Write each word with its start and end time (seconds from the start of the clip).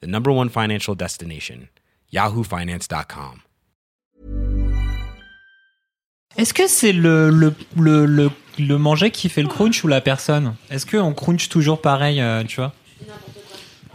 the 0.00 0.06
number 0.06 0.30
one 0.30 0.48
financial 0.48 0.94
destination, 0.94 1.68
yahoofinance.com. 2.12 3.40
Est-ce 6.36 6.52
que 6.52 6.66
c'est 6.66 6.92
le, 6.92 7.30
le, 7.30 7.54
le, 7.76 8.06
le, 8.06 8.30
le 8.58 8.78
manger 8.78 9.10
qui 9.10 9.28
fait 9.28 9.42
le 9.42 9.48
crunch 9.48 9.84
ou 9.84 9.88
la 9.88 10.00
personne? 10.00 10.56
Est-ce 10.70 10.84
qu'on 10.84 11.12
crunch 11.14 11.48
toujours 11.48 11.80
pareil, 11.80 12.20
euh, 12.20 12.42
tu 12.44 12.56
vois? 12.56 12.72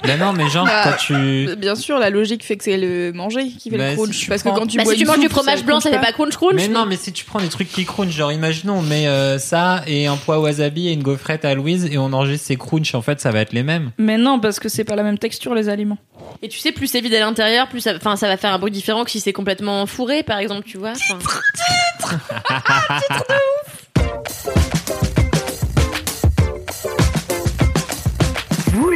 Ben 0.04 0.18
non, 0.20 0.34
mais 0.34 0.50
genre, 0.50 0.66
Bah, 0.66 0.82
quand 0.86 0.98
tu... 0.98 1.50
Bien 1.58 1.76
sûr, 1.76 2.00
la 2.00 2.10
logique 2.10 2.44
fait 2.44 2.56
que 2.58 2.64
c'est 2.64 2.78
le 2.78 3.12
manger 3.12 3.50
qui 3.50 3.70
fait 3.70 3.78
Bah, 3.78 3.84
le 3.86 3.90
si 3.92 3.96
crunch. 3.98 4.20
tu 4.20 4.30
parce 4.30 4.42
prends- 4.44 4.54
que 4.54 4.60
quand 4.60 4.68
tu 4.68 4.78
Bah, 4.78 4.84
bois 4.84 4.94
si 4.94 5.00
tu 5.00 5.06
manges 5.06 5.18
du 5.18 5.24
soupe, 5.24 5.32
fromage 5.34 5.64
blanc, 5.66 5.80
ça 5.80 5.90
fait 5.92 6.00
pas 6.00 6.12
crunch 6.14 6.36
crunch. 6.38 6.54
Mais 6.56 6.68
non, 6.68 6.86
mais 6.86 6.96
si 6.96 7.12
tu 7.12 7.26
prends 7.26 7.40
des 7.40 7.50
trucs 7.50 7.70
qui 7.70 7.86
crunch, 7.86 8.12
genre 8.12 8.32
imaginons, 8.32 8.76
on 8.78 8.82
met 8.82 9.08
euh, 9.08 9.38
ça 9.40 9.82
et 9.88 10.08
un 10.08 10.16
pois 10.16 10.40
wasabi 10.40 10.88
et 10.88 10.94
une 10.94 11.04
gaufrette 11.04 11.44
à 11.46 11.54
Louise 11.54 11.86
et 11.92 11.98
on 11.98 12.14
enregistre 12.14 12.48
ces 12.48 12.56
crunch, 12.56 12.96
en 12.96 13.02
fait, 13.02 13.20
ça 13.20 13.32
va 13.32 13.42
être 13.42 13.54
les 13.54 13.64
mêmes. 13.64 13.92
Mais 13.98 14.18
non, 14.18 14.40
parce 14.40 14.60
que 14.60 14.70
c'est 14.70 14.84
pas 14.86 14.96
la 14.96 15.04
même 15.04 15.18
texture, 15.18 15.54
les 15.54 15.70
aliments. 15.70 15.98
Et 16.42 16.48
tu 16.50 16.60
sais, 16.60 16.72
plus 16.72 16.88
c'est 16.88 17.02
vide 17.02 17.14
à 17.16 17.20
l'intérieur, 17.20 17.68
plus 17.68 17.82
ça, 17.82 17.94
enfin, 17.96 18.16
ça 18.16 18.28
va 18.28 18.38
faire 18.38 18.54
un 18.54 18.60
bruit 18.60 18.72
différent 18.72 19.04
que 19.04 19.12
si 19.12 19.20
c'est 19.20 19.34
complètement 19.34 19.86
fourré, 19.86 20.24
par 20.24 20.38
exemple, 20.40 20.64
tu 20.66 20.78
vois. 20.78 20.94
enfin. 20.94 21.18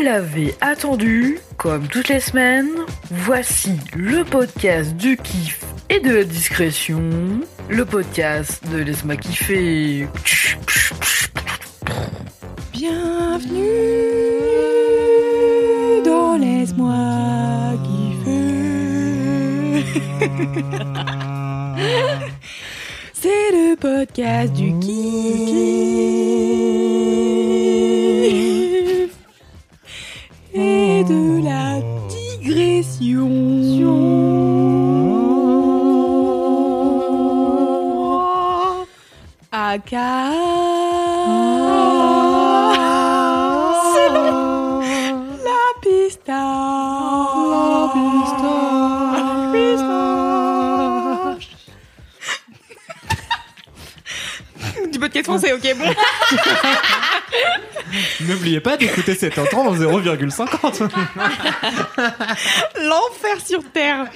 L'avez 0.03 0.53
attendu, 0.59 1.39
comme 1.55 1.87
toutes 1.87 2.09
les 2.09 2.19
semaines, 2.19 2.71
voici 3.09 3.71
le 3.95 4.25
podcast 4.25 4.97
du 4.97 5.15
kiff 5.15 5.63
et 5.89 6.01
de 6.01 6.13
la 6.13 6.25
discrétion, 6.25 7.01
le 7.69 7.85
podcast 7.85 8.61
de 8.69 8.79
Laisse-moi 8.79 9.15
kiffer. 9.15 10.07
Bienvenue 12.73 13.61
dans 16.03 16.35
Laisse-moi 16.37 16.93
kiffer. 17.85 18.65
C'est 23.13 23.51
le 23.53 23.75
podcast 23.77 24.51
du 24.51 24.77
kiff 24.79 26.03
et 30.53 31.03
de 31.03 31.43
la 31.43 31.81
digression. 32.09 33.17
Aka. 39.51 40.31
C'est 43.93 44.09
long. 44.09 44.79
La 45.43 45.65
pista. 45.81 46.43
La 47.51 47.89
pista. 49.53 49.99
Du 54.91 54.99
podcast 54.99 55.25
français, 55.25 55.53
ok, 55.53 55.75
bon. 55.77 55.85
N'oubliez 58.27 58.59
pas 58.59 58.77
d'écouter 58.77 59.15
cet 59.15 59.37
intro 59.37 59.61
en 59.61 59.75
0,50. 59.75 60.89
L'enfer 62.81 63.45
sur 63.45 63.63
Terre. 63.71 64.07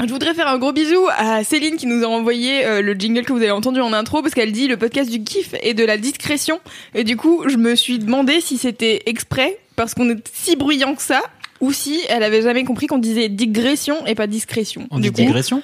Je 0.00 0.12
voudrais 0.12 0.32
faire 0.32 0.46
un 0.46 0.58
gros 0.58 0.72
bisou 0.72 1.08
à 1.16 1.42
Céline 1.42 1.76
qui 1.76 1.86
nous 1.86 2.04
a 2.04 2.06
envoyé 2.06 2.64
euh, 2.64 2.82
le 2.82 2.92
jingle 2.92 3.24
que 3.24 3.32
vous 3.32 3.42
avez 3.42 3.50
entendu 3.50 3.80
en 3.80 3.92
intro 3.92 4.22
parce 4.22 4.32
qu'elle 4.32 4.52
dit 4.52 4.68
le 4.68 4.76
podcast 4.76 5.10
du 5.10 5.24
kiff 5.24 5.54
et 5.60 5.74
de 5.74 5.84
la 5.84 5.98
discrétion. 5.98 6.60
Et 6.94 7.02
du 7.02 7.16
coup, 7.16 7.44
je 7.48 7.56
me 7.56 7.74
suis 7.74 7.98
demandé 7.98 8.40
si 8.40 8.58
c'était 8.58 9.02
exprès 9.06 9.58
parce 9.74 9.94
qu'on 9.94 10.08
est 10.10 10.30
si 10.32 10.54
bruyant 10.54 10.94
que 10.94 11.02
ça 11.02 11.22
ou 11.60 11.72
si 11.72 12.00
elle 12.08 12.22
avait 12.22 12.42
jamais 12.42 12.62
compris 12.62 12.86
qu'on 12.86 12.98
disait 12.98 13.28
digression 13.28 14.06
et 14.06 14.14
pas 14.14 14.28
discrétion. 14.28 14.86
On 14.92 15.00
du 15.00 15.10
dit 15.10 15.10
coup, 15.10 15.26
digression? 15.26 15.62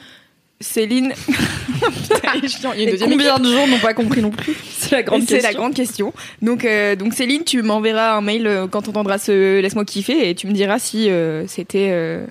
Céline. 0.60 1.12
Putain, 1.28 2.32
il 2.36 2.44
est 2.44 2.48
chiant. 2.48 2.72
Il 2.74 2.80
y 2.80 2.80
a 2.80 2.82
une 2.84 2.88
Et 2.88 2.92
deuxième 2.92 3.10
combien 3.10 3.38
de 3.38 3.44
gens 3.52 3.66
n'ont 3.66 3.78
pas 3.78 3.94
compris 3.94 4.22
non 4.22 4.30
plus? 4.30 4.54
C'est 4.78 4.92
la 4.92 5.02
grande 5.02 5.22
c'est 5.22 5.34
question. 5.34 5.48
la 5.50 5.54
grande 5.54 5.74
question. 5.74 6.12
Donc, 6.42 6.64
euh, 6.64 6.96
donc 6.96 7.12
Céline, 7.14 7.44
tu 7.44 7.62
m'enverras 7.62 8.12
un 8.16 8.20
mail 8.20 8.46
euh, 8.46 8.66
quand 8.66 8.82
tu 8.82 8.90
entendras 8.90 9.18
ce 9.18 9.60
Laisse-moi 9.60 9.84
kiffer 9.84 10.28
et 10.30 10.34
tu 10.34 10.46
me 10.46 10.52
diras 10.52 10.78
si 10.78 11.10
euh, 11.10 11.46
c'était 11.46 11.88
euh, 11.90 12.26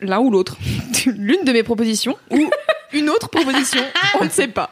l'un 0.00 0.20
ou 0.20 0.30
l'autre. 0.30 0.56
L'une 1.06 1.44
de 1.44 1.52
mes 1.52 1.62
propositions 1.62 2.16
ou 2.30 2.48
une 2.92 3.10
autre 3.10 3.28
proposition. 3.28 3.82
On 4.20 4.24
ne 4.24 4.30
sait 4.30 4.48
pas. 4.48 4.70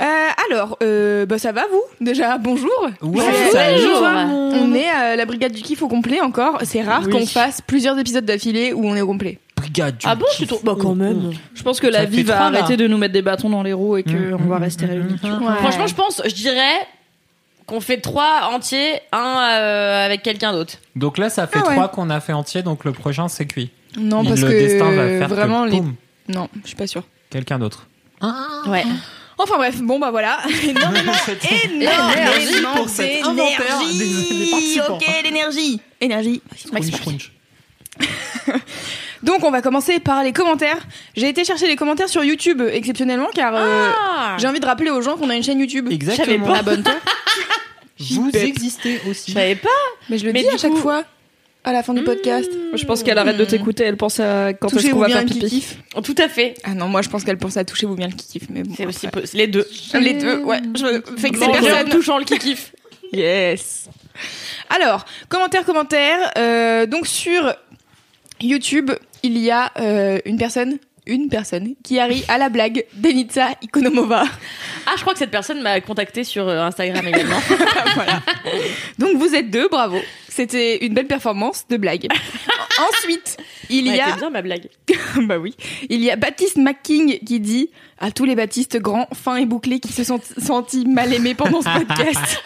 Euh, 0.00 0.04
alors, 0.48 0.78
euh, 0.82 1.26
bah 1.26 1.38
ça 1.38 1.50
va 1.50 1.64
vous 1.70 1.82
déjà? 2.00 2.38
Bonjour. 2.38 2.70
Ouais, 3.02 3.24
Bonjour. 3.52 4.02
On 4.02 4.72
est 4.72 4.88
à 4.88 5.16
la 5.16 5.24
brigade 5.26 5.52
du 5.52 5.60
kiff 5.62 5.82
au 5.82 5.88
complet 5.88 6.20
encore. 6.20 6.60
C'est 6.64 6.82
rare 6.82 7.02
Oui. 7.06 7.10
qu'on 7.12 7.26
fasse 7.26 7.60
plusieurs 7.62 7.98
épisodes 7.98 8.24
d'affilée 8.24 8.72
où 8.72 8.86
on 8.86 8.94
est 8.94 9.00
au 9.00 9.08
complet. 9.08 9.38
Du 9.72 9.82
Ah 10.04 10.14
bon, 10.14 10.24
tu 10.36 10.46
trouves 10.46 10.64
Bah, 10.64 10.74
quand 10.80 10.94
même. 10.94 11.32
Je 11.54 11.62
pense 11.62 11.80
que 11.80 11.86
la 11.86 12.04
vie 12.04 12.22
va 12.22 12.46
arrêter 12.46 12.76
de 12.76 12.86
nous 12.86 12.96
mettre 12.98 13.12
des 13.12 13.22
bâtons 13.22 13.50
dans 13.50 13.62
les 13.62 13.72
roues 13.72 13.96
et 13.96 14.02
qu'on 14.02 14.10
Mmh, 14.12 14.48
va 14.48 14.58
mmh, 14.58 14.62
rester 14.62 14.86
mmh, 14.86 14.90
réunis. 14.90 15.14
mmh. 15.22 15.56
Franchement, 15.58 15.86
je 15.86 15.94
pense, 15.94 16.22
je 16.24 16.34
dirais 16.34 16.86
qu'on 17.66 17.80
fait 17.80 17.98
trois 18.00 18.48
entiers, 18.52 19.00
un 19.12 19.40
euh, 19.60 20.06
avec 20.06 20.22
quelqu'un 20.22 20.52
d'autre. 20.52 20.74
Donc 20.96 21.18
là, 21.18 21.28
ça 21.28 21.46
fait 21.46 21.58
Ah 21.62 21.68
ouais. 21.68 21.74
trois 21.74 21.88
qu'on 21.88 22.08
a 22.10 22.20
fait 22.20 22.32
entier, 22.32 22.62
donc 22.62 22.84
le 22.84 22.92
prochain, 22.92 23.28
c'est 23.28 23.46
cuit. 23.46 23.70
Non, 23.98 24.24
parce 24.24 24.40
le 24.40 24.48
que 24.48 24.52
destin 24.52 24.90
va 24.90 25.06
faire 25.08 25.28
vraiment 25.28 25.64
que, 25.66 25.70
les. 25.70 25.80
boum, 25.80 25.94
Non, 26.28 26.48
je 26.62 26.68
suis 26.68 26.76
pas 26.76 26.86
sûre. 26.86 27.02
quelqu'un 27.30 27.58
d'autre. 27.58 27.86
Ouais. 28.66 28.84
Enfin 29.40 29.56
bref, 29.56 29.80
bon 29.82 29.98
bah 30.00 30.10
voilà. 30.10 30.38
Énormément, 30.64 31.12
Énergie 31.72 31.76
énormément 32.56 32.74
pour 32.74 32.88
cet 32.88 33.24
inventaire 33.24 33.78
des- 33.80 33.98
des 34.44 34.50
participants. 34.50 34.94
Ok, 34.96 35.04
l'énergie. 35.22 35.80
Énergie. 36.00 36.42
Max 36.72 36.90
Crunch, 36.90 37.00
crunch. 37.02 37.32
Donc 39.22 39.42
on 39.44 39.50
va 39.50 39.62
commencer 39.62 39.98
par 40.00 40.22
les 40.22 40.32
commentaires. 40.32 40.78
J'ai 41.16 41.28
été 41.28 41.44
chercher 41.44 41.66
les 41.66 41.76
commentaires 41.76 42.08
sur 42.08 42.22
YouTube 42.24 42.62
exceptionnellement 42.72 43.28
car 43.34 43.54
euh, 43.54 43.90
Ah 43.98 44.36
j'ai 44.38 44.46
envie 44.46 44.60
de 44.60 44.66
rappeler 44.66 44.90
aux 44.90 45.02
gens 45.02 45.16
qu'on 45.16 45.30
a 45.30 45.34
une 45.36 45.42
chaîne 45.42 45.58
YouTube. 45.60 45.88
Exactement. 45.90 46.52
Abonne-toi. 46.54 46.94
Vous 48.00 48.30
existez 48.34 49.00
aussi. 49.10 49.32
Je 49.32 49.34
savais 49.36 49.56
pas. 49.56 49.68
Mais 50.08 50.18
je 50.18 50.26
le 50.26 50.32
Mais 50.32 50.42
dis 50.42 50.48
à 50.48 50.56
chaque 50.56 50.70
coup- 50.70 50.76
fois 50.78 51.04
à 51.64 51.72
la 51.72 51.82
fin 51.82 51.92
du 51.92 52.02
podcast. 52.04 52.48
Je 52.72 52.84
pense 52.86 53.02
qu'elle 53.02 53.18
arrête 53.18 53.36
de 53.36 53.44
t'écouter, 53.44 53.82
elle 53.84 53.96
pense 53.96 54.20
à 54.20 54.52
quand 54.54 54.72
est-ce 54.72 54.90
qu'on 54.90 55.00
va 55.00 55.06
bien 55.08 55.16
faire 55.16 55.24
le 55.24 55.30
pipi. 55.34 55.48
kiff. 55.48 55.76
Tout 56.04 56.14
à 56.16 56.28
fait. 56.28 56.54
Ah 56.64 56.74
non, 56.74 56.86
moi 56.88 57.02
je 57.02 57.08
pense 57.08 57.24
qu'elle 57.24 57.36
pense 57.36 57.56
à 57.56 57.64
toucher 57.64 57.86
vous 57.86 57.96
bien 57.96 58.06
le 58.06 58.14
kiff 58.14 58.44
mais 58.48 58.62
bon. 58.62 58.72
C'est 58.76 58.86
aussi 58.86 59.08
les 59.34 59.48
deux. 59.48 59.66
les 60.00 60.14
deux. 60.14 60.38
Ouais, 60.44 60.60
je 60.76 61.02
fais 61.18 61.30
que 61.30 61.38
c'est 61.38 61.46
Manger 61.46 61.58
en 61.58 61.62
personne 61.62 61.88
touchant 61.90 62.18
le 62.18 62.24
kikif. 62.24 62.72
Yes. 63.12 63.88
Alors, 64.68 65.06
commentaire, 65.30 65.64
commentaire. 65.64 66.30
Euh, 66.36 66.84
donc 66.84 67.06
sur 67.06 67.54
YouTube, 68.40 68.90
il 69.22 69.38
y 69.38 69.50
a 69.50 69.72
euh, 69.78 70.18
une 70.24 70.36
personne, 70.36 70.78
une 71.06 71.28
personne 71.28 71.74
qui 71.82 71.98
arrive 71.98 72.24
à 72.28 72.38
la 72.38 72.48
blague 72.48 72.84
d'Enitsa 72.94 73.50
Ikonomova. 73.62 74.24
Ah, 74.86 74.92
je 74.96 75.02
crois 75.02 75.12
que 75.12 75.18
cette 75.18 75.30
personne 75.30 75.60
m'a 75.62 75.80
contacté 75.80 76.24
sur 76.24 76.48
euh, 76.48 76.60
Instagram 76.60 77.06
également. 77.06 77.38
voilà. 77.94 78.22
Donc 78.98 79.16
vous 79.16 79.34
êtes 79.34 79.50
deux, 79.50 79.68
bravo. 79.68 79.98
C'était 80.28 80.84
une 80.84 80.94
belle 80.94 81.06
performance 81.06 81.66
de 81.68 81.76
blague. 81.76 82.06
Ensuite, 82.78 83.38
il 83.70 83.88
y 83.88 84.00
a 84.00 84.16
bien 84.16 84.30
ma 84.30 84.42
blague. 84.42 84.68
bah 85.22 85.38
oui, 85.38 85.56
il 85.88 86.00
y 86.00 86.10
a 86.10 86.16
Baptiste 86.16 86.56
McKing 86.56 87.18
qui 87.24 87.40
dit 87.40 87.70
à 87.98 88.12
tous 88.12 88.24
les 88.24 88.36
Baptistes 88.36 88.78
grands, 88.78 89.08
fins 89.12 89.36
et 89.36 89.46
bouclés 89.46 89.80
qui 89.80 89.92
se 89.92 90.04
sont 90.04 90.20
sentis 90.38 90.86
mal 90.86 91.12
aimés 91.12 91.34
pendant 91.34 91.60
ce 91.60 91.68
podcast. 91.68 92.42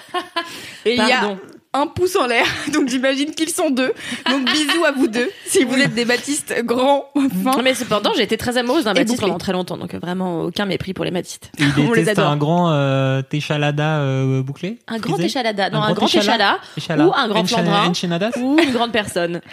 Et 0.86 0.92
il 0.92 0.96
y 0.96 1.12
a 1.12 1.20
Pardon. 1.20 1.38
Un 1.74 1.86
pouce 1.86 2.16
en 2.16 2.26
l'air, 2.26 2.44
donc 2.72 2.88
j'imagine 2.88 3.30
qu'ils 3.34 3.50
sont 3.50 3.70
deux. 3.70 3.92
Donc 4.30 4.44
bisous 4.50 4.84
à 4.84 4.92
vous 4.92 5.06
deux, 5.08 5.30
si 5.46 5.64
vous 5.64 5.76
êtes 5.76 5.94
des 5.94 6.04
Baptistes 6.04 6.54
grands, 6.64 7.06
fins. 7.44 7.62
Mais 7.62 7.74
cependant, 7.74 8.10
j'ai 8.16 8.22
été 8.22 8.36
très 8.36 8.58
amoureuse 8.58 8.84
d'un 8.84 8.92
Baptiste 8.94 9.20
pendant 9.20 9.38
très 9.38 9.52
longtemps, 9.52 9.76
donc 9.78 9.94
vraiment 9.94 10.42
aucun 10.42 10.66
mépris 10.66 10.92
pour 10.92 11.04
les 11.04 11.10
Baptistes. 11.10 11.50
Il 11.58 11.66
On 11.88 11.92
les 11.92 12.08
adore. 12.08 12.28
un 12.28 12.36
grand 12.36 12.70
euh, 12.72 13.22
téchalada 13.22 13.98
euh, 14.00 14.42
bouclé 14.42 14.78
Un 14.88 14.98
grand 14.98 15.14
frisé 15.14 15.26
échalada, 15.28 15.70
non, 15.70 15.78
Un 15.78 15.82
un, 15.82 15.92
grand 15.92 16.06
grand 16.06 16.06
échala- 16.06 16.20
échala 16.20 16.58
Échala. 16.76 17.06
ou 17.06 17.12
un 17.14 17.28
grand 17.28 17.44
flandrin 17.46 17.92
ou 18.38 18.58
une 18.58 18.72
grande 18.72 18.92
personne. 18.92 19.40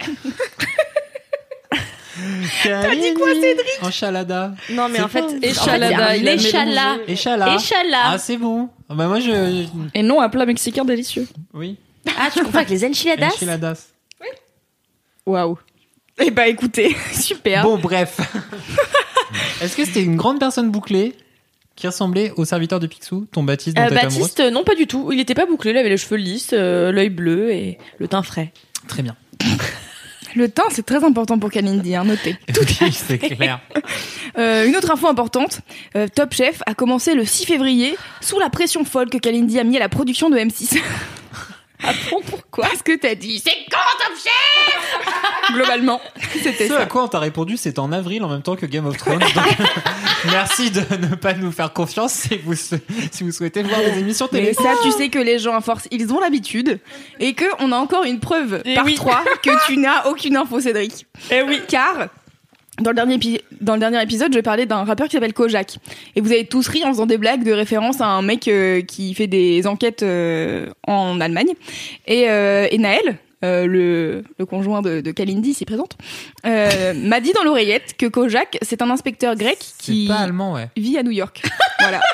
T'as 2.62 2.94
dit 2.94 3.14
quoi, 3.14 3.28
Cédric? 3.32 3.66
Enchalada. 3.82 4.52
Non, 4.70 4.88
mais 4.90 5.00
en 5.00 5.08
fait, 5.08 5.24
Échalada. 5.42 6.16
Échala. 6.16 6.98
Échala. 7.06 8.00
Ah, 8.04 8.18
c'est 8.18 8.36
bon. 8.36 8.68
Ah, 8.88 8.94
Bah, 8.94 9.06
moi, 9.06 9.20
je. 9.20 9.64
Et 9.94 10.02
non, 10.02 10.20
un 10.20 10.28
plat 10.28 10.44
mexicain 10.44 10.84
délicieux. 10.84 11.26
Oui. 11.54 11.76
Ah, 12.18 12.28
tu 12.32 12.40
confonds 12.42 12.58
avec 12.58 12.70
les 12.70 12.84
enchiladas 12.84 13.28
Enchiladas. 13.28 13.86
Waouh. 15.26 15.58
Eh 16.22 16.30
bah 16.30 16.48
écoutez, 16.48 16.96
super. 17.12 17.62
Bon, 17.62 17.78
bref. 17.78 18.18
Est-ce 19.62 19.76
que 19.76 19.84
c'était 19.84 20.02
une 20.02 20.16
grande 20.16 20.38
personne 20.38 20.70
bouclée 20.70 21.14
qui 21.76 21.86
ressemblait 21.86 22.32
au 22.36 22.44
serviteur 22.44 22.78
de 22.80 22.86
Picsou, 22.86 23.26
ton 23.32 23.42
Baptiste 23.42 23.76
dans 23.76 23.84
Euh, 23.84 23.90
Baptiste, 23.90 24.40
non 24.40 24.64
pas 24.64 24.74
du 24.74 24.86
tout. 24.86 25.12
Il 25.12 25.20
était 25.20 25.34
pas 25.34 25.46
bouclé, 25.46 25.70
il 25.70 25.76
avait 25.78 25.88
les 25.88 25.96
cheveux 25.96 26.16
lisses, 26.16 26.50
euh, 26.52 26.92
l'œil 26.92 27.08
bleu 27.10 27.52
et 27.52 27.78
le 27.98 28.08
teint 28.08 28.22
frais. 28.22 28.52
Très 28.88 29.02
bien. 29.02 29.16
Le 30.36 30.48
teint, 30.48 30.62
c'est 30.70 30.86
très 30.86 31.02
important 31.02 31.40
pour 31.40 31.50
Kalindi, 31.50 31.96
hein, 31.96 32.04
notez. 32.04 32.36
Oui, 32.80 32.92
c'est 32.92 33.18
clair. 33.18 33.58
Euh, 34.38 34.64
une 34.64 34.76
autre 34.76 34.92
info 34.92 35.08
importante, 35.08 35.60
euh, 35.96 36.06
Top 36.06 36.32
Chef 36.32 36.62
a 36.66 36.74
commencé 36.74 37.14
le 37.14 37.24
6 37.24 37.46
février 37.46 37.96
sous 38.20 38.38
la 38.38 38.48
pression 38.48 38.84
folle 38.84 39.10
que 39.10 39.18
Kalindi 39.18 39.58
a 39.58 39.64
mis 39.64 39.76
à 39.76 39.80
la 39.80 39.88
production 39.88 40.30
de 40.30 40.36
M6. 40.38 40.78
Ah 41.82 41.92
bon, 42.10 42.20
pourquoi 42.28 42.66
Parce 42.66 42.82
que 42.82 42.96
t'as 42.96 43.14
dit, 43.14 43.40
c'est 43.44 43.56
quand 43.70 43.78
Top 44.04 44.16
Chef 44.22 45.52
Globalement, 45.54 46.00
c'était 46.42 46.68
Ce 46.68 46.74
ça. 46.74 46.80
à 46.80 46.86
quoi 46.86 47.04
on 47.04 47.08
t'a 47.08 47.18
répondu, 47.18 47.56
c'est 47.56 47.78
en 47.78 47.90
avril 47.92 48.22
en 48.22 48.28
même 48.28 48.42
temps 48.42 48.54
que 48.56 48.66
Game 48.66 48.86
of 48.86 48.96
Thrones. 48.98 49.18
Donc, 49.18 49.56
merci 50.26 50.70
de 50.70 50.80
ne 50.96 51.14
pas 51.16 51.32
nous 51.34 51.50
faire 51.50 51.72
confiance 51.72 52.12
si 52.12 52.36
vous, 52.44 52.54
si 52.54 52.78
vous 53.24 53.32
souhaitez 53.32 53.62
voir 53.62 53.80
les 53.80 53.98
émissions 53.98 54.28
Mais 54.32 54.40
télé. 54.40 54.54
ça, 54.54 54.74
tu 54.82 54.90
sais 54.92 55.08
que 55.08 55.18
les 55.18 55.38
gens, 55.38 55.56
à 55.56 55.60
force, 55.60 55.88
ils 55.90 56.12
ont 56.12 56.20
l'habitude. 56.20 56.78
Et 57.18 57.32
que 57.34 57.44
on 57.58 57.72
a 57.72 57.76
encore 57.76 58.04
une 58.04 58.20
preuve 58.20 58.62
Eh 58.64 58.74
par 58.74 58.84
oui. 58.84 58.94
trois 58.94 59.24
que 59.42 59.66
tu 59.66 59.76
n'as 59.78 60.06
aucune 60.06 60.36
info, 60.36 60.60
Cédric. 60.60 61.06
Eh 61.30 61.42
oui. 61.42 61.60
Car, 61.68 62.08
dans 62.80 62.90
le 62.90 63.80
dernier, 63.80 64.02
épisode, 64.02 64.32
je 64.34 64.40
parlais 64.40 64.66
d'un 64.66 64.84
rappeur 64.84 65.06
qui 65.06 65.12
s'appelle 65.12 65.34
Kojak. 65.34 65.78
Et 66.16 66.20
vous 66.20 66.32
avez 66.32 66.44
tous 66.44 66.66
ri 66.68 66.82
en 66.84 66.88
faisant 66.88 67.06
des 67.06 67.18
blagues 67.18 67.44
de 67.44 67.52
référence 67.52 68.00
à 68.00 68.06
un 68.06 68.22
mec 68.22 68.48
euh, 68.48 68.82
qui 68.82 69.14
fait 69.14 69.26
des 69.26 69.66
enquêtes 69.66 70.02
euh, 70.02 70.66
en 70.86 71.20
Allemagne. 71.20 71.52
Et, 72.06 72.30
euh, 72.30 72.66
et 72.70 72.78
Naël, 72.78 73.18
euh, 73.44 73.66
le, 73.66 74.24
le 74.38 74.46
conjoint 74.46 74.82
de, 74.82 75.00
de 75.00 75.10
Kalindi, 75.12 75.54
s'y 75.54 75.64
présente, 75.64 75.96
euh, 76.46 76.92
m'a 76.94 77.20
dit 77.20 77.32
dans 77.32 77.42
l'oreillette 77.42 77.96
que 77.96 78.06
Kojak, 78.06 78.58
c'est 78.62 78.82
un 78.82 78.90
inspecteur 78.90 79.34
grec 79.36 79.58
qui 79.78 80.06
pas 80.08 80.16
allemand, 80.18 80.52
ouais. 80.54 80.68
vit 80.76 80.98
à 80.98 81.02
New 81.02 81.10
York. 81.12 81.42
voilà. 81.80 82.00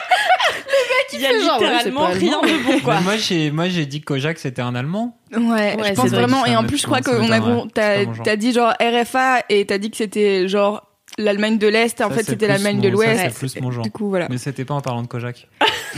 Il 1.13 1.21
y 1.21 1.27
a 1.27 1.31
genre, 1.41 1.61
ouais, 1.61 1.67
littéralement 1.85 2.07
rien 2.09 2.41
de 2.43 2.63
bon, 2.65 2.81
quoi. 2.81 2.97
Mais 2.97 3.01
moi, 3.03 3.17
j'ai, 3.17 3.51
moi, 3.51 3.69
j'ai 3.69 3.87
dit 3.87 4.01
que 4.01 4.07
Kojak, 4.07 4.39
c'était 4.39 4.61
un 4.61 4.75
allemand. 4.75 5.17
Ouais, 5.35 5.41
Ouais, 5.41 5.77
je 5.89 5.93
pense 5.95 6.09
vrai 6.11 6.19
vraiment. 6.21 6.45
Et 6.45 6.55
en 6.57 6.65
plus, 6.65 6.79
je 6.79 6.83
crois 6.87 7.01
qu'on 7.01 7.31
a 7.31 7.39
gros- 7.39 7.67
t'as 7.73 8.37
dit 8.37 8.53
genre 8.53 8.75
RFA 8.81 9.43
et 9.49 9.65
t'as 9.65 9.79
dit 9.79 9.91
que 9.91 9.97
c'était 9.97 10.47
genre 10.49 10.83
l'Allemagne 11.17 11.57
de 11.59 11.69
l'Est. 11.69 12.01
En 12.03 12.11
Ça, 12.11 12.17
fait, 12.17 12.25
c'était 12.25 12.49
l'Allemagne 12.49 12.81
de 12.81 12.89
l'Ouest. 12.89 13.21
c'est 13.23 13.39
plus 13.39 13.61
mon 13.63 13.71
genre. 13.71 13.85
Du 13.85 13.91
coup, 13.91 14.09
voilà. 14.11 14.27
Mais 14.29 14.37
c'était 14.37 14.65
pas 14.65 14.75
en 14.75 14.81
parlant 14.83 15.03
de 15.03 15.07
Kojak. 15.07 15.49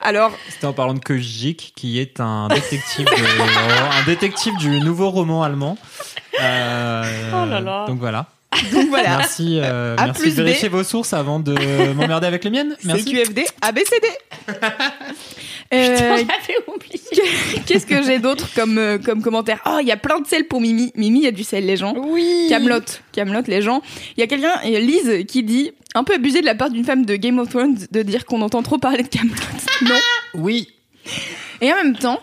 Alors, 0.00 0.32
C'était 0.48 0.66
en 0.66 0.72
parlant 0.72 0.94
de 0.94 0.98
Kojik, 1.00 1.72
qui 1.76 1.98
est 1.98 2.20
un 2.20 2.48
détective, 2.48 3.04
de- 3.06 4.00
un 4.00 4.04
détective 4.06 4.56
du 4.56 4.80
nouveau 4.80 5.10
roman 5.10 5.42
allemand. 5.42 5.76
Euh, 6.40 7.30
Oh 7.34 7.46
là 7.48 7.60
là. 7.60 7.84
Donc 7.86 7.98
voilà. 7.98 8.26
donc 8.72 8.88
voilà. 8.88 9.18
Merci, 9.18 9.58
euh, 9.62 9.94
A 9.96 10.06
merci 10.06 10.22
plus 10.22 10.36
de 10.36 10.42
B. 10.42 10.46
vérifier 10.46 10.68
vos 10.68 10.82
sources 10.82 11.12
avant 11.12 11.38
de 11.38 11.52
m'emmerder 11.94 12.26
avec 12.26 12.44
les 12.44 12.50
miennes. 12.50 12.76
Merci. 12.84 13.04
CQFD, 13.04 13.44
ABCD. 13.62 14.06
Euh. 15.72 16.24
Qu'est-ce 17.64 17.86
que 17.86 18.02
j'ai 18.02 18.18
d'autre 18.18 18.48
comme, 18.56 18.76
euh, 18.76 18.98
comme 18.98 19.22
commentaire? 19.22 19.60
Oh, 19.66 19.78
il 19.80 19.86
y 19.86 19.92
a 19.92 19.96
plein 19.96 20.18
de 20.18 20.26
sel 20.26 20.48
pour 20.48 20.60
Mimi. 20.60 20.90
Mimi, 20.96 21.20
il 21.20 21.24
y 21.24 21.28
a 21.28 21.30
du 21.30 21.44
sel, 21.44 21.64
les 21.64 21.76
gens. 21.76 21.94
Oui. 21.96 22.46
Camelot, 22.48 22.80
Camelot, 23.12 23.42
les 23.46 23.62
gens. 23.62 23.80
Il 24.16 24.20
y 24.20 24.24
a 24.24 24.26
quelqu'un, 24.26 24.54
Lise, 24.64 25.24
qui 25.28 25.44
dit 25.44 25.70
un 25.94 26.02
peu 26.02 26.14
abusé 26.14 26.40
de 26.40 26.46
la 26.46 26.56
part 26.56 26.70
d'une 26.70 26.84
femme 26.84 27.06
de 27.06 27.14
Game 27.14 27.38
of 27.38 27.50
Thrones 27.50 27.78
de 27.88 28.02
dire 28.02 28.26
qu'on 28.26 28.42
entend 28.42 28.64
trop 28.64 28.78
parler 28.78 29.04
de 29.04 29.08
Camelot. 29.08 29.36
Non. 29.82 29.94
Oui. 30.34 30.66
Et 31.60 31.72
en 31.72 31.76
même 31.76 31.96
temps, 31.96 32.20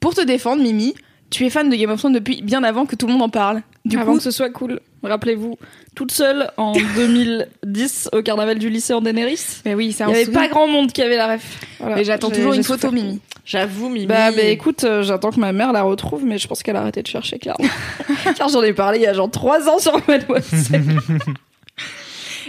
pour 0.00 0.14
te 0.14 0.22
défendre, 0.22 0.62
Mimi, 0.62 0.94
tu 1.28 1.44
es 1.44 1.50
fan 1.50 1.68
de 1.68 1.76
Game 1.76 1.90
of 1.90 1.98
Thrones 1.98 2.14
depuis 2.14 2.40
bien 2.40 2.64
avant 2.64 2.86
que 2.86 2.96
tout 2.96 3.06
le 3.06 3.12
monde 3.12 3.22
en 3.22 3.28
parle. 3.28 3.62
Du 3.84 3.98
Avant 3.98 4.12
coup, 4.12 4.18
que 4.18 4.24
ce 4.24 4.30
soit 4.30 4.50
cool. 4.50 4.80
Rappelez-vous, 5.06 5.58
toute 5.94 6.12
seule 6.12 6.50
en 6.56 6.72
2010 6.96 8.10
au 8.12 8.22
carnaval 8.22 8.58
du 8.58 8.68
lycée 8.68 8.92
en 8.94 9.00
Daenerys. 9.00 9.40
mais 9.64 9.74
oui, 9.74 9.92
ça 9.92 10.04
Il 10.08 10.14
n'y 10.14 10.20
avait 10.20 10.32
pas 10.32 10.48
grand 10.48 10.66
monde 10.66 10.92
qui 10.92 11.02
avait 11.02 11.16
la 11.16 11.34
ref. 11.34 11.42
Voilà. 11.80 11.96
Mais 11.96 12.04
j'attends 12.04 12.28
J'ai- 12.30 12.36
toujours 12.36 12.52
j'ai 12.52 12.58
une 12.58 12.64
photo. 12.64 12.90
Mimi. 12.90 13.20
J'avoue, 13.44 13.88
Mimi. 13.88 14.06
Bah, 14.06 14.32
bah 14.32 14.42
écoute, 14.42 14.82
euh, 14.84 15.02
j'attends 15.04 15.30
que 15.30 15.38
ma 15.38 15.52
mère 15.52 15.72
la 15.72 15.82
retrouve, 15.82 16.24
mais 16.24 16.36
je 16.38 16.48
pense 16.48 16.62
qu'elle 16.64 16.74
a 16.76 16.80
arrêté 16.80 17.02
de 17.02 17.06
chercher, 17.06 17.38
clairement. 17.38 17.64
Car 18.36 18.48
j'en 18.48 18.62
ai 18.62 18.72
parlé 18.72 18.98
il 18.98 19.02
y 19.02 19.06
a 19.06 19.12
genre 19.14 19.30
3 19.30 19.68
ans 19.68 19.78
sur 19.78 19.92
Mademoiselle. 20.08 20.82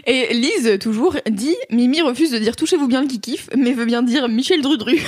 Et 0.06 0.34
Lise, 0.34 0.78
toujours, 0.80 1.16
dit 1.30 1.56
Mimi 1.70 2.02
refuse 2.02 2.32
de 2.32 2.38
dire 2.38 2.56
touchez-vous 2.56 2.88
bien 2.88 3.02
le 3.02 3.08
qui 3.08 3.20
kiffe, 3.20 3.50
mais 3.58 3.74
veut 3.74 3.86
bien 3.86 4.04
dire 4.04 4.28
Michel 4.30 4.62
Drudru. 4.62 5.00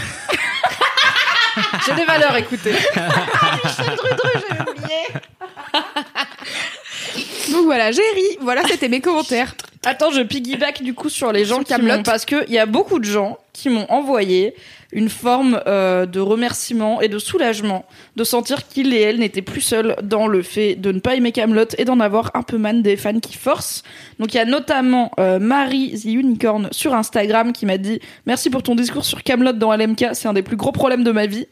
J'ai 1.85 1.93
des 1.93 2.05
valeurs, 2.05 2.35
écoutez. 2.37 2.71
Donc 7.51 7.65
voilà, 7.65 7.91
j'ai 7.91 8.01
ri. 8.15 8.37
Voilà, 8.41 8.63
c'était 8.67 8.89
mes 8.89 9.01
commentaires. 9.01 9.55
Attends, 9.85 10.11
je 10.11 10.21
piggyback 10.21 10.83
du 10.83 10.93
coup 10.93 11.09
sur 11.09 11.31
les 11.31 11.45
gens 11.45 11.63
qui 11.63 11.73
m'ont... 11.81 12.03
Parce 12.03 12.25
qu'il 12.25 12.49
y 12.49 12.57
a 12.57 12.65
beaucoup 12.65 12.99
de 12.99 13.05
gens 13.05 13.37
qui 13.53 13.69
m'ont 13.69 13.85
envoyé 13.89 14.53
une 14.91 15.09
forme 15.09 15.61
euh, 15.67 16.05
de 16.05 16.19
remerciement 16.19 16.99
et 16.99 17.07
de 17.07 17.19
soulagement 17.19 17.85
de 18.15 18.23
sentir 18.23 18.67
qu'ils 18.67 18.93
et 18.93 18.99
elles 19.01 19.19
n'étaient 19.19 19.43
plus 19.43 19.61
seuls 19.61 19.95
dans 20.01 20.27
le 20.27 20.41
fait 20.41 20.75
de 20.75 20.91
ne 20.91 20.99
pas 20.99 21.15
aimer 21.15 21.31
Camelot 21.31 21.65
et 21.77 21.85
d'en 21.85 21.99
avoir 21.99 22.31
un 22.33 22.41
peu 22.41 22.57
man 22.57 22.81
des 22.81 22.97
fans 22.97 23.19
qui 23.19 23.37
forcent. 23.37 23.83
Donc 24.19 24.33
il 24.33 24.37
y 24.37 24.39
a 24.39 24.45
notamment 24.45 25.11
euh, 25.19 25.37
Marie 25.39 25.93
The 26.01 26.05
Unicorn 26.05 26.69
sur 26.71 26.95
Instagram 26.95 27.53
qui 27.53 27.65
m'a 27.67 27.77
dit 27.77 27.99
merci 28.25 28.49
pour 28.49 28.63
ton 28.63 28.73
discours 28.75 29.05
sur 29.05 29.21
Camelot 29.23 29.53
dans 29.53 29.73
LMK, 29.75 30.07
c'est 30.13 30.27
un 30.27 30.33
des 30.33 30.43
plus 30.43 30.57
gros 30.57 30.71
problèmes 30.71 31.03
de 31.03 31.11
ma 31.11 31.27
vie. 31.27 31.47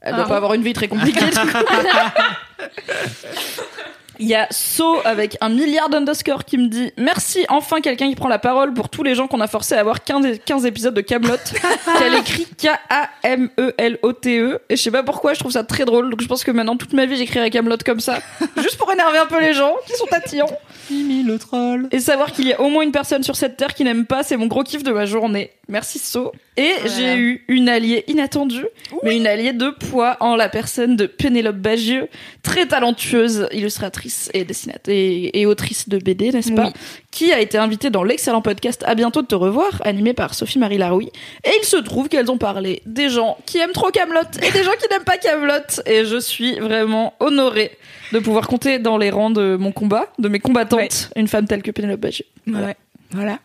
Elle 0.00 0.14
doit 0.14 0.24
Ah. 0.24 0.28
pas 0.28 0.36
avoir 0.36 0.54
une 0.54 0.62
vie 0.62 0.72
très 0.72 0.88
compliquée. 0.88 1.20
Il 4.18 4.26
y 4.26 4.34
a 4.34 4.46
So 4.50 5.00
avec 5.04 5.36
un 5.40 5.48
milliard 5.48 5.88
d'underscore 5.88 6.44
qui 6.44 6.58
me 6.58 6.68
dit 6.68 6.92
merci 6.96 7.44
enfin 7.48 7.80
quelqu'un 7.80 8.08
qui 8.08 8.14
prend 8.14 8.28
la 8.28 8.38
parole 8.38 8.72
pour 8.72 8.88
tous 8.88 9.02
les 9.02 9.14
gens 9.14 9.26
qu'on 9.26 9.40
a 9.40 9.46
forcé 9.46 9.74
à 9.74 9.80
avoir 9.80 10.02
15, 10.02 10.40
15 10.44 10.66
épisodes 10.66 10.94
de 10.94 11.00
Camelot 11.00 11.36
qu'elle 11.98 12.14
écrit 12.14 12.46
K-A-M-E-L-O-T-E 12.58 14.52
E. 14.52 14.60
et 14.68 14.76
je 14.76 14.82
sais 14.82 14.90
pas 14.90 15.02
pourquoi 15.02 15.34
je 15.34 15.40
trouve 15.40 15.52
ça 15.52 15.64
très 15.64 15.84
drôle 15.84 16.10
donc 16.10 16.22
je 16.22 16.26
pense 16.28 16.44
que 16.44 16.50
maintenant 16.50 16.76
toute 16.76 16.92
ma 16.92 17.06
vie 17.06 17.16
j'écrirai 17.16 17.50
Camelot 17.50 17.76
comme 17.84 18.00
ça 18.00 18.18
juste 18.56 18.76
pour 18.78 18.90
énerver 18.92 19.18
un 19.18 19.26
peu 19.26 19.40
les 19.40 19.52
gens 19.52 19.74
qui 19.86 19.92
sont 19.94 20.06
tatillants 20.06 20.50
Mimi 20.90 21.22
le 21.22 21.38
troll. 21.38 21.88
et 21.90 21.98
savoir 21.98 22.32
qu'il 22.32 22.46
y 22.46 22.52
a 22.52 22.60
au 22.60 22.68
moins 22.68 22.82
une 22.82 22.92
personne 22.92 23.22
sur 23.22 23.36
cette 23.36 23.56
terre 23.56 23.74
qui 23.74 23.84
n'aime 23.84 24.06
pas 24.06 24.22
c'est 24.22 24.36
mon 24.36 24.46
gros 24.46 24.62
kiff 24.62 24.82
de 24.82 24.92
ma 24.92 25.06
journée 25.06 25.50
merci 25.68 25.98
So 25.98 26.32
et 26.56 26.72
j'ai 26.96 27.16
eu 27.16 27.44
une 27.48 27.68
alliée 27.68 28.04
inattendue 28.06 28.66
mais 29.02 29.16
une 29.16 29.26
alliée 29.26 29.52
de 29.52 29.70
poids 29.70 30.16
en 30.20 30.36
la 30.36 30.48
personne 30.48 30.96
de 30.96 31.06
Pénélope 31.06 31.56
Bagieux 31.56 32.08
très 32.42 32.66
talentueuse 32.66 33.48
illustratrice 33.52 34.30
et 34.32 34.44
dessinatrice 34.44 34.94
et, 34.94 35.40
et 35.40 35.46
autrice 35.46 35.88
de 35.88 35.98
BD, 35.98 36.30
n'est-ce 36.32 36.52
pas 36.52 36.66
Oui. 36.66 36.72
Qui 37.10 37.32
a 37.32 37.40
été 37.40 37.58
invitée 37.58 37.90
dans 37.90 38.04
l'excellent 38.04 38.42
podcast 38.42 38.84
À 38.86 38.94
bientôt 38.94 39.22
de 39.22 39.26
te 39.26 39.34
revoir, 39.34 39.80
animé 39.84 40.12
par 40.12 40.34
Sophie-Marie 40.34 40.78
Laroui. 40.78 41.10
Et 41.44 41.50
il 41.60 41.64
se 41.64 41.76
trouve 41.76 42.08
qu'elles 42.08 42.30
ont 42.30 42.38
parlé 42.38 42.82
des 42.86 43.08
gens 43.08 43.38
qui 43.46 43.58
aiment 43.58 43.72
trop 43.72 43.90
Camelot 43.90 44.20
et 44.42 44.52
des 44.52 44.62
gens 44.62 44.72
qui 44.78 44.86
n'aiment 44.90 45.04
pas 45.04 45.16
Camelot. 45.16 45.80
Et 45.86 46.04
je 46.04 46.18
suis 46.18 46.58
vraiment 46.58 47.14
honorée 47.20 47.72
de 48.12 48.18
pouvoir 48.18 48.46
compter 48.48 48.78
dans 48.78 48.98
les 48.98 49.10
rangs 49.10 49.30
de 49.30 49.56
mon 49.56 49.72
combat, 49.72 50.06
de 50.18 50.28
mes 50.28 50.38
combattantes, 50.40 51.10
une 51.16 51.28
femme 51.28 51.46
telle 51.46 51.62
que 51.62 51.70
Pénélope 51.70 52.00
Bagieux. 52.00 52.26
Voilà. 52.46 52.66
Ouais. 52.68 52.76
Voilà. 53.12 53.38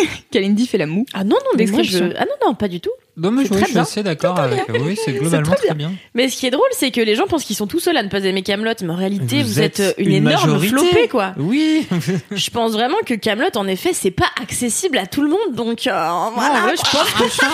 Kalindi 0.30 0.66
fait 0.66 0.78
la 0.78 0.86
moue. 0.86 1.06
Ah 1.14 1.24
non, 1.24 1.36
non, 1.36 1.50
mais 1.56 1.66
moi 1.66 1.82
je. 1.82 1.98
Ah 2.16 2.24
non, 2.24 2.48
non, 2.48 2.54
pas 2.54 2.68
du 2.68 2.80
tout. 2.80 2.90
Non, 3.16 3.30
mais 3.30 3.44
C'est 3.44 3.50
oui, 3.50 3.56
très 3.58 3.66
je 3.66 3.70
suis 3.70 3.78
assez 3.78 4.02
d'accord 4.02 4.40
avec. 4.40 4.64
Oui, 4.68 4.98
c'est 5.04 5.12
globalement 5.12 5.52
très 5.52 5.66
très 5.66 5.74
bien. 5.74 5.92
Mais 6.14 6.28
ce 6.28 6.36
qui 6.36 6.46
est 6.46 6.50
drôle, 6.50 6.66
c'est 6.72 6.90
que 6.90 7.00
les 7.00 7.14
gens 7.14 7.26
pensent 7.28 7.44
qu'ils 7.44 7.54
sont 7.54 7.68
tout 7.68 7.78
seuls 7.78 7.96
à 7.96 8.02
ne 8.02 8.08
pas 8.08 8.24
aimer 8.24 8.42
Camelot, 8.42 8.72
mais 8.82 8.90
en 8.92 8.96
réalité, 8.96 9.42
vous, 9.42 9.60
êtes, 9.60 9.94
une, 9.98 10.08
une 10.08 10.14
énorme 10.14 10.50
majorité. 10.52 10.68
flopée, 10.68 11.08
quoi. 11.08 11.32
Oui. 11.38 11.86
Je 12.32 12.50
pense 12.50 12.72
vraiment 12.72 12.96
que 13.06 13.14
Camelot, 13.14 13.56
en 13.56 13.68
effet, 13.68 13.92
c'est 13.92 14.10
pas 14.10 14.26
accessible 14.42 14.98
à 14.98 15.06
tout 15.06 15.22
le 15.22 15.28
monde, 15.28 15.54
donc 15.54 15.86
euh, 15.86 15.90
voilà. 15.92 16.58
en 16.58 16.62
vrai, 16.62 16.74
je 16.76 16.90
pense 16.90 17.10
que 17.12 17.44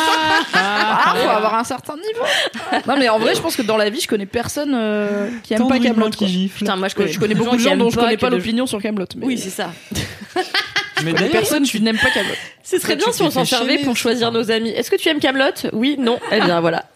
ah, 0.54 1.14
faut 1.23 1.28
avoir 1.28 1.54
un 1.56 1.64
certain 1.64 1.97
niveau. 1.97 2.25
Non, 2.88 2.94
mais 2.99 3.09
en 3.09 3.18
vrai, 3.18 3.35
je 3.35 3.40
pense 3.40 3.56
que 3.56 3.62
dans 3.62 3.76
la 3.76 3.90
vie, 3.90 4.00
je 4.00 4.09
connais 4.09 4.26
personne 4.26 4.73
euh, 4.75 5.28
qui 5.42 5.52
aime 5.54 5.68
pas 5.68 5.78
Camelot. 5.78 6.11
Putain, 6.11 6.76
moi 6.76 6.88
je 6.88 6.94
connais, 6.94 7.12
Je 7.12 7.20
connais 7.20 7.35
beaucoup 7.35 7.56
de 7.56 7.61
gens 7.61 7.73
qui 7.73 7.76
dont 7.76 7.90
je 7.90 7.99
connais 7.99 8.16
pas 8.16 8.30
l'opinion 8.30 8.66
sur 8.66 8.80
Camelot. 8.80 9.06
Mais 9.16 9.26
Oui, 9.26 9.38
c'est 9.38 9.50
ça. 9.50 9.73
Mais 11.04 11.12
des 11.12 11.28
personnes 11.28 11.64
qui 11.64 11.80
n'aiment 11.80 11.99
pas 11.99 12.11
Camelot. 12.11 12.35
Ce 12.62 12.78
serait 12.78 12.97
bien 12.97 13.07
tu 13.07 13.12
si 13.12 13.23
on 13.23 13.30
s'en 13.30 13.45
servait 13.45 13.78
pour 13.78 13.97
choisir 13.97 14.33
nos 14.33 14.50
amis. 14.50 14.71
Est-ce 14.71 14.90
que 14.90 14.97
tu 14.97 15.09
aimes 15.09 15.21
Camelot? 15.21 15.71
Oui, 15.73 15.97
non. 15.99 16.19
Eh 16.33 16.40
bien 16.40 16.61
voilà. 16.61 16.87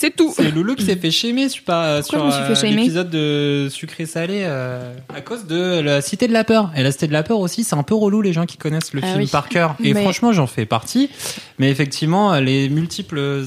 C'est 0.00 0.14
tout. 0.14 0.32
C'est 0.32 0.52
Loulou 0.52 0.76
qui 0.76 0.84
s'est 0.84 0.94
fait 0.94 1.10
sur, 1.10 1.64
pas, 1.64 2.04
sur 2.04 2.20
je 2.20 2.24
me 2.26 2.30
suis 2.30 2.54
fait 2.54 2.66
euh, 2.68 2.70
l'épisode 2.76 3.10
de 3.10 3.66
sucré 3.68 4.06
salé 4.06 4.42
euh, 4.44 4.94
à 5.12 5.20
cause 5.20 5.44
de 5.46 5.80
la 5.80 6.00
Cité 6.02 6.28
de 6.28 6.32
la 6.32 6.44
peur. 6.44 6.70
Et 6.76 6.84
la 6.84 6.92
Cité 6.92 7.08
de 7.08 7.12
la 7.12 7.24
peur 7.24 7.40
aussi, 7.40 7.64
c'est 7.64 7.74
un 7.74 7.82
peu 7.82 7.96
relou 7.96 8.22
les 8.22 8.32
gens 8.32 8.46
qui 8.46 8.58
connaissent 8.58 8.92
le 8.94 9.00
Ah 9.02 9.06
film 9.08 9.18
oui. 9.18 9.26
par 9.26 9.48
cœur. 9.48 9.74
Et 9.82 9.94
Mais- 9.94 10.02
franchement, 10.02 10.32
j'en 10.32 10.46
fais 10.46 10.66
partie. 10.66 11.10
Mais 11.58 11.68
effectivement, 11.68 12.38
les 12.38 12.68
multiples 12.68 13.42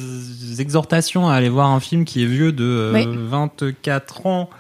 exhortations 0.60 1.30
à 1.30 1.36
aller 1.36 1.48
voir 1.48 1.70
un 1.70 1.80
film 1.80 2.04
qui 2.04 2.22
est 2.24 2.28
vieux 2.28 2.52
de 2.52 2.66
euh, 2.66 2.92
Oui. 2.94 3.08
24 3.30 4.26
ans. 4.26 4.50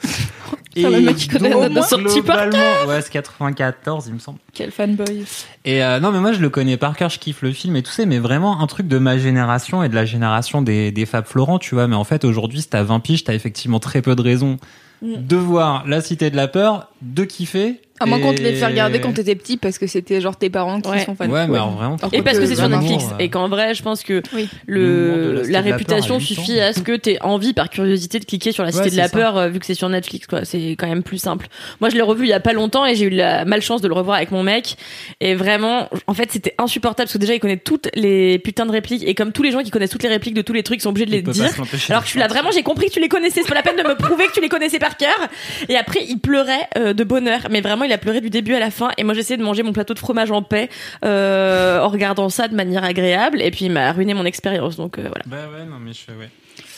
Putain, 0.74 0.90
le 0.90 1.02
mec 1.02 1.18
qui 1.18 1.28
connaît 1.28 1.50
la 1.50 1.68
date 1.68 1.92
de 1.92 2.22
par 2.22 2.48
globalement- 2.50 2.88
Ouais, 2.88 3.02
c'est 3.02 3.12
94, 3.12 4.06
il 4.08 4.14
me 4.14 4.20
semble. 4.20 4.40
Quel 4.54 4.72
fanboy. 4.72 5.26
Et 5.66 5.84
euh, 5.84 6.00
non, 6.00 6.12
mais 6.12 6.20
moi 6.20 6.32
je 6.32 6.40
le 6.40 6.50
connais 6.50 6.78
par 6.78 6.96
cœur, 6.96 7.10
je 7.10 7.20
kiffe 7.20 7.42
le 7.42 7.52
film 7.52 7.76
et 7.76 7.84
tout 7.84 7.92
ça, 7.92 8.06
mais 8.06 8.20
vraiment 8.20 8.62
un 8.62 8.68
truc 8.68 8.88
de 8.88 8.98
ma 8.98 9.18
génération 9.18 9.84
et 9.84 9.90
de 9.90 9.96
la 9.96 10.06
génération 10.06 10.62
des, 10.62 10.92
des 10.92 11.06
Fab 11.06 11.26
Florent, 11.26 11.60
tu 11.60 11.76
vois. 11.76 11.81
Mais 11.88 11.96
en 11.96 12.04
fait, 12.04 12.24
aujourd'hui, 12.26 12.62
si 12.62 12.70
t'as 12.70 12.84
20 12.84 13.00
piges, 13.00 13.24
t'as 13.24 13.34
effectivement 13.34 13.80
très 13.80 14.02
peu 14.02 14.16
de 14.16 14.22
raisons 14.22 14.58
de 15.02 15.36
voir 15.36 15.88
La 15.88 16.02
Cité 16.02 16.30
de 16.30 16.36
la 16.36 16.48
Peur, 16.48 16.90
de 17.02 17.24
kiffer. 17.24 17.82
À 18.02 18.06
moins 18.06 18.20
qu'on 18.20 18.34
te 18.34 18.42
les 18.42 18.54
fait 18.56 18.66
regarder 18.66 19.00
quand 19.00 19.14
t'étais 19.14 19.36
petit 19.36 19.58
parce 19.58 19.78
que 19.78 19.88
c'était 19.88 20.20
genre 20.22 20.36
tes 20.36 20.50
parents 20.50 20.82
qui 20.82 20.90
Ouais. 20.90 21.06
sont 21.06 21.16
fans. 21.16 21.30
Ouais, 21.30 21.48
mais 21.48 21.56
alors 21.56 21.72
vraiment. 21.72 21.98
Et 22.12 22.22
parce 22.22 22.40
que 22.40 22.46
c'est 22.46 22.56
sur 22.56 22.68
Netflix. 22.70 23.06
euh, 23.14 23.18
Et 23.20 23.30
qu'en 23.30 23.48
vrai, 23.48 23.74
je 23.74 23.84
pense 23.84 24.04
que 24.04 24.22
Oui. 24.34 24.48
Le, 24.68 25.44
la 25.48 25.62
réputation 25.62 26.16
à 26.18 26.20
suffit 26.20 26.60
à 26.60 26.74
ce 26.74 26.80
que 26.82 26.96
t'aies 26.96 27.22
envie 27.22 27.54
par 27.54 27.70
curiosité 27.70 28.20
de 28.20 28.26
cliquer 28.26 28.52
sur 28.52 28.64
la 28.64 28.72
Cité 28.72 28.86
Ouais, 28.86 28.92
de 28.92 28.98
la 28.98 29.08
ça. 29.08 29.18
Peur 29.18 29.38
euh, 29.38 29.48
vu 29.50 29.60
que 29.60 29.66
c'est 29.66 29.74
sur 29.74 29.90
Netflix, 29.90 30.28
quoi. 30.28 30.46
C'est 30.46 30.72
quand 30.72 30.88
même 30.88 31.04
plus 31.04 31.18
simple. 31.18 31.48
Moi, 31.80 31.90
je 31.90 31.96
l'ai 31.96 32.02
revu 32.02 32.26
il 32.26 32.30
y 32.30 32.34
a 32.34 32.40
pas 32.40 32.54
longtemps 32.54 32.86
et 32.86 32.96
j'ai 32.96 33.06
eu 33.06 33.10
la 33.10 33.46
malchance 33.46 33.82
de 33.82 33.88
le 33.88 33.94
revoir 33.94 34.18
avec 34.18 34.32
mon 34.32 34.44
mec. 34.44 34.76
Et 35.20 35.36
vraiment, 35.36 35.88
en 36.08 36.14
fait, 36.14 36.32
c'était 36.32 36.56
insupportable 36.58 37.06
parce 37.08 37.14
que 37.14 37.18
déjà, 37.18 37.34
il 37.36 37.40
connaît 37.40 37.58
toutes 37.58 37.90
les 37.94 38.40
putains 38.40 38.66
de 38.66 38.72
répliques 38.72 39.04
et 39.06 39.14
comme 39.16 39.32
tous 39.32 39.44
les 39.44 39.52
gens 39.52 39.62
qui 39.62 39.70
connaissent 39.72 39.90
toutes 39.92 40.04
les 40.04 40.10
répliques 40.10 40.34
de 40.34 40.42
tous 40.42 40.54
les 40.54 40.64
trucs 40.64 40.80
ils 40.80 40.84
sont 40.84 40.90
obligés 40.90 41.06
de 41.06 41.12
les 41.12 41.22
dire. 41.22 41.52
Alors 41.90 42.02
que 42.02 42.08
je 42.08 42.12
suis 42.12 42.20
là, 42.20 42.28
vraiment, 42.28 42.50
j'ai 42.52 42.64
compris 42.64 42.88
que 42.88 42.94
tu 42.94 43.00
les 43.00 43.10
connaissais. 43.10 43.42
C'est 43.44 43.48
pas 43.50 43.56
la 43.56 43.64
peine 43.64 43.76
de 43.76 43.88
me 43.88 43.96
prouver 43.96 44.26
que 44.28 44.34
tu 44.34 44.42
les 44.42 44.50
connaissais 44.50 44.80
par 44.80 44.98
cœur. 44.98 45.16
Et 45.70 45.76
après, 45.76 46.00
il 46.08 46.18
pleurait 46.20 46.68
euh, 46.78 46.94
de 46.94 47.04
bonheur. 47.04 47.42
Mais 47.52 47.62
vraiment, 47.62 47.84
il 47.92 47.94
a 47.94 47.98
pleuré 47.98 48.22
du 48.22 48.30
début 48.30 48.56
à 48.56 48.60
la 48.60 48.72
fin. 48.72 48.90
Et 48.98 49.04
moi, 49.04 49.14
j'essayais 49.14 49.38
de 49.38 49.44
manger 49.44 49.64
mon 49.64 49.74
plateau 49.74 49.94
de 49.94 50.00
fromage 50.00 50.32
en 50.32 50.42
paix 50.42 50.70
euh, 51.04 51.80
en 51.82 51.90
regardant 51.90 52.30
ça 52.30 52.48
de 52.48 52.56
manière 52.56 52.84
agréable. 52.84 53.42
Et 53.42 53.52
puis, 53.52 53.66
il 53.66 53.72
m'a 53.72 53.92
ruiné 53.92 54.14
mon 54.14 54.26
expérience. 54.26 54.78
Donc 54.78 54.98
euh, 54.98 55.02
voilà. 55.04 55.24
Bah 55.26 55.50
ouais, 55.54 55.66
non, 55.66 55.78
mais 55.80 55.92
je 55.94 56.12
ouais. 56.18 56.30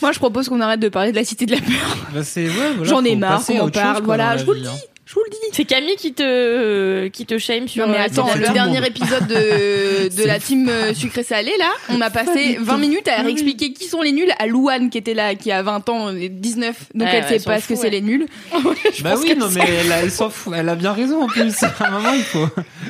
Moi, 0.02 0.12
je 0.12 0.20
propose 0.20 0.50
qu'on 0.50 0.60
arrête 0.62 0.80
de 0.80 0.90
parler 0.90 1.12
de 1.12 1.16
la 1.16 1.24
cité 1.24 1.46
de 1.46 1.52
la 1.52 1.58
peur. 1.62 1.98
Bah 2.14 2.24
c'est, 2.24 2.46
ouais, 2.48 2.52
voilà, 2.76 2.84
J'en 2.84 3.04
ai 3.04 3.16
marre 3.16 3.46
qu'on 3.46 3.54
en 3.60 3.64
chose, 3.66 3.72
parle, 3.72 3.96
quoi, 3.98 4.06
voilà, 4.06 4.32
la 4.32 4.38
je 4.38 4.46
vous 4.46 4.54
le 4.54 4.60
dis. 4.62 4.68
hein. 4.68 4.72
Je 5.06 5.14
vous 5.16 5.22
le 5.26 5.32
dis. 5.32 5.38
C'est 5.54 5.66
Camille 5.66 5.96
qui 5.98 6.14
te 6.14 7.08
qui 7.10 7.26
te 7.28 7.38
shame 7.38 7.68
sur. 7.68 7.86
Non 7.86 7.94
mais 7.94 8.00
euh, 8.00 8.06
attends, 8.06 8.28
le 8.34 8.52
dernier 8.54 8.80
monde. 8.80 8.88
épisode 8.88 9.28
de, 9.28 10.16
de 10.22 10.24
la 10.28 10.40
team 10.40 10.68
euh, 10.68 10.94
sucré 10.96 11.24
salé 11.24 11.52
là, 11.60 11.70
on 11.90 12.02
a 12.02 12.10
passé 12.10 12.58
20 12.60 12.78
minutes 12.78 13.08
à 13.08 13.22
réexpliquer 13.22 13.72
qui 13.72 13.86
sont 13.88 14.02
les 14.02 14.12
nuls 14.12 14.32
à 14.40 14.48
Louane 14.48 14.90
qui 14.90 14.98
était 14.98 15.14
là, 15.14 15.36
qui 15.36 15.52
a 15.52 15.62
20 15.62 15.90
ans, 15.90 16.10
et 16.16 16.30
19, 16.30 16.76
donc 16.96 17.08
Ouais, 17.08 17.14
elle 17.16 17.24
ouais, 17.24 17.40
sait 17.40 17.46
pas 17.46 17.60
ce 17.62 17.68
que 17.68 17.76
c'est 17.76 17.84
ouais. 17.84 17.90
les 17.92 18.02
nuls. 18.02 18.26
Bah 19.04 19.16
oui, 19.20 19.36
non, 19.38 19.48
mais 19.54 19.62
elle, 20.02 20.12
s'en 20.12 20.30
fout. 20.30 20.54
Elle 20.56 20.70
a 20.70 20.76
bien 20.76 20.94
raison 20.94 21.24
en 21.24 21.28
plus. 21.28 21.54
À 21.64 21.88
un 21.88 21.92
moment, 21.92 22.14
il 22.14 22.24
faut, 22.24 22.48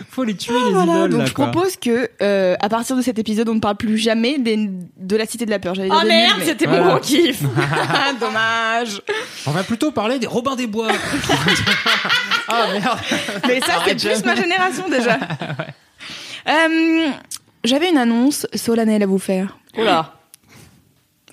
faut 0.09 0.23
les 0.23 0.35
tuer, 0.35 0.53
les 0.53 0.71
Voilà, 0.73 0.93
idoles. 0.93 1.09
donc 1.09 1.19
là, 1.21 1.25
je 1.25 1.33
propose 1.33 1.75
que 1.77 2.09
euh, 2.21 2.55
à 2.59 2.69
partir 2.69 2.95
de 2.95 3.01
cet 3.01 3.17
épisode, 3.19 3.49
on 3.49 3.55
ne 3.55 3.59
parle 3.59 3.77
plus 3.77 3.97
jamais 3.97 4.37
des, 4.37 4.69
de 4.97 5.15
la 5.15 5.25
cité 5.25 5.45
de 5.45 5.49
la 5.49 5.59
peur. 5.59 5.73
Oh 5.77 6.05
merde, 6.05 6.41
c'était 6.43 6.67
mon 6.67 6.85
gros 6.85 6.99
kiff. 6.99 7.41
Ah, 7.57 8.13
dommage. 8.19 9.01
On 9.47 9.51
va 9.51 9.63
plutôt 9.63 9.91
parler 9.91 10.19
des 10.19 10.27
Robins 10.27 10.55
des 10.55 10.67
Bois. 10.67 10.91
Ah 12.53 12.67
merde. 12.73 12.99
Mais 13.47 13.59
ça, 13.61 13.73
c'est 13.85 13.95
plus 13.95 14.23
ma 14.25 14.35
génération 14.35 14.87
déjà. 14.89 15.17
Euh, 16.47 17.09
J'avais 17.63 17.89
une 17.89 17.97
annonce 17.97 18.45
solennelle 18.53 19.01
à 19.03 19.05
vous 19.05 19.17
faire. 19.19 19.57
Oula. 19.77 20.13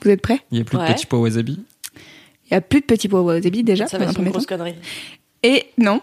Vous 0.02 0.10
êtes 0.10 0.22
prêts? 0.22 0.40
Il 0.52 0.58
y 0.58 0.60
a 0.60 0.64
plus 0.64 0.78
Ouais. 0.78 0.86
de 0.88 0.92
petits 0.92 1.06
pois 1.06 1.18
wasabi? 1.18 1.64
Il 2.46 2.54
y 2.54 2.56
a 2.56 2.60
plus 2.60 2.80
de 2.80 2.84
petits 2.86 3.08
pois 3.08 3.20
wasabi 3.22 3.64
déjà. 3.64 3.88
Ça 3.88 3.98
dans 3.98 4.04
va 4.04 4.08
un 4.08 4.12
être 4.12 4.18
une 4.18 4.24
premier 4.26 4.30
grosse 4.30 4.46
temps. 4.46 4.56
connerie. 4.56 4.76
Et 5.42 5.66
non, 5.78 6.00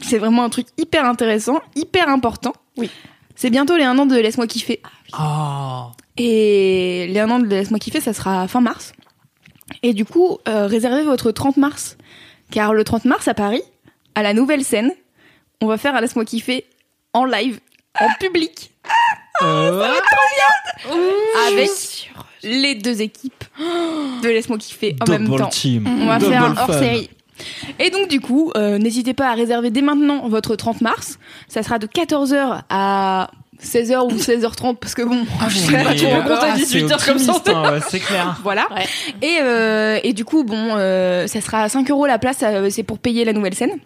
c'est 0.00 0.18
vraiment 0.18 0.42
un 0.42 0.48
truc 0.50 0.66
hyper 0.76 1.04
intéressant, 1.04 1.60
hyper 1.76 2.08
important. 2.08 2.52
Oui. 2.76 2.90
C'est 3.36 3.50
bientôt 3.50 3.76
les 3.76 3.84
1 3.84 3.96
an 3.96 4.06
de 4.06 4.16
Laisse-moi 4.16 4.48
kiffer. 4.48 4.82
Oh. 5.16 5.84
Et 6.16 7.06
les 7.08 7.20
1 7.20 7.30
an 7.30 7.38
de 7.38 7.46
Laisse-moi 7.46 7.78
kiffer, 7.78 8.00
ça 8.00 8.12
sera 8.12 8.48
fin 8.48 8.60
mars. 8.60 8.92
Et 9.84 9.94
du 9.94 10.04
coup, 10.04 10.38
euh, 10.48 10.66
réservez 10.66 11.04
votre 11.04 11.30
30 11.30 11.56
mars. 11.58 11.96
Car 12.50 12.74
le 12.74 12.82
30 12.82 13.04
mars 13.04 13.28
à 13.28 13.34
Paris, 13.34 13.62
à 14.18 14.22
la 14.24 14.34
nouvelle 14.34 14.64
scène, 14.64 14.90
on 15.60 15.68
va 15.68 15.78
faire 15.78 15.94
un 15.94 16.00
Laisse-moi 16.00 16.24
kiffer 16.24 16.64
en 17.12 17.24
live, 17.24 17.60
en 18.00 18.08
public, 18.18 18.72
Euh, 19.44 19.84
avec 21.46 21.70
les 22.42 22.74
deux 22.74 23.00
équipes 23.00 23.44
de 24.24 24.28
Laisse-moi 24.28 24.58
kiffer 24.58 24.96
en 25.00 25.08
même 25.08 25.28
temps. 25.28 25.46
team. 25.50 25.86
On 26.02 26.06
va 26.06 26.18
Double 26.18 26.32
faire 26.32 26.44
un 26.46 26.56
hors 26.56 26.74
série. 26.74 27.10
Et 27.78 27.90
donc 27.90 28.08
du 28.08 28.20
coup, 28.20 28.50
euh, 28.56 28.78
n'hésitez 28.78 29.14
pas 29.14 29.28
à 29.28 29.34
réserver 29.34 29.70
dès 29.70 29.82
maintenant 29.82 30.28
votre 30.28 30.56
30 30.56 30.80
mars. 30.80 31.20
Ça 31.46 31.62
sera 31.62 31.78
de 31.78 31.86
14h 31.86 32.62
à 32.68 33.30
16h 33.62 34.12
ou 34.12 34.16
16h30 34.16 34.76
parce 34.78 34.94
que 34.96 35.02
bon, 35.02 35.24
je 35.48 35.58
serai 35.58 35.84
pas 35.84 35.94
trop 35.94 36.32
à 36.32 36.40
ah, 36.42 36.56
18h 36.56 36.98
c'est 36.98 37.06
comme 37.06 37.18
ça. 37.20 37.40
hein, 37.46 37.72
ouais, 37.72 37.80
c'est 37.88 38.00
clair. 38.00 38.36
Voilà. 38.42 38.66
Ouais. 38.74 38.86
Et, 39.22 39.38
euh, 39.42 40.00
et 40.02 40.12
du 40.12 40.24
coup, 40.24 40.42
bon, 40.42 40.56
euh, 40.76 41.28
ça 41.28 41.40
sera 41.40 41.62
à 41.62 41.68
5 41.68 41.88
euros 41.92 42.06
la 42.06 42.18
place, 42.18 42.38
euh, 42.42 42.68
c'est 42.70 42.82
pour 42.82 42.98
payer 42.98 43.24
la 43.24 43.32
nouvelle 43.32 43.54
scène. 43.54 43.78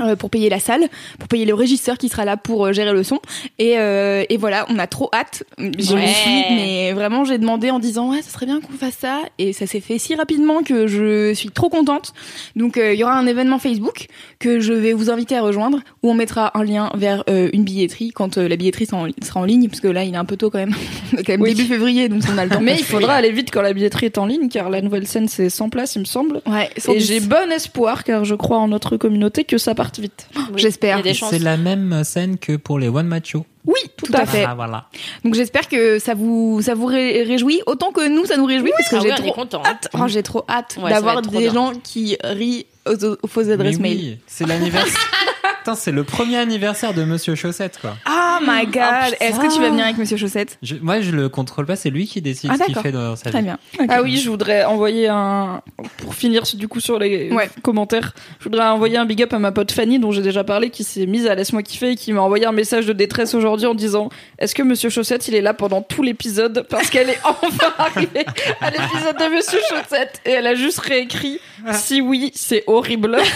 Euh, 0.00 0.16
pour 0.16 0.30
payer 0.30 0.48
la 0.48 0.58
salle, 0.60 0.82
pour 1.18 1.28
payer 1.28 1.44
le 1.44 1.54
régisseur 1.54 1.98
qui 1.98 2.08
sera 2.08 2.24
là 2.24 2.36
pour 2.36 2.66
euh, 2.66 2.72
gérer 2.72 2.92
le 2.92 3.02
son. 3.02 3.20
Et, 3.58 3.78
euh, 3.78 4.24
et 4.28 4.36
voilà, 4.36 4.66
on 4.68 4.78
a 4.78 4.86
trop 4.86 5.08
hâte. 5.12 5.44
Je 5.58 5.94
Ouais. 5.94 6.04
mais 6.50 6.92
vraiment, 6.92 7.24
j'ai 7.24 7.38
demandé 7.38 7.70
en 7.70 7.78
disant, 7.78 8.10
ouais, 8.10 8.22
ça 8.22 8.30
serait 8.30 8.46
bien 8.46 8.60
qu'on 8.60 8.72
fasse 8.72 8.96
ça. 9.00 9.20
Et 9.38 9.52
ça 9.52 9.66
s'est 9.66 9.80
fait 9.80 9.98
si 9.98 10.14
rapidement 10.14 10.62
que 10.62 10.86
je 10.86 11.32
suis 11.34 11.50
trop 11.50 11.68
contente. 11.68 12.12
Donc, 12.56 12.76
euh, 12.76 12.92
il 12.94 12.98
y 12.98 13.04
aura 13.04 13.14
un 13.16 13.26
événement 13.26 13.58
Facebook 13.58 14.06
que 14.38 14.60
je 14.60 14.72
vais 14.72 14.92
vous 14.92 15.10
inviter 15.10 15.36
à 15.36 15.42
rejoindre, 15.42 15.80
où 16.02 16.10
on 16.10 16.14
mettra 16.14 16.50
un 16.58 16.64
lien 16.64 16.90
vers 16.94 17.22
euh, 17.30 17.48
une 17.52 17.62
billetterie 17.64 18.10
quand 18.12 18.36
la 18.36 18.56
billetterie 18.56 18.86
sera 18.86 19.02
en, 19.02 19.08
sera 19.22 19.40
en 19.40 19.44
ligne, 19.44 19.68
parce 19.68 19.80
que 19.80 19.88
là, 19.88 20.04
il 20.04 20.14
est 20.14 20.18
un 20.18 20.24
peu 20.24 20.36
tôt 20.36 20.50
quand 20.50 20.58
même. 20.58 20.74
Quand 21.24 21.28
même 21.28 21.42
Oui. 21.42 21.54
début 21.54 21.68
février, 21.68 22.08
donc 22.08 22.22
on 22.32 22.36
a 22.38 22.44
le 22.44 22.50
temps. 22.50 22.60
Mais 22.60 22.76
il 22.76 22.84
faudra 22.84 23.14
aller 23.14 23.30
vite 23.30 23.50
quand 23.52 23.62
la 23.62 23.72
billetterie 23.72 24.06
est 24.06 24.18
en 24.18 24.26
ligne, 24.26 24.48
car 24.48 24.68
la 24.68 24.80
nouvelle 24.82 25.06
scène 25.06 25.28
c'est 25.28 25.48
100 25.48 25.68
places, 25.70 25.94
il 25.94 26.00
me 26.00 26.04
semble. 26.04 26.40
Ouais, 26.46 26.68
sans 26.76 26.92
Et 26.92 26.98
j'ai 27.00 27.20
bon 27.20 27.50
espoir, 27.52 28.02
car 28.02 28.24
je 28.24 28.34
crois 28.34 28.58
en 28.58 28.66
notre 28.68 28.96
communauté, 28.96 29.44
que 29.44 29.56
ça 29.58 29.74
parte 29.84 30.00
vite. 30.00 30.26
Oui, 30.36 30.42
J'espère. 30.56 31.00
C'est 31.30 31.38
la 31.38 31.56
même 31.56 32.02
scène 32.04 32.38
que 32.38 32.56
pour 32.56 32.78
les 32.78 32.88
One 32.88 33.06
Match 33.06 33.30
Show. 33.32 33.46
Oui, 33.66 33.80
tout, 33.96 34.12
à 34.12 34.26
fait. 34.26 34.44
Ah, 34.44 34.54
voilà. 34.54 34.88
Donc 35.24 35.34
j'espère 35.34 35.68
que 35.68 35.98
ça 35.98 36.12
vous 36.14 36.60
ça 36.62 36.74
vous 36.74 36.84
ré- 36.86 37.22
réjouit 37.22 37.62
autant 37.66 37.92
que 37.92 38.06
nous 38.08 38.26
ça 38.26 38.36
nous 38.36 38.44
réjouit 38.44 38.72
parce 38.76 38.90
que 38.90 38.96
Ah 38.96 39.16
j'ai 39.16 39.30
trop 39.30 39.46
hâte. 39.64 39.88
Oh, 39.94 39.98
j'ai 40.06 40.22
trop 40.22 40.44
hâte 40.48 40.78
Ouais, 40.82 40.90
d'avoir 40.90 41.22
des 41.22 41.38
bien. 41.38 41.52
gens 41.52 41.72
qui 41.82 42.16
rient 42.22 42.66
aux, 42.86 43.04
aux 43.22 43.26
fausses 43.26 43.48
adresses 43.48 43.78
mail. 43.78 43.96
oui, 43.98 44.18
c'est 44.26 44.46
l'anniversaire. 44.46 44.92
Putain, 45.64 45.76
c'est 45.76 45.92
le 45.92 46.04
premier 46.04 46.36
anniversaire 46.36 46.92
de 46.92 47.04
Monsieur 47.04 47.34
Chaussette, 47.34 47.78
quoi. 47.80 47.96
Oh 48.06 48.36
my 48.46 48.66
god 48.66 49.14
Est-ce 49.18 49.40
que 49.40 49.50
tu 49.50 49.62
vas 49.62 49.70
venir 49.70 49.84
avec 49.86 49.96
Monsieur 49.96 50.18
Chaussette? 50.18 50.58
Je- 50.62 50.74
moi, 50.76 51.00
je 51.00 51.10
le 51.10 51.30
contrôle 51.30 51.64
pas, 51.64 51.74
c'est 51.74 51.88
lui 51.88 52.06
qui 52.06 52.20
décide 52.20 52.50
Ah, 52.52 52.56
ce 52.58 52.64
qu'il 52.64 52.74
d'accord. 52.74 52.82
fait 52.82 52.92
dans 52.92 53.16
sa 53.16 53.30
Très 53.30 53.38
vie. 53.38 53.46
bien. 53.46 53.58
Ah 53.88 54.02
oui, 54.02 54.18
je 54.18 54.28
voudrais 54.28 54.64
envoyer 54.64 55.08
un. 55.08 55.62
Pour 56.02 56.14
finir 56.14 56.42
du 56.54 56.68
coup 56.68 56.80
sur 56.80 56.98
les 56.98 57.32
Ouais. 57.32 57.48
commentaires, 57.62 58.12
je 58.40 58.44
voudrais 58.44 58.64
envoyer 58.66 58.98
un 58.98 59.06
big 59.06 59.22
up 59.22 59.32
à 59.32 59.38
ma 59.38 59.52
pote 59.52 59.72
Fanny, 59.72 59.98
dont 59.98 60.12
j'ai 60.12 60.20
déjà 60.20 60.44
parlé, 60.44 60.68
qui 60.68 60.84
s'est 60.84 61.06
mise 61.06 61.26
à 61.26 61.34
Laisse-moi 61.34 61.62
kiffer 61.62 61.92
et 61.92 61.96
qui 61.96 62.12
m'a 62.12 62.20
envoyé 62.20 62.44
un 62.44 62.52
message 62.52 62.84
de 62.84 62.92
détresse 62.92 63.32
aujourd'hui 63.34 63.64
en 63.66 63.74
disant 63.74 64.10
Est-ce 64.38 64.54
que 64.54 64.62
Monsieur 64.62 64.90
Chaussette 64.90 65.28
il 65.28 65.34
est 65.34 65.40
là 65.40 65.54
pendant 65.54 65.80
tout 65.80 66.02
l'épisode 66.02 66.66
Parce 66.68 66.90
qu'elle 66.90 67.08
est 67.08 67.20
enfin 67.24 67.72
arrivée 67.78 68.26
à 68.60 68.70
l'épisode 68.70 69.16
de 69.16 69.34
Monsieur 69.34 69.60
Chaussette 69.70 70.20
et 70.26 70.32
elle 70.32 70.46
a 70.46 70.54
juste 70.56 70.80
réécrit 70.80 71.38
Si 71.72 72.02
oui, 72.02 72.32
c'est 72.34 72.64
horrible. 72.66 73.16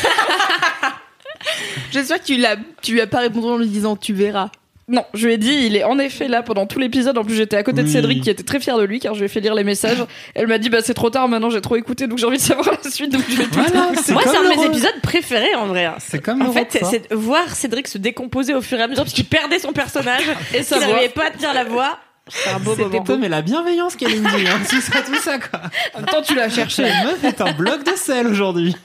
J'espère 1.92 2.20
que 2.20 2.24
tu 2.26 2.36
l'as 2.36 2.56
tu 2.82 2.92
lui 2.92 3.00
as 3.00 3.06
pas 3.06 3.20
répondu 3.20 3.46
en 3.46 3.56
lui 3.58 3.66
disant 3.66 3.96
tu 3.96 4.12
verras. 4.12 4.50
Non, 4.90 5.04
je 5.12 5.26
lui 5.26 5.34
ai 5.34 5.36
dit, 5.36 5.52
il 5.66 5.76
est 5.76 5.84
en 5.84 5.98
effet 5.98 6.28
là 6.28 6.42
pendant 6.42 6.64
tout 6.64 6.78
l'épisode. 6.78 7.18
En 7.18 7.22
plus, 7.22 7.34
j'étais 7.34 7.56
à 7.58 7.62
côté 7.62 7.82
de 7.82 7.86
Oui. 7.88 7.92
Cédric 7.92 8.22
qui 8.22 8.30
était 8.30 8.42
très 8.42 8.58
fier 8.58 8.78
de 8.78 8.84
lui 8.84 9.00
car 9.00 9.12
je 9.12 9.18
lui 9.18 9.26
ai 9.26 9.28
fait 9.28 9.40
lire 9.40 9.54
les 9.54 9.62
messages. 9.62 10.02
Elle 10.34 10.46
m'a 10.46 10.56
dit, 10.56 10.70
bah 10.70 10.78
c'est 10.82 10.94
trop 10.94 11.10
tard 11.10 11.28
maintenant, 11.28 11.50
j'ai 11.50 11.60
trop 11.60 11.76
écouté 11.76 12.06
donc 12.06 12.16
j'ai 12.16 12.24
envie 12.24 12.38
de 12.38 12.42
savoir 12.42 12.70
la 12.82 12.90
suite 12.90 13.12
donc 13.12 13.22
je 13.28 13.36
vais 13.36 13.44
tout 13.44 13.50
Voilà, 13.60 13.90
c'est 14.02 14.12
Moi, 14.14 14.22
comme 14.22 14.32
c'est 14.32 14.38
un 14.38 14.44
de 14.44 14.56
mes 14.60 14.64
épisodes 14.64 14.98
préférés 15.02 15.54
en 15.56 15.66
vrai. 15.66 15.90
C'est 15.98 16.22
comme 16.22 16.40
En 16.40 16.46
l'Europe, 16.46 16.68
fait, 16.70 16.78
ça. 16.78 16.90
c'est 16.90 17.12
voir 17.12 17.54
Cédric 17.54 17.86
se 17.86 17.98
décomposer 17.98 18.54
au 18.54 18.62
fur 18.62 18.78
et 18.78 18.82
à 18.82 18.88
mesure 18.88 19.04
parce 19.04 19.12
qu'il 19.14 19.26
perdait 19.26 19.58
son 19.58 19.72
personnage 19.72 20.22
et 20.54 20.62
qu'il 20.62 20.64
voix. 20.64 20.78
n'arrivait 20.78 21.08
pas 21.10 21.26
à 21.26 21.30
tenir 21.32 21.52
la 21.52 21.64
voix. 21.64 21.98
C'est 22.28 22.50
un 22.50 22.58
beau 22.58 22.74
C'était 22.76 23.00
pas 23.00 23.16
mais 23.16 23.28
la 23.28 23.42
bienveillance 23.42 23.96
qu'elle 23.96 24.20
me 24.20 24.28
dit, 24.38 24.46
hein. 24.46 24.58
tout 24.68 24.80
ça, 24.80 25.00
tout 25.02 25.14
ça 25.22 25.38
quoi. 25.38 25.60
En 25.94 25.98
même 25.98 26.06
temps, 26.06 26.22
tu 26.22 26.34
l'as 26.34 26.48
cherché. 26.50 26.84
Cette 26.84 27.04
meuf 27.04 27.24
est 27.24 27.40
un 27.40 27.52
bloc 27.52 27.84
de 27.84 27.92
sel 27.96 28.26
aujourd'hui. 28.26 28.76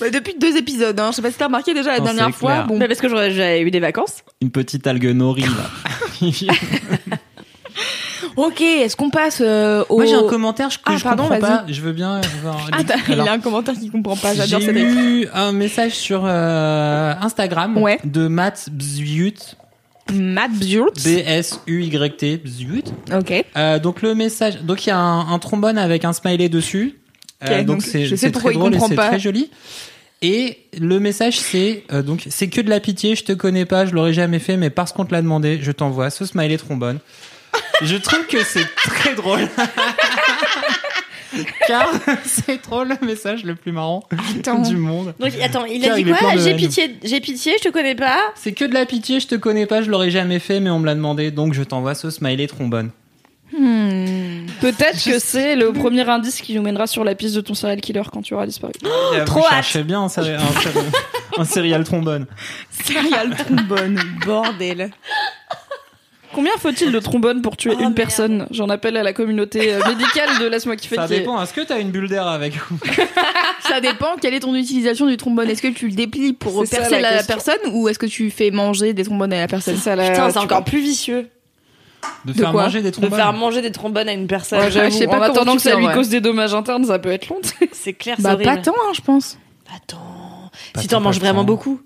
Bah, 0.00 0.10
depuis 0.10 0.34
deux 0.40 0.56
épisodes 0.56 0.98
hein. 0.98 1.08
Je 1.10 1.16
sais 1.16 1.22
pas 1.22 1.30
si 1.30 1.36
t'as 1.36 1.46
remarqué 1.46 1.74
déjà 1.74 1.92
la 1.92 1.98
Non, 1.98 2.04
dernière 2.06 2.30
fois. 2.34 2.62
Bon. 2.62 2.78
Mais 2.78 2.88
parce 2.88 3.00
que 3.00 3.08
j'avais 3.08 3.60
eu 3.62 3.70
des 3.70 3.80
vacances. 3.80 4.22
Une 4.40 4.50
petite 4.50 4.86
algue 4.86 5.06
nori 5.14 5.42
là. 5.42 6.28
OK, 8.36 8.60
est-ce 8.60 8.96
qu'on 8.96 9.10
passe 9.10 9.40
euh, 9.44 9.84
au 9.88 9.96
Moi 9.96 10.06
j'ai 10.06 10.14
un 10.14 10.22
commentaire 10.28 10.70
je- 10.70 10.78
que 10.78 10.82
Ah, 10.86 10.96
je 10.96 11.02
pardon, 11.02 11.24
comprends 11.24 11.38
vas-y. 11.40 11.50
pas. 11.50 11.64
Je 11.68 11.80
veux 11.80 11.92
bien. 11.92 12.20
avoir- 12.40 12.68
Ah, 12.72 12.84
t'as- 12.84 12.96
il 13.08 13.14
Alors, 13.14 13.28
a 13.28 13.32
un 13.32 13.38
commentaire 13.40 13.74
qui 13.74 13.90
comprend 13.90 14.16
pas, 14.16 14.34
j'adore 14.34 14.60
J'ai 14.60 14.80
eu 14.82 15.28
un 15.34 15.52
message 15.52 15.92
sur 15.92 16.22
euh, 16.24 17.12
Instagram 17.20 17.76
Ouais. 17.78 17.98
de 18.04 18.28
Matt 18.28 18.68
Bzut, 18.70 19.56
Matt 20.12 20.52
Bjurt. 20.52 20.94
B-S-U-Y-T, 21.04 22.36
Bzut. 22.38 22.84
OK. 23.12 23.44
Euh, 23.56 23.78
donc 23.78 24.02
le 24.02 24.14
message, 24.14 24.58
donc 24.62 24.86
il 24.86 24.90
y 24.90 24.92
a 24.92 24.98
un, 24.98 25.32
un 25.32 25.38
trombone 25.38 25.78
avec 25.78 26.04
un 26.04 26.12
smiley 26.12 26.48
dessus. 26.48 26.96
Euh, 27.48 27.60
Ok, 27.60 27.64
donc 27.64 27.82
c'est 27.82 28.30
très 28.32 28.52
il 28.52 28.58
drôle 28.58 28.74
et 28.74 28.80
c'est 28.80 28.94
très 28.94 29.18
joli. 29.18 29.50
Et 30.22 30.58
le 30.78 31.00
message 31.00 31.38
c'est 31.38 31.84
euh, 31.92 32.02
donc 32.02 32.26
c'est 32.28 32.48
que 32.48 32.60
de 32.60 32.68
la 32.68 32.80
pitié, 32.80 33.16
je 33.16 33.24
te 33.24 33.32
connais 33.32 33.64
pas, 33.64 33.86
je 33.86 33.94
l'aurais 33.94 34.12
jamais 34.12 34.38
fait, 34.38 34.58
mais 34.58 34.68
parce 34.68 34.92
qu'on 34.92 35.06
te 35.06 35.12
l'a 35.12 35.22
demandé, 35.22 35.58
je 35.62 35.72
t'envoie 35.72 36.10
ce 36.10 36.26
smiley 36.26 36.58
trombone. 36.58 36.98
je 37.82 37.96
trouve 37.96 38.26
que 38.26 38.44
c'est 38.44 38.66
très 38.76 39.14
drôle. 39.14 39.48
Car 41.66 41.88
c'est 42.24 42.60
trop 42.60 42.84
le 42.84 42.94
message 43.04 43.44
le 43.44 43.54
plus 43.54 43.72
marrant 43.72 44.02
Attends. 44.38 44.62
du 44.62 44.76
monde. 44.76 45.14
Donc 45.18 45.32
attends, 45.42 45.64
il 45.64 45.84
a 45.88 45.94
dit 45.94 46.02
il 46.02 46.14
quoi 46.14 46.36
J'ai 46.36 46.54
pitié, 46.54 46.96
j'ai 47.04 47.20
pitié, 47.20 47.54
je 47.58 47.68
te 47.68 47.72
connais 47.72 47.94
pas. 47.94 48.18
C'est 48.34 48.52
que 48.52 48.64
de 48.64 48.74
la 48.74 48.86
pitié, 48.86 49.20
je 49.20 49.26
te 49.28 49.34
connais 49.34 49.66
pas, 49.66 49.82
je 49.82 49.90
l'aurais 49.90 50.10
jamais 50.10 50.38
fait, 50.38 50.60
mais 50.60 50.70
on 50.70 50.78
me 50.78 50.86
l'a 50.86 50.94
demandé, 50.94 51.30
donc 51.30 51.54
je 51.54 51.62
t'envoie 51.62 51.94
ce 51.94 52.10
smiley 52.10 52.46
trombone. 52.46 52.90
Hmm. 53.52 54.46
Peut-être 54.60 55.02
que 55.04 55.18
c'est 55.18 55.56
le 55.56 55.72
premier 55.72 56.08
indice 56.08 56.40
qui 56.40 56.54
nous 56.54 56.62
mènera 56.62 56.86
sur 56.86 57.02
la 57.02 57.14
piste 57.16 57.34
de 57.34 57.40
ton 57.40 57.54
serial 57.54 57.80
killer 57.80 58.02
quand 58.12 58.22
tu 58.22 58.34
auras 58.34 58.46
disparu. 58.46 58.72
Trop 59.26 59.42
cherchez 59.48 59.82
bien 59.82 60.02
un, 60.02 60.06
séri- 60.08 60.36
un 61.36 61.44
serial 61.44 61.82
trombone. 61.84 62.26
Serial 62.84 63.34
trombone, 63.36 64.00
bordel. 64.24 64.90
Combien 66.32 66.52
faut-il 66.58 66.92
de 66.92 66.98
trombones 67.00 67.42
pour 67.42 67.56
tuer 67.56 67.70
Oh, 67.72 67.78
une 67.78 67.80
merde. 67.80 67.94
personne 67.94 68.46
J'en 68.50 68.68
appelle 68.68 68.96
à 68.96 69.02
la 69.02 69.12
communauté 69.12 69.74
euh, 69.74 69.80
médicale 69.88 70.38
de 70.40 70.46
Laisse-moi 70.46 70.76
kiffer. 70.76 70.96
Ça 70.96 71.08
dépend. 71.08 71.42
Est-ce 71.42 71.52
que 71.52 71.60
t'as 71.62 71.80
une 71.80 71.90
bulle 71.90 72.08
d'air 72.08 72.26
avec 72.26 72.54
Ça 73.68 73.80
dépend, 73.80 74.16
quelle 74.20 74.34
est 74.34 74.40
ton 74.40 74.54
utilisation 74.54 75.06
du 75.06 75.16
trombone? 75.16 75.48
Est-ce 75.50 75.62
que 75.62 75.68
tu 75.68 75.88
le 75.88 75.94
déplies 75.94 76.32
pour 76.32 76.66
ça, 76.66 76.76
percer 76.78 77.00
la 77.00 77.16
la, 77.16 77.22
personne 77.22 77.58
ou 77.72 77.88
est-ce 77.88 77.98
que 77.98 78.06
tu 78.06 78.30
fais 78.30 78.50
manger 78.50 78.92
des 78.94 79.04
trombones 79.04 79.32
à 79.32 79.40
la 79.40 79.48
personne? 79.48 79.76
Ça 79.76 79.96
la. 79.96 80.10
Putain, 80.10 80.30
c'est 80.30 80.38
encore 80.38 80.64
plus 80.64 80.80
vicieux 80.80 81.28
de 82.24 82.32
faire 82.32 82.50
quoi? 82.52 82.62
manger 82.64 82.80
des 82.82 82.90
de 82.90 82.94
trombones 82.94 83.18
faire 83.18 83.32
manger 83.32 83.60
des 83.62 83.72
trombones 83.72 84.08
à 84.08 84.12
une 84.12 84.26
personne. 84.26 84.60
Ouais, 84.60 84.70
j'avoue, 84.70 84.90
je 84.90 84.96
sais 84.96 85.06
pas 85.06 85.18
en 85.18 85.22
attendant 85.22 85.54
que 85.56 85.62
ça 85.62 85.74
lui 85.76 85.86
ouais. 85.86 85.92
cause 85.94 86.08
des 86.08 86.20
dommages 86.20 86.54
internes, 86.54 86.84
ça 86.84 86.98
peut 86.98 87.10
être 87.10 87.28
long. 87.28 87.38
C'est 87.72 87.92
clair, 87.92 88.16
c'est 88.16 88.22
Bah 88.22 88.34
horrible. 88.34 88.50
pas 88.50 88.56
tant, 88.56 88.72
hein, 88.72 88.92
je 88.94 89.00
pense. 89.02 89.38
Attends. 89.74 90.50
Pas 90.72 90.80
si 90.80 90.88
t'en 90.88 91.00
manges 91.00 91.20
vraiment 91.20 91.44
beaucoup 91.44 91.80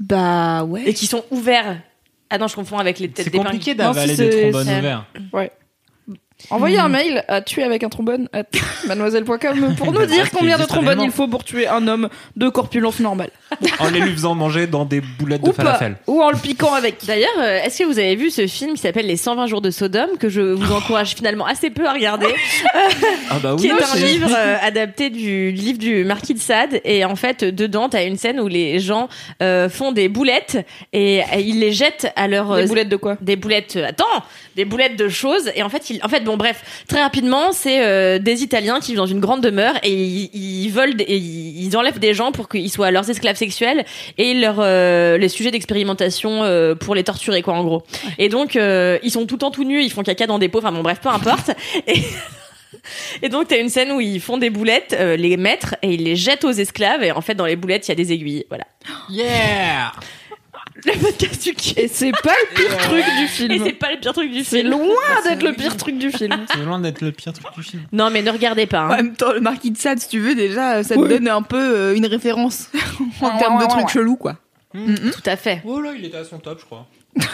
Bah 0.00 0.64
ouais. 0.64 0.84
et 0.86 0.94
qui 0.94 1.06
sont 1.06 1.24
ouverts. 1.30 1.78
Ah 2.30 2.38
non, 2.38 2.48
je 2.48 2.54
confonds 2.56 2.78
avec 2.78 2.98
les 2.98 3.08
têtes 3.08 3.28
C'est 3.30 3.36
compliqué 3.38 3.74
d'avaler 3.74 4.16
des 4.16 4.40
trombones 4.50 4.68
ouverts. 4.68 5.06
Envoyez 6.50 6.78
un 6.78 6.88
mail 6.88 7.24
à 7.28 7.40
tuer 7.40 7.62
avec 7.62 7.82
un 7.82 7.88
trombone 7.88 8.28
à 8.32 8.42
mademoiselle.com 8.86 9.74
pour 9.76 9.92
nous 9.92 10.06
dire 10.06 10.30
combien 10.30 10.58
de 10.58 10.64
trombones 10.64 11.00
il 11.02 11.10
faut 11.10 11.28
pour 11.28 11.44
tuer 11.44 11.66
un 11.66 11.88
homme 11.88 12.08
de 12.36 12.48
corpulence 12.48 13.00
normale. 13.00 13.30
En 13.78 13.90
les 13.90 14.00
lui 14.00 14.12
faisant 14.12 14.34
manger 14.34 14.66
dans 14.66 14.84
des 14.84 15.00
boulettes 15.00 15.42
de 15.42 15.48
Ou 15.48 15.52
pas. 15.52 15.62
falafel. 15.64 15.96
Ou 16.06 16.22
en 16.22 16.30
le 16.30 16.36
piquant 16.36 16.72
avec. 16.72 17.04
D'ailleurs, 17.06 17.28
euh, 17.38 17.62
est-ce 17.62 17.78
que 17.78 17.84
vous 17.84 17.98
avez 17.98 18.16
vu 18.16 18.30
ce 18.30 18.46
film 18.46 18.74
qui 18.74 18.80
s'appelle 18.80 19.06
Les 19.06 19.16
120 19.16 19.46
jours 19.46 19.60
de 19.60 19.70
Sodome 19.70 20.16
que 20.18 20.28
je 20.28 20.40
vous 20.40 20.72
encourage 20.72 21.14
finalement 21.14 21.46
assez 21.46 21.70
peu 21.70 21.86
à 21.86 21.92
regarder, 21.92 22.26
Ah 23.30 23.38
bah 23.42 23.56
qui 23.58 23.68
est 23.68 23.72
un 23.72 23.96
livre 23.96 24.30
euh, 24.36 24.56
adapté 24.62 25.10
du 25.10 25.50
livre 25.50 25.78
du 25.78 26.04
Marquis 26.04 26.34
de 26.34 26.38
Sade 26.38 26.80
et 26.84 27.04
en 27.04 27.16
fait 27.16 27.44
dedans 27.44 27.88
t'as 27.88 28.04
une 28.04 28.16
scène 28.16 28.40
où 28.40 28.48
les 28.48 28.78
gens 28.78 29.08
euh, 29.42 29.68
font 29.68 29.92
des 29.92 30.08
boulettes 30.08 30.64
et, 30.92 31.22
ils 31.38 31.60
les 31.60 31.72
jettent 31.72 32.12
à 32.16 32.28
leur 32.28 32.56
Des 32.56 32.66
boulettes 32.66 32.88
de 32.88 32.96
quoi? 32.96 33.16
Des 33.20 33.36
boulettes 33.36 33.76
euh, 33.76 33.88
attends 33.88 34.04
des 34.54 34.64
boulettes 34.64 34.96
de 34.96 35.08
choses 35.08 35.50
et 35.54 35.62
en 35.62 35.68
fait 35.68 35.90
ils, 35.90 36.00
en 36.02 36.08
fait 36.08 36.20
bon 36.26 36.36
bref 36.36 36.84
très 36.88 37.00
rapidement 37.00 37.52
c'est 37.52 37.82
euh, 37.84 38.18
des 38.18 38.42
Italiens 38.42 38.80
qui 38.80 38.88
vivent 38.92 38.98
dans 38.98 39.06
une 39.06 39.20
grande 39.20 39.40
demeure 39.42 39.74
et 39.82 39.92
ils, 39.92 40.30
ils 40.34 40.68
volent 40.70 40.92
des- 40.94 41.04
et 41.04 41.16
ils, 41.16 41.76
enlèvent 41.76 41.98
des 41.98 42.12
gens 42.14 42.32
pour 42.32 42.48
qu'ils 42.48 42.70
soient 42.70 42.90
leurs 42.90 43.08
esclaves 43.08 43.36
sexuels 43.36 43.84
et 44.18 44.34
leur 44.34 44.56
euh, 44.60 45.16
les 45.16 45.28
sujets 45.28 45.50
d'expérimentation 45.50 46.42
euh, 46.42 46.74
pour 46.74 46.94
les 46.94 47.04
torturer 47.04 47.40
quoi 47.42 47.54
en 47.54 47.64
gros 47.64 47.82
et 48.18 48.28
donc 48.28 48.56
euh, 48.56 48.98
ils 49.02 49.10
sont 49.10 49.24
tout 49.26 49.36
le 49.36 49.40
temps 49.40 49.50
tout 49.50 49.64
nus 49.64 49.82
ils 49.82 49.90
font 49.90 50.02
caca 50.02 50.26
dans 50.26 50.38
des 50.38 50.48
pots 50.48 50.58
enfin 50.58 50.72
bon 50.72 50.82
bref 50.82 50.98
peu 51.00 51.08
importe 51.08 51.50
et 51.86 51.94
Et 53.22 53.28
donc, 53.28 53.48
t'as 53.48 53.58
une 53.58 53.68
scène 53.70 53.90
où 53.92 54.00
ils 54.00 54.20
font 54.20 54.36
des 54.38 54.50
boulettes, 54.50 54.94
euh, 54.98 55.16
les 55.16 55.36
maîtres, 55.36 55.74
et 55.82 55.94
ils 55.94 56.04
les 56.04 56.14
jettent 56.14 56.44
aux 56.44 56.52
esclaves. 56.52 57.02
Et 57.02 57.10
en 57.10 57.20
fait, 57.20 57.34
dans 57.34 57.46
les 57.46 57.56
boulettes, 57.56 57.88
il 57.88 57.90
y 57.90 57.92
a 57.92 57.94
des 57.96 58.12
aiguilles. 58.12 58.44
Voilà. 58.48 58.64
Yeah 59.10 59.92
Le 60.84 60.98
podcast 61.00 61.42
du. 61.42 61.54
Et 61.80 61.88
c'est 61.88 62.12
pas 62.12 62.34
le 62.50 62.54
pire 62.54 62.76
truc 62.78 63.04
du 63.04 63.24
Et 63.24 63.28
c'est 63.28 63.58
film. 63.64 63.72
pas 63.78 63.92
le 63.92 63.98
pire 64.00 64.12
truc 64.12 64.30
du 64.30 64.44
C'est 64.44 64.58
film. 64.60 64.70
loin 64.70 64.84
d'être 65.24 65.42
le 65.42 65.52
pire 65.52 65.76
truc 65.76 65.98
du 65.98 66.10
film. 66.12 66.46
C'est 66.52 66.64
loin 66.64 66.78
d'être 66.78 67.00
le 67.00 67.12
pire 67.12 67.32
truc 67.32 67.46
du 67.54 67.62
film. 67.62 67.82
Non, 67.92 68.10
mais 68.10 68.22
ne 68.22 68.30
regardez 68.30 68.66
pas. 68.66 68.82
En 68.86 68.90
hein. 68.90 68.96
même 68.96 69.14
temps, 69.16 69.32
le 69.32 69.40
marquis 69.40 69.70
de 69.70 69.78
Sade, 69.78 69.98
si 70.00 70.08
tu 70.08 70.20
veux, 70.20 70.34
déjà, 70.34 70.82
ça 70.84 70.94
te 70.94 71.00
Oui. 71.00 71.08
donne 71.08 71.28
un 71.28 71.42
peu 71.42 71.56
euh, 71.56 71.96
une 71.96 72.06
référence 72.06 72.70
en 73.22 73.38
termes 73.38 73.58
de 73.62 73.66
trucs 73.68 73.88
chelous, 73.88 74.16
quoi. 74.16 74.36
Tout 74.74 75.22
à 75.24 75.36
fait. 75.36 75.62
Oh 75.64 75.80
là, 75.80 75.92
il 75.96 76.04
était 76.04 76.18
à 76.18 76.24
son 76.24 76.38
top, 76.38 76.60
je 76.60 76.64
crois. 76.66 76.86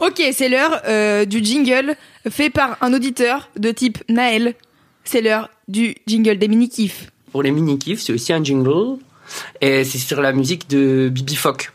Ok, 0.00 0.22
c'est 0.32 0.48
l'heure 0.48 0.82
euh, 0.86 1.24
du 1.24 1.42
jingle 1.42 1.96
fait 2.28 2.50
par 2.50 2.76
un 2.82 2.92
auditeur 2.92 3.48
de 3.56 3.70
type 3.70 3.98
Naël. 4.10 4.54
C'est 5.04 5.22
l'heure 5.22 5.48
du 5.68 5.94
jingle 6.06 6.36
des 6.38 6.48
mini-kifs. 6.48 7.10
Pour 7.32 7.42
les 7.42 7.50
mini-kifs, 7.50 8.00
c'est 8.02 8.12
aussi 8.12 8.32
un 8.32 8.42
jingle. 8.44 8.98
Et 9.60 9.84
c'est 9.84 9.98
sur 9.98 10.20
la 10.20 10.32
musique 10.32 10.68
de 10.68 11.08
Bibi 11.08 11.36
Fock, 11.36 11.72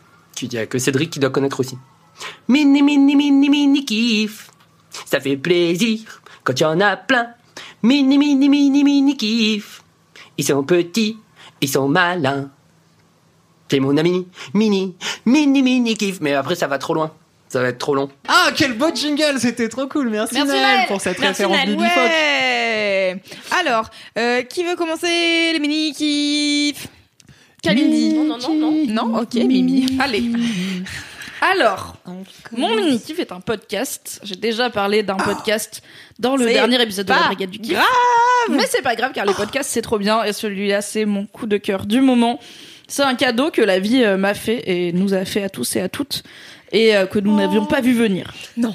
que 0.70 0.78
Cédric 0.78 1.10
qui 1.10 1.18
doit 1.18 1.30
connaître 1.30 1.60
aussi. 1.60 1.76
Mini, 2.48 2.82
mini, 2.82 3.16
mini, 3.16 3.48
mini 3.48 3.84
kiff. 3.84 4.50
Ça 5.06 5.20
fait 5.20 5.36
plaisir 5.36 6.00
quand 6.44 6.58
il 6.58 6.62
y 6.62 6.66
en 6.66 6.80
a 6.80 6.96
plein. 6.96 7.28
Mini, 7.82 8.18
mini, 8.18 8.48
mini, 8.48 8.84
mini 8.84 9.16
kiff. 9.16 9.82
Ils 10.38 10.44
sont 10.44 10.62
petits, 10.64 11.18
ils 11.60 11.68
sont 11.68 11.88
malins. 11.88 12.50
C'est 13.68 13.80
mon 13.80 13.96
ami, 13.96 14.26
mini, 14.54 14.94
mini, 15.24 15.62
mini 15.62 15.96
kiff. 15.96 16.20
Mais 16.20 16.34
après, 16.34 16.54
ça 16.54 16.66
va 16.66 16.78
trop 16.78 16.94
loin. 16.94 17.12
Ça 17.48 17.60
va 17.60 17.68
être 17.68 17.78
trop 17.78 17.94
long. 17.94 18.08
Ah, 18.28 18.48
quel 18.56 18.78
beau 18.78 18.94
jingle 18.94 19.38
C'était 19.38 19.68
trop 19.68 19.86
cool. 19.86 20.08
Merci, 20.08 20.34
Merci, 20.34 20.48
Naël, 20.48 20.62
Naël. 20.62 20.88
pour 20.88 21.00
cette 21.02 21.18
Merci, 21.18 21.44
référence 21.44 21.56
Naël. 21.66 21.76
Bibi 21.76 21.88
Fock. 21.88 22.02
Ouais 22.04 23.22
Alors, 23.60 23.90
euh, 24.18 24.42
qui 24.42 24.64
veut 24.64 24.74
commencer 24.76 25.52
les 25.52 25.58
mini-kifs 25.58 26.88
Kalindi. 27.62 28.14
Non, 28.14 28.24
non, 28.24 28.38
non, 28.38 28.54
non. 28.54 28.86
Non 28.88 29.18
Ok, 29.20 29.34
Mimi. 29.34 29.86
Allez. 30.00 30.22
Alors, 31.42 31.96
mon 32.56 32.76
mini 32.76 33.00
kiff 33.00 33.18
est 33.18 33.32
un 33.32 33.40
podcast. 33.40 34.20
J'ai 34.22 34.36
déjà 34.36 34.70
parlé 34.70 35.02
d'un 35.02 35.16
podcast 35.16 35.82
dans 36.20 36.36
le 36.36 36.44
dernier 36.46 36.80
épisode 36.80 37.06
de 37.06 37.12
la 37.12 37.26
Brigade 37.26 37.50
du 37.50 37.58
Kiff. 37.58 37.78
Mais 38.48 38.64
c'est 38.70 38.82
pas 38.82 38.94
grave 38.94 39.10
car 39.12 39.26
les 39.26 39.34
podcasts 39.34 39.70
c'est 39.70 39.82
trop 39.82 39.98
bien 39.98 40.22
et 40.22 40.32
celui-là 40.32 40.82
c'est 40.82 41.04
mon 41.04 41.26
coup 41.26 41.46
de 41.46 41.56
cœur 41.56 41.84
du 41.86 42.00
moment. 42.00 42.38
C'est 42.86 43.02
un 43.02 43.16
cadeau 43.16 43.50
que 43.50 43.60
la 43.62 43.80
vie 43.80 44.04
euh, 44.04 44.16
m'a 44.16 44.34
fait 44.34 44.62
et 44.70 44.92
nous 44.92 45.14
a 45.14 45.24
fait 45.24 45.42
à 45.42 45.48
tous 45.48 45.74
et 45.74 45.80
à 45.80 45.88
toutes 45.88 46.22
et 46.70 46.94
euh, 46.94 47.06
que 47.06 47.18
nous 47.18 47.34
n'avions 47.34 47.66
pas 47.66 47.80
vu 47.80 47.92
venir. 47.92 48.32
Non. 48.56 48.74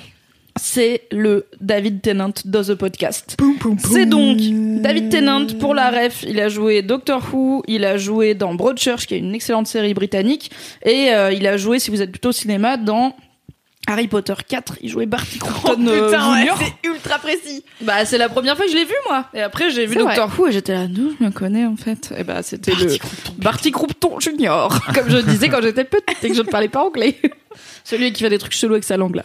C'est 0.60 1.04
le 1.12 1.46
David 1.62 2.02
Tennant 2.02 2.34
Does 2.46 2.72
a 2.72 2.76
Podcast. 2.76 3.38
C'est 3.80 4.06
donc 4.06 4.38
David 4.82 5.10
Tennant 5.10 5.48
pour 5.60 5.74
la 5.74 5.90
ref. 5.90 6.24
Il 6.28 6.40
a 6.40 6.50
joué 6.50 6.82
Doctor 6.82 7.22
Who, 7.32 7.64
il 7.68 7.86
a 7.86 7.98
joué 7.98 8.34
dans 8.34 8.54
Broadchurch, 8.54 9.08
qui 9.08 9.16
est 9.16 9.20
une 9.20 9.36
excellente 9.36 9.68
série 9.68 9.94
britannique, 9.94 10.52
et 10.84 11.14
euh, 11.14 11.32
il 11.32 11.48
a 11.48 11.58
joué, 11.58 11.80
si 11.80 11.92
vous 11.92 12.02
êtes 12.02 12.12
plutôt 12.12 12.32
cinéma, 12.32 12.78
dans 12.78 13.14
Harry 13.88 14.08
Potter 14.08 14.34
4. 14.48 14.76
Il 14.82 14.90
jouait 14.90 15.06
Barty 15.06 15.40
Croughton 15.40 15.88
euh, 15.88 16.06
Putain, 16.06 16.34
ouais, 16.34 16.40
Junior. 16.40 16.60
c'est 16.60 16.90
ultra 16.90 17.18
précis. 17.20 17.64
Bah 17.82 18.06
c'est 18.06 18.18
la 18.18 18.30
première 18.30 18.56
fois 18.58 18.66
que 18.66 18.72
je 18.72 18.78
l'ai 18.78 18.86
vu 18.86 18.94
moi. 19.10 19.26
Et 19.34 19.42
après 19.42 19.72
j'ai 19.72 19.86
vu 19.86 19.96
Doctor 19.96 20.30
Who 20.38 20.48
et 20.48 20.52
j'étais 20.52 20.74
là, 20.74 20.88
nous 20.88 21.16
je 21.20 21.26
me 21.26 21.32
connais 21.32 21.66
en 21.66 21.78
fait. 21.78 22.14
Et 22.18 22.24
bah 22.24 22.44
c'était 22.44 22.76
le 22.76 22.98
Barty 23.38 23.72
Croupton 23.72 24.20
Junior, 24.20 24.78
comme 24.94 25.10
je 25.10 25.18
disais 25.18 25.48
quand 25.50 25.62
j'étais 25.62 25.86
petite 25.86 26.24
et 26.24 26.30
que 26.30 26.36
je 26.36 26.42
ne 26.42 26.48
parlais 26.48 26.68
pas 26.68 26.84
anglais. 26.84 27.16
Celui 27.84 28.12
qui 28.14 28.22
fait 28.22 28.30
des 28.30 28.38
trucs 28.38 28.54
chelous 28.54 28.74
avec 28.74 28.84
sa 28.84 28.98
langue 28.98 29.16
là. 29.16 29.24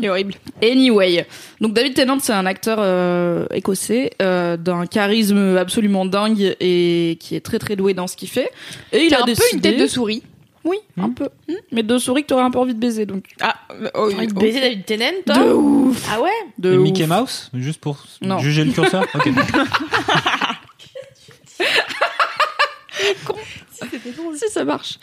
C'est 0.00 0.08
horrible. 0.08 0.34
Anyway, 0.62 1.26
donc 1.60 1.72
David 1.72 1.94
Tennant 1.94 2.18
c'est 2.20 2.32
un 2.32 2.46
acteur 2.46 2.78
euh, 2.80 3.46
écossais 3.52 4.10
euh, 4.22 4.56
d'un 4.56 4.86
charisme 4.86 5.56
absolument 5.56 6.04
dingue 6.04 6.54
et 6.60 7.16
qui 7.18 7.34
est 7.34 7.40
très 7.40 7.58
très 7.58 7.74
doué 7.74 7.94
dans 7.94 8.06
ce 8.06 8.16
qu'il 8.16 8.28
fait. 8.28 8.50
Et 8.92 9.06
il 9.06 9.14
a 9.14 9.22
un 9.22 9.24
peu 9.24 9.32
une 9.52 9.60
tête 9.60 9.80
de 9.80 9.86
souris. 9.86 10.22
Oui, 10.64 10.78
un 10.98 11.10
peu. 11.10 11.28
Mais 11.72 11.82
de 11.82 11.98
souris 11.98 12.22
que 12.22 12.28
t'aurais 12.28 12.42
un 12.42 12.50
peu 12.50 12.58
envie 12.58 12.74
de 12.74 12.80
baiser 12.80 13.04
donc. 13.06 13.26
Ah, 13.40 13.54
oh, 13.94 14.08
T'as 14.10 14.16
envie 14.16 14.26
de 14.28 14.32
oh. 14.34 14.40
baiser 14.40 14.60
David 14.60 14.84
Tennant, 14.86 15.12
toi 15.26 15.36
De 15.38 15.52
ouf. 15.52 16.08
Ah 16.10 16.20
ouais 16.22 16.30
De 16.58 16.72
Et 16.72 16.76
ouf. 16.78 16.82
Mickey 16.82 17.06
Mouse 17.06 17.50
Juste 17.54 17.80
pour 17.80 18.02
Non. 18.22 18.38
juger 18.38 18.64
le 18.64 18.72
curseur 18.72 19.04
Ok. 19.14 19.28
si 24.36 24.48
ça 24.50 24.64
marche. 24.64 24.98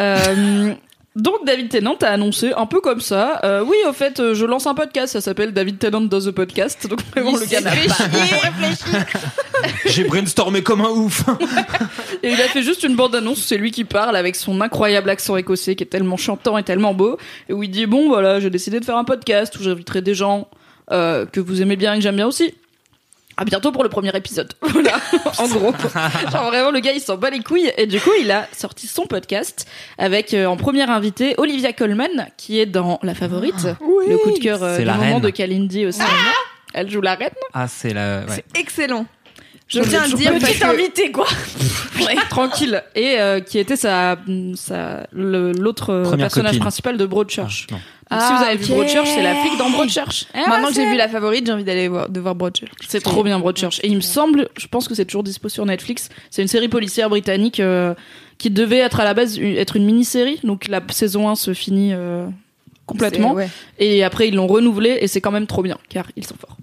Euh, 0.00 0.74
donc 1.16 1.46
David 1.46 1.70
Tennant 1.70 1.96
a 2.02 2.08
annoncé 2.08 2.52
un 2.54 2.66
peu 2.66 2.82
comme 2.82 3.00
ça. 3.00 3.40
euh, 3.42 3.64
oui, 3.66 3.76
au 3.88 3.94
fait, 3.94 4.20
euh, 4.20 4.34
je 4.34 4.44
lance 4.44 4.66
un 4.66 4.74
podcast. 4.74 5.14
Ça 5.14 5.22
s'appelle 5.22 5.52
David 5.52 5.78
Tennant 5.78 6.02
does 6.02 6.28
a 6.28 6.32
podcast. 6.32 6.86
Donc 6.86 7.00
vraiment 7.10 7.32
le 7.32 7.46
gars 7.46 7.62
n'a 7.62 7.70
pas. 7.70 9.08
J'ai 9.86 10.04
brainstormé 10.04 10.62
comme 10.62 10.82
un 10.82 10.90
ouf. 10.90 11.24
Et 12.22 12.30
il 12.32 12.40
a 12.40 12.48
fait 12.48 12.62
juste 12.62 12.82
une 12.82 12.96
bande 12.96 13.14
annonce. 13.14 13.42
C'est 13.42 13.56
lui 13.56 13.70
qui 13.70 13.84
parle 13.84 14.14
avec 14.14 14.36
son 14.36 14.60
incroyable 14.60 15.08
accent 15.08 15.36
écossais 15.36 15.74
qui 15.74 15.84
est 15.84 15.86
tellement 15.86 16.18
chantant 16.18 16.58
et 16.58 16.62
tellement 16.62 16.92
beau. 16.92 17.16
Et 17.48 17.54
où 17.54 17.62
il 17.62 17.70
dit 17.70 17.86
bon 17.86 18.08
voilà, 18.08 18.38
j'ai 18.38 18.50
décidé 18.50 18.78
de 18.78 18.84
faire 18.84 18.98
un 18.98 19.04
podcast 19.04 19.58
où 19.58 19.62
j'inviterai 19.62 20.02
des 20.02 20.14
gens 20.14 20.48
euh, 20.92 21.24
que 21.24 21.40
vous 21.40 21.62
aimez 21.62 21.76
bien 21.76 21.94
et 21.94 21.96
que 21.96 22.02
j'aime 22.02 22.16
bien 22.16 22.26
aussi. 22.26 22.52
À 23.38 23.44
bientôt 23.44 23.70
pour 23.70 23.82
le 23.82 23.88
premier 23.90 24.16
épisode. 24.16 24.52
Voilà, 24.62 24.98
en 25.38 25.46
gros. 25.48 25.72
Genre 26.32 26.46
vraiment, 26.46 26.70
le 26.70 26.80
gars, 26.80 26.92
il 26.92 27.00
s'en 27.00 27.16
bat 27.16 27.28
les 27.30 27.40
couilles. 27.40 27.70
Et 27.76 27.86
du 27.86 28.00
coup, 28.00 28.10
il 28.20 28.30
a 28.30 28.46
sorti 28.56 28.86
son 28.86 29.06
podcast 29.06 29.66
avec 29.98 30.32
euh, 30.32 30.46
en 30.46 30.56
première 30.56 30.90
invitée 30.90 31.34
Olivia 31.38 31.72
Colman, 31.72 32.28
qui 32.36 32.60
est 32.60 32.66
dans 32.66 32.98
La 33.02 33.14
Favorite, 33.14 33.66
le 34.08 34.16
coup 34.18 34.32
de 34.32 34.38
cœur 34.38 34.62
euh, 34.62 34.74
C'est 34.76 34.82
du 34.82 34.86
la 34.86 34.94
moment 34.94 35.14
reine. 35.14 35.20
de 35.22 35.30
Kalindi 35.30 35.86
au 35.86 35.90
cinéma. 35.90 36.10
Elle 36.74 36.90
joue 36.90 37.00
la 37.02 37.14
reine. 37.14 37.30
Ah, 37.52 37.68
c'est 37.68 37.92
la. 37.92 38.20
Ouais. 38.20 38.44
C'est 38.52 38.60
excellent. 38.60 39.06
Je 39.68 39.80
tiens 39.80 40.02
à 40.02 40.06
le 40.06 40.12
dire 40.14 40.32
Petite 40.32 40.60
que 40.60 40.64
invitée, 40.64 41.10
quoi. 41.10 41.26
Tranquille. 42.30 42.82
Et 42.94 43.18
euh, 43.18 43.40
qui 43.40 43.58
était 43.58 43.74
sa, 43.76 44.16
sa 44.54 45.06
l'autre 45.12 46.14
personnage 46.16 46.52
copine. 46.52 46.60
principal 46.60 46.96
de 46.96 47.04
Broadchurch. 47.06 47.66
Ah, 47.72 47.76
si 48.10 48.32
vous 48.32 48.44
avez 48.44 48.56
vu 48.56 48.64
ok. 48.64 48.70
Broadchurch, 48.70 49.08
c'est 49.08 49.22
la 49.22 49.34
flic 49.34 49.58
dans 49.58 49.70
Broadchurch. 49.70 50.26
Eh, 50.34 50.48
maintenant 50.48 50.68
que 50.68 50.74
j'ai 50.74 50.88
vu 50.88 50.96
la 50.96 51.08
favorite, 51.08 51.46
j'ai 51.46 51.52
envie 51.52 51.64
d'aller 51.64 51.88
voir, 51.88 52.08
de 52.08 52.20
voir 52.20 52.34
Broadchurch. 52.34 52.70
C'est 52.86 53.00
trop 53.00 53.24
bien 53.24 53.38
Broadchurch. 53.38 53.80
Et 53.82 53.88
il 53.88 53.96
me 53.96 54.00
semble, 54.00 54.48
je 54.56 54.66
pense 54.68 54.86
que 54.86 54.94
c'est 54.94 55.04
toujours 55.04 55.24
dispo 55.24 55.48
sur 55.48 55.66
Netflix. 55.66 56.08
C'est 56.30 56.42
une 56.42 56.48
série 56.48 56.68
policière 56.68 57.10
britannique 57.10 57.58
euh, 57.58 57.94
qui 58.38 58.50
devait 58.50 58.78
être 58.78 59.00
à 59.00 59.04
la 59.04 59.14
base 59.14 59.38
être 59.38 59.76
une 59.76 59.84
mini-série. 59.84 60.38
Donc 60.44 60.68
la 60.68 60.80
saison 60.90 61.28
1 61.28 61.34
se 61.34 61.52
finit 61.52 61.92
euh, 61.92 62.26
complètement. 62.86 63.32
Ouais. 63.32 63.48
Et 63.78 64.04
après, 64.04 64.28
ils 64.28 64.34
l'ont 64.34 64.46
renouvelé 64.46 64.98
et 65.00 65.08
c'est 65.08 65.20
quand 65.20 65.32
même 65.32 65.46
trop 65.46 65.62
bien, 65.62 65.78
car 65.88 66.06
ils 66.16 66.24
sont 66.24 66.36
forts. 66.36 66.56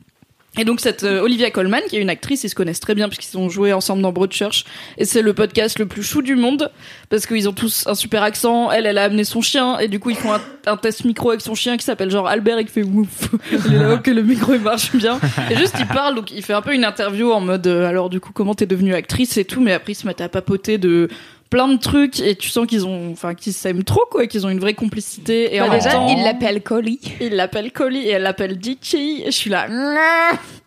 Et 0.60 0.66
donc 0.66 0.82
cette 0.82 1.04
euh, 1.04 1.22
Olivia 1.22 1.50
Colman, 1.50 1.82
qui 1.90 1.98
est 1.98 2.02
une 2.02 2.12
actrice, 2.12 2.44
ils 2.44 2.50
se 2.50 2.56
connaissent 2.56 2.80
très 2.80 2.94
bien 2.94 3.10
puisqu'ils 3.10 3.38
ont 3.38 3.50
joué 3.50 3.74
ensemble 3.74 4.04
dans 4.04 4.12
Broadchurch. 4.12 4.66
Et 5.00 5.06
c'est 5.06 5.24
le 5.24 5.34
podcast 5.34 5.80
le 5.80 5.88
plus 5.88 6.04
chou 6.04 6.22
du 6.22 6.36
monde 6.36 6.70
parce 7.10 7.26
qu'ils 7.26 7.50
ont 7.50 7.54
tous 7.54 7.88
un 7.88 7.96
super 7.96 8.22
accent. 8.22 8.72
Elle, 8.72 8.86
elle 8.86 9.00
a 9.00 9.06
amené 9.06 9.24
son 9.24 9.42
chien 9.42 9.80
et 9.80 9.88
du 9.88 10.00
coup 10.00 10.12
ils 10.12 10.16
font 10.16 10.32
un, 10.68 10.78
test 10.78 11.06
micro 11.06 11.32
avec 11.32 11.42
son 11.42 11.56
chien 11.56 11.76
qui 11.76 11.84
s'appelle 11.84 12.12
genre 12.12 12.28
Albert 12.28 12.60
et 12.60 12.66
qui 12.66 12.72
fait 12.72 12.84
ouf. 12.84 13.30
Il 13.52 13.74
est 13.74 13.80
là, 13.80 13.96
ok, 13.96 14.06
le 14.08 14.22
micro 14.22 14.54
il 14.54 14.62
marche 14.62 14.96
bien. 14.96 15.20
Et 15.50 15.56
juste 15.56 15.76
il 15.80 15.88
parle, 15.88 16.16
donc 16.16 16.32
il 16.32 16.44
fait 16.44 16.54
un 16.54 16.62
peu 16.62 16.76
une 16.76 16.86
interview 16.86 17.32
en 17.32 17.42
mode 17.42 17.66
euh, 17.66 17.88
alors 17.88 18.10
du 18.10 18.20
coup 18.20 18.32
comment 18.32 18.54
t'es 18.54 18.68
devenue 18.68 18.94
actrice 18.94 19.38
et 19.38 19.46
tout, 19.46 19.62
mais 19.62 19.74
après 19.74 19.94
ils 19.94 19.96
se 19.96 20.06
mettent 20.06 20.22
à 20.22 20.30
papoter 20.30 20.78
de 20.78 21.10
plein 21.54 21.68
de 21.68 21.78
trucs 21.78 22.20
et 22.20 22.36
tu 22.36 22.50
sens 22.50 22.66
qu'ils 22.66 22.88
ont, 22.88 23.12
enfin 23.12 23.36
qu'ils 23.36 23.54
s'aiment 23.54 23.84
trop 23.84 24.02
quoi, 24.10 24.26
qu'ils 24.26 24.44
ont 24.48 24.50
une 24.50 24.60
vraie 24.60 24.74
complicité. 24.74 25.54
Et 25.56 25.60
Bah, 25.60 25.68
en 25.70 25.74
déjà, 25.76 25.92
temps, 25.92 26.08
il 26.08 26.24
l'appelle 26.24 26.64
Collie. 26.64 27.00
il 27.22 27.36
l'appelle 27.36 27.72
Collie 27.72 28.08
et 28.08 28.10
elle 28.10 28.24
l'appelle 28.24 28.58
Dicky. 28.58 29.22
Et 29.24 29.26
je 29.28 29.38
suis 29.38 29.52
là, 29.52 29.68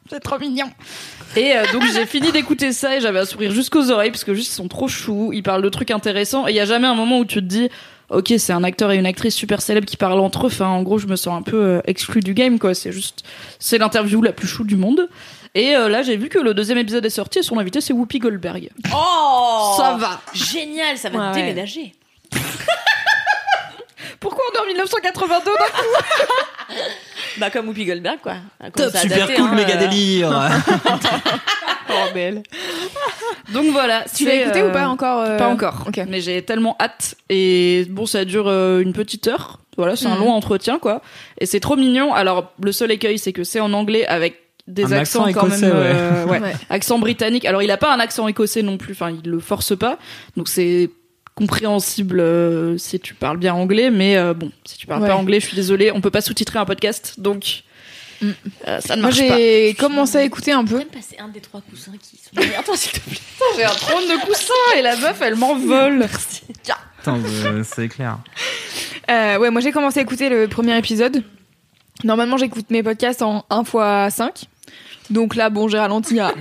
c'est 0.08 0.20
trop 0.20 0.38
mignon. 0.38 0.66
Et 1.34 1.56
euh, 1.56 1.64
donc 1.72 1.82
j'ai 1.92 2.06
fini 2.06 2.30
d'écouter 2.30 2.70
ça 2.70 2.96
et 2.96 3.00
j'avais 3.00 3.18
un 3.18 3.24
sourire 3.24 3.50
jusqu'aux 3.50 3.90
oreilles 3.90 4.12
parce 4.12 4.22
que 4.22 4.32
juste 4.32 4.52
ils 4.52 4.54
sont 4.54 4.68
trop 4.68 4.86
choux, 4.86 5.32
ils 5.32 5.42
parlent 5.42 5.60
de 5.62 5.68
trucs 5.68 5.90
intéressants 5.90 6.46
et 6.46 6.52
il 6.52 6.56
y 6.56 6.60
a 6.60 6.64
jamais 6.66 6.86
un 6.86 6.94
moment 6.94 7.18
où 7.18 7.24
tu 7.24 7.40
te 7.40 7.44
dis 7.44 7.68
ok 8.10 8.34
c'est 8.38 8.52
un 8.52 8.62
acteur 8.62 8.92
et 8.92 8.96
une 8.96 9.06
actrice 9.06 9.34
super 9.34 9.60
célèbre 9.60 9.86
qui 9.88 9.96
parlent 9.96 10.20
entre 10.20 10.44
eux. 10.44 10.50
Enfin 10.52 10.68
en 10.68 10.84
gros 10.84 10.98
je 10.98 11.08
me 11.08 11.16
sens 11.16 11.36
un 11.36 11.42
peu 11.42 11.56
euh, 11.60 11.80
exclu 11.86 12.20
du 12.20 12.32
game 12.32 12.60
quoi. 12.60 12.74
C'est 12.74 12.92
juste 12.92 13.24
c'est 13.58 13.78
l'interview 13.78 14.22
la 14.22 14.32
plus 14.32 14.46
chou 14.46 14.62
du 14.62 14.76
monde. 14.76 15.08
Et 15.58 15.74
euh, 15.74 15.88
là 15.88 16.02
j'ai 16.02 16.16
vu 16.16 16.28
que 16.28 16.38
le 16.38 16.52
deuxième 16.52 16.76
épisode 16.78 17.04
est 17.06 17.10
sorti 17.10 17.38
et 17.38 17.42
son 17.42 17.58
invité 17.58 17.80
c'est 17.80 17.92
Whoopi 17.94 18.18
Goldberg. 18.18 18.68
Oh 18.94 19.74
Ça 19.76 19.96
va. 19.98 20.20
Génial, 20.34 20.98
ça 20.98 21.08
va 21.08 21.18
Ouais, 21.18 21.26
ouais. 21.28 21.34
déménager. 21.34 21.94
Pourquoi 24.20 24.44
on 24.52 24.58
est 24.58 24.62
en 24.62 24.66
1982 24.66 25.44
d'un 25.44 25.64
coup 25.64 26.82
Bah 27.38 27.50
comme 27.50 27.68
Whoopi 27.68 27.84
Goldberg 27.86 28.18
quoi. 28.22 28.34
Top, 28.74 28.94
super 28.96 29.26
cool, 29.34 29.46
hein, 29.46 29.54
méga 29.54 29.74
euh, 29.76 29.78
délire. 29.78 30.50
Oh, 31.88 32.08
belle. 32.12 32.42
Donc 33.54 33.66
voilà. 33.66 34.04
Tu 34.14 34.24
l'as 34.24 34.30
c'est, 34.32 34.40
écouté 34.42 34.60
euh, 34.60 34.68
ou 34.70 34.72
pas 34.72 34.88
encore 34.88 35.20
euh, 35.20 35.38
Pas 35.38 35.46
encore. 35.46 35.84
Ok. 35.86 36.00
Mais 36.08 36.20
j'ai 36.20 36.42
tellement 36.42 36.76
hâte. 36.80 37.14
Et 37.30 37.86
bon, 37.90 38.06
ça 38.06 38.24
dure 38.24 38.48
euh, 38.48 38.80
une 38.80 38.92
petite 38.92 39.28
heure. 39.28 39.60
Voilà, 39.76 39.94
c'est 39.94 40.06
un 40.06 40.16
Mhm. 40.16 40.20
long 40.24 40.32
entretien, 40.32 40.78
quoi. 40.80 41.00
Et 41.38 41.46
c'est 41.46 41.60
trop 41.60 41.76
mignon. 41.76 42.12
Alors, 42.12 42.52
le 42.60 42.72
seul 42.72 42.90
écueil, 42.90 43.18
c'est 43.20 43.32
que 43.32 43.44
c'est 43.44 43.60
en 43.60 43.72
anglais 43.72 44.04
avec 44.06 44.40
des 44.68 44.84
Un 44.92 44.98
accents 44.98 45.24
accent 45.24 45.40
quand 45.40 45.46
écossais, 45.46 45.66
même. 45.68 45.72
euh, 45.76 46.24
ouais. 46.26 46.40
Ouais. 46.40 46.52
Accent 46.70 46.98
britannique. 46.98 47.44
Alors, 47.44 47.62
il 47.62 47.70
a 47.70 47.76
pas 47.76 47.92
un 47.94 48.00
accent 48.00 48.26
écossais 48.28 48.62
non 48.62 48.78
plus. 48.78 48.92
Enfin, 48.92 49.10
il 49.10 49.30
le 49.30 49.38
force 49.40 49.76
pas. 49.76 49.98
Donc, 50.36 50.48
c'est 50.48 50.90
compréhensible 51.34 52.18
euh, 52.20 52.78
si 52.78 52.98
tu 52.98 53.14
parles 53.14 53.36
bien 53.38 53.54
anglais. 53.54 53.90
Mais 53.90 54.16
euh, 54.16 54.34
bon, 54.34 54.50
si 54.64 54.76
tu 54.78 54.86
parles 54.86 55.02
Ouais. 55.02 55.08
pas 55.08 55.16
anglais, 55.16 55.38
je 55.40 55.46
suis 55.46 55.56
désolée. 55.56 55.92
On 55.92 56.00
peut 56.00 56.10
pas 56.10 56.20
sous-titrer 56.20 56.58
un 56.58 56.64
podcast. 56.64 57.14
Donc, 57.18 57.62
Mm. 58.22 58.30
euh, 58.66 58.80
ça 58.80 58.96
ne 58.96 59.02
Moi, 59.02 59.10
marche 59.10 59.28
pas. 59.28 59.36
j'ai 59.36 59.74
commencé 59.78 60.16
à 60.16 60.22
écouter 60.22 60.50
un 60.50 60.64
peu. 60.64 60.78
Même 60.78 60.86
passer 60.88 61.16
un 61.18 61.28
des 61.28 61.40
trois 61.40 61.60
coussins 61.60 61.92
qui 62.02 62.16
sont. 62.16 62.30
Attends, 62.58 62.74
s'il 62.74 62.92
te 62.92 63.00
plaît. 63.00 63.18
J'ai 63.58 63.64
un 63.64 63.68
trône 63.68 64.04
de 64.04 64.24
coussin 64.24 64.54
et 64.78 64.80
la 64.80 64.96
meuf, 64.96 65.20
elle 65.20 65.36
m'envole. 65.36 66.06
Attends, 67.00 67.18
euh, 67.44 67.62
c'est 67.62 67.88
clair. 67.88 68.16
Euh, 69.10 69.36
ouais, 69.36 69.50
moi 69.50 69.60
j'ai 69.60 69.70
commencé 69.70 69.98
à 70.00 70.02
écouter 70.02 70.30
le 70.30 70.48
premier 70.48 70.76
épisode. 70.78 71.22
Normalement, 72.04 72.38
j'écoute 72.38 72.70
mes 72.70 72.82
podcasts 72.82 73.20
en 73.20 73.44
1 73.50 73.62
x 74.08 74.14
5. 74.16 74.44
Donc 75.10 75.34
là, 75.36 75.50
bon, 75.50 75.68
j'ai 75.68 75.78
ralenti 75.78 76.18
à 76.20 76.32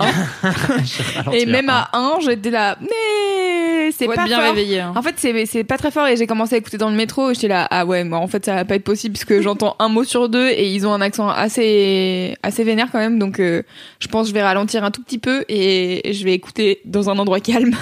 1. 0.42 1.32
et 1.32 1.46
même 1.46 1.68
à 1.68 1.88
1, 1.92 2.20
j'étais 2.20 2.50
là, 2.50 2.76
mais 2.80 3.90
c'est 3.92 4.06
pas 4.06 4.24
bien 4.24 4.38
fort. 4.38 4.46
réveillé. 4.46 4.80
hein. 4.80 4.92
En 4.96 5.02
fait, 5.02 5.14
c'est 5.16 5.46
c'est 5.46 5.62
pas 5.64 5.78
très 5.78 5.90
fort 5.90 6.06
et 6.08 6.16
j'ai 6.16 6.26
commencé 6.26 6.54
à 6.56 6.58
écouter 6.58 6.76
dans 6.78 6.90
le 6.90 6.96
métro 6.96 7.30
et 7.30 7.34
j'étais 7.34 7.48
là, 7.48 7.68
ah 7.70 7.86
ouais, 7.86 8.02
moi 8.02 8.18
en 8.18 8.26
fait, 8.26 8.44
ça 8.44 8.54
va 8.54 8.64
pas 8.64 8.74
être 8.74 8.84
possible 8.84 9.12
parce 9.14 9.24
que 9.24 9.40
j'entends 9.40 9.76
un 9.78 9.88
mot 9.88 10.02
sur 10.04 10.28
deux 10.28 10.48
et 10.48 10.68
ils 10.68 10.86
ont 10.86 10.92
un 10.92 11.00
accent 11.00 11.28
assez 11.28 12.36
assez 12.42 12.64
vénère 12.64 12.88
quand 12.90 12.98
même. 12.98 13.18
Donc, 13.18 13.38
euh, 13.38 13.62
je 14.00 14.08
pense 14.08 14.24
que 14.24 14.28
je 14.30 14.34
vais 14.34 14.42
ralentir 14.42 14.82
un 14.84 14.90
tout 14.90 15.02
petit 15.02 15.18
peu 15.18 15.44
et 15.48 16.12
je 16.12 16.24
vais 16.24 16.32
écouter 16.34 16.80
dans 16.84 17.08
un 17.10 17.18
endroit 17.18 17.40
calme. 17.40 17.74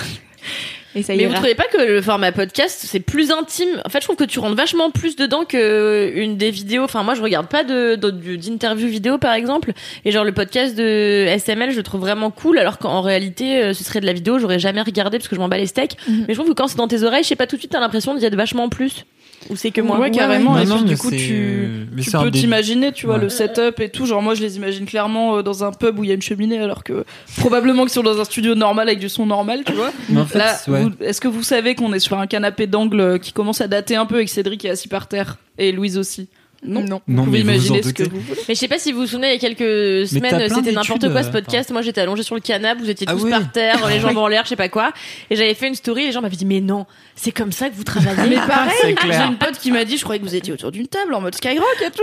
Et 0.95 1.03
ça 1.03 1.15
Mais 1.15 1.27
vous 1.27 1.35
trouvez 1.35 1.55
pas 1.55 1.65
que 1.65 1.79
le 1.79 2.01
format 2.03 2.33
podcast 2.33 2.85
c'est 2.89 3.01
plus 3.01 3.31
intime? 3.31 3.81
En 3.85 3.89
fait, 3.89 4.01
je 4.01 4.05
trouve 4.07 4.17
que 4.17 4.25
tu 4.25 4.39
rentres 4.39 4.57
vachement 4.57 4.91
plus 4.91 5.17
dedans 5.17 5.45
que 5.45 6.13
une 6.15 6.37
des 6.37 6.51
vidéos. 6.51 6.85
Enfin, 6.85 7.03
moi, 7.03 7.15
je 7.15 7.23
regarde 7.23 7.49
pas 7.49 7.65
de- 7.65 7.97
d'interview 7.97 8.89
vidéo 8.89 9.19
par 9.19 9.35
exemple. 9.35 9.73
Et 10.05 10.11
genre 10.13 10.25
le 10.25 10.33
podcast 10.33 10.77
de 10.77 11.27
SML, 11.39 11.71
je 11.71 11.77
le 11.77 11.83
trouve 11.83 12.01
vraiment 12.01 12.31
cool, 12.31 12.59
alors 12.59 12.79
qu'en 12.79 13.01
réalité, 13.01 13.63
euh, 13.63 13.73
ce 13.75 13.83
serait 13.85 14.01
de 14.01 14.07
la 14.07 14.13
vidéo, 14.13 14.39
j'aurais 14.39 14.59
jamais 14.59 14.83
regardé 14.83 15.19
parce 15.19 15.29
que 15.29 15.35
je 15.37 15.41
m'en 15.41 15.49
bats 15.49 15.59
les 15.59 15.67
steaks. 15.67 15.97
Mhm. 16.09 16.25
Mais 16.29 16.35
je 16.35 16.39
trouve 16.39 16.49
que 16.49 16.55
quand 16.57 16.69
c'est 16.69 16.77
dans 16.77 16.89
tes 16.89 17.03
oreilles, 17.03 17.23
je 17.23 17.29
sais 17.29 17.37
pas 17.37 17.47
tout 17.47 17.57
de 17.57 17.61
suite, 17.61 17.73
t'as 17.73 17.81
l'impression 17.81 18.15
d'y 18.15 18.25
être 18.25 18.37
vachement 18.37 18.69
plus. 18.69 19.05
Ou 19.51 19.57
c'est 19.57 19.71
que 19.71 19.81
moi. 19.81 19.99
Ouais, 19.99 20.11
carrément. 20.11 20.55
ouais. 20.55 20.63
et 20.63 20.67
Non, 20.67 20.77
puis, 20.77 20.85
non, 20.85 20.89
du 20.91 20.97
coup, 20.97 21.11
tu, 21.11 21.87
mais 21.93 22.03
tu 22.03 22.11
peux 22.11 22.31
t'imaginer, 22.31 22.93
tu 22.93 23.07
vois, 23.07 23.17
Ouais. 23.17 23.21
le 23.23 23.29
setup 23.29 23.79
et 23.81 23.91
tout. 23.91 24.07
Genre, 24.07 24.23
moi, 24.23 24.35
je 24.35 24.41
les 24.43 24.57
imagine 24.57 24.87
clairement 24.87 25.37
euh, 25.37 25.43
dans 25.43 25.65
un 25.65 25.73
pub 25.73 25.99
où 25.99 26.05
il 26.05 26.09
y 26.09 26.11
a 26.11 26.15
une 26.15 26.23
cheminée, 26.23 26.59
alors 26.59 26.83
que 26.83 27.05
probablement 27.37 27.83
qu'ils 27.83 27.93
sont 27.93 28.03
dans 28.03 28.19
un 28.21 28.25
studio 28.25 28.55
normal 28.55 28.89
avec 28.89 29.01
du 29.01 29.09
son 29.09 29.27
normal, 29.27 29.61
tu 29.67 29.73
vois. 29.73 29.93
Mais 30.09 30.21
en 30.21 30.27
fait, 30.27 30.39
Là, 30.39 30.57
ouais. 30.69 30.83
vous- 30.85 30.91
est-ce 31.01 31.21
que 31.21 31.29
vous 31.29 31.43
savez 31.43 31.75
qu'on 31.75 31.93
est 31.93 31.99
sur 31.99 32.19
un 32.19 32.27
canapé 32.27 32.67
d'angle 32.67 33.01
euh, 33.01 33.19
qui 33.19 33.33
commence 33.33 33.61
à 33.61 33.69
dater 33.69 33.97
un 33.97 34.07
peu 34.07 34.21
et 34.21 34.25
que 34.25 34.31
Cédric 34.31 34.65
est 34.65 34.71
assis 34.71 34.89
par 34.89 35.09
terre? 35.09 35.37
Et 35.59 35.73
Louise 35.73 35.99
aussi 35.99 36.29
Non. 36.65 36.81
Non. 36.83 37.01
Vous 37.07 37.15
Non, 37.15 37.25
pouvez 37.25 37.45
mais 37.45 37.57
vous 37.59 37.67
imaginer 37.67 37.83
ce 37.83 37.93
que 37.93 38.03
vous 38.05 38.21
voulez. 38.21 38.41
Mais 38.49 38.55
je 38.55 38.61
sais 38.61 38.69
pas 38.69 38.79
si 38.79 38.93
vous 38.93 39.01
vous 39.01 39.07
souvenez, 39.07 39.29
il 39.29 39.33
y 39.33 39.37
a 39.37 39.39
quelques 39.39 40.09
semaines, 40.09 40.49
c'était 40.49 40.73
n'importe 40.73 41.11
quoi 41.11 41.23
ce 41.23 41.29
euh, 41.29 41.33
podcast. 41.33 41.71
Moi, 41.71 41.83
j'étais 41.83 42.01
allongée 42.01 42.23
sur 42.23 42.35
le 42.35 42.41
canapé, 42.41 42.81
vous 42.83 42.91
étiez 42.91 43.07
Ah 43.09 43.13
tous 43.15 43.25
oui. 43.25 43.31
par 43.31 43.51
terre, 43.53 43.87
les 43.89 44.01
jambes 44.01 44.17
en 44.17 44.29
l'air, 44.29 44.45
je 44.45 44.51
sais 44.51 44.57
pas 44.57 44.69
quoi. 44.69 44.93
Et 45.31 45.37
j'avais 45.37 45.55
fait 45.55 45.69
une 45.69 45.75
story, 45.75 46.07
les 46.07 46.13
gens 46.13 46.23
m'avaient 46.23 46.37
dit, 46.37 46.47
mais 46.47 46.61
non, 46.61 46.87
c'est 47.17 47.33
comme 47.33 47.53
ça 47.53 47.69
que 47.71 47.75
vous 47.75 47.85
travaillez. 47.85 48.31
Mais 48.31 48.47
pareil, 48.47 48.97
j'ai 49.03 49.25
une 49.25 49.37
pote 49.37 49.59
qui 49.59 49.71
m'a 49.71 49.85
dit, 49.85 49.97
je 49.97 50.03
croyais 50.05 50.21
que 50.21 50.27
vous 50.27 50.35
étiez 50.35 50.53
autour 50.53 50.71
d'une 50.73 50.87
table 50.87 51.15
en 51.15 51.21
mode 51.21 51.35
Skyrock 51.35 51.65
et 51.85 51.91
tout. 51.91 52.03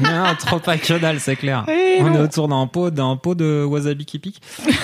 Non, 0.00 0.34
trop 0.38 0.58
pas 0.58 0.76
que 0.76 0.98
dalle, 0.98 1.20
c'est 1.20 1.36
clair. 1.36 1.64
On 1.68 2.14
est 2.14 2.18
autour 2.20 2.48
d'un 2.48 2.66
pot, 2.66 2.90
d'un 2.90 3.16
pot 3.16 3.34
de 3.34 3.64
wasabi 3.64 4.04
qui 4.04 4.18
pique. 4.18 4.40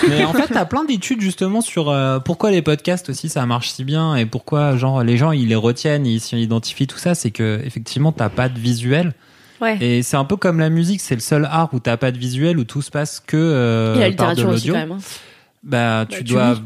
Mais 0.07 0.23
en 0.23 0.33
fait, 0.33 0.47
t'as 0.47 0.65
plein 0.65 0.83
d'études 0.85 1.21
justement 1.21 1.61
sur 1.61 1.89
euh, 1.89 2.19
pourquoi 2.19 2.51
les 2.51 2.61
podcasts 2.61 3.09
aussi 3.09 3.29
ça 3.29 3.45
marche 3.45 3.69
si 3.69 3.83
bien 3.83 4.15
et 4.15 4.25
pourquoi 4.25 4.75
genre 4.77 5.03
les 5.03 5.17
gens 5.17 5.31
ils 5.31 5.47
les 5.47 5.55
retiennent, 5.55 6.05
ils 6.05 6.19
s'identifient 6.21 6.87
tout 6.87 6.97
ça, 6.97 7.15
c'est 7.15 7.31
que 7.31 7.61
effectivement 7.65 8.11
t'as 8.11 8.29
pas 8.29 8.49
de 8.49 8.59
visuel. 8.59 9.13
Ouais. 9.61 9.77
Et 9.81 10.03
c'est 10.03 10.17
un 10.17 10.25
peu 10.25 10.35
comme 10.37 10.59
la 10.59 10.69
musique, 10.69 11.01
c'est 11.01 11.15
le 11.15 11.21
seul 11.21 11.45
art 11.45 11.69
où 11.73 11.79
t'as 11.79 11.97
pas 11.97 12.11
de 12.11 12.17
visuel, 12.17 12.57
où 12.59 12.63
tout 12.63 12.81
se 12.81 12.91
passe 12.91 13.19
que 13.25 13.35
euh, 13.37 13.95
Et 13.95 13.99
la 13.99 14.11
par 14.11 14.35
de 14.35 14.41
littérature 14.41 14.49
aussi, 14.49 14.67
l'audio. 14.67 14.73
quand 14.73 14.79
même. 14.79 14.91
hein. 14.93 14.97
Bah, 15.63 16.05
tu 16.07 16.19
tu 16.19 16.23
dois 16.23 16.59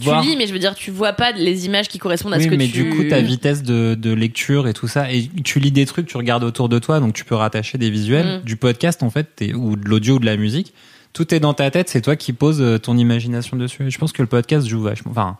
voir. 0.00 0.22
Tu 0.22 0.30
lis, 0.30 0.36
mais 0.36 0.46
je 0.46 0.52
veux 0.52 0.58
dire, 0.58 0.74
tu 0.74 0.90
vois 0.90 1.12
pas 1.12 1.30
les 1.32 1.66
images 1.66 1.86
qui 1.88 1.98
correspondent 1.98 2.32
à 2.34 2.38
oui, 2.38 2.44
ce 2.44 2.48
que 2.48 2.54
mais 2.56 2.66
tu. 2.66 2.82
du 2.84 2.90
coup, 2.90 3.04
ta 3.04 3.20
vitesse 3.20 3.62
de, 3.62 3.94
de 3.94 4.10
lecture 4.12 4.66
et 4.66 4.72
tout 4.72 4.88
ça, 4.88 5.12
et 5.12 5.28
tu 5.44 5.60
lis 5.60 5.70
des 5.70 5.86
trucs, 5.86 6.06
tu 6.06 6.16
regardes 6.16 6.42
autour 6.42 6.68
de 6.68 6.78
toi, 6.78 6.98
donc 6.98 7.12
tu 7.14 7.24
peux 7.24 7.34
rattacher 7.36 7.78
des 7.78 7.90
visuels. 7.90 8.38
Mm. 8.40 8.44
Du 8.44 8.56
podcast, 8.56 9.02
en 9.02 9.10
fait, 9.10 9.28
t'es- 9.36 9.52
ou 9.54 9.76
de 9.76 9.86
l'audio 9.88 10.14
ou 10.16 10.18
de 10.18 10.26
la 10.26 10.36
musique, 10.36 10.72
tout 11.12 11.32
est 11.34 11.40
dans 11.40 11.54
ta 11.54 11.70
tête, 11.70 11.88
c'est 11.88 12.00
toi 12.00 12.16
qui 12.16 12.32
poses 12.32 12.60
euh, 12.60 12.78
ton 12.78 12.96
imagination 12.96 13.56
dessus. 13.56 13.86
Et 13.86 13.90
je 13.90 13.98
pense 13.98 14.12
que 14.12 14.22
le 14.22 14.28
podcast 14.28 14.66
joue 14.66 14.80
vachement, 14.80 15.12
enfin, 15.12 15.36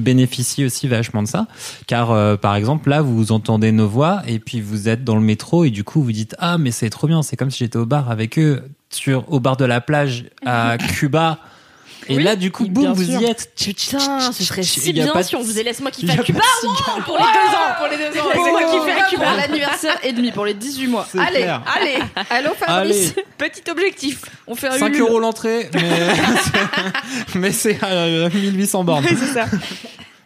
bénéficie 0.00 0.64
aussi 0.64 0.88
vachement 0.88 1.22
de 1.22 1.28
ça, 1.28 1.46
car 1.86 2.10
euh, 2.10 2.36
par 2.36 2.54
exemple, 2.56 2.88
là, 2.90 3.02
vous 3.02 3.32
entendez 3.32 3.72
nos 3.72 3.88
voix, 3.88 4.22
et 4.26 4.38
puis 4.38 4.60
vous 4.60 4.88
êtes 4.88 5.04
dans 5.04 5.16
le 5.16 5.22
métro, 5.22 5.64
et 5.64 5.70
du 5.70 5.84
coup, 5.84 6.02
vous 6.02 6.12
dites, 6.12 6.34
ah, 6.38 6.58
mais 6.58 6.70
c'est 6.70 6.90
trop 6.90 7.06
bien, 7.06 7.22
c'est 7.22 7.36
comme 7.36 7.50
si 7.50 7.58
j'étais 7.58 7.78
au 7.78 7.86
bar 7.86 8.10
avec 8.10 8.38
eux, 8.38 8.62
sur, 8.90 9.30
au 9.32 9.40
bar 9.40 9.56
de 9.56 9.64
la 9.64 9.80
plage 9.80 10.24
à 10.44 10.76
Cuba. 10.94 11.38
Et 12.10 12.16
Oui, 12.16 12.22
là, 12.24 12.34
du 12.36 12.50
coup, 12.50 12.66
boum, 12.66 12.92
vous 12.92 13.04
sûr. 13.04 13.20
y 13.20 13.24
êtes. 13.24 13.52
Putain, 13.56 14.32
ce 14.32 14.42
serait 14.44 14.62
si 14.64 14.80
Il 14.90 14.96
y 14.96 15.00
a 15.00 15.04
bien 15.04 15.12
pas 15.12 15.22
de- 15.22 15.28
si 15.28 15.36
on 15.36 15.44
faisait 15.44 15.62
Laisse-moi 15.62 15.90
kiffer 15.92 16.12
à 16.18 16.22
Cuba 16.22 16.40
cigare. 16.60 17.04
pour 17.04 17.16
les 17.16 17.22
deux 17.22 17.28
ans. 17.56 17.74
Pour 17.78 17.86
les 17.86 17.96
deux 17.96 18.20
ans. 18.20 18.24
C'est 18.32 18.50
moi 18.50 18.62
qui 18.64 18.90
fais 18.90 19.00
à 19.00 19.04
Cuba. 19.08 19.24
Pour 19.26 19.36
l'anniversaire 19.36 19.96
et 20.02 20.12
demi, 20.12 20.32
pour 20.32 20.44
les 20.44 20.54
18 20.54 20.86
mois. 20.88 21.06
Allez, 21.18 21.42
clair. 21.42 21.62
allez, 21.74 21.98
allô 22.30 22.50
Fabrice. 22.58 23.12
Allez. 23.16 23.24
Petit 23.50 23.70
objectif. 23.70 24.22
On 24.46 24.54
fait 24.56 24.68
un 24.68 24.78
5 24.78 24.88
Ulule. 24.88 25.00
euros 25.02 25.20
l'entrée, 25.20 25.70
mais, 25.72 25.80
mais 27.36 27.52
c'est 27.52 27.78
à 27.82 28.28
1800 28.28 28.84
bornes. 28.84 29.04
c'est 29.08 29.16
ça. 29.16 29.46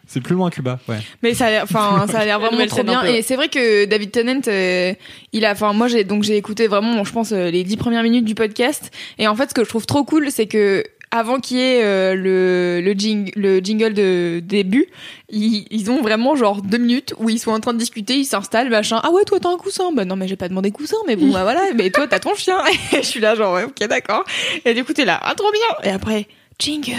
C'est 0.07 0.21
plus 0.21 0.35
loin 0.35 0.49
Cuba, 0.51 0.79
ouais. 0.87 0.99
Mais 1.23 1.33
ça 1.33 1.47
a 1.47 1.49
l'air, 1.49 1.63
enfin, 1.63 2.05
ça 2.09 2.19
a 2.19 2.25
l'air 2.25 2.39
vraiment 2.39 2.65
trop 2.67 2.83
bien. 2.83 3.03
Et 3.03 3.21
c'est 3.23 3.35
vrai 3.35 3.49
que 3.49 3.85
David 3.85 4.11
Tennant, 4.11 4.39
euh, 4.47 4.93
il 5.33 5.43
a, 5.45 5.51
enfin, 5.51 5.73
moi 5.73 5.87
j'ai 5.87 6.03
donc 6.03 6.23
j'ai 6.23 6.37
écouté 6.37 6.67
vraiment, 6.67 7.03
je 7.03 7.11
pense, 7.11 7.31
euh, 7.31 7.49
les 7.49 7.63
dix 7.63 7.75
premières 7.75 8.03
minutes 8.03 8.23
du 8.23 8.35
podcast. 8.35 8.91
Et 9.17 9.27
en 9.27 9.35
fait, 9.35 9.49
ce 9.49 9.53
que 9.55 9.63
je 9.63 9.69
trouve 9.69 9.85
trop 9.87 10.03
cool, 10.03 10.29
c'est 10.31 10.45
que 10.45 10.83
avant 11.15 11.39
qu'il 11.39 11.57
y 11.57 11.61
ait 11.61 11.81
euh, 11.83 12.13
le 12.15 12.81
le, 12.83 12.93
jing, 12.93 13.31
le 13.35 13.59
jingle 13.59 13.93
de 13.93 14.41
début, 14.43 14.87
ils, 15.29 15.65
ils 15.71 15.89
ont 15.89 16.01
vraiment 16.01 16.35
genre 16.35 16.61
deux 16.61 16.77
minutes 16.77 17.13
où 17.17 17.29
ils 17.29 17.39
sont 17.39 17.51
en 17.51 17.59
train 17.59 17.73
de 17.73 17.79
discuter, 17.79 18.15
ils 18.15 18.25
s'installent, 18.25 18.69
machin. 18.69 18.99
Ah 19.03 19.11
ouais, 19.11 19.23
toi 19.23 19.39
t'as 19.39 19.49
un 19.49 19.57
coussin 19.57 19.91
Bah 19.93 20.05
non, 20.05 20.15
mais 20.15 20.27
j'ai 20.27 20.35
pas 20.35 20.49
demandé 20.49 20.71
coussin, 20.71 20.97
mais 21.07 21.15
bon, 21.15 21.31
bah 21.31 21.43
voilà. 21.43 21.61
Mais 21.75 21.89
toi 21.89 22.07
t'as 22.07 22.19
ton 22.19 22.35
chien. 22.35 22.57
Et 22.93 22.97
je 22.97 23.07
suis 23.07 23.19
là 23.19 23.35
genre 23.35 23.53
ouais, 23.53 23.63
ok 23.63 23.87
d'accord. 23.87 24.23
Et 24.65 24.73
du 24.73 24.83
coup 24.83 24.93
t'es 24.93 25.05
là, 25.05 25.19
ah 25.23 25.33
trop 25.35 25.51
bien. 25.51 25.89
Et 25.89 25.93
après 25.93 26.27
jingle. 26.59 26.93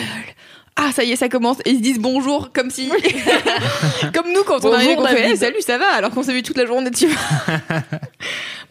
Ah 0.78 0.92
ça 0.92 1.04
y 1.04 1.12
est 1.12 1.16
ça 1.16 1.30
commence 1.30 1.56
et 1.64 1.70
ils 1.70 1.78
se 1.78 1.82
disent 1.82 1.98
bonjour 1.98 2.50
comme 2.52 2.68
si 2.68 2.90
comme 4.14 4.30
nous 4.34 4.42
quand 4.44 4.56
on 4.56 4.68
Bonjour, 4.68 4.74
arrive 4.74 4.96
qu'on 4.96 5.06
fait 5.06 5.14
David. 5.14 5.30
Eh, 5.32 5.36
salut 5.36 5.60
ça 5.62 5.78
va 5.78 5.86
alors 5.86 6.10
qu'on 6.10 6.22
s'est 6.22 6.34
vu 6.34 6.42
toute 6.42 6.58
la 6.58 6.66
journée 6.66 6.90
tu 6.90 7.06
vois. 7.06 7.18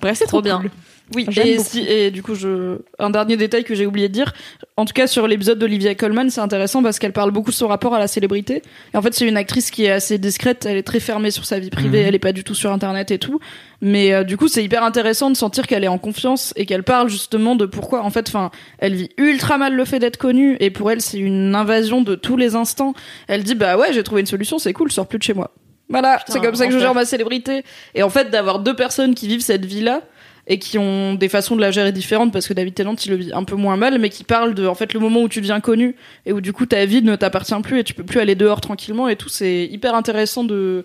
Bref 0.01 0.15
c'est 0.19 0.27
trop, 0.27 0.43
bien. 0.43 0.59
cool. 0.61 0.69
Oui, 1.13 1.27
et, 1.43 1.59
si- 1.59 1.85
et 1.87 2.09
du 2.09 2.23
coup, 2.23 2.33
je... 2.33 2.79
un 2.97 3.11
dernier 3.11 3.37
détail 3.37 3.63
que 3.63 3.75
j'ai 3.75 3.85
oublié 3.85 4.07
de 4.07 4.13
dire. 4.13 4.33
En 4.75 4.85
tout 4.85 4.93
cas, 4.93 5.05
sur 5.05 5.27
l'épisode 5.27 5.59
d'Olivia 5.59 5.93
Colman, 5.93 6.31
c'est 6.31 6.41
intéressant 6.41 6.81
parce 6.81 6.97
qu'elle 6.97 7.13
parle 7.13 7.29
beaucoup 7.29 7.51
de 7.51 7.55
son 7.55 7.67
rapport 7.67 7.93
à 7.93 7.99
la 7.99 8.07
célébrité. 8.07 8.63
Et 8.93 8.97
en 8.97 9.03
fait, 9.03 9.13
c'est 9.13 9.27
une 9.27 9.37
actrice 9.37 9.69
qui 9.69 9.85
est 9.85 9.91
assez 9.91 10.17
discrète, 10.17 10.65
elle 10.65 10.77
est 10.77 10.83
très 10.83 10.99
fermée 10.99 11.29
sur 11.29 11.45
sa 11.45 11.59
vie 11.59 11.69
privée, 11.69 11.99
Mhm. 12.01 12.07
elle 12.07 12.15
est 12.15 12.19
pas 12.19 12.31
du 12.31 12.43
tout 12.43 12.55
sur 12.55 12.71
Internet 12.71 13.11
et 13.11 13.19
tout. 13.19 13.39
Mais 13.81 14.13
euh, 14.13 14.23
du 14.23 14.35
coup, 14.35 14.47
c'est 14.47 14.63
hyper 14.63 14.83
intéressant 14.83 15.29
de 15.29 15.37
sentir 15.37 15.67
qu'elle 15.67 15.83
est 15.83 15.87
en 15.89 15.99
confiance 15.99 16.53
et 16.55 16.65
qu'elle 16.65 16.81
parle 16.83 17.07
justement 17.09 17.55
de 17.55 17.67
pourquoi, 17.67 18.01
en 18.01 18.09
fait, 18.09 18.27
enfin, 18.27 18.49
elle 18.79 18.95
vit 18.95 19.09
ultra 19.17 19.59
mal 19.59 19.75
le 19.75 19.85
fait 19.85 19.99
d'être 19.99 20.17
connue 20.17 20.57
et 20.59 20.71
pour 20.71 20.89
elle, 20.89 21.01
c'est 21.01 21.19
une 21.19 21.53
invasion 21.53 22.01
de 22.01 22.15
tous 22.15 22.35
les 22.35 22.55
instants. 22.55 22.95
Elle 23.27 23.43
dit, 23.43 23.53
bah 23.53 23.77
ouais, 23.77 23.93
j'ai 23.93 24.01
trouvé 24.01 24.21
une 24.21 24.27
solution, 24.27 24.57
c'est 24.57 24.73
cool, 24.73 24.89
je 24.89 24.95
sors 24.95 25.07
plus 25.07 25.19
de 25.19 25.23
chez 25.23 25.35
moi. 25.35 25.51
Voilà, 25.87 26.19
c'est 26.27 26.41
comme 26.41 26.55
ça 26.55 26.65
que 26.65 26.73
je 26.73 26.79
gère 26.79 26.95
ma 26.95 27.05
célébrité. 27.05 27.63
Et 27.93 28.01
en 28.01 28.09
fait, 28.09 28.31
d'avoir 28.31 28.57
deux 28.57 28.75
personnes 28.75 29.13
qui 29.13 29.27
vivent 29.27 29.41
cette 29.41 29.65
vie-là, 29.65 30.01
et 30.47 30.59
qui 30.59 30.77
ont 30.77 31.15
des 31.15 31.29
façons 31.29 31.55
de 31.55 31.61
la 31.61 31.71
gérer 31.71 31.91
différentes 31.91 32.31
parce 32.31 32.47
que 32.47 32.53
David 32.53 32.75
Tennant 32.75 32.95
il 32.95 33.09
le 33.09 33.17
vit 33.17 33.31
un 33.33 33.43
peu 33.43 33.55
moins 33.55 33.77
mal 33.77 33.97
mais 33.99 34.09
qui 34.09 34.23
parle 34.23 34.53
de 34.53 34.67
en 34.67 34.75
fait 34.75 34.93
le 34.93 34.99
moment 34.99 35.21
où 35.21 35.29
tu 35.29 35.41
deviens 35.41 35.59
connu 35.59 35.95
et 36.25 36.33
où 36.33 36.41
du 36.41 36.53
coup 36.53 36.65
ta 36.65 36.85
vie 36.85 37.01
ne 37.01 37.15
t'appartient 37.15 37.59
plus 37.63 37.79
et 37.79 37.83
tu 37.83 37.93
peux 37.93 38.03
plus 38.03 38.19
aller 38.19 38.35
dehors 38.35 38.61
tranquillement 38.61 39.07
et 39.07 39.15
tout 39.15 39.29
c'est 39.29 39.65
hyper 39.65 39.95
intéressant 39.95 40.43
de 40.43 40.83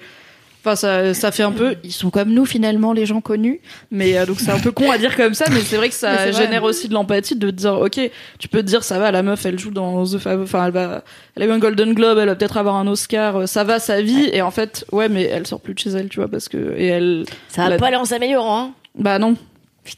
enfin 0.63 0.77
ça 0.77 1.15
ça 1.15 1.31
fait 1.31 1.43
un 1.43 1.53
peu 1.53 1.77
ils 1.85 1.93
sont 1.93 2.11
comme 2.11 2.31
nous 2.33 2.45
finalement 2.45 2.93
les 2.93 3.07
gens 3.07 3.21
connus 3.21 3.61
mais 3.91 4.19
euh, 4.19 4.27
donc 4.27 4.41
c'est 4.41 4.51
un 4.51 4.59
peu 4.59 4.73
con 4.73 4.91
à 4.91 4.99
dire 4.99 5.17
comme 5.17 5.35
ça 5.35 5.47
mais 5.51 5.61
c'est 5.61 5.77
vrai 5.77 5.89
que 5.89 5.95
ça 5.95 6.31
génère 6.33 6.65
aussi 6.65 6.89
de 6.89 6.95
l'empathie 6.95 7.37
de 7.37 7.51
te 7.51 7.57
dire 7.57 7.79
ok 7.79 7.99
tu 8.39 8.49
peux 8.49 8.59
te 8.59 8.67
dire 8.67 8.85
ça 8.85 8.99
va 8.99 9.11
la 9.11 9.23
meuf 9.23 9.45
elle 9.47 9.59
joue 9.59 9.71
dans 9.71 10.05
The 10.05 10.19
Fav 10.19 10.43
enfin 10.43 10.67
elle 10.67 10.73
va 10.73 11.05
elle 11.37 11.43
a 11.45 11.47
eu 11.47 11.51
un 11.51 11.59
Golden 11.59 11.95
Globe 11.95 12.19
elle 12.19 12.29
va 12.29 12.35
peut-être 12.35 12.59
avoir 12.59 12.77
un 12.77 12.87
Oscar 12.87 13.37
euh, 13.37 13.47
ça 13.47 13.65
va 13.65 13.79
sa 13.79 14.03
vie 14.03 14.29
et 14.33 14.43
en 14.43 14.51
fait 14.51 14.85
ouais 14.93 15.09
mais 15.09 15.25
elle 15.25 15.47
sort 15.47 15.61
plus 15.61 15.75
de 15.75 15.79
chez 15.79 15.91
elle 15.91 16.09
tu 16.09 16.19
vois 16.19 16.29
parce 16.29 16.49
que 16.49 16.75
et 16.77 16.87
elle 16.87 17.25
Ça 17.49 17.69
va 17.69 17.77
pas 17.77 17.89
aller 17.89 17.97
en 17.97 18.05
s'améliorant. 18.05 18.65
Hein. 18.65 18.73
bah 18.99 19.19
non. 19.19 19.37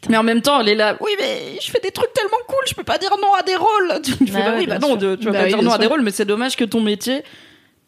Mais 0.08 0.16
en 0.16 0.22
même 0.22 0.40
temps, 0.42 0.60
elle 0.60 0.68
est 0.68 0.74
là. 0.74 0.96
Oui, 1.00 1.10
mais 1.18 1.58
je 1.60 1.70
fais 1.70 1.80
des 1.80 1.90
trucs 1.90 2.12
tellement 2.14 2.36
cool, 2.46 2.58
je 2.68 2.74
peux 2.74 2.84
pas 2.84 2.98
dire 2.98 3.10
non 3.20 3.32
à 3.34 3.42
des 3.42 3.56
rôles. 3.56 4.00
Tu 4.02 4.12
fais 4.26 4.32
Bah 4.42 4.54
oui, 4.56 4.66
bah 4.66 4.78
non, 4.78 4.96
de- 4.96 5.16
tu 5.16 5.24
vas 5.26 5.32
Bah 5.32 5.38
pas 5.40 5.44
oui, 5.44 5.50
dire 5.50 5.62
non 5.62 5.72
à 5.72 5.78
des 5.78 5.86
rôles, 5.86 6.02
mais 6.02 6.10
c'est 6.12 6.24
dommage 6.24 6.56
que 6.56 6.64
ton 6.64 6.80
métier 6.80 7.22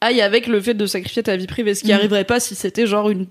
aille 0.00 0.20
avec 0.20 0.46
le 0.48 0.60
fait 0.60 0.74
de 0.74 0.86
sacrifier 0.86 1.22
ta 1.22 1.36
vie 1.36 1.46
privée, 1.46 1.74
ce 1.74 1.82
qui 1.82 1.90
Mm. 1.92 1.94
arriverait 1.96 2.24
pas 2.24 2.40
si 2.40 2.54
c'était 2.56 2.86
genre 2.86 3.08
une, 3.10 3.26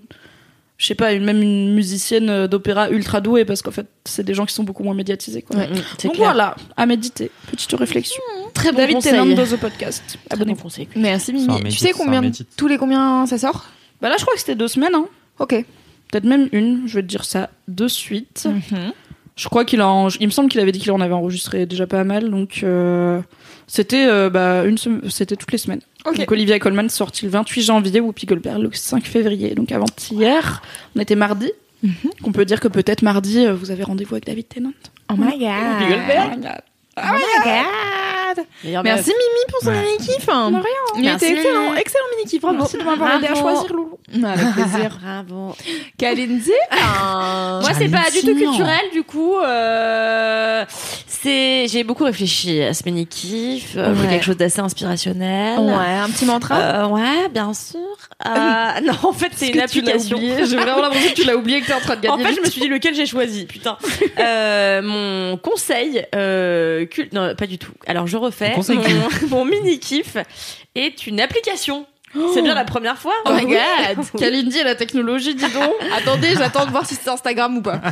je 0.78 0.86
sais 0.86 0.94
pas, 0.96 1.12
une, 1.12 1.24
même 1.24 1.40
une 1.42 1.74
musicienne 1.74 2.28
euh, 2.30 2.46
d'opéra 2.48 2.88
ultra 2.90 3.20
douée, 3.20 3.44
parce 3.44 3.62
qu'en 3.62 3.70
fait, 3.70 3.86
c'est 4.06 4.24
des 4.24 4.34
gens 4.34 4.44
qui 4.46 4.54
sont 4.54 4.64
beaucoup 4.64 4.82
moins 4.82 4.94
médiatisés. 4.94 5.42
Quoi. 5.42 5.56
Mm, 5.56 5.68
Donc 5.74 6.14
clair. 6.14 6.14
voilà, 6.16 6.56
à 6.76 6.86
méditer. 6.86 7.30
Petite 7.50 7.72
réflexion. 7.74 8.22
Très 8.54 8.72
bon 8.72 8.78
David 8.78 8.96
conseil. 8.96 9.12
Tennant 9.12 9.34
dans 9.34 9.44
The 9.46 9.56
Podcast. 9.60 10.02
Bon 10.30 10.34
Abonnez-vous. 10.36 10.62
conseil. 10.62 10.88
Merci 10.96 11.32
Mimi. 11.32 11.46
Tu 11.58 11.62
médite, 11.64 11.78
sais 11.80 11.92
combien 11.92 12.22
tous 12.56 12.66
les 12.66 12.78
combien 12.78 13.26
ça 13.26 13.36
sort? 13.38 13.66
Bah 14.00 14.08
là, 14.08 14.16
je 14.18 14.22
crois 14.22 14.34
que 14.34 14.40
c'était 14.40 14.54
deux 14.56 14.68
semaines. 14.68 14.94
Hein. 14.94 15.06
Ok. 15.38 15.64
Peut-être 16.14 16.26
même 16.28 16.48
une. 16.52 16.86
Je 16.86 16.94
vais 16.94 17.02
te 17.02 17.08
dire 17.08 17.24
ça 17.24 17.50
de 17.66 17.88
suite. 17.88 18.46
Je 19.36 19.48
crois 19.48 19.64
qu'il 19.64 19.80
a, 19.80 19.88
en- 19.88 20.08
il 20.10 20.26
me 20.26 20.30
semble 20.30 20.48
qu'il 20.48 20.60
avait 20.60 20.70
dit 20.70 20.78
qu'il 20.78 20.92
en 20.92 21.00
avait 21.00 21.12
enregistré 21.12 21.66
déjà 21.66 21.88
pas 21.88 22.04
mal, 22.04 22.30
donc 22.30 22.60
euh, 22.62 23.20
c'était 23.66 24.06
euh, 24.06 24.30
bah, 24.30 24.64
une, 24.64 24.78
sem- 24.78 25.00
c'était 25.10 25.34
toutes 25.34 25.50
les 25.50 25.58
semaines. 25.58 25.80
Ok. 26.06 26.18
Donc 26.18 26.30
Olivia 26.30 26.60
Colman 26.60 26.88
sorti 26.88 27.24
le 27.24 27.32
28 27.32 27.62
janvier, 27.62 27.98
Whoopi 27.98 28.26
Goldberg 28.26 28.62
le 28.62 28.70
5 28.72 29.04
février, 29.04 29.56
donc 29.56 29.72
avant 29.72 29.86
hier, 30.12 30.62
on 30.94 31.00
était 31.00 31.16
mardi. 31.16 31.50
On 32.22 32.30
peut 32.30 32.44
dire 32.44 32.60
que 32.60 32.68
peut-être 32.68 33.02
mardi 33.02 33.44
euh, 33.44 33.54
vous 33.54 33.72
avez 33.72 33.82
rendez-vous 33.82 34.14
avec 34.14 34.24
David 34.24 34.48
Tennant. 34.48 34.72
Oh 35.10 35.14
my 35.18 35.24
Whoopi 35.24 35.38
god. 35.40 35.88
Goldberg. 35.88 36.48
Oh 36.96 37.00
my 37.12 37.44
god. 37.44 38.13
Merci 38.64 39.10
Mimi 39.10 39.44
pour 39.48 39.60
son 39.60 39.68
Ouais. 39.70 39.82
mini 39.82 39.96
kiff. 39.98 40.26
Il 40.96 41.02
Merci, 41.04 41.24
était 41.26 41.34
excellent, 41.36 41.62
Mimi. 41.70 41.78
excellent 41.80 42.04
mini 42.16 42.30
kiff. 42.30 42.40
Bravo. 42.42 42.56
Merci 42.58 42.76
de 42.78 42.82
m'avoir 42.82 43.14
aidé 43.16 43.26
à 43.28 43.34
choisir 43.34 43.72
Loulou. 43.72 43.98
Avec 44.24 44.52
plaisir. 44.54 44.98
Bravo. 45.02 45.54
Kalindi. 45.98 46.50
Moi, 46.72 47.70
c'est 47.76 47.88
pas 47.88 48.10
du 48.10 48.20
tout 48.20 48.34
culturel, 48.36 48.90
du 48.92 49.02
coup. 49.02 49.36
Euh, 49.38 50.64
c'est, 51.06 51.66
j'ai 51.68 51.84
beaucoup 51.84 52.04
réfléchi 52.04 52.62
à 52.62 52.74
ce 52.74 52.82
mini 52.84 53.06
kiff, 53.06 53.74
euh, 53.76 53.94
Ouais. 53.94 54.08
quelque 54.10 54.24
chose 54.24 54.36
d'assez 54.36 54.60
inspirationnel. 54.60 55.58
Ouais, 55.58 55.72
un 56.02 56.08
petit 56.10 56.24
mantra? 56.26 56.58
Euh, 56.58 56.86
ouais, 56.88 57.28
bien 57.32 57.52
sûr. 57.54 57.78
Euh, 58.26 58.80
non, 58.82 58.92
en 59.02 59.12
fait, 59.12 59.30
c'est 59.34 59.48
une 59.48 59.60
application. 59.60 60.16
oublié? 60.16 60.46
J'ai 60.46 60.56
vraiment 60.56 60.80
l'impression 60.82 61.10
que 61.10 61.14
tu 61.14 61.24
l'as 61.26 61.36
oublié 61.36 61.60
que 61.60 61.66
t'es 61.66 61.74
en 61.74 61.80
train 61.80 61.96
de 61.96 62.00
gagner. 62.00 62.22
En 62.22 62.26
fait, 62.26 62.34
je 62.34 62.40
me 62.40 62.46
suis 62.46 62.60
dit 62.60 62.68
lequel 62.68 62.94
j'ai 62.94 63.06
choisi? 63.06 63.46
Putain. 63.46 63.76
Euh, 64.18 64.82
mon 64.82 65.36
conseil, 65.38 66.04
euh, 66.14 66.84
cul- 66.86 67.08
non, 67.12 67.34
pas 67.34 67.46
du 67.46 67.58
tout. 67.58 67.72
Alors, 67.86 68.06
je 68.06 68.16
refais. 68.24 68.54
Mon, 68.56 69.28
mon 69.28 69.44
mini 69.44 69.78
kiff 69.78 70.16
est 70.74 71.06
une 71.06 71.20
application. 71.20 71.86
C'est 72.32 72.42
bien 72.42 72.54
la 72.54 72.64
première 72.64 72.96
fois. 72.96 73.14
Oh 73.24 73.32
my 73.32 73.44
god. 73.44 74.06
Kalindi 74.18 74.58
et 74.58 74.62
la 74.64 74.76
technologie, 74.76 75.34
dis 75.34 75.50
donc. 75.50 75.72
Attendez, 75.96 76.34
j'attends 76.36 76.64
de 76.64 76.70
voir 76.70 76.86
si 76.86 76.94
c'est 76.94 77.08
Instagram 77.10 77.56
ou 77.58 77.62
pas. 77.62 77.80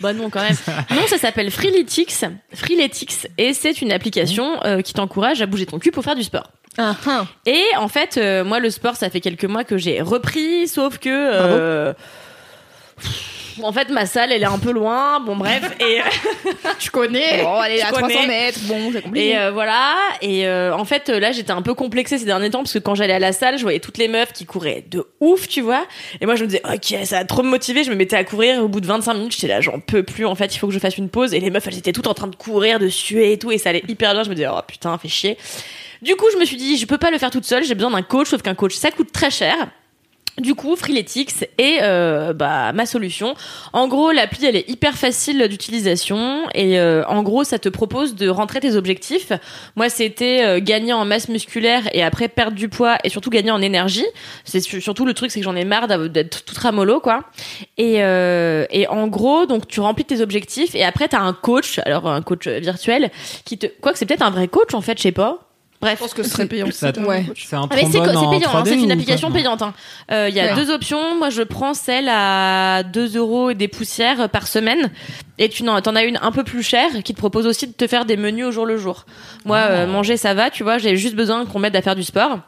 Bah 0.00 0.12
non, 0.12 0.30
quand 0.30 0.40
même. 0.40 0.56
Non, 0.90 1.06
ça 1.06 1.16
s'appelle 1.16 1.50
Freeletics. 1.52 2.24
Freeletics. 2.54 3.28
Et 3.38 3.54
c'est 3.54 3.82
une 3.82 3.92
application 3.92 4.58
euh, 4.64 4.80
qui 4.80 4.94
t'encourage 4.94 5.40
à 5.42 5.46
bouger 5.46 5.66
ton 5.66 5.78
cul 5.78 5.92
pour 5.92 6.02
faire 6.02 6.16
du 6.16 6.24
sport. 6.24 6.50
Ah, 6.76 6.96
ah. 7.06 7.26
Et 7.46 7.62
en 7.76 7.86
fait, 7.86 8.16
euh, 8.16 8.42
moi, 8.42 8.58
le 8.58 8.70
sport, 8.70 8.96
ça 8.96 9.10
fait 9.10 9.20
quelques 9.20 9.44
mois 9.44 9.62
que 9.62 9.76
j'ai 9.78 10.00
repris, 10.02 10.66
sauf 10.66 10.98
que. 10.98 11.08
euh, 11.08 11.92
en 13.62 13.72
fait, 13.72 13.88
ma 13.90 14.06
salle, 14.06 14.32
elle 14.32 14.42
est 14.42 14.46
un 14.46 14.58
peu 14.58 14.72
loin. 14.72 15.20
Bon, 15.20 15.36
bref. 15.36 15.72
Et, 15.80 15.98
Je 16.78 16.90
connais. 16.90 17.42
Bon, 17.42 17.56
allez, 17.56 17.78
Je 17.78 17.84
à 17.84 17.88
300 17.88 18.06
connais. 18.06 18.26
mètres. 18.26 18.58
Bon, 18.64 18.90
c'est 18.92 19.02
compliqué. 19.02 19.30
et 19.30 19.38
euh, 19.38 19.50
voilà. 19.52 19.94
Et 20.20 20.46
euh, 20.46 20.74
en 20.74 20.84
fait, 20.84 21.08
là, 21.08 21.32
j'étais 21.32 21.50
un 21.52 21.62
peu 21.62 21.74
complexée 21.74 22.18
ces 22.18 22.24
derniers 22.24 22.50
temps 22.50 22.60
parce 22.60 22.72
que 22.72 22.78
quand 22.78 22.94
j'allais 22.94 23.12
à 23.14 23.18
la 23.18 23.32
salle, 23.32 23.58
je 23.58 23.62
voyais 23.62 23.80
toutes 23.80 23.98
les 23.98 24.08
meufs 24.08 24.32
qui 24.32 24.44
couraient 24.46 24.84
de 24.88 25.06
ouf, 25.20 25.48
tu 25.48 25.60
vois. 25.60 25.86
Et 26.20 26.26
moi, 26.26 26.36
je 26.36 26.42
me 26.44 26.48
disais, 26.48 26.62
ok, 26.64 27.04
ça 27.04 27.18
va 27.18 27.24
trop 27.24 27.42
me 27.42 27.48
motiver. 27.50 27.84
Je 27.84 27.90
me 27.90 27.96
mettais 27.96 28.16
à 28.16 28.24
courir. 28.24 28.56
Et 28.56 28.58
au 28.58 28.68
bout 28.68 28.80
de 28.80 28.86
25 28.86 29.14
minutes, 29.14 29.32
j'étais 29.34 29.48
là, 29.48 29.60
j'en 29.60 29.80
peux 29.80 30.02
plus. 30.02 30.26
En 30.26 30.34
fait, 30.34 30.54
il 30.54 30.58
faut 30.58 30.68
que 30.68 30.72
je 30.74 30.78
fasse 30.78 30.96
une 30.98 31.08
pause. 31.08 31.34
Et 31.34 31.40
les 31.40 31.50
meufs, 31.50 31.66
elles 31.66 31.78
étaient 31.78 31.92
toutes 31.92 32.06
en 32.06 32.14
train 32.14 32.28
de 32.28 32.36
courir, 32.36 32.78
de 32.78 32.88
suer 32.88 33.32
et 33.32 33.38
tout. 33.38 33.50
Et 33.50 33.58
ça 33.58 33.70
allait 33.70 33.84
hyper 33.88 34.12
bien. 34.12 34.22
Je 34.22 34.30
me 34.30 34.34
disais, 34.34 34.48
oh 34.50 34.60
putain, 34.66 34.96
fait 34.98 35.08
chier. 35.08 35.36
Du 36.00 36.16
coup, 36.16 36.26
je 36.32 36.38
me 36.38 36.44
suis 36.44 36.56
dit, 36.56 36.76
je 36.78 36.86
peux 36.86 36.98
pas 36.98 37.10
le 37.10 37.18
faire 37.18 37.30
toute 37.30 37.44
seule. 37.44 37.64
J'ai 37.64 37.74
besoin 37.74 37.90
d'un 37.90 38.02
coach. 38.02 38.28
Sauf 38.28 38.42
qu'un 38.42 38.54
coach, 38.54 38.74
ça 38.74 38.90
coûte 38.90 39.12
très 39.12 39.30
cher. 39.30 39.54
Du 40.38 40.54
coup, 40.54 40.76
Freeletics 40.76 41.44
est 41.58 41.80
euh, 41.82 42.32
bah, 42.32 42.72
ma 42.72 42.86
solution. 42.86 43.34
En 43.74 43.86
gros, 43.86 44.12
l'appli 44.12 44.46
elle 44.46 44.56
est 44.56 44.66
hyper 44.68 44.94
facile 44.94 45.46
d'utilisation 45.46 46.48
et 46.54 46.80
euh, 46.80 47.04
en 47.06 47.22
gros, 47.22 47.44
ça 47.44 47.58
te 47.58 47.68
propose 47.68 48.14
de 48.14 48.30
rentrer 48.30 48.60
tes 48.60 48.74
objectifs. 48.74 49.30
Moi, 49.76 49.90
c'était 49.90 50.42
euh, 50.42 50.58
gagner 50.58 50.94
en 50.94 51.04
masse 51.04 51.28
musculaire 51.28 51.82
et 51.92 52.02
après 52.02 52.28
perdre 52.28 52.56
du 52.56 52.70
poids 52.70 52.96
et 53.04 53.10
surtout 53.10 53.28
gagner 53.28 53.50
en 53.50 53.60
énergie. 53.60 54.06
C'est 54.44 54.60
su- 54.60 54.80
surtout 54.80 55.04
le 55.04 55.12
truc, 55.12 55.30
c'est 55.30 55.40
que 55.40 55.44
j'en 55.44 55.54
ai 55.54 55.66
marre 55.66 55.86
d'être 56.08 56.44
tout 56.46 56.54
ramollo 56.58 57.00
quoi. 57.00 57.24
Et 57.76 58.02
euh, 58.02 58.64
et 58.70 58.88
en 58.88 59.08
gros, 59.08 59.44
donc 59.44 59.68
tu 59.68 59.80
remplis 59.80 60.06
tes 60.06 60.22
objectifs 60.22 60.74
et 60.74 60.82
après 60.82 61.08
t'as 61.08 61.20
un 61.20 61.34
coach, 61.34 61.78
alors 61.84 62.08
un 62.08 62.22
coach 62.22 62.46
euh, 62.46 62.58
virtuel 62.58 63.10
qui 63.44 63.58
te 63.58 63.66
quoi 63.66 63.92
que 63.92 63.98
c'est 63.98 64.06
peut-être 64.06 64.22
un 64.22 64.30
vrai 64.30 64.48
coach 64.48 64.72
en 64.72 64.80
fait, 64.80 64.96
je 64.96 65.02
sais 65.02 65.12
pas. 65.12 65.40
Bref, 65.82 65.98
Je 65.98 66.04
pense 66.04 66.14
que 66.14 66.22
ce 66.22 66.30
serait 66.30 66.46
payant. 66.46 66.68
Ça- 66.70 66.92
Ouais. 66.98 67.26
C'est 67.36 67.56
un 67.56 67.62
ah, 67.70 67.74
mais 67.74 67.82
c'est 67.84 67.98
trombone 67.98 68.14
c'est 68.32 68.38
payant, 68.38 68.50
hein, 68.54 68.62
3D 68.62 68.68
c'est 68.68 68.80
une 68.82 68.92
application 68.92 69.30
payante. 69.32 69.60
hein. 69.62 69.74
Euh, 70.12 70.28
Il 70.30 70.34
y 70.34 70.40
a 70.40 70.54
Ouais. 70.54 70.54
deux 70.54 70.70
options. 70.70 71.16
Moi, 71.16 71.28
je 71.30 71.42
prends 71.42 71.74
celle 71.74 72.08
à 72.08 72.82
2 72.84 73.16
euros 73.18 73.50
et 73.50 73.54
des 73.54 73.68
poussières 73.68 74.28
par 74.30 74.46
semaine. 74.46 74.90
Et 75.38 75.48
tu 75.48 75.64
n'en 75.64 75.80
t'en 75.80 75.96
as 75.96 76.04
une 76.04 76.18
un 76.22 76.30
peu 76.30 76.44
plus 76.44 76.62
chère 76.62 76.90
qui 77.02 77.12
te 77.14 77.18
propose 77.18 77.46
aussi 77.46 77.66
de 77.66 77.72
te 77.72 77.86
faire 77.88 78.04
des 78.04 78.16
menus 78.16 78.46
au 78.46 78.52
jour 78.52 78.64
le 78.64 78.76
jour. 78.78 79.06
Moi, 79.44 79.56
euh, 79.58 79.86
manger, 79.88 80.16
ça 80.16 80.34
va, 80.34 80.50
tu 80.50 80.62
vois. 80.62 80.78
J'ai 80.78 80.96
juste 80.96 81.16
besoin 81.16 81.44
qu'on 81.46 81.58
m'aide 81.58 81.74
à 81.74 81.82
faire 81.82 81.96
du 81.96 82.04
sport. 82.04 82.38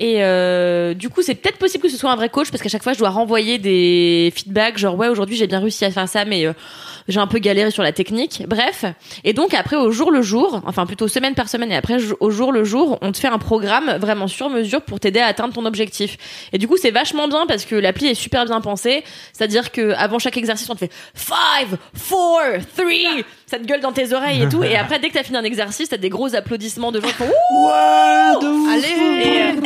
Et 0.00 0.24
euh, 0.24 0.94
du 0.94 1.08
coup, 1.08 1.22
c'est 1.22 1.36
peut-être 1.36 1.58
possible 1.58 1.84
que 1.84 1.88
ce 1.90 1.96
soit 1.96 2.10
un 2.10 2.16
vrai 2.16 2.30
coach 2.30 2.50
parce 2.50 2.62
qu'à 2.62 2.68
chaque 2.68 2.82
fois, 2.82 2.94
je 2.94 2.98
dois 2.98 3.10
renvoyer 3.10 3.58
des 3.58 4.32
feedbacks, 4.34 4.78
genre 4.78 4.96
ouais, 4.96 5.06
aujourd'hui 5.08 5.36
j'ai 5.36 5.46
bien 5.46 5.60
réussi 5.60 5.84
à 5.84 5.90
faire 5.92 6.08
ça, 6.08 6.24
mais 6.24 6.46
euh, 6.46 6.52
j'ai 7.08 7.20
un 7.20 7.26
peu 7.26 7.38
galéré 7.38 7.70
sur 7.70 7.82
la 7.82 7.92
technique. 7.92 8.44
Bref. 8.46 8.84
Et 9.24 9.32
donc 9.32 9.54
après, 9.54 9.76
au 9.76 9.90
jour 9.90 10.10
le 10.10 10.22
jour, 10.22 10.62
enfin 10.66 10.86
plutôt 10.86 11.08
semaine 11.08 11.34
par 11.34 11.48
semaine, 11.48 11.72
et 11.72 11.76
après 11.76 11.98
au 12.20 12.30
jour 12.30 12.52
le 12.52 12.64
jour, 12.64 12.98
on 13.02 13.12
te 13.12 13.18
fait 13.18 13.28
un 13.28 13.38
programme 13.38 13.96
vraiment 13.98 14.28
sur 14.28 14.48
mesure 14.50 14.82
pour 14.82 15.00
t'aider 15.00 15.20
à 15.20 15.26
atteindre 15.26 15.54
ton 15.54 15.64
objectif. 15.66 16.16
Et 16.52 16.58
du 16.58 16.68
coup, 16.68 16.76
c'est 16.76 16.90
vachement 16.90 17.28
bien 17.28 17.46
parce 17.46 17.64
que 17.64 17.74
l'appli 17.74 18.06
est 18.06 18.14
super 18.14 18.44
bien 18.44 18.60
pensée. 18.60 19.04
C'est-à-dire 19.32 19.72
que 19.72 19.92
avant 19.92 20.18
chaque 20.18 20.36
exercice, 20.36 20.68
on 20.70 20.74
te 20.74 20.80
fait 20.80 20.92
five, 21.14 21.76
four, 21.94 22.40
three. 22.76 23.24
Ça 23.52 23.58
te 23.58 23.66
gueule 23.66 23.82
dans 23.82 23.92
tes 23.92 24.14
oreilles 24.14 24.44
et 24.44 24.48
tout. 24.48 24.64
Et 24.64 24.76
après, 24.78 24.98
dès 24.98 25.08
que 25.10 25.12
t'as 25.12 25.22
fini 25.22 25.36
un 25.36 25.44
exercice, 25.44 25.90
t'as 25.90 25.98
des 25.98 26.08
gros 26.08 26.34
applaudissements 26.34 26.90
de 26.90 27.02
gens 27.02 27.08
qui 27.08 27.12
font 27.12 27.28
Ouh 27.50 27.68
Allez. 28.70 28.86
et, 29.26 29.42
euh, 29.42 29.60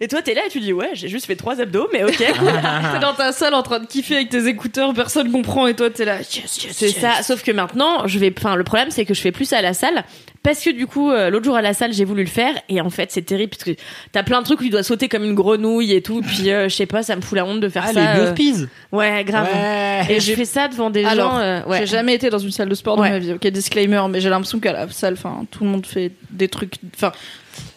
et 0.00 0.08
toi, 0.08 0.22
t'es 0.22 0.32
là 0.32 0.42
et 0.46 0.48
tu 0.50 0.60
dis 0.60 0.72
ouais, 0.72 0.90
j'ai 0.94 1.08
juste 1.08 1.26
fait 1.26 1.36
trois 1.36 1.60
abdos, 1.60 1.88
mais 1.92 2.04
ok. 2.04 2.16
cool. 2.38 2.48
T'es 2.92 2.98
dans 3.00 3.12
ta 3.14 3.32
salle 3.32 3.52
en 3.54 3.62
train 3.62 3.80
de 3.80 3.86
kiffer 3.86 4.16
avec 4.16 4.30
tes 4.30 4.46
écouteurs, 4.46 4.94
personne 4.94 5.30
comprend 5.32 5.66
et 5.66 5.74
toi 5.74 5.90
t'es 5.90 6.04
là. 6.04 6.18
Yes, 6.18 6.34
yes, 6.36 6.68
C'est 6.72 6.86
yes. 6.86 6.96
ça. 7.00 7.22
Sauf 7.22 7.42
que 7.42 7.50
maintenant, 7.50 8.06
je 8.06 8.18
vais. 8.18 8.32
Enfin, 8.36 8.54
le 8.56 8.64
problème, 8.64 8.90
c'est 8.90 9.04
que 9.04 9.12
je 9.12 9.20
fais 9.20 9.32
plus 9.32 9.44
ça 9.44 9.58
à 9.58 9.62
la 9.62 9.74
salle 9.74 10.04
parce 10.44 10.62
que 10.62 10.70
du 10.70 10.86
coup, 10.86 11.10
euh, 11.10 11.30
l'autre 11.30 11.44
jour 11.44 11.56
à 11.56 11.62
la 11.62 11.74
salle, 11.74 11.92
j'ai 11.92 12.04
voulu 12.04 12.22
le 12.22 12.28
faire 12.28 12.54
et 12.68 12.80
en 12.80 12.90
fait, 12.90 13.10
c'est 13.10 13.22
terrible 13.22 13.50
parce 13.50 13.64
que 13.64 13.72
t'as 14.12 14.22
plein 14.22 14.38
de 14.40 14.44
trucs 14.44 14.60
où 14.60 14.64
tu 14.64 14.70
dois 14.70 14.84
sauter 14.84 15.08
comme 15.08 15.24
une 15.24 15.34
grenouille 15.34 15.92
et 15.92 16.00
tout. 16.00 16.22
Puis 16.22 16.50
euh, 16.52 16.68
je 16.68 16.74
sais 16.76 16.86
pas, 16.86 17.02
ça 17.02 17.16
me 17.16 17.20
fout 17.20 17.36
la 17.36 17.44
honte 17.44 17.60
de 17.60 17.68
faire 17.68 17.84
Ah, 17.88 17.92
ça. 17.92 18.00
les 18.14 18.20
euh, 18.20 18.24
burpees 18.26 18.68
Ouais, 18.92 19.24
grave. 19.24 19.48
Ouais. 19.52 20.06
Et 20.10 20.20
je 20.20 20.32
fais 20.32 20.44
ça 20.44 20.68
devant 20.68 20.90
des 20.90 21.04
Alors, 21.04 21.32
gens. 21.32 21.38
euh, 21.40 21.64
ouais. 21.64 21.78
J'ai 21.80 21.86
jamais 21.86 22.14
été 22.14 22.30
dans 22.30 22.38
une 22.38 22.52
salle 22.52 22.68
de 22.68 22.74
sport 22.76 22.96
Ouais. 22.98 23.17
Ma 23.18 23.24
vie. 23.24 23.32
Ok, 23.32 23.46
disclaimer, 23.48 24.02
mais 24.10 24.20
j'ai 24.20 24.28
l'impression 24.30 24.58
qu'à 24.60 24.72
la 24.72 24.88
salle, 24.90 25.14
enfin, 25.14 25.44
tout 25.50 25.64
le 25.64 25.70
monde 25.70 25.86
fait 25.86 26.12
des 26.30 26.48
trucs. 26.48 26.74
Enfin, 26.94 27.12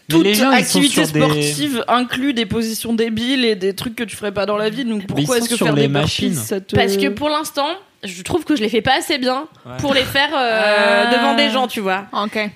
toute 0.09 0.23
les 0.23 0.33
gens, 0.33 0.49
activité 0.51 1.05
sur 1.05 1.13
des- 1.13 1.19
sportive 1.21 1.83
inclut 1.87 2.33
des 2.33 2.45
positions 2.45 2.93
débiles 2.93 3.45
et 3.45 3.55
des 3.55 3.73
trucs 3.73 3.95
que 3.95 4.03
tu 4.03 4.15
ferais 4.15 4.33
pas 4.33 4.45
dans 4.45 4.57
la 4.57 4.69
vie. 4.69 4.83
Donc 4.85 5.05
pourquoi 5.07 5.37
est-ce 5.37 5.49
que 5.49 5.55
sur 5.55 5.65
faire 5.67 5.75
les 5.75 5.83
des 5.83 5.87
machines. 5.87 6.29
burpees, 6.31 6.45
ça 6.47 6.59
te- 6.59 6.75
Parce 6.75 6.97
que 6.97 7.07
pour 7.07 7.29
l'instant, 7.29 7.67
je 8.03 8.21
trouve 8.23 8.45
que 8.45 8.55
je 8.55 8.61
les 8.61 8.69
fais 8.69 8.81
pas 8.81 8.95
assez 8.97 9.17
bien 9.19 9.47
Ouais. 9.65 9.73
pour 9.79 9.93
les 9.93 10.03
faire 10.03 10.29
euh, 10.33 11.03
Ah. 11.07 11.15
devant 11.15 11.35
des 11.35 11.49
gens, 11.49 11.67
tu 11.67 11.81
vois. 11.81 12.05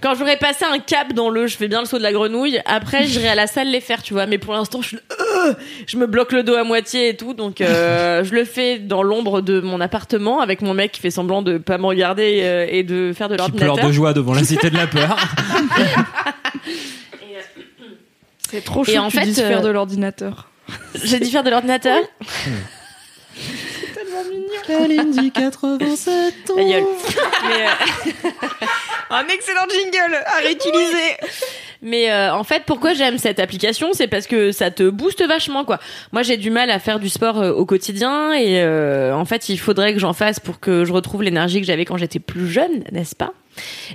Quand 0.02 0.16
j'aurais 0.16 0.38
passé 0.38 0.66
un 0.66 0.80
cap 0.80 1.14
dans 1.14 1.30
le 1.30 1.46
je 1.48 1.56
fais 1.56 1.68
bien 1.68 1.82
le 1.82 1.86
saut 1.86 1.98
de 2.00 2.04
la 2.04 2.12
grenouille, 2.12 2.60
après 2.66 3.06
j'irai 3.08 3.28
à 3.30 3.36
la 3.36 3.46
salle 3.48 3.68
les 3.70 3.80
faire, 3.82 4.02
tu 4.02 4.14
vois. 4.14 4.26
Mais 4.26 4.38
pour 4.40 4.54
l'instant, 4.54 4.82
je, 4.82 4.96
euh, 4.98 5.54
je 5.86 5.98
me 5.98 6.08
bloque 6.08 6.32
le 6.32 6.42
dos 6.44 6.56
à 6.56 6.64
moitié 6.64 7.10
et 7.10 7.16
tout, 7.16 7.34
donc 7.36 7.62
euh, 7.62 8.24
je 8.26 8.34
le 8.34 8.44
fais 8.46 8.80
dans 8.80 9.04
l'ombre 9.04 9.42
de 9.42 9.60
mon 9.62 9.80
appartement 9.82 10.40
avec 10.42 10.62
mon 10.62 10.74
mec 10.74 10.92
qui 10.94 11.02
fait 11.02 11.12
semblant 11.12 11.42
de 11.44 11.58
pas 11.60 11.78
me 11.78 11.86
regarder 11.86 12.40
euh, 12.44 12.66
et 12.70 12.82
de 12.84 13.14
faire 13.16 13.30
de 13.30 13.36
Qui 13.36 13.52
pleure 13.52 13.68
l'ordinateur. 13.68 13.88
de 13.90 13.94
joie 13.94 14.14
devant 14.14 14.34
la 14.34 14.44
cité 14.44 14.70
de 14.72 14.78
la 14.78 14.88
peur. 14.88 15.16
C'est 18.50 18.64
trop 18.64 18.84
Et 18.86 18.94
chaud 18.94 19.00
en 19.02 19.08
que 19.08 19.12
tu 19.12 19.18
fait, 19.20 19.26
dises 19.26 19.40
faire 19.42 19.60
euh, 19.60 19.64
de 19.64 19.70
l'ordinateur. 19.70 20.50
J'ai 21.04 21.20
dit 21.20 21.30
faire 21.30 21.44
de 21.44 21.50
l'ordinateur. 21.50 22.00
Kalindi, 24.68 25.32
87 25.32 26.52
ans. 26.52 26.56
Ta 26.56 26.64
gueule. 26.64 26.84
Mais, 27.48 27.66
euh, 27.66 28.30
Un 29.12 29.28
excellent 29.28 29.68
jingle 29.70 30.16
à 30.26 30.40
réutiliser. 30.40 31.18
Mais 31.82 32.12
euh, 32.12 32.34
en 32.34 32.44
fait, 32.44 32.64
pourquoi 32.66 32.94
j'aime 32.94 33.18
cette 33.18 33.40
application, 33.40 33.94
c'est 33.94 34.08
parce 34.08 34.26
que 34.26 34.52
ça 34.52 34.72
te 34.72 34.90
booste 34.90 35.24
vachement, 35.24 35.64
quoi. 35.66 35.80
Moi, 36.12 36.24
j'ai 36.24 36.38
du 36.38 36.50
mal 36.50 36.72
à 36.72 36.80
faire 36.80 37.00
du 37.00 37.10
sport 37.10 37.40
euh, 37.40 37.52
au 37.52 37.66
quotidien 37.66 38.34
et 38.34 38.62
euh, 38.62 39.16
en 39.16 39.26
fait, 39.26 39.50
il 39.50 39.58
faudrait 39.58 39.94
que 39.94 40.00
j'en 40.00 40.14
fasse 40.14 40.40
pour 40.40 40.60
que 40.60 40.84
je 40.86 40.92
retrouve 40.92 41.22
l'énergie 41.22 41.62
que 41.62 41.68
j'avais 41.68 41.86
quand 41.86 41.98
j'étais 41.98 42.20
plus 42.20 42.50
jeune, 42.50 42.84
n'est-ce 42.92 43.16
pas? 43.16 43.34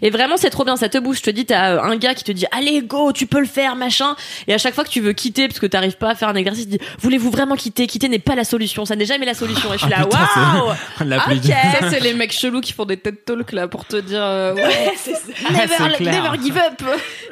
Et 0.03 0.11
vraiment, 0.11 0.37
c'est 0.37 0.51
trop 0.51 0.65
bien, 0.65 0.77
ça 0.77 0.89
te 0.89 0.99
booste. 0.99 1.21
Je 1.25 1.31
te 1.31 1.35
dis, 1.35 1.47
t'as 1.47 1.73
euh, 1.77 1.83
un 1.83 1.97
gars 1.97 2.15
qui 2.15 2.25
te 2.25 2.33
dit, 2.33 2.47
allez, 2.53 2.83
go, 2.83 3.13
tu 3.13 3.27
peux 3.27 3.41
le 3.41 3.47
faire, 3.47 3.77
machin. 3.77 4.17
Et 4.49 4.55
à 4.55 4.59
chaque 4.59 4.75
fois 4.75 4.85
que 4.85 4.91
tu 4.91 5.01
veux 5.01 5.13
quitter 5.13 5.49
parce 5.49 5.61
que 5.61 5.67
t'arrives 5.67 5.97
pas 5.97 6.11
à 6.11 6.15
faire 6.15 6.29
un 6.29 6.35
exercice, 6.35 6.65
il 6.65 6.71
dit, 6.71 6.79
voulez-vous 7.01 7.31
vraiment 7.31 7.57
quitter? 7.57 7.87
Quitter 7.87 8.09
n'est 8.09 8.19
pas 8.19 8.35
la 8.35 8.45
solution, 8.45 8.85
ça 8.85 8.97
n'est 8.97 9.05
jamais 9.07 9.27
la 9.27 9.35
solution. 9.35 9.73
Et 9.73 9.79
je 9.79 9.83
suis 9.83 9.91
là, 9.91 9.99
Ah, 10.01 10.05
putain, 10.05 10.29
c'est- 10.35 10.61
waouh 10.61 10.75
La 11.09 11.21
plus 11.21 11.37
Ok. 11.37 11.45
Ça, 11.81 11.91
c'est 11.91 12.01
les 12.01 12.15
mecs 12.15 12.33
chelous 12.33 12.61
qui 12.61 12.73
font 12.73 12.85
des 12.85 12.97
TED 12.97 13.25
Talks 13.25 13.53
là 13.53 13.69
pour 13.69 13.85
te 13.85 13.97
dire 13.97 14.23
euh, 14.23 14.55
ouais, 14.55 14.93
c'est 14.97 15.13
clair. 15.97 16.23
never 16.25 16.43
give 16.43 16.57
up. 16.57 16.83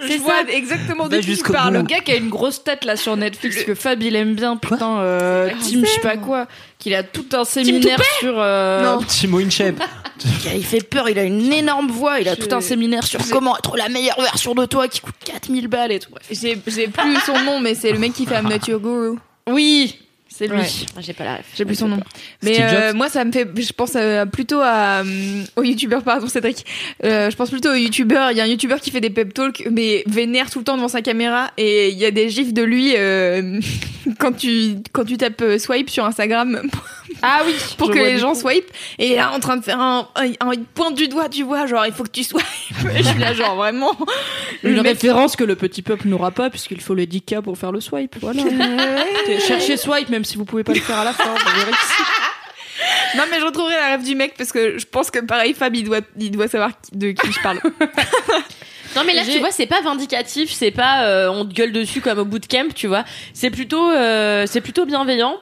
Je 0.07 0.17
vois 0.19 0.43
exactement 0.51 1.09
de 1.09 1.19
qui 1.19 1.37
tu 1.37 1.53
parles. 1.53 1.75
Le 1.75 1.83
gars 1.83 2.01
qui 2.01 2.13
a 2.13 2.17
une 2.17 2.29
grosse 2.31 2.63
tête 2.65 2.85
là 2.85 2.97
sur 2.97 3.17
Netflix 3.17 3.65
que 3.65 3.75
Fab 3.75 4.03
il 4.03 4.17
aime 4.17 4.35
bien, 4.35 4.57
putain, 4.57 4.99
euh, 5.01 5.51
Tim 5.61 5.81
je 5.85 5.87
sais 5.87 6.01
pas 6.01 6.17
quoi, 6.17 6.47
qu'il 6.79 6.95
a 6.95 7.03
tout 7.03 7.27
un 7.33 7.45
séminaire 7.45 7.99
sur. 8.21 8.35
euh, 8.39 8.83
Non. 8.85 9.03
Timo 9.03 9.39
Inchep. 9.39 9.81
il 10.55 10.65
fait 10.65 10.81
peur, 10.83 11.09
il 11.09 11.19
a 11.19 11.23
une 11.23 11.53
énorme 11.53 11.89
voix, 11.91 12.21
il 12.21 12.29
a 12.29 12.37
tout 12.37 12.53
un 12.55 12.61
séminaire 12.61 13.05
sur 13.07 13.21
comment 13.31 13.57
être 13.57 13.77
la 13.77 13.89
meilleure 13.89 14.21
version 14.21 14.55
de 14.55 14.65
toi 14.65 14.89
qui 14.89 15.01
coûte 15.01 15.15
4000 15.25 15.69
balles 15.69 15.93
et 15.93 15.99
tout. 16.01 16.11
J'ai 16.31 16.57
plus 16.57 17.17
son 17.25 17.39
nom, 17.45 17.61
mais 17.61 17.75
c'est 17.75 17.93
le 17.93 17.99
mec 17.99 18.13
qui 18.15 18.27
fait 18.27 18.35
I'm 18.37 18.49
Not 18.49 18.67
Your 18.69 18.81
Guru. 18.81 19.19
Oui, 19.49 19.99
c'est 20.39 20.47
lui. 20.47 20.57
Ouais. 20.59 20.67
Ah, 20.97 21.01
J'ai 21.01 21.13
pas 21.15 21.25
la 21.25 21.37
ref. 21.37 21.47
J'ai 21.57 21.65
plus 21.65 21.75
son 21.75 21.89
nom. 21.89 21.99
Mais 22.43 22.59
euh, 22.61 22.95
moi, 22.95 23.09
ça 23.09 23.25
me 23.25 23.33
fait. 23.33 23.49
Je 23.57 23.73
pense 23.73 23.95
euh, 23.97 24.25
plutôt 24.25 24.61
à 24.63 25.03
euh, 25.05 25.43
au 25.57 25.65
youtubeur, 25.65 26.05
pardon, 26.05 26.29
Cédric. 26.29 26.65
Euh, 27.05 27.29
je 27.29 27.37
pense 27.37 27.51
plutôt 27.51 27.71
au 27.71 27.75
youtubeur. 27.75 28.31
Il 28.31 28.37
y 28.37 28.41
a 28.41 28.45
un 28.45 28.47
youtubeur 28.47 28.81
qui 28.81 28.93
fait 28.93 29.01
des 29.01 29.11
pep 29.11 29.35
talks, 29.35 29.67
mais 29.71 30.05
vénère 30.07 30.49
tout 30.49 30.61
le 30.61 30.65
temps 30.65 30.77
devant 30.77 30.87
sa 30.89 31.03
caméra. 31.03 31.51
Et 31.57 31.89
il 31.89 31.99
y 31.99 32.05
a 32.05 32.13
des 32.13 32.29
gifs 32.29 32.53
de 32.55 32.63
lui 32.63 32.95
euh, 32.97 33.61
quand 34.21 34.33
tu 34.33 34.77
quand 34.93 35.05
tu 35.05 35.17
tapes 35.17 35.43
euh, 35.43 35.59
swipe 35.59 35.91
sur 35.91 36.05
Instagram 36.05 36.63
Ah 37.23 37.43
oui, 37.47 37.55
pour 37.79 37.89
je 37.89 37.93
que 37.93 37.99
les 37.99 38.19
gens 38.19 38.33
coup. 38.33 38.41
swipe. 38.41 38.71
Et 38.99 39.17
là, 39.17 39.33
en 39.33 39.41
train 39.41 39.57
de 39.57 39.65
faire 39.65 39.81
un, 39.81 40.09
un, 40.17 40.31
un- 40.41 40.53
il 40.53 40.65
pointe 40.65 40.95
du 40.95 41.09
doigt, 41.09 41.29
tu 41.29 41.43
vois, 41.43 41.67
genre 41.67 41.85
il 41.87 41.93
faut 41.93 42.05
que 42.05 42.11
tu 42.11 42.25
swipes. 42.25 42.45
Je 42.97 43.03
suis 43.03 43.19
là, 43.19 43.33
genre 43.35 43.57
vraiment. 43.57 43.97
Une 44.63 44.75
Le 44.77 44.83
mec- 44.83 44.93
référence 44.95 45.37
que 45.37 45.45
le 45.45 45.57
petit 45.57 45.83
peuple 45.83 46.09
n'aura 46.09 46.31
pas 46.31 46.51
puisqu'il 46.51 46.81
faut 46.81 46.95
les 46.95 47.07
10K 47.07 47.43
pour 47.43 47.57
faire 47.59 47.73
le 47.73 47.81
swipe. 47.81 48.17
Voilà. 48.21 48.43
Cherchez 49.47 49.77
swipe 49.77 50.09
même 50.09 50.25
si 50.25 50.37
vous 50.37 50.45
pouvez 50.45 50.65
pas 50.65 50.73
le 50.75 50.81
faire 50.81 50.99
à 50.99 51.05
la 51.05 51.13
fin. 51.13 51.25
vous 51.25 51.59
verrez 51.61 51.73
que 51.73 51.77
si. 51.79 53.17
Non, 53.17 53.25
mais 53.31 53.41
je 53.41 53.45
retrouverai 53.45 53.75
la 53.75 53.87
rêve 53.89 54.05
du 54.05 54.15
mec 54.15 54.35
parce 54.37 54.53
que 54.53 54.79
je 54.79 54.87
pense 54.87 55.11
que 55.11 55.19
pareil, 55.19 55.55
Fab, 55.55 55.75
il 55.75 55.85
doit, 55.85 56.01
il 56.19 56.31
doit 56.31 56.47
savoir 56.49 56.71
qui- 56.81 56.97
de 56.97 57.11
qui 57.13 57.33
je 57.33 57.41
parle. 57.43 57.61
Non 58.97 59.03
mais 59.07 59.13
là 59.13 59.23
tu 59.23 59.39
vois 59.39 59.51
c'est 59.51 59.67
pas 59.67 59.83
vindicatif, 59.83 60.51
c'est 60.51 60.71
pas 60.71 61.03
euh, 61.05 61.29
on 61.31 61.45
te 61.45 61.53
gueule 61.53 61.73
dessus 61.73 62.01
comme 62.01 62.19
au 62.21 62.25
bootcamp, 62.25 62.69
tu 62.75 62.87
vois. 62.87 63.05
C'est 63.35 63.51
plutôt 63.51 63.91
euh, 63.91 64.45
c'est 64.47 64.63
plutôt 64.63 64.87
bienveillant. 64.87 65.37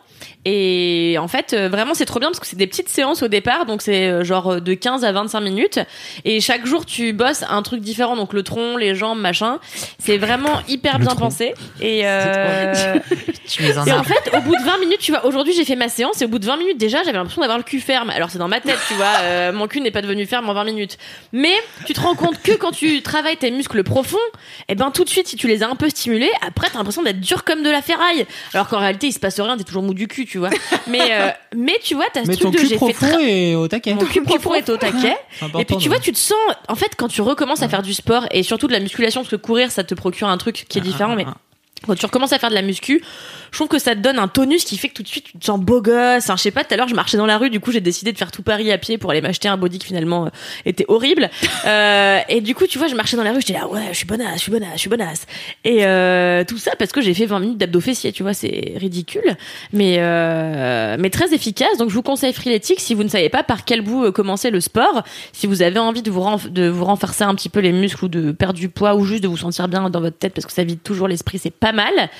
Et 0.49 1.17
en 1.19 1.27
fait, 1.27 1.55
euh, 1.55 1.69
vraiment, 1.69 1.95
c'est 1.95 2.05
trop 2.05 2.21
bien 2.21 2.29
parce 2.29 2.39
que 2.39 2.47
c'est 2.47 2.55
des 2.55 2.69
petites 2.69 2.89
séances 2.89 3.25
au 3.25 3.27
départ, 3.27 3.67
donc 3.67 3.83
c'est 3.83 4.07
euh, 4.07 4.23
genre 4.23 4.53
euh, 4.53 4.61
de 4.61 4.75
15 4.75 5.05
à 5.05 5.11
25 5.11 5.41
minutes. 5.41 5.81
Et 6.25 6.41
chaque 6.41 6.65
jour, 6.67 6.87
tu 6.87 7.13
bosses 7.13 7.45
un 7.51 7.63
truc 7.63 7.81
différent, 7.81 8.15
donc 8.15 8.33
le 8.33 8.45
tronc, 8.45 8.77
les 8.77 8.95
jambes, 8.95 9.19
machin. 9.19 9.59
C'est 9.99 10.19
vraiment 10.19 10.61
hyper 10.69 10.99
Le 10.99 11.05
bien 11.05 11.09
tronc. 11.09 11.19
pensé. 11.19 11.53
Et, 11.81 12.03
euh, 12.05 12.95
Tu 13.47 13.65
un 13.65 13.85
et 13.85 13.93
en 13.93 14.03
fait, 14.03 14.31
au 14.37 14.41
bout 14.41 14.57
de 14.57 14.65
20 14.65 14.79
minutes, 14.79 14.99
tu 14.99 15.13
vois, 15.13 15.25
aujourd'hui 15.25 15.53
j'ai 15.55 15.65
fait 15.65 15.77
ma 15.77 15.89
séance 15.89 16.21
et 16.21 16.25
au 16.25 16.29
bout 16.29 16.39
de 16.39 16.47
20 16.47 16.57
minutes 16.57 16.79
déjà, 16.79 16.99
j'avais 17.05 17.17
l'impression 17.17 17.41
d'avoir 17.41 17.59
le 17.59 17.65
cul 17.65 17.81
ferme. 17.81 18.11
Alors 18.11 18.31
c'est 18.31 18.39
dans 18.39 18.49
ma 18.49 18.61
tête, 18.61 18.79
tu 18.89 18.95
vois, 18.95 19.13
euh, 19.23 19.53
mon 19.53 19.69
cul 19.69 19.81
n'est 19.81 19.93
pas 19.93 20.03
devenu 20.03 20.27
ferme 20.27 20.49
en 20.49 20.55
20 20.55 20.65
minutes. 20.65 20.99
Mais 21.33 21.55
tu 21.87 21.93
te 21.93 22.01
rends 22.01 22.15
compte 22.15 22.43
que 22.43 22.53
quand 22.53 22.73
tu 22.73 23.03
travailles 23.03 23.37
tes 23.37 23.51
muscles 23.51 23.85
profonds, 23.85 24.17
et 24.69 24.75
ben 24.75 24.91
tout 24.91 25.05
de 25.05 25.09
suite, 25.09 25.29
si 25.29 25.37
tu 25.37 25.47
les 25.47 25.63
as 25.63 25.69
un 25.69 25.77
peu 25.77 25.89
stimulés, 25.89 26.31
après 26.47 26.69
t'as 26.71 26.79
l'impression 26.79 27.03
d'être 27.03 27.21
dur 27.21 27.45
comme 27.45 27.63
de 27.63 27.71
la 27.71 27.83
ferraille. 27.83 28.27
Alors 28.53 28.69
qu'en 28.69 28.79
réalité, 28.79 29.07
il 29.07 29.13
se 29.13 29.21
passe 29.21 29.39
rien, 29.39 29.57
t'es 29.57 29.65
toujours 29.65 29.83
mou 29.83 29.95
du 29.95 30.09
cul, 30.09 30.27
tu 30.27 30.36
vois. 30.39 30.51
Mais 30.87 31.01
euh, 31.13 31.29
mais 31.55 31.79
tu 31.83 31.95
vois, 31.95 32.07
t'as 32.13 32.23
ce 32.25 32.29
Mais 32.29 32.37
ton 32.37 32.51
truc 32.51 32.55
de 32.55 32.59
cul 32.61 32.67
j'ai 32.69 32.79
fait 32.79 32.93
profond 32.93 33.19
est 33.21 33.55
au 33.55 33.69
taquet. 33.69 33.95
mon 33.95 34.05
cul 34.05 34.23
profond 34.23 34.55
est 34.55 34.69
au 34.69 34.77
taquet. 34.77 35.17
Et 35.59 35.65
puis 35.65 35.77
tu 35.77 35.89
vois, 35.89 35.99
tu 35.99 36.13
te 36.13 36.19
sens. 36.19 36.37
En 36.69 36.75
fait, 36.75 36.93
quand 36.97 37.09
tu 37.09 37.23
recommences 37.23 37.63
à 37.63 37.69
faire 37.69 37.83
du 37.83 37.95
sport 37.95 38.27
et 38.31 38.43
surtout 38.43 38.67
de 38.67 38.73
la 38.73 38.81
musculation, 38.81 39.21
parce 39.23 39.31
que 39.31 39.37
courir, 39.37 39.71
ça 39.71 39.85
te 39.85 39.95
procure 39.95 40.29
un 40.29 40.39
truc 40.39 40.67
qui 40.69 40.79
est 40.79 40.83
différent, 40.83 41.15
mais 41.17 41.25
Ah, 41.27 41.35
quand 41.87 41.95
tu 41.95 42.07
recommences 42.07 42.33
à 42.33 42.39
faire 42.39 42.51
de 42.51 42.55
la 42.55 42.63
muscu, 42.63 43.03
je 43.57 43.61
trouve 43.61 43.69
que 43.69 43.79
ça 43.79 43.95
te 43.95 44.01
donne 44.01 44.19
un 44.19 44.29
tonus 44.29 44.67
qui 44.67 44.77
fait 44.77 44.91
que 44.91 44.93
tout 44.93 45.03
de 45.03 45.09
suite 45.09 45.25
tu 45.33 45.39
te 45.39 45.43
sens 45.47 45.59
beau 45.59 45.81
gosse. 45.81 46.25
Enfin, 46.25 46.37
je 46.37 46.43
sais 46.43 46.51
pas, 46.51 46.63
tout 46.63 46.75
à 46.75 46.77
l'heure 46.77 46.89
je 46.89 46.95
marchais 46.95 47.17
dans 47.17 47.25
la 47.25 47.39
rue, 47.39 47.49
du 47.49 47.59
coup 47.59 47.73
j'ai 47.73 47.81
décidé 47.81 48.13
de 48.13 48.19
faire 48.19 48.31
tout 48.31 48.43
Paris 48.43 48.71
à 48.71 48.77
pied 48.77 48.99
pour 48.99 49.11
aller 49.11 49.23
m'acheter 49.23 49.49
un 49.49 49.57
body 49.57 49.79
qui 49.79 49.87
finalement 49.87 50.27
euh, 50.27 50.29
était 50.67 50.85
horrible. 50.89 51.31
Euh, 51.65 52.21
et 52.29 52.43
du 52.43 52.55
coup, 52.55 52.67
tu 52.67 52.79
vois, 52.79 52.87
je 52.87 52.95
marchais 52.95 53.17
dans 53.17 53.25
la 53.25 53.33
rue, 53.33 53.41
j'étais 53.41 53.55
là, 53.55 53.67
ouais, 53.67 53.89
je 53.91 53.97
suis 53.97 54.07
bonasse, 54.07 54.35
je 54.35 54.43
suis 54.43 54.53
bonasse, 54.53 54.75
je 54.75 54.79
suis 54.79 54.89
bonasse. 54.89 55.27
Et 55.65 55.85
euh, 55.85 56.45
tout 56.45 56.59
ça 56.59 56.73
parce 56.79 56.93
que 56.93 57.01
j'ai 57.01 57.13
fait 57.13 57.27
20 57.27 57.41
minutes 57.41 57.59
d'abdos 57.59 57.81
fessiers, 57.81 58.13
tu 58.13 58.23
vois, 58.23 58.35
c'est 58.35 58.75
ridicule, 58.77 59.37
mais 59.73 59.97
mais 60.99 61.11
très 61.11 61.35
efficace. 61.35 61.77
Donc 61.79 61.89
je 61.89 61.95
vous 61.95 62.03
conseille 62.03 62.33
Freeletics 62.33 62.79
si 62.79 62.95
vous 62.95 63.03
ne 63.03 63.09
savez 63.09 63.31
pas 63.31 63.43
par 63.43 63.65
quel 63.65 63.81
bout 63.81 64.13
commencer 64.13 64.51
le 64.51 64.61
sport, 64.61 65.03
si 65.33 65.49
vous 65.49 65.63
avez 65.63 65.81
envie 65.81 66.03
de 66.03 66.11
vous 66.11 66.25
de 66.51 66.69
vous 66.69 66.85
renforcer 66.85 67.25
un 67.25 67.35
petit 67.35 67.49
peu 67.49 67.61
les 67.61 67.73
muscles 67.73 68.05
ou 68.05 68.09
de 68.09 68.31
perdre 68.31 68.59
du 68.59 68.69
poids 68.69 68.95
ou 68.95 69.05
juste 69.05 69.25
de 69.25 69.29
vous 69.29 69.39
sentir 69.39 69.67
bien 69.67 69.91
dans 69.91 70.01
votre 70.01 70.19
tête 70.19 70.35
parce 70.35 70.47
que 70.47 70.53
ça 70.53 70.63
vide 70.63 70.83
toujours 70.85 71.09
l'esprit, 71.09 71.39
c'est 71.39 71.51
pas 71.51 71.73
mal. 71.73 72.11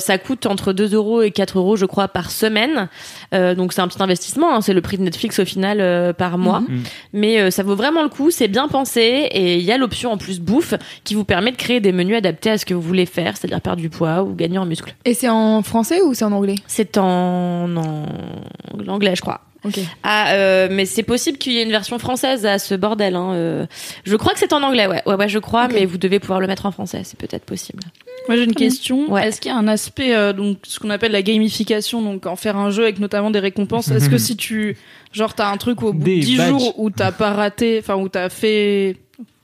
Ça 0.00 0.18
coûte 0.18 0.37
entre 0.46 0.72
2 0.72 0.94
euros 0.94 1.22
et 1.22 1.30
4 1.30 1.58
euros, 1.58 1.76
je 1.76 1.86
crois, 1.86 2.08
par 2.08 2.30
semaine. 2.30 2.88
Euh, 3.34 3.54
donc 3.54 3.72
c'est 3.72 3.80
un 3.80 3.88
petit 3.88 4.02
investissement. 4.02 4.54
hein. 4.54 4.60
C'est 4.60 4.72
le 4.74 4.80
prix 4.80 4.98
de 4.98 5.02
Netflix 5.02 5.38
au 5.38 5.44
final 5.44 5.78
euh, 5.80 6.12
par 6.12 6.38
mois. 6.38 6.60
Mhm. 6.60 6.82
Mais 7.12 7.40
euh, 7.40 7.50
ça 7.50 7.62
vaut 7.62 7.74
vraiment 7.76 8.02
le 8.02 8.08
coup. 8.08 8.30
C'est 8.30 8.48
bien 8.48 8.68
pensé 8.68 9.00
et 9.00 9.56
il 9.56 9.62
y 9.64 9.72
a 9.72 9.78
l'option 9.78 10.12
en 10.12 10.16
plus 10.18 10.40
bouffe 10.40 10.74
qui 11.04 11.14
vous 11.14 11.24
permet 11.24 11.50
de 11.50 11.56
créer 11.56 11.80
des 11.80 11.92
menus 11.92 12.16
adaptés 12.16 12.50
à 12.50 12.58
ce 12.58 12.64
que 12.66 12.74
vous 12.74 12.80
voulez 12.82 13.06
faire, 13.06 13.36
c'est-à-dire 13.36 13.60
perdre 13.60 13.80
du 13.82 13.90
poids 13.90 14.22
ou 14.22 14.34
gagner 14.34 14.58
en 14.58 14.66
muscle. 14.66 14.94
Et 15.04 15.14
c'est 15.14 15.28
en 15.28 15.62
français 15.62 16.00
ou 16.02 16.14
c'est 16.14 16.24
en 16.24 16.32
anglais? 16.32 16.56
C'est 16.66 16.98
en, 16.98 17.76
en 17.76 18.06
anglais, 18.88 19.14
je 19.16 19.20
crois. 19.22 19.40
Ah, 20.04 20.32
euh, 20.34 20.68
mais 20.70 20.86
c'est 20.86 21.02
possible 21.02 21.36
qu'il 21.36 21.52
y 21.52 21.58
ait 21.58 21.64
une 21.64 21.70
version 21.72 21.98
française 21.98 22.46
à 22.46 22.58
ce 22.60 22.74
bordel. 22.76 23.16
Hein. 23.16 23.32
euh. 23.32 23.66
Je 24.04 24.14
crois 24.16 24.32
que 24.32 24.38
c'est 24.38 24.52
en 24.52 24.62
anglais, 24.62 24.86
ouais, 24.86 25.02
ouais, 25.04 25.14
ouais, 25.16 25.28
je 25.28 25.38
crois, 25.40 25.66
mais 25.68 25.84
vous 25.84 25.98
devez 25.98 26.20
pouvoir 26.20 26.40
le 26.40 26.46
mettre 26.46 26.64
en 26.64 26.70
français, 26.70 27.02
c'est 27.04 27.18
peut-être 27.18 27.44
possible. 27.44 27.82
Moi 28.28 28.36
j'ai 28.36 28.44
une 28.44 28.54
question. 28.54 29.10
Ouais. 29.10 29.26
Est-ce 29.26 29.40
qu'il 29.40 29.50
y 29.50 29.54
a 29.54 29.56
un 29.56 29.66
aspect 29.68 30.14
euh, 30.14 30.32
donc 30.32 30.58
ce 30.64 30.78
qu'on 30.78 30.90
appelle 30.90 31.12
la 31.12 31.22
gamification, 31.22 32.02
donc 32.02 32.26
en 32.26 32.36
faire 32.36 32.56
un 32.56 32.70
jeu 32.70 32.82
avec 32.84 32.98
notamment 33.00 33.30
des 33.30 33.38
récompenses. 33.40 33.90
Est-ce 33.90 34.08
que 34.10 34.18
si 34.18 34.36
tu 34.36 34.76
genre 35.12 35.34
t'as 35.34 35.50
un 35.50 35.56
truc 35.56 35.82
au 35.82 35.92
bout 35.92 36.04
Des 36.04 36.20
de 36.20 36.24
10 36.24 36.36
badges. 36.36 36.48
jours 36.50 36.74
où 36.78 36.90
t'as 36.90 37.10
pas 37.12 37.32
raté, 37.32 37.78
enfin 37.80 37.96
où 37.96 38.08
t'as 38.08 38.28
fait 38.28 38.96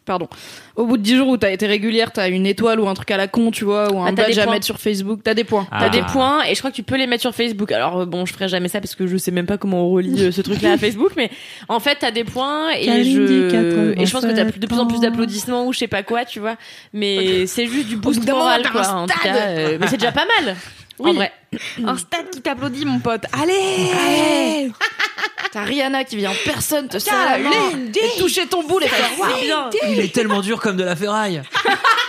Pardon. 0.05 0.29
Au 0.77 0.85
bout 0.85 0.99
de 0.99 1.03
10 1.03 1.17
jours 1.17 1.29
où 1.29 1.37
t'as 1.39 1.51
été 1.51 1.67
régulière, 1.67 2.13
t'as 2.13 2.29
une 2.29 2.45
étoile 2.45 2.79
ou 2.79 2.87
un 2.89 2.95
truc 2.95 3.11
à 3.11 3.17
la 3.17 3.27
con, 3.27 3.51
tu 3.51 3.65
vois, 3.65 3.91
ou 3.91 4.01
un 4.01 4.09
Ah, 4.09 4.13
badge 4.13 4.37
à 4.39 4.45
mettre 4.47 4.67
sur 4.67 4.79
Facebook. 4.79 5.21
T'as 5.25 5.33
des 5.33 5.45
points. 5.45 5.67
Ah. 5.71 5.81
T'as 5.81 5.89
des 5.89 6.03
points 6.03 6.45
et 6.45 6.55
je 6.55 6.59
crois 6.59 6.71
que 6.71 6.77
tu 6.77 6.83
peux 6.83 6.97
les 6.97 7.07
mettre 7.07 7.23
sur 7.23 7.35
Facebook. 7.35 7.73
Alors 7.73 8.01
euh, 8.01 8.05
bon, 8.05 8.27
je 8.27 8.35
ferai 8.35 8.49
jamais 8.49 8.69
ça 8.69 8.81
parce 8.81 8.95
que 8.95 9.07
je 9.07 9.17
sais 9.17 9.31
même 9.31 9.47
pas 9.47 9.57
comment 9.57 9.87
on 9.87 9.91
relie 9.91 10.25
euh, 10.25 10.31
ce 10.31 10.43
truc-là 10.43 10.73
à 10.73 10.79
Facebook, 10.79 11.13
mais 11.17 11.31
en 11.69 11.81
fait 11.81 11.97
t'as 12.01 12.11
des 12.11 12.25
points 12.25 12.71
et 12.79 13.05
je 13.05 13.95
et 13.99 14.05
je 14.07 14.13
pense 14.13 14.23
que 14.23 14.33
t'as 14.33 14.45
87 14.45 14.59
de 14.61 14.67
plus 14.67 14.79
en 14.79 14.87
plus 14.87 15.01
d'applaudissements 15.01 15.67
ou 15.67 15.73
je 15.73 15.79
sais 15.79 15.89
pas 15.89 16.03
quoi, 16.03 16.25
tu 16.27 16.39
vois. 16.39 16.57
Mais 16.93 17.47
c'est 17.47 17.67
juste 17.67 17.89
du 17.89 17.97
boost 17.97 18.27
moral 18.29 18.63
quoi. 18.71 18.87
En 18.89 19.07
tout 19.07 19.19
cas, 19.21 19.35
euh, 19.37 19.79
mais 19.81 19.87
c'est 19.87 19.97
déjà 19.97 20.13
pas 20.13 20.27
mal. 20.43 20.55
En 20.99 21.13
vrai. 21.13 21.33
Un 21.85 21.97
stade 21.97 22.31
qui 22.31 22.41
t'applaudit, 22.41 22.85
mon 22.85 22.99
pote. 23.01 23.25
Allez, 23.33 23.91
Allez 24.07 24.73
T'as 25.53 25.63
Rihanna 25.63 26.03
qui 26.05 26.17
vient 26.17 26.31
en 26.33 26.37
personne 26.45 26.89
te 26.89 26.99
serrer 26.99 27.43
la 27.43 27.49
main 27.49 27.71
et 27.95 28.19
toucher 28.19 28.47
ton 28.49 28.65
boule 28.65 28.83
et 28.85 28.89
faire 28.89 29.19
waouh. 29.19 29.41
bien. 29.41 29.71
Il 29.89 30.01
est 30.01 30.13
tellement 30.13 30.41
dur 30.41 30.61
comme 30.61 30.77
de 30.77 30.83
la 30.85 30.97
ferraille. 30.97 31.43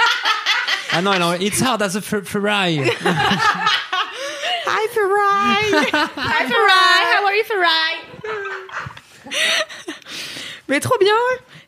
ah 0.94 1.02
non, 1.04 1.14
elle 1.14 1.22
en- 1.24 1.34
it's 1.34 1.62
hard 1.62 1.82
as 1.84 1.96
a 1.96 2.02
fer- 2.02 2.24
ferraille. 2.26 2.80
Hi, 4.68 4.88
Ferrari 4.94 5.86
Hi 5.94 6.46
Farai, 6.48 7.06
how 7.14 7.26
are 7.26 7.36
you 7.36 7.44
Farai? 7.48 9.36
Mais 10.68 10.80
trop 10.80 10.98
bien 11.00 11.14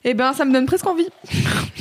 Eh 0.03 0.13
ben, 0.15 0.33
ça 0.33 0.45
me 0.45 0.53
donne 0.53 0.65
presque 0.65 0.87
envie. 0.87 1.07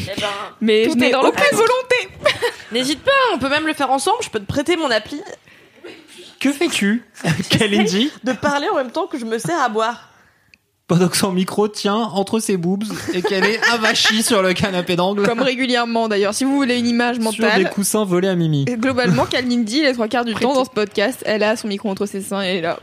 Eh 0.06 0.20
ben, 0.20 0.26
Mais 0.60 0.84
Tout 0.86 0.92
je 0.92 0.96
n'ai 0.98 1.10
dans 1.10 1.22
le 1.22 1.28
aucune 1.28 1.44
volonté. 1.52 2.08
n'hésite 2.72 3.02
pas, 3.02 3.10
on 3.34 3.38
peut 3.38 3.48
même 3.48 3.66
le 3.66 3.72
faire 3.74 3.90
ensemble. 3.90 4.18
Je 4.22 4.30
peux 4.30 4.40
te 4.40 4.44
prêter 4.46 4.76
mon 4.76 4.90
appli 4.90 5.20
Que 6.40 6.52
fais-tu, 6.52 7.04
Kalindi 7.50 8.10
de 8.24 8.32
parler 8.32 8.68
en 8.72 8.76
même 8.76 8.90
temps 8.90 9.06
que 9.06 9.18
je 9.18 9.24
me 9.24 9.38
sers 9.38 9.60
à 9.60 9.68
boire. 9.68 10.10
pendant 10.86 11.08
que 11.08 11.16
son 11.16 11.32
micro 11.32 11.66
tient 11.68 11.96
entre 11.96 12.38
ses 12.38 12.56
boobs 12.56 12.84
et 13.14 13.22
qu'elle 13.22 13.44
est 13.44 13.60
avachie 13.72 14.22
sur 14.22 14.42
le 14.42 14.52
canapé 14.52 14.94
d'angle 14.96 15.26
Comme 15.26 15.40
régulièrement 15.42 16.08
d'ailleurs. 16.08 16.34
Si 16.34 16.44
vous 16.44 16.54
voulez 16.54 16.78
une 16.78 16.86
image 16.86 17.16
sur 17.16 17.30
des 17.32 17.40
mentale. 17.42 17.70
coussins 17.70 18.04
volés 18.04 18.28
à 18.28 18.34
Mimi. 18.36 18.64
Globalement, 18.66 19.24
Kalindi, 19.24 19.82
les 19.82 19.92
trois 19.94 20.08
quarts 20.08 20.24
du 20.24 20.34
temps 20.34 20.54
dans 20.54 20.64
ce 20.64 20.70
podcast, 20.70 21.22
elle 21.26 21.42
a 21.42 21.56
son 21.56 21.68
micro 21.68 21.88
entre 21.90 22.06
ses 22.06 22.20
seins 22.22 22.42
et 22.42 22.46
elle 22.46 22.56
est 22.58 22.62
là. 22.62 22.78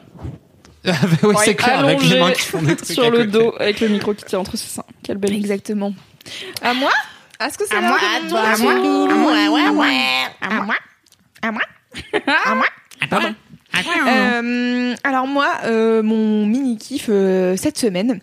Ah 0.85 0.91
bah 1.01 1.29
oui, 1.29 1.35
c'est 1.45 1.55
clair, 1.55 1.79
avec 1.79 2.03
les 2.03 2.19
mains 2.19 2.31
qui 2.33 2.41
font 2.41 2.61
des 2.61 2.75
trucs 2.75 2.91
sur 2.91 3.09
le 3.09 3.19
côté. 3.19 3.27
dos 3.31 3.53
avec 3.57 3.79
le 3.79 3.87
micro 3.87 4.13
qui 4.13 4.25
tient 4.25 4.39
entre 4.39 4.57
ses 4.57 4.67
seins. 4.67 4.83
Quelle 5.01 5.15
belle 5.17 5.33
Exactement. 5.33 5.93
À 6.61 6.73
moi 6.73 6.91
Est-ce 7.45 7.57
que 7.57 7.65
c'est 7.67 7.75
À 7.75 7.81
moi, 7.81 7.97
à 7.97 8.29
toi, 8.29 8.39
à 8.39 8.57
moi, 8.57 8.71
à 8.73 9.15
moi, 9.15 9.31
ouais, 9.31 9.69
ouais. 9.69 9.95
À 10.41 10.49
moi. 10.61 10.75
À 11.41 11.51
moi. 11.51 11.61
À 12.45 12.55
moi. 12.55 12.65
Pardon. 13.09 13.35
Euh, 14.07 14.95
alors 15.03 15.27
moi, 15.27 15.47
euh, 15.65 16.03
mon 16.03 16.45
mini 16.45 16.77
kiff 16.77 17.07
euh, 17.09 17.55
cette 17.57 17.77
semaine, 17.77 18.19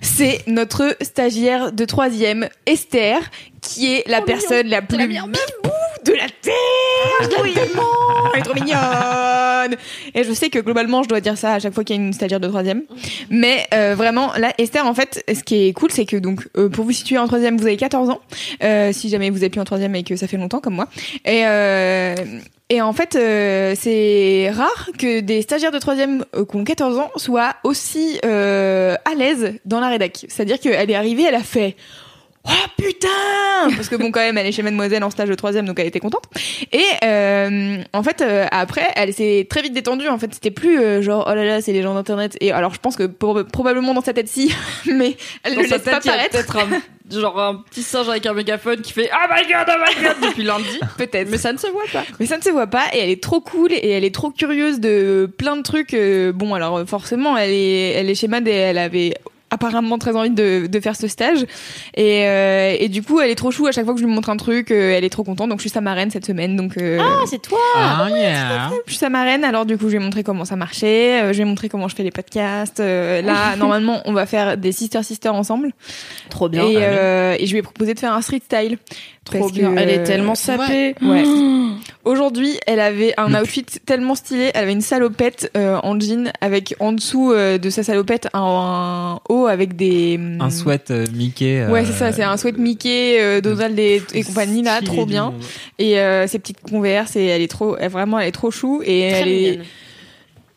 c'est 0.00 0.42
notre 0.46 0.96
stagiaire 1.00 1.72
de 1.72 1.84
troisième, 1.84 2.48
Esther, 2.66 3.18
qui 3.62 3.92
est 3.92 4.06
la 4.08 4.20
personne 4.20 4.68
la 4.68 4.82
plus 4.82 5.06
bibou 5.08 5.32
de 6.04 6.12
la 6.12 6.26
terre. 6.40 7.42
Oui, 7.42 7.54
elle 7.56 8.40
est 8.40 8.42
trop 8.42 8.54
mignonne. 8.54 9.76
Et 10.14 10.24
je 10.24 10.32
sais 10.32 10.50
que 10.50 10.58
globalement, 10.58 11.02
je 11.02 11.08
dois 11.08 11.20
dire 11.20 11.38
ça 11.38 11.54
à 11.54 11.58
chaque 11.58 11.74
fois 11.74 11.84
qu'il 11.84 11.96
y 11.96 11.98
a 11.98 12.02
une 12.02 12.12
stagiaire 12.12 12.40
de 12.40 12.48
troisième. 12.48 12.82
Mais 13.30 13.66
euh, 13.74 13.94
vraiment, 13.94 14.32
là, 14.36 14.52
Esther, 14.58 14.86
en 14.86 14.94
fait, 14.94 15.24
ce 15.28 15.42
qui 15.42 15.68
est 15.68 15.72
cool, 15.72 15.90
c'est 15.90 16.06
que 16.06 16.16
donc, 16.16 16.46
euh, 16.56 16.68
pour 16.68 16.84
vous 16.84 16.92
situer 16.92 17.18
en 17.18 17.26
troisième, 17.26 17.56
vous 17.56 17.66
avez 17.66 17.76
14 17.76 18.10
ans. 18.10 18.20
Euh, 18.62 18.92
si 18.92 19.08
jamais 19.08 19.30
vous 19.30 19.44
êtes 19.44 19.52
plus 19.52 19.60
en 19.60 19.64
troisième 19.64 19.94
et 19.94 20.04
que 20.04 20.16
ça 20.16 20.26
fait 20.26 20.36
longtemps 20.36 20.60
comme 20.60 20.74
moi. 20.74 20.88
Et, 21.24 21.44
et 22.70 22.80
en 22.80 22.94
fait, 22.94 23.14
euh, 23.14 23.74
c'est 23.78 24.50
rare 24.50 24.88
que 24.98 25.20
des 25.20 25.42
stagiaires 25.42 25.70
de 25.70 25.78
troisième 25.78 26.24
euh, 26.34 26.46
qui 26.46 26.56
ont 26.56 26.64
14 26.64 26.98
ans 26.98 27.10
soient 27.16 27.54
aussi 27.62 28.18
euh, 28.24 28.96
à 29.04 29.14
l'aise 29.14 29.54
dans 29.66 29.80
la 29.80 29.88
rédac. 29.88 30.24
C'est-à-dire 30.28 30.58
qu'elle 30.58 30.90
est 30.90 30.94
arrivée, 30.94 31.24
elle 31.24 31.34
a 31.34 31.42
fait 31.42 31.76
Oh 32.46 32.50
putain 32.76 33.08
Parce 33.76 33.88
que 33.88 33.96
bon, 33.96 34.10
quand 34.10 34.20
même, 34.20 34.36
elle 34.36 34.46
est 34.46 34.52
chez 34.52 34.62
Mademoiselle 34.62 35.02
en 35.02 35.10
stage 35.10 35.28
de 35.30 35.34
troisième, 35.34 35.64
donc 35.66 35.78
elle 35.80 35.86
était 35.86 36.00
contente. 36.00 36.24
Et 36.72 36.84
euh, 37.04 37.78
en 37.94 38.02
fait, 38.02 38.20
euh, 38.20 38.46
après, 38.50 38.86
elle 38.96 39.14
s'est 39.14 39.46
très 39.48 39.62
vite 39.62 39.72
détendue. 39.72 40.08
En 40.08 40.18
fait, 40.18 40.32
c'était 40.34 40.50
plus 40.50 40.78
euh, 40.78 41.00
genre 41.00 41.26
oh 41.30 41.34
là 41.34 41.44
là, 41.44 41.60
c'est 41.62 41.72
les 41.72 41.82
gens 41.82 41.94
d'internet. 41.94 42.36
Et 42.40 42.52
alors, 42.52 42.74
je 42.74 42.80
pense 42.80 42.96
que 42.96 43.04
pour- 43.04 43.42
probablement 43.46 43.94
dans 43.94 44.02
sa 44.02 44.12
tête 44.12 44.28
si, 44.28 44.54
mais 44.86 45.16
elle 45.42 45.54
Dans 45.54 45.62
ne 45.62 45.66
sa 45.66 45.76
laisse 45.76 45.84
pas 45.84 46.00
tête, 46.00 46.06
a 46.06 46.10
paraître. 46.16 46.30
peut-être 46.32 46.58
un, 46.58 47.18
genre 47.18 47.40
un 47.40 47.54
petit 47.70 47.82
singe 47.82 48.08
avec 48.10 48.26
un 48.26 48.34
mégaphone 48.34 48.80
qui 48.82 48.92
fait 48.92 49.08
Oh 49.12 49.32
my 49.34 49.42
god, 49.50 49.66
oh 49.68 49.82
my 49.98 50.04
god 50.04 50.16
depuis 50.28 50.42
lundi. 50.44 50.78
Peut-être. 50.98 51.30
Mais 51.30 51.38
ça 51.38 51.52
ne 51.54 51.58
se 51.58 51.68
voit 51.68 51.82
pas. 51.92 52.04
Mais 52.20 52.26
ça 52.26 52.36
ne 52.36 52.42
se 52.42 52.50
voit 52.50 52.66
pas 52.66 52.84
et 52.92 52.98
elle 52.98 53.10
est 53.10 53.22
trop 53.22 53.40
cool 53.40 53.72
et 53.72 53.90
elle 53.90 54.04
est 54.04 54.14
trop 54.14 54.30
curieuse 54.30 54.80
de 54.80 55.30
plein 55.38 55.56
de 55.56 55.62
trucs. 55.62 55.94
euh, 55.94 56.32
Bon, 56.32 56.52
alors 56.54 56.82
forcément, 56.86 57.38
elle 57.38 57.50
est, 57.52 57.90
elle 57.92 58.10
est 58.10 58.14
chez 58.14 58.28
Mad 58.28 58.46
et 58.46 58.52
elle 58.52 58.78
avait 58.78 59.14
apparemment 59.54 59.98
très 59.98 60.14
envie 60.16 60.30
de, 60.30 60.66
de 60.66 60.80
faire 60.80 60.96
ce 60.96 61.08
stage. 61.08 61.44
Et, 61.96 62.26
euh, 62.26 62.74
et 62.78 62.88
du 62.88 63.02
coup 63.02 63.20
elle 63.20 63.30
est 63.30 63.34
trop 63.34 63.50
chou. 63.50 63.66
À 63.66 63.72
chaque 63.72 63.84
fois 63.84 63.94
que 63.94 64.00
je 64.00 64.04
lui 64.04 64.12
montre 64.12 64.30
un 64.30 64.36
truc 64.36 64.70
euh, 64.70 64.92
elle 64.96 65.04
est 65.04 65.10
trop 65.10 65.24
contente. 65.24 65.48
Donc 65.48 65.58
je 65.58 65.62
suis 65.62 65.70
sa 65.70 65.80
marraine 65.80 66.10
cette 66.10 66.26
semaine. 66.26 66.56
Donc 66.56 66.76
euh, 66.76 66.98
Ah, 67.00 67.22
c'est 67.26 67.40
toi. 67.40 67.58
Ah 67.76 68.08
yeah. 68.10 68.70
je 68.86 68.92
suis 68.92 68.98
sa 68.98 69.08
marraine. 69.08 69.44
Alors 69.44 69.64
du 69.66 69.76
coup 69.78 69.84
je 69.86 69.90
lui 69.92 69.96
ai 69.96 70.04
montré 70.04 70.22
comment 70.22 70.44
ça 70.44 70.56
marchait. 70.56 71.22
Euh, 71.22 71.28
je 71.32 71.36
lui 71.38 71.42
ai 71.42 71.44
montré 71.44 71.68
comment 71.68 71.88
je 71.88 71.94
fais 71.96 72.02
les 72.02 72.10
podcasts. 72.10 72.80
Euh, 72.80 73.22
là 73.22 73.56
normalement 73.58 74.02
on 74.04 74.12
va 74.12 74.26
faire 74.26 74.56
des 74.56 74.72
sister 74.72 75.02
sister 75.02 75.28
ensemble. 75.30 75.70
Trop 76.30 76.48
bien. 76.48 76.64
et, 76.64 76.76
euh, 76.78 77.36
et 77.38 77.46
je 77.46 77.52
lui 77.52 77.58
ai 77.58 77.62
proposé 77.62 77.94
de 77.94 77.98
faire 77.98 78.12
un 78.12 78.20
street 78.22 78.42
style 78.44 78.78
Trop 79.24 79.38
Parce 79.38 79.52
bien. 79.52 79.74
que- 79.74 79.80
Elle 79.80 79.90
est 79.90 80.02
tellement 80.04 80.34
sapée. 80.34 80.94
Ouais. 81.02 81.24
Aujourd'hui, 82.04 82.58
elle 82.66 82.80
avait 82.80 83.14
un 83.16 83.32
outfit 83.40 83.64
tellement 83.64 84.14
stylé. 84.14 84.50
Elle 84.54 84.64
avait 84.64 84.72
une 84.72 84.82
salopette 84.82 85.50
euh, 85.56 85.78
en 85.82 85.98
jean 85.98 86.30
avec 86.42 86.74
en 86.78 86.92
dessous 86.92 87.32
euh, 87.32 87.56
de 87.56 87.70
sa 87.70 87.82
salopette 87.82 88.28
un, 88.34 88.40
un 88.42 89.20
haut 89.32 89.46
avec 89.46 89.74
des 89.76 90.20
Un 90.40 90.50
sweat 90.50 90.90
euh, 90.90 91.06
Mickey. 91.14 91.62
euh, 91.62 91.70
Ouais, 91.70 91.84
c'est 91.86 91.92
ça. 91.92 92.12
C'est 92.12 92.22
un 92.22 92.36
sweat 92.36 92.58
Mickey, 92.58 93.16
euh, 93.20 93.40
Donald 93.40 93.78
et, 93.78 94.02
et 94.12 94.22
compagnie 94.22 94.62
là, 94.62 94.82
trop 94.82 95.06
bien. 95.06 95.32
Et 95.78 95.98
euh, 95.98 96.26
ses 96.26 96.38
petites 96.38 96.60
converses 96.60 97.16
et 97.16 97.24
elle 97.24 97.40
est 97.40 97.48
trop, 97.50 97.76
elle, 97.78 97.90
vraiment, 97.90 98.18
elle 98.18 98.28
est 98.28 98.32
trop 98.32 98.50
chou 98.50 98.82
et 98.84 99.08
Très 99.10 99.20
elle 99.22 99.28
est 99.28 99.60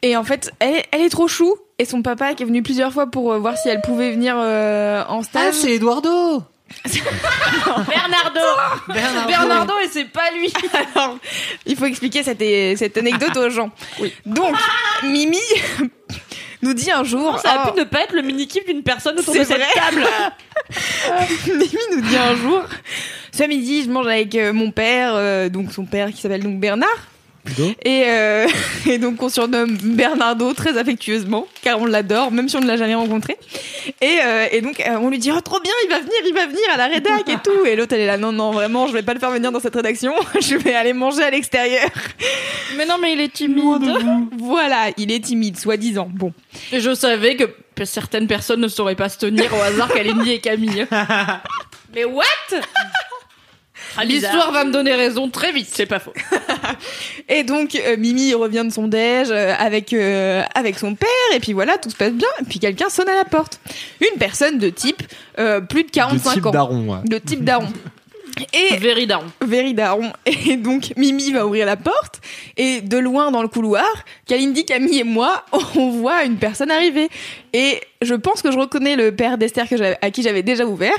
et 0.03 0.15
en 0.15 0.23
fait, 0.23 0.51
elle, 0.59 0.75
est- 0.75 0.85
elle 0.91 1.01
est 1.01 1.09
trop 1.09 1.27
chou. 1.29 1.55
Et 1.79 1.85
son 1.85 2.01
papa 2.01 2.33
qui 2.33 2.43
est 2.43 2.45
venu 2.45 2.61
plusieurs 2.63 2.91
fois 2.91 3.05
pour 3.09 3.31
euh, 3.31 3.39
voir 3.39 3.55
si 3.57 3.69
elle 3.69 3.81
pouvait 3.81 4.11
venir 4.11 4.35
euh, 4.37 5.03
en 5.07 5.19
Ah, 5.19 5.23
stage. 5.23 5.53
c'est 5.53 5.73
Eduardo 5.75 6.41
Bernardo. 7.87 8.39
Bernardo 9.27 9.73
et 9.83 9.87
c'est 9.87 10.05
pas 10.05 10.31
lui. 10.31 10.51
Alors, 10.95 11.17
il 11.65 11.75
faut 11.75 11.85
expliquer 11.85 12.23
cette, 12.23 12.43
cette 12.77 12.97
anecdote 12.97 13.35
aux 13.37 13.49
gens. 13.49 13.71
Donc, 14.25 14.55
Mimi 15.03 15.39
nous 16.61 16.73
dit 16.73 16.91
un 16.91 17.03
jour. 17.03 17.39
Ça 17.39 17.51
a 17.51 17.67
oh, 17.67 17.71
pu 17.71 17.79
ne 17.79 17.85
pas 17.85 18.01
être 18.01 18.13
le 18.13 18.21
mini-kiff 18.21 18.65
d'une 18.65 18.83
personne 18.83 19.17
autour 19.17 19.33
de 19.33 19.43
cette 19.43 19.57
vrai. 19.57 19.67
table. 19.73 20.05
Mimi 21.47 21.81
nous 21.95 22.01
dit 22.01 22.17
un 22.17 22.35
jour. 22.35 22.63
Ce 23.31 23.43
midi, 23.43 23.83
je 23.83 23.89
mange 23.89 24.07
avec 24.07 24.33
euh, 24.35 24.51
mon 24.51 24.71
père, 24.71 25.11
euh, 25.13 25.49
donc 25.49 25.71
son 25.71 25.85
père 25.85 26.11
qui 26.11 26.21
s'appelle 26.21 26.43
donc 26.43 26.59
Bernard. 26.59 27.07
Et, 27.83 28.03
euh, 28.07 28.47
et 28.89 28.97
donc 28.97 29.21
on 29.21 29.29
surnomme 29.29 29.77
Bernardo 29.81 30.53
très 30.53 30.77
affectueusement, 30.77 31.47
car 31.61 31.79
on 31.79 31.85
l'adore, 31.85 32.31
même 32.31 32.49
si 32.49 32.55
on 32.57 32.61
ne 32.61 32.67
l'a 32.67 32.77
jamais 32.77 32.95
rencontré. 32.95 33.37
Et, 34.01 34.17
euh, 34.23 34.47
et 34.51 34.61
donc 34.61 34.79
euh, 34.79 34.97
on 34.99 35.09
lui 35.09 35.19
dit 35.19 35.31
oh 35.31 35.41
trop 35.41 35.59
bien, 35.59 35.73
il 35.85 35.89
va 35.89 35.99
venir, 35.99 36.13
il 36.25 36.33
va 36.33 36.45
venir 36.45 36.63
à 36.73 36.77
la 36.77 36.87
rédac 36.87 37.29
et 37.29 37.37
tout. 37.43 37.65
Et 37.65 37.75
l'autre 37.75 37.93
elle 37.93 38.01
est 38.01 38.07
là 38.07 38.17
non 38.17 38.31
non 38.31 38.51
vraiment, 38.51 38.87
je 38.87 38.93
vais 38.93 39.03
pas 39.03 39.13
le 39.13 39.19
faire 39.19 39.31
venir 39.31 39.51
dans 39.51 39.59
cette 39.59 39.75
rédaction, 39.75 40.13
je 40.41 40.55
vais 40.55 40.75
aller 40.75 40.93
manger 40.93 41.23
à 41.23 41.29
l'extérieur. 41.29 41.89
Mais 42.77 42.85
non, 42.85 42.95
mais 43.01 43.13
il 43.13 43.21
est 43.21 43.33
timide. 43.33 43.89
Voilà, 44.37 44.89
il 44.97 45.11
est 45.11 45.23
timide, 45.23 45.57
soi-disant. 45.57 46.09
Bon, 46.13 46.33
Et 46.71 46.79
je 46.79 46.93
savais 46.93 47.35
que 47.35 47.45
certaines 47.85 48.27
personnes 48.27 48.61
ne 48.61 48.67
sauraient 48.67 48.95
pas 48.95 49.09
se 49.09 49.17
tenir 49.17 49.53
au 49.53 49.61
hasard 49.61 49.93
Kalindi 49.93 50.31
et 50.31 50.39
Camille. 50.39 50.87
Mais 51.95 52.05
what? 52.05 52.23
Ah, 53.97 54.05
bizarre. 54.05 54.31
L'histoire 54.33 54.51
va 54.51 54.63
me 54.63 54.71
donner 54.71 54.93
raison 54.93 55.29
très 55.29 55.51
vite. 55.51 55.69
C'est 55.71 55.85
pas 55.85 55.99
faux. 55.99 56.13
Et 57.29 57.43
donc 57.43 57.75
euh, 57.75 57.97
Mimi 57.97 58.33
revient 58.33 58.63
de 58.65 58.71
son 58.71 58.87
déj 58.87 59.27
euh, 59.31 59.53
avec 59.57 59.91
euh, 59.93 60.43
avec 60.55 60.77
son 60.79 60.95
père 60.95 61.07
et 61.33 61.39
puis 61.39 61.53
voilà 61.53 61.77
tout 61.77 61.89
se 61.89 61.95
passe 61.95 62.13
bien 62.13 62.27
et 62.41 62.45
puis 62.45 62.59
quelqu'un 62.59 62.89
sonne 62.89 63.09
à 63.09 63.15
la 63.15 63.25
porte. 63.25 63.59
Une 64.01 64.17
personne 64.19 64.59
de 64.59 64.69
type 64.69 65.03
euh, 65.39 65.59
plus 65.61 65.83
de 65.83 65.87
De 65.87 65.91
45 65.93 66.33
type 66.33 66.45
ans. 66.45 66.51
daron, 66.51 66.89
ouais. 66.89 66.99
De 67.05 67.17
type 67.17 67.43
daron. 67.43 67.67
Et 68.53 68.77
Very 68.77 69.07
down. 69.07 69.23
Very 69.43 69.73
daron. 69.73 70.11
Et 70.25 70.57
donc 70.57 70.93
Mimi 70.95 71.31
va 71.31 71.45
ouvrir 71.47 71.65
la 71.65 71.75
porte 71.75 72.21
et 72.55 72.81
de 72.81 72.97
loin 72.99 73.31
dans 73.31 73.41
le 73.41 73.47
couloir, 73.47 73.87
Kalindi, 74.27 74.63
Camille 74.63 74.99
et 74.99 75.03
moi, 75.03 75.43
on 75.75 75.89
voit 75.89 76.23
une 76.23 76.37
personne 76.37 76.69
arriver. 76.69 77.09
Et 77.53 77.81
je 78.03 78.13
pense 78.13 78.43
que 78.43 78.51
je 78.51 78.57
reconnais 78.59 78.95
le 78.95 79.11
père 79.15 79.37
d'Esther 79.39 79.67
que 79.67 79.75
j'avais- 79.77 79.97
à 80.03 80.11
qui 80.11 80.21
j'avais 80.21 80.43
déjà 80.43 80.65
ouvert, 80.67 80.97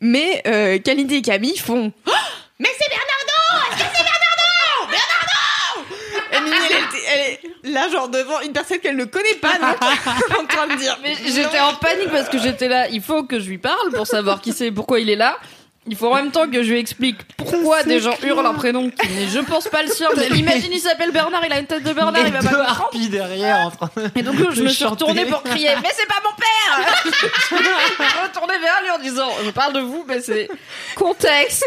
mais 0.00 0.42
euh, 0.46 0.78
Kalindi 0.78 1.16
et 1.16 1.22
Camille 1.22 1.56
font 1.56 1.90
Oh 2.06 2.10
mais 2.64 2.70
c'est 2.78 2.88
Bernardo 2.88 3.66
Est-ce 3.70 3.76
que 3.84 3.90
c'est 3.94 4.04
Bernardo? 4.04 4.48
Bernardo 4.90 5.92
Et 6.32 6.36
elle, 6.36 6.84
était- 6.84 7.06
elle 7.12 7.20
est 7.68 7.72
là, 7.72 7.88
genre 7.90 8.08
devant 8.08 8.40
une 8.40 8.52
personne 8.52 8.78
qu'elle 8.78 8.96
ne 8.96 9.04
connaît 9.04 9.34
pas, 9.40 9.52
donc, 9.58 9.76
en 10.40 10.46
train 10.46 10.66
de 10.68 10.76
dire. 10.76 10.98
Mais 11.02 11.14
j'étais 11.26 11.60
en 11.60 11.74
panique 11.74 12.10
parce 12.10 12.28
que 12.28 12.38
j'étais 12.38 12.68
là. 12.68 12.88
Il 12.88 13.02
faut 13.02 13.24
que 13.24 13.38
je 13.40 13.48
lui 13.48 13.58
parle 13.58 13.90
pour 13.92 14.06
savoir 14.06 14.40
qui 14.40 14.52
c'est, 14.52 14.70
pourquoi 14.70 15.00
il 15.00 15.10
est 15.10 15.16
là. 15.16 15.38
Il 15.86 15.96
faut 15.96 16.08
en 16.10 16.14
même 16.14 16.30
temps 16.30 16.48
que 16.50 16.62
je 16.62 16.70
lui 16.72 16.78
explique 16.78 17.18
pourquoi 17.36 17.82
des 17.82 18.00
gens 18.00 18.14
hurlent 18.22 18.46
un 18.46 18.54
prénom 18.54 18.88
qui 18.90 19.06
n'est, 19.12 19.28
je 19.28 19.40
pense, 19.40 19.68
pas 19.68 19.82
le 19.82 19.90
sien. 19.90 20.08
Mais 20.16 20.28
imagine, 20.38 20.72
il 20.72 20.80
s'appelle 20.80 21.10
Bernard, 21.12 21.44
il 21.44 21.52
a 21.52 21.58
une 21.58 21.66
tête 21.66 21.82
de 21.82 21.92
Bernard, 21.92 22.24
Et 22.24 22.28
il 22.28 22.32
va 22.32 22.38
deux 22.40 22.46
pas 22.48 22.54
comprendre. 22.54 22.80
harpies 22.84 23.08
derrière 23.10 23.58
en 23.58 23.70
train 23.70 23.90
Et 24.16 24.22
donc, 24.22 24.36
je 24.36 24.44
de 24.60 24.62
me 24.62 24.68
suis 24.68 24.84
retournée 24.86 25.26
pour 25.26 25.42
crier 25.42 25.70
Mais 25.82 25.90
c'est 25.94 26.06
pas 26.08 26.22
mon 26.24 26.34
père 26.36 26.94
Je 27.50 27.54
me 27.54 28.08
suis 28.08 28.18
retournée 28.22 28.58
vers 28.60 28.80
lui 28.82 28.90
en 28.90 28.98
disant 28.98 29.28
Je 29.44 29.50
parle 29.50 29.74
de 29.74 29.80
vous, 29.80 30.04
mais 30.08 30.20
c'est 30.22 30.48
contexte. 30.94 31.66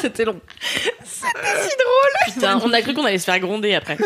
C'était 0.00 0.24
long. 0.24 0.40
Putain, 2.32 2.60
on 2.64 2.72
a 2.72 2.80
cru 2.80 2.94
qu'on 2.94 3.04
allait 3.04 3.18
se 3.18 3.24
faire 3.24 3.40
gronder 3.40 3.74
après. 3.74 3.98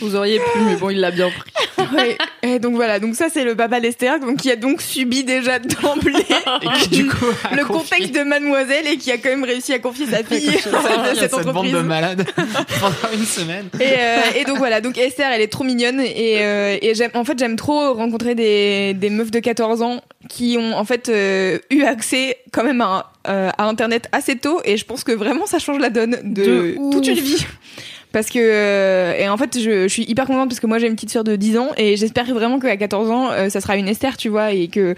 Vous 0.00 0.16
auriez 0.16 0.38
pu, 0.38 0.58
mais 0.64 0.76
bon, 0.76 0.90
il 0.90 1.00
l'a 1.00 1.10
bien 1.10 1.30
pris. 1.30 1.50
Ouais. 1.94 2.18
Et 2.42 2.58
donc 2.58 2.74
voilà, 2.74 3.00
donc 3.00 3.14
ça 3.16 3.28
c'est 3.32 3.42
le 3.42 3.54
papa 3.54 3.80
d'Esther, 3.80 4.20
donc 4.20 4.36
qui 4.36 4.50
a 4.50 4.56
donc 4.56 4.82
subi 4.82 5.24
déjà 5.24 5.58
d'emblée 5.58 6.12
le 6.92 7.64
confié 7.64 7.96
contexte 7.96 8.14
de 8.14 8.22
Mademoiselle 8.22 8.86
et 8.86 8.96
qui 8.98 9.10
a 9.10 9.16
quand 9.16 9.30
même 9.30 9.44
réussi 9.44 9.72
à 9.72 9.78
confier 9.78 10.06
sa 10.06 10.18
fille 10.22 10.50
à 10.50 10.52
cette, 10.52 11.16
cette 11.16 11.18
cette 11.18 11.30
bande 11.32 11.48
entreprise. 11.48 11.72
de 11.72 11.80
malades 11.80 12.26
pendant 12.36 13.14
une 13.14 13.24
semaine. 13.24 13.68
Et, 13.80 13.84
euh, 13.98 14.16
et 14.40 14.44
donc 14.44 14.58
voilà, 14.58 14.80
donc 14.82 14.98
Esther, 14.98 15.30
elle 15.32 15.40
est 15.40 15.48
trop 15.48 15.64
mignonne 15.64 16.00
et, 16.00 16.38
euh, 16.42 16.76
et 16.80 16.94
j'aime, 16.94 17.10
en 17.14 17.24
fait, 17.24 17.38
j'aime 17.38 17.56
trop 17.56 17.94
rencontrer 17.94 18.34
des, 18.34 18.92
des 18.94 19.08
meufs 19.10 19.30
de 19.30 19.38
14 19.40 19.80
ans 19.82 20.02
qui 20.28 20.56
ont 20.58 20.74
en 20.76 20.84
fait 20.84 21.08
euh, 21.08 21.58
eu 21.70 21.82
accès 21.82 22.36
quand 22.52 22.62
même 22.62 22.82
à, 22.82 23.10
euh, 23.28 23.50
à 23.56 23.64
Internet 23.64 24.08
assez 24.12 24.36
tôt 24.36 24.60
et 24.64 24.76
je 24.76 24.84
pense 24.84 25.02
que 25.02 25.12
vraiment 25.12 25.46
ça 25.46 25.58
change 25.58 25.78
la 25.80 25.90
donne 25.90 26.18
de, 26.24 26.44
De 26.44 26.92
toute 26.92 27.06
une 27.06 27.14
vie. 27.14 27.44
Parce 28.12 28.28
que 28.28 28.38
euh, 28.40 29.14
et 29.16 29.28
en 29.28 29.36
fait 29.36 29.58
je, 29.60 29.86
suis 29.86 30.02
hyper 30.04 30.26
contente 30.26 30.48
parce 30.48 30.60
que 30.60 30.66
moi 30.66 30.78
j'ai 30.78 30.88
une 30.88 30.94
petite 30.94 31.10
sœur 31.10 31.24
de 31.24 31.36
10 31.36 31.58
ans 31.58 31.68
et 31.76 31.96
j'espère 31.96 32.26
vraiment 32.26 32.58
qu'à 32.58 32.76
14 32.76 33.10
ans 33.10 33.30
euh, 33.30 33.48
ça 33.48 33.60
sera 33.60 33.76
une 33.76 33.88
Esther 33.88 34.16
tu 34.16 34.28
vois 34.28 34.52
et 34.52 34.68
que 34.68 34.96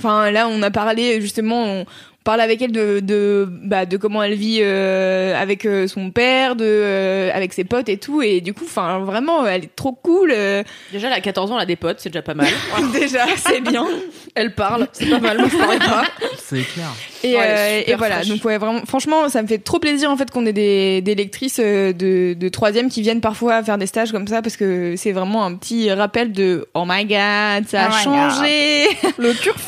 enfin 0.00 0.30
là 0.30 0.48
on 0.48 0.62
a 0.62 0.70
parlé 0.70 1.20
justement 1.20 1.64
on- 1.64 1.86
parle 2.24 2.40
avec 2.40 2.60
elle 2.62 2.72
de 2.72 3.00
de 3.00 3.46
bah 3.48 3.86
de 3.86 3.96
comment 3.96 4.22
elle 4.22 4.34
vit 4.34 4.58
euh, 4.62 5.40
avec 5.40 5.64
euh, 5.66 5.86
son 5.86 6.10
père, 6.10 6.56
de 6.56 6.64
euh, 6.66 7.30
avec 7.34 7.52
ses 7.52 7.64
potes 7.64 7.88
et 7.88 7.98
tout. 7.98 8.22
Et 8.22 8.40
du 8.40 8.54
coup, 8.54 8.64
enfin 8.64 9.00
vraiment, 9.00 9.46
elle 9.46 9.64
est 9.64 9.76
trop 9.76 9.92
cool. 9.92 10.32
euh, 10.34 10.62
Déjà, 10.92 11.08
elle 11.08 11.12
a 11.12 11.20
14 11.20 11.52
ans, 11.52 11.56
elle 11.56 11.62
a 11.62 11.66
des 11.66 11.76
potes, 11.76 12.00
c'est 12.00 12.08
déjà 12.08 12.22
pas 12.22 12.34
mal. 12.34 12.48
déjà, 12.92 13.26
c'est 13.36 13.60
bien. 13.60 13.86
Elle 14.34 14.54
parle, 14.54 14.88
c'est 14.92 15.06
pas 15.10 15.20
mal, 15.20 15.38
moi 15.38 15.48
je 15.50 15.56
parlais 15.56 15.78
pas. 15.78 16.04
C'est 16.38 16.62
clair. 16.62 16.88
Et, 17.22 17.34
Ouais, 17.34 17.84
euh, 17.88 17.94
voilà, 17.96 18.16
fraîche. 18.16 18.28
donc 18.28 18.44
ouais, 18.44 18.58
vraiment, 18.58 18.82
franchement, 18.86 19.28
ça 19.28 19.40
me 19.42 19.46
fait 19.46 19.58
trop 19.58 19.78
plaisir 19.78 20.10
en 20.10 20.16
fait 20.16 20.30
qu'on 20.30 20.44
ait 20.46 20.52
des, 20.52 21.00
des 21.02 21.14
lectrices 21.14 21.58
de, 21.58 22.34
de 22.34 22.48
troisième 22.48 22.88
qui 22.90 23.00
viennent 23.02 23.20
parfois 23.22 23.62
faire 23.62 23.78
des 23.78 23.86
stages 23.86 24.12
comme 24.12 24.26
ça 24.26 24.42
parce 24.42 24.56
que 24.56 24.94
c'est 24.96 25.12
vraiment 25.12 25.44
un 25.44 25.54
petit 25.54 25.90
rappel 25.92 26.32
de 26.32 26.68
oh 26.74 26.84
my 26.86 27.04
god, 27.04 27.66
ça 27.68 27.84
a 27.84 27.88
Oh 27.90 28.04
changé, 28.04 28.88
le 29.18 29.30
Ah, 29.30 29.58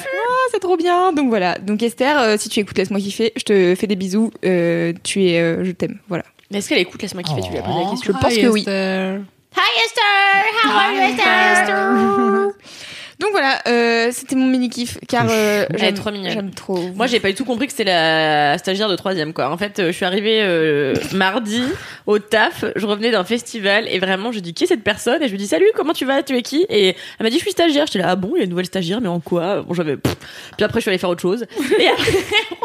c'est 0.51 0.61
trop 0.61 0.77
bien. 0.77 1.13
Donc 1.13 1.29
voilà, 1.29 1.59
donc 1.59 1.83
Esther, 1.83 2.19
euh, 2.21 2.37
si 2.39 2.49
tu 2.49 2.61
écoutes, 2.61 2.79
laisse-moi 2.79 3.01
kiffer, 3.01 3.33
je 3.37 3.43
te 3.43 3.75
fais 3.75 3.87
des 3.87 3.97
bisous, 3.97 4.31
euh, 4.45 4.93
tu 5.03 5.25
es, 5.25 5.41
euh, 5.41 5.65
je 5.65 5.73
t'aime, 5.73 5.99
voilà. 6.09 6.25
Mais 6.51 6.59
est-ce 6.59 6.69
qu'elle 6.69 6.79
écoute 6.79 7.03
Laisse-moi 7.03 7.23
kiffer, 7.23 7.43
tu 7.43 7.51
lui 7.51 7.59
as 7.59 7.63
posé 7.63 7.79
la 7.83 7.91
question. 7.91 8.13
Je 8.15 8.19
pense 8.19 8.37
que 8.37 8.47
oui. 8.49 8.65
Hi 8.67 9.71
Esther. 9.85 10.45
How 10.65 10.71
are 10.71 10.93
you 10.93 11.01
Esther? 11.01 12.51
Donc 13.19 13.31
voilà, 13.31 13.63
euh, 13.67 14.11
c'était 14.13 14.37
mon 14.37 14.47
mini 14.47 14.69
kiff 14.69 14.99
car 15.09 15.27
euh, 15.31 15.65
j'aime 15.75 15.95
trop 15.95 16.11
mignonne. 16.11 16.33
J'aime 16.33 16.51
trop. 16.51 16.91
Moi, 16.95 17.07
j'ai 17.07 17.19
pas 17.19 17.29
du 17.29 17.35
tout 17.35 17.47
compris 17.47 17.67
que 17.67 17.73
c'était 17.73 17.85
la 17.85 18.59
stagiaire 18.59 18.91
de 18.91 18.97
troisième, 18.97 19.33
quoi. 19.33 19.51
En 19.51 19.57
fait, 19.57 19.79
euh, 19.79 19.87
je 19.87 19.93
suis 19.93 20.05
arrivée 20.05 20.43
euh, 20.43 20.95
mardi 21.15 21.63
au 22.07 22.19
taf. 22.19 22.67
Je 22.77 22.87
revenais 22.87 23.11
d'un 23.11 23.25
festival 23.25 23.89
et 23.89 23.99
vraiment, 24.01 24.33
je 24.33 24.41
dis 24.41 24.53
qui 24.53 24.65
est 24.65 24.67
cette 24.67 24.85
personne? 24.85 25.23
Et 25.23 25.29
je 25.29 25.31
lui 25.31 25.39
dis 25.39 25.47
salut, 25.47 25.67
comment 25.75 25.95
tu 25.95 26.05
vas, 26.05 26.23
tu 26.23 26.37
es 26.37 26.43
qui? 26.43 26.67
Et 26.69 26.89
elle 26.89 27.25
m'a 27.25 27.31
dit 27.31 27.37
je 27.37 27.43
suis 27.43 27.53
stagiaire. 27.53 27.87
J'étais 27.87 28.01
là 28.01 28.11
ah 28.11 28.17
bon, 28.17 28.33
il 28.35 28.39
y 28.39 28.41
a 28.43 28.45
une 28.45 28.51
nouvelle 28.51 28.67
stagiaire, 28.67 29.01
mais 29.01 29.09
en 29.09 29.21
quoi? 29.21 29.63
Bon, 29.63 29.73
j'avais. 29.73 29.97
Puis 29.97 30.13
après, 30.61 30.81
je 30.81 30.83
suis 30.83 30.91
allée 30.91 30.99
faire 30.99 31.11
autre 31.11 31.23
chose. 31.23 31.47
Et 31.79 31.89
après, 31.89 32.13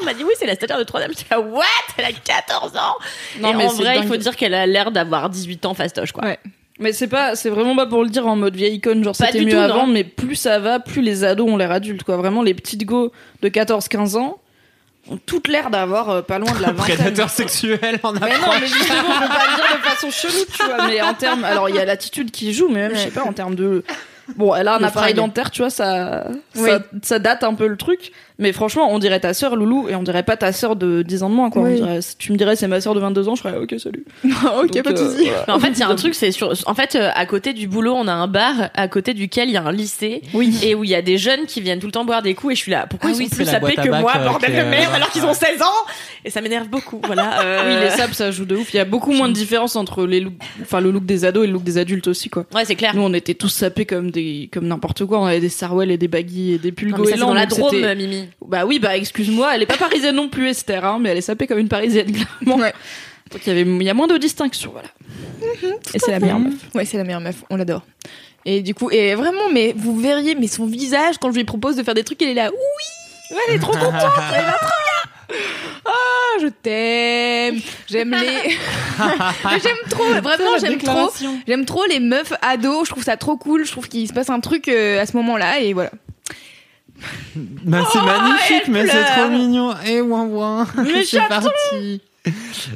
on 0.02 0.04
m'a 0.04 0.14
dit 0.14 0.26
oui, 0.26 0.34
c'est 0.38 0.48
la 0.48 0.56
stagiaire 0.56 0.80
de 0.80 0.84
troisième. 0.84 1.12
J'étais 1.12 1.34
là 1.34 1.40
what? 1.40 1.64
Elle 1.98 2.06
a 2.06 2.12
14 2.12 2.76
ans. 2.76 2.96
Non, 3.40 3.52
et 3.52 3.54
mais 3.54 3.66
en 3.66 3.70
c'est 3.70 3.84
vrai, 3.84 4.00
il 4.00 4.08
faut 4.08 4.18
dire 4.18 4.36
qu'elle 4.36 4.54
a 4.54 4.66
l'air 4.66 4.92
d'avoir 4.92 5.30
18 5.30 5.66
ans 5.66 5.74
fastoche, 5.74 6.12
quoi. 6.12 6.26
Ouais. 6.26 6.40
Mais 6.82 6.92
c'est 6.94 7.08
pas, 7.08 7.36
c'est 7.36 7.50
vraiment 7.50 7.76
pas 7.76 7.86
pour 7.86 8.04
le 8.04 8.10
dire 8.10 8.28
en 8.28 8.36
mode 8.36 8.56
vieille 8.56 8.76
icône, 8.76 9.04
genre 9.04 9.16
Pas 9.18 9.28
c'était 9.28 9.40
du 9.40 9.46
mieux 9.46 9.52
tout, 9.52 9.58
avant, 9.60 9.86
non. 9.88 9.94
mais 9.94 10.04
plus 10.04 10.36
ça 10.36 10.60
va, 10.60 10.80
plus 10.80 11.02
les 11.02 11.24
ados 11.24 11.48
ont 11.50 11.56
l'air 11.56 11.72
adultes, 11.72 12.04
quoi. 12.04 12.18
Vraiment, 12.18 12.42
les 12.42 12.54
petites 12.54 12.84
go 12.86 13.12
de 13.42 13.50
14-15 13.50 14.18
ans 14.18 14.40
ont 15.10 15.18
toutes 15.26 15.48
l'air 15.48 15.70
d'avoir 15.70 16.10
euh, 16.10 16.22
pas 16.22 16.38
loin 16.40 16.52
de 16.52 16.62
la 16.62 16.72
vingtaine. 16.72 16.96
Prédateur 16.98 17.30
sexuel 17.30 18.00
en 18.04 18.14
Mais 18.14 18.20
non, 18.20 18.28
mais 18.60 18.68
justement, 18.68 19.14
je 19.16 19.22
veux 19.22 19.28
pas 19.30 19.48
le 19.50 19.56
dire 19.56 19.78
de 19.78 19.84
façon 19.88 20.10
chelou, 20.12 20.44
tu 20.52 20.64
vois, 20.64 20.88
mais 20.88 21.02
en 21.02 21.14
termes, 21.14 21.44
alors 21.44 21.70
il 21.70 21.76
y 21.76 21.80
a 21.80 21.86
l'attitude 21.86 22.32
qui 22.32 22.54
joue, 22.54 22.68
mais 22.68 22.88
même, 22.90 22.96
je 22.96 23.00
sais 23.02 23.12
pas, 23.12 23.24
en 23.24 23.34
termes 23.34 23.56
de, 23.56 23.84
bon, 24.36 24.54
elle 24.56 24.68
a 24.68 24.76
un 24.76 24.80
Le 24.80 24.86
appareil 24.86 25.14
fringue. 25.14 25.26
dentaire, 25.28 25.50
tu 25.52 25.62
vois, 25.62 25.70
ça, 25.72 26.26
Oui. 26.56 26.70
ça, 26.70 26.80
ça 27.02 27.20
date 27.20 27.44
un 27.44 27.54
peu 27.56 27.68
le 27.68 27.78
truc, 27.78 28.12
mais 28.42 28.52
franchement, 28.52 28.88
on 28.92 29.00
dirait 29.00 29.20
ta 29.22 29.34
sœur, 29.34 29.56
Loulou, 29.56 29.88
et 29.88 29.96
on 29.96 30.04
dirait 30.04 30.24
pas 30.24 30.36
ta 30.36 30.52
sœur 30.52 30.76
de 30.76 31.02
10 31.04 31.24
ans 31.24 31.30
de 31.30 31.36
moins, 31.36 31.50
quoi. 31.50 31.62
On 31.62 31.74
dirait- 31.74 32.02
si 32.02 32.18
tu 32.18 32.32
me 32.34 32.38
dirais 32.38 32.56
c'est 32.58 32.68
ma 32.68 32.82
sœur 32.82 32.94
de 32.96 33.00
22 33.00 33.30
ans, 33.30 33.36
je 33.36 33.44
serais, 33.44 33.58
ok, 33.58 33.76
salut. 33.80 34.04
ok, 34.24 34.74
Donc, 34.74 34.84
pas 34.84 34.92
de 34.94 35.00
euh, 35.00 35.12
soucis. 35.12 35.30
voilà. 35.30 35.56
En 35.56 35.60
fait, 35.60 35.70
il 35.70 35.80
y 35.80 35.84
a 35.84 35.88
un 35.88 35.96
truc, 35.96 36.16
c'est 36.16 36.32
sur. 36.32 36.52
En 36.66 36.74
fait, 36.74 36.96
euh, 36.96 37.10
à 37.16 37.26
côté 37.26 37.54
du 37.54 37.68
boulot, 37.68 37.94
on 37.96 38.08
a 38.08 38.14
un 38.14 38.28
bar 38.28 38.70
à 38.74 38.88
côté 38.88 39.14
duquel 39.14 39.48
il 39.50 39.54
y 39.54 39.58
a 39.58 39.64
un 39.64 39.72
lycée. 39.72 40.22
Oui. 40.34 40.54
Et 40.64 40.76
où 40.76 40.84
il 40.84 40.90
y 40.90 40.96
a 40.96 41.02
des 41.02 41.18
jeunes 41.18 41.46
qui 41.48 41.62
viennent 41.62 41.80
tout 41.80 41.86
le 41.86 41.92
temps 41.92 42.04
boire 42.06 42.22
des 42.22 42.34
coups. 42.34 42.54
Et 42.54 42.56
je 42.56 42.62
suis 42.62 42.72
là. 42.72 42.88
Pourquoi 42.90 43.12
Ah 43.12 43.14
ils 43.16 43.20
oui, 43.20 43.30
sont 43.30 43.36
plus 43.36 43.46
sapés 43.46 43.76
que 43.76 43.88
moi, 43.90 44.14
euh, 44.18 44.26
bordel 44.28 44.52
de 44.52 44.56
est- 44.58 44.70
merde, 44.70 44.94
alors 44.96 45.10
qu'ils 45.12 45.26
ont 45.26 45.34
16 45.34 45.62
ans 45.62 45.66
Et 46.26 46.30
ça 46.30 46.42
m'énerve 46.42 46.68
beaucoup. 46.68 47.00
Voilà. 47.06 47.42
euh, 47.46 47.60
Oui, 47.80 47.84
les 47.86 47.90
sables, 47.92 48.14
ça 48.16 48.32
joue 48.32 48.46
de 48.46 48.56
ouf. 48.56 48.74
Il 48.74 48.78
y 48.78 48.80
a 48.80 48.86
beaucoup 48.86 49.12
moins 49.12 49.28
de 49.30 49.34
différence 49.34 49.76
entre 49.76 50.06
les 50.06 50.20
looks, 50.20 50.34
enfin, 50.62 50.80
le 50.82 50.90
look 50.92 51.06
des 51.06 51.26
ados 51.26 51.44
et 51.44 51.48
le 51.48 51.54
look 51.54 51.64
des 51.64 51.78
adultes 51.78 52.08
aussi, 52.08 52.30
quoi. 52.30 52.46
Ouais, 52.56 52.66
c'est 52.66 52.76
clair. 52.76 52.96
Nous, 52.96 53.02
on 53.04 53.14
était 53.14 53.34
tous 53.36 53.50
sapés 53.50 53.86
comme 53.86 54.10
des, 54.12 54.50
comme 54.52 54.68
n'importe 54.68 55.06
quoi. 55.06 55.20
On 55.20 55.26
avait 55.26 55.40
des 55.40 55.50
sarwell 55.50 55.92
et 55.92 55.98
des 55.98 56.08
baggy 56.08 56.54
et 56.54 56.58
des 56.58 56.72
pulls 56.72 56.92
goélands, 56.92 57.28
dans 57.28 57.34
la 57.34 57.46
Drôme, 57.46 57.76
Mimi. 57.96 58.28
Bah 58.46 58.66
oui, 58.66 58.80
bah 58.80 58.98
excuse-moi, 58.98 59.56
elle 59.56 59.64
est 59.64 59.68
pas 59.68 59.78
parisienne 59.78 60.16
non 60.16 60.30
plus, 60.30 60.50
Esther, 60.50 60.84
hein, 60.84 60.98
mais 61.00 61.10
elle 61.10 61.18
est 61.18 61.22
sapée 61.22 61.48
comme 61.48 61.60
une 61.60 61.70
parisienne, 61.70 62.12
clairement. 62.12 62.62
Ouais. 62.64 62.74
Donc 63.32 63.42
il 63.46 63.50
y 63.50 63.52
avait, 63.52 63.62
il 63.62 63.84
y 63.84 63.90
a 63.90 63.94
moins 63.94 64.08
de 64.08 64.18
distinction, 64.18 64.72
voilà. 64.72 64.90
et 65.94 66.00
c'est 66.00 66.12
la 66.12 66.20
meilleure 66.20 66.40
meuf. 66.40 66.54
Ouais, 66.76 66.86
c'est 66.86 66.98
la 66.98 67.04
meilleure 67.04 67.22
meuf, 67.22 67.44
on 67.50 67.56
l'adore. 67.56 67.84
Et 68.46 68.62
du 68.62 68.74
coup, 68.74 68.90
et 68.90 69.16
vraiment, 69.16 69.50
mais 69.52 69.74
vous 69.76 69.98
verriez, 70.00 70.36
mais 70.36 70.48
son 70.48 70.66
visage, 70.66 71.18
quand 71.20 71.32
je 71.32 71.38
lui 71.38 71.44
propose 71.44 71.76
de 71.76 71.84
faire 71.84 71.94
des 71.94 72.04
trucs, 72.04 72.22
elle 72.22 72.30
est 72.30 72.34
là, 72.34 72.50
oui, 72.52 73.38
elle 73.48 73.56
est 73.56 73.60
trop 73.60 73.72
contente, 73.72 73.94
elle 74.36 74.46
va 74.46 74.54
trop 74.54 74.68
bien. 74.68 75.38
Ah, 75.86 76.40
je 76.42 76.48
t'aime, 76.48 77.62
j'aime 77.88 78.12
les, 78.12 78.58
j'aime 79.64 79.78
trop, 79.90 80.04
vraiment, 80.04 80.58
j'aime 80.60 80.78
trop, 80.78 81.10
j'aime 81.48 81.66
trop 81.66 81.86
les 81.86 82.00
meufs 82.00 82.34
ados, 82.42 82.88
je 82.88 82.92
trouve 82.92 83.04
ça 83.04 83.16
trop 83.16 83.38
cool, 83.38 83.66
je 83.66 83.72
trouve 83.72 83.88
qu'il 83.88 84.08
se 84.08 84.14
passe 84.14 84.30
un 84.30 84.42
truc 84.42 84.68
euh, 84.68 85.02
à 85.02 85.06
ce 85.06 85.16
moment-là, 85.18 85.60
et 85.60 85.74
voilà. 85.74 85.92
Bah, 87.36 87.88
c'est 87.92 88.02
magnifique, 88.02 88.64
elle 88.68 88.72
mais 88.72 88.88
c'est 88.88 89.04
trop 89.04 89.30
mignon. 89.30 89.74
Et 89.86 90.02
ouin 90.02 90.26
ouin. 90.26 90.68
Mais 90.78 91.04
c'est 91.06 91.20
parti. 91.28 92.02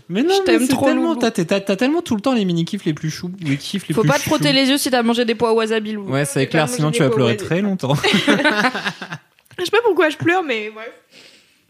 Mais 0.10 0.24
non, 0.24 0.36
Je 0.40 0.44
t'aime 0.44 0.68
trop, 0.68 0.86
tellement, 0.86 1.16
t'as, 1.16 1.32
tellement 1.32 2.02
tout 2.02 2.16
le 2.16 2.22
temps 2.22 2.34
les 2.34 2.46
mini 2.46 2.66
kiffs 2.66 2.84
les 2.86 2.94
plus 2.94 3.12
choux, 3.12 3.32
les 3.42 3.58
kiffs 3.58 3.88
les 3.88 3.94
Faut 3.94 4.02
plus 4.02 4.10
pas 4.10 4.18
te 4.18 4.24
frotter 4.24 4.54
les 4.54 4.70
yeux 4.70 4.80
si 4.80 4.90
t'as 4.90 5.04
mangé 5.04 5.24
des 5.24 5.36
pois 5.36 5.52
au 5.52 5.58
wasabi, 5.58 5.92
Lou. 5.92 6.10
Ouais, 6.10 6.26
c'est 6.26 6.48
clair, 6.48 6.68
sinon 6.68 6.90
tu 6.90 7.04
vas 7.04 7.10
pleurer 7.10 7.38
très 7.38 7.62
longtemps. 7.62 7.96
Je 9.58 9.64
sais 9.64 9.72
pas 9.72 9.82
pourquoi 9.84 10.10
je 10.10 10.18
pleure, 10.18 10.44
mais 10.44 10.70
ouais. 10.70 10.92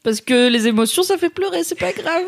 Parce 0.03 0.21
que 0.21 0.49
les 0.49 0.67
émotions, 0.67 1.03
ça 1.03 1.17
fait 1.17 1.29
pleurer, 1.29 1.63
c'est 1.63 1.79
pas 1.79 1.91
grave. 1.91 2.23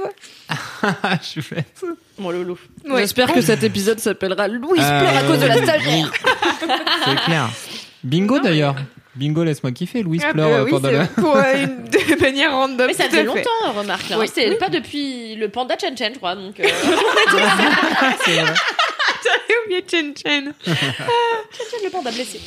Je 1.21 1.25
suis 1.25 1.41
faite. 1.41 1.83
Mon 2.17 2.31
loulou. 2.31 2.57
Ouais. 2.85 3.01
J'espère 3.01 3.31
que 3.31 3.41
cet 3.41 3.63
épisode 3.63 3.99
s'appellera 3.99 4.47
Louise 4.47 4.83
Euh, 4.83 4.99
pleure 4.99 5.17
à 5.17 5.23
cause 5.23 5.39
de 5.39 5.45
la 5.45 5.57
stagiaire. 5.57 6.11
C'est 7.05 7.15
clair. 7.25 7.49
Bingo 8.03 8.39
d'ailleurs. 8.39 8.75
Bingo, 9.17 9.43
laisse-moi 9.43 9.71
kiffer. 9.71 10.03
Louise 10.03 10.21
Ah, 10.25 10.33
pleure 10.33 10.49
bah 10.49 10.55
euh, 10.57 10.63
oui, 10.65 10.71
pendant 10.71 10.91
la. 10.91 11.05
pour 11.07 11.35
euh, 11.35 11.41
une, 11.63 11.83
de 11.89 12.21
manière 12.21 12.51
random. 12.51 12.87
Mais 12.87 12.93
ça 12.93 13.09
fait 13.09 13.23
longtemps, 13.23 13.73
remarque 13.75 14.09
là. 14.09 14.17
Oui. 14.19 14.27
C'est 14.33 14.55
pas 14.57 14.69
depuis 14.69 15.35
le 15.35 15.49
panda 15.49 15.75
Chen 15.79 15.97
Chen, 15.97 16.11
je 16.13 16.17
crois. 16.17 16.35
Donc, 16.35 16.59
euh, 16.59 16.63
C'est 18.25 18.31
vrai. 18.31 18.53
J'avais 19.23 19.59
oublié 19.65 19.83
Chen 19.89 20.13
Chen. 20.15 20.53
le 20.65 21.89
panda 21.89 22.11
blessé. 22.11 22.39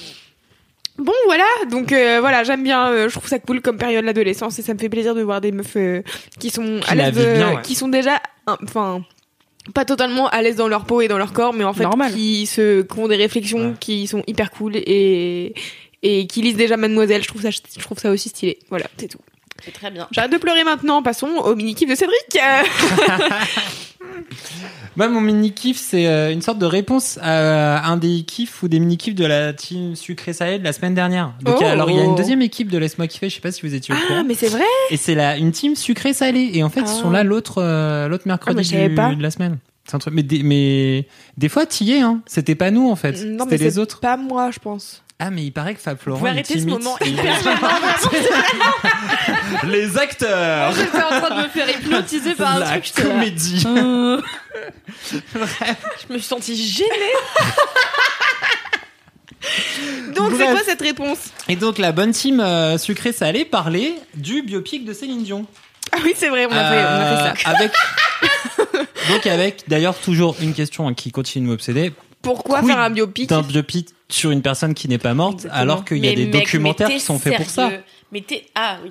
Bon 0.99 1.15
voilà, 1.25 1.45
donc 1.71 1.93
euh, 1.93 2.19
voilà, 2.21 2.45
j'aime 2.45 2.63
bien, 2.63 2.89
euh, 2.91 3.09
je 3.09 3.15
trouve 3.17 3.27
ça 3.27 3.39
cool 3.39 3.63
comme 3.63 3.79
période 3.79 4.05
l'adolescence 4.05 4.59
et 4.59 4.63
ça 4.63 4.75
me 4.75 4.79
fait 4.79 4.91
plaisir 4.91 5.15
de 5.15 5.23
voir 5.23 5.41
des 5.41 5.51
meufs 5.51 5.77
euh, 5.77 6.03
qui 6.39 6.51
sont 6.51 6.81
Qui 6.83 6.91
à 6.91 6.95
la 6.95 7.11
l'aise, 7.11 7.17
ouais. 7.43 7.63
qui 7.63 7.75
sont 7.75 7.89
déjà, 7.89 8.21
hein, 8.47 8.59
enfin, 8.65 9.03
pas 9.73 9.87
totalement 9.87 10.29
à 10.29 10.43
l'aise 10.43 10.57
dans 10.57 10.69
leur 10.69 10.85
peau 10.85 11.01
et 11.01 11.09
dans 11.09 11.17
leur 11.17 11.33
corps, 11.33 11.55
mais 11.55 11.65
en 11.65 11.73
fait 11.73 11.85
Normal. 11.85 12.13
qui 12.13 12.45
se, 12.45 12.83
qui 12.83 12.99
ont 12.99 13.09
des 13.09 13.17
réflexions 13.17 13.69
Ouais. 13.71 13.75
qui 13.81 14.07
sont 14.09 14.23
hyper 14.27 14.51
cool 14.51 14.77
et 14.77 15.55
et 16.03 16.27
qui 16.27 16.43
lisent 16.43 16.57
déjà 16.57 16.77
Mademoiselle. 16.77 17.23
Je 17.23 17.29
trouve 17.29 17.43
ça, 17.43 17.51
je 17.51 17.83
trouve 17.83 17.99
ça 17.99 18.11
aussi 18.11 18.29
stylé. 18.29 18.59
Voilà, 18.71 18.87
c'est 18.97 19.09
tout. 19.09 19.19
C'est 19.65 19.73
très 19.73 19.91
bien. 19.91 20.09
J'arrête 20.11 20.33
de 20.33 20.39
pleurer 20.39 20.65
maintenant. 20.65 21.03
Passons 21.03 21.29
au 21.29 21.55
mini 21.55 21.75
kiff 21.75 21.89
de 21.89 21.95
Cédric. 21.95 22.17
Euh, 22.43 22.63
Moi, 24.97 25.09
mon 25.09 25.21
mini 25.21 25.53
kiff, 25.53 25.79
c'est 25.79 26.07
euh, 26.07 26.33
une 26.33 26.43
sorte 26.43 26.59
de 26.59 26.67
réponse 26.67 27.19
à 27.23 27.87
un 27.87 27.97
des 27.97 28.23
kiffs 28.23 28.63
ou 28.63 28.69
des 28.69 28.81
mini 28.81 28.97
kiffs 28.97 29.15
de 29.15 29.25
la 29.25 29.53
team 29.53 29.95
sucré 29.95 30.33
salé 30.33 30.59
de 30.59 30.65
la 30.65 30.73
semaine 30.73 30.95
dernière. 30.95 31.33
Donc, 31.43 31.57
Oh. 31.61 31.65
alors, 31.65 31.91
il 31.91 31.97
y 31.97 32.01
a 32.01 32.05
une 32.05 32.17
deuxième 32.17 32.43
équipe 32.43 32.71
de 32.71 32.79
Laisse-moi 32.79 33.07
kiffer. 33.07 33.29
Je 33.29 33.35
sais 33.37 33.41
pas 33.41 33.53
si 33.53 33.63
vous 33.63 33.75
étiez 33.75 33.95
au 33.95 33.99
ah, 34.01 34.07
courant. 34.09 34.25
mais 34.25 34.35
c'est 34.35 34.49
vrai. 34.49 34.65
Et 34.91 34.97
c'est 34.97 35.15
la 35.15 35.37
une 35.37 35.53
team 35.53 35.77
sucré 35.77 36.13
salé. 36.13 36.51
Et 36.55 36.63
en 36.65 36.71
fait, 36.71 36.81
ils 36.81 36.87
sont 36.89 37.11
Ah. 37.11 37.13
là 37.19 37.25
l'autre 37.25 37.63
euh, 37.63 38.09
l'autre 38.09 38.25
mercredi 38.27 38.59
Ah, 38.61 38.65
savais 38.65 38.89
du- 38.89 38.95
pas. 38.95 39.15
de 39.15 39.23
la 39.23 39.31
semaine. 39.31 39.59
C'est 39.87 39.95
un 39.95 39.99
truc. 39.99 40.13
Mais 40.15 40.23
des, 40.23 40.43
mais 40.43 41.07
des 41.37 41.49
fois, 41.49 41.67
t'y 41.67 41.93
es. 41.93 42.01
Hein. 42.01 42.21
C'était 42.27 42.55
pas 42.57 42.71
nous 42.71 42.91
en 42.91 42.97
fait. 42.97 43.13
Non, 43.25 43.45
mais 43.45 43.53
C'était 43.53 43.65
les 43.65 43.71
c'est 43.73 43.79
autres. 43.79 44.01
Pas 44.01 44.17
moi, 44.17 44.51
je 44.51 44.59
pense. 44.59 45.03
Ah, 45.23 45.31
mais 45.31 45.45
il 45.45 45.51
paraît 45.53 45.75
que 45.75 45.81
Fab 45.81 45.99
Vous 45.99 46.03
Florent. 46.03 46.19
pouvez 46.19 46.31
il 46.31 46.35
arrêter 46.35 46.59
ce 46.59 46.65
moment 46.65 46.97
hyper 47.05 47.37
Les 49.65 49.99
acteurs. 49.99 50.73
J'étais 50.73 50.97
en 50.97 51.21
train 51.21 51.37
de 51.37 51.43
me 51.43 51.49
faire 51.49 51.69
hypnotiser 51.69 52.35
par 52.35 52.57
un 52.57 52.61
la 52.61 52.81
truc. 52.81 52.93
comédie. 52.95 53.63
Euh, 53.67 54.21
Je 55.13 56.13
me 56.13 56.19
suis 56.19 56.27
sentie 56.27 56.57
gênée. 56.57 56.89
Donc 60.15 60.33
c'est 60.39 60.45
quoi 60.47 60.61
cette 60.65 60.83
réponse? 60.83 61.19
Et 61.49 61.57
donc 61.57 61.79
la 61.79 61.93
bonne 61.93 62.13
team 62.13 62.41
euh, 62.41 62.79
sucré 62.79 63.13
salé 63.13 63.45
parlait 63.45 63.95
du 64.15 64.43
biopic 64.43 64.85
de 64.85 64.93
Céline 64.93 65.23
Dion. 65.23 65.47
Ah 65.93 65.99
oui, 66.05 66.13
c'est 66.17 66.29
vrai, 66.29 66.47
on 66.47 66.53
a, 66.53 66.71
fait, 66.71 66.85
on 66.85 67.01
a 67.01 67.35
fait 67.35 67.43
ça. 67.45 67.51
Euh, 67.51 67.55
Avec 67.57 67.73
donc 69.09 69.27
avec 69.27 69.65
d'ailleurs 69.69 69.97
toujours 69.99 70.37
une 70.41 70.55
question 70.55 70.87
hein, 70.87 70.95
qui 70.95 71.11
continue 71.11 71.47
de 71.47 71.51
m'obséder 71.51 71.93
Pourquoi 72.23 72.63
faire 72.63 72.79
un 72.79 72.91
biopic 72.91 73.29
d'un 73.29 73.43
biopic 73.43 73.89
sur 74.09 74.31
une 74.31 74.43
personne 74.43 74.75
qui 74.75 74.89
n'est 74.89 74.99
pas 74.99 75.15
morte 75.15 75.41
Exactement. 75.41 75.61
alors 75.63 75.85
qu'il 75.85 75.99
y 75.99 76.07
a 76.09 76.11
Mais 76.11 76.17
des 76.17 76.25
mec, 76.27 76.33
documentaires 76.33 76.89
qui 76.89 77.01
sont 77.01 77.19
faits 77.19 77.37
pour 77.37 77.49
ça. 77.51 77.71
Mais 78.13 78.21
t'es. 78.21 78.45
Ah 78.55 78.77
oui. 78.85 78.91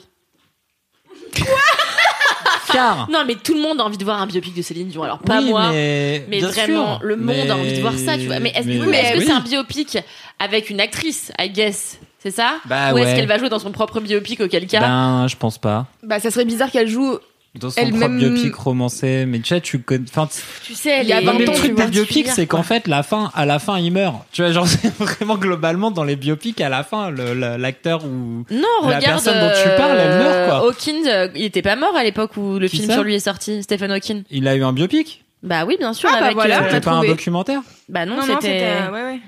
Car 2.72 3.10
Non, 3.10 3.24
mais 3.26 3.36
tout 3.36 3.54
le 3.56 3.62
monde 3.62 3.82
a 3.82 3.84
envie 3.84 3.98
de 3.98 4.04
voir 4.04 4.22
un 4.22 4.28
biopic 4.28 4.54
de 4.56 4.62
Céline 4.62 4.88
Dion. 4.90 5.04
Alors, 5.04 5.20
pas 5.20 5.40
oui, 5.42 5.50
moi. 5.50 5.72
mais, 5.72 6.20
vraiment, 6.40 6.98
sûr. 7.00 7.06
le 7.06 7.16
monde 7.18 7.26
Mais- 7.36 7.50
a 7.50 7.56
envie 7.58 7.74
de 7.74 7.82
voir 7.82 7.98
ça, 7.98 8.18
tu 8.18 8.28
vois. 8.28 8.40
Mais 8.40 8.52
est-ce 8.56 8.68
oui, 8.68 8.80
que 8.80 8.86
oui. 9.18 9.24
c'est 9.26 9.32
un 9.32 9.40
biopic 9.40 9.98
avec 10.38 10.70
une 10.70 10.80
actrice, 10.80 11.32
I 11.40 11.50
guess 11.50 11.98
C'est 12.20 12.32
ça? 12.32 12.58
Bah 12.66 12.94
Ou 12.94 12.98
est-ce 13.00 13.08
ouais. 13.10 13.16
qu'elle 13.16 13.28
va 13.28 13.38
jouer 13.40 13.50
dans 13.50 13.60
son 13.60 13.72
propre 13.72 14.00
biopic 14.00 14.40
auquel 14.42 14.68
cas? 14.68 14.82
Ben, 14.82 15.28
je 15.28 15.36
pense 15.36 15.58
pas. 15.58 15.88
Bah 16.04 16.20
ça 16.20 16.30
serait 16.32 16.46
bizarre 16.46 16.70
qu'elle 16.72 16.88
joue 16.88 17.18
dans 17.56 17.70
son 17.70 17.82
propre 17.90 18.08
biopic 18.10 18.56
romancé. 18.56 19.26
Mais 19.28 19.40
tu 19.40 19.48
sais, 19.50 19.62
tu 19.62 19.80
connais. 19.80 20.06
Enfin, 20.10 20.28
Tu 20.64 20.74
sais, 20.76 20.90
elle 20.90 21.06
Il 21.06 21.10
y 21.10 21.14
a 21.14 21.22
est- 21.22 21.26
vingt 21.26 21.34
mais 21.34 21.46
le 21.46 21.52
ans, 21.52 21.54
truc 21.54 21.76
des 21.76 21.86
biopics, 21.88 22.28
c'est 22.28 22.46
qu'en 22.48 22.64
fait, 22.64 22.88
la 22.88 23.04
fin, 23.04 23.32
à 23.34 23.46
la 23.46 23.60
fin, 23.60 23.80
il 23.80 23.92
meurt. 23.92 24.16
Tu 24.32 24.42
vois, 24.42 24.52
genre, 24.52 24.68
c'est 24.68 24.94
vraiment 24.98 25.38
globalement 25.38 25.92
dans 25.92 26.04
les 26.04 26.16
biopics, 26.16 26.62
à 26.62 26.70
la 26.70 26.84
fin, 26.84 27.12
l'acteur 27.12 28.06
ou. 28.06 28.46
Non, 28.52 28.62
La 28.84 28.88
regarde. 28.98 29.04
personne 29.06 29.40
dont 29.40 29.54
tu 29.56 29.70
parles, 29.78 29.98
elle 29.98 30.20
meurt, 30.24 30.50
quoi. 30.50 30.64
euh, 30.66 30.70
Hawkins, 30.70 31.08
euh, 31.08 31.28
il 31.36 31.44
était 31.44 31.62
pas 31.62 31.76
mort 31.76 31.96
à 31.96 32.04
l'époque 32.04 32.38
où 32.38 32.60
le 32.60 32.68
Qui 32.68 32.78
film 32.78 32.92
sur 32.92 33.04
lui 33.04 33.16
est 33.16 33.20
sorti. 33.20 33.64
Stephen 33.64 33.92
Hawking. 33.92 34.24
Il 34.30 34.48
a 34.48 34.56
eu 34.56 34.64
un 34.64 34.74
biopic 34.74 35.24
Bah 35.44 35.66
oui, 35.66 35.76
bien 35.80 35.94
sûr. 35.94 36.10
Ah, 36.12 36.18
bah 36.20 36.26
avec, 36.26 36.36
voilà, 36.36 36.64
euh, 36.64 36.80
pas 36.80 36.92
un 36.92 37.04
documentaire 37.06 37.62
bah 37.88 38.06
non, 38.06 38.16
Non, 38.18 38.28
non, 38.28 38.38
c'était 38.42 38.62
euh, 38.64 38.92
ouais, 38.92 39.04
ouais. 39.14 39.20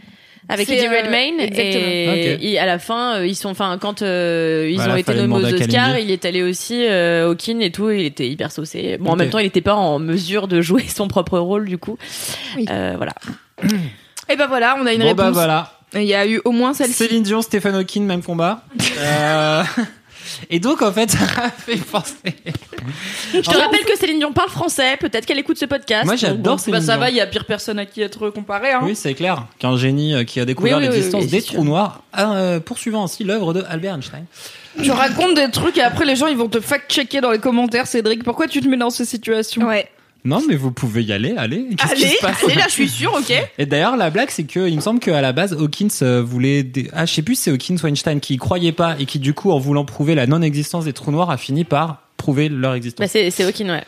Avec 0.52 0.70
Eddie 0.70 0.86
euh, 0.86 1.02
Redmayne 1.02 1.40
exactement. 1.40 2.38
et, 2.42 2.60
à 2.60 2.66
la 2.66 2.78
fin, 2.80 3.16
euh, 3.16 3.28
ils 3.28 3.36
sont, 3.36 3.50
enfin, 3.50 3.78
quand 3.82 4.02
euh, 4.02 4.68
ils 4.70 4.76
Voilà, 4.76 4.94
ont 4.94 4.98
été 4.98 5.14
nommés 5.14 5.36
aux 5.36 5.54
Oscars, 5.54 5.98
il 5.98 6.12
est 6.12 6.26
allé 6.26 6.44
aussi 6.44 6.86
euh, 6.86 7.30
Hawking 7.30 7.62
et 7.62 7.72
tout, 7.72 7.90
et 7.90 8.02
il 8.02 8.06
était 8.06 8.28
hyper 8.28 8.52
saucé. 8.52 8.98
Bon, 9.00 9.12
en 9.12 9.16
même 9.16 9.30
temps, 9.30 9.40
il 9.40 9.46
était 9.46 9.62
pas 9.62 9.76
en 9.76 10.00
mesure 10.00 10.48
de 10.48 10.62
jouer 10.62 10.86
son 10.88 11.08
propre 11.08 11.40
rôle 11.40 11.68
du 11.68 11.78
coup. 11.78 11.98
Oui. 12.58 12.66
Euh, 12.70 12.94
voilà. 12.98 13.14
Et 14.30 14.36
ben 14.38 14.48
voilà, 14.48 14.78
on 14.80 14.86
a 14.86 14.94
une 14.94 15.02
Bon, 15.02 15.14
bah 15.14 15.24
réponse. 15.24 15.34
voilà. 15.36 15.72
Il 15.94 16.04
y 16.04 16.14
a 16.14 16.26
eu 16.26 16.40
au 16.46 16.52
moins 16.52 16.74
celle-ci. 16.74 16.94
Céline 16.94 17.24
Dion, 17.24 17.42
Stephen 17.42 17.76
Hawking, 17.76 18.06
même 18.06 18.24
combat. 18.24 18.64
Euh, 20.42 20.46
Et 20.50 20.60
donc, 20.60 20.82
en 20.82 20.92
fait, 20.92 21.10
ça 21.12 21.20
m'a 21.38 21.50
fait 21.50 21.78
penser. 21.78 22.14
Je 23.34 23.40
te 23.40 23.58
rappelle 23.58 23.86
que 23.86 23.98
Céline 23.98 24.20
Dion 24.20 24.34
parle 24.34 24.50
français. 24.50 24.98
Peut-être 24.98 25.26
qu'elle 25.26 25.40
écoute 25.40 25.58
ce 25.58 25.66
podcast. 25.66 26.06
Moi, 26.06 26.16
j'adore 26.16 26.56
bon. 26.56 26.58
Céline 26.58 26.80
Bah 26.80 26.86
ça 26.86 26.98
va, 26.98 27.10
il 27.10 27.16
y 27.16 27.22
a 27.22 27.28
pire 27.28 27.46
personne 27.46 27.80
à 27.80 27.86
qui 27.86 28.02
être 28.02 28.30
comparé. 28.30 28.72
Hein. 28.72 28.82
Oui, 28.84 28.96
c'est 28.96 29.14
clair 29.14 29.46
qu'un 29.60 29.78
génie 29.78 30.14
euh, 30.14 30.24
qui 30.24 30.40
a 30.40 30.46
découvert 30.46 30.78
Oui, 30.78 30.84
oui, 30.84 30.90
oui, 30.90 30.96
l'existence 30.96 31.24
oui, 31.24 31.30
des 31.30 31.42
sûr. 31.42 31.56
trous 31.56 31.64
noirs, 31.64 32.04
euh, 32.18 32.60
poursuivant 32.60 33.04
ainsi 33.04 33.24
l'œuvre 33.24 33.54
de 33.54 33.64
Albert 33.70 33.96
Einstein. 33.96 34.26
Tu 34.82 34.92
racontes 34.92 35.36
des 35.36 35.52
trucs 35.52 35.78
et 35.78 35.82
après 35.82 36.06
les 36.06 36.16
gens 36.16 36.28
ils 36.28 36.38
vont 36.38 36.48
te 36.48 36.62
fact-checker 36.62 37.20
dans 37.22 37.32
les 37.32 37.40
commentaires, 37.40 37.88
Cédric. 37.88 38.24
Pourquoi 38.24 38.48
tu 38.48 38.62
te 38.62 38.68
mets 38.68 38.78
dans 38.78 38.90
ces 38.90 39.06
situations? 39.06 39.68
Ouais. 39.68 39.90
Non, 40.24 40.42
mais 40.48 40.56
vous 40.56 40.72
pouvez 40.72 41.04
y 41.04 41.14
aller, 41.14 41.34
allez. 41.36 41.66
Qu'est-ce 41.78 41.96
qui 41.96 42.06
Allez, 42.06 42.16
se 42.16 42.22
passe 42.22 42.44
allez, 42.44 42.56
là, 42.56 42.66
je 42.68 42.74
suis 42.74 42.90
sûre, 42.90 43.14
ok. 43.18 43.34
Et 43.58 43.66
d'ailleurs, 43.66 43.98
la 43.98 44.10
blague, 44.10 44.30
c'est 44.30 44.44
que 44.44 44.68
il 44.70 44.76
me 44.76 44.82
semble 44.82 45.00
qu'à 45.00 45.20
la 45.22 45.34
base, 45.34 45.54
Hawkins 45.54 45.88
euh, 46.04 46.22
voulait. 46.22 46.64
Des... 46.64 46.90
Ah, 46.94 47.06
je 47.06 47.14
sais 47.14 47.22
plus 47.24 47.36
si 47.36 47.44
c'est 47.44 47.52
Hawkins 47.52 47.78
ou 47.84 47.88
Einstein 47.88 48.20
qui 48.20 48.36
y 48.36 48.38
croyait 48.38 48.72
pas 48.72 48.96
et 49.00 49.06
qui, 49.06 49.18
du 49.20 49.34
coup, 49.34 49.52
en 49.52 49.58
voulant 49.60 49.86
prouver 49.86 50.14
la 50.14 50.28
non-existence 50.28 50.86
des 50.86 50.94
trous 50.94 51.12
noirs, 51.12 51.32
a 51.32 51.38
fini 51.38 51.64
par 51.64 52.04
prouver 52.18 52.50
leur 52.50 52.76
existence. 52.76 53.04
Bah, 53.04 53.10
c'est 53.12 53.32
c'est 53.32 53.44
Hawking, 53.44 53.70
ouais. 53.70 53.84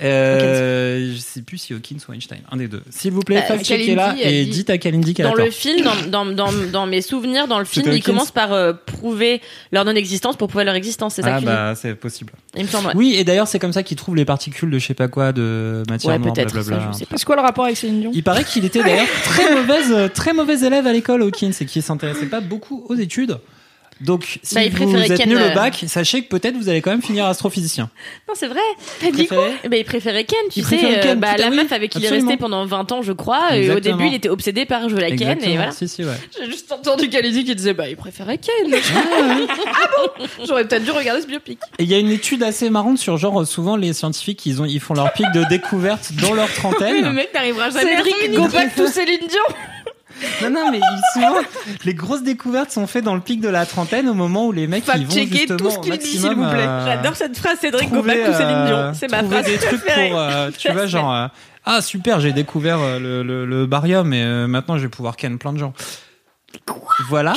Euh, 0.00 1.12
je 1.12 1.18
sais 1.18 1.42
plus 1.42 1.58
si 1.58 1.74
Hawkins 1.74 1.96
ou 2.08 2.12
Einstein, 2.12 2.38
un 2.50 2.56
des 2.56 2.68
deux. 2.68 2.82
S'il 2.90 3.10
vous 3.12 3.20
plaît, 3.22 3.36
Bah, 3.48 3.56
fact-checkez 3.56 3.94
là 3.94 4.06
Kalindi, 4.10 4.22
elle 4.24 4.34
et 4.34 4.44
dit- 4.44 4.50
dites 4.50 4.70
à 4.70 4.78
Kalindi 4.78 5.14
qu'elle 5.14 5.26
Dans 5.26 5.34
le 5.34 5.50
film, 5.50 5.84
dans, 6.08 6.24
dans, 6.24 6.26
dans, 6.26 6.52
dans 6.72 6.86
mes 6.86 7.02
souvenirs, 7.02 7.48
dans 7.48 7.58
le 7.58 7.64
film, 7.64 7.90
ils 7.92 8.02
commencent 8.02 8.30
par 8.30 8.52
euh, 8.52 8.72
prouver 8.72 9.40
leur 9.72 9.84
non-existence 9.84 10.36
pour 10.36 10.48
prouver 10.48 10.64
leur 10.64 10.74
existence. 10.74 11.14
C'est 11.14 11.22
ça 11.22 11.36
Ah 11.36 11.40
que 11.40 11.44
bah 11.44 11.74
c'est 11.74 11.94
possible. 11.94 12.32
Il 12.56 12.62
me 12.62 12.68
semble, 12.68 12.88
ouais. 12.88 12.92
Oui, 12.96 13.14
et 13.18 13.24
d'ailleurs 13.24 13.48
c'est 13.48 13.58
comme 13.58 13.72
ça 13.72 13.82
qu'ils 13.82 13.96
trouvent 13.96 14.16
les 14.16 14.24
particules 14.24 14.70
de 14.70 14.78
je 14.78 14.86
sais 14.86 14.94
pas 14.94 15.08
quoi 15.08 15.32
de 15.32 15.82
matière 15.88 16.12
Ouais, 16.12 16.18
noire, 16.18 16.32
peut-être, 16.32 16.52
blablabla. 16.52 16.86
ça, 16.86 16.92
je 16.92 16.98
sais 16.98 17.06
pas. 17.06 17.16
C'est 17.16 17.24
quoi 17.24 17.36
le 17.36 17.42
rapport 17.42 17.64
avec 17.64 17.76
Céline 17.76 18.00
Dion 18.00 18.10
Il 18.14 18.22
paraît 18.22 18.44
qu'il 18.44 18.64
était 18.64 18.82
d'ailleurs 18.82 19.06
très 19.24 19.52
mauvaise, 19.54 20.10
très 20.14 20.32
mauvais 20.32 20.60
élève 20.64 20.86
à 20.86 20.92
l'école, 20.92 21.22
Hawkins, 21.22 21.50
et 21.60 21.64
qu'il 21.66 21.82
s'intéressait 21.82 22.26
pas 22.26 22.40
beaucoup 22.40 22.84
aux 22.88 22.94
études. 22.94 23.38
Donc, 24.00 24.38
si 24.42 24.54
Bah, 24.54 24.60
vous 24.70 24.96
êtes 24.96 25.16
Ken, 25.16 25.28
nul 25.28 25.38
euh, 25.38 25.50
au 25.50 25.54
bac, 25.54 25.84
sachez 25.88 26.22
que 26.22 26.28
peut-être 26.28 26.56
vous 26.56 26.68
allez 26.68 26.80
quand 26.80 26.90
même 26.90 27.02
finir 27.02 27.26
astrophysicien. 27.26 27.90
Non, 28.28 28.34
c'est 28.36 28.46
vrai. 28.48 28.60
T'as 29.00 29.10
dit 29.10 29.26
quoi? 29.26 29.48
Ben, 29.68 29.78
il 29.78 29.84
préférait 29.84 30.24
Ken, 30.24 30.38
tu 30.52 30.58
Il 30.60 30.62
sais. 30.64 30.76
préférait 30.76 30.98
euh, 30.98 31.02
Ken, 31.02 31.18
bah, 31.20 31.34
tout 31.34 31.40
la 31.42 31.48
oui, 31.48 31.56
meuf 31.56 31.72
avec 31.72 31.90
qui 31.90 31.98
il 31.98 32.04
est 32.04 32.08
resté 32.10 32.36
pendant 32.36 32.64
20 32.66 32.92
ans, 32.92 33.00
je 33.02 33.12
crois. 33.12 33.56
Et 33.56 33.70
au 33.70 33.80
début, 33.80 34.06
il 34.08 34.14
était 34.14 34.28
obsédé 34.28 34.66
par 34.66 34.88
jouer 34.88 35.00
la 35.00 35.08
Ken. 35.08 35.20
Exactement. 35.22 35.52
Et 35.52 35.56
voilà. 35.56 35.72
Si, 35.72 35.88
si, 35.88 36.04
ouais. 36.04 36.12
J'ai 36.38 36.46
juste 36.46 36.70
entendu 36.70 37.08
Kalindi 37.08 37.44
qui 37.44 37.54
disait 37.54 37.72
bah 37.74 37.88
il 37.88 37.96
préférait 37.96 38.38
Ken. 38.38 38.70
J'aurais 40.46 40.66
peut-être 40.66 40.84
dû 40.84 40.90
regarder 40.90 41.22
ce 41.22 41.26
biopic. 41.26 41.58
Et 41.78 41.84
il 41.84 41.88
y 41.90 41.94
a 41.94 41.98
une 41.98 42.10
étude 42.10 42.42
assez 42.42 42.70
marrante 42.70 42.98
sur 42.98 43.16
genre 43.16 43.46
souvent 43.46 43.76
les 43.76 43.92
scientifiques 43.92 44.44
ils 44.46 44.60
ont 44.60 44.64
ils 44.66 44.80
font 44.80 44.94
leur 44.94 45.12
pic 45.12 45.26
de 45.34 45.44
découverte 45.48 46.12
dans 46.20 46.34
leur 46.34 46.48
Le 46.48 46.54
trentaine. 46.54 47.12
mec 47.12 47.32
n'arrivera 47.34 47.70
jamais 47.70 47.92
à 47.94 47.96
Cédric, 47.96 48.14
cinq 48.20 48.30
go 48.30 48.36
minutes. 48.38 48.52
back 48.52 48.74
to 48.74 48.86
Céline 48.86 49.20
Dion. 49.28 49.56
Non 50.42 50.50
non 50.50 50.70
mais 50.72 50.80
souvent 51.12 51.34
les 51.84 51.94
grosses 51.94 52.22
découvertes 52.22 52.70
sont 52.70 52.86
faites 52.86 53.04
dans 53.04 53.14
le 53.14 53.20
pic 53.20 53.40
de 53.40 53.48
la 53.48 53.66
trentaine 53.66 54.08
au 54.08 54.14
moment 54.14 54.46
où 54.46 54.52
les 54.52 54.66
mecs 54.66 54.84
ils 54.96 55.06
vont 55.06 55.10
justement 55.38 55.56
tout 55.58 55.70
ce 55.70 55.78
qu'il 55.78 55.96
dit, 55.98 56.06
s'il 56.06 56.20
vous 56.34 56.48
plaît. 56.50 56.66
euh, 56.66 56.86
J'adore 56.86 57.16
cette 57.16 57.36
phrase, 57.38 57.58
Cédric 57.60 57.90
Gobac 57.90 58.16
ou 58.28 58.32
Céline 58.32 58.48
euh, 58.56 58.66
Dion. 58.90 58.98
C'est 58.98 59.10
ma 59.10 59.22
phrase 59.24 59.46
des 59.46 59.58
trucs 59.58 59.84
pour 59.84 60.18
euh, 60.18 60.50
tu 60.56 60.72
vois 60.72 60.86
genre 60.86 61.14
euh, 61.14 61.26
ah 61.64 61.80
super 61.82 62.20
j'ai 62.20 62.32
découvert 62.32 62.78
euh, 62.80 62.98
le, 62.98 63.22
le, 63.22 63.44
le 63.46 63.66
barium 63.66 64.12
et 64.12 64.22
euh, 64.22 64.46
maintenant 64.46 64.76
je 64.78 64.82
vais 64.82 64.88
pouvoir 64.88 65.16
ken 65.16 65.38
plein 65.38 65.52
de 65.52 65.58
gens. 65.58 65.72
Voilà. 67.08 67.32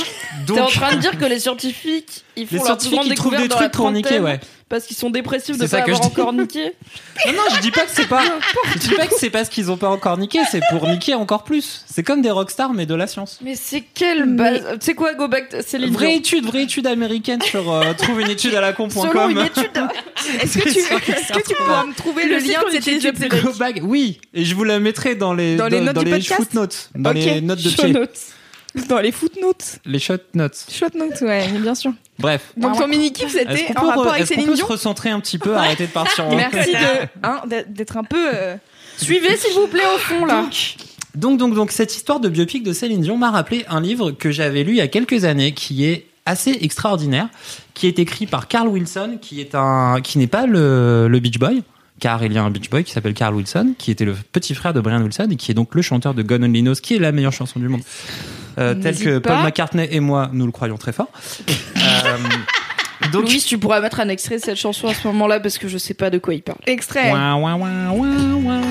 T'es 0.46 0.54
en 0.54 0.56
Donc 0.56 0.72
train 0.72 0.96
de 0.96 1.00
dire 1.00 1.18
que 1.18 1.26
les 1.26 1.40
scientifiques 1.40 2.24
ils 2.36 2.48
font 2.48 2.56
les 2.56 2.58
leur 2.60 2.78
plus 2.78 2.90
scientifiques 2.90 2.94
grande 2.94 3.08
ils 3.08 3.16
trouvent 3.16 3.32
découverte 3.32 3.44
des 3.44 3.48
dans 3.50 3.56
la 3.60 3.70
trucs 3.70 3.74
pour 3.74 3.92
niquer 3.92 4.20
ouais. 4.20 4.40
parce 4.70 4.86
qu'ils 4.86 4.98
sont 4.98 5.10
dépressifs 5.10 5.58
de 5.58 5.62
C'est 5.62 5.68
ça 5.68 5.78
pas 5.80 5.84
que 5.84 5.92
avoir 5.92 6.04
je 6.10 6.14
dis. 6.16 6.22
encore 6.22 6.34
niqué. 6.34 6.74
Non, 7.28 7.34
non, 7.34 7.42
je 7.56 7.62
dis 7.62 7.72
pas 7.72 7.82
que 7.82 7.92
c'est 7.94 8.08
pas. 8.08 8.24
Je 8.74 8.80
dis 8.80 8.96
pas 8.96 9.06
que 9.06 9.14
c'est 9.16 9.30
parce 9.30 9.48
qu'ils 9.50 9.70
ont 9.70 9.78
pas 9.78 9.90
encore 9.90 10.18
niqué, 10.18 10.40
c'est 10.50 10.62
pour 10.72 10.88
niquer 10.88 11.14
encore 11.14 11.44
plus. 11.44 11.84
C'est 11.88 12.02
comme 12.04 12.22
des 12.22 12.32
rockstars, 12.32 12.74
mais 12.74 12.86
de 12.88 12.96
la 12.96 13.06
science. 13.06 13.38
Mais 13.44 13.56
c'est 13.56 13.82
quelle 13.82 14.26
base 14.26 14.64
Tu 14.80 14.86
sais 14.88 14.94
quoi, 14.96 15.14
go 15.14 15.28
back 15.28 15.50
to 15.50 15.58
Céline 15.62 15.94
Vraie 15.94 16.16
étude, 16.16 16.46
vraie 16.46 16.64
étude 16.64 16.88
américaine 16.88 17.42
sur 17.42 17.72
euh, 17.72 17.94
trouve 17.98 18.22
une 18.22 18.30
étude 18.30 18.56
à 18.56 18.62
la 18.62 18.74
con.com. 18.74 19.08
Selon 19.12 19.30
une 19.30 19.40
étude. 19.40 19.70
Est-ce 20.42 20.58
que 20.58 20.70
tu, 20.70 20.80
est-ce 20.80 21.34
que 21.34 21.48
tu 21.48 21.56
pourras 21.56 21.86
me 21.86 21.94
trouver 21.94 22.26
le, 22.26 22.38
lien 22.38 22.62
de 22.66 22.72
cette 22.72 22.88
étude 22.88 23.44
Go 23.44 23.54
back, 23.60 23.80
oui, 23.84 24.20
et 24.34 24.46
je 24.46 24.56
vous 24.56 24.64
la 24.64 24.80
mettrai 24.80 25.16
dans 25.16 25.34
les 25.34 25.56
Dans 25.56 25.68
les 25.68 25.82
notes 25.82 25.96
dans 25.96 26.02
du 26.02 26.06
les 26.06 26.12
podcast 26.12 26.36
footnotes, 26.36 26.90
dans 26.96 27.10
Ok. 27.12 27.16
les 27.18 27.42
notes 27.42 27.62
de 27.62 27.70
Show 27.70 27.84
pied, 27.84 27.94
notes. 27.94 28.20
Dans 28.90 29.00
les 29.00 29.12
footnotes. 29.12 29.80
les 29.86 30.00
shot 30.00 30.16
notes. 30.34 30.66
Shot 30.72 30.88
notes, 30.96 31.22
ouais, 31.22 31.48
bien 31.50 31.76
sûr. 31.76 31.92
Bref. 32.20 32.54
Donc 32.56 32.78
ton 32.78 32.88
mini-kiff, 32.88 33.36
Est-ce 33.36 33.58
c'était 33.58 33.78
en 33.78 33.88
rapport 33.88 34.08
avec 34.10 34.22
est-ce 34.22 34.30
qu'on 34.30 34.36
Céline 34.36 34.48
peut 34.48 34.56
se 34.56 34.58
Dion 34.58 34.68
recentrer 34.68 35.10
un 35.10 35.20
petit 35.20 35.38
peu, 35.38 35.56
arrêter 35.56 35.88
de 35.88 35.92
partir 35.92 36.28
en 36.28 36.36
Merci 36.36 36.72
hein, 37.24 37.42
d'être 37.68 37.98
un 37.98 38.04
peu... 38.04 38.30
euh, 38.34 38.56
Suivez 38.98 39.36
s'il 39.38 39.54
vous 39.54 39.68
plaît 39.68 39.84
au 39.96 39.98
fond 39.98 40.26
là. 40.26 40.46
Donc, 41.16 41.38
donc, 41.38 41.54
donc, 41.54 41.72
cette 41.72 41.94
histoire 41.96 42.20
de 42.22 42.30
biopic 42.30 42.64
de 42.64 42.72
Céline 42.72 43.02
Dion 43.02 43.18
m'a 43.18 43.32
rappelé 43.32 43.66
un 43.68 43.82
livre 43.82 44.12
que 44.12 44.32
j'avais 44.32 44.64
lu 44.64 44.72
il 44.72 44.78
y 44.78 44.82
a 44.82 44.88
quelques 44.88 45.26
années, 45.26 45.54
qui 45.54 45.86
est 45.86 46.06
assez 46.26 46.58
extraordinaire, 46.62 47.28
qui 47.74 47.88
est 47.88 48.00
écrit 48.00 48.28
par 48.28 48.48
Carl 48.48 48.68
Wilson, 48.70 49.18
qui 49.20 49.42
est 49.42 49.56
un, 49.56 50.00
qui 50.02 50.20
n'est 50.20 50.28
pas 50.28 50.46
le, 50.46 51.08
le 51.10 51.20
Beach 51.20 51.38
Boy, 51.40 51.64
car 52.00 52.24
il 52.24 52.32
y 52.32 52.38
a 52.38 52.44
un 52.44 52.50
Beach 52.52 52.70
Boy 52.70 52.84
qui 52.86 52.94
s'appelle 52.94 53.14
Carl 53.14 53.36
Wilson, 53.36 53.74
qui 53.78 53.92
était 53.92 54.06
le 54.06 54.14
petit 54.32 54.56
frère 54.56 54.74
de 54.74 54.80
Brian 54.80 55.02
Wilson 55.02 55.28
et 55.32 55.36
qui 55.36 55.52
est 55.52 55.56
donc 55.56 55.76
le 55.76 55.82
chanteur 55.82 56.14
de 56.14 56.22
God 56.22 56.44
Only 56.44 56.62
Knows, 56.62 56.76
qui 56.76 56.96
est 56.96 57.00
la 57.00 57.12
meilleure 57.12 57.34
chanson 57.34 57.60
du 57.60 57.68
monde, 57.68 57.82
euh, 58.58 58.76
tel 58.76 58.98
que 58.98 59.20
pas. 59.20 59.36
Paul 59.36 59.44
McCartney 59.46 59.88
et 59.92 60.00
moi 60.00 60.30
nous 60.34 60.46
le 60.46 60.52
croyons 60.52 60.78
très 60.78 60.94
fort. 60.94 61.10
Euh, 61.78 62.18
donc, 63.12 63.24
Louis, 63.24 63.44
tu 63.46 63.58
pourras 63.58 63.82
mettre 63.82 64.00
un 64.00 64.10
extrait 64.10 64.38
de 64.38 64.42
cette 64.42 64.58
chanson 64.58 64.88
à 64.88 64.94
ce 64.94 65.08
moment-là 65.08 65.40
parce 65.40 65.58
que 65.58 65.68
je 65.68 65.80
sais 65.80 65.96
pas 65.96 66.12
de 66.12 66.20
quoi 66.20 66.36
il 66.36 66.44
parle. 66.44 66.60
Extrait. 66.68 67.12
ouin, 67.12 67.36
ouin, 67.36 67.56
ouin, 67.56 68.62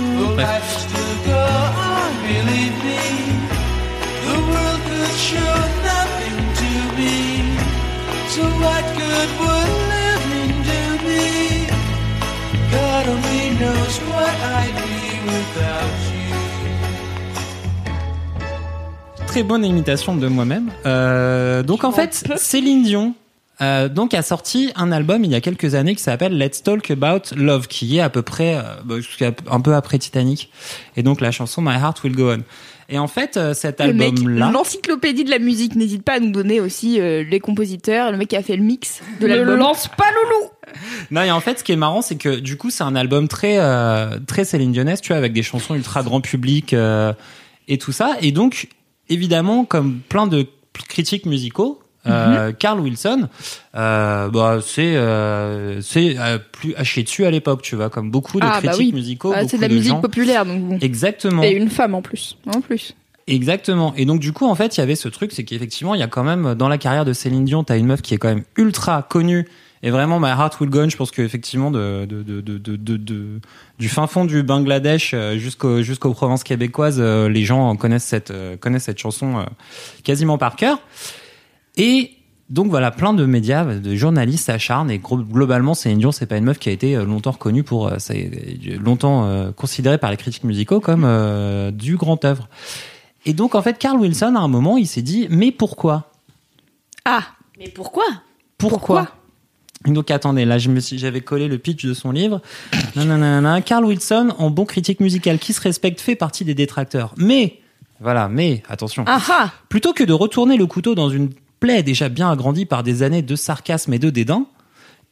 très 19.30 19.42
bonne 19.44 19.64
imitation 19.64 20.16
de 20.16 20.26
moi-même. 20.26 20.72
Euh, 20.86 21.62
donc 21.62 21.84
en 21.84 21.92
fait, 21.92 22.32
Céline 22.36 22.82
Dion 22.82 23.14
euh, 23.60 23.88
donc 23.88 24.12
a 24.12 24.22
sorti 24.22 24.72
un 24.74 24.90
album 24.90 25.22
il 25.22 25.30
y 25.30 25.36
a 25.36 25.40
quelques 25.40 25.76
années 25.76 25.94
qui 25.94 26.02
s'appelle 26.02 26.36
Let's 26.36 26.64
Talk 26.64 26.90
About 26.90 27.36
Love, 27.36 27.68
qui 27.68 27.98
est 27.98 28.00
à 28.00 28.10
peu 28.10 28.22
près 28.22 28.56
euh, 28.56 28.62
bah, 28.84 28.96
un 29.48 29.60
peu 29.60 29.74
après 29.76 29.98
Titanic, 29.98 30.50
et 30.96 31.04
donc 31.04 31.20
la 31.20 31.30
chanson 31.30 31.62
My 31.62 31.74
Heart 31.74 32.02
Will 32.02 32.16
Go 32.16 32.32
On. 32.32 32.42
Et 32.88 32.98
en 32.98 33.06
fait, 33.06 33.38
cet 33.54 33.80
album-là, 33.80 34.50
l'encyclopédie 34.50 35.22
de 35.22 35.30
la 35.30 35.38
musique, 35.38 35.76
n'hésite 35.76 36.02
pas 36.02 36.14
à 36.14 36.18
nous 36.18 36.32
donner 36.32 36.60
aussi 36.60 37.00
euh, 37.00 37.22
les 37.22 37.38
compositeurs, 37.38 38.10
le 38.10 38.18
mec 38.18 38.28
qui 38.28 38.36
a 38.36 38.42
fait 38.42 38.56
le 38.56 38.64
mix 38.64 39.00
de 39.20 39.28
Ne 39.28 39.34
l'album. 39.36 39.58
lance 39.58 39.86
pas 39.86 40.10
Loulou 40.10 40.50
Non, 41.12 41.22
et 41.22 41.30
en 41.30 41.38
fait, 41.38 41.60
ce 41.60 41.64
qui 41.64 41.70
est 41.70 41.76
marrant, 41.76 42.02
c'est 42.02 42.16
que 42.16 42.40
du 42.40 42.56
coup, 42.56 42.70
c'est 42.70 42.82
un 42.82 42.96
album 42.96 43.28
très 43.28 43.58
euh, 43.58 44.18
très 44.26 44.44
Céline 44.44 44.72
Dionès, 44.72 45.00
tu 45.00 45.08
vois, 45.08 45.18
avec 45.18 45.32
des 45.32 45.44
chansons 45.44 45.76
ultra 45.76 46.02
grand 46.02 46.20
public 46.20 46.74
euh, 46.74 47.12
et 47.68 47.78
tout 47.78 47.92
ça. 47.92 48.16
Et 48.22 48.32
donc, 48.32 48.66
évidemment, 49.10 49.64
comme 49.66 49.98
plein 50.08 50.26
de 50.26 50.46
critiques 50.88 51.26
musicaux, 51.26 51.80
Mhm. 52.06 52.12
euh, 52.14 52.52
Carl 52.52 52.80
Wilson, 52.80 53.28
euh, 53.76 54.28
bah, 54.30 54.60
c'est 54.64 54.96
euh, 54.96 55.82
c'est 55.82 56.16
plus 56.50 56.74
haché 56.76 57.02
dessus 57.02 57.26
à 57.26 57.30
l'époque, 57.30 57.60
tu 57.60 57.76
vois, 57.76 57.90
comme 57.90 58.10
beaucoup 58.10 58.40
de 58.40 58.46
Ah, 58.46 58.58
bah 58.62 58.68
critiques 58.70 58.94
oui. 58.94 58.98
musicaux, 58.98 59.32
Ah, 59.36 59.46
c'est 59.46 59.58
de 59.58 59.62
la 59.62 59.68
de 59.68 59.74
musique 59.74 59.90
gens. 59.90 60.00
populaire, 60.00 60.46
donc 60.46 60.62
bon. 60.62 60.78
Exactement. 60.80 61.42
Et 61.42 61.50
une 61.50 61.68
femme 61.68 61.94
en 61.94 62.00
plus. 62.00 62.38
En 62.46 62.62
plus. 62.62 62.94
Exactement. 63.26 63.92
Et 63.98 64.06
donc 64.06 64.18
du 64.20 64.32
coup, 64.32 64.46
en 64.46 64.54
fait, 64.54 64.76
il 64.76 64.80
y 64.80 64.82
avait 64.82 64.96
ce 64.96 65.08
truc, 65.08 65.30
c'est 65.32 65.44
qu'effectivement, 65.44 65.94
il 65.94 66.00
y 66.00 66.02
a 66.02 66.06
quand 66.08 66.24
même 66.24 66.54
dans 66.54 66.68
la 66.68 66.78
carrière 66.78 67.04
de 67.04 67.12
Céline 67.12 67.44
Dion, 67.44 67.64
t'as 67.64 67.76
une 67.76 67.86
meuf 67.86 68.00
qui 68.00 68.14
est 68.14 68.18
quand 68.18 68.28
même 68.28 68.44
ultra 68.56 69.02
connue. 69.02 69.46
Et 69.82 69.90
vraiment, 69.90 70.20
My 70.20 70.28
Heart 70.28 70.60
Will 70.60 70.68
Go 70.68 70.80
On, 70.80 70.88
je 70.90 70.96
pense 70.96 71.10
qu'effectivement, 71.10 71.70
de, 71.70 72.06
du 73.78 73.88
fin 73.88 74.06
fond 74.06 74.26
du 74.26 74.42
Bangladesh 74.42 75.12
euh, 75.14 75.38
jusqu'au, 75.38 75.80
jusqu'aux 75.80 76.12
provinces 76.12 76.44
québécoises, 76.44 76.98
euh, 77.00 77.30
les 77.30 77.44
gens 77.44 77.74
connaissent 77.76 78.04
cette, 78.04 78.30
euh, 78.30 78.58
connaissent 78.58 78.84
cette 78.84 78.98
chanson 78.98 79.46
quasiment 80.04 80.36
par 80.36 80.56
cœur. 80.56 80.80
Et 81.76 82.12
Donc 82.50 82.66
voilà, 82.68 82.90
plein 82.90 83.14
de 83.14 83.24
médias, 83.24 83.64
de 83.64 83.94
journalistes 83.94 84.46
s'acharnent. 84.46 84.90
Et 84.90 84.98
globalement, 84.98 85.72
Céline 85.74 86.00
Dion, 86.00 86.12
c'est 86.12 86.26
pas 86.26 86.36
une 86.36 86.44
meuf 86.44 86.58
qui 86.58 86.68
a 86.68 86.72
été 86.72 86.96
longtemps 86.96 87.30
reconnue 87.30 87.62
pour, 87.62 87.90
longtemps 88.84 89.52
considérée 89.56 89.98
par 89.98 90.10
les 90.10 90.16
critiques 90.16 90.44
musicaux 90.44 90.80
comme 90.80 91.04
euh, 91.04 91.70
du 91.70 91.96
grand 91.96 92.22
œuvre. 92.24 92.48
Et 93.24 93.34
donc 93.34 93.54
en 93.54 93.62
fait, 93.62 93.78
Carl 93.78 93.98
Wilson, 93.98 94.34
à 94.34 94.40
un 94.40 94.48
moment, 94.48 94.76
il 94.76 94.86
s'est 94.86 95.02
dit, 95.02 95.28
mais 95.30 95.52
pourquoi? 95.52 96.10
Ah, 97.04 97.22
Mais 97.58 97.68
pourquoi? 97.68 98.04
Pourquoi? 98.58 99.06
Donc 99.86 100.10
attendez, 100.10 100.44
là 100.44 100.58
je 100.58 100.68
me 100.68 100.80
suis, 100.80 100.98
j'avais 100.98 101.22
collé 101.22 101.48
le 101.48 101.58
pitch 101.58 101.84
de 101.84 101.94
son 101.94 102.10
livre. 102.10 102.42
Nanana. 102.96 103.60
Carl 103.62 103.84
Wilson, 103.84 104.34
en 104.38 104.50
bon 104.50 104.66
critique 104.66 105.00
musical 105.00 105.38
qui 105.38 105.52
se 105.52 105.60
respecte, 105.60 106.00
fait 106.00 106.16
partie 106.16 106.44
des 106.44 106.54
détracteurs. 106.54 107.14
Mais, 107.16 107.60
voilà, 108.00 108.28
mais 108.28 108.62
attention. 108.68 109.04
ah 109.06 109.20
ah 109.30 109.52
Plutôt 109.68 109.92
que 109.92 110.04
de 110.04 110.12
retourner 110.12 110.56
le 110.56 110.66
couteau 110.66 110.94
dans 110.94 111.08
une 111.08 111.30
plaie 111.60 111.82
déjà 111.82 112.08
bien 112.08 112.30
agrandie 112.30 112.66
par 112.66 112.82
des 112.82 113.02
années 113.02 113.22
de 113.22 113.36
sarcasme 113.36 113.92
et 113.94 113.98
de 113.98 114.10
dédain, 114.10 114.46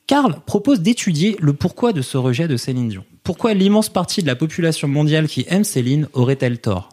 Karl 0.07 0.37
propose 0.47 0.81
d'étudier 0.81 1.37
le 1.41 1.53
pourquoi 1.53 1.93
de 1.93 2.03
ce 2.03 2.17
rejet 2.17 2.49
de 2.49 2.57
Céline 2.57 2.89
Dion. 2.89 3.05
Pourquoi 3.25 3.55
l'immense 3.55 3.91
partie 3.91 4.23
de 4.23 4.27
la 4.27 4.37
population 4.37 4.89
mondiale 4.89 5.29
qui 5.29 5.45
aime 5.49 5.65
Céline 5.65 6.09
aurait-elle 6.15 6.59
tort? 6.59 6.91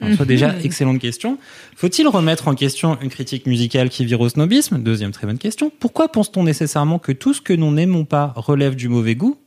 En 0.00 0.14
soit 0.14 0.24
déjà, 0.24 0.54
excellente 0.62 1.00
question. 1.00 1.38
Faut-il 1.76 2.06
remettre 2.06 2.48
en 2.48 2.54
question 2.54 2.98
une 3.00 3.08
critique 3.08 3.46
musicale 3.46 3.88
qui 3.88 4.04
vire 4.04 4.20
au 4.20 4.28
snobisme? 4.28 4.78
Deuxième 4.78 5.10
très 5.10 5.26
bonne 5.26 5.38
question. 5.38 5.72
Pourquoi 5.80 6.08
pense-t-on 6.08 6.44
nécessairement 6.44 6.98
que 6.98 7.12
tout 7.12 7.34
ce 7.34 7.40
que 7.40 7.52
nous 7.52 7.72
n'aimons 7.72 8.04
pas 8.04 8.32
relève 8.36 8.76
du 8.76 8.88
mauvais 8.88 9.16
goût, 9.16 9.38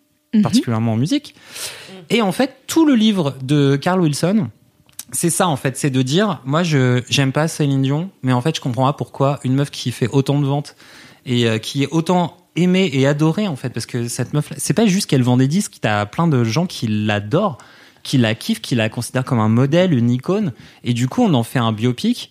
particulièrement 0.44 0.94
en 0.94 0.98
musique? 0.98 1.36
Et 2.10 2.22
en 2.22 2.34
fait, 2.34 2.58
tout 2.68 2.86
le 2.86 2.96
livre 2.96 3.36
de 3.42 3.78
Carl 3.78 4.02
Wilson, 4.02 4.50
c'est 5.12 5.30
ça 5.30 5.48
en 5.48 5.56
fait, 5.56 5.78
c'est 5.78 5.90
de 5.90 6.02
dire, 6.02 6.42
moi 6.46 6.64
je 6.64 7.02
j'aime 7.10 7.32
pas 7.32 7.48
Céline 7.48 7.82
Dion, 7.82 8.10
mais 8.24 8.34
en 8.34 8.42
fait 8.42 8.56
je 8.56 8.62
comprends 8.62 8.86
pas 8.86 8.94
pourquoi 8.94 9.40
une 9.44 9.54
meuf 9.54 9.70
qui 9.70 9.92
fait 9.92 10.08
autant 10.08 10.40
de 10.40 10.46
ventes 10.46 10.76
et 11.26 11.48
euh, 11.48 11.58
qui 11.58 11.84
est 11.84 11.88
autant 11.92 12.38
aimée 12.56 12.90
et 12.94 13.08
adorée 13.08 13.48
en 13.48 13.56
fait, 13.56 13.70
parce 13.70 13.86
que 13.86 14.08
cette 14.08 14.34
meuf, 14.34 14.52
c'est 14.58 14.74
pas 14.74 14.86
juste 14.86 15.10
qu'elle 15.10 15.24
vend 15.24 15.38
des 15.38 15.48
disques, 15.48 15.76
t'as 15.82 16.06
plein 16.06 16.28
de 16.28 16.44
gens 16.44 16.66
qui 16.66 16.88
l'adorent, 16.88 17.58
qui 18.04 18.18
la 18.18 18.36
kiffent, 18.36 18.62
qui 18.62 18.76
la 18.76 18.90
considèrent 18.90 19.26
comme 19.26 19.40
un 19.40 19.50
modèle, 19.50 19.94
une 19.94 20.10
icône, 20.10 20.54
et 20.84 20.94
du 20.94 21.08
coup 21.08 21.24
on 21.24 21.34
en 21.34 21.44
fait 21.44 21.60
un 21.60 21.72
biopic. 21.72 22.30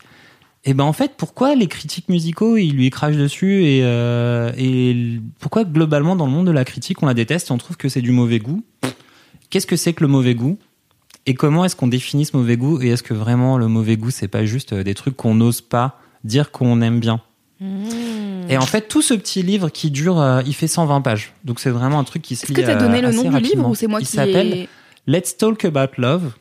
Et 0.65 0.75
ben 0.75 0.85
en 0.85 0.93
fait, 0.93 1.13
pourquoi 1.17 1.55
les 1.55 1.69
critiques 1.69 2.11
musicaux 2.11 2.59
ils 2.59 2.73
lui 2.73 2.91
crachent 2.91 3.17
dessus 3.17 3.65
et 3.65 3.81
euh, 3.83 4.53
et 4.59 5.19
pourquoi 5.39 5.65
globalement 5.65 6.17
dans 6.17 6.27
le 6.27 6.33
monde 6.33 6.47
de 6.47 6.53
la 6.53 6.67
critique 6.67 7.03
on 7.03 7.07
la 7.07 7.15
déteste 7.15 7.49
et 7.49 7.53
on 7.53 7.59
trouve 7.59 7.79
que 7.79 7.89
c'est 7.89 8.03
du 8.03 8.11
mauvais 8.11 8.41
goût? 8.41 8.63
Qu'est-ce 9.49 9.67
que 9.67 9.77
c'est 9.77 9.95
que 9.95 10.05
le 10.05 10.09
mauvais 10.09 10.35
goût? 10.35 10.59
Et 11.27 11.35
comment 11.35 11.65
est-ce 11.65 11.77
qu'on 11.77 11.87
définit 11.87 12.27
ce 12.27 12.37
mauvais 12.37 12.57
goût? 12.57 12.81
Et 12.83 12.89
est-ce 12.89 13.03
que 13.03 13.15
vraiment 13.15 13.57
le 13.57 13.69
mauvais 13.69 13.97
goût, 13.97 14.11
c'est 14.11 14.29
pas 14.29 14.45
juste 14.45 14.73
euh, 14.73 14.85
des 14.85 14.95
trucs 14.95 15.17
qu'on 15.17 15.35
n'ose 15.35 15.61
pas 15.61 15.99
dire 16.25 16.51
qu'on 16.51 16.83
aime 16.83 17.01
bien? 17.01 17.21
Et 18.49 18.57
en 18.57 18.67
fait, 18.67 18.89
tout 18.89 19.03
ce 19.03 19.13
petit 19.13 19.43
livre 19.43 19.69
qui 19.69 19.91
dure, 19.91 20.19
euh, 20.19 20.43
il 20.47 20.55
fait 20.55 20.67
120 20.67 21.03
pages. 21.03 21.35
Donc 21.45 21.61
c'est 21.61 21.71
vraiment 21.71 21.99
un 21.99 22.05
truc 22.05 22.23
qui 22.23 22.35
se 22.35 22.47
Est-ce 22.47 22.53
que 22.53 22.61
t'as 22.61 22.75
donné 22.75 23.03
le 23.03 23.13
nom 23.13 23.31
du 23.31 23.39
livre 23.39 23.69
ou 23.69 23.75
c'est 23.75 23.87
moi 23.87 24.01
il 24.01 24.07
qui 24.07 24.13
s'appelle 24.13 24.53
ai... 24.53 24.69
Let's 25.07 25.37
Talk 25.37 25.65
About 25.65 25.93
Love. 25.99 26.33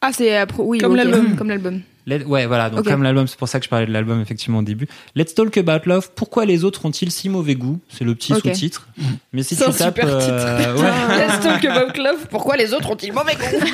Ah, 0.00 0.10
c'est 0.12 0.36
après- 0.36 0.62
oui, 0.62 0.78
Comme 0.78 0.96
l'album. 0.96 1.36
Comme 1.38 1.48
l'album. 1.48 1.80
Let- 2.06 2.24
ouais, 2.24 2.46
voilà. 2.46 2.70
Donc 2.70 2.86
comme 2.86 3.02
l'album, 3.02 3.26
c'est 3.28 3.38
pour 3.38 3.46
ça 3.46 3.58
que 3.60 3.64
je 3.66 3.70
parlais 3.70 3.84
de 3.86 3.92
l'album 3.92 4.20
effectivement 4.22 4.60
au 4.60 4.62
début. 4.62 4.88
Let's 5.14 5.34
Talk 5.34 5.54
About 5.58 5.84
Love. 5.84 6.10
Pourquoi 6.16 6.46
les 6.46 6.64
autres 6.64 6.86
ont-ils 6.86 7.10
si 7.10 7.28
mauvais 7.28 7.54
goût? 7.54 7.78
C'est 7.90 8.04
le 8.04 8.14
petit 8.14 8.32
sous-titre. 8.32 8.88
Mais 9.34 9.42
si 9.42 9.54
C'est 9.54 9.64
tu 9.64 9.70
un 9.70 9.72
tapes, 9.74 9.96
super 10.00 10.08
euh, 10.08 10.76
ouais. 10.76 11.26
Let's 11.26 11.40
talk 11.40 11.62
about 11.66 12.02
love. 12.02 12.26
Pourquoi 12.30 12.56
les 12.56 12.72
autres 12.72 12.90
ont-ils 12.90 13.12
mauvais 13.12 13.34
goût? 13.34 13.64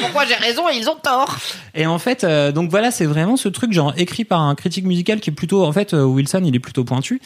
Pourquoi 0.00 0.24
j'ai 0.26 0.34
raison 0.34 0.68
et 0.68 0.76
ils 0.76 0.88
ont 0.90 0.96
tort? 0.96 1.36
Et 1.74 1.86
en 1.86 1.98
fait, 2.00 2.24
euh, 2.24 2.50
donc 2.52 2.70
voilà, 2.70 2.90
c'est 2.90 3.06
vraiment 3.06 3.36
ce 3.36 3.48
truc 3.48 3.72
genre 3.72 3.94
écrit 3.96 4.24
par 4.24 4.40
un 4.40 4.54
critique 4.56 4.84
musical 4.84 5.20
qui 5.20 5.30
est 5.30 5.34
plutôt, 5.34 5.64
en 5.64 5.72
fait, 5.72 5.94
euh, 5.94 6.02
Wilson, 6.02 6.42
il 6.44 6.54
est 6.56 6.60
plutôt 6.60 6.84
pointu. 6.84 7.20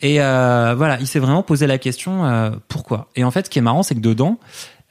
Et 0.00 0.20
euh, 0.20 0.74
voilà, 0.76 0.98
il 0.98 1.06
s'est 1.06 1.20
vraiment 1.20 1.42
posé 1.42 1.66
la 1.66 1.78
question 1.78 2.24
euh, 2.24 2.50
pourquoi? 2.68 3.08
Et 3.16 3.22
en 3.22 3.30
fait, 3.30 3.46
ce 3.46 3.50
qui 3.50 3.58
est 3.58 3.62
marrant, 3.62 3.82
c'est 3.82 3.94
que 3.94 4.00
dedans, 4.00 4.38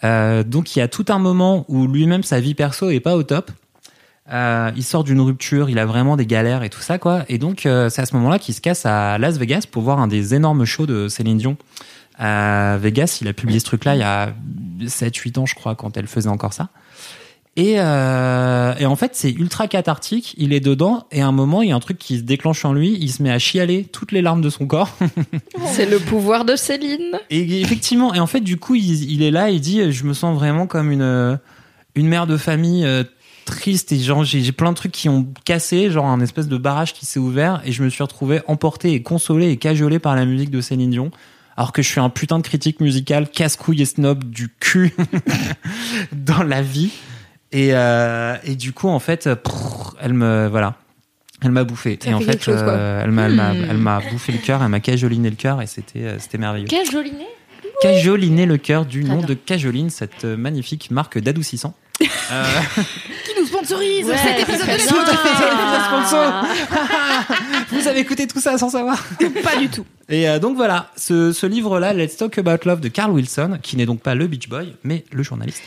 euh, 0.04 0.44
donc 0.44 0.76
il 0.76 0.80
y 0.80 0.82
a 0.82 0.88
tout 0.88 1.06
un 1.10 1.20
moment 1.20 1.66
où 1.68 1.88
lui-même 1.88 2.24
sa 2.24 2.40
vie 2.40 2.56
perso 2.56 2.90
est 2.90 3.00
pas 3.00 3.16
au 3.16 3.24
top. 3.24 3.52
Euh, 4.32 4.72
il 4.76 4.84
sort 4.84 5.04
d'une 5.04 5.20
rupture, 5.20 5.70
il 5.70 5.78
a 5.78 5.86
vraiment 5.86 6.16
des 6.16 6.26
galères 6.26 6.64
et 6.64 6.70
tout 6.70 6.82
ça 6.82 6.98
quoi. 6.98 7.24
Et 7.28 7.38
donc 7.38 7.66
euh, 7.66 7.90
c'est 7.90 8.02
à 8.02 8.06
ce 8.06 8.16
moment-là 8.16 8.40
qu'il 8.40 8.54
se 8.54 8.62
casse 8.62 8.86
à 8.86 9.18
Las 9.18 9.38
Vegas 9.38 9.66
pour 9.70 9.84
voir 9.84 10.00
un 10.00 10.08
des 10.08 10.34
énormes 10.36 10.66
shows 10.66 10.86
de 10.86 11.08
Céline 11.08 11.38
Dion. 11.38 11.58
À 12.18 12.78
Vegas, 12.78 13.20
il 13.22 13.28
a 13.28 13.34
publié 13.34 13.60
ce 13.60 13.66
truc-là 13.66 13.96
il 13.96 14.00
y 14.00 14.04
a 14.04 14.34
7-8 14.84 15.40
ans 15.40 15.46
je 15.46 15.56
crois 15.56 15.76
quand 15.76 15.98
elle 15.98 16.08
faisait 16.08 16.30
encore 16.30 16.54
ça. 16.54 16.70
Et, 17.58 17.76
euh, 17.80 18.74
et 18.80 18.86
en 18.86 18.96
fait, 18.96 19.12
c'est 19.14 19.32
ultra 19.32 19.68
cathartique. 19.68 20.36
Il 20.38 20.54
est 20.54 20.62
dedans 20.62 21.06
et 21.12 21.22
à 21.22 21.28
un 21.28 21.34
moment, 21.34 21.62
il 21.62 21.70
y 21.70 21.72
a 21.72 21.76
un 21.76 21.82
truc 21.82 21.98
qui 21.98 22.18
se 22.18 22.24
déclenche 22.24 22.64
en 22.64 22.74
lui. 22.74 22.98
Il 23.00 23.12
se 23.12 23.22
met 23.22 23.32
à 23.32 23.40
chialer 23.40 23.84
toutes 23.84 24.14
les 24.14 24.22
larmes 24.22 24.42
de 24.42 24.50
son 24.50 24.68
corps. 24.68 24.96
C'est 25.66 25.90
le 25.90 26.00
pouvoir 26.00 26.46
de 26.46 26.56
Céline. 26.56 27.20
Et 27.30 27.62
effectivement, 27.62 28.14
et 28.14 28.20
en 28.20 28.28
fait, 28.28 28.40
du 28.40 28.58
coup, 28.58 28.76
il, 28.76 29.12
il 29.12 29.22
est 29.22 29.32
là. 29.32 29.50
Il 29.50 29.60
dit, 29.60 29.92
je 29.92 30.06
me 30.06 30.14
sens 30.14 30.34
vraiment 30.38 30.66
comme 30.66 30.92
une 30.92 31.02
euh, 31.02 31.36
une 31.96 32.08
mère 32.08 32.28
de 32.28 32.38
famille 32.38 32.86
euh, 32.86 33.04
triste 33.46 33.92
et 33.92 34.00
genre 34.00 34.24
j'ai 34.24 34.42
j'ai 34.42 34.52
plein 34.52 34.72
de 34.72 34.78
trucs 34.78 34.92
qui 34.92 35.10
ont 35.10 35.28
cassé, 35.46 35.92
genre 35.92 36.06
un 36.06 36.22
espèce 36.22 36.48
de 36.48 36.58
barrage 36.58 36.94
qui 36.94 37.06
s'est 37.06 37.20
ouvert 37.20 37.62
et 37.66 37.72
je 37.72 37.84
me 37.84 37.90
suis 37.90 38.04
retrouvé 38.04 38.42
emporté 38.48 38.94
et 38.94 39.02
consolé 39.02 39.50
et 39.50 39.58
cajolé 39.58 40.00
par 40.00 40.16
la 40.16 40.26
musique 40.26 40.52
de 40.52 40.62
Céline 40.62 40.92
Dion. 40.92 41.12
Alors 41.58 41.74
que 41.74 41.82
je 41.82 41.90
suis 41.90 42.00
un 42.00 42.10
putain 42.10 42.38
de 42.38 42.44
critique 42.44 42.80
musicale 42.80 43.30
casse-couille 43.30 43.82
et 43.82 43.86
snob 43.86 44.24
du 44.24 44.48
cul 44.48 44.96
dans 46.14 46.44
la 46.44 46.62
vie. 46.62 46.92
Et, 47.52 47.70
euh, 47.74 48.36
et 48.44 48.56
du 48.56 48.72
coup, 48.74 48.88
en 48.88 49.00
fait, 49.00 49.34
prrr, 49.36 49.96
elle 50.02 50.14
me, 50.14 50.48
voilà, 50.48 50.76
elle 51.42 51.52
m'a 51.52 51.64
bouffé. 51.64 52.00
Ça 52.02 52.10
et 52.10 52.14
en 52.14 52.22
fait 52.22 52.42
chose, 52.42 52.56
euh, 52.60 53.02
elle 53.04 53.12
m'a, 53.12 53.26
elle 53.26 53.36
m'a, 53.36 53.54
Hmm. 53.54 53.68
elle 53.70 53.78
m'a 53.78 54.00
bouffé 54.12 54.32
le 54.32 54.38
cœur, 54.38 54.62
elle 54.64 54.70
m'a 54.70 54.80
cajoliné 54.80 55.30
le 55.30 55.36
cœur 55.36 55.62
et 55.62 55.68
c'était, 55.68 56.00
euh, 56.04 56.20
c'était 56.20 56.38
merveilleux. 56.38 56.68
Quel 56.70 56.90
joli 56.90 57.12
nez 57.12 57.28
Cajoliner 57.82 58.46
le 58.46 58.58
cœur 58.58 58.86
du 58.86 59.04
nom 59.04 59.22
de 59.22 59.34
Cajoline, 59.34 59.90
cette 59.90 60.24
euh, 60.24 60.38
magnifique 60.38 60.92
marque 60.92 61.18
d'adoucissant. 61.20 61.74
Euh, 62.32 62.44
Qui 63.26 63.40
nous 63.40 63.46
sponsorise 63.46 64.08
Ouais, 64.08 64.18
cet 64.18 64.40
épisode 64.50 64.68
de 64.68 64.74
vous 67.76 67.88
avez 67.88 68.00
écouté 68.00 68.26
tout 68.26 68.40
ça 68.40 68.58
sans 68.58 68.70
savoir 68.70 69.04
Pas 69.44 69.58
du 69.58 69.68
tout. 69.70 69.86
Et 70.10 70.28
euh, 70.30 70.40
donc 70.40 70.56
voilà, 70.56 70.90
ce, 70.96 71.32
ce 71.32 71.46
livre-là, 71.46 71.94
Let's 71.94 72.18
Talk 72.18 72.38
About 72.38 72.66
Love 72.66 72.80
de 72.80 72.88
Carl 72.88 73.12
Wilson, 73.12 73.60
qui 73.62 73.76
n'est 73.78 73.86
donc 73.86 74.02
pas 74.02 74.16
le 74.16 74.28
Beach 74.28 74.48
Boy, 74.50 74.74
mais 74.84 75.04
le 75.12 75.22
journaliste, 75.24 75.62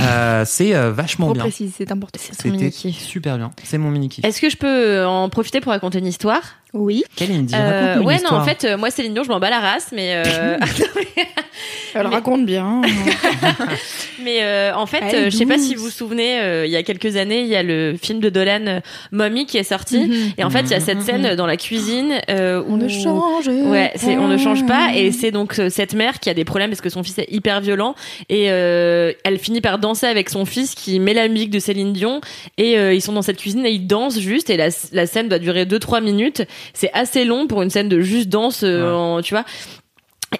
euh, 0.00 0.44
c'est 0.46 0.74
euh, 0.74 0.92
vachement 0.92 1.26
Trop 1.26 1.34
bien. 1.34 1.50
c'est 1.50 1.92
important. 1.92 2.18
ton 2.18 2.32
C'était 2.34 2.50
mini-kiff. 2.50 2.98
super 2.98 3.36
bien. 3.36 3.50
C'est 3.62 3.78
mon 3.78 3.90
mini 3.90 4.08
kiff. 4.08 4.24
Est-ce 4.24 4.40
que 4.40 4.48
je 4.48 4.56
peux 4.56 5.04
en 5.04 5.28
profiter 5.28 5.60
pour 5.60 5.72
raconter 5.72 5.98
une 5.98 6.06
histoire? 6.06 6.42
Oui. 6.74 7.04
Quelle 7.16 7.32
Indy 7.32 7.54
Euh, 7.56 7.98
Ouais, 8.00 8.18
non, 8.24 8.36
en 8.36 8.44
fait, 8.44 8.64
euh, 8.64 8.76
moi, 8.78 8.90
Céline 8.90 9.12
Dion, 9.14 9.24
je 9.24 9.28
m'en 9.28 9.38
bats 9.40 9.50
la 9.50 9.60
race, 9.60 9.88
mais 9.92 10.14
euh, 10.26 10.56
Elle 11.94 12.04
Mais- 12.08 12.14
raconte 12.14 12.46
bien. 12.46 12.80
mais 14.24 14.38
euh, 14.42 14.72
en 14.74 14.86
fait, 14.86 15.02
euh, 15.14 15.24
je 15.30 15.36
sais 15.36 15.44
pas 15.46 15.58
si 15.58 15.74
vous 15.74 15.84
vous 15.84 15.90
souvenez, 15.90 16.40
euh, 16.40 16.64
il 16.64 16.72
y 16.72 16.76
a 16.76 16.82
quelques 16.82 17.16
années, 17.16 17.42
il 17.42 17.48
y 17.48 17.56
a 17.56 17.62
le 17.62 17.96
film 18.00 18.20
de 18.20 18.30
Dolan, 18.30 18.80
Mommy, 19.10 19.44
qui 19.44 19.58
est 19.58 19.62
sorti, 19.62 19.98
Mhm. 19.98 20.32
et 20.38 20.44
en 20.44 20.48
fait, 20.50 20.60
il 20.62 20.70
y 20.70 20.74
a 20.74 20.80
cette 20.80 21.02
scène 21.02 21.34
dans 21.34 21.46
la 21.46 21.58
cuisine 21.58 22.14
euh, 22.30 22.62
où 22.62 22.72
On 22.74 22.76
ne 22.78 22.88
change 22.88 23.48
Ouais, 23.48 23.92
c'est 23.96 24.16
on 24.16 24.28
ne 24.28 24.38
change 24.38 24.64
pas. 24.66 24.94
Et 24.94 25.12
c'est 25.12 25.30
donc 25.30 25.58
euh, 25.58 25.68
cette 25.68 25.92
mère 25.94 26.18
qui 26.20 26.30
a 26.30 26.34
des 26.34 26.44
problèmes 26.46 26.70
parce 26.70 26.80
que 26.80 26.88
son 26.88 27.02
fils 27.02 27.18
est 27.18 27.30
hyper 27.30 27.60
violent. 27.60 27.94
Et 28.30 28.50
euh, 28.50 29.12
elle 29.24 29.38
finit 29.38 29.60
par 29.60 29.78
danser 29.78 30.06
avec 30.06 30.30
son 30.30 30.46
fils 30.46 30.74
qui 30.74 30.98
met 30.98 31.12
la 31.14 31.28
musique 31.28 31.50
de 31.50 31.58
Céline 31.58 31.92
Dion. 31.92 32.20
Et 32.56 32.78
euh, 32.78 32.94
ils 32.94 33.02
sont 33.02 33.12
dans 33.12 33.22
cette 33.22 33.36
cuisine 33.38 33.66
et 33.66 33.70
ils 33.70 33.86
dansent 33.86 34.18
juste. 34.18 34.48
Et 34.48 34.56
la, 34.56 34.68
la 34.92 35.06
scène 35.06 35.28
doit 35.28 35.38
durer 35.38 35.64
2-3 35.66 36.02
minutes. 36.02 36.42
C'est 36.74 36.90
assez 36.92 37.24
long 37.24 37.46
pour 37.46 37.62
une 37.62 37.70
scène 37.70 37.88
de 37.88 38.00
juste 38.00 38.28
danse, 38.28 38.62
euh, 38.64 38.92
en- 38.92 39.22
tu 39.22 39.34
vois. 39.34 39.44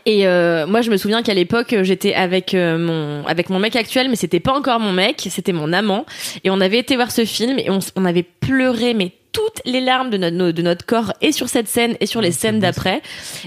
Et 0.07 0.27
euh, 0.27 0.67
moi, 0.67 0.81
je 0.81 0.91
me 0.91 0.97
souviens 0.97 1.23
qu'à 1.23 1.35
l'époque, 1.35 1.75
j'étais 1.83 2.15
avec 2.15 2.55
euh, 2.55 2.79
mon 2.79 3.27
avec 3.27 3.51
mon 3.51 3.59
mec 3.59 3.77
actuel, 3.77 4.09
mais 4.09 4.17
c'était 4.17 4.41
pas 4.41 4.55
encore 4.55 4.81
mon 4.81 4.93
mec, 4.93 5.27
c'était 5.31 5.53
mon 5.53 5.71
amant. 5.73 6.07
Et 6.45 6.51
on 6.51 6.61
avait 6.63 6.79
été 6.79 6.97
voir 6.97 7.11
ce 7.11 7.25
film 7.27 7.59
et 7.59 7.69
on, 7.69 7.79
on 7.97 8.05
avait 8.07 8.23
pleuré, 8.23 8.95
mais 8.95 9.13
toutes 9.33 9.63
les 9.65 9.81
larmes 9.81 10.11
de 10.11 10.19
notre 10.19 10.53
de 10.53 10.63
notre 10.63 10.85
corps 10.85 11.13
et 11.21 11.33
sur 11.33 11.49
cette 11.49 11.69
scène 11.69 11.97
et 12.01 12.07
sur 12.07 12.21
les 12.21 12.33
scènes 12.33 12.61
d'après. 12.61 13.03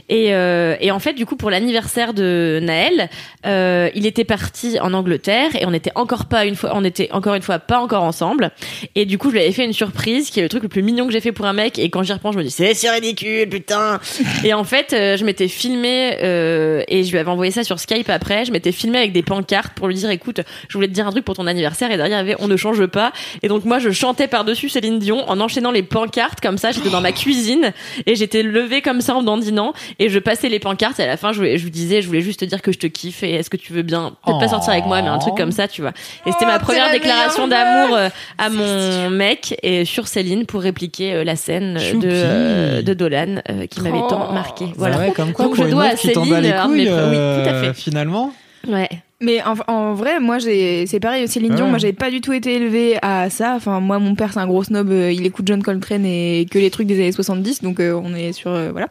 Et 0.09 0.33
euh, 0.33 0.75
et 0.81 0.91
en 0.91 0.99
fait, 0.99 1.13
du 1.13 1.25
coup, 1.25 1.35
pour 1.35 1.49
l'anniversaire 1.49 2.13
de 2.13 2.59
Naël, 2.61 3.09
euh, 3.45 3.89
il 3.93 4.05
était 4.05 4.23
parti 4.23 4.79
en 4.79 4.93
Angleterre 4.93 5.55
et 5.55 5.65
on 5.65 5.73
était 5.73 5.91
encore 5.95 6.25
pas 6.25 6.45
une 6.45 6.55
fois, 6.55 6.71
on 6.73 6.83
était 6.83 7.09
encore 7.11 7.35
une 7.35 7.41
fois 7.41 7.59
pas 7.59 7.79
encore 7.79 8.03
ensemble. 8.03 8.51
Et 8.95 9.05
du 9.05 9.17
coup, 9.17 9.29
je 9.29 9.35
lui 9.35 9.41
avais 9.41 9.51
fait 9.51 9.65
une 9.65 9.73
surprise 9.73 10.29
qui 10.29 10.39
est 10.39 10.43
le 10.43 10.49
truc 10.49 10.63
le 10.63 10.69
plus 10.69 10.81
mignon 10.81 11.05
que 11.05 11.13
j'ai 11.13 11.21
fait 11.21 11.31
pour 11.31 11.45
un 11.45 11.53
mec. 11.53 11.77
Et 11.77 11.89
quand 11.89 12.03
j'y 12.03 12.13
repense, 12.13 12.33
je 12.33 12.39
me 12.39 12.43
dis 12.43 12.51
c'est 12.51 12.73
si 12.73 12.89
ridicule, 12.89 13.47
putain. 13.49 13.99
Et 14.43 14.53
en 14.53 14.63
fait, 14.63 14.93
euh, 14.93 15.17
je 15.17 15.25
m'étais 15.25 15.47
filmé 15.47 16.17
euh, 16.23 16.83
et 16.87 17.03
je 17.03 17.11
lui 17.11 17.19
avais 17.19 17.29
envoyé 17.29 17.51
ça 17.51 17.63
sur 17.63 17.79
Skype 17.79 18.09
après. 18.09 18.45
Je 18.45 18.51
m'étais 18.51 18.71
filmé 18.71 18.97
avec 18.97 19.11
des 19.11 19.23
pancartes 19.23 19.73
pour 19.75 19.87
lui 19.87 19.95
dire 19.95 20.09
écoute, 20.09 20.41
je 20.67 20.73
voulais 20.73 20.87
te 20.87 20.93
dire 20.93 21.07
un 21.07 21.11
truc 21.11 21.25
pour 21.25 21.35
ton 21.35 21.47
anniversaire 21.47 21.91
et 21.91 21.97
derrière 21.97 22.21
il 22.21 22.27
y 22.27 22.31
avait 22.31 22.41
on 22.41 22.47
ne 22.47 22.57
change 22.57 22.85
pas. 22.87 23.11
Et 23.43 23.47
donc 23.47 23.65
moi 23.65 23.79
je 23.79 23.91
chantais 23.91 24.27
par 24.27 24.45
dessus 24.45 24.69
Céline 24.69 24.99
Dion 24.99 25.29
en 25.29 25.39
enchaînant 25.39 25.71
les 25.75 25.83
pancartes 25.83 26.41
comme 26.41 26.57
ça. 26.57 26.71
J'étais 26.71 26.89
dans 26.89 27.01
ma 27.01 27.11
cuisine 27.11 27.71
et 28.07 28.15
j'étais 28.15 28.41
levée 28.41 28.81
comme 28.81 29.01
ça 29.01 29.13
en 29.15 29.21
dandinant 29.21 29.73
et 29.99 30.09
je 30.09 30.17
passais 30.19 30.49
les 30.49 30.59
pancartes 30.59 30.99
et 30.99 31.03
à 31.03 31.07
la 31.07 31.17
fin 31.17 31.31
je, 31.33 31.57
je 31.57 31.63
vous 31.63 31.69
disais 31.69 32.01
je 32.01 32.07
voulais 32.07 32.21
juste 32.21 32.39
te 32.39 32.45
dire 32.45 32.61
que 32.63 32.71
je 32.71 32.79
te 32.79 32.87
kiffe 32.87 33.21
et 33.23 33.33
est-ce 33.35 33.49
que 33.49 33.57
tu 33.57 33.73
veux 33.73 33.83
bien 33.83 34.13
peut-être 34.25 34.39
pas 34.39 34.47
sortir 34.47 34.71
avec 34.73 34.85
moi 34.85 35.01
mais 35.03 35.09
un 35.09 35.19
truc 35.19 35.35
comme 35.35 35.51
ça 35.51 35.67
tu 35.67 35.81
vois. 35.81 35.91
Et 36.25 36.31
c'était 36.31 36.45
ma 36.47 36.55
Oh, 36.57 36.59
première 36.63 36.85
t'es 36.87 36.93
la 36.93 36.99
déclaration 36.99 37.47
d'amour 37.47 37.95
euh, 37.95 38.09
à 38.37 38.49
mon 38.49 39.09
mec 39.11 39.55
et 39.61 39.85
sur 39.85 40.07
Céline 40.07 40.45
pour 40.45 40.61
répliquer 40.61 41.13
euh, 41.13 41.23
la 41.23 41.35
scène 41.35 41.77
Choupi. 41.79 42.05
de 42.05 42.09
euh, 42.11 42.81
de 42.81 42.93
Dolan 42.93 43.41
euh, 43.49 43.67
qui 43.67 43.81
m'avait 43.81 43.99
Oh. 44.01 44.07
tant 44.09 44.31
marqué. 44.33 44.65
Voilà. 44.77 44.95
Voilà. 44.97 45.11
comme 45.11 45.31
quoi, 45.33 45.45
Donc, 45.45 45.55
je 45.55 45.63
dois 45.63 45.83
à 45.85 45.95
Céline, 45.95 46.33
un 46.35 46.69
de 46.69 46.73
mes 46.75 46.85
couilles, 46.85 46.89
oui, 46.89 47.15
tout 47.15 47.49
à 47.49 47.53
euh, 47.53 47.63
fait. 47.63 47.73
finalement. 47.73 48.33
Ouais. 48.67 48.89
Mais 49.25 49.41
en, 49.43 49.55
en 49.67 49.93
vrai, 49.93 50.19
moi, 50.19 50.37
j'ai, 50.39 50.85
c'est 50.85 50.99
pareil, 50.99 51.27
Céline 51.27 51.55
Dion, 51.55 51.65
Ouais. 51.65 51.69
moi, 51.71 51.79
j'avais 51.79 51.93
pas 51.93 52.11
du 52.11 52.21
tout 52.21 52.31
été 52.31 52.53
élevée 52.55 52.97
à 53.01 53.29
ça. 53.29 53.53
Enfin, 53.55 53.79
moi, 53.79 53.97
mon 53.99 54.13
père, 54.15 54.31
c'est 54.33 54.39
un 54.39 54.45
gros 54.47 54.63
snob, 54.63 54.89
euh, 54.91 55.11
il 55.11 55.25
écoute 55.25 55.45
John 55.47 55.63
Coltrane 55.63 56.05
et 56.05 56.45
que 56.49 56.59
les 56.59 56.69
trucs 56.69 56.85
des 56.87 56.95
années 56.95 57.11
70, 57.11 57.61
donc 57.63 57.79
euh, 57.79 57.99
on 58.01 58.13
est 58.13 58.31
sur, 58.33 58.51
euh, 58.51 58.69
voilà, 58.71 58.87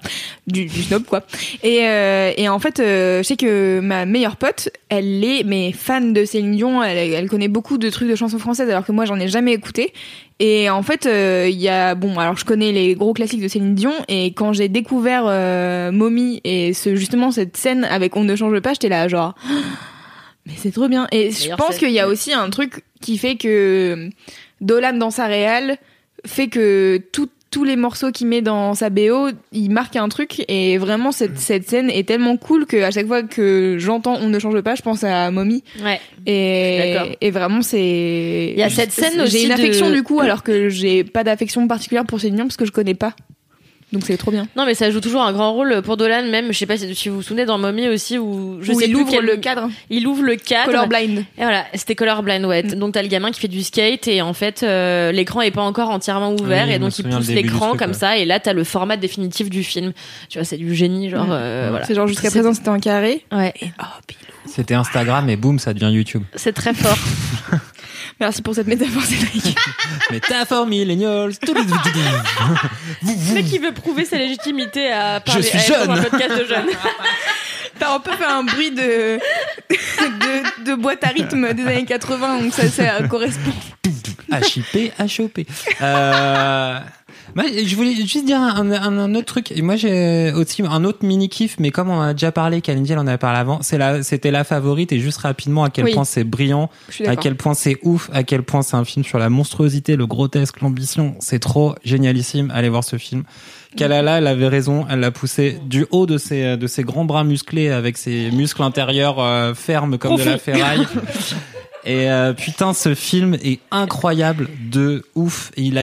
du, 0.48 0.66
du 0.66 0.82
snob, 0.82 1.04
quoi. 1.04 1.22
Et, 1.62 1.80
euh, 1.86 2.32
et 2.36 2.48
en 2.48 2.58
fait, 2.58 2.78
je 2.78 3.22
sais 3.22 3.36
que 3.36 3.78
ma 3.80 4.06
meilleure 4.06 4.36
pote, 4.36 4.70
elle 4.88 5.22
est, 5.24 5.44
mais 5.44 5.72
fan 5.72 6.12
de 6.12 6.24
Céline 6.24 6.56
Dion, 6.56 6.82
elle, 6.82 6.98
elle 7.12 7.28
connaît 7.28 7.48
beaucoup 7.48 7.78
de 7.78 7.88
trucs 7.90 8.08
de 8.08 8.16
chansons 8.16 8.38
françaises, 8.38 8.68
alors 8.68 8.84
que 8.84 8.92
moi, 8.92 9.04
j'en 9.04 9.18
ai 9.20 9.28
jamais 9.28 9.52
écouté. 9.52 9.92
Et 10.40 10.68
en 10.68 10.82
fait, 10.82 11.06
euh, 11.06 11.46
il 11.48 11.60
y 11.60 11.68
a 11.68 11.94
bon, 11.94 12.18
alors 12.18 12.36
je 12.36 12.44
connais 12.44 12.72
les 12.72 12.96
gros 12.96 13.12
classiques 13.12 13.40
de 13.40 13.46
Céline 13.46 13.76
Dion 13.76 13.92
et 14.08 14.32
quand 14.32 14.52
j'ai 14.52 14.68
découvert 14.68 15.22
euh, 15.28 15.92
Mommy 15.92 16.40
et 16.42 16.72
ce 16.72 16.96
justement 16.96 17.30
cette 17.30 17.56
scène 17.56 17.84
avec 17.84 18.16
On 18.16 18.24
ne 18.24 18.34
change 18.34 18.58
pas, 18.58 18.72
j'étais 18.72 18.88
là 18.88 19.06
genre 19.06 19.36
mais 20.46 20.52
c'est 20.56 20.70
trop 20.72 20.88
bien. 20.88 21.06
Et 21.12 21.30
je 21.30 21.54
pense 21.54 21.78
qu'il 21.78 21.90
y 21.90 22.00
a 22.00 22.08
aussi 22.08 22.32
un 22.32 22.50
truc 22.50 22.84
qui 23.00 23.18
fait 23.18 23.36
que 23.36 24.08
Dolan 24.60 24.94
dans 24.94 25.10
sa 25.10 25.26
réal 25.26 25.76
fait 26.26 26.48
que 26.48 27.00
tout- 27.12 27.28
tous 27.50 27.62
les 27.64 27.76
morceaux 27.76 28.10
qu'il 28.10 28.26
met 28.26 28.42
dans 28.42 28.74
sa 28.74 28.90
BO, 28.90 29.28
il 29.52 29.70
marque 29.70 29.94
un 29.94 30.08
truc 30.08 30.42
et 30.48 30.76
vraiment 30.76 31.12
cette, 31.12 31.38
cette 31.38 31.68
scène 31.68 31.88
est 31.88 32.02
tellement 32.08 32.36
cool 32.36 32.66
que 32.66 32.82
à 32.82 32.90
chaque 32.90 33.06
fois 33.06 33.22
que 33.22 33.76
j'entends 33.78 34.16
On 34.20 34.28
ne 34.28 34.38
change 34.40 34.60
pas, 34.62 34.74
je 34.74 34.82
pense 34.82 35.04
à 35.04 35.30
Mommy 35.30 35.62
Ouais. 35.80 36.00
et, 36.26 36.96
et 37.20 37.30
vraiment 37.30 37.62
c'est 37.62 38.50
Il 38.54 38.58
y 38.58 38.62
a 38.64 38.70
cette 38.70 38.90
scène 38.90 39.20
aussi 39.20 39.38
J'ai 39.38 39.42
une 39.44 39.48
de- 39.50 39.54
affection 39.54 39.90
du 39.92 40.02
coup 40.02 40.18
alors 40.20 40.42
que 40.42 40.68
j'ai 40.68 41.04
pas 41.04 41.22
d'affection 41.22 41.68
particulière 41.68 42.04
pour 42.06 42.18
Céline 42.20 42.36
Dion 42.36 42.46
parce 42.46 42.56
que 42.56 42.64
je 42.66 42.72
connais 42.72 42.94
pas. 42.94 43.14
Donc 43.94 44.02
c'est 44.06 44.16
trop 44.18 44.30
bien. 44.30 44.46
Non, 44.56 44.66
mais 44.66 44.74
ça 44.74 44.90
joue 44.90 45.00
toujours 45.00 45.22
un 45.22 45.32
grand 45.32 45.52
rôle 45.54 45.80
pour 45.82 45.96
Dolan, 45.96 46.24
même. 46.30 46.52
Je 46.52 46.58
sais 46.58 46.66
pas 46.66 46.76
si 46.76 47.08
vous 47.08 47.16
vous 47.16 47.22
souvenez 47.22 47.46
dans 47.46 47.56
Mommy 47.58 47.88
aussi, 47.88 48.18
où 48.18 48.58
je 48.60 48.72
Où 48.72 48.78
sais 48.80 48.86
il 48.86 48.92
plus 48.92 49.02
ouvre 49.02 49.10
quel- 49.12 49.24
le 49.24 49.36
cadre. 49.36 49.68
Il 49.88 50.06
ouvre 50.06 50.22
le 50.24 50.36
cadre. 50.36 50.66
Colorblind. 50.72 51.18
Et 51.20 51.24
voilà, 51.38 51.64
c'était 51.74 51.94
Colorblind, 51.94 52.44
ouais. 52.44 52.62
Mm. 52.64 52.74
Donc 52.74 52.92
t'as 52.94 53.02
le 53.02 53.08
gamin 53.08 53.30
qui 53.30 53.40
fait 53.40 53.48
du 53.48 53.62
skate 53.62 54.08
et 54.08 54.20
en 54.20 54.34
fait 54.34 54.62
euh, 54.62 55.12
l'écran 55.12 55.40
est 55.40 55.50
pas 55.52 55.62
encore 55.62 55.90
entièrement 55.90 56.32
ouvert 56.34 56.66
Oui, 56.66 56.74
et 56.74 56.78
donc 56.78 56.98
il 56.98 57.04
pousse 57.08 57.28
l'écran 57.28 57.76
comme 57.76 57.90
ouais. 57.92 57.96
ça 57.96 58.18
et 58.18 58.24
là 58.24 58.40
t'as 58.40 58.52
le 58.52 58.64
format 58.64 58.96
définitif 58.96 59.48
du 59.48 59.62
film. 59.64 59.92
Tu 60.28 60.38
vois, 60.38 60.44
c'est 60.44 60.56
du 60.58 60.74
génie, 60.74 61.08
genre 61.08 61.28
euh, 61.30 61.68
voilà. 61.70 61.86
C'est 61.86 61.94
genre 61.94 62.06
jusqu'à 62.08 62.30
présent 62.30 62.52
c'était 62.52 62.68
en 62.70 62.80
carré. 62.80 63.24
Ouais, 63.32 63.54
C'était 64.46 64.74
Instagram 64.74 65.28
et 65.30 65.36
boum, 65.36 65.58
ça 65.58 65.72
devient 65.72 65.94
YouTube. 65.94 66.22
c'est 66.34 66.52
très 66.52 66.74
fort. 66.74 66.98
Merci 68.20 68.42
pour 68.42 68.54
cette 68.54 68.66
métaphore 68.66 69.02
Cédric. 69.02 69.56
Métaphore 70.10 70.66
millennials. 70.66 71.32
Le 71.42 73.34
mec 73.34 73.46
qui 73.46 73.58
veut 73.58 73.72
prouver 73.72 74.04
sa 74.04 74.16
légitimité 74.18 74.90
à 74.92 75.20
parler 75.20 75.42
suis 75.42 75.74
à 75.74 75.86
dans 75.86 75.92
un 75.92 75.96
jeune. 75.96 76.04
podcast 76.04 76.38
de 76.38 76.44
jeunes. 76.44 76.66
T'as 77.78 77.92
un 77.94 77.98
peu 78.00 78.12
fait 78.12 78.24
un 78.24 78.44
bruit 78.44 78.70
de, 78.70 79.18
de, 79.68 80.64
de 80.64 80.74
boîte 80.76 81.02
à 81.02 81.08
rythme 81.08 81.52
des 81.54 81.66
années 81.66 81.84
80, 81.84 82.42
donc 82.42 82.52
ça, 82.52 82.68
ça 82.68 83.02
correspond. 83.08 83.52
HIP, 84.30 84.92
HOP. 85.18 85.40
Euh, 85.82 86.78
moi, 87.34 87.44
je 87.64 87.74
voulais 87.76 87.94
juste 87.94 88.24
dire 88.24 88.38
un, 88.40 88.70
un- 88.70 88.98
un 88.98 89.14
autre 89.14 89.26
truc. 89.26 89.50
Et 89.52 89.60
Moi, 89.62 89.76
j'ai 89.76 90.32
aussi 90.32 90.62
un 90.62 90.84
autre 90.84 91.04
mini 91.04 91.28
kiff, 91.28 91.56
mais 91.58 91.70
comme 91.70 91.90
on 91.90 92.00
a 92.00 92.12
déjà 92.12 92.30
parlé, 92.32 92.60
Kalindi, 92.60 92.94
en 92.94 93.06
a 93.06 93.18
parlé 93.18 93.38
avant, 93.40 93.58
c'est 93.62 93.78
la, 93.78 94.02
c'était 94.02 94.30
la 94.30 94.44
favorite 94.44 94.92
et 94.92 95.00
juste 95.00 95.18
rapidement 95.18 95.64
à 95.64 95.70
quel 95.70 95.86
Oui. 95.86 95.92
point 95.94 96.04
c'est 96.04 96.24
brillant, 96.24 96.70
à 97.06 97.16
quel 97.16 97.36
point 97.36 97.54
c'est 97.54 97.76
ouf, 97.82 98.08
à 98.12 98.22
quel 98.22 98.42
point 98.42 98.62
c'est 98.62 98.76
un 98.76 98.84
film 98.84 99.04
sur 99.04 99.18
la 99.18 99.28
monstruosité, 99.30 99.96
le 99.96 100.06
grotesque, 100.06 100.60
l'ambition. 100.60 101.16
C'est 101.20 101.38
trop 101.40 101.74
génialissime. 101.84 102.52
Allez 102.54 102.68
voir 102.68 102.84
ce 102.84 102.96
film. 102.98 103.24
Kalala, 103.76 104.18
elle 104.18 104.28
avait 104.28 104.46
raison. 104.48 104.86
Elle 104.88 105.00
l'a 105.00 105.10
poussé 105.10 105.58
du 105.66 105.86
haut 105.90 106.06
de 106.06 106.16
ses, 106.18 106.56
de 106.56 106.66
ses 106.68 106.84
grands 106.84 107.04
bras 107.04 107.24
musclés 107.24 107.70
avec 107.70 107.98
ses 107.98 108.30
muscles 108.30 108.62
intérieurs 108.62 109.18
euh, 109.18 109.54
fermes 109.54 109.98
comme 109.98 110.16
de 110.16 110.22
la 110.22 110.38
ferraille. 110.38 110.86
Et 111.86 112.08
euh, 112.10 112.32
putain, 112.32 112.72
ce 112.72 112.94
film 112.94 113.34
est 113.42 113.58
incroyable 113.70 114.48
de 114.70 115.04
ouf. 115.14 115.50
Et 115.56 115.62
il 115.64 115.76
a 115.78 115.82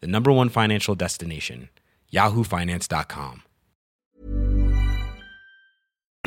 the 0.00 0.06
number 0.06 0.32
one 0.32 0.48
financial 0.48 0.94
destination, 0.94 1.68
yahoofinance.com. 2.12 3.42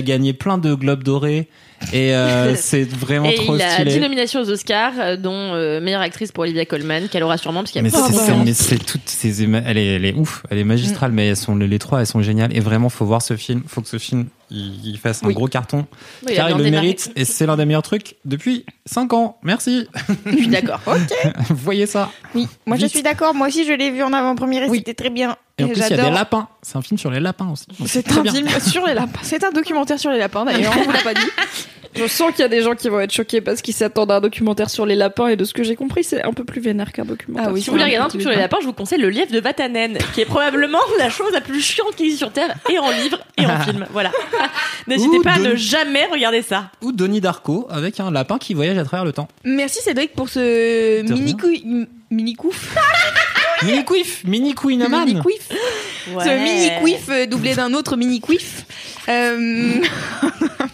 gagné 0.01 0.33
plein 0.33 0.57
de 0.57 0.73
globes 0.73 1.03
dorés 1.03 1.47
et 1.91 2.15
euh, 2.15 2.55
c'est 2.57 2.83
vraiment 2.83 3.29
Et 3.29 3.35
trop 3.35 3.55
il 3.55 3.61
a 3.61 3.83
10 3.83 3.91
stylé. 3.91 3.99
nominations 3.99 4.41
aux 4.41 4.49
Oscars, 4.49 4.93
euh, 4.97 5.17
dont 5.17 5.53
euh, 5.53 5.79
meilleure 5.79 6.01
actrice 6.01 6.31
pour 6.31 6.41
Olivia 6.43 6.65
Colman, 6.65 7.07
qu'elle 7.09 7.21
aura 7.21 7.37
sûrement 7.37 7.59
parce 7.59 7.71
qu'il 7.71 7.79
y 7.79 7.81
a 7.81 7.83
Mais 7.83 7.91
pas 7.91 8.09
c'est, 8.11 8.73
mais 8.73 8.77
toutes 8.79 9.07
ces 9.07 9.43
elle 9.43 9.77
est, 9.77 9.85
elle 9.85 10.05
est 10.05 10.13
ouf, 10.13 10.43
elle 10.49 10.57
est 10.57 10.63
magistrale, 10.63 11.11
mais 11.11 11.27
elles 11.27 11.37
sont, 11.37 11.55
les 11.55 11.79
trois, 11.79 11.99
elles 11.99 12.07
sont 12.07 12.21
géniales. 12.23 12.55
Et 12.55 12.59
vraiment, 12.59 12.89
faut 12.89 13.05
voir 13.05 13.21
ce 13.21 13.37
film, 13.37 13.61
faut 13.67 13.81
que 13.81 13.87
ce 13.87 13.99
film, 13.99 14.27
il, 14.53 14.97
fasse 14.99 15.23
un 15.23 15.27
Oui. 15.27 15.33
gros 15.33 15.47
carton. 15.47 15.85
Oui, 16.27 16.35
car 16.35 16.49
il 16.49 16.57
le 16.57 16.69
mérite, 16.69 17.11
et 17.15 17.25
c'est 17.25 17.45
l'un 17.45 17.57
des 17.57 17.65
meilleurs 17.65 17.81
trucs 17.81 18.15
depuis 18.23 18.65
5 18.85 19.11
ans. 19.13 19.37
Merci. 19.43 19.87
Je 20.25 20.35
suis 20.37 20.47
d'accord. 20.47 20.79
Voyez 21.49 21.85
ça. 21.87 22.11
Oui, 22.35 22.47
moi 22.65 22.77
je 22.77 22.85
suis 22.85 23.01
d'accord. 23.01 23.33
Moi 23.33 23.47
aussi, 23.47 23.65
je 23.65 23.73
l'ai 23.73 23.89
vu 23.91 24.03
en 24.03 24.13
avant-première 24.13 24.63
et 24.63 24.69
Oui. 24.69 24.77
c'était 24.79 24.93
très 24.93 25.09
bien. 25.09 25.35
Et 25.57 25.63
en 25.63 25.67
plus, 25.67 25.75
il 25.77 25.81
y 25.81 25.83
a 25.83 25.89
des 25.89 25.95
j'adore. 25.97 26.11
lapins. 26.13 26.47
C'est 26.61 26.77
un 26.77 26.81
film 26.81 26.97
sur 26.97 27.11
les 27.11 27.19
lapins 27.19 27.49
aussi. 27.51 27.65
C'est 27.85 28.11
un 28.11 28.21
bien. 28.21 28.31
film 28.33 28.47
sur 28.59 28.85
les 28.85 28.93
lapins. 28.93 29.19
C'est 29.21 29.43
un 29.43 29.51
documentaire 29.51 29.99
sur 29.99 30.11
les 30.11 30.17
lapins 30.19 30.45
d'ailleurs. 30.45 30.73
On 30.79 30.83
vous 30.83 30.91
l'a 30.91 31.01
pas 31.01 31.13
dit. 31.13 31.21
Je 31.95 32.07
sens 32.07 32.31
qu'il 32.31 32.39
y 32.39 32.43
a 32.43 32.47
des 32.47 32.61
gens 32.61 32.75
qui 32.75 32.89
vont 32.89 32.99
être 32.99 33.11
choqués 33.11 33.41
parce 33.41 33.61
qu'ils 33.61 33.73
s'attendent 33.73 34.11
à 34.11 34.15
un 34.15 34.21
documentaire 34.21 34.69
sur 34.69 34.85
les 34.85 34.95
lapins 34.95 35.27
et 35.27 35.35
de 35.35 35.43
ce 35.43 35.53
que 35.53 35.63
j'ai 35.63 35.75
compris, 35.75 36.03
c'est 36.03 36.23
un 36.23 36.33
peu 36.33 36.43
plus 36.43 36.61
vénère 36.61 36.91
qu'un 36.91 37.05
documentaire. 37.05 37.49
Ah 37.49 37.53
oui, 37.53 37.61
Si 37.61 37.67
vous 37.69 37.73
voulez 37.73 37.85
regarder 37.85 38.05
un 38.05 38.09
truc 38.09 38.21
sur 38.21 38.31
les 38.31 38.37
lapins, 38.37 38.57
je 38.61 38.65
vous 38.65 38.73
conseille 38.73 38.99
le 38.99 39.09
lièvre 39.09 39.31
de 39.31 39.39
Vatanen, 39.39 39.97
qui 40.13 40.21
est 40.21 40.25
probablement 40.25 40.79
la 40.97 41.09
chose 41.09 41.31
la 41.33 41.41
plus 41.41 41.61
chiante 41.61 41.95
qui 41.95 42.03
existe 42.03 42.19
sur 42.19 42.31
Terre, 42.31 42.55
et 42.69 42.79
en 42.79 42.89
livre, 42.91 43.19
et 43.37 43.45
en 43.45 43.59
film. 43.63 43.85
Voilà. 43.91 44.11
N'hésitez 44.87 45.19
pas 45.19 45.33
à 45.33 45.39
ne 45.39 45.55
jamais 45.55 46.05
regarder 46.05 46.41
ça. 46.41 46.71
Ou 46.81 46.91
Donnie 46.91 47.21
Darko 47.21 47.67
avec 47.69 47.99
un 47.99 48.11
lapin 48.11 48.37
qui 48.37 48.53
voyage 48.53 48.77
à 48.77 48.83
travers 48.83 49.05
le 49.05 49.13
temps. 49.13 49.27
Merci 49.43 49.81
Cédric 49.81 50.13
pour 50.13 50.29
ce 50.29 51.01
mini 51.03 51.35
mini 52.11 52.35
couf, 52.35 52.75
Mini 53.61 53.85
quiff, 53.85 54.23
mini 54.25 54.53
queenaman. 54.55 55.05
mini 55.05 55.21
quiff, 55.21 55.49
ce 56.05 56.43
mini 56.43 56.71
quiff 56.81 57.09
euh, 57.09 57.25
doublé 57.25 57.55
d'un 57.55 57.73
autre 57.73 57.95
mini 57.95 58.19
quiff. 58.19 58.65
Euh... 59.09 59.73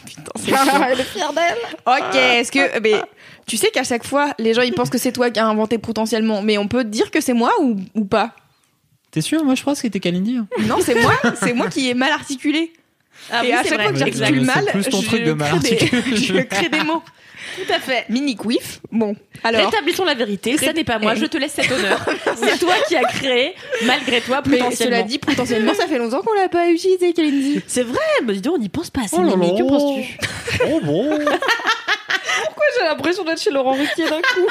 Putain, 0.06 0.32
c'est. 0.36 0.52
Elle 0.92 1.00
est 1.00 1.04
fière 1.04 1.34
d'elle. 1.34 1.58
Ok, 1.86 2.16
est-ce 2.16 2.52
que 2.52 2.80
mais 2.80 3.02
tu 3.46 3.58
sais 3.58 3.70
qu'à 3.72 3.84
chaque 3.84 4.06
fois 4.06 4.34
les 4.40 4.54
gens 4.54 4.62
ils 4.62 4.74
pensent 4.74 4.90
que 4.90 4.98
c'est 4.98 5.12
toi 5.12 5.30
qui 5.30 5.40
as 5.40 5.48
inventé 5.48 5.78
potentiellement, 5.78 6.42
mais 6.42 6.58
on 6.58 6.68
peut 6.68 6.84
dire 6.84 7.12
que 7.12 7.22
c'est 7.22 7.34
moi 7.34 7.52
ou, 7.62 7.78
ou 7.96 8.06
pas? 8.06 8.34
T'es 9.12 9.22
sûr? 9.22 9.44
Moi, 9.44 9.56
je 9.56 9.62
crois 9.62 9.74
que 9.74 9.80
c'était 9.80 10.00
Kalindi. 10.00 10.38
hein. 10.38 10.48
Non, 10.68 10.78
c'est 10.86 10.94
moi, 10.94 11.14
c'est 11.42 11.54
moi 11.54 11.68
qui 11.68 11.90
ai 11.90 11.96
mal 11.96 12.12
articulé. 12.12 12.72
Ah 13.32 13.44
et 13.44 13.48
oui, 13.48 13.54
à 13.54 13.64
chaque 13.64 13.74
vrai. 13.74 13.84
fois 13.84 13.92
que 13.92 13.98
j'articule 14.00 14.42
mal, 14.42 14.66
plus 14.66 14.86
ton 14.86 15.02
je, 15.02 15.08
truc 15.08 15.24
de 15.24 15.34
mal 15.34 15.60
crée 15.60 15.76
des, 15.76 16.16
je 16.16 16.40
crée 16.42 16.70
des 16.70 16.84
mots. 16.84 17.04
Tout 17.56 17.74
à 17.74 17.80
fait. 17.80 18.06
Mini 18.10 18.36
quiff. 18.36 18.80
Bon, 18.92 19.16
alors 19.44 19.66
Rétablissons 19.66 20.06
la 20.06 20.14
vérité, 20.16 20.58
ça 20.58 20.74
n'est 20.74 20.84
pas 20.84 21.00
moi, 21.00 21.16
je 21.16 21.26
te 21.26 21.38
laisse 21.38 21.54
cet 21.54 21.72
honneur. 21.72 22.00
C'est 22.36 22.58
toi 22.60 22.74
qui 22.88 22.96
as 22.96 23.04
créé, 23.04 23.56
malgré 23.86 24.22
toi, 24.22 24.42
mais 24.46 24.58
potentiellement. 24.58 24.96
cela 24.98 25.04
dit 25.04 25.20
potentiellement 25.20 25.74
ça 25.74 25.88
fait 25.88 25.98
longtemps 25.98 26.22
qu'on 26.22 26.34
l'a 26.34 26.50
pas 26.50 26.70
utilisé, 26.70 27.14
Kalindi. 27.14 27.62
C'est 27.68 27.84
vrai, 27.84 28.00
bah 28.24 28.34
dis 28.34 28.42
donc, 28.42 28.56
on 28.56 28.60
n'y 28.60 28.70
pense 28.70 28.90
pas 28.90 29.02
assez, 29.02 29.16
Oh 29.18 29.22
Mimi, 29.22 29.58
que 29.58 29.64
penses-tu 29.64 30.18
Oh 30.72 30.80
bon. 30.82 31.10
Pourquoi 31.10 32.66
j'ai 32.78 32.86
l'impression 32.86 33.24
d'être 33.24 33.42
chez 33.42 33.52
Laurent 33.52 33.74
Ruquier 33.74 34.06
d'un 34.10 34.22
coup? 34.22 34.48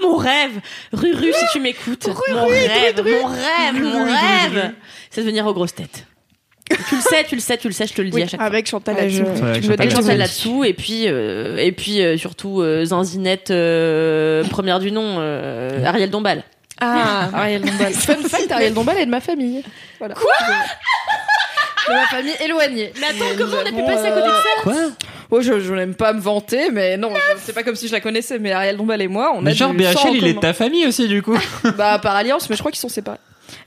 Mon 0.00 0.16
rêve, 0.16 0.60
Ruru, 0.92 1.32
si 1.32 1.44
tu 1.52 1.60
m'écoutes, 1.60 2.06
mon 2.06 2.46
rêve, 2.46 3.02
mon 3.04 3.26
rêve, 3.26 3.82
mon 3.82 4.04
rêve, 4.04 4.72
c'est 5.10 5.22
de 5.22 5.26
venir 5.26 5.46
aux 5.46 5.54
grosses 5.54 5.74
têtes. 5.74 6.06
Tu 6.68 6.96
le 6.96 7.00
sais, 7.00 7.24
tu 7.24 7.34
le 7.36 7.40
sais, 7.40 7.56
tu 7.56 7.68
le 7.68 7.72
sais, 7.72 7.86
je 7.86 7.94
te 7.94 8.02
le 8.02 8.10
dis 8.10 8.22
à 8.22 8.26
chaque 8.26 8.40
fois. 8.40 8.46
avec 8.46 8.66
Chantal 8.68 8.96
là-dessous. 8.96 9.22
Ouais, 9.22 9.42
avec 9.50 9.62
Chantal 9.90 10.04
Avec 10.04 10.18
là-dessous 10.18 10.64
et 10.64 10.72
puis 10.74 11.04
euh, 11.06 11.56
et 11.58 11.72
puis 11.72 12.02
euh, 12.02 12.16
surtout 12.18 12.60
euh, 12.60 12.84
Zinzinette 12.84 13.50
euh, 13.50 14.42
première 14.44 14.80
du 14.80 14.90
nom 14.90 15.16
euh, 15.18 15.84
Ariel 15.84 16.10
Dombal. 16.10 16.42
Ah. 16.80 17.28
Ariel 17.34 17.62
Dombal. 17.62 17.92
Fun 17.94 18.16
fact, 18.28 18.50
Ariel 18.50 18.74
Dombal 18.74 18.98
est 18.98 19.06
de 19.06 19.10
ma 19.10 19.20
famille. 19.20 19.62
Voilà. 19.98 20.14
Quoi 20.14 20.32
De 21.88 21.92
ma 21.94 22.06
famille 22.06 22.34
éloignée. 22.44 22.92
Mais 23.00 23.06
attends, 23.06 23.32
Et 23.32 23.36
comment 23.36 23.56
on 23.62 23.66
a 23.66 23.70
pu 23.70 23.84
passer 23.84 24.06
à 24.08 24.10
côté 24.10 24.26
de 24.28 24.32
ça 24.32 24.62
Quoi 24.62 24.74
Oh, 25.30 25.40
je, 25.40 25.58
je 25.60 25.72
n'aime 25.74 25.94
pas 25.94 26.12
me 26.12 26.20
vanter, 26.20 26.70
mais 26.70 26.96
non, 26.96 27.12
c'est 27.38 27.52
pas 27.52 27.64
comme 27.64 27.74
si 27.74 27.88
je 27.88 27.92
la 27.92 28.00
connaissais, 28.00 28.38
mais 28.38 28.52
Ariel 28.52 28.76
Dombal 28.76 29.02
et 29.02 29.08
moi, 29.08 29.32
on 29.34 29.38
a 29.40 29.42
Mais 29.42 29.54
genre 29.54 29.72
du 29.72 29.82
sang 29.82 30.00
en 30.08 30.12
BHL, 30.12 30.16
il 30.18 30.26
est 30.28 30.34
de 30.34 30.38
ta 30.38 30.52
famille 30.52 30.86
aussi, 30.86 31.08
du 31.08 31.20
coup. 31.22 31.36
Bah, 31.76 31.98
par 31.98 32.14
alliance, 32.14 32.48
mais 32.48 32.54
je 32.54 32.60
crois 32.60 32.70
qu'ils 32.70 32.78
sont 32.80 32.88
séparés. 32.88 33.18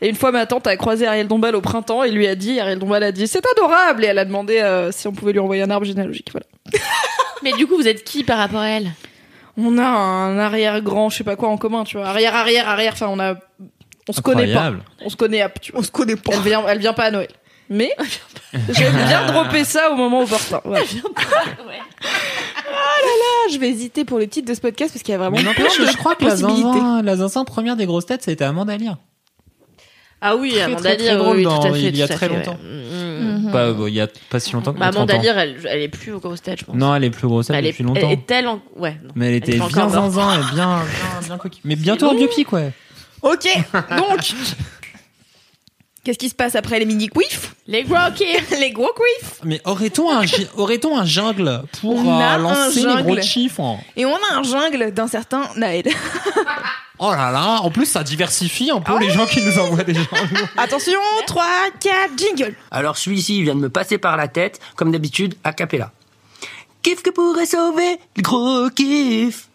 Et 0.02 0.08
une 0.10 0.16
fois, 0.16 0.32
ma 0.32 0.46
tante 0.46 0.66
a 0.68 0.78
croisé 0.78 1.06
Ariel 1.08 1.28
Dombal 1.28 1.56
au 1.56 1.62
printemps 1.62 2.04
et 2.04 2.12
lui 2.12 2.26
a 2.28 2.36
dit, 2.36 2.60
Ariel 2.60 2.80
Dombal 2.80 3.04
a 3.04 3.12
dit, 3.12 3.28
c'est 3.28 3.44
adorable, 3.58 4.06
et 4.06 4.08
elle 4.08 4.18
a 4.20 4.26
demandé 4.26 4.60
euh, 4.60 4.92
si 4.92 5.08
on 5.08 5.12
pouvait 5.12 5.34
lui 5.34 5.40
envoyer 5.40 5.62
un 5.64 5.70
arbre 5.70 5.86
généalogique. 5.86 6.30
Voilà. 6.32 6.46
Mais 7.44 7.52
du 7.54 7.68
coup, 7.68 7.76
vous 7.76 7.88
êtes 7.88 8.04
qui 8.04 8.24
par 8.24 8.38
rapport 8.38 8.62
à 8.62 8.70
elle? 8.70 8.92
On 9.58 9.78
a 9.78 9.84
un 9.86 10.38
arrière-grand, 10.40 11.10
je 11.10 11.18
sais 11.18 11.24
pas 11.26 11.36
quoi 11.36 11.50
en 11.50 11.58
commun, 11.58 11.84
tu 11.84 11.98
vois. 11.98 12.08
Arrière, 12.08 12.34
arrière, 12.36 12.70
arrière, 12.70 12.94
enfin, 12.94 13.08
on 13.10 13.20
a, 13.20 13.36
on 14.08 14.14
se 14.14 14.22
connaît 14.22 14.54
pas. 14.54 14.72
On 15.04 15.10
se 15.10 15.18
connaît, 15.18 15.42
à- 15.42 15.50
tu 15.50 15.72
vois. 15.74 15.82
On 15.82 15.84
se 15.84 15.92
connaît 15.92 16.16
pas. 16.16 16.32
Elle 16.34 16.42
vient, 16.42 16.64
elle 16.68 16.80
vient 16.80 16.94
pas 16.94 17.06
à 17.06 17.12
Noël. 17.12 17.30
Mais, 17.70 17.92
j'aime 18.70 18.94
bien 19.08 19.26
dropper 19.28 19.64
ça 19.66 19.92
au 19.92 19.96
moment 19.96 20.22
opportun. 20.22 20.62
Voilà. 20.64 20.84
Ah, 22.02 23.52
je 23.52 23.58
vais 23.60 23.70
hésiter 23.70 24.06
pour 24.06 24.18
le 24.18 24.28
titre 24.28 24.48
de 24.48 24.54
ce 24.54 24.62
podcast 24.62 24.94
parce 24.94 25.04
qu'il 25.04 25.12
y 25.12 25.16
a 25.16 25.18
vraiment 25.18 25.38
plein 25.38 25.52
de 25.66 25.86
je 25.92 25.98
crois 25.98 26.16
que 26.16 26.26
la 26.26 26.36
zinzin, 26.36 27.02
la 27.04 27.16
zinzin 27.18 27.44
première 27.46 27.76
des 27.76 27.86
grosses 27.86 28.06
têtes, 28.06 28.24
ça 28.24 28.32
a 28.32 28.34
été 28.34 28.44
Amanda 28.44 28.78
Lear. 28.78 28.98
Ah 30.22 30.36
oui, 30.36 30.52
Très, 30.52 30.62
Amanda 30.64 30.82
très, 30.82 30.96
très 30.98 31.06
Lear, 31.06 31.18
drôle 31.24 31.38
oui, 31.38 31.44
dans- 31.44 31.60
tout 31.60 31.68
à 31.68 31.74
fait, 31.74 31.80
il 31.82 31.96
y 31.98 32.04
a 32.04 32.08
très 32.08 32.18
fait, 32.18 32.28
longtemps. 32.30 32.58
ouais. 32.62 32.70
Mm. 32.70 33.46
Mhm. 33.46 33.52
Pas, 33.52 33.72
bon, 33.72 33.88
il 33.88 33.94
y 33.94 34.02
a 34.02 34.08
pas 34.30 34.40
si 34.40 34.52
longtemps 34.54 34.74
que 34.74 34.80
Bah, 34.80 34.92
30 34.92 35.10
Amanda. 35.10 35.24
Lear, 35.24 35.38
elle, 35.40 35.56
elle 35.66 35.82
est 35.82 35.88
plus 35.88 36.12
aux 36.14 36.20
grosses 36.20 36.42
têtes, 36.42 36.60
je 36.60 36.66
pense. 36.66 36.76
Non, 36.76 36.94
elle 36.96 37.04
est 37.06 37.10
plus 37.10 37.28
grosse 37.28 37.50
elle 37.50 37.66
est, 37.66 37.72
depuis 37.72 37.84
longtemps. 37.84 38.02
elle 38.04 38.12
est 38.12 38.26
telle 38.26 38.48
en... 38.48 38.62
Ouais. 38.76 38.98
non. 39.04 39.12
Mais 39.16 39.28
elle 39.30 39.34
était 39.36 39.54
Elle 39.56 39.62
est 39.64 39.68
bien 39.68 39.90
zinzin 39.90 40.34
et 40.36 40.54
bien, 40.54 40.82
bien, 41.22 41.28
bien 41.28 41.38
coquille. 41.38 41.62
Mais 41.64 41.76
bientôt 41.76 42.10
un 42.10 42.16
biopic, 42.16 42.52
ouais. 42.54 42.72
Ok, 43.22 43.48
donc. 43.98 44.34
Qu'est-ce 46.04 46.18
qui 46.18 46.30
se 46.30 46.36
passe 46.36 46.56
après 46.56 46.80
les 46.80 46.86
mini 46.86 47.10
quiffs 47.10 47.56
Les 47.68 47.84
gros 47.84 47.96
kiffs 48.16 48.52
Les 48.60 48.72
gros 48.72 48.92
quiffs 48.94 49.40
Mais 49.44 49.62
aurait-on 49.66 50.10
un, 50.10 50.24
aurait-on 50.58 50.98
un 50.98 51.06
jungle 51.06 51.62
pour 51.82 51.96
On 51.96 52.20
a 52.20 52.24
euh, 52.24 52.36
un 52.36 52.38
lancer 52.38 52.76
les 52.78 52.82
jungle. 52.84 53.04
gros 53.04 53.22
chiffres? 53.22 53.78
Et 53.98 54.06
on 54.06 54.16
a 54.16 54.36
un 54.38 54.44
jungle 54.44 54.92
d'un 54.94 55.08
certain 55.08 55.44
Naël. 55.58 55.84
Oh 57.02 57.12
là 57.12 57.32
là, 57.32 57.62
en 57.62 57.72
plus 57.72 57.86
ça 57.86 58.04
diversifie 58.04 58.72
un 58.72 58.82
peu 58.82 59.00
les 59.00 59.10
gens 59.10 59.26
qui 59.26 59.42
nous 59.42 59.58
envoient 59.58 59.84
des 59.86 59.94
gens. 59.94 60.02
Attention, 60.58 61.00
3, 61.28 61.46
4, 61.80 61.96
jingle 62.18 62.56
Alors 62.72 62.98
celui-ci 62.98 63.42
vient 63.42 63.56
de 63.56 63.62
me 63.62 63.70
passer 63.70 63.98
par 63.98 64.18
la 64.18 64.28
tête, 64.28 64.60
comme 64.76 64.92
d'habitude, 64.92 65.36
a 65.46 65.54
cappella. 65.54 65.92
Kiff 66.82 67.02
que 67.02 67.10
pourrait 67.10 67.46
sauver 67.46 68.00
le 68.18 68.22
gros 68.22 68.70
kiff? 68.70 69.48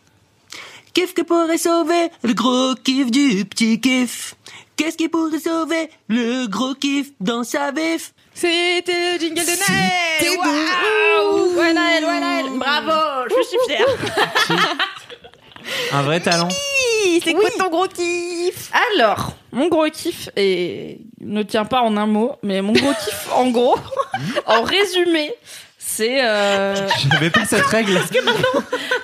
Kiff 0.94 1.12
que 1.12 1.22
pourrait 1.22 1.58
sauver 1.58 2.10
le 2.22 2.32
gros 2.32 2.74
kiff 2.82 3.10
du 3.10 3.44
petit 3.44 3.80
kiff? 3.80 4.34
Qu'est-ce 4.76 4.96
qui 4.96 5.08
pourrait 5.08 5.38
sauver 5.38 5.88
le 6.08 6.46
gros 6.46 6.74
kiff 6.74 7.08
dans 7.20 7.44
sa 7.44 7.70
vif? 7.70 8.12
C'était 8.34 9.12
le 9.12 9.20
jingle 9.20 9.36
de 9.36 9.58
Naël. 9.60 10.38
Waouh 10.38 11.56
Ouais, 11.56 11.72
Naël, 11.72 12.04
ouais, 12.04 12.20
Naël. 12.20 12.46
Bravo, 12.58 13.28
je 13.28 13.46
suis 13.46 13.58
fière. 13.68 13.86
Un 15.92 16.02
vrai 16.02 16.20
talent. 16.20 16.48
C'est 17.22 17.32
quoi 17.34 17.50
ton 17.56 17.68
gros 17.70 17.86
kiff 17.86 18.70
Alors, 18.96 19.34
mon 19.52 19.68
gros 19.68 19.88
kiff 19.90 20.28
et 20.36 20.98
ne 21.20 21.42
tient 21.42 21.64
pas 21.64 21.80
en 21.82 21.96
un 21.96 22.06
mot, 22.06 22.36
mais 22.42 22.60
mon 22.60 22.72
gros 22.72 22.92
kiff, 22.92 23.28
en 23.32 23.48
gros, 23.50 23.76
en 24.46 24.62
résumé, 24.62 25.32
c'est 25.78 26.24
euh... 26.24 26.74
J'avais 27.12 27.30
pas 27.30 27.44
cette 27.44 27.66
règle. 27.66 27.96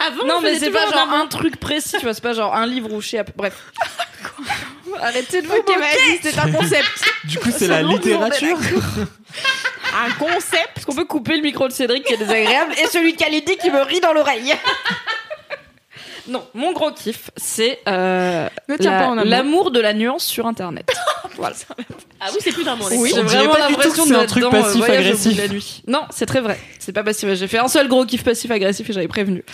Avant, 0.07 0.27
non 0.27 0.35
on 0.39 0.41
mais 0.41 0.59
c'est 0.59 0.71
pas 0.71 0.87
genre 0.91 1.09
un 1.13 1.21
un 1.23 1.27
truc 1.27 1.59
précis, 1.61 1.97
tu 1.99 2.03
vois, 2.05 2.15
c'est 2.15 2.23
pas 2.23 2.33
genre 2.33 2.55
un 2.55 2.67
livre 2.67 2.93
ou 2.93 3.01
chez 3.01 3.23
bref. 3.37 3.55
Arrêtez 5.01 5.41
de 5.43 5.47
vous 5.47 5.55
Ok, 5.55 5.69
moquer. 5.69 6.21
c'est 6.23 6.39
un 6.39 6.51
concept. 6.51 7.05
Du 7.25 7.39
coup, 7.39 7.51
c'est 7.57 7.69
la 7.69 7.83
littérature. 7.83 8.59
Un 9.97 10.11
concept 10.13 10.79
Est-ce 10.79 10.87
qu'on 10.87 10.95
peut 10.95 11.05
couper 11.05 11.37
le 11.37 11.43
micro 11.43 11.69
de 11.69 11.73
Cédric 11.73 12.05
qui 12.05 12.15
est 12.15 12.17
désagréable 12.17 12.73
et 12.83 12.87
celui 12.87 13.13
de 13.13 13.19
Kalidi 13.19 13.57
qui 13.57 13.71
me 13.71 13.83
rit 13.83 14.01
dans 14.01 14.13
l'oreille 14.13 14.53
Non, 16.31 16.45
mon 16.55 16.73
gros 16.73 16.93
kiff, 16.93 17.31
c'est 17.37 17.81
euh, 17.89 18.49
la- 18.79 19.25
l'amour 19.25 19.71
de 19.73 19.81
la 19.81 19.93
nuance 19.93 20.25
sur 20.25 20.47
Internet. 20.47 20.89
voilà. 21.37 21.57
Ah 22.21 22.29
oui, 22.33 22.39
c'est 22.41 22.53
plus 22.53 22.63
d'un 22.65 22.77
mot. 22.77 22.85
Oui, 22.93 23.11
j'ai 23.15 23.21
vraiment 23.23 23.53
pas 23.53 23.67
du 23.67 23.75
tout 23.75 23.81
l'impression 23.81 24.03
que 24.05 24.09
c'est 24.11 24.15
un 24.15 24.19
d'être 24.21 24.29
truc 24.31 24.45
euh, 24.45 24.51
passif 24.51 24.77
Voyage 24.77 24.99
au 25.07 25.17
bout 25.17 25.25
de 25.25 25.31
agressif. 25.31 25.39
la 25.39 25.49
nuit. 25.49 25.83
Non, 25.89 26.03
c'est 26.11 26.27
très 26.27 26.41
vrai. 26.41 26.59
C'est 26.81 26.93
pas 26.93 27.05
passif. 27.05 27.33
J'ai 27.35 27.47
fait 27.47 27.59
un 27.59 27.69
seul 27.69 27.89
gros 27.89 28.05
kiff 28.05 28.25
passif 28.25 28.51
agressif 28.51 28.89
et 28.91 28.93
j'avais 28.93 29.07
prévenu. 29.09 29.45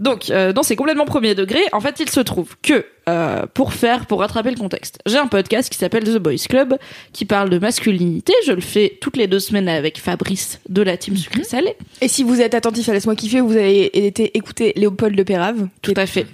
Donc, 0.00 0.28
euh, 0.30 0.52
non, 0.52 0.62
c'est 0.62 0.76
complètement 0.76 1.04
premier 1.06 1.34
degré. 1.34 1.60
En 1.72 1.80
fait, 1.80 2.00
il 2.00 2.10
se 2.10 2.20
trouve 2.20 2.56
que 2.62 2.84
euh, 3.08 3.46
pour 3.54 3.72
faire, 3.72 4.06
pour 4.06 4.18
rattraper 4.20 4.50
le 4.50 4.56
contexte, 4.56 4.98
j'ai 5.06 5.18
un 5.18 5.28
podcast 5.28 5.70
qui 5.70 5.78
s'appelle 5.78 6.04
The 6.04 6.18
Boys 6.18 6.46
Club 6.48 6.76
qui 7.12 7.24
parle 7.24 7.48
de 7.48 7.58
masculinité. 7.58 8.32
Je 8.46 8.52
le 8.52 8.60
fais 8.60 8.98
toutes 9.00 9.16
les 9.16 9.28
deux 9.28 9.38
semaines 9.38 9.68
avec 9.68 10.00
Fabrice 10.00 10.60
de 10.68 10.82
la 10.82 10.96
team 10.96 11.16
Sucré 11.16 11.44
Salé. 11.44 11.76
Et 12.00 12.08
si 12.08 12.24
vous 12.24 12.40
êtes 12.40 12.54
attentif 12.54 12.88
à 12.88 12.92
Laisse-moi 12.92 13.14
kiffer, 13.14 13.40
vous 13.40 13.56
avez 13.56 14.06
été 14.06 14.36
écouter 14.36 14.72
Léopold 14.74 15.16
de 15.16 15.22
Pérave. 15.22 15.68
Tout 15.80 15.94
à 15.96 16.06
fait. 16.06 16.26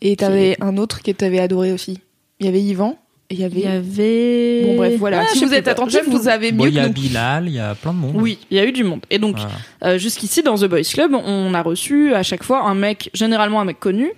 Et 0.00 0.16
t'avais 0.16 0.56
un 0.60 0.76
autre 0.76 1.02
que 1.02 1.10
t'avais 1.10 1.40
adoré 1.40 1.72
aussi. 1.72 1.98
Il 2.38 2.46
y 2.46 2.48
avait 2.48 2.62
Yvan. 2.62 2.98
Il 3.32 3.40
y 3.40 3.44
avait... 3.44 3.60
Il 3.60 3.64
y 3.64 3.66
avait. 3.66 4.62
Bon 4.66 4.76
bref, 4.76 4.94
voilà. 4.98 5.22
Ah, 5.24 5.28
si 5.32 5.44
vous 5.44 5.54
êtes 5.54 5.66
attentif, 5.68 6.02
vous 6.06 6.28
avez 6.28 6.52
Bon, 6.52 6.64
mieux 6.64 6.70
il 6.70 6.74
y 6.76 6.80
a. 6.80 6.88
Bilal, 6.88 7.48
il 7.48 7.54
y 7.54 7.58
a 7.58 7.74
plein 7.74 7.92
de 7.92 7.98
monde. 7.98 8.12
Oui, 8.14 8.38
il 8.50 8.56
y 8.56 8.60
a 8.60 8.64
eu 8.66 8.72
du 8.72 8.84
monde. 8.84 9.00
Et 9.10 9.18
donc, 9.18 9.36
Voilà. 9.36 9.50
Euh, 9.84 9.98
jusqu'ici 9.98 10.42
dans 10.42 10.56
The 10.56 10.66
Boys 10.66 10.82
Club, 10.92 11.14
on 11.14 11.54
a 11.54 11.62
reçu 11.62 12.14
à 12.14 12.22
chaque 12.22 12.44
fois 12.44 12.62
un 12.62 12.74
mec, 12.74 13.10
généralement 13.14 13.60
un 13.60 13.64
mec 13.64 13.80
connu, 13.80 14.12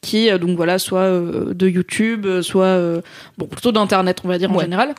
qui 0.00 0.30
euh, 0.30 0.38
donc 0.38 0.56
voilà, 0.56 0.78
soit 0.78 1.00
euh, 1.00 1.52
de 1.52 1.68
YouTube, 1.68 2.26
soit 2.42 2.64
euh, 2.64 3.02
bon 3.36 3.46
plutôt 3.46 3.72
d'internet, 3.72 4.20
on 4.24 4.28
va 4.28 4.38
dire 4.38 4.50
en 4.50 4.58
général, 4.60 4.94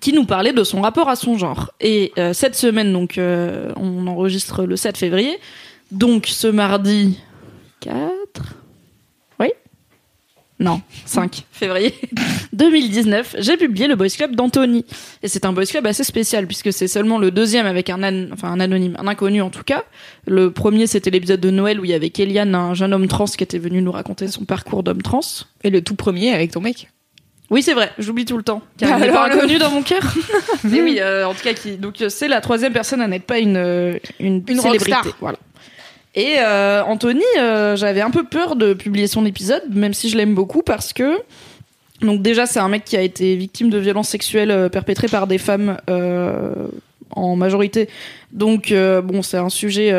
qui 0.00 0.12
nous 0.12 0.24
parlait 0.24 0.52
de 0.52 0.64
son 0.64 0.80
rapport 0.80 1.08
à 1.08 1.16
son 1.16 1.36
genre. 1.36 1.72
Et 1.80 2.12
euh, 2.18 2.32
cette 2.32 2.54
semaine, 2.54 2.92
donc 2.92 3.18
euh, 3.18 3.72
on 3.76 4.06
enregistre 4.06 4.64
le 4.64 4.76
7 4.76 4.96
février, 4.96 5.38
donc 5.90 6.26
ce 6.26 6.46
mardi 6.46 7.18
4 7.80 7.92
Oui 7.96 8.67
non, 10.60 10.80
5 11.06 11.44
février 11.52 11.94
2019, 12.52 13.36
j'ai 13.38 13.56
publié 13.56 13.86
le 13.86 13.94
Boys 13.96 14.08
Club 14.08 14.34
d'Anthony. 14.34 14.84
Et 15.22 15.28
c'est 15.28 15.44
un 15.44 15.52
Boys 15.52 15.66
Club 15.66 15.86
assez 15.86 16.04
spécial 16.04 16.46
puisque 16.46 16.72
c'est 16.72 16.88
seulement 16.88 17.18
le 17.18 17.30
deuxième 17.30 17.66
avec 17.66 17.90
un, 17.90 18.02
an- 18.02 18.28
enfin, 18.32 18.48
un 18.50 18.60
anonyme, 18.60 18.96
un 18.98 19.06
inconnu 19.06 19.40
en 19.42 19.50
tout 19.50 19.62
cas. 19.62 19.84
Le 20.26 20.50
premier, 20.50 20.86
c'était 20.86 21.10
l'épisode 21.10 21.40
de 21.40 21.50
Noël 21.50 21.78
où 21.80 21.84
il 21.84 21.90
y 21.90 21.94
avait 21.94 22.10
Kéliane, 22.10 22.54
un 22.54 22.74
jeune 22.74 22.92
homme 22.92 23.06
trans 23.08 23.26
qui 23.26 23.44
était 23.44 23.58
venu 23.58 23.82
nous 23.82 23.92
raconter 23.92 24.26
son 24.28 24.44
parcours 24.44 24.82
d'homme 24.82 25.02
trans. 25.02 25.20
Et 25.62 25.70
le 25.70 25.82
tout 25.82 25.94
premier 25.94 26.32
avec 26.32 26.50
ton 26.52 26.60
mec. 26.60 26.88
Oui, 27.50 27.62
c'est 27.62 27.72
vrai, 27.72 27.90
j'oublie 27.98 28.26
tout 28.26 28.36
le 28.36 28.42
temps. 28.42 28.60
Car 28.76 28.90
Bah 28.90 28.96
il 29.06 29.10
alors, 29.10 29.22
pas 29.22 29.28
le- 29.30 29.36
inconnu 29.36 29.58
dans 29.58 29.70
mon 29.70 29.80
cœur. 29.82 30.02
Mais 30.64 30.82
oui, 30.82 30.98
euh, 31.00 31.24
en 31.26 31.32
tout 31.32 31.42
cas, 31.42 31.54
qui, 31.54 31.76
donc 31.78 31.94
c'est 32.08 32.28
la 32.28 32.42
troisième 32.42 32.74
personne 32.74 33.00
à 33.00 33.08
n'être 33.08 33.24
pas 33.24 33.38
une, 33.38 33.56
euh, 33.56 33.98
une, 34.20 34.42
Une 34.46 34.58
célébrité. 34.60 34.92
rockstar. 34.96 35.16
Voilà. 35.20 35.38
Et 36.14 36.36
euh, 36.38 36.82
Anthony, 36.84 37.22
euh, 37.38 37.76
j'avais 37.76 38.00
un 38.00 38.10
peu 38.10 38.24
peur 38.24 38.56
de 38.56 38.74
publier 38.74 39.06
son 39.06 39.26
épisode, 39.26 39.62
même 39.70 39.94
si 39.94 40.08
je 40.08 40.16
l'aime 40.16 40.34
beaucoup, 40.34 40.62
parce 40.62 40.92
que 40.92 41.20
donc 42.00 42.22
déjà 42.22 42.46
c'est 42.46 42.60
un 42.60 42.68
mec 42.68 42.84
qui 42.84 42.96
a 42.96 43.02
été 43.02 43.34
victime 43.36 43.70
de 43.70 43.78
violences 43.78 44.08
sexuelles 44.08 44.50
euh, 44.50 44.68
perpétrées 44.68 45.08
par 45.08 45.26
des 45.26 45.38
femmes 45.38 45.78
euh, 45.90 46.54
en 47.10 47.36
majorité. 47.36 47.88
Donc 48.32 48.72
bon, 48.72 49.22
c'est 49.22 49.38
un 49.38 49.48
sujet 49.48 49.90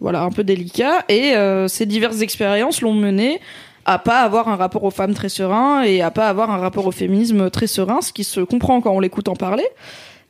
voilà 0.00 0.22
un 0.22 0.30
peu 0.30 0.44
délicat 0.44 1.04
et 1.08 1.34
ces 1.66 1.84
diverses 1.84 2.20
expériences 2.20 2.80
l'ont 2.80 2.94
mené 2.94 3.40
à 3.84 3.98
pas 3.98 4.20
avoir 4.20 4.48
un 4.48 4.54
rapport 4.54 4.84
aux 4.84 4.92
femmes 4.92 5.14
très 5.14 5.28
serein 5.28 5.82
et 5.82 6.00
à 6.00 6.12
pas 6.12 6.28
avoir 6.28 6.50
un 6.52 6.58
rapport 6.58 6.86
au 6.86 6.92
féminisme 6.92 7.50
très 7.50 7.66
serein, 7.66 8.00
ce 8.02 8.12
qui 8.12 8.22
se 8.22 8.40
comprend 8.40 8.80
quand 8.80 8.92
on 8.92 9.00
l'écoute 9.00 9.28
en 9.28 9.34
parler. 9.34 9.66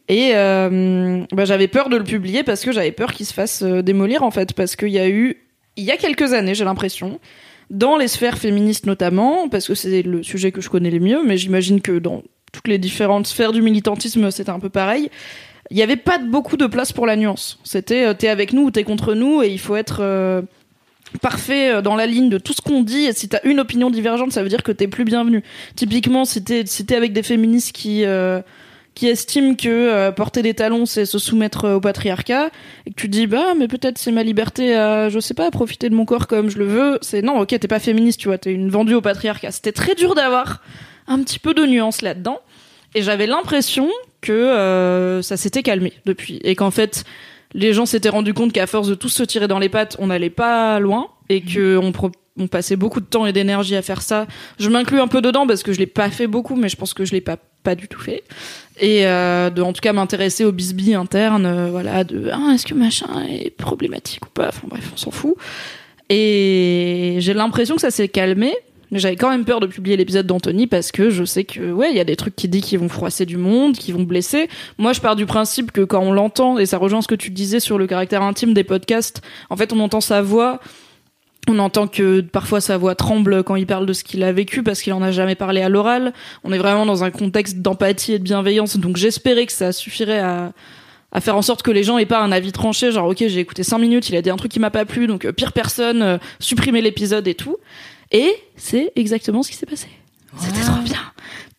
Et 0.08 0.30
euh, 0.34 1.24
bah, 1.32 1.44
j'avais 1.44 1.68
peur 1.68 1.90
de 1.90 1.96
le 1.96 2.04
publier 2.04 2.42
parce 2.42 2.64
que 2.64 2.72
j'avais 2.72 2.92
peur 2.92 3.12
qu'il 3.12 3.26
se 3.26 3.34
fasse 3.34 3.62
euh, 3.62 3.82
démolir 3.82 4.22
en 4.22 4.30
fait, 4.30 4.54
parce 4.54 4.74
qu'il 4.74 4.88
y 4.88 4.98
a 4.98 5.08
eu, 5.08 5.36
il 5.76 5.84
y 5.84 5.90
a 5.90 5.98
quelques 5.98 6.32
années, 6.32 6.54
j'ai 6.54 6.64
l'impression, 6.64 7.20
dans 7.70 7.98
les 7.98 8.08
sphères 8.08 8.38
féministes 8.38 8.86
notamment, 8.86 9.48
parce 9.50 9.68
que 9.68 9.74
c'est 9.74 10.02
le 10.02 10.22
sujet 10.22 10.50
que 10.50 10.62
je 10.62 10.70
connais 10.70 10.90
le 10.90 11.00
mieux, 11.00 11.22
mais 11.24 11.36
j'imagine 11.36 11.82
que 11.82 11.98
dans 11.98 12.22
toutes 12.52 12.68
les 12.68 12.78
différentes 12.78 13.26
sphères 13.26 13.52
du 13.52 13.60
militantisme, 13.60 14.30
c'était 14.30 14.50
un 14.50 14.60
peu 14.60 14.70
pareil. 14.70 15.10
Il 15.70 15.76
n'y 15.76 15.82
avait 15.82 15.96
pas 15.96 16.16
beaucoup 16.16 16.56
de 16.56 16.66
place 16.66 16.92
pour 16.92 17.04
la 17.04 17.14
nuance. 17.14 17.58
C'était 17.62 18.06
euh, 18.06 18.14
t'es 18.14 18.28
avec 18.28 18.54
nous 18.54 18.62
ou 18.62 18.70
t'es 18.70 18.84
contre 18.84 19.12
nous 19.12 19.42
et 19.42 19.48
il 19.48 19.58
faut 19.58 19.76
être 19.76 19.98
euh, 20.00 20.40
parfait 21.20 21.82
dans 21.82 21.94
la 21.94 22.06
ligne 22.06 22.30
de 22.30 22.38
tout 22.38 22.54
ce 22.54 22.62
qu'on 22.62 22.82
dit. 22.82 23.04
Et 23.04 23.12
si 23.12 23.28
t'as 23.28 23.40
une 23.44 23.60
opinion 23.60 23.90
divergente, 23.90 24.32
ça 24.32 24.42
veut 24.42 24.48
dire 24.48 24.62
que 24.62 24.72
t'es 24.72 24.88
plus 24.88 25.04
bienvenu. 25.04 25.42
Typiquement, 25.76 26.24
si 26.24 26.42
t'es 26.42 26.64
si 26.64 26.86
avec 26.94 27.12
des 27.12 27.22
féministes 27.22 27.72
qui 27.72 28.06
qui 28.98 29.06
estiment 29.06 29.54
que 29.54 29.68
euh, 29.68 30.10
porter 30.10 30.42
des 30.42 30.54
talons 30.54 30.84
c'est 30.84 31.04
se 31.06 31.20
soumettre 31.20 31.66
euh, 31.66 31.74
au 31.76 31.80
patriarcat 31.80 32.50
et 32.84 32.90
que 32.90 33.00
tu 33.00 33.06
dis 33.08 33.28
bah 33.28 33.54
mais 33.56 33.68
peut-être 33.68 33.96
c'est 33.96 34.10
ma 34.10 34.24
liberté 34.24 34.74
à 34.74 35.08
je 35.08 35.20
sais 35.20 35.34
pas 35.34 35.46
à 35.46 35.50
profiter 35.52 35.88
de 35.88 35.94
mon 35.94 36.04
corps 36.04 36.26
comme 36.26 36.50
je 36.50 36.58
le 36.58 36.64
veux 36.66 36.98
c'est 37.00 37.22
non 37.22 37.38
ok 37.38 37.48
t'es 37.60 37.68
pas 37.68 37.78
féministe 37.78 38.18
tu 38.18 38.26
vois 38.26 38.38
t'es 38.38 38.52
une 38.52 38.70
vendue 38.70 38.94
au 38.94 39.00
patriarcat 39.00 39.52
c'était 39.52 39.70
très 39.70 39.94
dur 39.94 40.16
d'avoir 40.16 40.62
un 41.06 41.22
petit 41.22 41.38
peu 41.38 41.54
de 41.54 41.64
nuance 41.64 42.02
là-dedans 42.02 42.40
et 42.96 43.02
j'avais 43.02 43.28
l'impression 43.28 43.88
que 44.20 44.32
euh, 44.32 45.22
ça 45.22 45.36
s'était 45.36 45.62
calmé 45.62 45.92
depuis 46.04 46.40
et 46.42 46.56
qu'en 46.56 46.72
fait 46.72 47.04
les 47.54 47.72
gens 47.72 47.86
s'étaient 47.86 48.08
rendus 48.08 48.34
compte 48.34 48.52
qu'à 48.52 48.66
force 48.66 48.88
de 48.88 48.96
tous 48.96 49.10
se 49.10 49.22
tirer 49.22 49.46
dans 49.46 49.60
les 49.60 49.68
pattes 49.68 49.94
on 50.00 50.08
n'allait 50.08 50.28
pas 50.28 50.80
loin 50.80 51.06
et 51.28 51.40
que 51.40 51.76
on 51.76 51.92
pro- 51.92 52.10
ont 52.40 52.48
passé 52.48 52.74
beaucoup 52.76 53.00
de 53.00 53.06
temps 53.06 53.26
et 53.26 53.32
d'énergie 53.32 53.74
à 53.74 53.82
faire 53.82 54.00
ça. 54.00 54.28
Je 54.60 54.68
m'inclus 54.68 55.00
un 55.00 55.08
peu 55.08 55.20
dedans 55.20 55.44
parce 55.46 55.64
que 55.64 55.72
je 55.72 55.80
l'ai 55.80 55.88
pas 55.88 56.08
fait 56.08 56.28
beaucoup, 56.28 56.54
mais 56.54 56.68
je 56.68 56.76
pense 56.76 56.94
que 56.94 57.04
je 57.04 57.12
l'ai 57.12 57.20
pas 57.20 57.36
pas 57.62 57.74
du 57.74 57.88
tout 57.88 58.00
fait. 58.00 58.24
Et 58.80 59.06
euh, 59.06 59.50
de 59.50 59.62
en 59.62 59.72
tout 59.72 59.80
cas 59.80 59.92
m'intéresser 59.92 60.44
au 60.44 60.52
bisbis 60.52 60.94
interne, 60.94 61.46
euh, 61.46 61.70
voilà, 61.70 62.04
de 62.04 62.30
ah, 62.32 62.52
est-ce 62.54 62.66
que 62.66 62.74
machin 62.74 63.08
est 63.28 63.50
problématique 63.50 64.26
ou 64.26 64.30
pas? 64.30 64.48
Enfin 64.48 64.66
bref, 64.68 64.90
on 64.92 64.96
s'en 64.96 65.10
fout. 65.10 65.34
Et 66.08 67.16
j'ai 67.18 67.34
l'impression 67.34 67.74
que 67.74 67.80
ça 67.80 67.90
s'est 67.90 68.08
calmé. 68.08 68.54
Mais 68.90 69.00
j'avais 69.00 69.16
quand 69.16 69.28
même 69.28 69.44
peur 69.44 69.60
de 69.60 69.66
publier 69.66 69.98
l'épisode 69.98 70.26
d'Anthony 70.26 70.66
parce 70.66 70.92
que 70.92 71.10
je 71.10 71.22
sais 71.24 71.44
que 71.44 71.72
ouais, 71.72 71.90
il 71.90 71.96
y 71.96 72.00
a 72.00 72.04
des 72.04 72.16
trucs 72.16 72.34
qui 72.34 72.48
dit 72.48 72.62
qui 72.62 72.78
vont 72.78 72.88
froisser 72.88 73.26
du 73.26 73.36
monde, 73.36 73.76
qui 73.76 73.92
vont 73.92 74.02
blesser. 74.02 74.48
Moi, 74.78 74.94
je 74.94 75.02
pars 75.02 75.14
du 75.14 75.26
principe 75.26 75.72
que 75.72 75.82
quand 75.82 76.00
on 76.00 76.10
l'entend 76.10 76.58
et 76.58 76.64
ça 76.64 76.78
rejoint 76.78 77.02
ce 77.02 77.08
que 77.08 77.14
tu 77.14 77.30
disais 77.30 77.60
sur 77.60 77.76
le 77.76 77.86
caractère 77.86 78.22
intime 78.22 78.54
des 78.54 78.64
podcasts, 78.64 79.20
en 79.50 79.56
fait, 79.56 79.74
on 79.74 79.80
entend 79.80 80.00
sa 80.00 80.22
voix, 80.22 80.60
on 81.46 81.58
entend 81.58 81.86
que 81.86 82.20
parfois 82.20 82.60
sa 82.60 82.76
voix 82.76 82.94
tremble 82.94 83.42
quand 83.42 83.56
il 83.56 83.66
parle 83.66 83.86
de 83.86 83.92
ce 83.92 84.04
qu'il 84.04 84.22
a 84.22 84.32
vécu 84.32 84.62
parce 84.62 84.82
qu'il 84.82 84.92
en 84.92 85.02
a 85.02 85.12
jamais 85.12 85.34
parlé 85.34 85.62
à 85.62 85.68
l'oral. 85.68 86.12
On 86.44 86.52
est 86.52 86.58
vraiment 86.58 86.84
dans 86.84 87.04
un 87.04 87.10
contexte 87.10 87.58
d'empathie 87.58 88.12
et 88.12 88.18
de 88.18 88.24
bienveillance, 88.24 88.76
donc 88.76 88.96
j'espérais 88.96 89.46
que 89.46 89.52
ça 89.52 89.72
suffirait 89.72 90.20
à 90.20 90.52
à 91.12 91.20
faire 91.20 91.36
en 91.36 91.42
sorte 91.42 91.62
que 91.62 91.70
les 91.70 91.84
gens 91.84 91.98
aient 91.98 92.06
pas 92.06 92.20
un 92.20 92.32
avis 92.32 92.52
tranché, 92.52 92.92
genre 92.92 93.08
ok 93.08 93.24
j'ai 93.28 93.40
écouté 93.40 93.62
5 93.62 93.78
minutes, 93.78 94.08
il 94.10 94.16
a 94.16 94.22
dit 94.22 94.30
un 94.30 94.36
truc 94.36 94.52
qui 94.52 94.60
m'a 94.60 94.70
pas 94.70 94.84
plu, 94.84 95.06
donc 95.06 95.24
euh, 95.24 95.32
pire 95.32 95.52
personne, 95.52 96.02
euh, 96.02 96.18
supprimer 96.38 96.82
l'épisode 96.82 97.26
et 97.26 97.34
tout. 97.34 97.56
Et 98.12 98.34
c'est 98.56 98.92
exactement 98.96 99.42
ce 99.42 99.50
qui 99.50 99.56
s'est 99.56 99.66
passé. 99.66 99.88
C'était 100.38 100.60
trop 100.60 100.82
bien. 100.82 101.00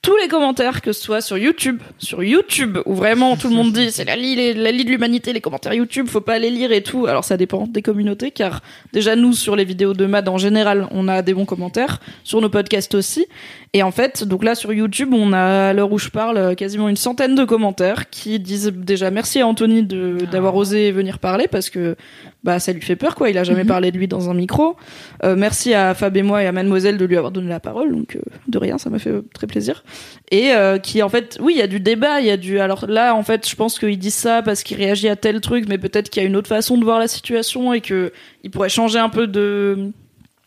Tous 0.02 0.16
les 0.16 0.30
commentaires, 0.30 0.82
que 0.82 0.94
ce 0.94 1.02
soit 1.04 1.20
sur 1.20 1.38
YouTube, 1.38 1.82
sur 1.98 2.24
YouTube, 2.24 2.78
où 2.86 2.96
vraiment 2.96 3.36
tout 3.36 3.50
le 3.50 3.56
monde 3.56 3.74
dit 3.74 3.92
c'est 3.92 4.06
la 4.06 4.16
lie, 4.16 4.54
la 4.54 4.72
lie 4.72 4.86
de 4.86 4.92
l'humanité, 4.92 5.34
les 5.34 5.42
commentaires 5.42 5.74
YouTube, 5.74 6.08
faut 6.08 6.22
pas 6.22 6.40
les 6.40 6.50
lire 6.50 6.72
et 6.72 6.82
tout. 6.82 7.06
Alors 7.06 7.26
ça 7.26 7.36
dépend 7.36 7.68
des 7.68 7.82
communautés, 7.82 8.32
car 8.32 8.62
déjà 8.94 9.18
nous 9.18 9.34
sur 9.34 9.58
les 9.58 9.66
vidéos 9.66 9.94
de 9.94 10.06
Mad 10.06 10.30
en 10.30 10.38
général, 10.38 10.88
on 10.92 11.10
a 11.10 11.22
des 11.22 11.34
bons 11.34 11.44
commentaires, 11.44 12.00
sur 12.24 12.40
nos 12.40 12.48
podcasts 12.48 12.96
aussi. 12.96 13.28
Et 13.74 13.84
en 13.84 13.92
fait, 13.92 14.24
donc 14.24 14.46
là 14.46 14.56
sur 14.56 14.72
YouTube, 14.72 15.14
on 15.14 15.34
a 15.34 15.70
à 15.70 15.74
l'heure 15.74 15.92
où 15.92 16.00
je 16.00 16.08
parle 16.08 16.56
quasiment 16.56 16.88
une 16.88 16.96
centaine 16.96 17.36
de 17.36 17.44
commentaires 17.44 18.10
qui 18.10 18.40
disent 18.40 18.72
déjà 18.74 19.12
merci 19.12 19.42
à 19.42 19.48
Anthony 19.48 19.84
d'avoir 19.84 20.56
osé 20.56 20.94
venir 20.94 21.20
parler 21.20 21.50
parce 21.50 21.70
que 21.70 21.98
bah 22.44 22.60
ça 22.60 22.72
lui 22.72 22.82
fait 22.82 22.96
peur 22.96 23.16
quoi. 23.16 23.30
Il 23.30 23.38
a 23.38 23.44
jamais 23.44 23.66
parlé 23.66 23.92
de 23.92 23.98
lui 23.98 24.08
dans 24.08 24.30
un 24.30 24.34
micro. 24.34 24.78
Euh, 25.24 25.36
merci 25.36 25.74
à 25.74 25.94
Fab 25.94 26.16
et 26.16 26.24
moi 26.24 26.42
et 26.42 26.48
à 26.48 26.52
Mademoiselle 26.52 26.98
de 26.98 27.06
lui 27.06 27.18
avoir 27.18 27.32
donné 27.32 27.50
la 27.50 27.60
parole. 27.60 27.92
Donc 27.92 28.16
euh, 28.16 28.22
de 28.48 28.58
rien, 28.58 28.78
ça 28.78 28.90
m'a 28.90 29.00
fait 29.00 29.14
très 29.34 29.48
plaisir. 29.48 29.84
Et 30.32 30.54
euh, 30.54 30.78
qui 30.78 31.04
en 31.04 31.10
fait, 31.10 31.38
oui, 31.42 31.54
il 31.56 31.60
y 31.60 31.62
a 31.62 31.68
du 31.68 31.80
débat, 31.80 32.22
il 32.22 32.28
y 32.28 32.32
a 32.32 32.38
du. 32.38 32.60
Alors 32.60 32.86
là, 32.88 33.14
en 33.14 33.24
fait, 33.24 33.48
je 33.48 33.56
pense 33.56 33.78
qu'il 33.78 34.00
dit 34.00 34.12
ça 34.12 34.42
parce 34.42 34.64
qu'il 34.64 34.78
réagit 34.78 35.10
à 35.10 35.16
tel 35.16 35.42
truc, 35.42 35.66
mais 35.68 35.78
peut-être 35.78 36.10
qu'il 36.10 36.24
y 36.24 36.26
a 36.26 36.30
une 36.30 36.38
autre 36.38 36.48
façon 36.48 36.78
de 36.78 36.86
voir 36.86 37.00
la 37.00 37.08
situation 37.08 37.74
et 37.74 37.82
que 37.82 38.14
il 38.44 38.52
pourrait 38.52 38.70
changer 38.70 39.00
un 39.00 39.10
peu 39.10 39.28
de 39.28 39.92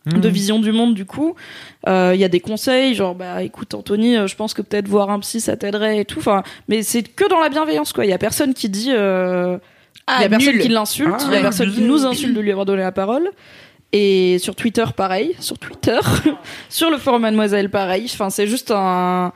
de 0.06 0.28
vision 0.28 0.58
du 0.58 0.72
monde 0.72 0.94
du 0.94 1.04
coup 1.04 1.34
Euh, 1.88 2.12
il 2.14 2.20
y 2.20 2.24
a 2.24 2.28
des 2.28 2.38
conseils 2.38 2.94
genre 2.94 3.16
bah 3.16 3.42
écoute 3.42 3.74
Anthony 3.74 4.16
euh, 4.16 4.28
je 4.28 4.36
pense 4.36 4.54
que 4.54 4.62
peut-être 4.62 4.86
voir 4.86 5.10
un 5.10 5.18
psy 5.18 5.40
ça 5.40 5.56
t'aiderait 5.56 5.98
et 5.98 6.04
tout 6.04 6.20
enfin 6.20 6.44
mais 6.68 6.84
c'est 6.84 7.02
que 7.02 7.28
dans 7.28 7.40
la 7.40 7.48
bienveillance 7.48 7.92
quoi 7.92 8.04
il 8.04 8.10
y 8.10 8.12
a 8.12 8.18
personne 8.18 8.54
qui 8.54 8.68
dit 8.68 8.90
euh, 8.90 9.58
il 10.08 10.22
y 10.22 10.24
a 10.24 10.28
personne 10.28 10.58
qui 10.58 10.68
l'insulte 10.68 11.22
il 11.26 11.32
y 11.32 11.36
a 11.36 11.40
personne 11.40 11.72
qui 11.72 11.80
nous 11.80 12.04
insulte 12.04 12.34
de 12.34 12.40
lui 12.40 12.50
avoir 12.50 12.66
donné 12.66 12.82
la 12.82 12.92
parole. 12.92 13.28
Et 13.92 14.38
sur 14.38 14.56
Twitter 14.56 14.84
pareil. 14.96 15.36
Sur 15.38 15.58
Twitter. 15.58 15.98
Sur 16.70 16.90
le 16.90 16.96
forum 16.96 17.22
Mademoiselle 17.22 17.70
pareil. 17.70 18.06
Enfin 18.06 18.30
c'est 18.30 18.46
juste 18.46 18.70
un 18.70 19.32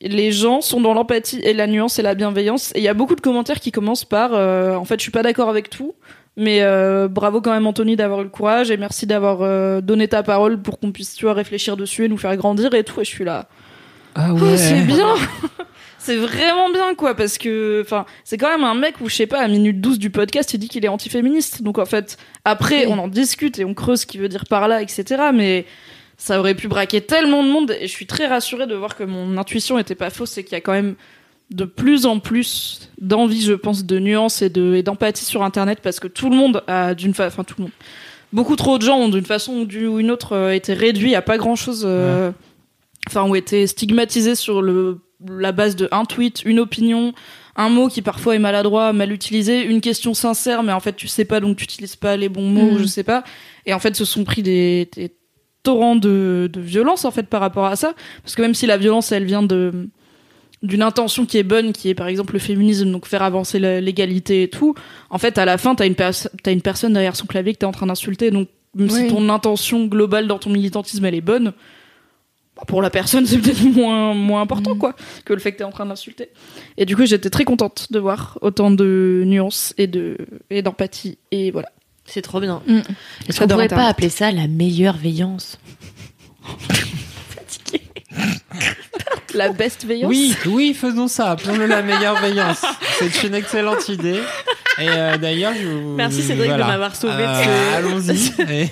les 0.00 0.32
gens 0.32 0.60
sont 0.60 0.80
dans 0.80 0.94
l'empathie 0.94 1.40
et 1.44 1.52
la 1.52 1.68
nuance 1.68 2.00
et 2.00 2.02
la 2.02 2.16
bienveillance. 2.16 2.72
Et 2.74 2.78
il 2.78 2.82
y 2.82 2.88
a 2.88 2.94
beaucoup 2.94 3.14
de 3.14 3.20
commentaires 3.20 3.60
qui 3.60 3.70
commencent 3.70 4.04
par 4.04 4.34
euh, 4.34 4.74
en 4.74 4.84
fait 4.84 4.98
je 4.98 5.02
suis 5.02 5.12
pas 5.12 5.22
d'accord 5.22 5.48
avec 5.48 5.70
tout 5.70 5.94
mais 6.36 6.62
euh, 6.62 7.08
bravo 7.08 7.40
quand 7.40 7.52
même 7.52 7.66
Anthony 7.66 7.96
d'avoir 7.96 8.20
eu 8.20 8.24
le 8.24 8.30
courage 8.30 8.70
et 8.70 8.76
merci 8.76 9.06
d'avoir 9.06 9.42
euh, 9.42 9.80
donné 9.80 10.08
ta 10.08 10.22
parole 10.22 10.60
pour 10.60 10.78
qu'on 10.78 10.92
puisse 10.92 11.14
tu 11.14 11.26
vois 11.26 11.34
réfléchir 11.34 11.76
dessus 11.76 12.06
et 12.06 12.08
nous 12.08 12.16
faire 12.16 12.36
grandir 12.36 12.74
et 12.74 12.84
tout. 12.84 13.00
Et 13.00 13.04
je 13.04 13.10
suis 13.10 13.24
là. 13.24 13.48
Ah 14.14 14.30
Oh, 14.32 14.38
c'est 14.56 14.80
bien 14.80 15.14
c'est 16.02 16.16
vraiment 16.16 16.68
bien 16.70 16.96
quoi 16.96 17.14
parce 17.14 17.38
que 17.38 17.80
enfin 17.84 18.06
c'est 18.24 18.36
quand 18.36 18.48
même 18.48 18.64
un 18.64 18.74
mec 18.74 19.00
où 19.00 19.08
je 19.08 19.14
sais 19.14 19.28
pas 19.28 19.40
à 19.40 19.46
minute 19.46 19.80
12 19.80 20.00
du 20.00 20.10
podcast 20.10 20.52
il 20.52 20.58
dit 20.58 20.68
qu'il 20.68 20.84
est 20.84 20.88
antiféministe. 20.88 21.62
Donc 21.62 21.78
en 21.78 21.84
fait 21.84 22.16
après 22.44 22.86
on 22.86 22.98
en 22.98 23.06
discute 23.06 23.60
et 23.60 23.64
on 23.64 23.72
creuse 23.72 24.00
ce 24.00 24.06
qu'il 24.06 24.20
veut 24.20 24.28
dire 24.28 24.44
par 24.50 24.66
là 24.66 24.82
etc 24.82 25.30
mais 25.32 25.64
ça 26.16 26.40
aurait 26.40 26.56
pu 26.56 26.66
braquer 26.66 27.02
tellement 27.02 27.44
de 27.44 27.48
monde 27.48 27.76
et 27.78 27.86
je 27.86 27.92
suis 27.92 28.06
très 28.06 28.26
rassurée 28.26 28.66
de 28.66 28.74
voir 28.74 28.96
que 28.96 29.04
mon 29.04 29.38
intuition 29.38 29.78
était 29.78 29.94
pas 29.94 30.10
fausse 30.10 30.36
et 30.38 30.44
qu'il 30.44 30.54
y 30.54 30.56
a 30.56 30.60
quand 30.60 30.72
même 30.72 30.96
de 31.52 31.64
plus 31.64 32.04
en 32.04 32.18
plus 32.18 32.90
d'envie 33.00 33.42
je 33.42 33.52
pense 33.52 33.84
de 33.84 33.98
nuances 34.00 34.42
et 34.42 34.48
de 34.48 34.74
et 34.74 34.82
d'empathie 34.82 35.24
sur 35.24 35.44
internet 35.44 35.78
parce 35.84 36.00
que 36.00 36.08
tout 36.08 36.30
le 36.30 36.36
monde 36.36 36.64
a 36.66 36.96
d'une 36.96 37.14
fa... 37.14 37.28
enfin 37.28 37.44
tout 37.44 37.54
le 37.58 37.64
monde. 37.64 37.72
Beaucoup 38.32 38.56
trop 38.56 38.78
de 38.78 38.82
gens 38.82 38.98
ont 38.98 39.08
d'une 39.08 39.26
façon 39.26 39.52
ou 39.52 39.64
d'une 39.66 40.10
autre 40.10 40.32
euh, 40.32 40.52
été 40.52 40.74
réduits 40.74 41.14
à 41.14 41.22
pas 41.22 41.38
grand 41.38 41.54
chose 41.54 41.86
enfin 43.06 43.22
ont 43.22 43.36
été 43.36 43.68
stigmatisés 43.68 44.34
sur 44.34 44.62
le 44.62 44.98
la 45.28 45.52
base 45.52 45.76
de 45.76 45.88
un 45.92 46.04
tweet 46.04 46.42
une 46.44 46.58
opinion 46.58 47.12
un 47.56 47.68
mot 47.68 47.88
qui 47.88 48.00
parfois 48.02 48.34
est 48.34 48.38
maladroit 48.38 48.92
mal 48.92 49.12
utilisé 49.12 49.62
une 49.62 49.80
question 49.80 50.14
sincère 50.14 50.62
mais 50.62 50.72
en 50.72 50.80
fait 50.80 50.94
tu 50.96 51.06
sais 51.08 51.24
pas 51.24 51.40
donc 51.40 51.56
tu 51.58 51.64
utilises 51.64 51.96
pas 51.96 52.16
les 52.16 52.28
bons 52.28 52.48
mots 52.48 52.72
Mhm. 52.72 52.78
je 52.78 52.84
sais 52.84 53.04
pas. 53.04 53.24
Et 53.66 53.74
en 53.74 53.78
fait 53.78 53.94
se 53.94 54.04
sont 54.04 54.24
pris 54.24 54.42
des, 54.42 54.88
des 54.96 55.12
torrents 55.62 55.94
de, 55.96 56.50
de 56.52 56.60
violence 56.60 57.04
en 57.04 57.10
fait 57.10 57.28
par 57.28 57.40
rapport 57.40 57.66
à 57.66 57.76
ça. 57.76 57.92
Parce 58.22 58.34
que 58.34 58.42
même 58.42 58.54
si 58.54 58.66
la 58.66 58.76
violence 58.78 59.12
elle 59.12 59.24
vient 59.24 59.42
de 59.42 59.88
d'une 60.62 60.82
intention 60.82 61.26
qui 61.26 61.38
est 61.38 61.42
bonne 61.42 61.72
qui 61.72 61.88
est 61.88 61.94
par 61.94 62.06
exemple 62.06 62.34
le 62.34 62.38
féminisme 62.38 62.90
donc 62.92 63.06
faire 63.06 63.22
avancer 63.22 63.58
l'égalité 63.58 64.44
et 64.44 64.48
tout 64.48 64.74
en 65.10 65.18
fait 65.18 65.36
à 65.36 65.44
la 65.44 65.58
fin 65.58 65.74
t'as 65.74 65.86
une 65.86 65.96
t'as 65.96 66.52
une 66.52 66.62
personne 66.62 66.92
derrière 66.92 67.16
son 67.16 67.26
clavier 67.26 67.52
que 67.52 67.58
t'es 67.58 67.66
en 67.66 67.72
train 67.72 67.86
d'insulter. 67.86 68.30
Donc 68.30 68.48
même 68.74 68.88
si 68.88 69.08
ton 69.08 69.28
intention 69.28 69.86
globale 69.86 70.26
dans 70.28 70.38
ton 70.38 70.50
militantisme 70.50 71.04
elle 71.04 71.14
est 71.16 71.20
bonne 71.20 71.52
pour 72.66 72.82
la 72.82 72.90
personne 72.90 73.26
c'est 73.26 73.38
peut-être 73.38 73.62
moins 73.62 74.14
moins 74.14 74.42
important 74.42 74.76
quoi 74.76 74.94
que 75.24 75.32
le 75.32 75.40
fait 75.40 75.52
que 75.52 75.58
t'es 75.58 75.64
en 75.64 75.70
train 75.72 75.86
d'insulter 75.86 76.30
et 76.76 76.84
du 76.84 76.96
coup 76.96 77.06
j'étais 77.06 77.30
très 77.30 77.44
contente 77.44 77.88
de 77.90 77.98
voir 77.98 78.38
autant 78.40 78.70
de 78.70 79.24
nuances 79.26 79.74
et 79.78 79.86
de 79.86 80.16
et 80.50 80.62
d'empathie 80.62 81.18
et 81.30 81.50
voilà 81.50 81.70
C'est 82.04 82.22
trop 82.22 82.40
bien. 82.40 82.62
Mm. 82.66 82.80
Est-ce 83.28 83.40
qu'on 83.40 83.48
pourrait 83.48 83.68
pas 83.68 83.86
appeler 83.86 84.08
ça 84.08 84.30
la 84.32 84.48
meilleure 84.48 84.96
veillance? 84.96 85.58
la 89.34 89.48
best 89.50 89.84
veillance 89.86 90.08
Oui, 90.10 90.34
oui, 90.46 90.74
faisons 90.74 91.08
ça. 91.08 91.30
Appelons-le 91.32 91.66
la 91.66 91.82
meilleure 91.82 92.16
veillance. 92.20 92.62
C'est 92.98 93.22
une 93.26 93.34
excellente 93.34 93.88
idée. 93.88 94.18
Et 94.78 94.86
euh, 94.88 95.16
d'ailleurs, 95.18 95.52
je 95.60 95.66
vous- 95.68 95.94
Merci, 95.96 96.22
Cédric, 96.22 96.50
de 96.50 96.56
m'avoir 96.56 96.96
sauvé 96.96 97.14
de 97.24 97.28
Euh, 97.28 97.44
ce- 97.44 97.76
Allons-y. 97.76 98.70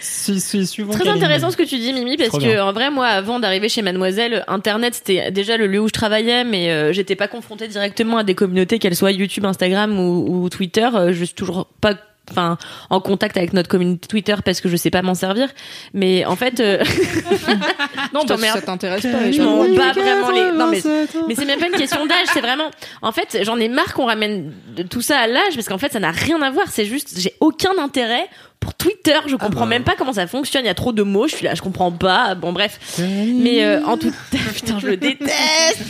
Su- 0.00 0.86
Très 0.90 1.08
intéressant 1.08 1.50
ce 1.50 1.56
que 1.56 1.62
tu 1.62 1.78
dis, 1.78 1.92
Mimi, 1.92 2.16
parce 2.16 2.30
Trop 2.30 2.38
que 2.38 2.44
bien. 2.44 2.64
en 2.64 2.72
vrai, 2.72 2.90
moi, 2.90 3.06
avant 3.06 3.38
d'arriver 3.38 3.68
chez 3.68 3.82
Mademoiselle, 3.82 4.44
Internet 4.48 4.94
c'était 4.94 5.30
déjà 5.30 5.56
le 5.56 5.66
lieu 5.68 5.80
où 5.80 5.88
je 5.88 5.92
travaillais, 5.92 6.42
mais 6.44 6.70
euh, 6.70 6.92
j'étais 6.92 7.14
pas 7.16 7.28
confrontée 7.28 7.68
directement 7.68 8.18
à 8.18 8.24
des 8.24 8.34
communautés, 8.34 8.78
qu'elles 8.80 8.96
soient 8.96 9.12
YouTube, 9.12 9.44
Instagram 9.44 9.98
ou, 9.98 10.42
ou 10.44 10.48
Twitter. 10.48 10.88
Euh, 10.94 11.12
je 11.12 11.24
suis 11.24 11.34
toujours 11.34 11.68
pas 11.80 11.94
enfin 12.30 12.58
en 12.90 13.00
contact 13.00 13.36
avec 13.36 13.52
notre 13.52 13.68
communauté 13.68 14.08
Twitter 14.08 14.34
parce 14.44 14.60
que 14.60 14.68
je 14.68 14.76
sais 14.76 14.90
pas 14.90 15.02
m'en 15.02 15.14
servir 15.14 15.48
mais 15.94 16.24
en 16.24 16.36
fait 16.36 16.60
euh, 16.60 16.82
non 18.14 18.24
parce 18.26 18.40
que 18.40 18.46
ça 18.46 18.62
t'intéresse 18.62 19.02
pas 19.02 19.30
je 19.30 19.42
m'en 19.42 19.64
bats 19.76 19.92
vraiment 19.92 20.30
les 20.30 20.52
non 20.52 20.68
mais 20.70 20.82
mais 21.28 21.34
c'est 21.34 21.44
même 21.44 21.58
pas 21.58 21.66
une 21.66 21.72
question 21.72 22.04
d'âge, 22.06 22.28
c'est 22.32 22.40
vraiment. 22.40 22.70
En 23.02 23.12
fait, 23.12 23.38
j'en 23.42 23.58
ai 23.58 23.68
marre 23.68 23.94
qu'on 23.94 24.06
ramène 24.06 24.52
tout 24.90 25.02
ça 25.02 25.18
à 25.18 25.26
l'âge 25.26 25.54
parce 25.54 25.68
qu'en 25.68 25.78
fait, 25.78 25.92
ça 25.92 26.00
n'a 26.00 26.10
rien 26.10 26.40
à 26.42 26.50
voir. 26.50 26.68
C'est 26.68 26.84
juste, 26.84 27.18
j'ai 27.18 27.34
aucun 27.40 27.76
intérêt 27.78 28.28
pour 28.60 28.74
Twitter. 28.74 29.16
Je 29.26 29.36
comprends 29.36 29.60
bah. 29.60 29.66
même 29.66 29.84
pas 29.84 29.94
comment 29.96 30.12
ça 30.12 30.26
fonctionne. 30.26 30.64
Il 30.64 30.66
y 30.66 30.70
a 30.70 30.74
trop 30.74 30.92
de 30.92 31.02
mots. 31.02 31.28
Je 31.28 31.34
suis 31.36 31.44
là, 31.44 31.54
je 31.54 31.62
comprends 31.62 31.92
pas. 31.92 32.34
Bon, 32.34 32.52
bref. 32.52 32.78
Mais 32.98 33.64
euh, 33.64 33.84
en 33.84 33.96
tout, 33.96 34.12
putain, 34.54 34.78
je 34.78 34.86
le 34.88 34.96
déteste. 34.96 35.80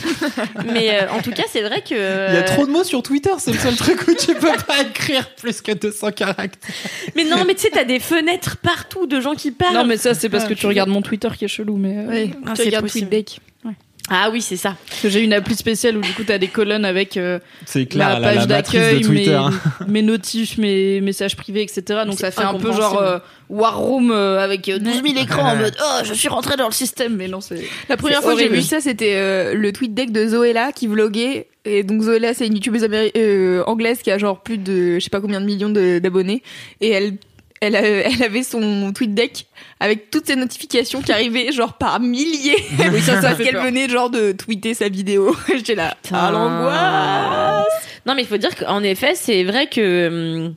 Mais 0.73 0.91
euh, 1.01 1.11
en 1.11 1.21
tout 1.21 1.31
cas, 1.31 1.43
c'est 1.51 1.61
vrai 1.61 1.81
que. 1.81 2.29
Il 2.29 2.35
y 2.35 2.37
a 2.37 2.43
trop 2.43 2.65
de 2.65 2.71
mots 2.71 2.83
sur 2.83 3.01
Twitter, 3.03 3.31
c'est 3.39 3.51
le 3.51 3.57
seul 3.59 3.75
truc 3.75 4.07
où 4.07 4.13
tu 4.13 4.33
peux 4.35 4.47
pas 4.67 4.81
écrire 4.81 5.29
plus 5.35 5.61
que 5.61 5.71
200 5.71 6.11
caractères. 6.11 6.71
Mais 7.15 7.23
non, 7.25 7.43
mais 7.45 7.55
tu 7.55 7.61
sais, 7.61 7.69
t'as 7.71 7.83
des 7.85 7.99
fenêtres 7.99 8.57
partout 8.57 9.07
de 9.07 9.19
gens 9.21 9.33
qui 9.35 9.51
parlent. 9.51 9.73
non 9.73 9.85
mais 9.85 9.97
ça 9.97 10.13
c'est 10.13 10.29
parce 10.29 10.43
Ah, 10.45 10.49
que 10.49 10.53
tu 10.53 10.65
regardes 10.67 10.89
mon 10.89 11.01
Twitter 11.01 11.29
qui 11.37 11.45
est 11.45 11.49
chelou 11.49 11.77
mais 11.77 11.97
euh, 11.97 12.07
Ouais, 12.09 12.29
Ah, 12.45 12.49
tu 12.51 12.55
c'est 12.57 12.63
regardes 12.65 12.85
possible. 12.85 13.09
TweetDeck. 13.09 13.39
Ah 14.09 14.29
oui, 14.31 14.41
c'est 14.41 14.55
ça. 14.55 14.75
j'ai 15.03 15.21
une 15.21 15.33
appli 15.33 15.55
spéciale 15.55 15.97
où 15.97 16.01
du 16.01 16.13
coup 16.13 16.23
t'as 16.25 16.37
des 16.37 16.47
colonnes 16.47 16.85
avec 16.85 17.17
euh, 17.17 17.39
clair, 17.89 18.19
ma 18.19 18.19
la, 18.19 18.33
page 18.33 18.47
d'accueil, 18.47 19.03
mes, 19.03 19.27
mes 19.87 20.01
notifs, 20.01 20.57
mes 20.57 21.01
messages 21.01 21.35
privés, 21.35 21.61
etc. 21.61 22.01
Donc 22.05 22.17
ça 22.17 22.31
fait 22.31 22.43
un 22.43 22.53
peu 22.53 22.71
genre 22.71 23.01
euh, 23.01 23.19
War 23.49 23.77
Room 23.77 24.11
euh, 24.11 24.39
avec 24.39 24.69
euh, 24.69 24.79
12 24.79 25.01
000 25.03 25.17
écrans 25.21 25.51
en 25.51 25.55
mode 25.57 25.75
oh 25.81 25.99
je 26.03 26.13
suis 26.13 26.27
rentré 26.29 26.55
dans 26.55 26.67
le 26.67 26.73
système 26.73 27.15
mais 27.15 27.27
non 27.27 27.41
c'est 27.41 27.63
La 27.89 27.97
première 27.97 28.21
fois 28.21 28.33
que 28.33 28.39
j'ai 28.39 28.49
vu 28.49 28.61
ça, 28.61 28.79
c'était 28.79 29.15
euh, 29.15 29.53
le 29.53 29.73
tweet 29.73 29.93
deck 29.93 30.11
de 30.11 30.27
Zoella 30.27 30.71
qui 30.71 30.87
vloguait. 30.87 31.47
Et 31.65 31.83
donc 31.83 32.01
Zoella, 32.01 32.33
c'est 32.33 32.47
une 32.47 32.53
youtubeuse 32.55 32.87
euh, 33.17 33.63
anglaise 33.65 34.01
qui 34.01 34.09
a 34.11 34.17
genre 34.17 34.41
plus 34.41 34.57
de 34.57 34.95
je 34.95 35.03
sais 35.03 35.09
pas 35.09 35.19
combien 35.19 35.41
de 35.41 35.45
millions 35.45 35.69
d'abonnés. 35.69 36.41
Et 36.79 36.91
elle, 36.91 37.15
elle, 37.59 37.75
a- 37.75 37.81
elle 37.85 38.23
avait 38.23 38.43
son 38.43 38.93
tweet 38.93 39.13
deck 39.13 39.47
avec 39.79 40.09
toutes 40.09 40.27
ses 40.27 40.35
notifications 40.35 41.01
qui 41.01 41.11
arrivaient 41.11 41.51
genre 41.51 41.73
par 41.73 41.99
milliers. 41.99 42.55
Oui, 42.91 43.01
ça, 43.01 43.21
ça 43.21 43.29
parce 43.29 43.37
qu'elle 43.37 43.57
venait 43.57 43.89
genre 43.89 44.09
de 44.09 44.31
tweeter 44.31 44.73
sa 44.73 44.87
vidéo. 44.87 45.35
J'étais 45.55 45.75
là, 45.75 45.95
ah 46.11 46.31
l'angoisse. 46.31 47.67
Non, 48.07 48.15
mais 48.15 48.21
il 48.21 48.27
faut 48.27 48.37
dire 48.37 48.55
qu'en 48.55 48.81
effet, 48.83 49.15
c'est 49.15 49.43
vrai 49.43 49.67
que 49.67 50.07
hum, 50.07 50.55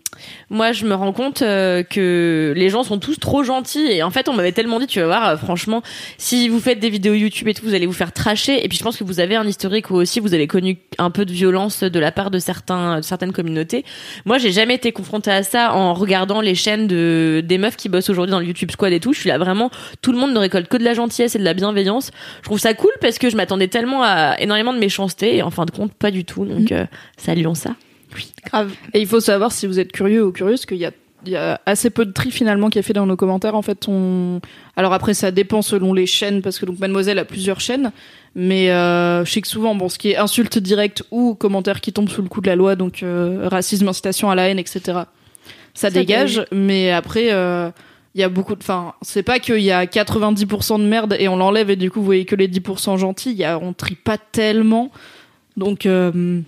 moi, 0.51 0.70
je 0.70 0.84
me 0.84 0.94
rends 0.94 1.12
compte 1.12 1.42
euh, 1.42 1.82
que 1.82 2.52
les 2.56 2.68
gens 2.68 2.84
sont 2.84 2.98
tous 2.98 3.18
trop 3.18 3.42
gentils. 3.42 3.86
Et 3.90 4.05
en 4.05 4.10
fait, 4.10 4.28
on 4.28 4.34
m'avait 4.34 4.52
tellement 4.52 4.78
dit, 4.78 4.86
tu 4.86 5.01
vas 5.01 5.06
voir, 5.06 5.28
euh, 5.28 5.36
franchement, 5.36 5.82
si 6.16 6.48
vous 6.48 6.60
faites 6.60 6.78
des 6.78 6.90
vidéos 6.90 7.14
YouTube 7.14 7.48
et 7.48 7.55
tout, 7.55 7.64
vous 7.64 7.74
allez 7.74 7.86
vous 7.86 7.92
faire 7.92 8.12
tracher. 8.12 8.64
Et 8.64 8.68
puis, 8.68 8.78
je 8.78 8.84
pense 8.84 8.97
que 8.97 9.02
vous 9.02 9.18
avez 9.18 9.34
un 9.34 9.47
historique 9.47 9.90
où 9.90 9.97
aussi 9.97 10.20
vous 10.20 10.32
avez 10.32 10.47
connu 10.47 10.78
un 10.98 11.10
peu 11.10 11.24
de 11.24 11.32
violence 11.32 11.82
de 11.82 11.98
la 11.98 12.12
part 12.12 12.30
de 12.30 12.38
certains, 12.38 12.98
de 12.98 13.02
certaines 13.02 13.32
communautés. 13.32 13.84
Moi, 14.26 14.38
j'ai 14.38 14.52
jamais 14.52 14.76
été 14.76 14.92
confrontée 14.92 15.32
à 15.32 15.42
ça 15.42 15.74
en 15.74 15.92
regardant 15.92 16.40
les 16.40 16.55
chaînes 16.55 16.86
de 16.86 17.42
des 17.44 17.59
meufs 17.59 17.76
qui 17.76 17.88
bossent 17.88 18.10
aujourd'hui 18.10 18.30
dans 18.30 18.40
le 18.40 18.47
YouTube 18.47 18.70
Squad 18.70 18.92
et 18.92 19.01
tout. 19.01 19.09
Je 19.12 19.20
suis 19.20 19.28
là 19.28 19.38
vraiment, 19.38 19.70
tout 20.02 20.12
le 20.12 20.18
monde 20.18 20.32
ne 20.32 20.38
récolte 20.38 20.68
que 20.68 20.76
de 20.76 20.84
la 20.84 20.94
gentillesse 20.94 21.34
et 21.34 21.38
de 21.38 21.44
la 21.44 21.54
bienveillance. 21.54 22.10
Je 22.38 22.44
trouve 22.44 22.58
ça 22.58 22.74
cool 22.74 22.92
parce 23.00 23.18
que 23.18 23.30
je 23.30 23.36
m'attendais 23.36 23.68
tellement 23.68 24.02
à 24.02 24.36
énormément 24.38 24.72
de 24.72 24.78
méchanceté 24.78 25.36
et 25.36 25.42
en 25.42 25.50
fin 25.50 25.64
de 25.64 25.70
compte, 25.70 25.92
pas 25.92 26.10
du 26.10 26.24
tout. 26.24 26.44
Donc, 26.44 26.72
euh, 26.72 26.86
saluons 27.16 27.54
ça. 27.54 27.74
Grave. 28.44 28.72
Et 28.94 29.00
il 29.00 29.06
faut 29.06 29.20
savoir, 29.20 29.52
si 29.52 29.66
vous 29.66 29.78
êtes 29.78 29.92
curieux 29.92 30.24
ou 30.24 30.32
curieuse, 30.32 30.66
qu'il 30.66 30.78
y 30.78 30.86
a, 30.86 30.90
il 31.26 31.32
y 31.32 31.36
a 31.36 31.60
assez 31.66 31.90
peu 31.90 32.04
de 32.04 32.12
tri 32.12 32.30
finalement 32.30 32.70
qui 32.70 32.78
est 32.78 32.82
fait 32.82 32.92
dans 32.92 33.06
nos 33.06 33.16
commentaires. 33.16 33.54
En 33.54 33.62
fait, 33.62 33.86
on... 33.88 34.40
alors 34.76 34.92
après, 34.92 35.14
ça 35.14 35.30
dépend 35.30 35.62
selon 35.62 35.92
les 35.92 36.06
chaînes, 36.06 36.42
parce 36.42 36.58
que 36.58 36.66
donc 36.66 36.78
Mademoiselle 36.78 37.18
a 37.18 37.24
plusieurs 37.24 37.60
chaînes. 37.60 37.92
Mais 38.34 38.70
euh, 38.70 39.24
je 39.24 39.30
sais 39.30 39.40
que 39.40 39.48
souvent, 39.48 39.74
bon, 39.74 39.88
ce 39.88 39.98
qui 39.98 40.10
est 40.10 40.16
insulte 40.16 40.58
directe 40.58 41.02
ou 41.10 41.34
commentaires 41.34 41.80
qui 41.80 41.92
tombent 41.92 42.08
sous 42.08 42.22
le 42.22 42.28
coup 42.28 42.40
de 42.40 42.46
la 42.46 42.56
loi, 42.56 42.76
donc 42.76 43.02
euh, 43.02 43.48
racisme, 43.48 43.88
incitation 43.88 44.30
à 44.30 44.34
la 44.34 44.48
haine, 44.48 44.58
etc. 44.58 45.00
Ça, 45.74 45.90
dégage. 45.90 46.44
Mais 46.52 46.90
après, 46.90 47.28
euh, 47.32 47.70
il 48.14 48.20
y 48.20 48.24
a 48.24 48.28
beaucoup 48.28 48.54
de. 48.54 48.60
Enfin, 48.62 48.94
c'est 49.02 49.22
pas 49.22 49.38
qu'il 49.38 49.60
y 49.60 49.70
a 49.70 49.84
90% 49.86 50.78
de 50.78 50.84
merde 50.84 51.16
et 51.18 51.28
on 51.28 51.36
l'enlève 51.36 51.70
et 51.70 51.76
du 51.76 51.90
coup 51.90 52.00
vous 52.00 52.06
voyez 52.06 52.24
que 52.24 52.34
les 52.36 52.48
10% 52.48 52.98
gentils. 52.98 53.30
Il 53.30 53.36
y 53.38 53.44
a, 53.44 53.58
on 53.58 53.72
trie 53.72 53.94
pas 53.96 54.18
tellement. 54.18 54.90
Donc 55.56 55.86
euh, 55.86 56.40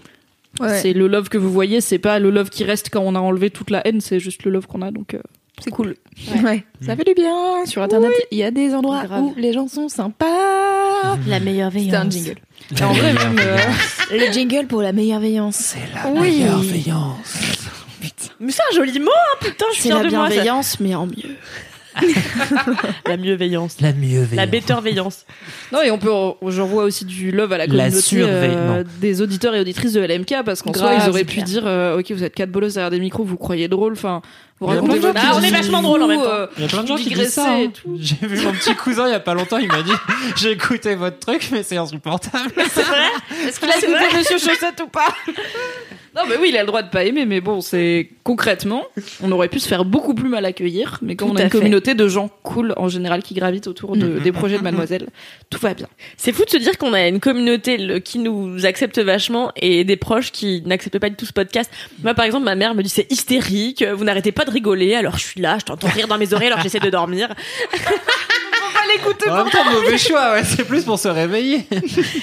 Ouais. 0.61 0.79
c'est 0.81 0.93
le 0.93 1.07
love 1.09 1.31
que 1.31 1.39
vous 1.39 1.51
voyez, 1.51 1.81
c'est 1.81 1.99
pas 1.99 2.19
le 2.19 2.31
love 2.31 2.51
qui 2.51 2.63
reste 2.65 2.91
quand 2.91 3.01
on 3.01 3.15
a 3.15 3.19
enlevé 3.21 3.49
toute 3.49 3.71
la 3.71 3.87
haine, 3.87 4.03
c'est 4.03 4.21
juste 4.21 4.45
le 4.45 4.51
love 4.51 4.67
qu'on 4.67 4.83
a. 4.83 4.91
Donc 4.91 5.15
euh, 5.15 5.21
C'est 5.65 5.71
cool. 5.71 5.97
Ouais. 6.45 6.65
Ça 6.85 6.95
fait 6.95 7.05
du 7.05 7.15
bien. 7.15 7.65
Sur 7.65 7.81
Internet, 7.83 8.11
il 8.31 8.37
y 8.39 8.43
a 8.43 8.51
des 8.51 8.75
endroits 8.75 9.05
Grave. 9.05 9.23
où 9.23 9.35
les 9.39 9.53
gens 9.55 9.67
sont 9.69 9.89
sympas. 9.89 10.27
La 11.27 11.41
meilleure 11.41 11.73
C'est 11.73 11.79
veillance. 11.79 12.05
un 12.07 12.11
jingle. 12.11 12.35
et 12.79 12.83
en 12.85 12.93
vrai, 12.93 13.13
même, 13.15 13.37
euh, 13.41 13.57
Le 14.11 14.31
jingle 14.33 14.67
pour 14.67 14.83
la 14.83 14.93
meilleure 14.93 15.21
veillance. 15.21 15.75
oui, 16.17 16.45
Mais 18.41 18.53
c'est 18.53 18.63
un 18.73 18.75
joli 18.77 18.99
mot, 18.99 19.11
hein, 19.11 19.37
putain, 19.41 19.67
je 19.71 19.75
suis 19.75 19.83
fière 19.85 20.03
la 20.03 20.05
de 20.11 20.15
moi. 20.15 20.27
ça. 20.27 20.33
bienveillance, 20.33 20.81
mais 20.81 20.95
en 20.95 21.07
mieux. 21.07 21.37
La 23.07 23.19
mieux 23.19 23.35
veillance. 23.35 23.77
La 23.83 23.93
mieux 23.93 24.27
La 24.33 24.47
better 24.47 24.77
veillance. 24.83 25.27
Non, 25.73 25.83
et 25.83 25.91
on 25.91 25.99
peut, 25.99 26.09
je 26.49 26.63
revois 26.63 26.85
aussi 26.85 27.05
du 27.05 27.31
love 27.31 27.53
à 27.53 27.59
la 27.59 27.67
La 27.67 27.85
communauté 27.91 28.17
euh, 28.23 28.83
des 28.99 29.21
auditeurs 29.21 29.55
et 29.55 29.61
auditrices 29.61 29.93
de 29.93 30.01
LMK 30.01 30.37
parce 30.45 30.63
qu'en 30.63 30.73
soi, 30.73 30.95
ils 30.95 31.09
auraient 31.11 31.25
pu 31.25 31.35
clair. 31.35 31.45
dire, 31.45 31.63
euh, 31.67 31.99
ok, 31.99 32.11
vous 32.13 32.25
êtes 32.25 32.35
quatre 32.35 32.51
bolos 32.51 32.73
derrière 32.75 32.91
des 32.91 32.99
micros, 32.99 33.25
vous 33.25 33.37
croyez 33.37 33.69
drôle, 33.69 33.93
enfin, 33.93 34.23
vous 34.59 34.69
racontez 34.69 35.01
votre 35.01 35.21
Ah, 35.23 35.33
on 35.37 35.43
est 35.43 35.51
vachement 35.51 35.83
drôle 35.83 36.03
en 36.03 36.09
même 36.09 36.23
temps. 36.23 36.31
euh, 36.31 36.47
Il 36.57 36.63
y 36.63 36.67
a 36.67 36.69
plein 36.71 36.83
de 36.83 36.89
gens 36.89 36.97
qui 36.97 37.11
disent 37.13 37.29
ça. 37.35 37.59
et 37.61 37.65
hein. 37.67 37.73
tout. 37.75 37.95
J'ai 38.01 38.27
vu 38.27 38.41
mon 38.43 38.53
petit 38.53 38.75
cousin 38.75 39.07
il 39.09 39.13
y 39.13 39.15
a 39.15 39.21
pas 39.21 39.35
longtemps, 39.35 39.59
il 39.59 39.69
m'a 39.69 39.83
dit 39.83 39.93
J'ai 40.37 40.53
écouté 40.53 40.95
votre 40.95 41.19
truc, 41.19 41.47
mais 41.53 41.63
c'est 41.63 41.77
insupportable. 41.77 42.53
C'est 42.73 42.85
vrai? 42.85 43.09
Est-ce 43.47 43.61
qu'il 43.61 43.69
a 43.71 43.77
écouté 43.77 44.17
Monsieur 44.17 44.39
Chaussette 44.39 44.81
ou 44.83 44.89
pas? 44.89 45.15
Non, 46.15 46.23
mais 46.29 46.37
oui, 46.37 46.49
il 46.51 46.57
a 46.59 46.61
le 46.61 46.67
droit 46.67 46.83
de 46.83 46.91
pas 46.91 47.05
aimer, 47.05 47.25
mais 47.25 47.41
bon, 47.41 47.61
c'est 47.63 48.11
concrètement, 48.23 48.85
on 49.23 49.33
aurait 49.33 49.49
pu 49.49 49.59
se 49.59 49.67
faire 49.67 49.85
beaucoup 49.87 50.15
plus 50.15 50.29
mal 50.29 50.45
accueillir, 50.45 50.99
mais 51.01 51.17
quand 51.17 51.27
Tout 51.27 51.33
on 51.33 51.37
a 51.37 51.43
une 51.45 51.51
fait. 51.51 51.59
communauté 51.59 51.95
de 51.95 52.07
gens 52.07 52.29
cool 52.43 52.75
en 52.77 52.89
général 52.89 53.23
qui 53.23 53.33
gravitent 53.35 53.67
autour 53.67 53.97
de, 53.97 54.19
des 54.19 54.31
projets 54.33 54.59
de 54.59 54.63
Mademoiselle, 54.63 55.09
tout 55.49 55.59
va 55.61 55.73
bien. 55.75 55.89
C'est 56.19 56.33
fou 56.33 56.45
de 56.45 56.51
se 56.51 56.59
dire 56.59 56.77
qu'on 56.77 56.93
a 56.93 57.09
une 57.09 57.19
communauté 57.19 57.79
le- 57.79 57.99
qui 57.99 58.19
nous 58.19 58.67
accepte 58.67 58.99
vachement 58.99 59.53
et 59.57 59.85
des 59.85 59.97
proches 59.97 60.33
qui 60.33 60.63
n'acceptent 60.67 60.99
pas 60.99 61.09
du 61.09 61.17
tout 61.17 61.25
ce 61.27 61.33
podcast. 61.33 61.71
Moi, 62.03 62.13
par 62.15 62.27
exemple, 62.27 62.45
ma 62.45 62.55
mère 62.57 62.75
me 62.75 62.83
dit 62.83 62.91
c'est 62.91 63.11
hystérique, 63.11 63.83
vous 63.83 64.05
n'arrêtez 64.05 64.33
pas 64.33 64.45
de 64.45 64.51
rigoler, 64.51 64.95
alors 64.95 65.17
je 65.17 65.25
suis 65.25 65.41
là, 65.41 65.57
je 65.59 65.65
t'entends 65.65 65.89
rire 65.89 66.09
dans 66.09 66.19
mes 66.19 66.33
oreilles 66.35 66.49
alors 66.49 66.61
j'essaie 66.61 66.79
de 66.81 66.91
dormir. 66.91 67.29
En 69.29 69.37
même 69.37 69.51
temps, 69.51 69.65
mauvais 69.71 69.99
choix, 69.99 70.33
ouais, 70.33 70.45
c'est 70.45 70.65
plus 70.65 70.85
pour 70.85 70.99
se 70.99 71.09
réveiller. 71.09 71.67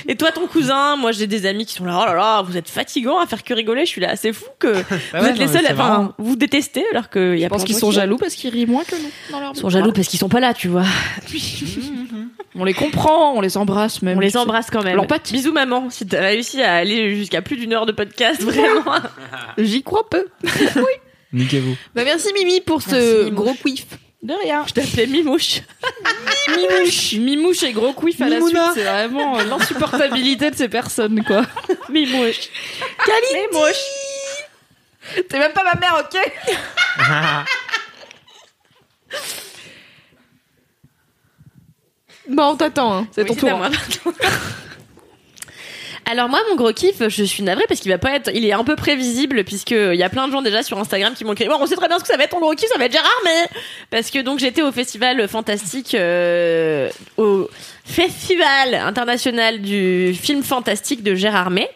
Et 0.08 0.16
toi, 0.16 0.32
ton 0.32 0.48
cousin, 0.48 0.96
moi 0.96 1.12
j'ai 1.12 1.28
des 1.28 1.46
amis 1.46 1.66
qui 1.66 1.74
sont 1.76 1.86
là, 1.86 2.00
oh 2.02 2.06
là 2.06 2.14
là, 2.16 2.42
vous 2.42 2.58
êtes 2.58 2.70
fatigant 2.70 3.20
à 3.20 3.26
faire 3.28 3.44
que 3.44 3.54
rigoler, 3.54 3.82
je 3.86 3.90
suis 3.90 4.02
là, 4.02 4.16
c'est 4.16 4.34
fou 4.34 4.46
que 4.60 4.68
vous 4.74 4.84
Bah 5.14 5.22
ouais, 5.22 5.30
êtes 5.30 5.38
les 5.38 5.46
non, 5.46 5.52
seuls, 5.54 5.66
enfin, 5.72 6.14
vous 6.18 6.36
détestez 6.36 6.84
alors 6.92 7.10
qu'il 7.10 7.38
y 7.38 7.44
a 7.44 7.48
Je 7.48 7.50
pense 7.50 7.64
qu'ils 7.64 7.76
sont 7.76 7.90
qui- 7.90 7.96
jaloux 7.96 8.18
parce 8.18 8.36
qu'ils 8.36 8.52
rient 8.52 8.66
moins 8.66 8.84
que 8.84 8.96
nous 8.96 9.12
dans 9.32 9.40
leur 9.40 9.52
Ils 9.54 9.60
sont 9.60 9.70
jaloux 9.70 9.92
parce 9.92 10.08
qu'ils 10.08 10.20
sont 10.20 10.30
pas 10.30 10.40
là, 10.40 10.54
tu 10.54 10.68
vois. 10.68 10.84
On 12.56 12.64
les 12.66 12.74
comprend, 12.74 13.34
on 13.36 13.42
les 13.42 13.58
embrasse 13.58 14.02
même. 14.02 14.18
On 14.18 14.22
les 14.22 14.36
embrasse 14.36 14.70
quand 14.72 14.84
même. 14.84 14.96
L'empathie. 14.98 15.34
Bisous 15.34 15.54
maman, 15.54 15.90
si 15.92 16.06
t'as 16.08 16.20
réussi 16.22 16.62
à 16.62 16.74
aller 16.76 17.16
jusqu'à 17.16 17.42
plus 17.44 17.56
d'une 17.58 17.72
heure 17.74 17.86
de 17.86 17.92
podcast, 17.92 18.42
vraiment. 18.42 18.84
J'y 19.58 19.84
crois 19.84 20.10
peu. 20.10 20.26
Niquez-vous. 21.34 21.76
Bah 21.96 22.02
merci 22.04 22.34
Mimi 22.34 22.60
pour 22.62 22.82
ce 22.82 22.90
Merci, 23.20 23.32
gros 23.32 23.54
quiff. 23.54 23.86
De 24.22 24.34
rien. 24.34 24.66
Je 24.68 24.74
t'appelais 24.74 25.08
Mimouche. 25.08 25.62
Mimouche. 26.50 27.14
Mimouche 27.14 27.64
et 27.64 27.72
gros 27.72 27.94
quiff 27.94 28.22
à 28.22 28.28
la 28.28 28.42
suite. 28.42 28.58
C'est 28.74 28.84
vraiment 28.84 29.40
euh, 29.40 29.44
l'insupportabilité 29.46 30.52
de 30.52 30.56
ces 30.56 30.68
personnes, 30.68 31.24
quoi. 31.24 31.44
Mimouche. 31.90 32.50
Mimouche. 33.34 33.86
T'es 35.30 35.40
même 35.40 35.54
pas 35.54 35.64
ma 35.64 35.80
mère, 35.80 36.04
ok? 36.06 36.20
Bon, 42.30 42.50
on 42.52 42.56
t'attend. 42.56 42.96
Hein. 42.96 43.08
C'est 43.12 43.26
ton 43.26 43.34
tour. 43.34 43.60
Alors 46.12 46.28
moi 46.28 46.40
mon 46.50 46.56
gros 46.56 46.74
kiff, 46.74 47.08
je 47.08 47.24
suis 47.24 47.44
navrée 47.44 47.66
parce 47.68 47.80
qu'il 47.82 47.92
va 47.92 48.00
pas 48.00 48.16
être, 48.16 48.32
il 48.34 48.44
est 48.44 48.52
un 48.52 48.64
peu 48.64 48.76
prévisible 48.76 49.44
puisque 49.44 49.70
il 49.70 49.94
y 49.94 50.02
a 50.02 50.10
plein 50.10 50.28
de 50.28 50.32
gens 50.32 50.42
déjà 50.42 50.64
sur 50.64 50.80
Instagram 50.80 51.14
qui 51.14 51.24
m'ont 51.24 51.34
écrit, 51.34 51.48
bon, 51.48 51.58
on 51.60 51.68
sait 51.68 51.76
très 51.76 51.88
bien 51.88 52.00
ce 52.00 52.04
que 52.04 52.10
ça 52.10 52.18
va 52.18 52.24
être 52.24 52.32
ton 52.32 52.40
gros 52.40 52.56
kiff, 52.56 52.68
ça 52.68 52.80
va 52.80 52.86
être 52.86 52.94
Gérard, 52.94 53.12
mais 53.24 53.48
parce 53.92 54.10
que 54.10 54.18
donc 54.18 54.40
j'étais 54.40 54.64
au 54.64 54.72
festival 54.72 55.28
fantastique, 55.28 55.94
euh, 55.94 56.90
au 57.18 57.48
festival 57.86 58.74
international 58.74 59.62
du 59.62 60.16
film 60.20 60.42
fantastique 60.42 61.04
de 61.04 61.14
Gérard 61.14 61.52
May 61.52 61.70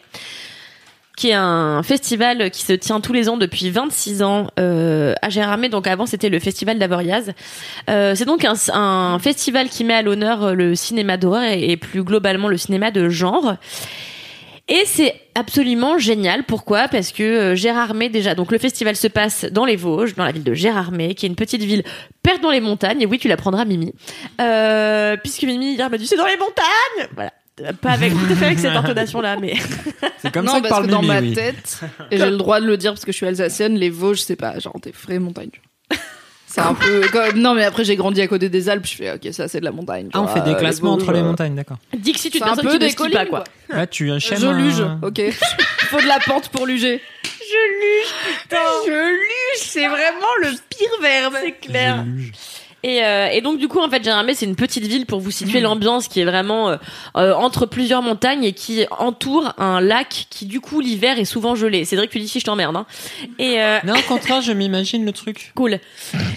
qui 1.16 1.30
est 1.30 1.34
un 1.34 1.82
festival 1.84 2.50
qui 2.50 2.62
se 2.64 2.72
tient 2.72 3.00
tous 3.00 3.12
les 3.12 3.28
ans 3.28 3.36
depuis 3.36 3.70
26 3.70 4.22
ans 4.22 4.48
euh, 4.58 5.14
à 5.22 5.28
Gérardmer. 5.28 5.68
Donc 5.68 5.86
avant 5.86 6.06
c'était 6.06 6.28
le 6.28 6.40
festival 6.40 6.78
d'Avoriaz. 6.78 7.32
Euh, 7.88 8.14
c'est 8.16 8.24
donc 8.24 8.44
un, 8.44 9.18
festival 9.20 9.68
qui 9.68 9.84
met 9.84 9.94
à 9.94 10.02
l'honneur 10.02 10.42
euh, 10.42 10.54
le 10.54 10.74
cinéma 10.74 11.16
d'horreur 11.16 11.44
et 11.44 11.76
plus 11.76 12.02
globalement 12.02 12.48
le 12.48 12.56
cinéma 12.56 12.90
de 12.90 13.08
genre. 13.08 13.54
Et 14.66 14.84
c'est 14.86 15.14
absolument 15.34 15.98
génial. 15.98 16.44
Pourquoi? 16.44 16.88
Parce 16.88 17.12
que 17.12 17.22
euh, 17.22 17.54
Gérardmer 17.54 18.08
déjà. 18.08 18.34
Donc 18.34 18.50
le 18.50 18.58
festival 18.58 18.96
se 18.96 19.08
passe 19.08 19.44
dans 19.44 19.66
les 19.66 19.76
Vosges, 19.76 20.14
dans 20.14 20.24
la 20.24 20.32
ville 20.32 20.44
de 20.44 20.54
Gérardmer, 20.54 21.14
qui 21.14 21.26
est 21.26 21.28
une 21.28 21.36
petite 21.36 21.62
ville 21.62 21.84
perdue 22.22 22.40
dans 22.40 22.50
les 22.50 22.60
montagnes. 22.60 23.02
Et 23.02 23.06
oui, 23.06 23.18
tu 23.18 23.28
l'apprendras, 23.28 23.66
Mimi. 23.66 23.92
Euh, 24.40 25.16
puisque 25.18 25.42
Mimi 25.42 25.74
hier 25.74 25.90
me 25.90 25.98
dit 25.98 26.06
c'est 26.06 26.16
dans 26.16 26.26
les 26.26 26.38
montagnes. 26.38 27.10
Voilà. 27.14 27.32
Pas 27.80 27.90
avec 27.92 28.12
tout 28.12 28.18
à 28.32 28.34
fait 28.34 28.46
avec 28.46 28.58
cette 28.58 28.74
intonation 28.74 29.20
là, 29.20 29.36
mais 29.36 29.54
C'est 30.18 30.32
comme 30.32 30.44
non, 30.46 30.52
ça 30.52 30.58
que 30.58 30.62
parce 30.62 30.70
parle 30.70 30.86
que 30.86 30.90
dans 30.90 31.02
Mimi, 31.02 31.14
ma 31.14 31.20
oui. 31.20 31.34
tête, 31.34 31.80
et 32.10 32.18
j'ai 32.18 32.30
le 32.30 32.36
droit 32.36 32.60
de 32.60 32.66
le 32.66 32.76
dire 32.76 32.92
parce 32.92 33.04
que 33.04 33.12
je 33.12 33.16
suis 33.16 33.26
alsacienne, 33.26 33.76
les 33.76 33.90
Vosges, 33.90 34.22
c'est 34.22 34.34
pas 34.34 34.58
genre 34.58 34.80
des 34.80 34.90
vraies 34.90 35.20
montagnes. 35.20 35.50
C'est 36.54 36.60
un 36.60 36.74
peu 36.74 37.08
comme... 37.10 37.40
Non, 37.40 37.54
mais 37.54 37.64
après, 37.64 37.82
j'ai 37.82 37.96
grandi 37.96 38.20
à 38.20 38.28
côté 38.28 38.48
des 38.48 38.68
Alpes, 38.68 38.86
je 38.86 38.94
fais, 38.94 39.12
ok, 39.12 39.32
ça, 39.32 39.48
c'est 39.48 39.58
de 39.58 39.64
la 39.64 39.72
montagne. 39.72 40.08
Ah, 40.12 40.22
on 40.22 40.28
fait 40.28 40.40
des 40.42 40.52
euh, 40.52 40.54
classements 40.54 40.92
entre 40.92 41.10
les 41.10 41.20
montagnes, 41.20 41.56
d'accord. 41.56 41.78
Dixit, 41.92 42.32
une 42.32 42.38
C'est 42.38 42.44
un 42.44 42.46
personne 42.54 42.66
peu 42.66 42.72
qui 42.74 42.78
des 42.78 42.94
collines, 42.94 43.12
pas 43.12 43.26
quoi. 43.26 43.42
Là, 43.70 43.88
tu 43.88 44.12
enchaînes. 44.12 44.38
Je 44.38 44.46
luge, 44.46 44.84
ok. 45.02 45.18
Il 45.18 45.32
faut 45.78 46.00
de 46.00 46.06
la 46.06 46.20
pente 46.20 46.50
pour 46.50 46.66
luger. 46.66 47.02
Je 47.24 48.90
luge, 48.90 49.32
c'est 49.56 49.88
vraiment 49.88 50.32
le 50.42 50.50
pire 50.70 51.00
verbe. 51.02 51.34
C'est 51.42 51.52
clair. 51.58 52.04
Je 52.06 52.10
luge. 52.10 52.32
Et, 52.86 53.02
euh, 53.02 53.28
et 53.32 53.40
donc 53.40 53.58
du 53.58 53.66
coup 53.66 53.80
en 53.80 53.88
fait 53.88 54.04
Gérardmer 54.04 54.34
c'est 54.34 54.44
une 54.44 54.56
petite 54.56 54.84
ville 54.86 55.06
pour 55.06 55.18
vous 55.18 55.30
situer 55.30 55.60
l'ambiance 55.60 56.06
qui 56.06 56.20
est 56.20 56.26
vraiment 56.26 56.68
euh, 56.68 56.76
euh, 57.16 57.32
entre 57.32 57.64
plusieurs 57.64 58.02
montagnes 58.02 58.44
et 58.44 58.52
qui 58.52 58.84
entoure 58.98 59.54
un 59.56 59.80
lac 59.80 60.26
qui 60.28 60.44
du 60.44 60.60
coup 60.60 60.80
l'hiver 60.80 61.18
est 61.18 61.24
souvent 61.24 61.54
gelé. 61.54 61.86
Cédric 61.86 62.10
tu 62.10 62.18
dis 62.18 62.28
si 62.28 62.40
je 62.40 62.44
t'emmerde 62.44 62.76
hein. 62.76 62.84
Et 63.38 63.62
euh, 63.62 63.78
Non, 63.84 63.94
au 63.94 64.02
contraire, 64.02 64.42
je 64.42 64.52
m'imagine 64.52 65.02
le 65.06 65.12
truc. 65.12 65.52
cool. 65.56 65.78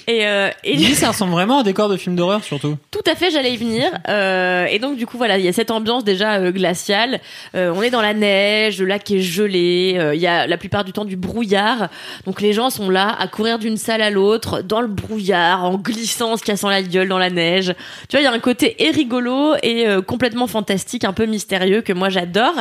Et, 0.07 0.25
euh, 0.25 0.49
et 0.63 0.77
dit, 0.77 0.95
ça 0.95 1.09
ressemble 1.09 1.33
vraiment 1.33 1.57
à 1.57 1.59
un 1.59 1.63
décor 1.63 1.89
de 1.89 1.97
film 1.97 2.15
d'horreur, 2.15 2.41
surtout. 2.45 2.77
tout 2.91 3.03
à 3.05 3.15
fait 3.15 3.29
j'allais 3.29 3.51
y 3.53 3.57
venir. 3.57 3.91
Euh, 4.07 4.67
et 4.67 4.79
donc 4.79 4.95
du 4.95 5.05
coup 5.05 5.17
voilà 5.17 5.37
il 5.37 5.43
y 5.43 5.49
a 5.49 5.53
cette 5.53 5.69
ambiance 5.69 6.05
déjà 6.05 6.49
glaciale. 6.51 7.19
Euh, 7.55 7.73
on 7.75 7.81
est 7.81 7.89
dans 7.89 8.01
la 8.01 8.13
neige, 8.13 8.79
le 8.79 8.85
lac 8.85 9.11
est 9.11 9.19
gelé. 9.19 9.95
euh, 9.99 10.15
Il 10.15 10.21
y 10.21 10.27
a 10.27 10.47
la 10.47 10.57
plupart 10.57 10.85
du 10.85 10.93
temps 10.93 11.03
du 11.03 11.17
brouillard. 11.17 11.89
Donc 12.25 12.39
les 12.39 12.53
gens 12.53 12.69
sont 12.69 12.89
là 12.89 13.13
à 13.19 13.27
courir 13.27 13.59
d'une 13.59 13.75
salle 13.75 14.01
à 14.01 14.09
l'autre 14.11 14.61
dans 14.61 14.79
le 14.79 14.87
brouillard 14.87 15.65
en 15.65 15.75
glissant, 15.77 16.36
se 16.37 16.43
cassant 16.43 16.69
la 16.69 16.81
gueule 16.81 17.07
dans 17.07 17.19
la 17.19 17.29
neige. 17.29 17.73
Tu 18.09 18.15
vois, 18.15 18.21
il 18.21 18.23
y 18.23 18.27
a 18.27 18.31
un 18.31 18.39
côté 18.39 18.83
et 18.83 18.91
rigolo 18.91 19.55
et 19.63 19.87
euh, 19.87 20.01
complètement 20.01 20.47
fantastique, 20.47 21.03
un 21.03 21.13
peu 21.13 21.25
mystérieux 21.25 21.81
que 21.81 21.93
moi 21.93 22.09
j'adore. 22.09 22.55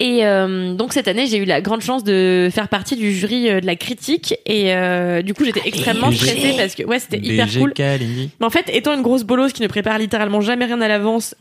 Et 0.00 0.24
euh, 0.24 0.72
donc 0.74 0.94
cette 0.94 1.08
année, 1.08 1.26
j'ai 1.26 1.36
eu 1.36 1.44
la 1.44 1.60
grande 1.60 1.82
chance 1.82 2.04
de 2.04 2.48
faire 2.50 2.68
partie 2.68 2.96
du 2.96 3.12
jury 3.12 3.50
euh, 3.50 3.60
de 3.60 3.66
la 3.66 3.76
critique 3.76 4.34
et 4.46 4.74
euh, 4.74 5.20
du 5.20 5.34
coup 5.34 5.44
j'étais 5.44 5.60
extrêmement 5.66 6.08
BG. 6.08 6.16
stressée 6.16 6.54
parce 6.56 6.74
que 6.74 6.84
ouais 6.84 6.98
c'était 6.98 7.18
hyper 7.18 7.46
cool. 7.52 7.74
Mais 7.78 8.46
en 8.46 8.50
fait, 8.50 8.70
étant 8.72 8.94
une 8.94 9.02
grosse 9.02 9.24
bolosse 9.24 9.52
qui 9.52 9.60
ne 9.60 9.68
prépare 9.68 9.98
littéralement 9.98 10.40
jamais 10.40 10.64
rien 10.64 10.80
à 10.80 10.88
l'avance, 10.88 11.34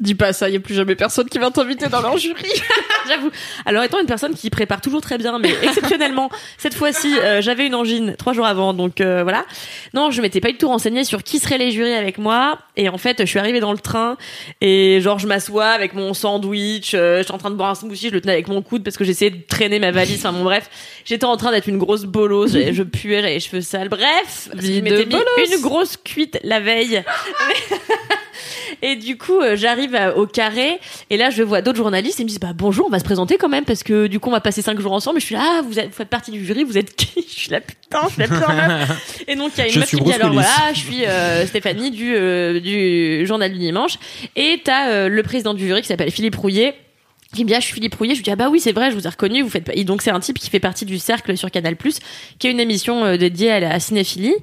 Dis 0.00 0.14
pas 0.14 0.32
ça, 0.32 0.48
il 0.48 0.54
y 0.54 0.56
a 0.56 0.60
plus 0.60 0.74
jamais 0.74 0.94
personne 0.94 1.28
qui 1.28 1.38
va 1.38 1.50
t'inviter 1.50 1.88
dans 1.88 2.00
leur 2.00 2.16
jury. 2.18 2.48
J'avoue. 3.08 3.30
Alors 3.64 3.84
étant 3.84 4.00
une 4.00 4.06
personne 4.06 4.34
qui 4.34 4.50
prépare 4.50 4.80
toujours 4.80 5.00
très 5.00 5.18
bien, 5.18 5.38
mais 5.38 5.54
exceptionnellement 5.62 6.30
cette 6.58 6.74
fois-ci, 6.74 7.16
euh, 7.18 7.40
j'avais 7.40 7.66
une 7.66 7.74
angine 7.74 8.14
trois 8.16 8.32
jours 8.32 8.46
avant, 8.46 8.74
donc 8.74 9.00
euh, 9.00 9.22
voilà. 9.22 9.44
Non, 9.92 10.10
je 10.10 10.20
m'étais 10.20 10.40
pas 10.40 10.50
du 10.50 10.58
tout 10.58 10.68
renseignée 10.68 11.04
sur 11.04 11.22
qui 11.22 11.38
seraient 11.38 11.58
les 11.58 11.70
jurys 11.70 11.94
avec 11.94 12.18
moi, 12.18 12.58
et 12.76 12.88
en 12.88 12.98
fait, 12.98 13.18
je 13.20 13.26
suis 13.26 13.38
arrivée 13.38 13.60
dans 13.60 13.72
le 13.72 13.78
train 13.78 14.16
et 14.60 15.00
genre 15.00 15.18
je 15.18 15.26
m'assois 15.26 15.66
avec 15.66 15.94
mon 15.94 16.14
sandwich, 16.14 16.92
euh, 16.94 17.18
je 17.18 17.24
suis 17.24 17.32
en 17.32 17.38
train 17.38 17.50
de 17.50 17.56
boire 17.56 17.70
un 17.70 17.74
smoothie, 17.74 18.08
je 18.08 18.14
le 18.14 18.20
tenais 18.20 18.32
avec 18.32 18.48
mon 18.48 18.62
coude 18.62 18.82
parce 18.82 18.96
que 18.96 19.04
j'essayais 19.04 19.30
de 19.30 19.42
traîner 19.46 19.78
ma 19.78 19.90
valise. 19.90 20.18
Enfin 20.18 20.32
bon 20.32 20.44
bref, 20.44 20.68
j'étais 21.04 21.24
en 21.24 21.36
train 21.36 21.52
d'être 21.52 21.68
une 21.68 21.78
grosse 21.78 22.04
bolos, 22.04 22.52
je, 22.52 22.72
je 22.72 22.82
puais, 22.82 23.20
j'avais 23.20 23.34
les 23.34 23.40
cheveux 23.40 23.60
sales. 23.60 23.88
Bref, 23.88 24.48
je 24.54 24.80
m'étais 24.80 25.06
mis 25.06 25.16
une 25.54 25.60
grosse 25.60 25.96
cuite 25.96 26.38
la 26.42 26.60
veille. 26.60 27.02
Et 28.82 28.96
du 28.96 29.16
coup, 29.18 29.40
euh, 29.40 29.56
j'arrive 29.56 29.98
au 30.16 30.26
carré 30.26 30.80
et 31.10 31.16
là, 31.16 31.30
je 31.30 31.42
vois 31.42 31.62
d'autres 31.62 31.76
journalistes 31.78 32.18
et 32.20 32.22
ils 32.22 32.26
me 32.26 32.28
disent 32.30 32.40
bah 32.40 32.52
bonjour, 32.54 32.86
on 32.86 32.90
va 32.90 32.98
se 32.98 33.04
présenter 33.04 33.36
quand 33.36 33.48
même 33.48 33.64
parce 33.64 33.82
que 33.82 34.06
du 34.06 34.20
coup, 34.20 34.28
on 34.28 34.32
va 34.32 34.40
passer 34.40 34.62
cinq 34.62 34.80
jours 34.80 34.92
ensemble. 34.92 35.18
Et 35.18 35.20
je 35.20 35.26
suis 35.26 35.34
là, 35.34 35.42
ah, 35.58 35.62
vous, 35.66 35.78
êtes- 35.78 35.88
vous 35.88 35.94
faites 35.94 36.08
partie 36.08 36.30
du 36.30 36.44
jury, 36.44 36.64
vous 36.64 36.78
êtes 36.78 36.94
qui? 36.96 37.24
Je 37.34 37.40
suis 37.40 37.50
là, 37.50 37.60
putain, 37.60 38.00
je 38.08 38.12
suis 38.12 38.20
la 38.22 38.28
pire 38.28 38.48
meuf. 38.48 39.24
Et 39.26 39.34
donc, 39.34 39.52
il 39.56 39.58
y 39.58 39.62
a 39.62 39.66
une 39.66 39.72
Je 39.72 39.78
meuf 39.80 39.88
qui 39.90 39.96
me 39.96 40.00
dit 40.04 40.12
alors 40.12 40.32
voilà, 40.32 40.72
je 40.72 40.78
suis 40.78 41.04
euh, 41.04 41.46
Stéphanie 41.46 41.90
du 41.90 42.14
euh, 42.14 42.60
du 42.60 43.26
journal 43.26 43.52
du 43.52 43.58
dimanche 43.58 43.98
et 44.36 44.60
t'as 44.64 44.88
euh, 44.90 45.08
le 45.08 45.22
président 45.22 45.52
du 45.52 45.66
jury 45.66 45.82
qui 45.82 45.88
s'appelle 45.88 46.10
Philippe 46.10 46.36
Rouillet. 46.36 46.74
Qui 47.34 47.44
me 47.44 47.48
dit 47.48 47.54
ah, 47.54 47.60
je 47.60 47.66
suis 47.66 47.74
Philippe 47.74 47.94
Rouillet. 47.94 48.14
Je 48.14 48.18
lui 48.20 48.24
dis 48.24 48.30
ah 48.30 48.36
bah 48.36 48.48
oui 48.50 48.60
c'est 48.60 48.72
vrai 48.72 48.90
je 48.90 48.96
vous 48.96 49.06
ai 49.06 49.10
reconnu 49.10 49.42
vous 49.42 49.50
faites 49.50 49.64
pas. 49.64 49.72
Et 49.74 49.84
donc 49.84 50.02
c'est 50.02 50.10
un 50.10 50.20
type 50.20 50.38
qui 50.38 50.50
fait 50.50 50.60
partie 50.60 50.84
du 50.84 50.98
cercle 50.98 51.36
sur 51.36 51.50
Canal 51.50 51.76
qui 52.38 52.46
est 52.46 52.50
une 52.50 52.60
émission 52.60 53.04
euh, 53.04 53.16
dédiée 53.16 53.50
à 53.50 53.60
la 53.60 53.80
cinéphilie 53.80 54.34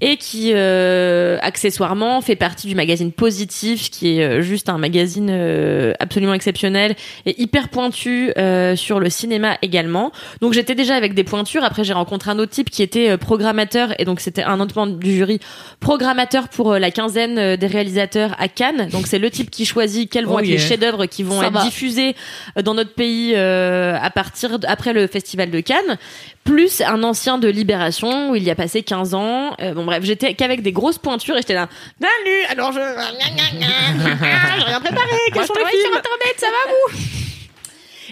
et 0.00 0.16
qui 0.16 0.50
euh, 0.52 1.38
accessoirement 1.40 2.20
fait 2.20 2.36
partie 2.36 2.66
du 2.66 2.74
magazine 2.74 3.12
Positif 3.12 3.90
qui 3.90 4.18
est 4.18 4.24
euh, 4.24 4.40
juste 4.42 4.68
un 4.68 4.78
magazine 4.78 5.28
euh, 5.30 5.92
absolument 6.00 6.34
exceptionnel 6.34 6.96
et 7.26 7.40
hyper 7.40 7.68
pointu 7.68 8.32
euh, 8.36 8.76
sur 8.76 9.00
le 9.00 9.10
cinéma 9.10 9.56
également. 9.62 10.10
Donc 10.40 10.52
j'étais 10.52 10.74
déjà 10.74 10.94
avec 10.96 11.14
des 11.14 11.24
pointures. 11.24 11.64
Après 11.64 11.84
j'ai 11.84 11.92
rencontré 11.92 12.30
un 12.30 12.38
autre 12.38 12.52
type 12.52 12.70
qui 12.70 12.82
était 12.82 13.16
programmateur 13.16 13.94
et 14.00 14.04
donc 14.04 14.20
c'était 14.20 14.42
un 14.42 14.60
autre 14.60 14.74
membre 14.76 14.98
du 14.98 15.14
jury 15.14 15.38
programmateur 15.80 16.48
pour 16.48 16.74
la 16.74 16.90
quinzaine 16.90 17.56
des 17.56 17.66
réalisateurs 17.66 18.34
à 18.38 18.48
Cannes. 18.48 18.88
Donc 18.90 19.06
c'est 19.06 19.18
le 19.18 19.30
type 19.30 19.50
qui 19.50 19.64
choisit 19.64 20.10
quels 20.10 20.26
vont 20.26 20.36
Oh 20.36 20.38
être 20.40 20.46
yeah. 20.46 20.56
les 20.56 20.62
chefs-d'œuvre 20.62 21.06
qui 21.06 21.22
vont 21.22 21.40
Ça 21.40 21.46
être 21.48 21.52
va. 21.52 21.64
diffusés 21.64 22.14
dans 22.62 22.74
notre 22.74 22.94
pays 22.94 23.34
euh, 23.34 23.96
à 24.00 24.10
partir 24.10 24.58
après 24.66 24.92
le 24.92 25.06
festival 25.06 25.50
de 25.50 25.60
Cannes 25.60 25.98
plus 26.44 26.80
un 26.80 27.02
ancien 27.02 27.38
de 27.38 27.48
Libération 27.48 28.30
où 28.30 28.36
il 28.36 28.42
y 28.42 28.50
a 28.50 28.54
passé 28.54 28.82
15 28.82 29.14
ans. 29.14 29.54
Euh, 29.60 29.74
bon 29.74 29.84
bref 29.84 30.02
j'étais 30.02 30.34
qu'avec 30.34 30.62
des 30.62 30.72
grosses 30.72 30.98
pointures 30.98 31.36
et 31.36 31.40
j'étais 31.40 31.54
là 31.54 31.68
salut 32.00 32.44
alors 32.48 32.72
je 32.72 32.80
j'ai 34.58 34.64
rien 34.64 34.80
préparé 34.80 35.16
quels 35.32 35.46
sont 35.46 35.54
les 35.54 35.66
films 35.66 36.00
ça 36.36 36.46
va 36.46 36.72
vous? 36.72 37.19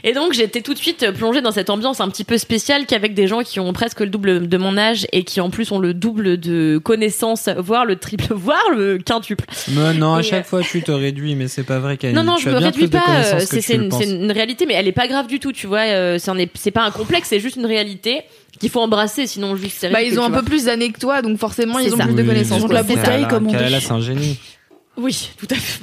Et 0.05 0.13
donc 0.13 0.33
j'étais 0.33 0.61
tout 0.63 0.75
de 0.75 0.79
suite 0.79 1.11
plongée 1.13 1.41
dans 1.41 1.53
cette 1.53 1.71
ambiance 1.71 2.01
un 2.01 2.09
petit 2.09 2.25
peu 2.25 2.39
spéciale 2.39 2.87
qu'avec 2.87 3.15
des 3.15 3.27
gens 3.27 3.43
qui 3.43 3.61
ont 3.61 3.73
presque 3.73 4.01
le 4.01 4.07
double 4.09 4.49
de 4.49 4.57
mon 4.59 4.77
âge 4.77 5.07
et 5.13 5.25
qui 5.25 5.41
en 5.41 5.51
plus 5.51 5.73
ont 5.73 5.79
le 5.79 5.95
double 5.95 6.39
de 6.39 6.79
connaissances, 6.83 7.49
voire 7.57 7.85
le 7.85 7.97
triple, 7.97 8.27
voire 8.35 8.71
le 8.75 8.99
quintuple. 8.99 9.45
Mais 9.69 9.95
non, 9.95 10.15
à 10.15 10.21
Et, 10.21 10.23
chaque 10.23 10.47
fois 10.47 10.63
tu 10.63 10.83
te 10.83 10.93
réduis, 10.93 11.35
mais 11.35 11.49
c'est 11.49 11.63
pas 11.65 11.79
vrai, 11.79 11.97
Camille. 11.97 12.17
Non, 12.17 12.25
non, 12.25 12.37
tu 12.37 12.45
je 12.45 12.51
me 12.51 12.57
réduis 12.57 12.89
pas. 12.89 13.05
euh, 13.09 13.41
C'est 13.41 13.75
une, 13.75 14.33
réalité, 14.33 14.67
mais 14.67 14.75
elle 14.75 14.89
est 14.89 14.93
pas 14.93 15.09
grave 15.09 15.27
du 15.27 15.41
tout. 15.41 15.53
Tu 15.53 15.67
vois, 15.67 15.81
euh, 15.81 16.19
c'est 16.55 16.71
pas 16.71 16.83
un 16.83 16.91
complexe, 16.91 17.29
c'est 17.29 17.41
juste 17.41 17.57
une 17.57 17.67
réalité 17.67 18.23
qu'il 18.61 18.71
faut 18.71 18.81
embrasser. 18.81 19.27
Sinon, 19.27 19.57
juste 19.57 19.77
c'est 19.79 19.91
Bah, 19.91 20.03
ils 20.03 20.19
ont 20.19 20.25
un 20.25 20.31
peu 20.31 20.43
plus 20.43 20.65
d'années 20.65 20.91
que 20.93 20.99
toi, 20.99 21.23
donc 21.23 21.39
forcément, 21.39 21.79
ils 21.79 21.95
ont 21.95 21.97
ça. 21.97 22.05
plus 22.05 22.15
de 22.15 22.23
connaissances. 22.23 22.61
Donc 22.63 22.73
la 22.73 22.83
c'est 22.83 22.95
ça, 22.95 23.01
bouteille, 23.01 23.23
là. 23.23 23.29
comme 23.29 23.47
on 23.47 23.51
dit. 23.51 23.57
Kalala, 23.57 23.81
c'est 23.81 23.93
un 23.93 24.01
génie. 24.01 24.39
Oui, 24.97 25.31
tout 25.39 25.47
à 25.51 25.55
fait. 25.55 25.81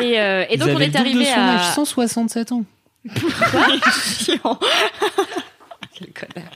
et, 0.02 0.20
euh, 0.20 0.44
et 0.48 0.56
donc 0.56 0.68
Ils 0.70 0.76
on 0.76 0.80
est 0.80 0.94
arrivé 0.96 1.24
son 1.24 1.30
âge, 1.40 1.60
à. 1.70 1.72
167 1.74 2.52
ans. 2.52 2.64
Quel 5.94 6.12
connard. 6.12 6.52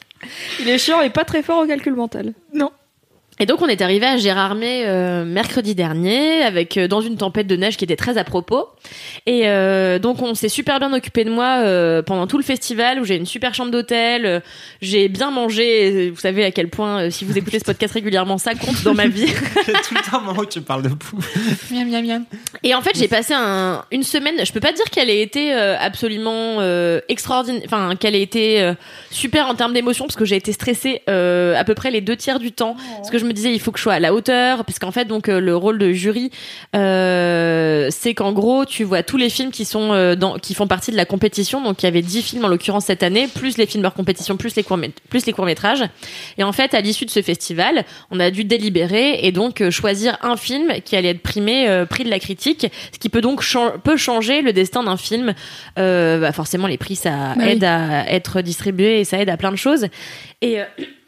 Il 0.60 0.68
est 0.68 0.78
chiant 0.78 1.00
et 1.00 1.10
pas 1.10 1.24
très 1.24 1.42
fort 1.42 1.62
au 1.62 1.66
calcul 1.66 1.94
mental. 1.94 2.34
Et 3.40 3.46
donc 3.46 3.62
on 3.62 3.68
est 3.68 3.80
arrivé 3.80 4.04
à 4.06 4.18
Gérardmer 4.18 4.84
euh, 4.86 5.24
mercredi 5.24 5.74
dernier 5.74 6.42
avec 6.42 6.76
euh, 6.76 6.88
dans 6.88 7.00
une 7.00 7.16
tempête 7.16 7.46
de 7.46 7.56
neige 7.56 7.78
qui 7.78 7.84
était 7.84 7.96
très 7.96 8.18
à 8.18 8.24
propos. 8.24 8.68
Et 9.24 9.48
euh, 9.48 9.98
donc 9.98 10.20
on 10.20 10.34
s'est 10.34 10.50
super 10.50 10.78
bien 10.78 10.92
occupé 10.92 11.24
de 11.24 11.30
moi 11.30 11.60
euh, 11.60 12.02
pendant 12.02 12.26
tout 12.26 12.36
le 12.36 12.44
festival 12.44 13.00
où 13.00 13.04
j'ai 13.04 13.16
une 13.16 13.24
super 13.24 13.54
chambre 13.54 13.70
d'hôtel, 13.70 14.26
euh, 14.26 14.40
j'ai 14.82 15.08
bien 15.08 15.30
mangé. 15.30 15.86
Et 16.06 16.10
Vous 16.10 16.20
savez 16.20 16.44
à 16.44 16.50
quel 16.50 16.68
point 16.68 17.04
euh, 17.04 17.10
si 17.10 17.24
vous 17.24 17.36
écoutez 17.38 17.58
ce 17.58 17.64
podcast 17.64 17.94
régulièrement 17.94 18.36
ça 18.36 18.54
compte 18.54 18.82
dans 18.84 18.94
ma 18.94 19.06
vie. 19.06 19.26
tout 19.64 19.94
le 19.94 20.10
temps, 20.10 20.20
moment 20.20 20.40
où 20.40 20.46
tu 20.46 20.60
parles 20.60 20.82
de 20.82 20.90
poux. 20.90 21.18
miam, 21.70 21.88
miam, 21.88 22.06
miam. 22.06 22.24
Et 22.62 22.74
en 22.74 22.82
fait, 22.82 22.92
j'ai 22.94 23.08
passé 23.08 23.32
un, 23.34 23.84
une 23.90 24.02
semaine. 24.02 24.34
Je 24.44 24.52
peux 24.52 24.60
pas 24.60 24.72
dire 24.72 24.84
qu'elle 24.90 25.08
ait 25.08 25.22
été 25.22 25.54
euh, 25.54 25.76
absolument 25.78 26.56
euh, 26.58 27.00
extraordinaire, 27.08 27.62
enfin 27.64 27.96
qu'elle 27.96 28.14
ait 28.14 28.22
été 28.22 28.60
euh, 28.60 28.74
super 29.10 29.46
en 29.48 29.54
termes 29.54 29.72
d'émotion, 29.72 30.04
parce 30.04 30.16
que 30.16 30.24
j'ai 30.24 30.36
été 30.36 30.52
stressée 30.52 31.02
euh, 31.08 31.56
à 31.56 31.64
peu 31.64 31.74
près 31.74 31.90
les 31.90 32.00
deux 32.00 32.16
tiers 32.16 32.38
du 32.38 32.52
temps, 32.52 32.76
parce 32.96 33.10
que 33.10 33.18
je 33.18 33.24
me 33.24 33.29
disais 33.32 33.52
il 33.52 33.60
faut 33.60 33.72
que 33.72 33.78
je 33.78 33.82
sois 33.82 33.94
à 33.94 34.00
la 34.00 34.12
hauteur, 34.14 34.64
parce 34.64 34.78
qu'en 34.78 34.90
fait 34.92 35.04
donc 35.06 35.28
euh, 35.28 35.40
le 35.40 35.56
rôle 35.56 35.78
de 35.78 35.92
jury, 35.92 36.30
euh, 36.76 37.88
c'est 37.90 38.14
qu'en 38.14 38.32
gros 38.32 38.64
tu 38.64 38.84
vois 38.84 39.02
tous 39.02 39.16
les 39.16 39.30
films 39.30 39.50
qui 39.50 39.64
sont 39.64 39.92
euh, 39.92 40.14
dans, 40.14 40.38
qui 40.38 40.54
font 40.54 40.66
partie 40.66 40.90
de 40.90 40.96
la 40.96 41.04
compétition. 41.04 41.60
Donc 41.62 41.82
il 41.82 41.86
y 41.86 41.88
avait 41.88 42.02
10 42.02 42.22
films 42.22 42.44
en 42.44 42.48
l'occurrence 42.48 42.86
cette 42.86 43.02
année, 43.02 43.28
plus 43.28 43.58
les 43.58 43.66
films 43.66 43.84
hors 43.84 43.94
compétition, 43.94 44.36
plus 44.36 44.54
les 44.56 44.62
courts 44.62 44.78
plus 45.08 45.26
les 45.26 45.32
courts 45.32 45.46
métrages. 45.46 45.84
Et 46.38 46.44
en 46.44 46.52
fait, 46.52 46.74
à 46.74 46.80
l'issue 46.80 47.04
de 47.04 47.10
ce 47.10 47.22
festival, 47.22 47.84
on 48.10 48.20
a 48.20 48.30
dû 48.30 48.44
délibérer 48.44 49.20
et 49.22 49.32
donc 49.32 49.60
euh, 49.60 49.70
choisir 49.70 50.16
un 50.22 50.36
film 50.36 50.74
qui 50.84 50.96
allait 50.96 51.10
être 51.10 51.22
primé, 51.22 51.84
prix 51.88 52.04
de 52.04 52.10
la 52.10 52.18
critique, 52.18 52.66
ce 52.92 52.98
qui 52.98 53.08
peut 53.08 53.20
donc 53.20 53.44
peut 53.84 53.96
changer 53.96 54.42
le 54.42 54.52
destin 54.52 54.82
d'un 54.84 54.96
film. 54.96 55.34
Bah 55.76 56.32
forcément, 56.32 56.66
les 56.66 56.78
prix 56.78 56.96
ça 56.96 57.34
Bah 57.34 57.42
oui. 57.44 57.48
aide 57.50 57.64
à 57.64 58.10
être 58.10 58.40
distribué 58.40 59.00
et 59.00 59.04
ça 59.04 59.18
aide 59.18 59.28
à 59.30 59.36
plein 59.36 59.50
de 59.50 59.56
choses. 59.56 59.86
Et 60.42 60.58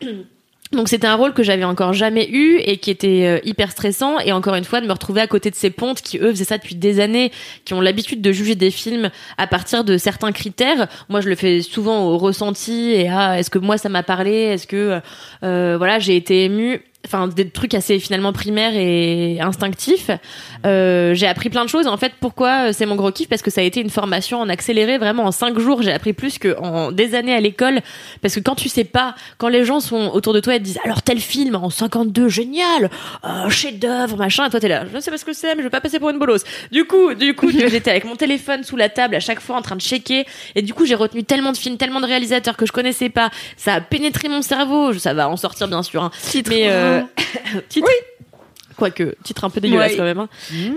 Donc 0.72 0.88
c'était 0.88 1.06
un 1.06 1.16
rôle 1.16 1.34
que 1.34 1.42
j'avais 1.42 1.64
encore 1.64 1.92
jamais 1.92 2.28
eu 2.30 2.56
et 2.64 2.78
qui 2.78 2.90
était 2.90 3.26
euh, 3.26 3.40
hyper 3.44 3.70
stressant 3.70 4.18
et 4.18 4.32
encore 4.32 4.54
une 4.54 4.64
fois 4.64 4.80
de 4.80 4.86
me 4.86 4.92
retrouver 4.92 5.20
à 5.20 5.26
côté 5.26 5.50
de 5.50 5.54
ces 5.54 5.68
pontes 5.68 6.00
qui 6.00 6.16
eux 6.18 6.30
faisaient 6.30 6.44
ça 6.44 6.56
depuis 6.56 6.74
des 6.74 6.98
années, 6.98 7.30
qui 7.66 7.74
ont 7.74 7.80
l'habitude 7.82 8.22
de 8.22 8.32
juger 8.32 8.54
des 8.54 8.70
films 8.70 9.10
à 9.36 9.46
partir 9.46 9.84
de 9.84 9.98
certains 9.98 10.32
critères. 10.32 10.88
Moi 11.10 11.20
je 11.20 11.28
le 11.28 11.34
fais 11.34 11.60
souvent 11.60 12.06
au 12.06 12.16
ressenti 12.16 12.90
et 12.90 13.10
à 13.10 13.38
est-ce 13.38 13.50
que 13.50 13.58
moi 13.58 13.76
ça 13.76 13.90
m'a 13.90 14.02
parlé, 14.02 14.32
est-ce 14.32 14.66
que 14.66 15.00
euh, 15.44 15.74
voilà 15.76 15.98
j'ai 15.98 16.16
été 16.16 16.44
émue? 16.44 16.80
Enfin, 17.04 17.26
des 17.26 17.50
trucs 17.50 17.74
assez 17.74 17.98
finalement 17.98 18.32
primaires 18.32 18.74
et 18.76 19.40
instinctifs. 19.40 20.10
Euh, 20.64 21.14
j'ai 21.14 21.26
appris 21.26 21.50
plein 21.50 21.64
de 21.64 21.68
choses. 21.68 21.88
En 21.88 21.96
fait, 21.96 22.12
pourquoi 22.20 22.68
euh, 22.68 22.72
c'est 22.72 22.86
mon 22.86 22.94
gros 22.94 23.10
kiff? 23.10 23.28
Parce 23.28 23.42
que 23.42 23.50
ça 23.50 23.60
a 23.60 23.64
été 23.64 23.80
une 23.80 23.90
formation 23.90 24.40
en 24.40 24.48
accéléré. 24.48 24.98
Vraiment, 24.98 25.24
en 25.24 25.32
cinq 25.32 25.58
jours, 25.58 25.82
j'ai 25.82 25.92
appris 25.92 26.12
plus 26.12 26.38
que 26.38 26.56
en 26.60 26.92
des 26.92 27.16
années 27.16 27.34
à 27.34 27.40
l'école. 27.40 27.80
Parce 28.20 28.36
que 28.36 28.40
quand 28.40 28.54
tu 28.54 28.68
sais 28.68 28.84
pas, 28.84 29.16
quand 29.38 29.48
les 29.48 29.64
gens 29.64 29.80
sont 29.80 30.10
autour 30.14 30.32
de 30.32 30.38
toi 30.38 30.54
et 30.54 30.58
te 30.58 30.64
disent 30.64 30.78
alors 30.84 31.02
tel 31.02 31.18
film 31.18 31.56
en 31.56 31.70
52, 31.70 32.28
génial, 32.28 32.88
euh, 33.24 33.50
chef 33.50 33.78
d'œuvre, 33.78 34.16
machin, 34.16 34.46
et 34.46 34.50
toi 34.50 34.60
t'es 34.60 34.68
là, 34.68 34.84
je 34.88 34.94
ne 34.94 35.00
sais 35.00 35.10
pas 35.10 35.18
ce 35.18 35.24
que 35.24 35.32
c'est, 35.32 35.56
mais 35.56 35.62
je 35.62 35.66
vais 35.66 35.70
pas 35.70 35.80
passer 35.80 35.98
pour 35.98 36.10
une 36.10 36.20
bolosse. 36.20 36.44
Du 36.70 36.84
coup, 36.84 37.14
du 37.14 37.34
coup, 37.34 37.50
j'étais 37.50 37.90
avec 37.90 38.04
mon 38.04 38.14
téléphone 38.14 38.62
sous 38.62 38.76
la 38.76 38.88
table 38.88 39.16
à 39.16 39.20
chaque 39.20 39.40
fois 39.40 39.56
en 39.56 39.62
train 39.62 39.76
de 39.76 39.80
checker. 39.80 40.24
Et 40.54 40.62
du 40.62 40.72
coup, 40.72 40.86
j'ai 40.86 40.94
retenu 40.94 41.24
tellement 41.24 41.50
de 41.50 41.56
films, 41.56 41.78
tellement 41.78 42.00
de 42.00 42.06
réalisateurs 42.06 42.56
que 42.56 42.64
je 42.64 42.72
connaissais 42.72 43.08
pas. 43.08 43.30
Ça 43.56 43.74
a 43.74 43.80
pénétré 43.80 44.28
mon 44.28 44.42
cerveau. 44.42 44.92
Ça 44.92 45.14
va 45.14 45.28
en 45.28 45.36
sortir 45.36 45.66
bien 45.66 45.82
sûr. 45.82 46.04
Hein. 46.04 46.10
Mais 46.48 46.68
euh, 46.70 46.91
titre. 47.68 48.11
Quoique, 48.82 49.14
titre 49.22 49.44
un 49.44 49.50
peu 49.50 49.60
dégueulasse 49.60 49.92
Ouais. 49.92 49.96
quand 49.96 50.02
même, 50.02 50.18
hein, 50.18 50.28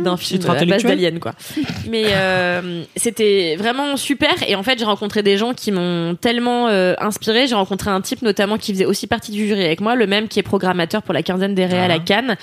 d'un 0.04 0.16
film 0.16 0.40
à 0.44 0.48
base 0.50 0.58
intellectuel. 0.58 0.92
d'alien, 1.00 1.20
quoi. 1.20 1.34
Mais 1.90 2.04
euh, 2.10 2.84
c'était 2.96 3.56
vraiment 3.56 3.98
super. 3.98 4.30
Et 4.48 4.54
en 4.54 4.62
fait, 4.62 4.78
j'ai 4.78 4.86
rencontré 4.86 5.24
des 5.24 5.38
gens 5.38 5.56
qui 5.56 5.72
m'ont 5.72 6.14
tellement 6.14 6.68
euh, 6.68 6.94
inspiré. 7.00 7.48
J'ai 7.48 7.56
rencontré 7.56 7.90
un 7.90 8.02
type 8.02 8.22
notamment 8.22 8.60
qui 8.60 8.74
faisait 8.74 8.86
aussi 8.86 9.08
partie 9.08 9.32
du 9.32 9.48
jury 9.48 9.66
avec 9.66 9.82
moi, 9.82 9.96
le 9.96 10.06
même 10.06 10.28
qui 10.28 10.38
est 10.38 10.44
programmateur 10.44 11.02
pour 11.02 11.16
la 11.16 11.24
quinzaine 11.24 11.56
des 11.56 11.66
réals 11.66 11.90
à 11.90 11.98
Cannes. 11.98 12.38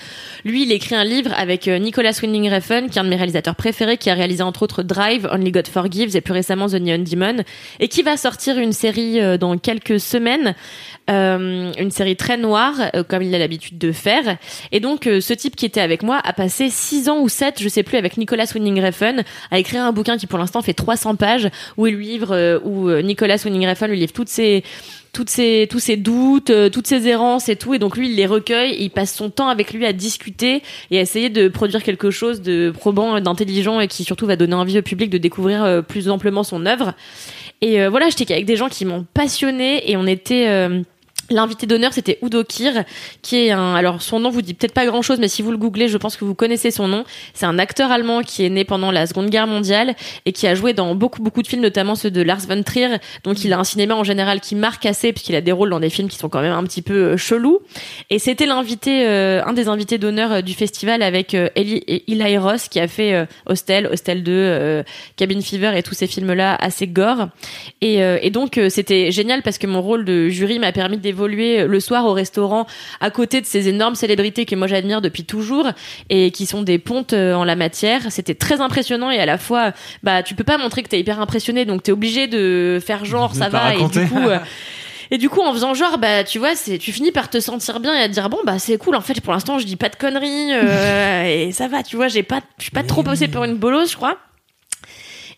Lui, 0.44 0.64
il 0.64 0.72
écrit 0.72 0.96
un 0.96 1.04
livre 1.04 1.30
avec 1.36 1.68
euh, 1.68 1.78
Nicolas 1.78 2.10
Winding 2.20 2.50
Refn, 2.52 2.88
qui 2.88 2.98
est 2.98 3.00
un 3.00 3.04
de 3.04 3.10
mes 3.10 3.14
réalisateurs 3.14 3.54
préférés, 3.54 3.98
qui 3.98 4.10
a 4.10 4.14
réalisé 4.14 4.42
entre 4.42 4.64
autres 4.64 4.82
Drive, 4.82 5.28
Only 5.30 5.52
God 5.52 5.68
Forgives 5.68 6.16
et 6.16 6.20
plus 6.20 6.32
récemment 6.32 6.66
The 6.66 6.80
Neon 6.80 7.04
Demon, 7.08 7.44
et 7.78 7.86
qui 7.86 8.02
va 8.02 8.16
sortir 8.16 8.58
une 8.58 8.72
série 8.72 9.20
euh, 9.20 9.38
dans 9.38 9.56
quelques 9.58 10.00
semaines. 10.00 10.56
Euh, 11.10 11.72
une 11.78 11.90
série 11.90 12.14
très 12.16 12.36
noire, 12.36 12.74
euh, 12.94 13.02
comme 13.02 13.22
il 13.22 13.34
a 13.34 13.38
l'habitude 13.38 13.76
de 13.76 13.90
faire. 13.90 14.38
Et 14.70 14.78
donc, 14.78 15.08
euh, 15.08 15.20
ce 15.20 15.34
type 15.34 15.51
qui 15.56 15.66
était 15.66 15.80
avec 15.80 16.02
moi 16.02 16.20
a 16.22 16.32
passé 16.32 16.70
6 16.70 17.08
ans 17.08 17.20
ou 17.20 17.28
7, 17.28 17.62
je 17.62 17.68
sais 17.68 17.82
plus, 17.82 17.98
avec 17.98 18.16
Nicolas 18.16 18.46
Winding 18.54 18.80
Refn, 18.82 19.22
à 19.50 19.58
écrire 19.58 19.82
un 19.82 19.92
bouquin 19.92 20.16
qui 20.16 20.26
pour 20.26 20.38
l'instant 20.38 20.62
fait 20.62 20.74
300 20.74 21.16
pages, 21.16 21.48
où 21.76 21.86
il 21.86 21.98
livre, 21.98 22.32
euh, 22.32 22.58
où 22.64 22.88
euh, 22.88 23.02
Nicolas 23.02 23.36
Winding 23.44 23.68
Refn 23.68 23.86
lui 23.86 23.98
livre 23.98 24.12
toutes 24.12 24.28
ses 24.28 24.62
toutes 25.12 25.28
ses, 25.28 25.68
tous 25.70 25.78
ses 25.78 25.98
doutes, 25.98 26.48
euh, 26.48 26.70
toutes 26.70 26.86
ses 26.86 27.06
errances 27.06 27.50
et 27.50 27.56
tout. 27.56 27.74
Et 27.74 27.78
donc 27.78 27.98
lui, 27.98 28.08
il 28.08 28.16
les 28.16 28.24
recueille, 28.24 28.76
il 28.80 28.88
passe 28.88 29.14
son 29.14 29.28
temps 29.28 29.48
avec 29.48 29.74
lui 29.74 29.84
à 29.84 29.92
discuter 29.92 30.62
et 30.90 30.98
à 30.98 31.02
essayer 31.02 31.28
de 31.28 31.48
produire 31.48 31.82
quelque 31.82 32.10
chose 32.10 32.40
de 32.40 32.70
probant, 32.70 33.20
d'intelligent 33.20 33.78
et 33.78 33.88
qui 33.88 34.04
surtout 34.04 34.24
va 34.24 34.36
donner 34.36 34.54
envie 34.54 34.78
au 34.78 34.82
public 34.82 35.10
de 35.10 35.18
découvrir 35.18 35.82
plus 35.86 36.08
amplement 36.08 36.44
son 36.44 36.64
œuvre. 36.64 36.94
Et 37.60 37.86
voilà, 37.88 38.08
j'étais 38.08 38.32
avec 38.32 38.46
des 38.46 38.56
gens 38.56 38.70
qui 38.70 38.86
m'ont 38.86 39.04
passionné 39.12 39.90
et 39.90 39.98
on 39.98 40.06
était... 40.06 40.82
L'invité 41.32 41.66
d'honneur, 41.66 41.92
c'était 41.92 42.18
Udo 42.22 42.44
Kir, 42.44 42.84
qui 43.22 43.46
est 43.46 43.50
un. 43.50 43.74
Alors, 43.74 44.02
son 44.02 44.20
nom 44.20 44.30
vous 44.30 44.42
dit 44.42 44.54
peut-être 44.54 44.74
pas 44.74 44.86
grand-chose, 44.86 45.18
mais 45.18 45.28
si 45.28 45.42
vous 45.42 45.50
le 45.50 45.56
googlez, 45.56 45.88
je 45.88 45.96
pense 45.96 46.16
que 46.16 46.24
vous 46.24 46.34
connaissez 46.34 46.70
son 46.70 46.88
nom. 46.88 47.04
C'est 47.34 47.46
un 47.46 47.58
acteur 47.58 47.90
allemand 47.90 48.22
qui 48.22 48.44
est 48.44 48.50
né 48.50 48.64
pendant 48.64 48.90
la 48.90 49.06
Seconde 49.06 49.30
Guerre 49.30 49.46
mondiale 49.46 49.94
et 50.26 50.32
qui 50.32 50.46
a 50.46 50.54
joué 50.54 50.72
dans 50.72 50.94
beaucoup 50.94 51.22
beaucoup 51.22 51.42
de 51.42 51.46
films, 51.46 51.62
notamment 51.62 51.94
ceux 51.94 52.10
de 52.10 52.22
Lars 52.22 52.40
von 52.48 52.62
Trier. 52.62 52.96
Donc, 53.24 53.44
il 53.44 53.52
a 53.52 53.58
un 53.58 53.64
cinéma 53.64 53.94
en 53.94 54.04
général 54.04 54.40
qui 54.40 54.54
marque 54.54 54.86
assez, 54.86 55.12
puisqu'il 55.12 55.34
a 55.36 55.40
des 55.40 55.52
rôles 55.52 55.70
dans 55.70 55.80
des 55.80 55.90
films 55.90 56.08
qui 56.08 56.18
sont 56.18 56.28
quand 56.28 56.42
même 56.42 56.52
un 56.52 56.64
petit 56.64 56.82
peu 56.82 56.94
euh, 56.94 57.16
chelous. 57.16 57.60
Et 58.10 58.18
c'était 58.18 58.46
l'invité, 58.46 59.06
euh, 59.06 59.42
un 59.44 59.52
des 59.52 59.68
invités 59.68 59.98
d'honneur 59.98 60.32
euh, 60.32 60.42
du 60.42 60.54
festival 60.54 61.02
avec 61.02 61.34
euh, 61.34 61.48
Eli, 61.54 61.82
Eli 61.86 62.38
Ross, 62.38 62.68
qui 62.68 62.80
a 62.80 62.88
fait 62.88 63.26
Hostel, 63.46 63.88
Hostel 63.90 64.22
2, 64.22 64.32
euh, 64.32 64.82
Cabin 65.16 65.40
Fever 65.40 65.72
et 65.76 65.82
tous 65.82 65.94
ces 65.94 66.06
films-là 66.06 66.56
assez 66.56 66.86
gore. 66.86 67.28
Et, 67.80 67.98
et 67.98 68.30
donc, 68.30 68.60
c'était 68.68 69.10
génial 69.10 69.42
parce 69.42 69.58
que 69.58 69.66
mon 69.66 69.80
rôle 69.80 70.04
de 70.04 70.28
jury 70.28 70.58
m'a 70.58 70.72
permis 70.72 70.98
le 71.28 71.80
soir 71.80 72.06
au 72.06 72.12
restaurant 72.12 72.66
à 73.00 73.10
côté 73.10 73.40
de 73.40 73.46
ces 73.46 73.68
énormes 73.68 73.94
célébrités 73.94 74.46
que 74.46 74.54
moi 74.56 74.66
j'admire 74.66 75.00
depuis 75.00 75.24
toujours 75.24 75.68
et 76.10 76.30
qui 76.30 76.46
sont 76.46 76.62
des 76.62 76.78
pontes 76.78 77.12
euh, 77.12 77.34
en 77.34 77.44
la 77.44 77.56
matière. 77.56 78.00
C'était 78.10 78.34
très 78.34 78.60
impressionnant 78.60 79.10
et 79.10 79.18
à 79.18 79.26
la 79.26 79.38
fois, 79.38 79.72
bah, 80.02 80.22
tu 80.22 80.34
peux 80.34 80.44
pas 80.44 80.58
montrer 80.58 80.82
que 80.82 80.88
t'es 80.88 81.00
hyper 81.00 81.20
impressionné, 81.20 81.64
donc 81.64 81.82
t'es 81.82 81.92
obligé 81.92 82.26
de 82.26 82.80
faire 82.84 83.04
genre 83.04 83.34
ça 83.34 83.48
va 83.48 83.74
et 83.74 83.84
du 83.84 84.06
coup. 84.06 84.18
euh, 84.18 84.38
et 85.10 85.18
du 85.18 85.28
coup, 85.28 85.40
en 85.40 85.52
faisant 85.52 85.74
genre, 85.74 85.98
bah, 85.98 86.24
tu 86.24 86.38
vois, 86.38 86.54
c'est, 86.54 86.78
tu 86.78 86.92
finis 86.92 87.12
par 87.12 87.30
te 87.30 87.40
sentir 87.40 87.80
bien 87.80 87.94
et 87.94 88.02
à 88.02 88.08
te 88.08 88.12
dire, 88.14 88.28
bon, 88.30 88.38
bah, 88.44 88.58
c'est 88.58 88.78
cool. 88.78 88.96
En 88.96 89.00
fait, 89.00 89.20
pour 89.20 89.32
l'instant, 89.32 89.58
je 89.58 89.66
dis 89.66 89.76
pas 89.76 89.88
de 89.88 89.96
conneries, 89.96 90.52
euh, 90.52 91.24
et 91.48 91.52
ça 91.52 91.68
va, 91.68 91.82
tu 91.82 91.96
vois, 91.96 92.08
j'ai 92.08 92.22
pas, 92.22 92.40
je 92.58 92.64
suis 92.64 92.72
pas 92.72 92.82
trop 92.82 93.02
passée 93.02 93.28
pour 93.28 93.44
une 93.44 93.56
bolosse, 93.56 93.92
je 93.92 93.96
crois. 93.96 94.16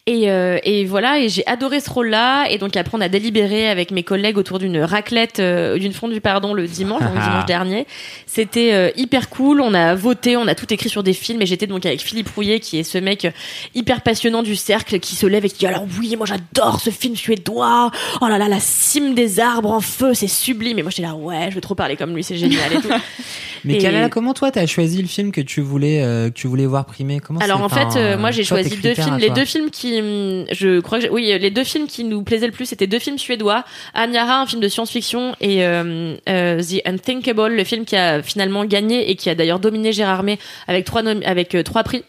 Et, 0.06 0.30
euh, 0.30 0.58
et 0.64 0.84
voilà, 0.84 1.18
et 1.18 1.30
j'ai 1.30 1.46
adoré 1.46 1.80
ce 1.80 1.88
rôle-là. 1.88 2.46
Et 2.50 2.58
donc 2.58 2.76
après, 2.76 2.94
on 2.94 3.00
a 3.00 3.08
délibéré 3.08 3.70
avec 3.70 3.90
mes 3.90 4.02
collègues 4.02 4.36
autour 4.36 4.58
d'une 4.58 4.78
raclette, 4.80 5.40
euh, 5.40 5.78
d'une 5.78 5.94
fondue, 5.94 6.20
pardon, 6.20 6.52
le 6.52 6.66
dimanche, 6.66 7.00
donc 7.00 7.14
le 7.14 7.20
dimanche 7.22 7.46
dernier. 7.46 7.86
C'était 8.26 8.74
euh, 8.74 8.90
hyper 8.96 9.30
cool. 9.30 9.62
On 9.62 9.72
a 9.72 9.94
voté, 9.94 10.36
on 10.36 10.46
a 10.46 10.54
tout 10.54 10.70
écrit 10.74 10.90
sur 10.90 11.02
des 11.02 11.14
films. 11.14 11.40
Et 11.40 11.46
j'étais 11.46 11.66
donc 11.66 11.86
avec 11.86 12.02
Philippe 12.02 12.28
Rouillet, 12.34 12.60
qui 12.60 12.78
est 12.78 12.82
ce 12.82 12.98
mec 12.98 13.26
hyper 13.74 14.02
passionnant 14.02 14.42
du 14.42 14.56
cercle, 14.56 15.00
qui 15.00 15.16
se 15.16 15.26
lève 15.26 15.46
et 15.46 15.48
qui 15.48 15.60
dit 15.60 15.66
alors 15.66 15.86
oui, 15.98 16.16
moi 16.16 16.26
j'adore 16.26 16.80
ce 16.80 16.90
film 16.90 17.16
suédois. 17.16 17.90
Oh 18.20 18.28
là 18.28 18.36
là, 18.36 18.46
la 18.48 18.60
cime 18.60 19.14
des 19.14 19.40
arbres 19.40 19.70
en 19.72 19.80
feu, 19.80 20.12
c'est 20.12 20.28
sublime. 20.28 20.78
Et 20.78 20.82
moi 20.82 20.90
j'étais 20.90 21.08
là, 21.08 21.14
ouais, 21.14 21.46
je 21.48 21.54
veux 21.54 21.62
trop 21.62 21.74
parler 21.74 21.96
comme 21.96 22.14
lui, 22.14 22.22
c'est 22.22 22.36
génial 22.36 22.74
et 22.74 22.80
tout. 22.82 22.88
Mais 23.64 23.76
Et- 23.76 23.78
Kalala, 23.78 24.10
comment 24.10 24.34
toi 24.34 24.50
t'as 24.50 24.66
choisi 24.66 25.00
le 25.00 25.08
film 25.08 25.32
que 25.32 25.40
tu 25.40 25.62
voulais 25.62 26.02
euh, 26.02 26.28
que 26.28 26.34
tu 26.34 26.46
voulais 26.46 26.66
voir 26.66 26.84
primé 26.84 27.20
Comment 27.20 27.40
Alors 27.40 27.62
en 27.62 27.70
fait, 27.70 27.96
euh, 27.96 28.18
moi 28.18 28.30
j'ai 28.30 28.44
choisi 28.44 28.76
deux 28.76 28.94
films. 28.94 29.16
Les 29.16 29.30
deux 29.30 29.46
films 29.46 29.70
qui, 29.70 29.93
je 30.00 30.80
crois 30.80 31.00
que 31.00 31.08
oui, 31.08 31.36
les 31.38 31.50
deux 31.50 31.64
films 31.64 31.86
qui 31.86 32.04
nous 32.04 32.22
plaisaient 32.22 32.46
le 32.46 32.52
plus, 32.52 32.66
c'était 32.66 32.86
deux 32.86 32.98
films 32.98 33.18
suédois. 33.18 33.64
Anyara, 33.94 34.40
un 34.40 34.46
film 34.46 34.60
de 34.60 34.68
science-fiction, 34.68 35.34
et 35.40 35.66
euh, 35.66 36.16
euh, 36.28 36.62
The 36.62 36.86
Unthinkable, 36.86 37.54
le 37.54 37.64
film 37.64 37.84
qui 37.84 37.96
a 37.96 38.22
finalement 38.22 38.64
gagné 38.64 39.10
et 39.10 39.16
qui 39.16 39.30
a 39.30 39.34
d'ailleurs 39.34 39.60
dominé 39.60 39.92
Gérardmer 39.92 40.38
avec 40.66 40.84
trois 40.84 41.02
avec 41.06 41.54
euh, 41.54 41.62
trois 41.62 41.82
prix. 41.82 42.04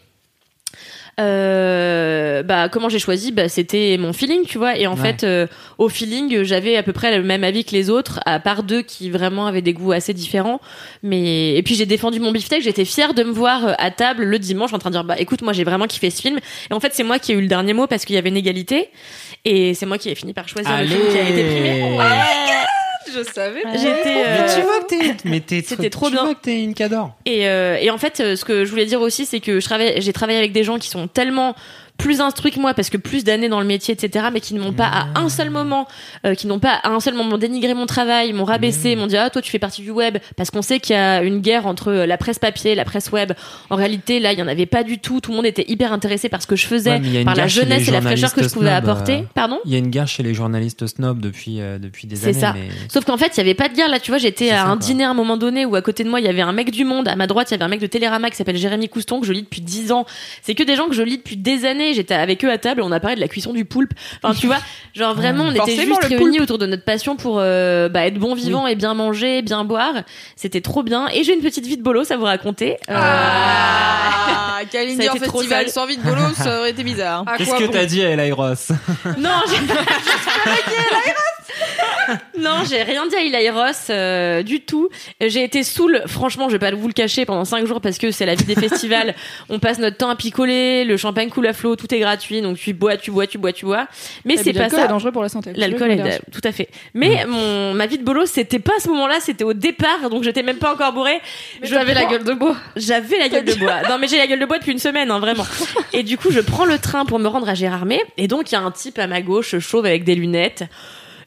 Euh, 1.18 2.42
bah 2.42 2.68
comment 2.68 2.88
j'ai 2.90 2.98
choisi? 2.98 3.32
Bah 3.32 3.48
c'était 3.48 3.96
mon 3.98 4.12
feeling 4.12 4.44
tu 4.44 4.58
vois. 4.58 4.76
Et 4.76 4.86
en 4.86 4.94
Ouais. 4.96 5.00
fait 5.02 5.24
euh, 5.24 5.46
au 5.78 5.88
feeling 5.88 6.42
j'avais 6.42 6.76
à 6.76 6.82
peu 6.82 6.92
près 6.92 7.16
le 7.16 7.22
même 7.22 7.42
avis 7.44 7.64
que 7.64 7.72
les 7.72 7.88
autres 7.88 8.20
à 8.26 8.38
part 8.38 8.62
deux 8.62 8.82
qui 8.82 9.08
vraiment 9.10 9.46
avaient 9.46 9.62
des 9.62 9.72
goûts 9.72 9.92
assez 9.92 10.12
différents. 10.12 10.60
Mais 11.02 11.54
et 11.56 11.62
puis 11.62 11.74
j'ai 11.74 11.86
défendu 11.86 12.20
mon 12.20 12.32
beefsteak. 12.32 12.62
J'étais 12.62 12.84
fière 12.84 13.14
de 13.14 13.22
me 13.22 13.32
voir 13.32 13.66
euh, 13.66 13.72
à 13.78 13.90
table 13.90 14.24
le 14.24 14.38
dimanche 14.38 14.72
en 14.74 14.78
train 14.78 14.90
de 14.90 14.94
dire 14.96 15.04
bah 15.04 15.16
écoute 15.18 15.40
moi 15.42 15.52
j'ai 15.54 15.64
vraiment 15.64 15.86
kiffé 15.86 16.10
ce 16.10 16.20
film. 16.20 16.38
Et 16.70 16.74
en 16.74 16.80
fait 16.80 16.92
c'est 16.94 17.04
moi 17.04 17.18
qui 17.18 17.32
ai 17.32 17.34
eu 17.34 17.40
le 17.40 17.48
dernier 17.48 17.72
mot 17.72 17.86
parce 17.86 18.04
qu'il 18.04 18.14
y 18.14 18.18
avait 18.18 18.28
une 18.28 18.36
égalité. 18.36 18.90
Et 19.46 19.72
c'est 19.74 19.86
moi 19.86 19.96
qui 19.96 20.10
ai 20.10 20.14
fini 20.14 20.34
par 20.34 20.48
choisir 20.48 20.70
le 20.80 20.86
film 20.86 21.00
qui 21.10 21.18
a 21.18 21.22
été 21.28 21.44
primé 21.44 21.96
Je 23.12 23.22
savais. 23.22 23.62
j'étais 23.74 24.04
Mais 24.04 24.24
euh, 24.26 24.54
tu 24.54 24.60
vois 24.62 24.80
que 24.80 24.86
t'es, 24.86 25.16
mais 25.24 25.40
t'es, 25.40 25.62
c'était 25.66 25.90
trop 25.90 26.06
tu 26.06 26.12
bien. 26.12 26.24
vois 26.24 26.34
que 26.34 26.40
t'es 26.40 26.62
une 26.62 26.74
cador. 26.74 27.14
Et, 27.24 27.48
euh, 27.48 27.76
et 27.80 27.90
en 27.90 27.98
fait, 27.98 28.20
euh, 28.20 28.36
ce 28.36 28.44
que 28.44 28.64
je 28.64 28.70
voulais 28.70 28.86
dire 28.86 29.00
aussi, 29.00 29.26
c'est 29.26 29.40
que 29.40 29.60
je 29.60 29.64
travaille, 29.64 30.00
j'ai 30.00 30.12
travaillé 30.12 30.38
avec 30.38 30.52
des 30.52 30.64
gens 30.64 30.78
qui 30.78 30.88
sont 30.88 31.06
tellement 31.08 31.54
plus 31.98 32.20
instruits 32.20 32.50
que 32.52 32.60
moi 32.60 32.74
parce 32.74 32.90
que 32.90 32.96
plus 32.96 33.24
d'années 33.24 33.48
dans 33.48 33.60
le 33.60 33.66
métier, 33.66 33.94
etc., 33.94 34.26
mais 34.32 34.40
qui 34.40 34.54
ne 34.54 34.60
m'ont 34.60 34.72
pas 34.72 34.86
à 34.86 35.18
un 35.20 35.28
seul 35.28 35.50
moment, 35.50 35.86
euh, 36.26 36.34
qui 36.34 36.46
n'ont 36.46 36.58
pas 36.58 36.74
à 36.82 36.90
un 36.90 37.00
seul 37.00 37.14
moment 37.14 37.38
dénigré 37.38 37.74
mon 37.74 37.86
travail, 37.86 38.32
m'ont 38.32 38.44
rabaissé, 38.44 38.96
m'ont 38.96 39.06
dit 39.06 39.16
ah 39.16 39.30
toi 39.30 39.40
tu 39.42 39.50
fais 39.50 39.58
partie 39.58 39.82
du 39.82 39.90
web 39.90 40.18
parce 40.36 40.50
qu'on 40.50 40.62
sait 40.62 40.78
qu'il 40.80 40.94
y 40.94 40.98
a 40.98 41.22
une 41.22 41.40
guerre 41.40 41.66
entre 41.66 41.88
euh, 41.92 42.06
la 42.06 42.16
presse 42.18 42.38
papier, 42.38 42.72
et 42.72 42.74
la 42.74 42.84
presse 42.84 43.10
web. 43.12 43.32
En 43.70 43.76
réalité, 43.76 44.20
là, 44.20 44.32
il 44.32 44.38
y 44.38 44.42
en 44.42 44.48
avait 44.48 44.66
pas 44.66 44.82
du 44.82 44.98
tout. 44.98 45.20
Tout 45.20 45.30
le 45.30 45.36
monde 45.36 45.46
était 45.46 45.64
hyper 45.68 45.92
intéressé 45.92 46.28
par 46.28 46.42
ce 46.42 46.46
que 46.46 46.56
je 46.56 46.66
faisais, 46.66 46.98
Ouais, 47.00 47.24
par 47.24 47.34
la 47.34 47.46
jeunesse 47.48 47.88
et 47.88 47.90
la 47.90 48.00
fraîcheur 48.00 48.32
que 48.34 48.42
je 48.42 48.48
pouvais 48.48 48.70
apporter. 48.70 49.14
euh, 49.18 49.22
Pardon? 49.34 49.58
Il 49.64 49.72
y 49.72 49.74
a 49.74 49.78
une 49.78 49.88
guerre 49.90 50.08
chez 50.08 50.22
les 50.22 50.34
journalistes 50.34 50.86
snobs 50.86 51.20
depuis 51.20 51.60
euh, 51.60 51.78
depuis 51.78 52.06
des 52.06 52.16
C'est 52.16 52.28
années. 52.30 52.40
ça. 52.40 52.52
Mais... 52.54 52.68
Sauf 52.88 53.04
qu'en 53.04 53.16
fait, 53.16 53.32
il 53.34 53.38
y 53.38 53.40
avait 53.40 53.54
pas 53.54 53.68
de 53.68 53.74
guerre 53.74 53.88
là, 53.88 54.00
tu 54.00 54.10
vois, 54.10 54.18
j'étais 54.18 54.46
C'est 54.46 54.50
à 54.52 54.58
ça, 54.58 54.64
un 54.64 54.76
quoi. 54.76 54.86
dîner 54.86 55.04
à 55.04 55.10
un 55.10 55.14
moment 55.14 55.36
donné 55.36 55.64
où 55.64 55.74
à 55.76 55.82
côté 55.82 56.04
de 56.04 56.08
moi, 56.10 56.20
il 56.20 56.26
y 56.26 56.28
avait 56.28 56.42
un 56.42 56.52
mec 56.52 56.70
du 56.70 56.84
monde, 56.84 57.08
à 57.08 57.16
ma 57.16 57.26
droite, 57.26 57.48
il 57.50 57.52
y 57.52 57.54
avait 57.54 57.64
un 57.64 57.68
mec 57.68 57.80
de 57.80 57.86
Télérama 57.86 58.30
qui 58.30 58.36
s'appelle 58.36 58.56
Jérémy 58.56 58.88
Couston 58.88 59.20
que 59.20 59.26
je 59.26 59.32
lis 59.32 59.42
depuis 59.42 59.60
10 59.60 59.92
ans. 59.92 60.06
C'est 60.42 60.54
que 60.54 60.62
des 60.62 60.76
gens 60.76 60.86
que 60.88 60.94
je 60.94 61.02
lis 61.02 61.16
depuis 61.18 61.36
des 61.36 61.64
années, 61.64 61.85
j'étais 61.94 62.14
avec 62.14 62.44
eux 62.44 62.50
à 62.50 62.58
table, 62.58 62.82
on 62.82 62.92
a 62.92 63.00
parlé 63.00 63.16
de 63.16 63.20
la 63.20 63.28
cuisson 63.28 63.52
du 63.52 63.64
poulpe. 63.64 63.92
Enfin, 64.22 64.34
tu 64.38 64.46
vois, 64.46 64.58
genre 64.94 65.14
vraiment 65.16 65.44
on 65.44 65.52
était 65.52 65.76
juste 65.76 66.04
réunis 66.04 66.40
autour 66.40 66.58
de 66.58 66.66
notre 66.66 66.84
passion 66.84 67.16
pour 67.16 67.38
euh, 67.38 67.88
bah, 67.88 68.06
être 68.06 68.18
bon 68.18 68.34
vivant 68.34 68.66
et 68.66 68.74
bien 68.74 68.94
manger, 68.94 69.42
bien 69.42 69.64
boire. 69.64 69.94
C'était 70.36 70.60
trop 70.60 70.82
bien 70.82 71.08
et 71.12 71.24
j'ai 71.24 71.34
une 71.34 71.42
petite 71.42 71.66
vie 71.66 71.76
de 71.76 71.82
bolos 71.82 72.10
à 72.10 72.16
vous 72.16 72.24
raconter. 72.24 72.76
Euh, 72.90 72.94
Ah, 72.98 74.60
Kalindi 74.72 75.08
en 75.08 75.14
festival 75.16 75.68
sans 75.68 75.86
vie 75.86 75.96
de 75.96 76.02
bolos, 76.02 76.34
ça 76.34 76.58
aurait 76.60 76.70
été 76.70 76.82
bizarre. 76.82 77.24
À 77.26 77.36
Qu'est-ce 77.36 77.54
que 77.54 77.64
bon 77.64 77.70
t'as 77.72 77.84
dit 77.86 78.02
à 78.02 78.10
Eli 78.10 78.32
Ross 78.32 78.70
Non, 79.18 79.30
j'ai 79.48 79.56
Non, 82.38 82.62
j'ai 82.68 82.82
rien 82.82 83.06
dit 83.06 83.16
à 83.16 83.20
Eli 83.20 83.50
Ross 83.50 83.86
euh, 83.90 84.42
du 84.42 84.60
tout. 84.60 84.88
J'ai 85.20 85.42
été 85.42 85.62
saoule, 85.62 86.02
franchement, 86.06 86.48
je 86.48 86.52
vais 86.52 86.58
pas 86.58 86.70
vous 86.74 86.86
le 86.86 86.92
cacher 86.92 87.24
pendant 87.24 87.44
cinq 87.44 87.66
jours 87.66 87.80
parce 87.80 87.98
que 87.98 88.10
c'est 88.10 88.26
la 88.26 88.34
vie 88.34 88.44
des 88.44 88.54
festivals. 88.54 89.14
On 89.48 89.58
passe 89.58 89.78
notre 89.78 89.96
temps 89.96 90.10
à 90.10 90.16
picoler, 90.16 90.84
le 90.84 90.96
champagne 90.96 91.30
coule 91.30 91.46
à 91.46 91.52
flot, 91.52 91.76
tout 91.76 91.92
est 91.94 91.98
gratuit, 91.98 92.42
donc 92.42 92.58
tu 92.58 92.72
bois, 92.72 92.96
tu 92.96 93.10
bois, 93.10 93.26
tu 93.26 93.38
bois, 93.38 93.52
tu 93.52 93.64
bois. 93.64 93.88
Mais 94.24 94.36
c'est 94.36 94.52
pas 94.52 94.60
L'alcool 94.60 94.78
ça. 94.80 94.84
est 94.84 94.88
dangereux 94.88 95.12
pour 95.12 95.22
la 95.22 95.28
santé. 95.28 95.52
L'alcool 95.54 95.90
est 95.90 96.20
tout 96.30 96.40
à 96.44 96.52
fait. 96.52 96.68
Mais 96.94 97.24
mon 97.26 97.74
ma 97.74 97.86
vie 97.86 97.98
de 97.98 98.04
bolos, 98.04 98.26
c'était 98.26 98.58
pas 98.58 98.72
à 98.76 98.80
ce 98.80 98.88
moment-là, 98.88 99.18
c'était 99.20 99.44
au 99.44 99.52
départ, 99.52 100.10
donc 100.10 100.22
j'étais 100.22 100.42
même 100.42 100.58
pas 100.58 100.72
encore 100.72 100.92
bourrée. 100.92 101.20
Je 101.62 101.74
avais 101.74 101.94
la 101.94 102.04
gueule 102.04 102.24
de 102.24 102.32
bois. 102.32 102.56
j'avais 102.76 103.18
la 103.18 103.28
gueule 103.28 103.44
de 103.44 103.54
bois. 103.54 103.82
Non, 103.88 103.98
mais 103.98 104.08
j'ai 104.08 104.18
la 104.18 104.26
gueule 104.26 104.40
de 104.40 104.46
bois 104.46 104.58
depuis 104.58 104.72
une 104.72 104.78
semaine, 104.78 105.10
hein, 105.10 105.18
vraiment. 105.18 105.46
Et 105.92 106.02
du 106.02 106.18
coup, 106.18 106.30
je 106.30 106.40
prends 106.40 106.64
le 106.64 106.78
train 106.78 107.04
pour 107.04 107.18
me 107.18 107.28
rendre 107.28 107.48
à 107.48 107.54
Gérardmer. 107.54 108.00
Et 108.16 108.28
donc, 108.28 108.50
il 108.50 108.54
y 108.54 108.58
a 108.58 108.60
un 108.60 108.70
type 108.70 108.98
à 108.98 109.06
ma 109.06 109.22
gauche, 109.22 109.58
chauve 109.58 109.86
avec 109.86 110.04
des 110.04 110.14
lunettes. 110.14 110.64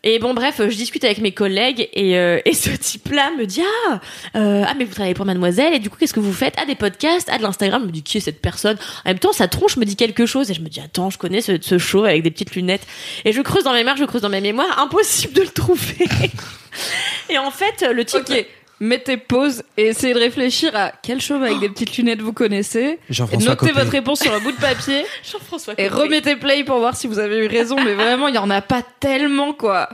Et 0.03 0.19
bon, 0.19 0.33
bref, 0.33 0.57
je 0.59 0.75
discute 0.75 1.03
avec 1.03 1.17
mes 1.17 1.33
collègues 1.33 1.89
et, 1.93 2.17
euh, 2.17 2.39
et 2.45 2.53
ce 2.53 2.69
type-là 2.69 3.31
me 3.37 3.45
dit 3.45 3.61
ah 3.89 3.99
euh, 4.35 4.63
ah 4.65 4.73
mais 4.77 4.85
vous 4.85 4.93
travaillez 4.93 5.13
pour 5.13 5.25
Mademoiselle 5.25 5.73
et 5.73 5.79
du 5.79 5.89
coup 5.89 5.97
qu'est-ce 5.99 6.13
que 6.13 6.21
vous 6.21 6.31
faites? 6.31 6.53
Ah 6.57 6.65
des 6.65 6.75
podcasts 6.75 7.29
ah 7.31 7.37
de 7.37 7.43
l'Instagram. 7.43 7.81
Je 7.81 7.87
me 7.87 7.91
dis 7.91 8.03
qui 8.03 8.17
est 8.17 8.21
cette 8.21 8.41
personne? 8.41 8.77
En 9.05 9.09
même 9.09 9.19
temps 9.19 9.33
sa 9.33 9.49
tronche 9.49 9.75
me 9.75 9.83
dit 9.83 9.97
quelque 9.97 10.25
chose 10.25 10.49
et 10.51 10.53
je 10.53 10.61
me 10.61 10.69
dis 10.69 10.79
attends 10.79 11.09
je 11.09 11.17
connais 11.17 11.41
ce, 11.41 11.53
ce 11.61 11.77
chauve 11.77 12.05
avec 12.05 12.23
des 12.23 12.31
petites 12.31 12.55
lunettes. 12.55 12.87
Et 13.25 13.33
je 13.33 13.41
creuse 13.41 13.65
dans 13.65 13.73
mes 13.73 13.79
mémoires 13.79 13.97
je 13.97 14.05
creuse 14.05 14.21
dans 14.21 14.29
mes 14.29 14.41
mémoires. 14.41 14.79
Impossible 14.79 15.33
de 15.33 15.41
le 15.41 15.49
trouver. 15.49 15.97
Et 17.29 17.37
en 17.37 17.51
fait 17.51 17.85
le 17.91 18.05
type. 18.05 18.47
Mettez 18.81 19.17
pause 19.17 19.63
et 19.75 19.87
essayez 19.87 20.13
de 20.13 20.19
réfléchir 20.19 20.73
à 20.75 20.93
quel 21.03 21.19
chauve 21.19 21.43
avec 21.43 21.59
des 21.59 21.67
petites 21.69 21.97
lunettes 21.97 22.21
vous 22.21 22.31
connaissez. 22.31 22.97
Jean-François 23.09 23.49
notez 23.51 23.67
Copé. 23.67 23.71
votre 23.73 23.91
réponse 23.91 24.21
sur 24.21 24.33
un 24.33 24.39
bout 24.39 24.53
de 24.53 24.57
papier 24.57 25.03
Jean-François 25.29 25.73
et 25.77 25.89
Copé. 25.89 26.03
remettez 26.03 26.35
play 26.37 26.63
pour 26.63 26.77
voir 26.79 26.95
si 26.95 27.07
vous 27.07 27.19
avez 27.19 27.39
eu 27.39 27.47
raison. 27.47 27.75
Mais 27.83 27.93
vraiment, 27.93 28.29
il 28.29 28.35
y 28.35 28.37
en 28.37 28.49
a 28.49 28.61
pas 28.61 28.81
tellement 29.01 29.51
quoi. 29.53 29.89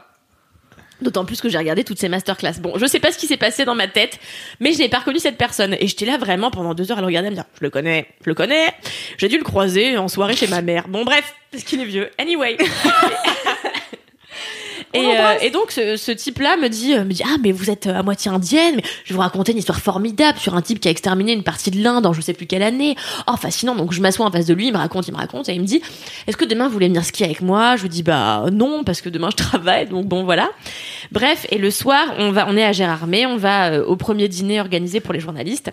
D'autant 1.02 1.26
plus 1.26 1.42
que 1.42 1.50
j'ai 1.50 1.58
regardé 1.58 1.84
toutes 1.84 2.00
ces 2.00 2.08
masterclass. 2.10 2.54
Bon, 2.62 2.78
je 2.78 2.86
sais 2.86 3.00
pas 3.00 3.12
ce 3.12 3.18
qui 3.18 3.28
s'est 3.28 3.36
passé 3.38 3.66
dans 3.66 3.76
ma 3.76 3.88
tête, 3.88 4.18
mais 4.62 4.72
je 4.72 4.78
n'ai 4.80 4.88
pas 4.88 5.00
reconnu 5.00 5.20
cette 5.20 5.38
personne. 5.38 5.76
Et 5.80 5.88
j'étais 5.88 6.06
là 6.06 6.18
vraiment 6.18 6.52
pendant 6.52 6.74
deux 6.74 6.90
heures 6.92 7.00
à 7.00 7.02
le 7.02 7.08
regarder 7.08 7.28
à 7.28 7.32
me 7.32 7.36
dire, 7.36 7.44
je 7.60 7.64
le 7.66 7.70
connais, 7.70 8.08
je 8.24 8.30
le 8.30 8.34
connais. 8.34 8.72
J'ai 9.18 9.28
dû 9.28 9.38
le 9.38 9.44
croiser 9.44 9.98
en 9.98 10.08
soirée 10.08 10.36
chez 10.38 10.48
ma 10.48 10.62
mère. 10.62 10.88
Bon, 10.88 11.04
bref, 11.04 11.34
parce 11.52 11.64
qu'il 11.66 11.82
est 11.82 11.86
vieux. 11.86 12.10
Anyway. 12.18 12.56
Et, 14.96 15.18
euh, 15.18 15.34
et 15.42 15.50
donc 15.50 15.72
ce, 15.72 15.98
ce 15.98 16.12
type-là 16.12 16.58
me 16.58 16.70
dit, 16.70 16.94
euh, 16.94 17.04
me 17.04 17.12
dit 17.12 17.24
ah 17.26 17.38
mais 17.44 17.52
vous 17.52 17.70
êtes 17.70 17.88
euh, 17.88 18.00
à 18.00 18.04
moitié 18.04 18.32
indienne, 18.32 18.76
mais 18.78 18.84
je 19.04 19.10
vais 19.10 19.16
vous 19.16 19.22
raconter 19.22 19.52
une 19.52 19.58
histoire 19.58 19.80
formidable 19.80 20.40
sur 20.40 20.56
un 20.56 20.62
type 20.62 20.80
qui 20.80 20.88
a 20.88 20.92
exterminé 20.92 21.34
une 21.34 21.44
partie 21.44 21.72
de 21.72 21.82
l'Inde 21.82 22.06
en 22.06 22.14
je 22.14 22.22
sais 22.22 22.34
plus 22.34 22.46
quelle 22.46 22.64
année. 22.64 22.96
Oh 23.28 23.36
fascinant. 23.36 23.76
Donc 23.76 23.92
je 23.94 24.02
m'assois 24.02 24.26
en 24.26 24.32
face 24.32 24.46
de 24.46 24.54
lui, 24.54 24.68
il 24.68 24.74
me 24.74 24.78
raconte, 24.78 25.08
il 25.08 25.14
me 25.14 25.18
raconte 25.18 25.50
et 25.50 25.54
il 25.54 25.62
me 25.62 25.66
dit 25.66 25.82
est-ce 26.28 26.38
que 26.38 26.46
demain 26.46 26.68
vous 26.68 26.74
voulez 26.74 26.88
venir 26.88 27.04
skier 27.04 27.26
avec 27.26 27.42
moi? 27.42 27.76
Je 27.76 27.84
lui 27.84 27.90
dis 27.90 28.04
bah 28.04 28.46
non 28.52 28.84
parce 28.84 29.02
que 29.02 29.10
demain 29.10 29.30
je 29.32 29.38
travaille 29.38 29.88
donc 29.88 30.06
bon 30.06 30.24
voilà. 30.24 30.50
Bref 31.12 31.46
et 31.50 31.58
le 31.58 31.72
soir 31.72 32.14
on 32.18 32.32
va 32.32 32.48
on 32.48 32.56
est 32.58 32.64
à 32.64 32.72
Gérardmer, 32.72 33.26
on 33.26 33.38
va 33.38 33.82
au 33.82 33.96
premier 33.96 34.28
dîner 34.28 34.60
organisé 34.60 35.00
pour 35.00 35.14
les 35.14 35.20
journalistes. 35.20 35.72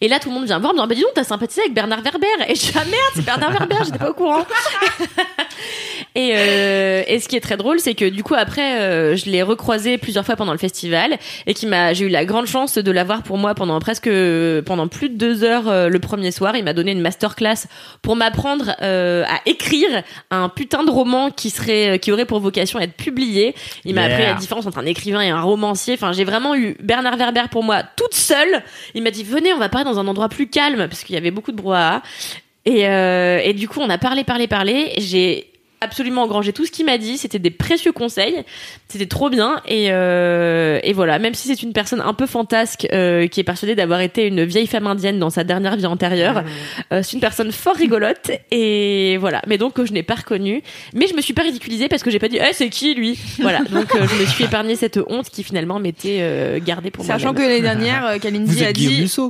Et 0.00 0.08
là, 0.08 0.20
tout 0.20 0.28
le 0.28 0.34
monde 0.34 0.44
vient 0.44 0.58
voir, 0.58 0.74
me 0.74 0.80
dit, 0.80 0.86
bah, 0.86 0.94
dis 0.94 1.00
donc, 1.02 1.12
t'as 1.14 1.24
sympathisé 1.24 1.62
avec 1.62 1.74
Bernard 1.74 2.02
Werber. 2.02 2.26
Et 2.48 2.54
je 2.54 2.60
dis, 2.60 2.72
ah 2.74 2.84
merde, 2.84 3.12
c'est 3.14 3.24
Bernard 3.24 3.52
Werber, 3.52 3.76
j'étais 3.84 3.98
pas 3.98 4.10
au 4.10 4.14
courant. 4.14 4.44
Et, 6.14 6.32
euh, 6.34 7.02
et 7.06 7.20
ce 7.20 7.28
qui 7.28 7.36
est 7.36 7.40
très 7.40 7.56
drôle, 7.56 7.78
c'est 7.80 7.94
que 7.94 8.04
du 8.08 8.22
coup 8.22 8.34
après, 8.34 8.80
euh, 8.80 9.14
je 9.16 9.26
l'ai 9.30 9.42
recroisé 9.42 9.98
plusieurs 9.98 10.24
fois 10.24 10.36
pendant 10.36 10.52
le 10.52 10.58
festival 10.58 11.18
et 11.46 11.54
qui 11.54 11.66
m'a, 11.66 11.92
j'ai 11.92 12.06
eu 12.06 12.08
la 12.08 12.24
grande 12.24 12.46
chance 12.46 12.76
de 12.76 12.90
l'avoir 12.90 13.22
pour 13.22 13.38
moi 13.38 13.54
pendant 13.54 13.78
presque, 13.78 14.10
pendant 14.66 14.88
plus 14.88 15.10
de 15.10 15.16
deux 15.16 15.44
heures 15.44 15.68
euh, 15.68 15.88
le 15.88 15.98
premier 16.00 16.30
soir. 16.32 16.56
Il 16.56 16.64
m'a 16.64 16.72
donné 16.72 16.92
une 16.92 17.00
masterclass 17.00 17.66
pour 18.02 18.16
m'apprendre 18.16 18.74
euh, 18.82 19.24
à 19.28 19.40
écrire 19.46 20.02
un 20.30 20.48
putain 20.48 20.82
de 20.82 20.90
roman 20.90 21.30
qui 21.30 21.50
serait, 21.50 21.98
qui 21.98 22.10
aurait 22.10 22.26
pour 22.26 22.40
vocation 22.40 22.78
à 22.78 22.82
être 22.82 22.94
publié. 22.96 23.54
Il 23.84 23.94
m'a 23.94 24.08
Yeah. 24.08 24.14
appris 24.14 24.26
la 24.26 24.34
différence 24.34 24.66
entre 24.66 24.78
un 24.78 24.86
écrivain 24.86 25.20
et 25.20 25.28
un 25.28 25.42
romancier. 25.42 25.94
Enfin, 25.94 26.12
j'ai 26.12 26.24
vraiment 26.24 26.54
eu 26.54 26.76
Bernard 26.82 27.16
Werber 27.16 27.42
pour 27.50 27.62
moi 27.62 27.82
toute 27.96 28.14
seule. 28.14 28.62
Il 28.94 29.02
m'a 29.02 29.10
dit 29.10 29.22
venez, 29.24 29.52
on 29.52 29.58
va 29.58 29.68
parler 29.68 29.84
dans 29.84 29.98
un 29.98 30.06
endroit 30.08 30.28
plus 30.28 30.48
calme 30.48 30.88
parce 30.88 31.04
qu'il 31.04 31.14
y 31.14 31.18
avait 31.18 31.30
beaucoup 31.30 31.52
de 31.52 31.56
brouhaha. 31.56 32.02
Et, 32.64 32.86
euh, 32.86 33.40
et 33.42 33.54
du 33.54 33.68
coup, 33.68 33.80
on 33.80 33.88
a 33.90 33.98
parlé, 33.98 34.24
parlé, 34.24 34.46
parlé. 34.46 34.92
J'ai 34.98 35.47
absolument 35.80 36.24
engrangé 36.24 36.52
tout 36.52 36.66
ce 36.66 36.70
qu'il 36.70 36.86
m'a 36.86 36.98
dit. 36.98 37.18
C'était 37.18 37.38
des 37.38 37.50
précieux 37.50 37.92
conseils. 37.92 38.44
C'était 38.88 39.06
trop 39.06 39.30
bien. 39.30 39.60
Et, 39.66 39.88
euh, 39.90 40.80
et 40.82 40.92
voilà, 40.92 41.18
même 41.18 41.34
si 41.34 41.48
c'est 41.48 41.62
une 41.62 41.72
personne 41.72 42.00
un 42.00 42.14
peu 42.14 42.26
fantasque 42.26 42.86
euh, 42.92 43.26
qui 43.26 43.40
est 43.40 43.44
persuadée 43.44 43.74
d'avoir 43.74 44.00
été 44.00 44.26
une 44.26 44.44
vieille 44.44 44.66
femme 44.66 44.86
indienne 44.86 45.18
dans 45.18 45.30
sa 45.30 45.44
dernière 45.44 45.76
vie 45.76 45.86
antérieure, 45.86 46.44
euh, 46.92 47.02
c'est 47.02 47.14
une 47.14 47.20
personne 47.20 47.52
fort 47.52 47.76
rigolote. 47.76 48.30
Et 48.50 49.16
voilà. 49.18 49.42
Mais 49.46 49.58
donc, 49.58 49.74
que 49.74 49.86
je 49.86 49.92
n'ai 49.92 50.02
pas 50.02 50.16
reconnu. 50.16 50.62
Mais 50.94 51.06
je 51.06 51.14
me 51.14 51.20
suis 51.20 51.34
pas 51.34 51.42
ridiculisée 51.42 51.88
parce 51.88 52.02
que 52.02 52.10
j'ai 52.10 52.18
pas 52.18 52.28
dit, 52.28 52.38
eh, 52.38 52.52
c'est 52.52 52.68
qui 52.68 52.94
lui? 52.94 53.18
Voilà. 53.40 53.58
Donc, 53.70 53.94
euh, 53.94 54.06
je 54.08 54.20
me 54.20 54.26
suis 54.26 54.44
épargné 54.44 54.76
cette 54.76 54.98
honte 55.08 55.30
qui 55.30 55.44
finalement 55.44 55.78
m'était 55.78 56.18
euh, 56.20 56.58
gardée 56.58 56.90
pour 56.90 57.04
moi. 57.04 57.14
Sachant 57.14 57.34
que 57.34 57.42
l'année 57.42 57.60
dernière, 57.60 58.18
Kalindi 58.20 58.64
a 58.64 58.70
êtes 58.70 58.76
Guillaume 58.76 59.04
dit 59.04 59.08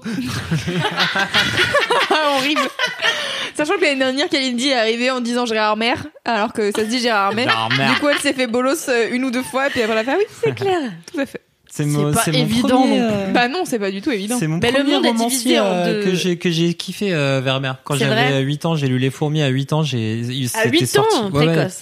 horrible. 2.37 2.61
Sachant 3.59 3.77
que 3.77 3.83
l'année 3.83 3.99
dernière, 3.99 4.29
Kalindi 4.29 4.69
est 4.69 4.75
arrivée 4.75 5.11
en 5.11 5.21
disant 5.21 5.45
Gérard 5.45 5.77
Mer, 5.77 6.07
alors 6.25 6.53
que 6.53 6.71
ça 6.73 6.83
se 6.85 6.87
dit 6.89 7.01
Gérard 7.01 7.35
Mer. 7.35 7.49
Gérard 7.51 7.71
Mer. 7.77 7.93
Du 7.93 8.01
coup, 8.01 8.09
elle 8.09 8.19
s'est 8.19 8.33
fait 8.33 8.47
bolos 8.47 8.89
euh, 8.89 9.09
une 9.11 9.25
ou 9.25 9.31
deux 9.31 9.43
fois, 9.43 9.67
et 9.67 9.71
puis 9.71 9.83
après, 9.83 9.93
elle 9.95 9.99
a 9.99 10.05
fait 10.05 10.13
ah 10.13 10.19
oui, 10.19 10.25
c'est 10.45 10.55
clair. 10.55 10.79
Tout 11.13 11.21
à 11.21 11.27
fait. 11.27 11.41
C'est 11.71 11.85
pas 11.85 11.91
mon 11.91 12.33
évident 12.33 12.81
premier, 12.81 12.99
non 13.01 13.09
euh, 13.11 13.31
Bah 13.33 13.47
non, 13.49 13.65
c'est 13.67 13.79
pas 13.79 13.91
du 13.91 14.01
tout 14.01 14.11
évident. 14.11 14.37
C'est 14.39 14.47
mon 14.47 14.57
le 14.57 14.61
premier 14.61 14.83
monde 14.85 15.07
romancier 15.07 15.61
en 15.61 15.65
euh, 15.67 15.93
deux. 16.03 16.05
que 16.11 16.15
j'ai 16.17 16.39
que 16.39 16.51
j'ai 16.51 16.73
kiffé 16.75 17.13
euh, 17.13 17.41
Vermeer. 17.45 17.75
Quand 17.85 17.95
C'est 17.95 18.01
j'avais 18.07 18.31
vrai 18.31 18.41
8 18.43 18.65
ans, 18.65 18.75
j'ai 18.77 18.89
lu 18.89 18.99
Les 18.99 19.11
Fourmis 19.11 19.43
à 19.43 19.49
8 19.49 19.73
ans, 19.75 19.83
j'ai 19.83 20.15
il- 20.19 20.47
À 20.47 20.63
c'était 20.65 20.71
8 20.71 20.87
sorti. 20.87 21.17
ans, 21.17 21.31
Ouais, 21.31 21.47
ouais. 21.47 21.55
précoce. 21.55 21.81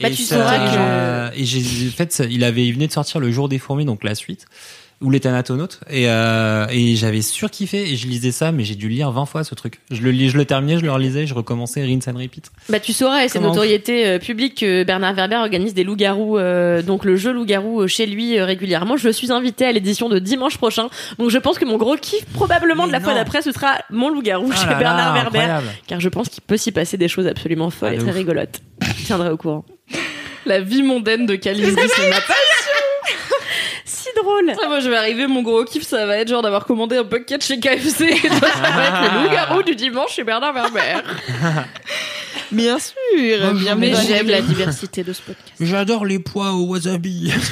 Bah, 0.00 0.08
Et 0.08 0.12
tu 0.12 0.22
ça- 0.22 0.36
sauras 0.36 1.30
que- 1.32 1.38
et 1.40 1.44
j'ai 1.44 1.88
en 1.88 1.92
fait 1.96 2.12
ça- 2.12 2.24
il 2.26 2.44
avait 2.44 2.64
il 2.66 2.72
venait 2.74 2.86
de 2.86 2.92
sortir 2.92 3.18
le 3.18 3.30
jour 3.32 3.48
des 3.48 3.58
fourmis 3.58 3.84
donc 3.86 4.04
la 4.04 4.14
suite 4.14 4.44
ou 5.02 5.10
les 5.10 5.20
Thanatonautes 5.20 5.80
et 5.90 6.08
euh, 6.08 6.66
et 6.70 6.96
j'avais 6.96 7.20
surkiffé 7.20 7.90
et 7.90 7.96
je 7.96 8.06
lisais 8.06 8.32
ça 8.32 8.50
mais 8.50 8.64
j'ai 8.64 8.76
dû 8.76 8.88
lire 8.88 9.10
20 9.10 9.26
fois 9.26 9.44
ce 9.44 9.54
truc. 9.54 9.80
Je 9.90 10.00
le 10.00 10.10
lis, 10.10 10.30
je 10.30 10.38
le 10.38 10.46
terminais, 10.46 10.78
je 10.78 10.84
le 10.84 10.90
relisais, 10.90 11.26
je 11.26 11.34
recommençais 11.34 11.82
rinse 11.84 12.08
and 12.08 12.16
repeat. 12.18 12.50
Bah 12.70 12.80
tu 12.80 12.92
sauras, 12.94 13.22
et 13.24 13.28
c'est 13.28 13.40
notoriété 13.40 14.06
euh, 14.06 14.18
publique 14.18 14.60
que 14.60 14.84
Bernard 14.84 15.14
Werber 15.14 15.36
organise 15.36 15.74
des 15.74 15.84
loups-garous, 15.84 16.38
euh, 16.38 16.80
donc 16.80 17.04
le 17.04 17.16
jeu 17.16 17.30
loup-garou 17.32 17.82
euh, 17.82 17.86
chez 17.86 18.06
lui 18.06 18.38
euh, 18.38 18.46
régulièrement. 18.46 18.96
Je 18.96 19.10
suis 19.10 19.30
invitée 19.32 19.66
à 19.66 19.72
l'édition 19.72 20.08
de 20.08 20.18
dimanche 20.18 20.56
prochain, 20.56 20.88
donc 21.18 21.28
je 21.30 21.38
pense 21.38 21.58
que 21.58 21.66
mon 21.66 21.76
gros 21.76 21.96
kiff 21.96 22.24
probablement 22.32 22.84
Mais 22.84 22.88
de 22.88 22.92
la 22.92 23.00
fois 23.00 23.12
d'après 23.14 23.42
ce 23.42 23.52
sera 23.52 23.74
mon 23.90 24.08
loup-garou 24.08 24.50
Ah 24.50 24.56
chez 24.56 24.66
là 24.66 24.74
Bernard 24.78 25.14
là, 25.14 25.20
Werber, 25.22 25.38
incroyable. 25.40 25.66
car 25.86 26.00
je 26.00 26.08
pense 26.08 26.30
qu'il 26.30 26.42
peut 26.42 26.56
s'y 26.56 26.72
passer 26.72 26.96
des 26.96 27.08
choses 27.08 27.26
absolument 27.26 27.68
folles 27.68 27.90
Ah, 27.92 27.94
et 27.96 27.98
très 27.98 28.08
ouf. 28.10 28.16
rigolotes. 28.16 28.60
Je 28.98 29.04
tiendrai 29.04 29.28
au 29.30 29.36
courant. 29.36 29.64
La 30.46 30.60
vie 30.60 30.82
mondaine 30.82 31.26
de 31.26 31.34
Kalindi 31.36 31.70
ce 31.70 32.08
matin. 32.08 32.34
Drôle. 34.26 34.68
Moi, 34.68 34.80
je 34.80 34.90
vais 34.90 34.96
arriver, 34.96 35.26
mon 35.26 35.42
gros 35.42 35.64
kiff, 35.64 35.84
ça 35.84 36.04
va 36.06 36.16
être 36.18 36.28
genre 36.28 36.42
d'avoir 36.42 36.64
commandé 36.66 36.96
un 36.96 37.04
bucket 37.04 37.44
chez 37.44 37.60
KFC. 37.60 38.04
Et 38.24 38.28
toi, 38.28 38.48
ça 38.50 38.70
va 38.70 38.84
être 38.84 39.14
le 39.14 39.22
loup-garou 39.22 39.62
du 39.62 39.74
dimanche 39.76 40.14
chez 40.14 40.24
Bernard 40.24 40.52
Werber. 40.52 41.00
Bien 42.52 42.78
sûr. 42.78 42.94
bien 43.54 43.74
Mais 43.74 43.94
j'aime 43.94 44.28
la 44.28 44.40
diversité 44.42 45.02
de 45.02 45.12
ce 45.12 45.22
podcast. 45.22 45.52
J'adore 45.60 46.06
les 46.06 46.18
pois 46.18 46.52
au 46.52 46.66
wasabi. 46.66 47.32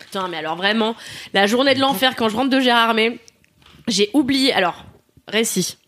Putain, 0.00 0.28
mais 0.28 0.36
alors 0.38 0.56
vraiment, 0.56 0.94
la 1.34 1.46
journée 1.46 1.74
de 1.74 1.80
l'enfer 1.80 2.16
quand 2.16 2.28
je 2.28 2.36
rentre 2.36 2.50
de 2.50 2.60
Gérardmer, 2.60 3.18
j'ai 3.88 4.10
oublié. 4.12 4.52
Alors, 4.52 4.84
récit. 5.26 5.78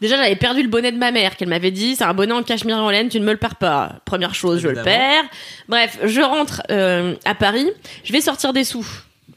Déjà, 0.00 0.16
j'avais 0.16 0.36
perdu 0.36 0.62
le 0.62 0.68
bonnet 0.68 0.92
de 0.92 0.98
ma 0.98 1.10
mère 1.10 1.36
qu'elle 1.36 1.48
m'avait 1.48 1.70
dit. 1.70 1.96
C'est 1.96 2.04
un 2.04 2.14
bonnet 2.14 2.32
en 2.32 2.42
cachemire 2.42 2.76
en 2.78 2.90
laine, 2.90 3.08
tu 3.08 3.20
ne 3.20 3.24
me 3.24 3.32
le 3.32 3.38
perds 3.38 3.56
pas. 3.56 4.00
Première 4.04 4.34
chose, 4.34 4.60
je 4.60 4.68
le 4.68 4.82
perds. 4.82 5.24
Bref, 5.68 5.98
je 6.04 6.20
rentre 6.20 6.62
euh, 6.70 7.14
à 7.24 7.34
Paris. 7.34 7.70
Je 8.04 8.12
vais 8.12 8.20
sortir 8.20 8.52
des 8.52 8.64
sous. 8.64 8.86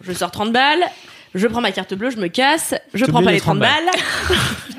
Je 0.02 0.14
sors 0.14 0.32
30 0.32 0.52
balles. 0.52 0.86
Je 1.36 1.48
prends 1.48 1.62
ma 1.62 1.72
carte 1.72 1.94
bleue, 1.94 2.10
je 2.10 2.18
me 2.18 2.28
casse. 2.28 2.74
Je 2.94 3.06
prends 3.06 3.22
pas 3.22 3.32
les 3.32 3.36
les 3.38 3.42
30 3.42 3.60
30 3.60 3.60
balles. 3.60 3.92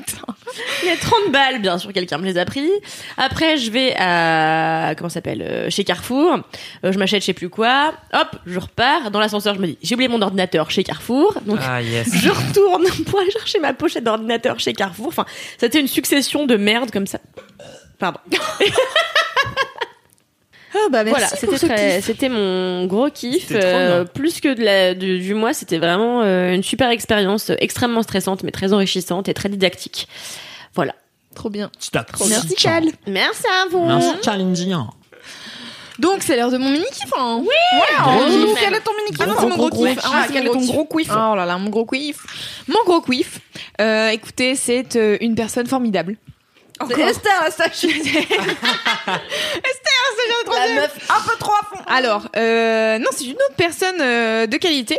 Les 0.83 0.97
30 0.97 1.31
balles, 1.31 1.61
bien 1.61 1.77
sûr, 1.77 1.93
quelqu'un 1.93 2.17
me 2.17 2.25
les 2.25 2.37
a 2.37 2.45
pris. 2.45 2.69
Après, 3.17 3.57
je 3.57 3.71
vais 3.71 3.93
à, 3.97 4.93
comment 4.97 5.09
ça 5.09 5.15
s'appelle, 5.15 5.41
euh, 5.41 5.69
chez 5.69 5.83
Carrefour. 5.83 6.39
Euh, 6.85 6.91
je 6.91 6.97
m'achète 6.97 7.21
je 7.21 7.27
sais 7.27 7.33
plus 7.33 7.49
quoi. 7.49 7.93
Hop, 8.13 8.35
je 8.45 8.59
repars. 8.59 9.11
Dans 9.11 9.19
l'ascenseur, 9.19 9.55
je 9.55 9.59
me 9.59 9.67
dis, 9.67 9.77
j'ai 9.81 9.95
oublié 9.95 10.07
mon 10.07 10.21
ordinateur 10.21 10.71
chez 10.71 10.83
Carrefour. 10.83 11.35
Donc, 11.45 11.59
Ah 11.61 11.81
yes. 11.81 12.09
je 12.13 12.29
retourne 12.29 12.85
pour 13.05 13.19
aller 13.19 13.31
chercher 13.31 13.59
ma 13.59 13.73
pochette 13.73 14.03
d'ordinateur 14.03 14.59
chez 14.59 14.73
Carrefour. 14.73 15.07
Enfin, 15.07 15.25
c'était 15.57 15.79
une 15.79 15.87
succession 15.87 16.45
de 16.45 16.55
merde 16.55 16.91
comme 16.91 17.07
ça. 17.07 17.19
Pardon. 17.97 18.19
Ah 20.85 20.89
bah 20.91 21.03
merci 21.03 21.09
voilà, 21.19 21.27
c'était 21.27 21.57
ce 21.57 21.65
très- 21.65 21.95
kiff. 21.97 22.05
c'était 22.05 22.29
mon 22.29 22.85
gros 22.85 23.09
kiff. 23.09 23.47
Trop 23.47 23.57
Euh, 23.61 24.03
plus 24.05 24.39
que 24.41 24.53
de 24.53 24.63
la, 24.63 24.93
du, 24.93 25.19
du 25.19 25.33
mois, 25.33 25.53
c'était 25.53 25.77
vraiment 25.77 26.21
euh, 26.23 26.53
une 26.53 26.63
super 26.63 26.89
expérience, 26.89 27.49
euh, 27.49 27.55
extrêmement 27.59 28.03
stressante, 28.03 28.43
mais 28.43 28.51
très 28.51 28.73
enrichissante 28.73 29.27
et 29.29 29.33
très 29.33 29.49
didactique. 29.49 30.07
Voilà. 30.75 30.93
Trop 31.35 31.49
bien. 31.49 31.69
Stop. 31.79 32.07
Merci 32.27 32.55
Cal. 32.55 32.85
Merci 33.07 33.43
à 33.47 33.69
vous. 33.69 33.85
Merci 33.85 34.09
challenging. 34.23 34.75
Donc 35.99 36.23
c'est 36.23 36.37
l'heure 36.37 36.49
de 36.51 36.57
mon 36.57 36.69
mini 36.69 36.85
kiff. 36.93 37.11
Hein. 37.17 37.41
Oui. 37.41 37.47
Gros 38.01 38.11
Ouais, 38.23 38.29
kiff. 38.29 38.59
Quel 38.59 38.73
est 38.73 38.79
ton 38.79 38.91
mini 38.97 39.17
Ah 39.19 39.25
non, 39.25 39.33
c'est 39.37 39.45
mon 39.47 39.57
gros 39.57 39.69
kiff. 39.69 39.99
Ah, 40.03 40.25
quel 40.31 40.47
est 40.47 40.49
ton 40.49 40.65
gros 40.65 40.85
kiff? 40.85 41.09
Oh 41.11 41.35
là 41.35 41.45
là, 41.45 41.57
mon 41.57 41.69
gros 41.69 41.85
kiff. 41.85 42.25
Mon 42.67 42.79
gros 42.85 43.01
kiff. 43.01 43.39
Euh, 43.81 44.09
écoutez, 44.09 44.55
c'est 44.55 44.95
euh, 44.95 45.17
une 45.21 45.35
personne 45.35 45.67
formidable. 45.67 46.15
C'est 46.87 47.01
Esther, 47.01 47.31
la 47.43 47.51
station. 47.51 47.89
La 50.51 50.81
meuf 50.81 51.09
un 51.09 51.21
peu 51.29 51.37
trop 51.39 51.51
à 51.53 51.65
fond. 51.65 51.83
Alors, 51.87 52.27
euh, 52.35 52.97
non, 52.97 53.07
c'est 53.11 53.25
une 53.25 53.33
autre 53.33 53.55
personne 53.57 54.01
euh, 54.01 54.47
de 54.47 54.57
qualité. 54.57 54.97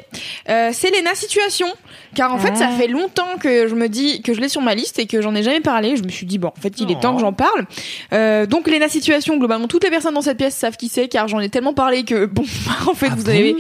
Euh, 0.49 0.71
c'est 0.73 0.91
Lena 0.91 1.15
Situation. 1.15 1.67
Car 2.15 2.35
en 2.35 2.39
fait, 2.39 2.57
ça 2.57 2.69
fait 2.69 2.89
longtemps 2.89 3.37
que 3.41 3.69
je 3.69 3.75
me 3.75 3.89
dis 3.89 4.21
que 4.23 4.35
je 4.35 4.41
l'ai 4.41 4.49
sur 4.49 4.63
ma 4.63 4.75
liste 4.75 4.99
et 4.99 5.07
que 5.07 5.23
j'en 5.23 5.35
ai 5.35 5.43
jamais 5.43 5.61
parlé. 5.61 5.97
Je 5.97 6.03
me 6.03 6.09
suis 6.09 6.27
dit, 6.27 6.39
bon, 6.39 6.49
en 6.49 6.61
fait, 6.61 6.81
il 6.81 6.91
est 6.91 7.01
temps 7.01 7.15
que 7.15 7.21
j'en 7.21 7.33
parle. 7.33 7.67
Euh, 8.13 8.47
donc, 8.47 8.67
Lena 8.67 8.89
Situation, 8.89 9.37
globalement, 9.37 9.69
toutes 9.69 9.85
les 9.85 9.91
personnes 9.91 10.15
dans 10.15 10.23
cette 10.23 10.37
pièce 10.37 10.57
savent 10.57 10.77
qui 10.77 10.89
c'est, 10.89 11.07
car 11.09 11.29
j'en 11.29 11.39
ai 11.39 11.49
tellement 11.49 11.73
parlé 11.73 12.05
que, 12.05 12.27
bon, 12.27 12.43
en 12.89 12.95
fait, 12.95 13.11
vous 13.11 13.29
avez 13.29 13.55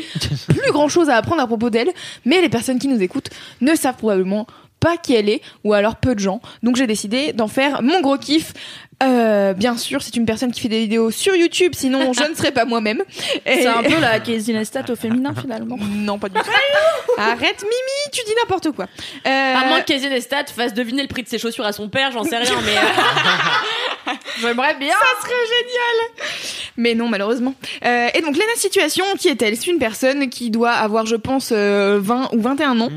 plus 0.49 0.73
grand 0.73 0.89
chose 0.89 1.11
à 1.11 1.17
apprendre 1.17 1.43
à 1.43 1.47
propos 1.47 1.71
d'elle. 1.71 1.91
Mais 2.25 2.41
les 2.41 2.49
personnes 2.49 2.79
qui 2.79 2.89
nous 2.89 3.01
écoutent 3.01 3.31
ne 3.61 3.75
savent 3.75 3.97
probablement 3.97 4.47
pas 4.81 4.97
qui 4.97 5.15
elle 5.15 5.28
est, 5.28 5.43
ou 5.65 5.73
alors 5.74 5.97
peu 5.97 6.15
de 6.15 6.20
gens. 6.20 6.40
Donc 6.62 6.77
j'ai 6.77 6.86
décidé 6.86 7.32
d'en 7.32 7.48
faire 7.48 7.82
mon 7.82 8.01
gros 8.01 8.16
kiff. 8.19 8.52
Euh, 9.02 9.55
bien 9.55 9.78
sûr, 9.78 10.02
c'est 10.02 10.15
une 10.16 10.27
personne 10.27 10.52
qui 10.52 10.61
fait 10.61 10.69
des 10.69 10.81
vidéos 10.81 11.11
sur 11.11 11.35
YouTube, 11.35 11.73
sinon 11.74 12.12
je 12.12 12.23
ne 12.28 12.35
serais 12.35 12.52
pas 12.52 12.66
moi-même. 12.66 13.02
Et- 13.47 13.62
C'est 13.62 13.66
un 13.66 13.82
peu 13.82 13.98
la 13.98 14.20
Casey 14.20 14.52
Neistat 14.52 14.82
au 14.90 14.94
féminin, 14.97 15.32
finalement. 15.40 15.78
Non, 15.81 16.19
pas 16.19 16.28
du 16.28 16.35
tout. 16.35 16.40
Arrête, 17.16 17.62
Mimi, 17.62 18.12
tu 18.12 18.20
dis 18.27 18.32
n'importe 18.43 18.73
quoi. 18.73 18.85
Euh, 19.27 19.55
À 19.57 19.65
moins 19.69 19.81
que 19.81 19.86
Casey 19.86 20.11
Neistat 20.11 20.44
fasse 20.55 20.74
deviner 20.74 21.01
le 21.01 21.09
prix 21.09 21.23
de 21.23 21.28
ses 21.28 21.39
chaussures 21.39 21.65
à 21.65 21.73
son 21.73 21.89
père, 21.89 22.12
j'en 22.12 22.24
sais 22.24 22.36
rien, 22.36 22.61
mais 22.62 22.77
euh, 22.77 24.12
J'aimerais 24.40 24.74
bien. 24.77 24.93
Ça 24.93 25.23
serait 25.23 25.47
génial. 25.47 26.31
Mais 26.77 26.94
non, 26.94 27.09
malheureusement. 27.09 27.55
Euh, 27.85 28.09
et 28.15 28.20
donc, 28.20 28.35
Lena 28.35 28.55
Situation, 28.57 29.05
qui 29.19 29.28
est-elle? 29.28 29.57
C'est 29.57 29.70
une 29.70 29.78
personne 29.78 30.28
qui 30.28 30.51
doit 30.51 30.73
avoir, 30.73 31.07
je 31.07 31.16
pense, 31.16 31.51
euh, 31.52 31.98
20 32.02 32.31
ou 32.32 32.40
21 32.40 32.81
ans. 32.81 32.90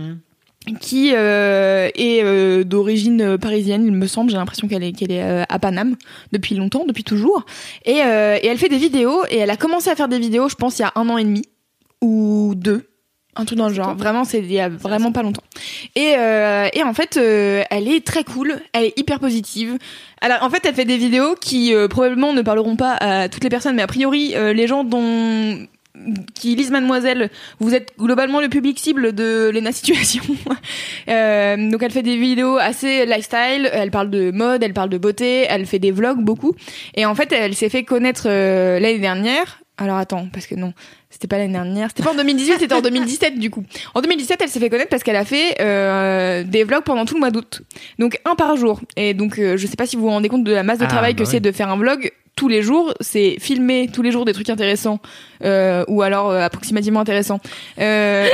Qui 0.80 1.12
euh, 1.14 1.90
est 1.96 2.24
euh, 2.24 2.64
d'origine 2.64 3.22
euh, 3.22 3.38
parisienne, 3.38 3.86
il 3.86 3.92
me 3.92 4.08
semble. 4.08 4.32
J'ai 4.32 4.38
l'impression 4.38 4.68
qu'elle 4.68 4.84
est, 4.84 4.94
qu'elle 4.94 5.12
est 5.12 5.24
euh, 5.24 5.44
à 5.50 5.60
Paname 5.60 5.96
depuis 6.32 6.56
longtemps, 6.56 6.86
depuis 6.86 7.04
toujours. 7.04 7.46
Et, 7.86 7.98
et 7.98 8.48
elle 8.48 8.58
fait 8.58 8.70
des 8.70 8.78
vidéos, 8.78 9.24
et 9.30 9.38
elle 9.38 9.50
a 9.50 9.58
commencé 9.58 9.90
à 9.90 9.96
faire 9.96 10.08
des 10.08 10.20
vidéos, 10.20 10.50
je 10.50 10.56
pense, 10.56 10.80
il 10.80 10.84
y 10.84 10.86
a 10.86 10.94
un 10.96 11.10
an 11.10 11.18
et 11.18 11.24
demi, 11.24 11.44
ou 12.02 12.54
deux. 12.56 12.88
Un 13.36 13.46
truc 13.46 13.58
dans 13.58 13.68
le 13.68 13.74
genre. 13.74 13.96
Vraiment, 13.96 14.26
c'est 14.26 14.40
il 14.40 14.52
y 14.52 14.60
a 14.60 14.70
vraiment 14.70 15.12
pas 15.12 15.24
longtemps. 15.24 15.42
Et, 15.96 16.14
euh, 16.18 16.68
et 16.72 16.84
en 16.84 16.94
fait, 16.94 17.18
euh, 17.18 17.64
elle 17.72 17.88
est 17.88 18.06
très 18.06 18.24
cool. 18.24 18.62
Elle 18.74 18.86
est 18.86 19.00
hyper 19.00 19.20
positive. 19.20 19.80
Alors, 20.22 20.44
en 20.44 20.52
fait, 20.52 20.64
elle 20.66 20.76
fait 20.76 20.86
des 20.86 20.98
vidéos 20.98 21.36
qui 21.42 21.74
euh, 21.74 21.88
probablement 21.88 22.34
ne 22.34 22.44
parleront 22.44 22.76
pas 22.76 22.94
à 22.94 23.30
toutes 23.30 23.44
les 23.44 23.50
personnes, 23.50 23.76
mais 23.76 23.82
a 23.82 23.88
priori, 23.88 24.36
les 24.38 24.68
gens 24.68 24.84
dont 24.84 25.68
qui 26.34 26.56
lisent 26.56 26.72
Mademoiselle, 26.72 27.30
vous 27.60 27.76
êtes 27.76 27.94
globalement 28.00 28.42
le 28.42 28.50
public 28.50 28.80
cible 28.80 29.14
de 29.14 29.50
Lena 29.54 29.72
Situation. 29.72 30.24
Euh, 31.10 31.70
donc 31.70 31.84
elle 31.84 31.92
fait 31.92 32.02
des 32.02 32.16
vidéos 32.16 32.58
assez 32.58 33.06
lifestyle, 33.06 33.70
elle 33.74 33.92
parle 33.92 34.10
de 34.10 34.32
mode, 34.32 34.64
elle 34.64 34.74
parle 34.74 34.88
de 34.90 34.98
beauté, 34.98 35.46
elle 35.50 35.66
fait 35.66 35.80
des 35.80 35.92
vlogs 35.92 36.22
beaucoup. 36.22 36.56
Et 36.96 37.06
en 37.06 37.14
fait, 37.14 37.32
elle 37.34 37.56
s'est 37.56 37.68
fait 37.68 37.84
connaître 37.84 38.24
euh, 38.28 38.80
l'année 38.80 39.00
dernière 39.00 39.60
Alors 39.78 39.98
attends, 39.98 40.28
parce 40.32 40.48
que 40.48 40.56
non, 40.56 40.72
c'était 41.10 41.28
pas 41.28 41.38
l'année 41.38 41.52
dernière. 41.54 41.90
C'était 41.90 42.04
pas 42.04 42.12
en 42.12 42.16
2018, 42.16 42.54
c'était 42.60 42.74
en 42.74 42.82
2017 42.82 43.38
du 43.38 43.50
coup. 43.50 43.64
En 43.96 44.02
2017, 44.02 44.40
elle 44.42 44.50
s'est 44.50 44.60
fait 44.62 44.70
connaître 44.70 44.90
parce 44.90 45.04
qu'elle 45.04 45.18
a 45.18 45.26
fait 45.26 45.58
euh, 45.60 46.44
des 46.46 46.64
vlogs 46.64 46.84
pendant 46.86 47.04
tout 47.04 47.16
le 47.16 47.20
mois 47.20 47.32
d'août. 47.32 47.62
Donc 48.00 48.18
un 48.24 48.36
par 48.36 48.56
jour. 48.56 48.80
Et 48.96 49.14
donc 49.14 49.38
euh, 49.40 49.58
je 49.58 49.68
sais 49.68 49.76
pas 49.76 49.86
si 49.86 49.98
vous 49.98 50.04
vous 50.04 50.10
rendez 50.10 50.30
compte 50.30 50.46
de 50.46 50.54
la 50.54 50.64
masse 50.64 50.80
de 50.80 50.86
Ah, 50.86 50.88
travail 50.88 51.16
que 51.16 51.24
bah 51.24 51.26
c'est 51.30 51.38
oui. 51.38 51.42
de 51.42 51.52
faire 51.52 51.70
un 51.70 51.78
vlog 51.78 52.12
tous 52.36 52.48
les 52.48 52.62
jours. 52.62 52.94
C'est 53.00 53.38
filmer 53.40 53.90
tous 53.92 54.02
les 54.02 54.12
jours 54.12 54.26
des 54.26 54.34
trucs 54.34 54.50
intéressants 54.50 55.00
euh, 55.44 55.84
ou 55.88 56.02
alors 56.02 56.32
euh, 56.32 56.42
approximativement 56.42 57.00
intéressants. 57.00 57.40
Euh... 57.80 58.28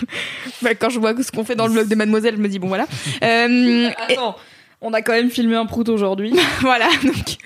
bah, 0.62 0.74
quand 0.74 0.90
je 0.90 0.98
vois 0.98 1.14
ce 1.22 1.30
qu'on 1.30 1.44
fait 1.44 1.56
dans 1.56 1.66
le 1.66 1.72
vlog 1.72 1.88
de 1.88 1.94
Mademoiselle, 1.94 2.36
je 2.36 2.40
me 2.40 2.48
dis 2.48 2.58
bon 2.58 2.68
voilà. 2.68 2.86
Euh, 3.22 3.90
et- 4.08 4.12
Attends, 4.12 4.36
on 4.80 4.92
a 4.92 5.02
quand 5.02 5.12
même 5.12 5.30
filmé 5.30 5.56
un 5.56 5.66
prout 5.66 5.88
aujourd'hui. 5.88 6.32
voilà 6.60 6.88
donc 7.02 7.36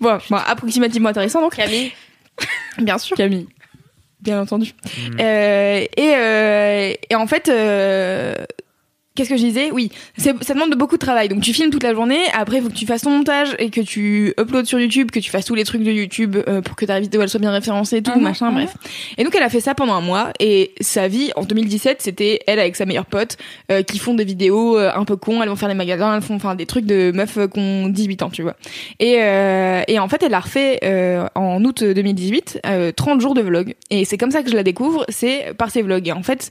bon, 0.00 0.18
bon, 0.30 0.36
approximativement 0.36 1.08
intéressant 1.10 1.40
donc. 1.40 1.54
Camille. 1.56 1.92
Bien 2.78 2.98
sûr. 2.98 3.16
Camille. 3.16 3.46
bien 4.20 4.40
entendu. 4.40 4.72
Mm. 4.96 5.16
Euh, 5.20 5.84
et, 5.96 6.12
euh, 6.16 6.92
et 7.10 7.14
en 7.14 7.26
fait, 7.26 7.48
euh, 7.48 8.34
qu'est-ce 9.14 9.28
que 9.28 9.36
je 9.36 9.44
disais 9.44 9.70
Oui, 9.72 9.90
ça 10.16 10.32
demande 10.54 10.70
de 10.70 10.76
beaucoup 10.76 10.96
de 10.96 11.00
travail. 11.00 11.28
Donc 11.28 11.40
tu 11.42 11.52
filmes 11.52 11.70
toute 11.70 11.82
la 11.82 11.94
journée, 11.94 12.20
après 12.32 12.58
il 12.58 12.62
faut 12.62 12.68
que 12.68 12.74
tu 12.74 12.86
fasses 12.86 13.02
ton 13.02 13.10
montage 13.10 13.54
et 13.58 13.70
que 13.70 13.80
tu 13.80 14.34
uploads 14.38 14.64
sur 14.64 14.78
YouTube, 14.80 15.10
que 15.10 15.20
tu 15.20 15.30
fasses 15.30 15.44
tous 15.44 15.54
les 15.54 15.64
trucs 15.64 15.82
de 15.82 15.92
YouTube 15.92 16.36
euh, 16.48 16.60
pour 16.62 16.76
que 16.76 16.84
ta 16.84 17.00
vidéo 17.00 17.20
elle 17.22 17.28
soit 17.28 17.40
bien 17.40 17.50
référencée 17.52 17.98
et 17.98 18.02
tout, 18.02 18.12
Mhm, 18.14 18.22
machin, 18.22 18.48
mhm. 18.50 18.54
bref. 18.54 18.74
Et 19.18 19.24
donc 19.24 19.34
elle 19.34 19.42
a 19.42 19.48
fait 19.48 19.60
ça 19.60 19.74
pendant 19.74 19.94
un 19.94 20.00
mois 20.00 20.32
et 20.40 20.72
sa 20.80 21.08
vie 21.08 21.30
en 21.36 21.42
2017 21.44 22.02
c'était 22.02 22.40
elle 22.46 22.58
avec 22.58 22.76
sa 22.76 22.86
meilleure 22.86 23.06
pote 23.06 23.36
euh, 23.70 23.82
qui 23.82 23.98
font 23.98 24.14
des 24.14 24.24
vidéos 24.24 24.78
euh, 24.78 24.90
un 24.94 25.04
peu 25.04 25.16
cons, 25.16 25.42
elles 25.42 25.48
vont 25.48 25.56
faire 25.56 25.68
des 25.68 25.74
magasins, 25.74 26.14
elles 26.16 26.22
font 26.22 26.34
enfin 26.36 26.54
des 26.54 26.66
trucs 26.66 26.86
de 26.86 27.12
meufs 27.14 27.36
euh, 27.38 27.48
qui 27.48 27.58
ont 27.60 27.88
18 27.88 28.22
ans, 28.22 28.30
tu 28.30 28.42
vois. 28.42 28.56
Et, 28.98 29.16
euh, 29.20 29.82
et 29.88 29.98
en 29.98 30.08
fait, 30.08 30.22
elle 30.22 30.34
a 30.34 30.40
refait 30.40 30.78
euh, 30.84 31.26
en 31.34 31.62
août 31.64 31.82
2018 31.84 32.60
euh, 32.66 32.92
30 32.92 33.20
jours 33.20 33.34
de 33.34 33.40
vlog. 33.42 33.74
Et 33.90 34.04
c'est 34.04 34.18
comme 34.18 34.30
ça 34.30 34.42
que 34.42 34.50
je 34.50 34.54
la 34.56 34.62
découvre, 34.62 35.04
c'est 35.08 35.52
par 35.56 35.70
ses 35.70 35.82
vlogs. 35.82 36.06
Et 36.08 36.12
en 36.12 36.22
fait, 36.22 36.50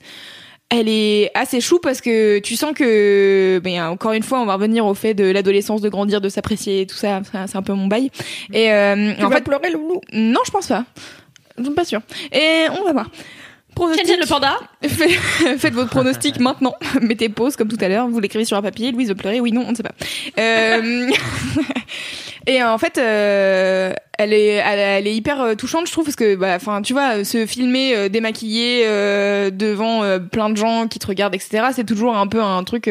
elle 0.71 0.87
est 0.89 1.29
assez 1.35 1.61
chou 1.61 1.79
parce 1.79 2.01
que 2.01 2.39
tu 2.39 2.55
sens 2.55 2.73
que, 2.73 3.59
ben, 3.63 3.83
encore 3.89 4.13
une 4.13 4.23
fois, 4.23 4.39
on 4.41 4.45
va 4.45 4.53
revenir 4.55 4.85
au 4.85 4.93
fait 4.93 5.13
de 5.13 5.25
l'adolescence, 5.25 5.81
de 5.81 5.89
grandir, 5.89 6.21
de 6.21 6.29
s'apprécier, 6.29 6.87
tout 6.87 6.95
ça, 6.95 7.21
c'est 7.45 7.57
un 7.57 7.61
peu 7.61 7.73
mon 7.73 7.87
bail. 7.87 8.09
Et 8.53 8.71
euh, 8.71 9.13
Tu 9.17 9.23
en 9.23 9.29
vas 9.29 9.35
fait, 9.35 9.43
pleurer, 9.43 9.69
Loulou? 9.69 10.01
non, 10.13 10.39
je 10.45 10.51
pense 10.51 10.67
pas. 10.67 10.85
Je 11.57 11.63
suis 11.65 11.73
pas 11.73 11.85
sûre. 11.85 12.01
Et 12.31 12.65
on 12.79 12.83
va 12.85 12.93
voir. 12.93 13.11
Pronostic. 13.75 14.07
Le 14.19 14.27
panda. 14.27 14.57
Fait- 14.83 15.57
Faites 15.57 15.73
votre 15.73 15.89
pronostic 15.89 16.39
maintenant. 16.39 16.75
Mettez 17.01 17.29
pause 17.29 17.55
comme 17.55 17.67
tout 17.67 17.77
à 17.81 17.87
l'heure. 17.87 18.07
Vous 18.07 18.19
l'écrivez 18.19 18.45
sur 18.45 18.57
un 18.57 18.61
papier. 18.61 18.91
Louise 18.91 19.09
veut 19.09 19.15
pleurer. 19.15 19.39
Oui, 19.39 19.51
non, 19.51 19.63
on 19.67 19.71
ne 19.71 19.75
sait 19.75 19.83
pas. 19.83 19.93
Euh, 20.39 21.09
Et 22.47 22.63
en 22.63 22.77
fait, 22.79 22.97
euh, 22.97 23.93
elle 24.17 24.33
est, 24.33 24.47
elle, 24.53 24.79
elle 24.79 25.05
est 25.07 25.15
hyper 25.15 25.41
euh, 25.41 25.53
touchante, 25.53 25.85
je 25.85 25.91
trouve, 25.91 26.05
parce 26.05 26.15
que, 26.15 26.35
bah, 26.35 26.53
enfin, 26.55 26.81
tu 26.81 26.91
vois, 26.93 27.23
se 27.23 27.45
filmer 27.45 27.95
euh, 27.95 28.09
démaquillé 28.09 28.81
euh, 28.87 29.51
devant 29.51 30.01
plein 30.19 30.49
de 30.49 30.57
gens 30.57 30.87
qui 30.87 30.97
te 30.97 31.05
regardent, 31.05 31.35
etc. 31.35 31.67
C'est 31.75 31.85
toujours 31.85 32.17
un 32.17 32.25
peu 32.27 32.41
un 32.41 32.63
truc. 32.63 32.89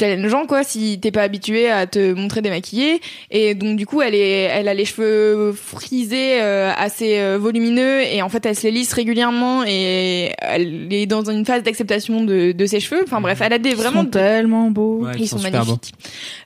Challengeant 0.00 0.46
quoi 0.46 0.64
si 0.64 0.98
t'es 0.98 1.10
pas 1.10 1.22
habitué 1.22 1.70
à 1.70 1.86
te 1.86 2.12
montrer 2.14 2.40
démaquillée. 2.40 3.00
Et 3.30 3.54
donc 3.54 3.76
du 3.76 3.86
coup 3.86 4.00
elle 4.00 4.14
est 4.14 4.42
elle 4.42 4.68
a 4.68 4.74
les 4.74 4.86
cheveux 4.86 5.52
frisés 5.52 6.40
euh, 6.40 6.72
assez 6.76 7.18
euh, 7.18 7.38
volumineux. 7.38 8.02
Et 8.02 8.22
en 8.22 8.28
fait 8.28 8.46
elle 8.46 8.56
se 8.56 8.62
les 8.62 8.70
lisse 8.70 8.92
régulièrement 8.92 9.64
et 9.66 10.32
elle 10.38 10.92
est 10.92 11.06
dans 11.06 11.28
une 11.30 11.44
phase 11.44 11.62
d'acceptation 11.62 12.24
de, 12.24 12.52
de 12.52 12.66
ses 12.66 12.80
cheveux. 12.80 13.02
Enfin 13.04 13.20
bref 13.20 13.40
elle 13.42 13.52
a 13.52 13.58
des 13.58 13.74
vraiment 13.74 14.00
Ils 14.00 14.04
sont 14.04 14.10
tellement 14.10 14.70
beaux. 14.70 15.04
Ouais, 15.04 15.12
ils 15.14 15.22
qui 15.22 15.28
sont, 15.28 15.38
magnifiques. 15.38 15.92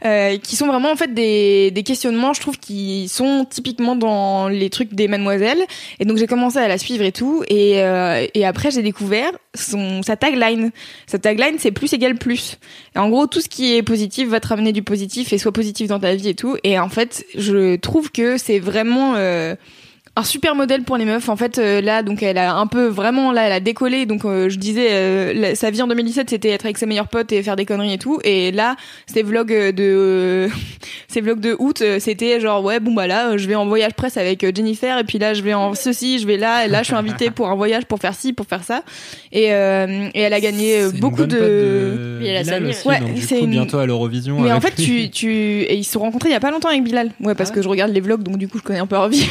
Euh, 0.05 0.37
qui 0.39 0.57
sont 0.57 0.67
vraiment 0.67 0.91
en 0.91 0.97
fait 0.97 1.15
des, 1.15 1.71
des 1.71 1.83
questionnements 1.85 2.33
je 2.33 2.41
trouve 2.41 2.59
qui 2.59 3.09
sont 3.09 3.47
typiquement 3.49 3.95
dans 3.95 4.49
les 4.49 4.71
trucs 4.71 4.95
des 4.95 5.07
mademoiselles. 5.07 5.63
Et 6.01 6.05
donc 6.05 6.17
j'ai 6.17 6.27
commencé 6.27 6.59
à 6.59 6.67
la 6.67 6.79
suivre 6.79 7.05
et 7.05 7.13
tout. 7.13 7.45
Et, 7.49 7.83
euh, 7.83 8.27
et 8.35 8.45
après 8.45 8.73
j'ai 8.73 8.83
découvert 8.83 9.31
son 9.55 10.03
sa 10.03 10.17
tagline. 10.17 10.73
Sa 11.07 11.19
tagline 11.19 11.57
c'est 11.59 11.71
plus 11.71 11.93
égale 11.93 12.17
plus. 12.17 12.59
Et 12.97 12.99
en 12.99 13.09
gros 13.09 13.27
tout 13.27 13.44
qui 13.49 13.75
est 13.75 13.83
positif 13.83 14.29
va 14.29 14.41
te 14.41 14.49
ramener 14.49 14.73
du 14.73 14.83
positif 14.83 15.33
et 15.33 15.39
soit 15.39 15.53
positif 15.53 15.89
dans 15.89 16.01
ta 16.01 16.15
vie 16.15 16.29
et 16.29 16.35
tout. 16.35 16.57
Et 16.65 16.79
en 16.79 16.89
fait 16.89 17.27
je 17.35 17.77
trouve 17.77 18.11
que 18.11 18.39
c'est 18.39 18.59
vraiment 18.59 19.15
euh, 19.17 19.55
un 20.17 20.23
super 20.23 20.55
modèle 20.55 20.83
pour 20.85 20.97
les 20.97 21.05
meufs 21.05 21.29
en 21.29 21.35
fait 21.35 21.59
euh, 21.59 21.81
là 21.81 22.05
donc 22.05 22.23
elle 22.23 22.39
a 22.39 22.55
un 22.55 22.69
peu 22.69 22.87
vraiment 22.87 23.33
là 23.33 23.47
elle 23.47 23.53
a 23.53 23.59
décollé 23.59 24.07
donc 24.07 24.25
euh, 24.25 24.49
je 24.49 24.59
disais 24.59 24.87
euh, 24.93 25.33
la- 25.35 25.55
sa 25.57 25.71
vie 25.73 25.83
en 25.83 25.89
2017 25.89 26.31
c'était 26.31 26.51
être 26.51 26.65
avec 26.67 26.79
ses 26.79 26.87
meilleurs 26.87 27.09
potes 27.09 27.33
et 27.33 27.43
faire 27.43 27.57
des 27.57 27.65
conneries 27.67 27.95
et 27.95 27.99
tout 27.99 28.21
et 28.23 28.53
là 28.53 28.77
ces 29.13 29.25
vlogs 29.25 29.49
de 29.49 29.75
euh, 29.81 30.49
ces 31.09 31.21
vlogs 31.21 31.41
de 31.41 31.57
août 31.59 31.81
euh, 31.83 31.99
c'était 31.99 32.39
genre 32.41 32.63
ouais 32.63 32.79
bon 32.79 32.95
bah 32.95 33.09
là 33.09 33.31
euh, 33.31 33.39
je 33.39 33.49
vais 33.49 33.57
en 33.57 33.67
voyage 33.67 33.95
presse 33.95 34.17
avec 34.17 34.47
Jennifer 34.55 34.99
et 35.01 35.05
puis 35.05 35.19
là 35.19 35.35
je 35.35 35.43
vais 35.43 35.53
en 35.55 35.75
ceci 35.75 36.21
je 36.21 36.29
vais 36.29 36.37
là 36.37 36.65
et 36.65 36.69
là 36.69 36.83
je 36.83 36.87
suis 36.87 36.95
invitée 36.95 37.31
pour 37.33 37.49
un 37.49 37.57
voyage 37.57 37.85
pour 37.87 37.99
faire 37.99 38.15
ci 38.15 38.33
pour 38.33 38.47
faire 38.47 38.63
ça 38.63 38.85
et, 39.33 39.53
euh, 39.53 40.09
et 40.15 40.21
elle 40.21 40.33
a 40.33 40.39
gagné 40.41 40.91
beaucoup 41.01 41.27
de, 41.27 41.37
de 41.37 42.19
Oui, 42.21 42.29
elle 42.29 42.49
a 42.49 42.61
aussi, 42.69 42.87
ouais. 42.87 43.01
donc 43.01 43.15
du 43.15 43.21
c'est 43.23 43.39
coup, 43.39 43.45
une- 43.47 43.51
bientôt 43.51 43.79
à 43.79 43.87
l'Eurovision. 43.87 44.39
mais 44.41 44.53
en 44.53 44.61
fait, 44.61 44.79
lui. 44.79 45.11
tu, 45.11 45.11
tu, 45.11 45.29
et 45.33 45.75
ils 45.75 45.83
se 45.83 45.91
sont 45.93 45.99
rencontrés 46.01 46.29
il 46.29 46.33
y 46.33 46.37
a 46.37 46.41
pas 46.41 46.53
longtemps 46.53 46.69
avec 46.69 46.85
Bilal. 46.85 47.11
Ouais, 47.21 47.35
parce 47.35 47.51
Ah 47.51 47.55
que 47.55 47.63
je 47.63 47.69
regarde 47.69 47.91
les 47.93 48.01
vlogs, 48.01 48.23
donc 48.23 48.37
du 48.39 48.47
coup, 48.47 48.59
je 48.59 48.63
connais 48.63 48.79
un 48.79 48.87
peu 48.87 48.95
leur 48.95 49.09
vie. 49.11 49.27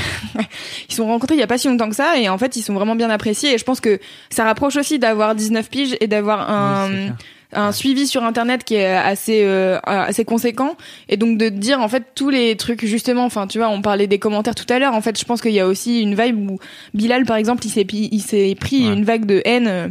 Ils 0.90 0.94
sont 0.96 1.06
rencontrés 1.06 1.36
il 1.36 1.40
y 1.40 1.44
a 1.44 1.48
pas 1.48 1.58
si 1.58 1.68
longtemps 1.68 1.90
que 1.90 1.96
ça, 1.96 2.18
et 2.18 2.30
en 2.30 2.38
fait, 2.38 2.56
ils 2.56 2.62
sont 2.62 2.74
vraiment 2.74 2.96
bien 2.96 3.10
appréciés. 3.10 3.54
Et 3.54 3.58
je 3.58 3.64
pense 3.64 3.80
que 3.80 4.00
ça 4.30 4.44
rapproche 4.44 4.76
aussi 4.76 5.00
d'avoir 5.00 5.36
19 5.36 5.70
piges 5.70 5.96
et 6.00 6.08
d'avoir 6.08 6.50
un, 6.50 6.90
Oui, 6.92 7.10
un 7.56 7.72
suivi 7.72 8.08
sur 8.08 8.24
internet 8.24 8.64
qui 8.64 8.74
est 8.76 8.94
assez 8.96 9.42
euh, 9.44 9.78
assez 9.86 10.26
conséquent 10.26 10.76
et 11.08 11.18
donc 11.18 11.38
de 11.38 11.50
dire 11.50 11.82
en 11.82 11.88
fait 11.88 12.04
tous 12.16 12.32
les 12.32 12.56
trucs 12.56 12.84
justement 12.84 13.26
enfin 13.26 13.46
tu 13.46 13.60
vois 13.60 13.70
on 13.70 13.84
parlait 13.84 14.08
des 14.08 14.18
commentaires 14.18 14.56
tout 14.56 14.66
à 14.74 14.80
l'heure 14.80 14.96
en 14.96 15.02
fait 15.02 15.20
je 15.20 15.24
pense 15.24 15.40
qu'il 15.40 15.52
y 15.52 15.60
a 15.60 15.68
aussi 15.68 16.02
une 16.02 16.16
vibe 16.20 16.50
où 16.50 16.58
Bilal 16.96 17.26
par 17.26 17.36
exemple 17.38 17.64
il 17.64 17.70
s'est 17.70 17.86
il 17.92 18.22
s'est 18.22 18.56
pris 18.60 18.88
Ouais. 18.88 18.94
une 18.94 19.04
vague 19.04 19.26
de 19.28 19.44
haine 19.46 19.68
euh, 19.68 19.88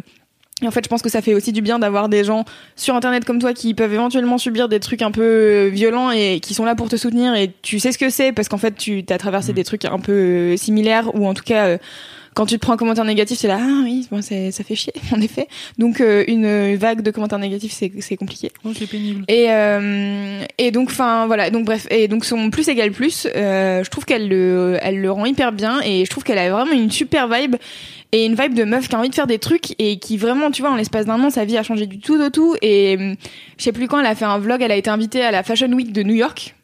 et 0.63 0.67
en 0.67 0.71
fait, 0.71 0.85
je 0.85 0.89
pense 0.89 1.03
que 1.03 1.09
ça 1.11 1.23
fait 1.23 1.35
aussi 1.35 1.53
du 1.53 1.63
bien 1.63 1.79
d'avoir 1.79 2.09
des 2.09 2.25
gens 2.25 2.45
sur 2.77 2.95
Internet 2.95 3.25
comme 3.25 3.39
toi 3.39 3.53
qui 3.53 3.75
peuvent 3.75 3.93
éventuellement 3.93 4.39
subir 4.39 4.69
des 4.69 4.81
trucs 4.81 5.03
un 5.03 5.11
peu 5.11 5.23
euh, 5.23 5.69
violents 5.73 6.11
et 6.11 6.41
qui 6.41 6.55
sont 6.55 6.65
là 6.65 6.75
pour 6.75 6.89
te 6.89 6.97
soutenir 6.97 7.35
et 7.35 7.53
tu 7.63 7.79
sais 7.79 7.93
ce 7.93 7.99
que 7.99 8.11
c'est 8.11 8.33
parce 8.33 8.49
qu'en 8.49 8.59
fait, 8.59 8.77
tu 8.77 9.05
as 9.09 9.19
traversé 9.19 9.53
Mm. 9.53 9.55
des 9.55 9.65
trucs 9.65 9.85
un 9.85 9.99
peu 9.99 10.13
euh, 10.13 10.57
similaires 10.57 11.15
ou 11.15 11.27
en 11.27 11.35
tout 11.35 11.45
cas, 11.45 11.67
euh, 11.67 11.79
quand 12.35 12.47
tu 12.47 12.55
te 12.55 12.61
prends 12.61 12.73
un 12.73 12.77
commentaire 12.79 13.05
négatif, 13.05 13.39
c'est 13.39 13.49
là, 13.49 13.59
ah 13.61 13.81
oui, 13.85 14.09
bon, 14.11 14.23
ça 14.23 14.35
fait 14.51 14.75
chier, 14.75 14.95
en 15.13 15.21
effet. 15.21 15.49
Donc, 15.79 16.01
euh, 16.01 16.25
une 16.29 16.77
vague 16.77 17.03
de 17.03 17.11
commentaires 17.11 17.39
négatifs, 17.39 17.73
c'est 17.73 17.93
c'est 18.01 18.17
compliqué. 18.17 18.51
Oh, 18.65 18.71
c'est 18.75 18.87
pénible. 18.89 19.25
Et, 19.29 19.47
euh, 19.51 20.43
et 20.57 20.71
donc, 20.71 20.89
enfin, 20.91 21.27
voilà. 21.27 21.51
Donc, 21.51 21.67
bref. 21.67 21.87
Et 21.91 22.09
donc, 22.09 22.25
son 22.25 22.49
plus 22.51 22.69
égale 22.69 22.93
plus, 22.93 23.29
euh, 23.37 23.85
je 23.85 23.91
trouve 23.91 24.07
qu'elle 24.07 24.29
le, 24.29 24.79
elle 24.81 25.01
le 25.01 25.11
rend 25.13 25.27
hyper 25.27 25.53
bien 25.53 25.81
et 25.85 26.05
je 26.07 26.11
trouve 26.11 26.25
qu'elle 26.25 26.39
a 26.39 26.51
vraiment 26.51 26.73
une 26.73 26.91
super 26.91 27.29
vibe 27.29 27.57
et 28.13 28.27
une 28.27 28.35
vibe 28.35 28.55
de 28.55 28.65
meuf 28.65 28.89
qui 28.89 28.95
a 28.95 28.99
envie 28.99 29.09
de 29.09 29.15
faire 29.15 29.27
des 29.27 29.39
trucs 29.39 29.75
et 29.79 29.99
qui 29.99 30.19
vraiment, 30.19 30.51
tu 30.51 30.61
vois, 30.61 30.71
en 30.71 30.77
l'espace 30.77 31.07
d'un 31.07 31.23
an, 31.25 31.31
sa 31.31 31.47
vie 31.47 31.57
a 31.57 31.63
changé 31.63 31.87
du 31.87 31.99
tout 31.99 32.21
au 32.21 32.29
tout. 32.29 32.55
Et 32.61 32.97
euh, 32.99 33.15
je 33.57 33.65
sais 33.65 33.73
plus 33.73 33.89
quand 33.89 33.99
elle 33.99 34.07
a 34.07 34.15
fait 34.15 34.27
un 34.27 34.39
vlog, 34.39 34.61
elle 34.61 34.71
a 34.71 34.77
été 34.77 34.91
invitée 34.91 35.23
à 35.23 35.31
la 35.31 35.43
Fashion 35.43 35.73
Week 35.73 35.93
de 35.93 36.03
New 36.03 36.15
York. 36.15 36.55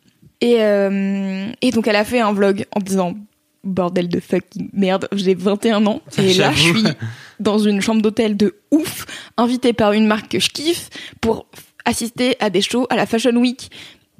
Et, 0.42 0.56
euh, 0.58 1.46
et 1.62 1.70
donc, 1.70 1.88
elle 1.88 1.96
a 1.96 2.04
fait 2.04 2.20
un 2.20 2.32
vlog 2.32 2.66
en 2.76 2.80
disant, 2.80 3.14
bordel 3.64 4.08
de 4.08 4.20
fucking 4.20 4.68
merde, 4.74 5.08
j'ai 5.12 5.34
21 5.34 5.86
ans. 5.86 6.02
Et 6.18 6.34
là, 6.34 6.52
je 6.52 6.60
suis 6.60 6.84
dans 7.40 7.58
une 7.58 7.80
chambre 7.80 8.02
d'hôtel 8.02 8.36
de 8.36 8.56
ouf, 8.70 9.06
invitée 9.36 9.72
par 9.72 9.92
une 9.92 10.06
marque 10.06 10.28
que 10.28 10.40
je 10.40 10.50
kiffe 10.50 10.90
pour 11.20 11.46
assister 11.84 12.36
à 12.40 12.50
des 12.50 12.60
shows 12.60 12.86
à 12.90 12.96
la 12.96 13.06
Fashion 13.06 13.34
Week. 13.36 13.70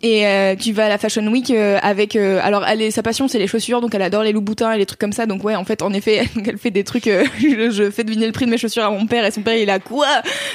Et 0.00 0.26
euh, 0.26 0.54
tu 0.54 0.72
vas 0.72 0.86
à 0.86 0.88
la 0.88 0.96
Fashion 0.96 1.26
Week 1.26 1.50
euh, 1.50 1.76
avec 1.82 2.14
euh, 2.14 2.38
alors 2.40 2.64
elle 2.64 2.82
est, 2.82 2.92
sa 2.92 3.02
passion 3.02 3.26
c'est 3.26 3.40
les 3.40 3.48
chaussures 3.48 3.80
donc 3.80 3.96
elle 3.96 4.02
adore 4.02 4.22
les 4.22 4.30
loups-boutins 4.30 4.70
et 4.72 4.78
les 4.78 4.86
trucs 4.86 5.00
comme 5.00 5.12
ça. 5.12 5.26
Donc 5.26 5.42
ouais 5.42 5.56
en 5.56 5.64
fait 5.64 5.82
en 5.82 5.92
effet 5.92 6.28
elle 6.46 6.56
fait 6.56 6.70
des 6.70 6.84
trucs 6.84 7.08
euh, 7.08 7.24
je 7.40 7.90
fais 7.90 8.04
deviner 8.04 8.26
le 8.26 8.32
prix 8.32 8.46
de 8.46 8.50
mes 8.50 8.58
chaussures 8.58 8.84
à 8.84 8.90
mon 8.90 9.06
père 9.06 9.24
et 9.24 9.32
son 9.32 9.42
père 9.42 9.56
il 9.56 9.68
a 9.70 9.80
quoi? 9.80 10.06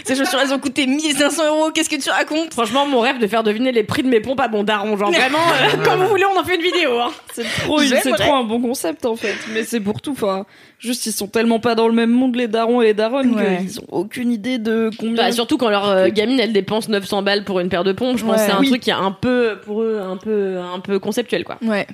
Ces 0.04 0.16
chaussures 0.16 0.40
elles 0.42 0.54
ont 0.54 0.60
coûté 0.60 0.86
1500 0.88 1.48
euros 1.48 1.72
qu'est-ce 1.72 1.90
que 1.90 2.02
tu 2.02 2.10
racontes 2.10 2.54
Franchement, 2.54 2.86
mon 2.86 3.00
rêve 3.00 3.20
de 3.20 3.28
faire 3.28 3.44
deviner 3.44 3.72
les 3.72 3.84
prix 3.84 4.04
de 4.04 4.08
mes 4.08 4.20
pompes 4.20 4.40
à 4.40 4.48
mon 4.48 4.64
daron. 4.64 4.98
Genre 4.98 5.12
vraiment, 5.12 5.38
euh, 5.40 5.78
comme 5.84 6.02
vous 6.02 6.08
voulez, 6.10 6.26
on 6.26 6.40
en 6.40 6.44
fait 6.44 6.56
une 6.56 6.62
vidéo. 6.62 7.00
Hein. 7.00 7.12
C'est 7.34 7.44
trop, 7.44 7.80
c'est 7.80 8.12
trop 8.12 8.34
un 8.34 8.44
bon 8.44 8.62
concept 8.62 9.06
en 9.06 9.16
fait. 9.16 9.36
Mais 9.54 9.64
c'est 9.64 9.80
pour 9.80 10.02
tout. 10.02 10.12
Enfin, 10.12 10.46
juste 10.80 11.06
ils 11.06 11.12
sont 11.14 11.28
tellement 11.28 11.60
pas 11.60 11.76
dans 11.76 11.88
le 11.88 11.94
même 11.94 12.10
monde 12.12 12.36
les 12.36 12.48
darons 12.48 12.82
et 12.82 12.86
les 12.88 12.94
daronnes 12.94 13.34
Ouais. 13.36 13.58
qu'ils 13.62 13.80
ont 13.80 13.86
aucune 13.90 14.32
idée 14.32 14.58
de 14.58 14.90
combien. 15.00 15.16
Bah, 15.24 15.32
surtout 15.32 15.58
quand 15.58 15.70
leur 15.70 15.88
euh, 15.88 16.10
gamine 16.10 16.40
elle 16.40 16.54
dépense 16.54 16.90
900 16.90 17.22
balles 17.24 17.44
pour 17.44 17.60
une 17.60 17.70
paire 17.70 17.84
de 17.84 17.92
pompes, 17.94 18.18
je 18.18 18.24
pense 18.26 18.34
Ouais. 18.34 18.38
que 18.46 18.52
c'est 18.52 18.58
un 18.58 18.60
Oui. 18.60 18.70
truc 18.70 18.82
qui 18.82 18.90
est 18.90 18.94
un 18.94 19.12
peu 19.12 19.58
pour 19.66 19.82
eux 19.82 20.00
un 20.04 20.18
peu 20.18 20.58
un 20.60 20.80
peu 20.80 21.00
conceptuel 21.00 21.44
quoi. 21.44 21.58
Ouais. 21.62 21.88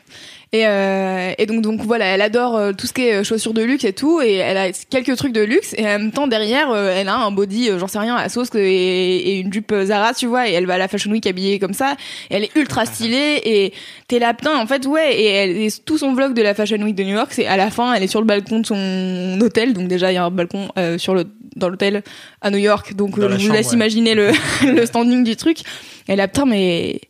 Et, 0.52 0.66
euh, 0.66 1.32
et 1.38 1.46
donc 1.46 1.62
donc 1.62 1.82
voilà, 1.82 2.06
elle 2.06 2.24
adore 2.24 2.58
euh, 2.58 2.74
tout 2.74 2.88
ce 2.88 2.94
qui 2.94 3.04
est 3.04 3.20
euh, 3.20 3.24
chaussures 3.24 3.54
de 3.54 3.62
luxe 3.62 3.84
et 3.84 3.94
tout, 3.94 4.20
et 4.20 4.34
elle 4.34 4.58
a 4.58 4.72
quelques 4.90 5.16
trucs 5.16 5.32
de 5.32 5.42
luxe, 5.42 5.76
et 5.78 5.82
en 5.82 6.00
même 6.00 6.12
temps 6.12 6.26
derrière, 6.26 6.72
euh, 6.72 6.92
elle 6.96 7.08
a 7.08 7.18
un 7.18 7.30
body, 7.30 7.70
j'en 7.78 7.88
sais 7.88 8.00
rien, 8.00 8.16
à 8.16 8.30
sauce 8.30 8.50
et, 8.56 8.60
et 8.60 9.40
une 9.42 9.54
jupe 9.54 9.72
Zara, 9.84 10.16
tu 10.16 10.26
vois, 10.26 10.50
et 10.50 10.54
elle 10.54 10.66
va 10.66 10.74
à 10.74 10.78
la 10.80 10.88
Fashion 10.88 11.12
Week 11.12 11.28
habillée 11.28 11.60
comme 11.60 11.74
ça, 11.74 11.96
et 12.32 12.36
elle 12.36 12.46
est 12.46 12.56
ultra 12.56 12.86
stylée, 12.88 13.40
et 13.46 13.74
t'es 14.08 14.18
là, 14.18 14.34
putain, 14.34 14.58
en 14.58 14.66
fait, 14.66 14.88
ouais, 14.88 15.22
et, 15.22 15.26
elle, 15.26 15.58
et 15.58 15.70
tout 15.86 16.00
son 16.00 16.14
vlog 16.14 16.34
de 16.34 16.42
la 16.42 16.56
Fashion 16.56 16.82
Week 16.82 16.96
de 16.96 17.04
New 17.04 17.14
York, 17.14 17.30
c'est 17.32 17.46
à 17.46 17.56
la 17.56 17.70
fin, 17.70 17.94
elle 17.94 18.02
est 18.02 18.08
sur 18.08 18.20
le 18.20 18.26
balcon 18.26 18.62
de 18.62 18.66
son 18.66 19.40
hôtel, 19.42 19.74
donc 19.74 19.88
déjà 19.88 20.12
il 20.12 20.16
y 20.16 20.18
a 20.18 20.26
un 20.26 20.32
balcon 20.32 20.70
euh, 20.80 20.98
sur 20.98 21.14
le 21.14 21.26
dans 21.56 21.70
l'hôtel 21.70 22.04
à 22.42 22.50
New 22.52 22.58
York, 22.58 22.96
donc 22.96 23.20
je 23.20 23.26
vous 23.26 23.40
chambre, 23.40 23.54
laisse 23.54 23.68
ouais. 23.68 23.74
imaginer 23.74 24.16
le, 24.16 24.32
le 24.66 24.86
standing 24.86 25.24
du 25.24 25.36
truc. 25.36 25.60
Et 26.08 26.16
là, 26.16 26.28
putain, 26.28 26.46
mais 26.46 27.02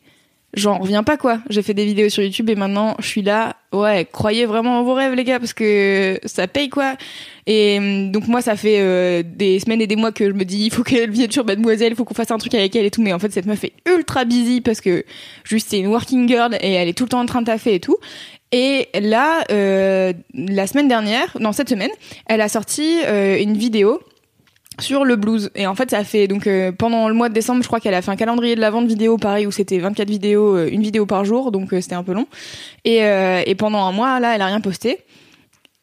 j'en 0.53 0.77
reviens 0.77 1.03
pas 1.03 1.17
quoi. 1.17 1.39
J'ai 1.49 1.61
fait 1.61 1.73
des 1.73 1.85
vidéos 1.85 2.09
sur 2.09 2.23
YouTube 2.23 2.49
et 2.49 2.55
maintenant 2.55 2.95
je 2.99 3.07
suis 3.07 3.21
là. 3.21 3.55
Ouais, 3.71 4.07
croyez 4.11 4.45
vraiment 4.45 4.79
en 4.79 4.83
vos 4.83 4.93
rêves 4.93 5.13
les 5.13 5.23
gars 5.23 5.39
parce 5.39 5.53
que 5.53 6.19
ça 6.25 6.47
paye 6.47 6.69
quoi. 6.69 6.95
Et 7.45 7.77
hum, 7.77 8.11
donc 8.11 8.27
moi 8.27 8.41
ça 8.41 8.55
fait 8.55 8.79
euh, 8.79 9.23
des 9.23 9.59
semaines 9.59 9.81
et 9.81 9.87
des 9.87 9.95
mois 9.95 10.11
que 10.11 10.27
je 10.27 10.33
me 10.33 10.43
dis 10.43 10.65
il 10.65 10.73
faut 10.73 10.83
qu'elle 10.83 11.11
vienne 11.11 11.31
sur 11.31 11.45
Mademoiselle, 11.45 11.93
il 11.93 11.95
faut 11.95 12.05
qu'on 12.05 12.13
fasse 12.13 12.31
un 12.31 12.37
truc 12.37 12.53
avec 12.55 12.75
elle 12.75 12.85
et 12.85 12.91
tout. 12.91 13.01
Mais 13.01 13.13
en 13.13 13.19
fait 13.19 13.31
cette 13.31 13.45
meuf 13.45 13.63
est 13.63 13.73
ultra 13.87 14.25
busy 14.25 14.61
parce 14.61 14.81
que 14.81 15.05
juste 15.43 15.67
c'est 15.69 15.79
une 15.79 15.87
working 15.87 16.27
girl 16.27 16.57
et 16.61 16.73
elle 16.73 16.87
est 16.87 16.97
tout 16.97 17.05
le 17.05 17.09
temps 17.09 17.21
en 17.21 17.25
train 17.25 17.41
de 17.41 17.47
taffer 17.47 17.75
et 17.75 17.79
tout. 17.79 17.97
Et 18.51 18.89
là, 18.99 19.43
euh, 19.51 20.11
la 20.33 20.65
semaine 20.65 20.87
dernière, 20.87 21.37
non 21.39 21.51
cette 21.51 21.69
semaine, 21.69 21.91
elle 22.25 22.41
a 22.41 22.49
sorti 22.49 22.99
euh, 23.05 23.37
une 23.39 23.55
vidéo 23.55 24.01
sur 24.81 25.05
le 25.05 25.15
blues. 25.15 25.51
Et 25.55 25.67
en 25.67 25.75
fait 25.75 25.91
ça 25.91 26.03
fait 26.03 26.27
donc 26.27 26.47
euh, 26.47 26.71
pendant 26.71 27.07
le 27.07 27.13
mois 27.13 27.29
de 27.29 27.33
décembre 27.33 27.61
je 27.61 27.67
crois 27.67 27.79
qu'elle 27.79 27.93
a 27.93 28.01
fait 28.01 28.11
un 28.11 28.15
calendrier 28.15 28.55
de 28.55 28.61
la 28.61 28.69
vente 28.69 28.87
vidéo 28.87 29.17
pareil 29.17 29.47
où 29.47 29.51
c'était 29.51 29.79
24 29.79 30.09
vidéos 30.09 30.55
euh, 30.55 30.69
une 30.71 30.81
vidéo 30.81 31.05
par 31.05 31.25
jour 31.25 31.51
donc 31.51 31.73
euh, 31.73 31.81
c'était 31.81 31.95
un 31.95 32.03
peu 32.03 32.13
long. 32.13 32.27
Et, 32.85 32.99
et 32.99 33.55
pendant 33.55 33.83
un 33.85 33.91
mois 33.91 34.19
là 34.19 34.35
elle 34.35 34.41
a 34.41 34.47
rien 34.47 34.61
posté. 34.61 34.99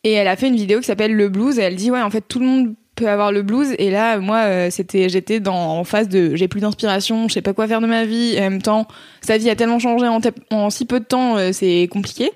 Et 0.05 0.13
elle 0.13 0.29
a 0.29 0.37
fait 0.37 0.49
une 0.49 0.57
vidéo 0.57 0.81
qui 0.81 0.87
s'appelle 0.87 1.15
le 1.15 1.29
blues 1.29 1.59
et 1.59 1.63
elle 1.63 1.77
dit 1.77 1.91
ouais 1.91 2.03
en 2.03 2.11
fait 2.11 2.23
tout 2.27 2.39
le 2.39 2.47
monde 2.47 2.75
peut 2.95 3.09
avoir 3.09 3.33
le 3.33 3.43
blues. 3.43 3.75
Et 3.79 3.91
là 3.91 4.19
moi 4.19 4.71
c'était 4.71 5.09
j'étais 5.09 5.41
dans 5.41 5.79
en 5.79 5.85
phase 5.85 6.09
de 6.09 6.35
j'ai 6.35 6.49
plus 6.49 6.61
d'inspiration 6.61 7.29
je 7.29 7.35
sais 7.35 7.43
pas 7.43 7.53
quoi 7.53 7.67
faire 7.67 7.81
de 7.81 7.87
ma 7.87 8.05
vie. 8.05 8.35
Et 8.35 8.41
en 8.41 8.51
même 8.51 8.63
temps 8.63 8.87
sa 9.21 9.39
vie 9.39 9.51
a 9.51 9.57
tellement 9.57 9.79
changé 9.79 10.09
en, 10.09 10.21
en 10.51 10.71
si 10.71 10.85
peu 10.85 11.01
de 11.01 11.05
temps 11.05 11.37
c'est 11.53 11.89
compliqué. 11.91 12.31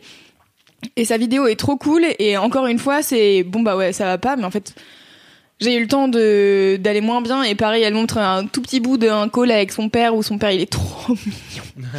Et 0.96 1.04
sa 1.04 1.16
vidéo 1.16 1.46
est 1.46 1.56
trop 1.56 1.76
cool. 1.76 2.04
Et 2.18 2.36
encore 2.36 2.66
une 2.66 2.78
fois 2.78 3.02
c'est 3.02 3.42
bon 3.44 3.62
bah 3.62 3.76
ouais 3.76 3.92
ça 3.92 4.04
va 4.04 4.18
pas 4.18 4.36
mais 4.36 4.44
en 4.44 4.50
fait 4.50 4.74
j'ai 5.60 5.76
eu 5.76 5.80
le 5.80 5.88
temps 5.88 6.08
de 6.08 6.76
d'aller 6.80 7.00
moins 7.00 7.20
bien 7.20 7.42
et 7.42 7.54
pareil 7.54 7.82
elle 7.82 7.94
montre 7.94 8.18
un 8.18 8.46
tout 8.46 8.62
petit 8.62 8.80
bout 8.80 8.96
d'un 8.96 9.28
call 9.28 9.50
avec 9.50 9.72
son 9.72 9.88
père 9.88 10.14
où 10.14 10.22
son 10.22 10.38
père 10.38 10.50
il 10.50 10.60
est 10.60 10.70
trop 10.70 11.14
mignon. 11.26 11.90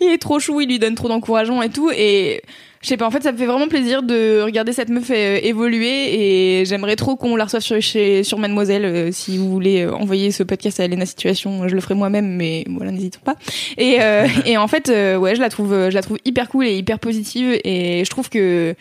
Il 0.00 0.08
est 0.08 0.18
trop 0.18 0.38
chou 0.38 0.60
il 0.60 0.68
lui 0.68 0.78
donne 0.78 0.94
trop 0.94 1.08
d'encouragement 1.08 1.62
et 1.62 1.70
tout 1.70 1.90
et 1.90 2.42
je 2.80 2.86
sais 2.86 2.96
pas 2.96 3.06
en 3.06 3.10
fait 3.10 3.22
ça 3.24 3.32
me 3.32 3.36
fait 3.36 3.46
vraiment 3.46 3.66
plaisir 3.66 4.04
de 4.04 4.40
regarder 4.42 4.72
cette 4.72 4.88
meuf 4.88 5.10
euh, 5.10 5.40
évoluer 5.42 6.60
et 6.60 6.64
j'aimerais 6.64 6.94
trop 6.94 7.16
qu'on 7.16 7.34
la 7.34 7.44
reçoive 7.44 7.62
sur 7.62 7.80
chez 7.82 8.22
sur 8.22 8.38
Mademoiselle 8.38 8.84
euh, 8.84 9.10
si 9.10 9.36
vous 9.36 9.50
voulez 9.50 9.82
euh, 9.82 9.92
envoyer 9.92 10.30
ce 10.30 10.44
podcast 10.44 10.78
à 10.78 10.84
Elena 10.84 11.04
Situation. 11.04 11.66
Je 11.66 11.74
le 11.74 11.80
ferai 11.80 11.96
moi-même 11.96 12.36
mais 12.36 12.64
voilà 12.68 12.92
n'hésitons 12.92 13.20
pas. 13.24 13.34
Et 13.78 13.96
euh, 14.00 14.28
et 14.46 14.56
en 14.56 14.68
fait 14.68 14.90
euh, 14.90 15.16
ouais 15.16 15.34
je 15.34 15.40
la 15.40 15.48
trouve 15.48 15.70
je 15.72 15.94
la 15.94 16.02
trouve 16.02 16.18
hyper 16.24 16.48
cool 16.48 16.66
et 16.66 16.76
hyper 16.76 17.00
positive 17.00 17.58
et 17.64 18.04
je 18.04 18.10
trouve 18.10 18.28
que 18.30 18.76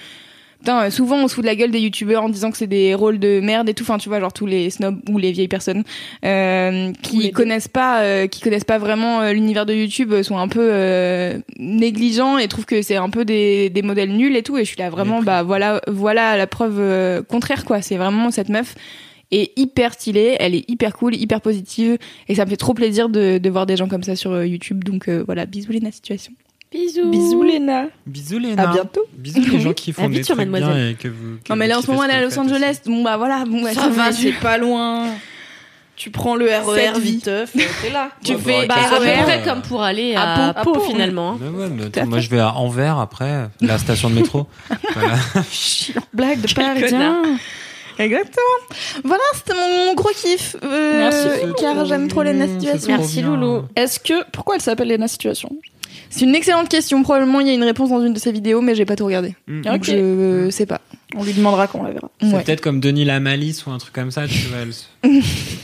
Putain, 0.59 0.83
euh, 0.83 0.89
souvent 0.89 1.17
on 1.23 1.27
se 1.27 1.35
fout 1.35 1.43
de 1.43 1.47
la 1.47 1.55
gueule 1.55 1.71
des 1.71 1.79
youtubeurs 1.79 2.23
en 2.23 2.29
disant 2.29 2.51
que 2.51 2.57
c'est 2.57 2.67
des 2.67 2.93
rôles 2.95 3.19
de 3.19 3.39
merde 3.39 3.69
et 3.69 3.73
tout. 3.73 3.83
Enfin, 3.83 3.97
tu 3.97 4.09
vois, 4.09 4.19
genre 4.19 4.33
tous 4.33 4.45
les 4.45 4.69
snobs 4.69 4.99
ou 5.09 5.17
les 5.17 5.31
vieilles 5.31 5.47
personnes 5.47 5.83
euh, 6.25 6.91
qui 7.03 7.31
connaissent 7.31 7.67
pas, 7.67 8.01
euh, 8.01 8.27
qui 8.27 8.41
connaissent 8.41 8.63
pas 8.63 8.77
vraiment 8.77 9.21
euh, 9.21 9.33
l'univers 9.33 9.65
de 9.65 9.73
YouTube 9.73 10.11
euh, 10.13 10.23
sont 10.23 10.37
un 10.37 10.47
peu 10.47 10.69
euh, 10.71 11.37
négligents 11.57 12.37
et 12.37 12.47
trouvent 12.47 12.65
que 12.65 12.81
c'est 12.81 12.95
un 12.95 13.09
peu 13.09 13.23
des, 13.23 13.69
des 13.69 13.81
modèles 13.81 14.11
nuls 14.11 14.35
et 14.35 14.43
tout. 14.43 14.57
Et 14.57 14.65
je 14.65 14.69
suis 14.69 14.77
là 14.79 14.89
vraiment, 14.89 15.21
bah 15.21 15.43
voilà, 15.43 15.81
voilà 15.87 16.35
la 16.37 16.47
preuve 16.47 16.79
euh, 16.79 17.21
contraire 17.21 17.63
quoi. 17.63 17.81
C'est 17.81 17.97
vraiment 17.97 18.31
cette 18.31 18.49
meuf 18.49 18.75
est 19.29 19.51
hyper 19.59 19.93
stylée, 19.93 20.37
elle 20.39 20.55
est 20.55 20.69
hyper 20.69 20.95
cool, 20.95 21.13
hyper 21.13 21.41
positive 21.41 21.97
et 22.29 22.35
ça 22.35 22.45
me 22.45 22.49
fait 22.49 22.57
trop 22.57 22.73
plaisir 22.73 23.09
de, 23.09 23.37
de 23.37 23.49
voir 23.49 23.65
des 23.65 23.75
gens 23.75 23.87
comme 23.87 24.03
ça 24.03 24.15
sur 24.15 24.43
YouTube. 24.43 24.83
Donc 24.83 25.07
euh, 25.07 25.23
voilà, 25.25 25.45
bisous 25.45 25.71
les 25.71 25.91
situation. 25.91 26.33
Bisous. 26.71 27.09
Bisous 27.09 27.43
Léna. 27.43 27.85
Bisous 28.05 28.39
Léna. 28.39 28.69
À 28.69 28.73
bientôt. 28.73 29.05
Bisous 29.13 29.39
les 29.51 29.59
gens 29.61 29.73
qui 29.73 29.93
font 29.93 30.09
des 30.09 30.21
trucs 30.21 30.35
bien 30.37 30.45
Mademoiselle. 30.47 30.91
et 30.91 30.95
que 30.95 31.07
vous. 31.07 31.37
que 31.43 31.49
Non 31.49 31.55
mais 31.55 31.67
là 31.67 31.79
en 31.79 31.81
ce 31.81 31.87
moment 31.89 32.03
elle 32.03 32.11
est 32.11 32.15
à 32.15 32.21
Los 32.21 32.37
Angeles. 32.37 32.79
Bon 32.85 33.03
bah 33.03 33.15
voilà, 33.17 33.45
bon 33.45 33.61
bah, 33.63 33.73
Ça 33.73 33.81
ça 33.83 33.89
va, 33.89 34.11
c'est 34.11 34.33
pas 34.33 34.57
loin. 34.57 35.07
Tu 35.95 36.11
prends 36.11 36.35
le 36.35 36.45
RER 36.45 36.99
viteuf, 36.99 37.55
et 37.55 37.65
t'es 37.81 37.89
là. 37.89 38.09
Tu 38.23 38.33
Ouais, 38.33 38.37
fais 38.37 38.67
bah, 38.67 38.75
Bah, 38.89 38.95
à 38.97 38.99
peu 38.99 39.23
près 39.23 39.41
comme 39.43 39.61
pour 39.63 39.81
aller 39.81 40.13
À 40.13 40.49
à, 40.49 40.53
Pau. 40.53 40.73
Pau, 40.73 40.79
À 40.79 40.83
Pau, 40.83 40.85
finalement. 40.91 41.31
hein. 41.31 41.37
Mais 41.41 41.49
ouais, 41.49 41.69
mais 41.75 41.85
attends, 41.85 42.05
moi 42.05 42.19
je 42.19 42.29
vais 42.29 42.39
à 42.39 42.53
Anvers 42.53 42.99
après, 42.99 43.47
la 43.61 43.77
station 43.79 44.09
de 44.11 44.15
métro. 44.15 44.45
Voilà. 44.93 45.15
Blague 46.13 46.41
de 46.41 46.53
parisien. 46.53 47.23
Exactement. 47.97 48.43
Voilà, 49.05 49.23
c'était 49.33 49.53
mon 49.55 49.95
gros 49.95 50.11
kiff. 50.15 50.55
euh, 50.63 50.97
Merci. 50.99 51.27
car 51.59 51.83
j'aime 51.85 52.07
trop 52.09 52.21
Lena 52.21 52.45
C'est 52.45 52.53
Situation. 52.59 52.89
Merci. 52.97 53.21
Loulou. 53.23 53.63
Est-ce 53.75 53.99
que 53.99 54.23
pourquoi 54.31 54.53
elle 54.55 54.61
s'appelle 54.61 54.89
Léna 54.89 55.07
Situation 55.07 55.49
C'est 56.09 56.25
une 56.25 56.35
excellente 56.35 56.69
question. 56.69 57.01
Probablement 57.03 57.39
il 57.39 57.47
y 57.47 57.49
a 57.49 57.53
une 57.53 57.63
réponse 57.63 57.89
dans 57.89 58.03
une 58.03 58.13
de 58.13 58.19
ses 58.19 58.31
vidéos, 58.31 58.61
mais 58.61 58.75
j'ai 58.75 58.85
pas 58.85 58.95
tout 58.95 59.05
regardé. 59.05 59.35
Mm. 59.47 59.61
Donc 59.61 59.83
je 59.83 59.93
euh, 59.95 60.51
sais 60.51 60.65
pas. 60.65 60.81
On 61.15 61.23
lui 61.23 61.33
demandera 61.33 61.67
quand 61.67 61.79
on 61.79 61.83
la 61.83 61.91
verra. 61.91 62.09
C'est 62.21 62.27
Ouais. 62.33 62.43
peut-être 62.43 62.61
comme 62.61 62.79
Denis 62.79 63.05
Lamalis 63.05 63.63
ou 63.65 63.71
un 63.71 63.77
truc 63.77 63.93
comme 63.93 64.11
ça, 64.11 64.27
tu 64.27 64.39
vois. 64.49 64.57
elle 64.59 64.73
se- 64.73 64.85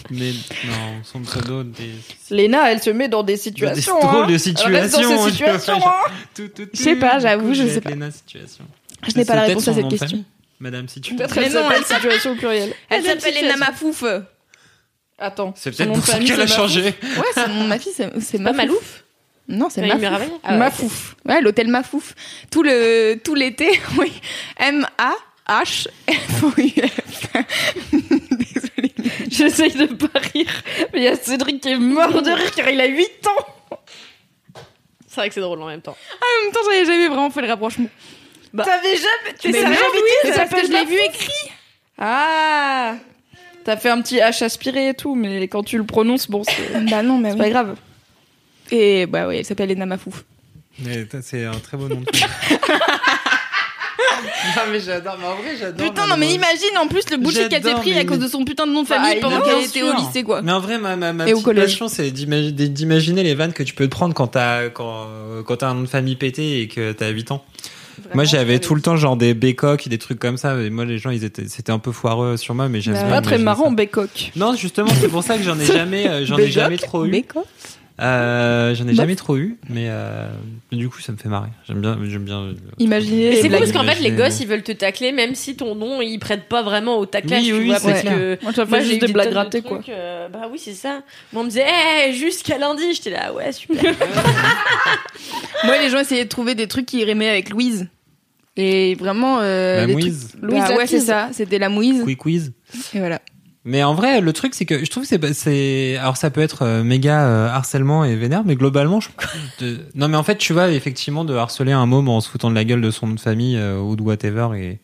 Mais 0.10 0.32
non, 0.66 1.02
son 1.04 1.20
pseudo 1.22 1.64
des. 1.64 1.92
Léna, 2.30 2.72
elle 2.72 2.82
se 2.82 2.90
met 2.90 3.10
dans 3.10 3.24
des 3.24 3.36
situations. 3.38 3.96
Des 4.00 4.08
drôles 4.08 4.24
hein. 4.24 4.28
de 4.28 4.32
Elle 4.32 4.32
reste 4.32 4.46
situations, 4.46 5.10
dans 5.16 5.24
je 5.26 5.30
ces 5.30 5.32
situations. 5.32 5.74
hein. 5.86 5.92
Tout, 6.34 6.48
tout, 6.48 6.64
tout. 6.66 6.70
Je 6.74 6.82
sais 6.82 6.96
pas, 6.96 7.20
j'avoue, 7.20 7.54
je 7.54 7.68
sais 7.68 7.82
pas. 7.82 7.90
Léna 7.90 8.12
Situation. 8.12 8.64
Je 9.08 9.18
n'ai 9.18 9.26
pas 9.26 9.36
la 9.36 9.44
réponse 9.44 9.68
à 9.68 9.74
cette 9.74 9.90
question. 9.90 10.24
Madame 10.60 10.88
Situation. 10.88 11.18
Peut-être 11.18 11.38
elle 11.38 11.52
s'appelle 11.52 11.78
elle 11.78 11.96
situation 11.98 12.32
au 12.32 12.36
pluriel. 12.36 12.74
Elle 12.90 13.04
s'appelle. 13.04 13.34
Lena 13.42 13.58
Mafouf. 13.58 14.04
Attends. 15.20 15.54
C'est 15.58 15.76
peut-être 15.76 15.94
pour 15.94 16.06
ça 16.06 16.20
qu'elle 16.20 16.40
a 16.42 16.48
changé. 16.48 16.84
Ouais, 16.84 16.94
c'est 17.34 17.48
ma 17.68 17.80
fille, 17.80 17.92
c'est 17.94 18.40
Mafouf. 18.40 18.58
Malouf 18.58 19.04
Non, 19.48 19.70
c'est 19.70 19.82
Mafouf. 19.86 20.02
Mafouf. 20.10 20.40
Ah 20.44 20.52
ouais, 20.52 20.58
Mafouf. 20.58 21.16
Ouais, 21.26 21.42
l'hôtel 21.42 21.68
Mafouf. 21.68 22.16
Tout 22.50 22.64
le 22.64 23.16
tout 23.24 23.36
l'été, 23.36 23.68
oui. 23.98 24.12
M 24.58 24.88
A 24.98 25.14
H 25.48 25.88
F 26.10 26.44
O 26.44 26.52
U 26.58 26.70
F. 26.70 27.28
Désolée. 27.92 28.94
J'essaye 29.30 29.74
de 29.74 29.86
pas 29.88 30.20
rire, 30.34 30.48
mais 30.94 31.00
il 31.00 31.04
y 31.04 31.08
a 31.08 31.16
Cédric 31.16 31.62
qui 31.62 31.70
est 31.70 31.78
mort 31.78 32.22
de 32.22 32.32
rire 32.32 32.52
car 32.56 32.70
il 32.70 32.80
a 32.80 32.86
8 32.86 33.28
ans. 33.28 33.78
C'est 35.08 35.16
vrai 35.18 35.28
que 35.28 35.36
c'est 35.36 35.42
drôle 35.42 35.62
en 35.62 35.68
même 35.68 35.82
temps. 35.82 35.96
En 36.14 36.44
même 36.44 36.54
temps, 36.54 36.62
j'avais 36.66 36.86
jamais 36.86 37.08
vraiment 37.08 37.30
fait 37.30 37.42
le 37.42 37.48
rapprochement. 37.48 37.90
T'avais 38.56 38.96
jamais. 38.96 39.36
Tu 39.40 39.52
savais 39.52 39.68
oui, 39.68 40.32
parce 40.36 40.50
que 40.50 40.68
je 40.68 40.72
l'ai 40.72 40.86
vu 40.86 40.98
écrit. 41.06 41.52
Ah 41.98 42.96
T'as 43.64 43.78
fait 43.78 43.90
un 43.90 44.02
petit 44.02 44.18
H 44.18 44.44
aspiré 44.44 44.90
et 44.90 44.94
tout, 44.94 45.16
mais 45.16 45.48
quand 45.48 45.64
tu 45.64 45.78
le 45.78 45.86
prononces, 45.86 46.30
bon, 46.30 46.44
c'est 46.44 46.84
Bah 46.90 47.02
non, 47.04 47.18
mais 47.18 47.30
c'est 47.30 47.36
oui. 47.36 47.42
pas 47.42 47.50
grave. 47.50 47.76
Et 48.72 49.06
bah 49.06 49.28
oui, 49.28 49.38
elle 49.38 49.46
s'appelle 49.46 49.70
Lena 49.70 49.86
Mafouf. 49.86 50.24
Mais 50.84 51.08
c'est 51.22 51.46
un 51.46 51.52
très 51.60 51.78
beau 51.78 51.88
nom 51.88 52.02
de 52.02 52.16
famille. 52.16 52.60
Non 54.56 54.64
mais 54.72 54.80
j'adore, 54.80 55.18
mais 55.20 55.26
en 55.28 55.36
vrai 55.36 55.56
j'adore. 55.60 55.86
Putain, 55.88 56.08
non, 56.08 56.16
mais 56.18 56.34
imagine 56.34 56.78
en 56.78 56.88
plus 56.88 57.10
le 57.12 57.18
bullshit 57.18 57.50
qu'elle 57.50 57.64
s'est 57.64 57.74
pris 57.76 57.92
à 57.94 57.96
mais- 57.96 58.06
cause 58.06 58.20
de 58.20 58.28
son 58.28 58.44
putain 58.46 58.66
de 58.68 58.72
nom 58.72 58.84
de 58.84 58.88
Bah, 58.88 58.96
famille 58.98 59.20
pendant 59.22 59.42
bien 59.42 59.54
qu'elle 59.56 59.64
était 59.66 59.82
au 59.84 59.94
lycée, 59.96 60.24
quoi. 60.24 60.42
Mais 60.42 60.52
en 60.52 60.60
vrai, 60.60 60.78
ma, 60.78 60.96
ma, 60.96 61.14
ma 61.14 61.26
petite 61.26 61.56
passion, 61.56 61.88
c'est 61.88 62.12
d'imagi- 62.12 62.52
d'imaginer 62.54 63.24
les 63.24 63.36
vannes 63.36 63.54
que 63.54 63.64
tu 63.64 63.74
peux 63.74 63.86
te 63.86 63.90
prendre 63.92 64.14
quand 64.14 64.28
t'as 64.28 64.70
quand, 64.70 65.08
quand 65.46 65.58
t'as 65.58 65.70
un 65.70 65.74
nom 65.76 65.82
de 65.82 65.88
famille 65.88 66.16
pété 66.16 66.62
et 66.62 66.68
que 66.68 66.92
t'as 66.92 67.10
8 67.10 67.32
ans. 67.32 67.44
moi, 68.14 68.24
j'avais 68.24 68.60
tout 68.60 68.76
le 68.76 68.82
temps 68.82 68.96
genre 68.98 69.18
des 69.18 69.34
bécoques, 69.34 69.88
des 69.88 69.98
trucs 69.98 70.20
comme 70.20 70.38
ça. 70.38 70.56
Et 70.62 70.70
moi, 70.70 70.86
les 70.86 70.98
gens, 70.98 71.10
ils 71.10 71.24
étaient, 71.24 71.48
c'était 71.48 71.72
un 71.72 71.80
peu 71.80 71.92
foireux 71.92 72.38
sur 72.38 72.54
moi, 72.54 72.70
mais 72.70 72.82
j'aime 72.82 72.96
Bah, 72.96 73.04
Pas 73.10 73.22
très 73.22 73.38
marrant, 73.38 73.70
ça. 73.70 73.76
Bécoque. 73.76 74.32
Non, 74.36 74.56
justement, 74.56 74.90
c'est 75.00 75.10
pour 75.10 75.24
ça 75.24 75.38
que 75.38 75.44
j'en 75.44 75.60
ai 75.60 75.66
jamais, 75.66 76.08
euh, 76.08 76.26
j'en 76.26 76.36
ai 76.38 76.44
Bécoque 76.46 76.54
jamais 76.54 76.78
trop 76.78 77.06
eu. 77.06 77.10
Béco 77.12 77.46
Euh, 78.02 78.74
j'en 78.74 78.86
ai 78.86 78.88
Bof. 78.88 78.96
jamais 78.96 79.16
trop 79.16 79.38
eu, 79.38 79.56
mais 79.70 79.86
euh, 79.88 80.28
du 80.72 80.90
coup, 80.90 81.00
ça 81.00 81.12
me 81.12 81.18
fait 81.18 81.30
marrer. 81.30 81.50
J'aime 81.68 81.80
bien, 81.80 81.96
j'aime 82.06 82.24
bien. 82.24 82.40
euh, 82.42 82.54
Mais 82.80 83.00
c'est 83.02 83.50
cool 83.50 83.60
parce 83.60 83.72
qu'en 83.72 83.84
fait, 83.84 83.96
les 84.00 84.08
imaginer, 84.08 84.18
gosses, 84.18 84.40
ils 84.40 84.48
veulent 84.48 84.64
te 84.64 84.72
tacler 84.72 85.12
même 85.12 85.36
si 85.36 85.56
ton 85.56 85.76
nom, 85.76 86.02
il 86.02 86.18
prête 86.18 86.50
pas 86.50 86.64
vraiment 86.64 86.98
au 86.98 87.06
taclage, 87.06 87.42
Oui, 87.44 87.48
tu 87.50 87.54
oui, 87.54 87.66
vois, 87.68 87.80
c'est 87.80 87.90
parce 87.90 88.02
clair. 88.02 88.14
que... 88.18 88.40
Moi, 88.42 88.80
j'ai 88.80 88.86
juste 88.86 89.04
eu 89.04 89.06
des 89.06 89.14
blagues 89.14 89.26
tonnes 89.26 89.34
de 89.34 89.38
ratées, 89.38 89.62
quoi. 89.62 89.78
trucs, 89.78 89.90
euh, 89.90 90.28
bah 90.28 90.48
oui, 90.52 90.58
c'est 90.58 90.74
ça. 90.74 91.02
Moi, 91.32 91.42
on 91.42 91.46
me 91.46 91.50
disait, 91.50 91.66
hey, 91.68 92.16
jusqu'à 92.16 92.58
lundi, 92.58 92.82
j'étais 92.96 93.12
là, 93.12 93.32
ouais, 93.32 93.52
super. 93.52 93.84
Moi, 95.64 95.78
les 95.78 95.90
gens 95.90 96.00
essayaient 96.00 96.24
de 96.26 96.30
trouver 96.30 96.56
des 96.56 96.68
trucs 96.68 96.86
qui 96.88 97.04
rimaient 97.06 97.30
avec 97.30 97.50
Louise. 97.52 97.88
Et 98.58 98.96
vraiment. 98.96 99.40
Euh, 99.42 99.78
La 99.82 99.86
des 99.88 99.94
mouise. 99.94 100.30
trucs- 100.30 100.44
Louise 100.44 100.64
Bah 100.68 100.76
ouais, 100.76 100.88
c'est 100.88 101.00
ça. 101.00 101.30
C'était 101.32 101.58
la 101.60 101.70
mouise. 101.70 102.04
Quick 102.04 102.20
quiz. 102.20 102.52
Et 102.94 103.00
voilà. 103.00 103.20
Mais 103.66 103.82
en 103.82 103.94
vrai, 103.94 104.20
le 104.20 104.34
truc, 104.34 104.54
c'est 104.56 104.66
que 104.66 104.84
je 104.84 104.90
trouve 104.90 105.08
que 105.08 105.34
c'est, 105.34 105.96
alors 105.96 106.18
ça 106.18 106.30
peut 106.30 106.42
être 106.42 106.64
euh, 106.64 106.84
méga 106.84 107.26
euh, 107.26 107.48
harcèlement 107.48 108.04
et 108.04 108.16
vénère, 108.18 108.44
mais 108.46 108.56
globalement, 108.56 109.00
je, 109.00 109.08
de- 109.60 109.80
non 109.96 110.10
mais 110.10 110.18
en 110.18 110.24
fait, 110.24 110.38
tu 110.38 110.52
vois, 110.52 110.70
effectivement, 110.70 111.24
de 111.24 111.34
harceler 111.34 111.72
un 111.72 111.86
môme 111.86 112.10
en 112.10 112.20
se 112.20 112.30
foutant 112.30 112.50
de 112.50 112.56
la 112.56 112.66
gueule 112.66 112.82
de 112.82 112.92
son 112.92 113.08
nom 113.08 113.14
de 113.14 113.20
famille 113.22 113.56
euh, 113.56 113.80
ou 113.80 113.96
de 113.96 114.02
whatever 114.02 114.50
et, 114.58 114.80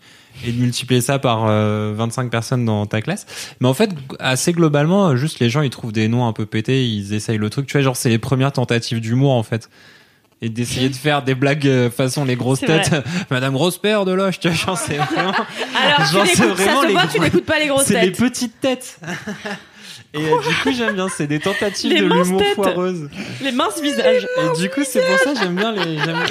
de 0.49 0.57
multiplier 0.57 1.01
ça 1.01 1.19
par 1.19 1.47
euh, 1.49 1.93
25 1.93 2.31
personnes 2.31 2.63
dans 2.63 2.85
ta 2.85 3.01
classe. 3.01 3.25
Mais 3.59 3.67
en 3.67 3.73
fait, 3.73 3.89
assez 4.19 4.53
globalement, 4.53 5.13
juste 5.17 5.39
les 5.39 5.49
gens, 5.49 5.61
ils 5.61 5.69
trouvent 5.69 5.91
des 5.91 6.07
noms 6.07 6.25
un 6.25 6.31
peu 6.31 6.45
pétés, 6.45 6.87
ils 6.87 7.13
essayent 7.13 7.37
le 7.37 7.49
truc. 7.49 7.67
Tu 7.67 7.73
vois, 7.73 7.81
genre, 7.81 7.97
c'est 7.97 8.07
les 8.07 8.19
premières 8.19 8.53
tentatives 8.53 9.01
d'humour, 9.01 9.31
en 9.31 9.43
fait. 9.43 9.69
Et 10.41 10.47
d'essayer 10.49 10.87
de 10.89 10.95
faire 10.95 11.21
des 11.21 11.35
blagues 11.35 11.67
euh, 11.67 11.89
façon 11.91 12.23
les 12.23 12.35
grosses 12.37 12.61
têtes. 12.61 12.91
Madame 13.29 13.53
Grospère 13.53 14.05
de 14.05 14.13
Loche, 14.13 14.39
tu 14.39 14.47
vois, 14.47 14.55
genre, 14.57 14.77
c'est 14.77 14.95
vraiment, 14.97 15.33
Alors, 15.33 16.09
tu 16.09 16.15
n'écoutes, 16.15 16.35
ça 16.35 16.45
vraiment 16.47 16.81
se 16.81 16.87
les 16.87 16.93
voit, 16.93 17.01
gros- 17.03 17.11
tu 17.11 17.19
n'écoutes 17.19 17.45
pas 17.45 17.59
les 17.59 17.67
grosses 17.67 17.85
c'est 17.87 17.99
les 18.01 18.11
têtes. 18.13 18.17
petites 18.19 18.59
têtes. 18.61 18.99
Et 20.13 20.17
euh, 20.25 20.39
du 20.41 20.55
coup, 20.63 20.71
j'aime 20.75 20.95
bien. 20.95 21.07
C'est 21.07 21.27
des 21.27 21.39
tentatives 21.39 21.91
Les 21.93 21.99
de 22.01 22.05
minces 22.07 22.27
l'humour 22.27 22.41
têtes. 22.41 22.55
foireuse. 22.55 23.09
Les 23.43 23.51
minces 23.51 23.79
visages. 23.81 24.25
Et 24.37 24.59
du 24.59 24.69
coup, 24.69 24.81
c'est 24.83 25.05
pour 25.05 25.19
ça 25.19 25.33
que 25.33 25.39
j'aime 25.39 25.55
bien 25.55 25.71
les. 25.73 25.99
j'aime- 25.99 26.23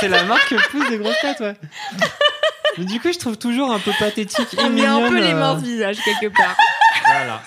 C'est 0.00 0.08
la 0.08 0.24
marque 0.24 0.54
pouce 0.70 0.90
des 0.90 0.98
grosses 0.98 1.18
têtes, 1.22 1.40
ouais. 1.40 1.54
Mais 2.78 2.84
du 2.84 3.00
coup, 3.00 3.10
je 3.12 3.18
trouve 3.18 3.38
toujours 3.38 3.72
un 3.72 3.78
peu 3.78 3.92
pathétique 3.98 4.52
et 4.54 4.62
On 4.62 4.70
met 4.70 4.84
un 4.84 5.08
peu 5.08 5.18
les 5.18 5.32
euh, 5.32 5.34
mains 5.34 5.52
au 5.52 5.56
visage 5.60 5.96
quelque 6.04 6.26
part. 6.36 6.56
Voilà. 7.06 7.42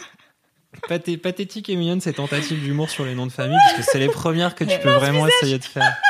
Pathé- 0.90 1.18
pathétique 1.18 1.70
et 1.70 1.76
mignonne 1.76 2.02
ces 2.02 2.14
tentatives 2.14 2.62
d'humour 2.62 2.90
sur 2.90 3.06
les 3.06 3.16
noms 3.16 3.26
de 3.26 3.32
famille, 3.32 3.58
parce 3.66 3.78
que 3.86 3.92
c'est 3.92 4.00
les 4.00 4.10
premières 4.10 4.54
que 4.56 4.64
tu 4.66 4.78
peux 4.80 4.92
vraiment 4.92 5.26
essayer 5.28 5.58
de 5.60 5.64
faire. 5.64 5.96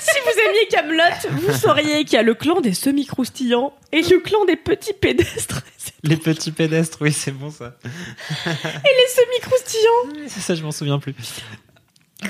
Si 0.00 0.18
vous 0.24 0.40
aimiez 0.48 0.66
Camelot, 0.70 1.30
vous 1.42 1.52
sauriez 1.52 2.04
qu'il 2.04 2.14
y 2.14 2.16
a 2.16 2.22
le 2.22 2.32
clan 2.34 2.60
des 2.62 2.72
semi-croustillants 2.72 3.74
et 3.92 4.00
le 4.00 4.18
clan 4.20 4.44
des 4.46 4.56
petits 4.56 4.94
pédestres. 4.94 5.60
Les 6.04 6.16
petits 6.16 6.52
pédestres, 6.52 6.98
oui, 7.02 7.12
c'est 7.12 7.30
bon 7.32 7.50
ça. 7.50 7.74
Et 7.84 8.48
les 8.48 9.08
semi-croustillants 9.14 10.26
C'est 10.28 10.40
ça, 10.40 10.54
je 10.54 10.62
m'en 10.62 10.72
souviens 10.72 10.98
plus. 10.98 11.14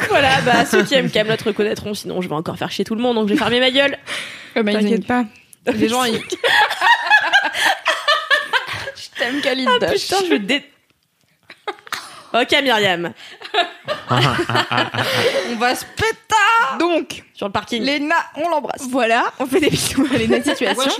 Voilà, 0.09 0.41
bah 0.43 0.67
ceux 0.67 0.83
qui 0.85 0.95
aiment 0.95 1.11
Camelot 1.11 1.37
reconnaîtront, 1.45 1.95
sinon 1.95 2.21
je 2.21 2.29
vais 2.29 2.35
encore 2.35 2.59
faire 2.59 2.71
chier 2.71 2.85
tout 2.85 2.95
le 2.97 3.01
monde, 3.03 3.15
donc 3.17 3.29
je 3.29 3.35
vais 3.35 3.39
fermer 3.39 3.61
ma 3.61 3.71
gueule. 3.71 3.97
T'inquiète 4.55 5.07
pas. 5.07 5.25
Les 5.73 5.89
gens, 5.89 6.05
ils. 6.05 6.15
Je 8.97 9.19
t'aime, 9.19 9.41
Khalid. 9.41 9.69
Ah 9.69 9.87
putain, 9.87 10.17
je 10.29 10.35
dé... 10.37 10.65
Ok 12.33 12.51
Myriam, 12.63 13.13
On 14.11 15.57
va 15.57 15.75
se 15.75 15.85
péter 15.85 16.79
Donc, 16.79 17.23
sur 17.35 17.47
le 17.47 17.53
parking. 17.53 17.83
Léna, 17.83 18.15
on 18.37 18.49
l'embrasse. 18.49 18.87
voilà, 18.89 19.25
on 19.39 19.47
fait 19.47 19.61
des 19.61 19.71
bisous 19.71 20.07
à 20.13 20.17
Léna 20.17 20.43
Situation. 20.45 20.91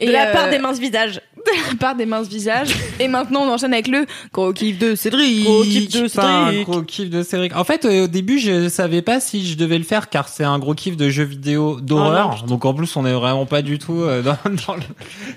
De 0.00 0.10
la 0.10 0.28
euh, 0.28 0.32
part 0.32 0.48
des 0.48 0.58
minces 0.58 0.78
visages. 0.78 1.20
De 1.46 1.70
la 1.70 1.76
part 1.76 1.94
des 1.94 2.06
minces 2.06 2.28
visages. 2.28 2.70
Et 3.00 3.08
maintenant, 3.08 3.42
on 3.42 3.48
enchaîne 3.52 3.72
avec 3.72 3.88
le 3.88 4.06
gros 4.32 4.52
kiff 4.52 4.78
de 4.78 4.94
Cédric. 4.94 5.44
Gros 5.44 5.62
kiff 5.62 5.88
de 5.90 6.08
C'est 6.08 6.18
un 6.20 6.46
Cédric. 6.50 6.66
gros 6.68 6.82
kiff 6.82 7.10
de 7.10 7.22
Cédric. 7.22 7.56
En 7.56 7.64
fait, 7.64 7.84
euh, 7.84 8.04
au 8.04 8.06
début, 8.08 8.38
je 8.38 8.68
savais 8.68 9.02
pas 9.02 9.20
si 9.20 9.46
je 9.46 9.56
devais 9.56 9.78
le 9.78 9.84
faire 9.84 10.08
car 10.08 10.28
c'est 10.28 10.44
un 10.44 10.58
gros 10.58 10.74
kiff 10.74 10.96
de 10.96 11.08
jeux 11.10 11.24
vidéo 11.24 11.80
d'horreur. 11.80 12.44
Donc 12.46 12.64
en 12.64 12.74
plus, 12.74 12.94
on 12.96 13.04
est 13.06 13.12
vraiment 13.12 13.46
pas 13.46 13.62
du 13.62 13.78
tout 13.78 14.00
euh, 14.02 14.22
dans, 14.22 14.36
dans 14.66 14.74
le, 14.74 14.82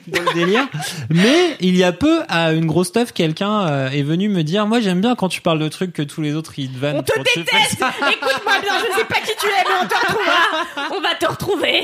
dans 0.07 0.21
le 0.21 0.33
délire. 0.33 0.67
Mais 1.09 1.55
il 1.59 1.75
y 1.75 1.83
a 1.83 1.91
peu, 1.91 2.21
à 2.27 2.53
une 2.53 2.65
grosse 2.65 2.87
stuff, 2.87 3.11
quelqu'un 3.13 3.67
euh, 3.67 3.89
est 3.89 4.03
venu 4.03 4.29
me 4.29 4.43
dire, 4.43 4.67
moi 4.67 4.79
j'aime 4.79 5.01
bien 5.01 5.15
quand 5.15 5.29
tu 5.29 5.41
parles 5.41 5.59
de 5.59 5.67
trucs 5.67 5.93
que 5.93 6.01
tous 6.01 6.21
les 6.21 6.35
autres 6.35 6.53
ils 6.57 6.69
te 6.69 6.77
vannent. 6.79 6.97
On 6.97 7.03
te 7.03 7.13
déteste. 7.35 7.73
Écoute-moi 7.81 8.53
bien, 8.61 8.73
je 8.79 8.99
sais 8.99 9.05
pas 9.05 9.15
qui 9.15 9.31
tu 9.39 9.47
es, 9.47 9.63
mais 9.67 9.75
on 9.83 9.87
te 9.87 9.95
retrouvera 9.95 10.95
On 10.97 11.01
va 11.01 11.15
te 11.19 11.25
retrouver 11.25 11.81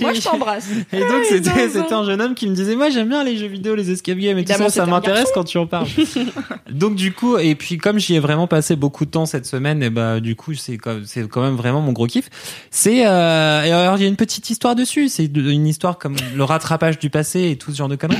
Moi, 0.00 0.12
je 0.12 0.20
t'embrasse. 0.20 0.68
Et 0.92 1.00
donc 1.00 1.24
c'était 1.28 1.68
c'était 1.68 1.92
un 1.92 2.04
jeune 2.04 2.20
homme 2.20 2.34
qui 2.34 2.46
me 2.48 2.54
disait 2.54 2.76
moi 2.76 2.90
j'aime 2.90 3.08
bien 3.08 3.24
les 3.24 3.36
jeux 3.36 3.46
vidéo, 3.46 3.55
les 3.64 3.90
escape 3.90 4.18
games 4.18 4.38
et 4.38 4.44
tout 4.44 4.52
ça, 4.68 4.86
m'intéresse 4.86 5.28
quand 5.34 5.44
tu 5.44 5.58
en 5.58 5.66
parles. 5.66 5.86
donc 6.70 6.94
du 6.94 7.12
coup 7.12 7.38
et 7.38 7.54
puis 7.54 7.78
comme 7.78 7.98
j'y 7.98 8.14
ai 8.14 8.18
vraiment 8.18 8.46
passé 8.46 8.76
beaucoup 8.76 9.04
de 9.04 9.10
temps 9.10 9.26
cette 9.26 9.46
semaine 9.46 9.82
et 9.82 9.90
bah 9.90 10.20
du 10.20 10.36
coup 10.36 10.54
c'est 10.54 10.78
quand 10.78 11.00
c'est 11.04 11.28
quand 11.28 11.42
même 11.42 11.56
vraiment 11.56 11.80
mon 11.80 11.92
gros 11.92 12.06
kiff. 12.06 12.28
C'est 12.70 13.06
euh, 13.06 13.64
et 13.64 13.70
alors 13.72 13.96
il 13.96 14.02
y 14.02 14.04
a 14.04 14.08
une 14.08 14.16
petite 14.16 14.50
histoire 14.50 14.74
dessus, 14.74 15.08
c'est 15.08 15.24
une 15.24 15.66
histoire 15.66 15.98
comme 15.98 16.16
le 16.34 16.44
rattrapage 16.44 16.98
du 16.98 17.10
passé 17.10 17.50
et 17.50 17.56
tout 17.56 17.70
ce 17.72 17.76
genre 17.76 17.88
de 17.88 17.96
conneries. 17.96 18.18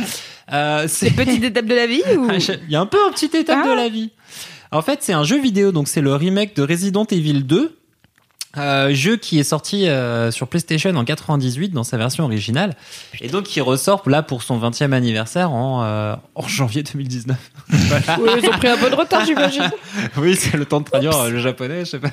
Euh, 0.52 0.84
c'est 0.88 1.10
Petite 1.10 1.42
étape 1.44 1.66
de 1.66 1.74
la 1.74 1.86
vie 1.86 2.02
ou... 2.16 2.26
ah, 2.30 2.36
Il 2.36 2.70
y 2.70 2.76
a 2.76 2.80
un 2.80 2.86
peu 2.86 2.98
un 3.06 3.10
petit 3.10 3.30
étape 3.36 3.60
Ah. 3.64 3.68
de 3.68 3.74
la 3.74 3.88
vie. 3.88 4.10
En 4.72 4.82
fait, 4.82 4.98
c'est 5.02 5.12
un 5.12 5.24
jeu 5.24 5.40
vidéo, 5.40 5.72
donc 5.72 5.88
c'est 5.88 6.00
le 6.00 6.14
remake 6.14 6.54
de 6.56 6.62
Resident 6.62 7.04
Evil 7.10 7.42
2. 7.44 7.76
Euh, 8.58 8.94
jeu 8.94 9.16
qui 9.16 9.38
est 9.38 9.44
sorti 9.44 9.88
euh, 9.88 10.30
sur 10.30 10.48
PlayStation 10.48 10.94
en 10.94 11.04
98 11.04 11.70
dans 11.70 11.84
sa 11.84 11.96
version 11.96 12.24
originale 12.24 12.74
et 13.20 13.28
donc 13.28 13.44
qui 13.44 13.60
ressort 13.60 14.02
là 14.08 14.22
pour 14.22 14.42
son 14.42 14.58
20e 14.58 14.92
anniversaire 14.92 15.52
en, 15.52 15.84
euh, 15.84 16.14
en 16.34 16.48
janvier 16.48 16.82
2019. 16.82 17.36
Voilà. 17.68 18.18
Oui, 18.20 18.30
ils 18.42 18.48
ont 18.48 18.52
pris 18.52 18.68
un 18.68 18.76
peu 18.78 18.88
de 18.90 18.94
retard, 18.94 19.24
j'imagine. 19.24 19.70
Oui, 20.16 20.36
c'est 20.36 20.56
le 20.56 20.64
temps 20.64 20.80
de 20.80 20.86
traduire 20.86 21.16
euh, 21.16 21.30
le 21.30 21.38
japonais, 21.38 21.80
je 21.80 21.90
sais 21.90 21.98
pas. 21.98 22.10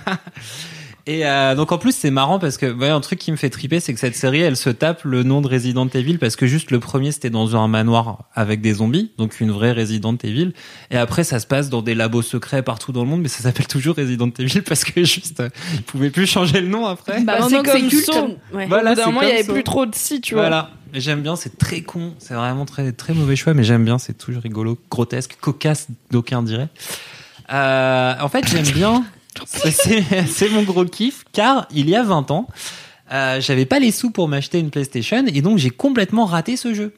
Et 1.05 1.25
euh, 1.25 1.53
donc 1.53 1.73
en 1.73 1.77
plus 1.77 1.93
c'est 1.93 2.11
marrant 2.11 2.39
parce 2.39 2.57
que 2.57 2.65
ouais, 2.71 2.87
un 2.87 3.01
truc 3.01 3.19
qui 3.19 3.29
me 3.31 3.35
fait 3.35 3.49
triper 3.49 3.81
c'est 3.81 3.93
que 3.93 3.99
cette 3.99 4.15
série 4.15 4.39
elle 4.39 4.55
se 4.55 4.69
tape 4.69 5.03
le 5.03 5.23
nom 5.23 5.41
de 5.41 5.49
Resident 5.49 5.85
Evil 5.89 6.17
parce 6.17 6.37
que 6.37 6.47
juste 6.47 6.71
le 6.71 6.79
premier 6.79 7.11
c'était 7.11 7.29
dans 7.29 7.57
un 7.57 7.67
manoir 7.67 8.19
avec 8.33 8.61
des 8.61 8.75
zombies 8.75 9.11
donc 9.17 9.41
une 9.41 9.51
vraie 9.51 9.73
Resident 9.73 10.15
Evil 10.23 10.53
et 10.91 10.97
après 10.97 11.25
ça 11.25 11.41
se 11.41 11.45
passe 11.45 11.69
dans 11.69 11.81
des 11.81 11.93
labos 11.93 12.21
secrets 12.21 12.63
partout 12.63 12.93
dans 12.93 13.03
le 13.03 13.09
monde 13.09 13.21
mais 13.21 13.27
ça 13.27 13.43
s'appelle 13.43 13.67
toujours 13.67 13.97
Resident 13.97 14.29
Evil 14.39 14.61
parce 14.65 14.85
que 14.85 15.03
juste 15.03 15.41
euh, 15.41 15.49
ils 15.73 15.83
pouvaient 15.83 16.09
plus 16.09 16.25
changer 16.25 16.61
le 16.61 16.67
nom 16.69 16.85
après. 16.85 17.21
Bah, 17.21 17.39
Bah, 17.39 17.47
c'est 17.49 17.61
comme 17.63 17.89
culte. 17.89 18.05
Saw. 18.05 18.37
Ouais. 18.53 18.67
Voilà, 18.67 18.91
Au 18.91 18.95
bout 18.95 18.95
d'un 18.95 19.03
c'est 19.03 19.05
moment, 19.11 19.21
il 19.23 19.25
y 19.25 19.27
comme 19.27 19.35
avait 19.39 19.43
ça. 19.47 19.53
plus 19.53 19.63
trop 19.65 19.85
de 19.85 19.95
si, 19.95 20.21
tu 20.21 20.35
vois. 20.35 20.43
Voilà. 20.43 20.69
J'aime 20.93 21.21
bien, 21.21 21.35
c'est 21.35 21.57
très 21.57 21.81
con, 21.81 22.13
c'est 22.19 22.33
vraiment 22.35 22.65
très 22.65 22.93
très 22.93 23.13
mauvais 23.13 23.35
choix, 23.35 23.53
mais 23.53 23.63
j'aime 23.65 23.83
bien, 23.83 23.97
c'est 23.97 24.17
toujours 24.17 24.41
rigolo, 24.43 24.77
grotesque, 24.89 25.35
cocasse, 25.41 25.87
d'aucuns 26.11 26.43
diraient. 26.43 26.69
Euh, 27.51 28.13
en 28.21 28.29
fait, 28.29 28.47
j'aime 28.47 28.69
bien. 28.73 29.03
C'est- 30.27 30.49
mon 30.49 30.63
gros 30.63 30.85
kiff, 30.85 31.23
car 31.31 31.67
il 31.71 31.89
y 31.89 31.95
a 31.95 32.03
20 32.03 32.31
ans, 32.31 32.47
euh, 33.11 33.41
j'avais 33.41 33.65
pas 33.65 33.79
les 33.79 33.91
sous 33.91 34.11
pour 34.11 34.27
m'acheter 34.27 34.59
une 34.59 34.69
PlayStation, 34.69 35.25
et 35.27 35.41
donc 35.41 35.57
j'ai 35.57 35.69
complètement 35.69 36.25
raté 36.25 36.57
ce 36.57 36.73
jeu. 36.73 36.93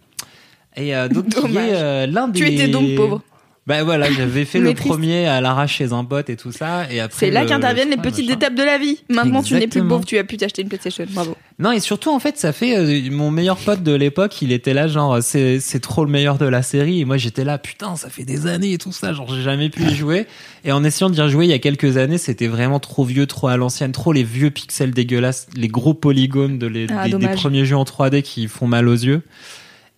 Et 0.78 0.96
euh, 0.96 1.08
donc, 1.08 1.26
qui 1.30 1.42
Dommage. 1.42 1.56
est 1.70 1.74
euh, 1.76 2.06
des. 2.28 2.40
Tu 2.40 2.48
étais 2.48 2.68
donc 2.68 2.96
pauvre. 2.96 3.22
Bah 3.68 3.84
voilà, 3.84 4.12
j'avais 4.12 4.46
fait 4.46 4.60
le 4.60 4.76
triste. 4.76 4.88
premier 4.90 5.26
à 5.26 5.42
l'arrache 5.42 5.78
chez 5.78 5.92
un 5.92 6.04
pote 6.06 6.30
et 6.30 6.36
tout 6.36 6.52
ça, 6.52 6.84
et 6.92 7.00
après. 7.00 7.18
C'est 7.26 7.32
là 7.32 7.42
le- 7.42 7.50
qu'interviennent 7.50 7.90
les 7.90 7.96
le- 7.96 8.02
petites 8.04 8.28
machin. 8.28 8.38
étapes 8.38 8.54
de 8.54 8.62
la 8.62 8.78
vie. 8.78 9.00
Maintenant, 9.10 9.42
tu 9.42 9.54
n'es 9.56 9.62
plus 9.62 9.66
Exactement. 9.66 9.90
pauvre, 9.90 10.06
tu 10.06 10.20
as 10.20 10.24
pu 10.24 10.38
t'acheter 10.38 10.62
une 10.62 10.68
PlayStation. 10.68 11.06
Bravo. 11.10 11.36
Non, 11.58 11.72
et 11.72 11.80
surtout, 11.80 12.12
en 12.12 12.20
fait, 12.20 12.38
ça 12.38 12.54
fait. 12.54 12.78
euh, 12.78 13.10
mon 13.12 13.32
meilleur 13.32 13.58
pote 13.58 13.82
de 13.82 13.92
l'époque, 13.94 14.40
il 14.44 14.52
était 14.52 14.76
là, 14.76 14.88
genre, 14.88 15.18
c'est 15.24 15.60
c'est 15.60 15.80
trop 15.80 16.06
le 16.06 16.12
meilleur 16.12 16.38
de 16.38 16.46
la 16.46 16.62
série. 16.62 17.00
Et 17.02 17.06
moi, 17.06 17.18
j'étais 17.18 17.44
là, 17.44 17.58
putain, 17.58 17.96
ça 17.96 18.10
fait 18.10 18.24
des 18.24 18.46
années 18.46 18.74
et 18.74 18.78
tout 18.78 18.92
ça. 18.92 19.14
Genre, 19.14 19.34
j'ai 19.34 19.42
jamais 19.42 19.70
pu 19.70 19.82
y 19.82 19.96
jouer. 19.96 20.28
Et 20.64 20.72
en 20.72 20.84
essayant 20.84 21.10
d'y 21.10 21.20
rejouer 21.22 21.46
il 21.46 21.50
y 21.50 21.54
a 21.54 21.60
quelques 21.60 21.98
années, 21.98 22.20
c'était 22.20 22.48
vraiment 22.48 22.80
trop 22.80 23.04
vieux, 23.04 23.26
trop 23.26 23.48
à 23.48 23.58
l'ancienne, 23.58 23.94
trop 23.94 24.14
les 24.14 24.24
vieux 24.24 24.52
pixels 24.52 24.92
dégueulasses, 24.92 25.48
les 25.56 25.70
gros 25.70 25.96
polygones 25.96 26.60
de 26.60 26.68
les, 26.68 26.86
Ah, 26.96 27.10
des, 27.10 27.28
premiers 27.30 27.66
jeux 27.66 27.78
en 27.78 27.84
3D 27.86 28.22
qui 28.22 28.48
font 28.48 28.68
mal 28.68 28.88
aux 28.88 28.94
yeux. 28.94 29.24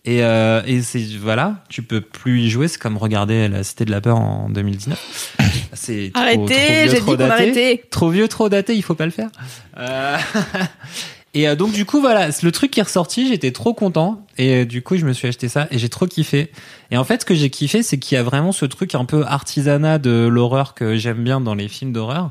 Et, 0.04 0.22
euh, 0.22 0.62
et 0.66 0.80
c'est 0.80 1.04
voilà, 1.20 1.64
tu 1.68 1.82
peux 1.82 2.00
plus 2.00 2.40
y 2.42 2.48
jouer. 2.50 2.68
C'est 2.68 2.78
comme 2.80 2.96
regarder 2.96 3.48
La 3.48 3.62
Cité 3.62 3.84
de 3.84 3.90
la 3.90 4.00
Peur 4.00 4.16
en 4.18 4.48
2019. 4.48 5.36
C'est 5.74 6.10
trop- 6.14 6.22
trop 6.22 6.22
Arrêtez, 6.22 6.54
vieux, 6.54 6.82
j'ai 6.84 6.88
dit 6.94 6.96
trop 7.00 7.10
qu'on 7.12 7.16
daté. 7.18 7.32
arrêtait. 7.32 7.84
Trop 7.90 8.08
vieux, 8.10 8.26
trop 8.28 8.48
daté, 8.48 8.74
il 8.74 8.82
faut 8.82 8.94
pas 8.94 9.04
le 9.04 9.10
faire. 9.12 9.28
Euh, 9.78 10.16
Et 11.34 11.46
euh, 11.46 11.54
donc 11.54 11.72
du 11.72 11.84
coup 11.84 12.00
voilà, 12.00 12.32
c'est 12.32 12.42
le 12.44 12.52
truc 12.52 12.70
qui 12.70 12.80
est 12.80 12.82
ressorti, 12.82 13.28
j'étais 13.28 13.50
trop 13.52 13.74
content 13.74 14.26
et 14.38 14.62
euh, 14.62 14.64
du 14.64 14.80
coup 14.80 14.96
je 14.96 15.04
me 15.04 15.12
suis 15.12 15.28
acheté 15.28 15.48
ça 15.50 15.68
et 15.70 15.78
j'ai 15.78 15.90
trop 15.90 16.06
kiffé. 16.06 16.50
Et 16.90 16.96
en 16.96 17.04
fait 17.04 17.20
ce 17.20 17.26
que 17.26 17.34
j'ai 17.34 17.50
kiffé 17.50 17.82
c'est 17.82 17.98
qu'il 17.98 18.16
y 18.16 18.18
a 18.18 18.22
vraiment 18.22 18.50
ce 18.50 18.64
truc 18.64 18.94
un 18.94 19.04
peu 19.04 19.24
artisanat 19.26 19.98
de 19.98 20.26
l'horreur 20.26 20.72
que 20.72 20.96
j'aime 20.96 21.22
bien 21.22 21.40
dans 21.42 21.54
les 21.54 21.68
films 21.68 21.92
d'horreur 21.92 22.30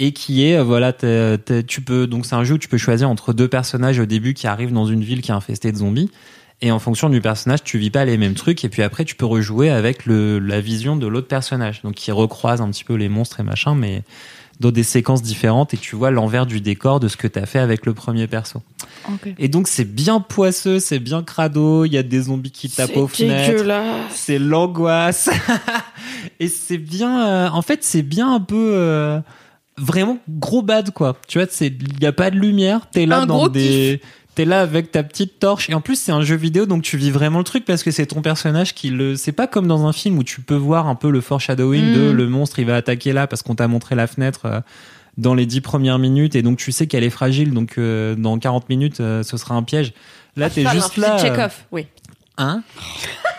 et 0.00 0.12
qui 0.12 0.44
est 0.44 0.56
euh, 0.56 0.64
voilà 0.64 0.92
t'es- 0.92 1.38
t'es- 1.38 1.62
tu 1.62 1.80
peux 1.80 2.08
donc 2.08 2.26
c'est 2.26 2.34
un 2.34 2.42
jeu 2.42 2.54
où 2.54 2.58
tu 2.58 2.66
peux 2.68 2.76
choisir 2.76 3.08
entre 3.08 3.32
deux 3.32 3.48
personnages 3.48 4.00
au 4.00 4.04
début 4.06 4.34
qui 4.34 4.48
arrivent 4.48 4.72
dans 4.72 4.86
une 4.86 5.04
ville 5.04 5.22
qui 5.22 5.30
est 5.30 5.34
infestée 5.34 5.70
de 5.70 5.76
zombies 5.76 6.10
et 6.60 6.72
en 6.72 6.78
fonction 6.78 7.08
du 7.08 7.20
personnage 7.20 7.62
tu 7.62 7.78
vis 7.78 7.90
pas 7.90 8.04
les 8.04 8.18
mêmes 8.18 8.34
trucs 8.34 8.64
et 8.64 8.68
puis 8.68 8.82
après 8.82 9.04
tu 9.04 9.14
peux 9.14 9.26
rejouer 9.26 9.70
avec 9.70 10.06
le 10.06 10.38
la 10.38 10.60
vision 10.60 10.96
de 10.96 11.06
l'autre 11.06 11.28
personnage 11.28 11.82
donc 11.82 11.94
qui 11.94 12.10
recroise 12.10 12.60
un 12.60 12.70
petit 12.70 12.84
peu 12.84 12.94
les 12.94 13.08
monstres 13.08 13.40
et 13.40 13.44
machin 13.44 13.74
mais 13.74 14.02
dans 14.60 14.70
des 14.72 14.82
séquences 14.82 15.22
différentes 15.22 15.72
et 15.74 15.76
tu 15.76 15.94
vois 15.94 16.10
l'envers 16.10 16.46
du 16.46 16.60
décor 16.60 17.00
de 17.00 17.08
ce 17.08 17.16
que 17.16 17.28
t'as 17.28 17.46
fait 17.46 17.60
avec 17.60 17.86
le 17.86 17.94
premier 17.94 18.26
perso. 18.26 18.60
Et 19.38 19.48
donc 19.48 19.68
c'est 19.68 19.84
bien 19.84 20.20
poisseux, 20.20 20.80
c'est 20.80 20.98
bien 20.98 21.22
crado, 21.22 21.84
il 21.84 21.92
y 21.92 21.98
a 21.98 22.02
des 22.02 22.22
zombies 22.22 22.50
qui 22.50 22.68
tapent 22.68 22.96
aux 22.96 23.06
fenêtres, 23.06 23.64
c'est 24.10 24.38
l'angoisse. 24.38 25.30
et 26.40 26.48
c'est 26.48 26.78
bien 26.78 27.26
euh, 27.26 27.48
en 27.50 27.62
fait 27.62 27.84
c'est 27.84 28.02
bien 28.02 28.34
un 28.34 28.40
peu 28.40 28.72
euh, 28.74 29.20
vraiment 29.76 30.18
gros 30.28 30.62
bad 30.62 30.92
quoi. 30.92 31.16
Tu 31.28 31.38
vois, 31.38 31.46
c'est 31.50 31.68
il 31.68 32.02
y 32.02 32.06
a 32.06 32.12
pas 32.12 32.30
de 32.30 32.36
lumière, 32.36 32.88
t'es 32.90 33.06
là 33.06 33.20
Un 33.20 33.26
dans 33.26 33.48
des 33.48 34.00
T'es 34.38 34.44
là 34.44 34.60
avec 34.60 34.92
ta 34.92 35.02
petite 35.02 35.40
torche 35.40 35.68
et 35.68 35.74
en 35.74 35.80
plus 35.80 35.98
c'est 35.98 36.12
un 36.12 36.22
jeu 36.22 36.36
vidéo 36.36 36.64
donc 36.64 36.84
tu 36.84 36.96
vis 36.96 37.10
vraiment 37.10 37.38
le 37.38 37.44
truc 37.44 37.64
parce 37.64 37.82
que 37.82 37.90
c'est 37.90 38.06
ton 38.06 38.22
personnage 38.22 38.72
qui 38.72 38.88
le 38.88 39.16
c'est 39.16 39.32
pas 39.32 39.48
comme 39.48 39.66
dans 39.66 39.84
un 39.88 39.92
film 39.92 40.16
où 40.16 40.22
tu 40.22 40.42
peux 40.42 40.54
voir 40.54 40.86
un 40.86 40.94
peu 40.94 41.10
le 41.10 41.20
foreshadowing 41.20 41.90
Mm. 41.90 41.94
de 41.96 42.10
le 42.12 42.28
monstre 42.28 42.60
il 42.60 42.66
va 42.66 42.76
attaquer 42.76 43.12
là 43.12 43.26
parce 43.26 43.42
qu'on 43.42 43.56
t'a 43.56 43.66
montré 43.66 43.96
la 43.96 44.06
fenêtre 44.06 44.42
euh, 44.44 44.60
dans 45.16 45.34
les 45.34 45.44
dix 45.44 45.60
premières 45.60 45.98
minutes 45.98 46.36
et 46.36 46.42
donc 46.42 46.56
tu 46.58 46.70
sais 46.70 46.86
qu'elle 46.86 47.02
est 47.02 47.10
fragile 47.10 47.52
donc 47.52 47.78
euh, 47.78 48.14
dans 48.14 48.38
40 48.38 48.68
minutes 48.68 49.00
euh, 49.00 49.24
ce 49.24 49.36
sera 49.36 49.56
un 49.56 49.64
piège. 49.64 49.92
Là 50.36 50.48
t'es 50.50 50.64
Enfin, 50.64 50.72
juste 50.76 50.96
là. 50.98 51.18
Chekhov, 51.18 51.56
oui. 51.72 51.86
Hein? 52.36 52.62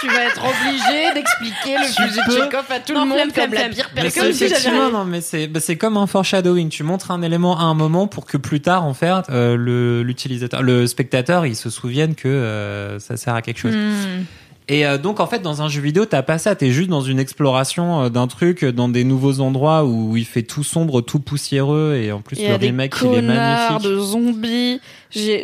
Tu 0.00 0.08
vas 0.08 0.24
être 0.24 0.42
obligé 0.44 1.12
d'expliquer 1.14 1.76
le 1.78 1.86
Tu 1.94 2.02
fusil 2.02 2.20
de 2.28 2.32
Chekhov 2.44 2.64
à 2.70 2.80
tout 2.80 2.92
Non, 2.94 3.02
le 3.02 3.06
monde 3.08 3.18
flemme, 3.18 3.32
comme 3.32 3.50
flemme, 3.56 3.68
la 3.70 3.74
pire 3.74 3.90
personne. 3.94 4.26
effectivement, 4.30 4.90
non, 4.90 5.04
mais 5.04 5.20
c'est 5.20 5.46
bah, 5.46 5.60
c'est 5.60 5.76
comme 5.76 5.96
un 5.96 6.06
foreshadowing. 6.06 6.68
Tu 6.68 6.82
montres 6.82 7.10
un 7.10 7.22
élément 7.22 7.58
à 7.58 7.62
un 7.62 7.74
moment 7.74 8.06
pour 8.06 8.26
que 8.26 8.36
plus 8.36 8.60
tard, 8.60 8.84
en 8.84 8.94
fait, 8.94 9.06
euh, 9.30 9.56
le 9.56 10.02
l'utilisateur, 10.02 10.62
le 10.62 10.86
spectateur, 10.86 11.46
il 11.46 11.56
se 11.56 11.70
souvienne 11.70 12.14
que 12.14 12.28
euh, 12.28 12.98
ça 12.98 13.16
sert 13.16 13.34
à 13.34 13.42
quelque 13.42 13.58
chose. 13.58 13.74
Hmm. 13.74 14.24
Et 14.68 14.84
euh, 14.84 14.98
donc 14.98 15.20
en 15.20 15.28
fait 15.28 15.42
dans 15.42 15.62
un 15.62 15.68
jeu 15.68 15.80
vidéo 15.80 16.06
t'as 16.06 16.22
pas 16.22 16.38
ça, 16.38 16.56
t'es 16.56 16.72
juste 16.72 16.90
dans 16.90 17.00
une 17.00 17.20
exploration 17.20 18.02
euh, 18.02 18.08
d'un 18.08 18.26
truc, 18.26 18.64
dans 18.64 18.88
des 18.88 19.04
nouveaux 19.04 19.38
endroits 19.38 19.84
où 19.84 20.16
il 20.16 20.24
fait 20.24 20.42
tout 20.42 20.64
sombre, 20.64 21.02
tout 21.02 21.20
poussière 21.20 21.68
et 21.94 22.10
en 22.10 22.20
plus 22.20 22.36
Il 22.36 22.46
y 22.46 22.48
le 22.48 22.54
a 22.54 22.58
des 22.58 22.66
remake 22.66 22.92
il 23.00 23.06
est 23.06 23.10
connards 23.10 23.70
magnifique. 23.74 23.88
de 23.92 23.98
zombies. 24.00 24.80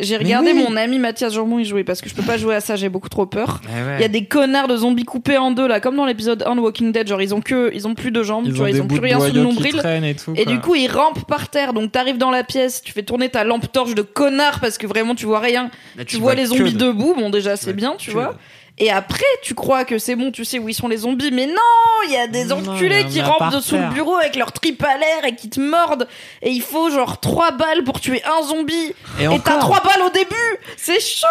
J'ai 0.01 0.17
regardé 0.17 0.51
oui. 0.53 0.63
mon 0.63 0.75
ami 0.75 0.99
Mathias 0.99 1.33
Jambon 1.33 1.57
y 1.59 1.65
jouer 1.65 1.83
parce 1.83 1.99
que 2.01 2.07
je 2.09 2.13
peux 2.13 2.21
pas 2.21 2.37
jouer 2.37 2.53
à 2.55 2.61
ça, 2.61 2.75
j'ai 2.75 2.89
beaucoup 2.89 3.09
trop 3.09 3.25
peur. 3.25 3.59
Eh 3.65 3.71
ouais. 3.71 3.95
Il 3.97 4.01
y 4.01 4.05
a 4.05 4.07
des 4.07 4.25
connards 4.25 4.67
de 4.67 4.77
zombies 4.77 5.03
coupés 5.03 5.37
en 5.37 5.51
deux 5.51 5.67
là, 5.67 5.79
comme 5.79 5.95
dans 5.95 6.05
l'épisode 6.05 6.43
1 6.45 6.55
de 6.55 6.61
Walking 6.61 6.91
Dead, 6.91 7.07
genre 7.07 7.21
ils 7.21 7.33
ont 7.33 7.41
que, 7.41 7.71
ils 7.73 7.87
ont 7.87 7.95
plus 7.95 8.11
de 8.11 8.21
jambes, 8.21 8.43
ils 8.45 8.51
tu 8.53 8.55
ont 8.55 8.59
vois, 8.59 8.69
ils 8.69 8.81
ont 8.81 8.87
plus 8.87 8.99
rien 8.99 9.19
sous 9.19 9.33
le 9.33 9.41
nombril. 9.41 9.81
et 10.03 10.15
tout. 10.15 10.33
Et 10.35 10.45
du 10.45 10.59
coup, 10.59 10.75
ils 10.75 10.87
rampent 10.87 11.25
par 11.27 11.49
terre. 11.49 11.73
Donc, 11.73 11.91
t'arrives 11.91 12.17
dans 12.19 12.31
la 12.31 12.43
pièce, 12.43 12.81
tu 12.83 12.93
fais 12.93 13.03
tourner 13.03 13.29
ta 13.29 13.43
lampe 13.43 13.71
torche 13.71 13.95
de 13.95 14.03
connard 14.03 14.59
parce 14.59 14.77
que 14.77 14.85
vraiment, 14.85 15.15
tu 15.15 15.25
vois 15.25 15.39
rien. 15.39 15.71
Là, 15.97 16.05
Tu, 16.05 16.17
vois, 16.17 16.35
les 16.35 16.45
zombies 16.45 16.73
de- 16.73 16.77
debout. 16.77 17.15
Bon, 17.17 17.29
déjà, 17.29 17.55
c'est 17.57 17.73
bien, 17.73 17.95
tu 17.97 18.11
vois. 18.11 18.27
de- 18.33 18.37
Et 18.79 18.89
après, 18.89 19.21
tu 19.43 19.53
crois 19.53 19.85
que 19.85 19.99
c'est 19.99 20.15
bon, 20.15 20.31
tu 20.31 20.43
sais 20.45 20.57
où 20.57 20.67
ils 20.67 20.73
sont 20.73 20.87
les 20.87 20.97
zombies, 20.97 21.29
mais 21.31 21.45
non, 21.45 21.53
il 22.07 22.13
y 22.13 22.17
a 22.17 22.25
des 22.25 22.45
Non, 22.45 22.55
enculés 22.67 23.01
y 23.01 23.05
qui 23.05 23.21
rampent 23.21 23.53
dessous 23.53 23.77
le 23.77 23.93
bureau 23.93 24.15
avec 24.15 24.35
leur 24.35 24.51
tripes 24.51 24.83
à 24.83 24.97
l'air 24.97 25.25
et 25.27 25.35
qui 25.35 25.47
te 25.47 25.59
mordent. 25.59 26.07
Et 26.41 26.49
il 26.49 26.61
faut 26.63 26.89
genre 26.89 27.19
trois 27.19 27.51
balles 27.51 27.83
pour 27.83 27.99
tuer 28.01 28.23
un 28.25 28.43
zombie. 28.47 28.73
Et 29.21 29.25
Et 29.25 29.27
t'as. 29.43 29.59
Trois 29.65 29.81
balles 29.83 30.01
au 30.05 30.09
début. 30.11 30.35
C'est 30.77 30.99
chaud. 30.99 31.27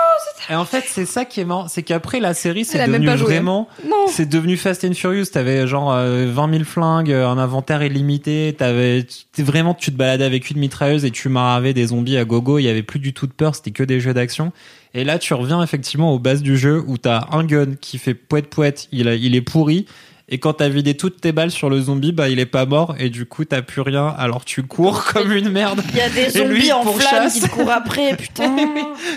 Et 0.50 0.54
en 0.54 0.64
fait, 0.64 0.84
c'est 0.86 1.06
ça 1.06 1.24
qui 1.24 1.40
est 1.40 1.44
marrant, 1.44 1.68
c'est 1.68 1.82
qu'après 1.82 2.20
la 2.20 2.34
série, 2.34 2.64
c'est 2.64 2.84
devenu 2.86 3.06
vraiment, 3.16 3.68
Non. 3.86 4.06
c'est 4.08 4.28
devenu 4.28 4.56
Fast 4.56 4.84
and 4.84 4.94
Furious. 4.94 5.26
T'avais 5.26 5.66
genre 5.66 5.92
euh, 5.92 6.26
20 6.32 6.50
000 6.52 6.64
flingues, 6.64 7.12
un 7.12 7.38
inventaire 7.38 7.82
illimité. 7.82 8.54
T'avais, 8.56 9.06
vraiment, 9.38 9.74
tu 9.74 9.92
te 9.92 9.96
baladais 9.96 10.24
avec 10.24 10.50
une 10.50 10.58
mitrailleuse 10.58 11.04
et 11.04 11.10
tu 11.10 11.28
maravais 11.28 11.72
des 11.74 11.86
zombies 11.88 12.16
à 12.16 12.24
gogo. 12.24 12.58
Il 12.58 12.62
y 12.64 12.68
avait 12.68 12.82
plus 12.82 12.98
du 13.00 13.12
tout 13.12 13.26
de 13.26 13.32
peur, 13.32 13.54
c'était 13.54 13.70
que 13.70 13.82
des 13.82 14.00
jeux 14.00 14.14
d'action. 14.14 14.52
Et 14.94 15.04
là, 15.04 15.18
tu 15.18 15.32
reviens 15.34 15.62
effectivement 15.62 16.12
aux 16.12 16.18
bases 16.18 16.42
du 16.42 16.56
jeu 16.58 16.82
où 16.86 16.98
t'as 16.98 17.26
un 17.32 17.44
gun 17.44 17.74
qui 17.80 17.96
fait 17.98 18.14
poète 18.14 18.48
poète, 18.50 18.88
il, 18.92 19.08
a- 19.08 19.14
il 19.14 19.34
est 19.34 19.40
pourri. 19.40 19.86
Et 20.34 20.38
quand 20.38 20.54
t'as 20.54 20.70
vidé 20.70 20.96
toutes 20.96 21.20
tes 21.20 21.30
balles 21.30 21.50
sur 21.50 21.68
le 21.68 21.78
zombie, 21.78 22.10
bah 22.10 22.30
il 22.30 22.38
est 22.38 22.46
pas 22.46 22.64
mort 22.64 22.94
et 22.98 23.10
du 23.10 23.26
coup 23.26 23.44
t'as 23.44 23.60
plus 23.60 23.82
rien. 23.82 24.06
Alors 24.16 24.46
tu 24.46 24.62
cours 24.62 25.04
comme 25.12 25.30
une 25.30 25.50
merde. 25.50 25.82
Il 25.90 25.98
y 25.98 26.00
a 26.00 26.08
des 26.08 26.24
lui, 26.24 26.68
zombies 26.68 26.72
en 26.72 26.84
flammes 26.84 27.30
qui 27.30 27.40
te 27.42 27.48
courent 27.48 27.70
après, 27.70 28.16
putain. 28.18 28.56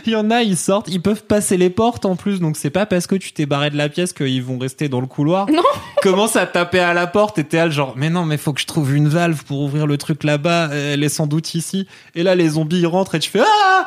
Il 0.06 0.12
y 0.12 0.16
en 0.18 0.30
a, 0.30 0.44
ils 0.44 0.58
sortent, 0.58 0.90
ils 0.90 1.02
peuvent 1.02 1.24
passer 1.24 1.56
les 1.56 1.70
portes 1.70 2.06
en 2.06 2.18
plus, 2.18 2.42
donc 2.42 2.58
c'est 2.58 2.70
pas 2.70 2.86
parce 2.86 3.08
que 3.08 3.16
tu 3.16 3.32
t'es 3.32 3.46
barré 3.46 3.70
de 3.70 3.78
la 3.78 3.88
pièce 3.88 4.12
qu'ils 4.12 4.44
vont 4.44 4.58
rester 4.58 4.90
dans 4.90 5.00
le 5.00 5.08
couloir. 5.08 5.50
Non. 5.50 5.64
Commence 6.02 6.36
à 6.36 6.46
taper 6.46 6.80
à 6.80 6.94
la 6.94 7.08
porte 7.08 7.40
et 7.40 7.46
t'es 7.46 7.58
là, 7.58 7.70
genre, 7.70 7.94
mais 7.96 8.10
non, 8.10 8.26
mais 8.26 8.36
faut 8.36 8.52
que 8.52 8.60
je 8.60 8.68
trouve 8.68 8.94
une 8.94 9.08
valve 9.08 9.46
pour 9.46 9.62
ouvrir 9.62 9.88
le 9.88 9.98
truc 9.98 10.26
là-bas, 10.26 10.72
elle 10.74 11.02
est 11.02 11.10
sans 11.10 11.28
doute 11.28 11.56
ici. 11.56 11.88
Et 12.14 12.24
là, 12.24 12.36
les 12.36 12.50
zombies 12.50 12.82
ils 12.82 12.88
rentrent 12.88 13.16
et 13.16 13.20
tu 13.20 13.30
fais 13.30 13.40
ah 13.40 13.86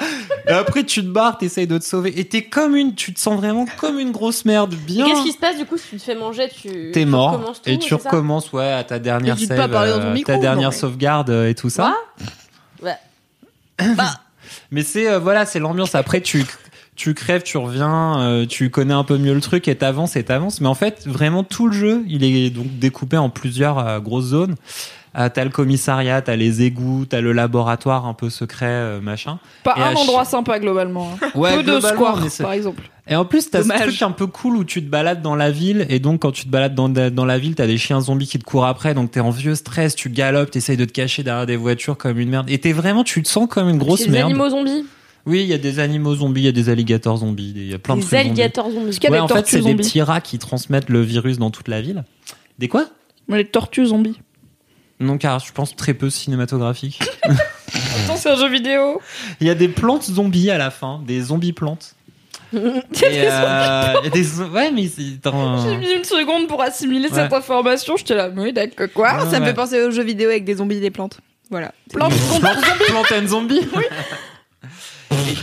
Et 0.48 0.52
après, 0.52 0.82
tu 0.82 1.02
te 1.02 1.08
barres, 1.08 1.36
t'essayes 1.36 1.66
de 1.66 1.76
te 1.76 1.84
sauver. 1.84 2.18
Et 2.18 2.24
t'es 2.24 2.42
comme 2.42 2.74
une, 2.74 2.94
tu 2.94 3.12
te 3.12 3.20
sens 3.20 3.36
vraiment 3.36 3.66
comme 3.76 3.98
une 3.98 4.12
grosse 4.12 4.46
merde, 4.46 4.74
bien. 4.74 5.04
Qu'est-ce 5.04 5.24
qui 5.24 5.32
se 5.32 5.38
passe 5.38 5.58
du 5.58 5.66
coup 5.66 5.76
si 5.76 5.90
tu 5.90 5.96
te 5.98 6.02
fais 6.02 6.14
manger 6.14 6.48
tu 6.48 6.90
T'es 6.92 7.04
tu 7.04 7.17
mort 7.18 7.32
recommences 7.32 7.62
tout, 7.62 7.70
et 7.70 7.78
tu 7.78 7.94
recommences 7.94 8.52
ouais 8.52 8.72
à 8.72 8.84
ta 8.84 8.98
dernière 8.98 9.34
N'hésite 9.34 9.48
save, 9.48 9.56
pas 9.58 9.64
à 9.64 9.68
parler 9.68 9.90
dans 9.90 9.98
ton 9.98 10.06
euh, 10.06 10.14
micro, 10.14 10.32
ta 10.32 10.38
dernière 10.38 10.68
non, 10.68 10.74
mais- 10.74 10.80
sauvegarde 10.80 11.30
et 11.30 11.54
tout 11.54 11.70
ça. 11.70 11.94
Ouais. 12.82 12.96
Mais 14.70 14.82
c'est 14.82 15.10
euh, 15.10 15.18
voilà, 15.18 15.46
c'est 15.46 15.58
l'ambiance. 15.58 15.94
Après, 15.94 16.20
tu 16.20 16.44
tu 16.98 17.14
crèves, 17.14 17.44
tu 17.44 17.56
reviens, 17.58 18.20
euh, 18.20 18.44
tu 18.46 18.70
connais 18.70 18.92
un 18.92 19.04
peu 19.04 19.18
mieux 19.18 19.32
le 19.32 19.40
truc 19.40 19.68
et 19.68 19.76
t'avances 19.76 20.16
et 20.16 20.24
t'avances. 20.24 20.60
Mais 20.60 20.66
en 20.66 20.74
fait, 20.74 21.06
vraiment 21.06 21.44
tout 21.44 21.68
le 21.68 21.72
jeu, 21.72 22.04
il 22.08 22.24
est 22.24 22.50
donc 22.50 22.66
découpé 22.78 23.16
en 23.16 23.30
plusieurs 23.30 23.78
euh, 23.78 24.00
grosses 24.00 24.26
zones. 24.26 24.56
Euh, 25.18 25.28
t'as 25.32 25.42
le 25.42 25.50
commissariat, 25.50 26.22
t'as 26.22 26.36
les 26.36 26.62
égouts, 26.62 27.04
t'as 27.04 27.20
le 27.20 27.32
laboratoire 27.32 28.06
un 28.06 28.14
peu 28.14 28.30
secret, 28.30 28.66
euh, 28.68 29.00
machin. 29.00 29.40
Pas 29.64 29.74
Et 29.76 29.80
un 29.80 29.86
ch- 29.88 29.98
endroit 29.98 30.24
sympa 30.24 30.60
globalement. 30.60 31.10
hein. 31.20 31.30
Ouais, 31.34 31.56
Peu 31.56 31.62
de 31.64 31.80
c'est- 32.28 32.42
par 32.42 32.52
exemple. 32.52 32.88
Et 33.10 33.16
en 33.16 33.24
plus, 33.24 33.50
t'as 33.50 33.62
ce 33.62 33.68
Dommage. 33.68 33.80
truc 33.88 34.02
un 34.02 34.12
peu 34.12 34.26
cool 34.28 34.56
où 34.56 34.64
tu 34.64 34.80
te 34.84 34.88
balades 34.88 35.20
dans 35.22 35.34
la 35.34 35.50
ville 35.50 35.86
et 35.88 35.98
donc 35.98 36.20
quand 36.22 36.30
tu 36.30 36.44
te 36.44 36.48
balades 36.50 36.74
dans, 36.76 36.88
dans 36.88 37.24
la 37.24 37.38
ville, 37.38 37.54
t'as 37.56 37.66
des 37.66 37.78
chiens 37.78 38.00
zombies 38.00 38.26
qui 38.28 38.38
te 38.38 38.44
courent 38.44 38.66
après, 38.66 38.94
donc 38.94 39.10
t'es 39.10 39.20
en 39.20 39.30
vieux 39.30 39.54
stress, 39.56 39.96
tu 39.96 40.08
galopes, 40.10 40.50
t'essayes 40.52 40.76
de 40.76 40.84
te 40.84 40.92
cacher 40.92 41.22
derrière 41.24 41.46
des 41.46 41.56
voitures 41.56 41.96
comme 41.96 42.18
une 42.20 42.28
merde. 42.28 42.48
Et 42.48 42.58
t'es 42.58 42.72
vraiment, 42.72 43.02
tu 43.02 43.22
te 43.22 43.28
sens 43.28 43.48
comme 43.48 43.68
une 43.68 43.78
grosse 43.78 44.00
C'est 44.00 44.06
des 44.06 44.12
merde. 44.12 44.30
animaux 44.30 44.50
zombies. 44.50 44.84
Oui, 45.26 45.40
il 45.42 45.46
y 45.48 45.52
a 45.54 45.58
des 45.58 45.80
animaux 45.80 46.14
zombies, 46.14 46.42
il 46.42 46.44
y 46.44 46.48
a 46.48 46.52
des 46.52 46.68
alligators 46.68 47.16
zombies, 47.18 47.52
il 47.56 47.66
y 47.68 47.74
a 47.74 47.78
plein 47.78 47.96
de 47.96 48.00
Des 48.00 48.06
trucs 48.06 48.18
zombies. 48.18 48.28
alligators 48.30 48.70
zombies. 48.70 48.90
qu'il 48.98 49.04
y 49.04 49.06
a 49.08 49.10
Ouais, 49.10 49.16
des 49.16 49.22
en 49.22 49.28
fait, 49.28 49.46
c'est 49.48 49.56
des 49.56 49.62
zombies 49.64 49.76
petits 49.76 50.00
rats 50.02 50.20
qui 50.20 50.38
transmettent 50.38 50.88
le 50.90 51.00
virus 51.02 51.38
dans 51.38 51.50
toute 51.50 51.66
la 51.68 51.80
ville. 51.80 52.04
Des 52.58 52.68
quoi? 52.68 52.86
Mais 53.26 53.38
les 53.38 53.44
tortues 53.46 53.86
zombies. 53.86 54.20
Non, 55.00 55.16
car 55.18 55.38
je 55.38 55.52
pense 55.52 55.76
très 55.76 55.94
peu 55.94 56.10
cinématographique. 56.10 57.00
Attends, 57.24 58.16
c'est 58.16 58.30
un 58.30 58.36
jeu 58.36 58.48
vidéo. 58.48 59.00
Il 59.40 59.46
y 59.46 59.50
a 59.50 59.54
des 59.54 59.68
plantes 59.68 60.04
zombies 60.04 60.50
à 60.50 60.58
la 60.58 60.70
fin, 60.70 61.00
des 61.06 61.20
zombies 61.20 61.52
plantes. 61.52 61.94
Euh, 62.54 62.80
il 62.94 63.14
y 63.14 63.26
a 63.26 64.00
des... 64.10 64.40
Ouais, 64.40 64.70
mais 64.72 64.88
c'est 64.88 65.20
dans 65.22 65.62
J'ai 65.68 65.76
mis 65.76 65.90
une 65.92 66.04
seconde 66.04 66.48
pour 66.48 66.62
assimiler 66.62 67.08
Ouais. 67.10 67.14
cette 67.14 67.32
information. 67.32 67.96
J'étais 67.96 68.14
là, 68.14 68.30
mais 68.30 68.52
d'accord, 68.52 68.88
quoi 68.94 69.08
Ah, 69.12 69.26
ça 69.30 69.38
me 69.38 69.44
fait 69.46 69.54
penser 69.54 69.82
aux 69.82 69.90
jeux 69.90 70.02
vidéo 70.02 70.30
avec 70.30 70.44
des 70.44 70.54
zombies 70.56 70.76
et 70.78 70.80
des 70.80 70.90
plantes. 70.90 71.18
Voilà. 71.50 71.72
Plante 71.92 72.12
Plante, 72.40 72.58
plante 72.88 73.12
and 73.12 73.26
zombie. 73.28 73.60
Et, 75.10 75.16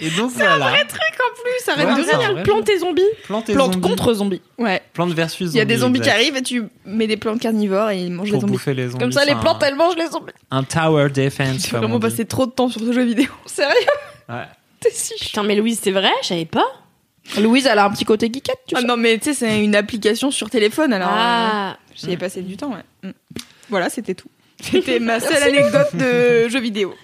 et 0.00 0.10
donc 0.10 0.30
voilà. 0.32 0.70
Truc 0.88 1.00
en 1.00 1.42
plus, 1.42 1.72
arrête 1.72 1.88
Ouais, 1.88 2.02
de 2.02 2.06
c'est 2.08 2.14
un 2.14 2.18
rire. 2.18 2.32
vrai 2.32 2.42
Plante 2.42 2.68
et 2.68 2.78
zombies. 2.78 3.02
Plante 3.24 3.48
et 3.48 3.52
Plante 3.52 3.72
zombies. 3.74 3.88
contre 3.88 4.14
zombies. 4.14 4.42
Ouais. 4.58 4.82
Plante 4.92 5.12
versus 5.12 5.50
Il 5.52 5.56
y 5.56 5.60
a 5.60 5.64
des 5.64 5.78
zombies 5.78 6.00
qui 6.00 6.08
exact. 6.08 6.14
arrivent 6.20 6.36
et 6.36 6.42
tu 6.42 6.64
mets 6.86 7.06
des 7.06 7.16
plantes 7.16 7.40
carnivores 7.40 7.90
et 7.90 8.00
ils 8.02 8.10
mangent 8.12 8.26
les 8.26 8.32
pour 8.32 8.40
zombies. 8.42 8.52
bouffer 8.52 8.74
les 8.74 8.88
zombies. 8.88 8.98
Comme 8.98 9.12
ça, 9.12 9.20
c'est 9.20 9.26
les 9.26 9.32
un- 9.32 9.36
plantes, 9.40 9.62
elles 9.62 9.74
mangent 9.74 9.96
les 9.96 10.06
zombies. 10.08 10.32
Un 10.50 10.62
tower 10.64 11.08
defense. 11.10 11.62
J'ai 11.64 11.70
comme 11.70 11.80
vraiment 11.80 11.98
dit. 11.98 12.02
passé 12.08 12.24
trop 12.24 12.46
de 12.46 12.52
temps 12.52 12.68
sur 12.68 12.80
ce 12.80 12.92
jeu 12.92 13.02
vidéo. 13.04 13.26
Sérieux 13.46 13.72
Ouais. 14.28 14.44
T'es 14.80 14.90
si 14.92 15.14
chiant. 15.18 15.26
Putain, 15.26 15.42
mais 15.42 15.56
Louise, 15.56 15.80
c'est 15.82 15.90
vrai 15.90 16.10
Je 16.22 16.28
savais 16.28 16.44
pas. 16.44 16.66
Louise, 17.38 17.66
elle 17.66 17.78
a 17.78 17.84
un 17.84 17.90
petit 17.90 18.04
côté 18.06 18.26
geekette, 18.32 18.60
tu 18.66 18.74
Ah 18.76 18.80
sais. 18.80 18.86
non, 18.86 18.96
mais 18.96 19.18
tu 19.18 19.24
sais, 19.24 19.34
c'est 19.34 19.62
une 19.62 19.74
application 19.74 20.30
sur 20.30 20.48
téléphone 20.48 20.92
alors. 20.92 21.08
euh, 21.10 21.14
Ah. 21.18 21.76
J'y 21.94 22.12
ai 22.12 22.16
passé 22.16 22.40
du 22.42 22.56
temps, 22.56 22.70
ouais. 22.70 22.84
Mm. 23.08 23.12
Voilà, 23.70 23.90
c'était 23.90 24.14
tout. 24.14 24.28
C'était 24.62 24.98
ma 24.98 25.20
seule 25.20 25.42
anecdote 25.42 25.94
de 25.94 26.48
jeu 26.48 26.58
vidéo. 26.60 26.94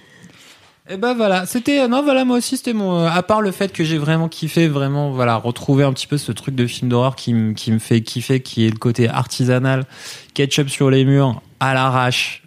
Et 0.91 0.99
ben 0.99 1.15
voilà, 1.15 1.47
c'était 1.47 1.89
non 1.89 2.03
voilà 2.03 2.27
moi 2.27 2.37
aussi 2.37 2.59
c'était 2.59 2.75
mon 2.75 2.99
euh, 2.99 3.09
à 3.09 3.23
part 3.23 3.41
le 3.41 3.53
fait 3.53 3.73
que 3.73 3.85
j'ai 3.85 3.97
vraiment 3.97 4.29
kiffé 4.29 4.69
vraiment 4.69 5.13
voilà 5.13 5.37
retrouver 5.37 5.83
un 5.83 5.95
petit 5.95 6.07
peu 6.07 6.19
ce 6.19 6.31
truc 6.31 6.55
de 6.55 6.67
film 6.67 6.91
d'horreur 6.91 7.17
qui 7.17 7.33
me 7.33 7.55
qui 7.55 7.73
me 7.73 7.79
fait 7.79 8.03
kiffer 8.03 8.41
qui 8.41 8.67
est 8.67 8.71
le 8.71 8.77
côté 8.77 9.09
artisanal, 9.09 9.87
ketchup 10.35 10.69
sur 10.69 10.91
les 10.91 11.07
murs 11.07 11.41
à 11.59 11.73
l'arrache 11.73 12.44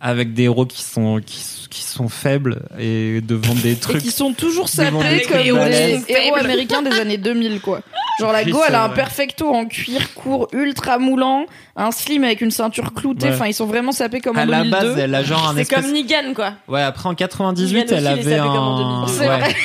avec 0.00 0.32
des 0.32 0.44
héros 0.44 0.64
qui 0.66 0.82
sont 0.82 1.20
qui, 1.24 1.44
qui 1.68 1.82
sont 1.82 2.08
faibles 2.08 2.62
et 2.78 3.20
devant 3.20 3.54
des 3.54 3.72
Et 3.72 3.76
trucs 3.76 4.02
qui 4.02 4.10
sont 4.10 4.32
toujours 4.32 4.68
sapés 4.68 4.90
comme 5.28 5.42
des 5.42 5.52
balèzes. 5.52 6.04
héros 6.08 6.36
américains 6.36 6.82
des 6.82 6.98
années 6.98 7.18
2000, 7.18 7.60
quoi. 7.60 7.80
Genre 8.18 8.32
la 8.32 8.44
go, 8.44 8.60
elle 8.66 8.74
a 8.74 8.84
un 8.84 8.88
perfecto 8.90 9.48
en 9.54 9.66
cuir 9.66 10.12
court 10.14 10.48
ultra 10.52 10.98
moulant, 10.98 11.46
un 11.76 11.90
slim 11.90 12.24
avec 12.24 12.40
une 12.40 12.50
ceinture 12.50 12.92
cloutée. 12.94 13.28
Ouais. 13.28 13.34
Enfin, 13.34 13.46
ils 13.46 13.54
sont 13.54 13.66
vraiment 13.66 13.92
sapés 13.92 14.20
comme 14.20 14.36
en 14.36 14.40
à 14.42 14.46
la 14.46 14.58
2002. 14.64 14.70
base 14.70 14.98
elle 14.98 15.14
a 15.14 15.22
genre 15.22 15.48
un 15.48 15.54
C'est 15.54 15.60
espèce 15.62 15.82
comme 15.84 15.92
Negan, 15.92 16.34
quoi. 16.34 16.52
ouais 16.68 16.82
après 16.82 17.08
en 17.08 17.14
98 17.14 17.74
Negan 17.84 17.96
elle 17.96 18.06
avait 18.06 18.40
en 18.40 18.76
un 18.76 19.04
2002. 19.06 19.12
C'est 19.12 19.28
ouais. 19.28 19.38
vrai. 19.38 19.56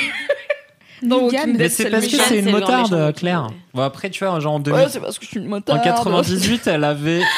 Walking 1.08 1.58
mais 1.58 1.70
c'est 1.70 1.90
parce 1.90 2.08
que 2.08 2.18
c'est 2.18 2.40
une 2.40 2.52
motarde 2.52 2.92
méchant, 2.92 3.12
Claire 3.14 3.48
bon 3.74 3.82
après 3.84 4.10
tu 4.10 4.24
vois 4.26 4.40
genre 4.40 4.54
en 4.56 4.60
2000 4.60 4.82
Ouais, 4.82 4.90
c'est 4.90 5.00
parce 5.02 5.20
que 5.20 5.26
je 5.26 5.30
suis 5.32 5.40
une 5.40 5.46
En 5.48 5.50
motarde. 5.50 5.84
98, 5.84 6.68
elle 6.68 6.84
avait. 6.84 7.22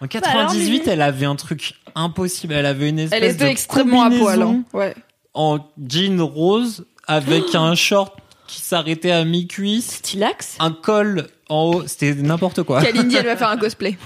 En 0.00 0.04
Bah 0.04 0.08
98, 0.08 0.86
elle 0.88 1.02
avait 1.02 1.26
un 1.26 1.36
truc 1.36 1.74
impossible. 1.94 2.54
Elle 2.54 2.66
avait 2.66 2.88
une 2.88 2.98
espèce 3.00 3.20
Elle 3.20 3.28
était 3.30 3.44
de 3.44 3.50
extrêmement 3.50 4.02
à 4.04 4.10
poil. 4.10 4.42
hein. 4.42 4.62
Ouais. 4.72 4.94
En 5.34 5.58
jean 5.88 6.20
rose 6.22 6.86
avec 7.06 7.44
un 7.54 7.74
short 7.74 8.16
qui 8.46 8.62
s'arrêtait 8.62 9.10
à 9.10 9.24
mi-cuisse, 9.24 9.96
Stylax 9.96 10.56
un 10.58 10.70
col 10.72 11.26
en 11.50 11.64
haut. 11.64 11.82
C'était 11.86 12.14
n'importe 12.14 12.62
quoi. 12.62 12.80
Kalindi, 12.82 13.16
elle 13.16 13.26
va 13.26 13.36
faire 13.36 13.50
un 13.50 13.58
cosplay. 13.58 13.98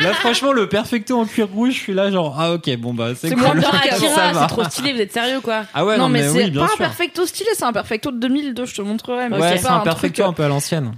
Là, 0.00 0.12
franchement, 0.14 0.52
le 0.52 0.68
perfecto 0.68 1.18
en 1.18 1.24
cuir 1.26 1.48
rouge, 1.48 1.72
je 1.74 1.78
suis 1.78 1.92
là 1.94 2.08
genre 2.10 2.36
ah 2.38 2.52
ok 2.52 2.76
bon 2.76 2.94
bah 2.94 3.16
c'est 3.16 3.30
C'est 3.30 3.34
cool. 3.34 3.62
c'est 3.98 4.46
trop 4.46 4.62
stylé, 4.64 4.92
vous 4.92 5.00
êtes 5.00 5.12
sérieux, 5.12 5.40
quoi. 5.40 5.62
Ah 5.74 5.84
ouais 5.84 5.96
non, 5.96 6.04
non, 6.04 6.08
mais, 6.10 6.22
mais, 6.22 6.28
c'est 6.28 6.44
oui 6.44 6.50
pas 6.52 6.66
sûr. 6.68 6.74
un 6.74 6.78
perfecto 6.78 7.26
stylé, 7.26 7.50
c'est 7.54 7.64
un 7.64 7.72
perfecto 7.72 8.12
de 8.12 8.18
2002, 8.20 8.64
je 8.66 8.74
te 8.76 8.82
montrerai. 8.82 9.28
Mais 9.28 9.38
Ouais, 9.40 9.58
c'est 9.58 9.66
un 9.66 9.76
un 9.78 9.80
perfecto 9.80 10.22
truc, 10.22 10.28
un 10.30 10.34
peu 10.34 10.44
à 10.44 10.48
l'ancienne. 10.48 10.92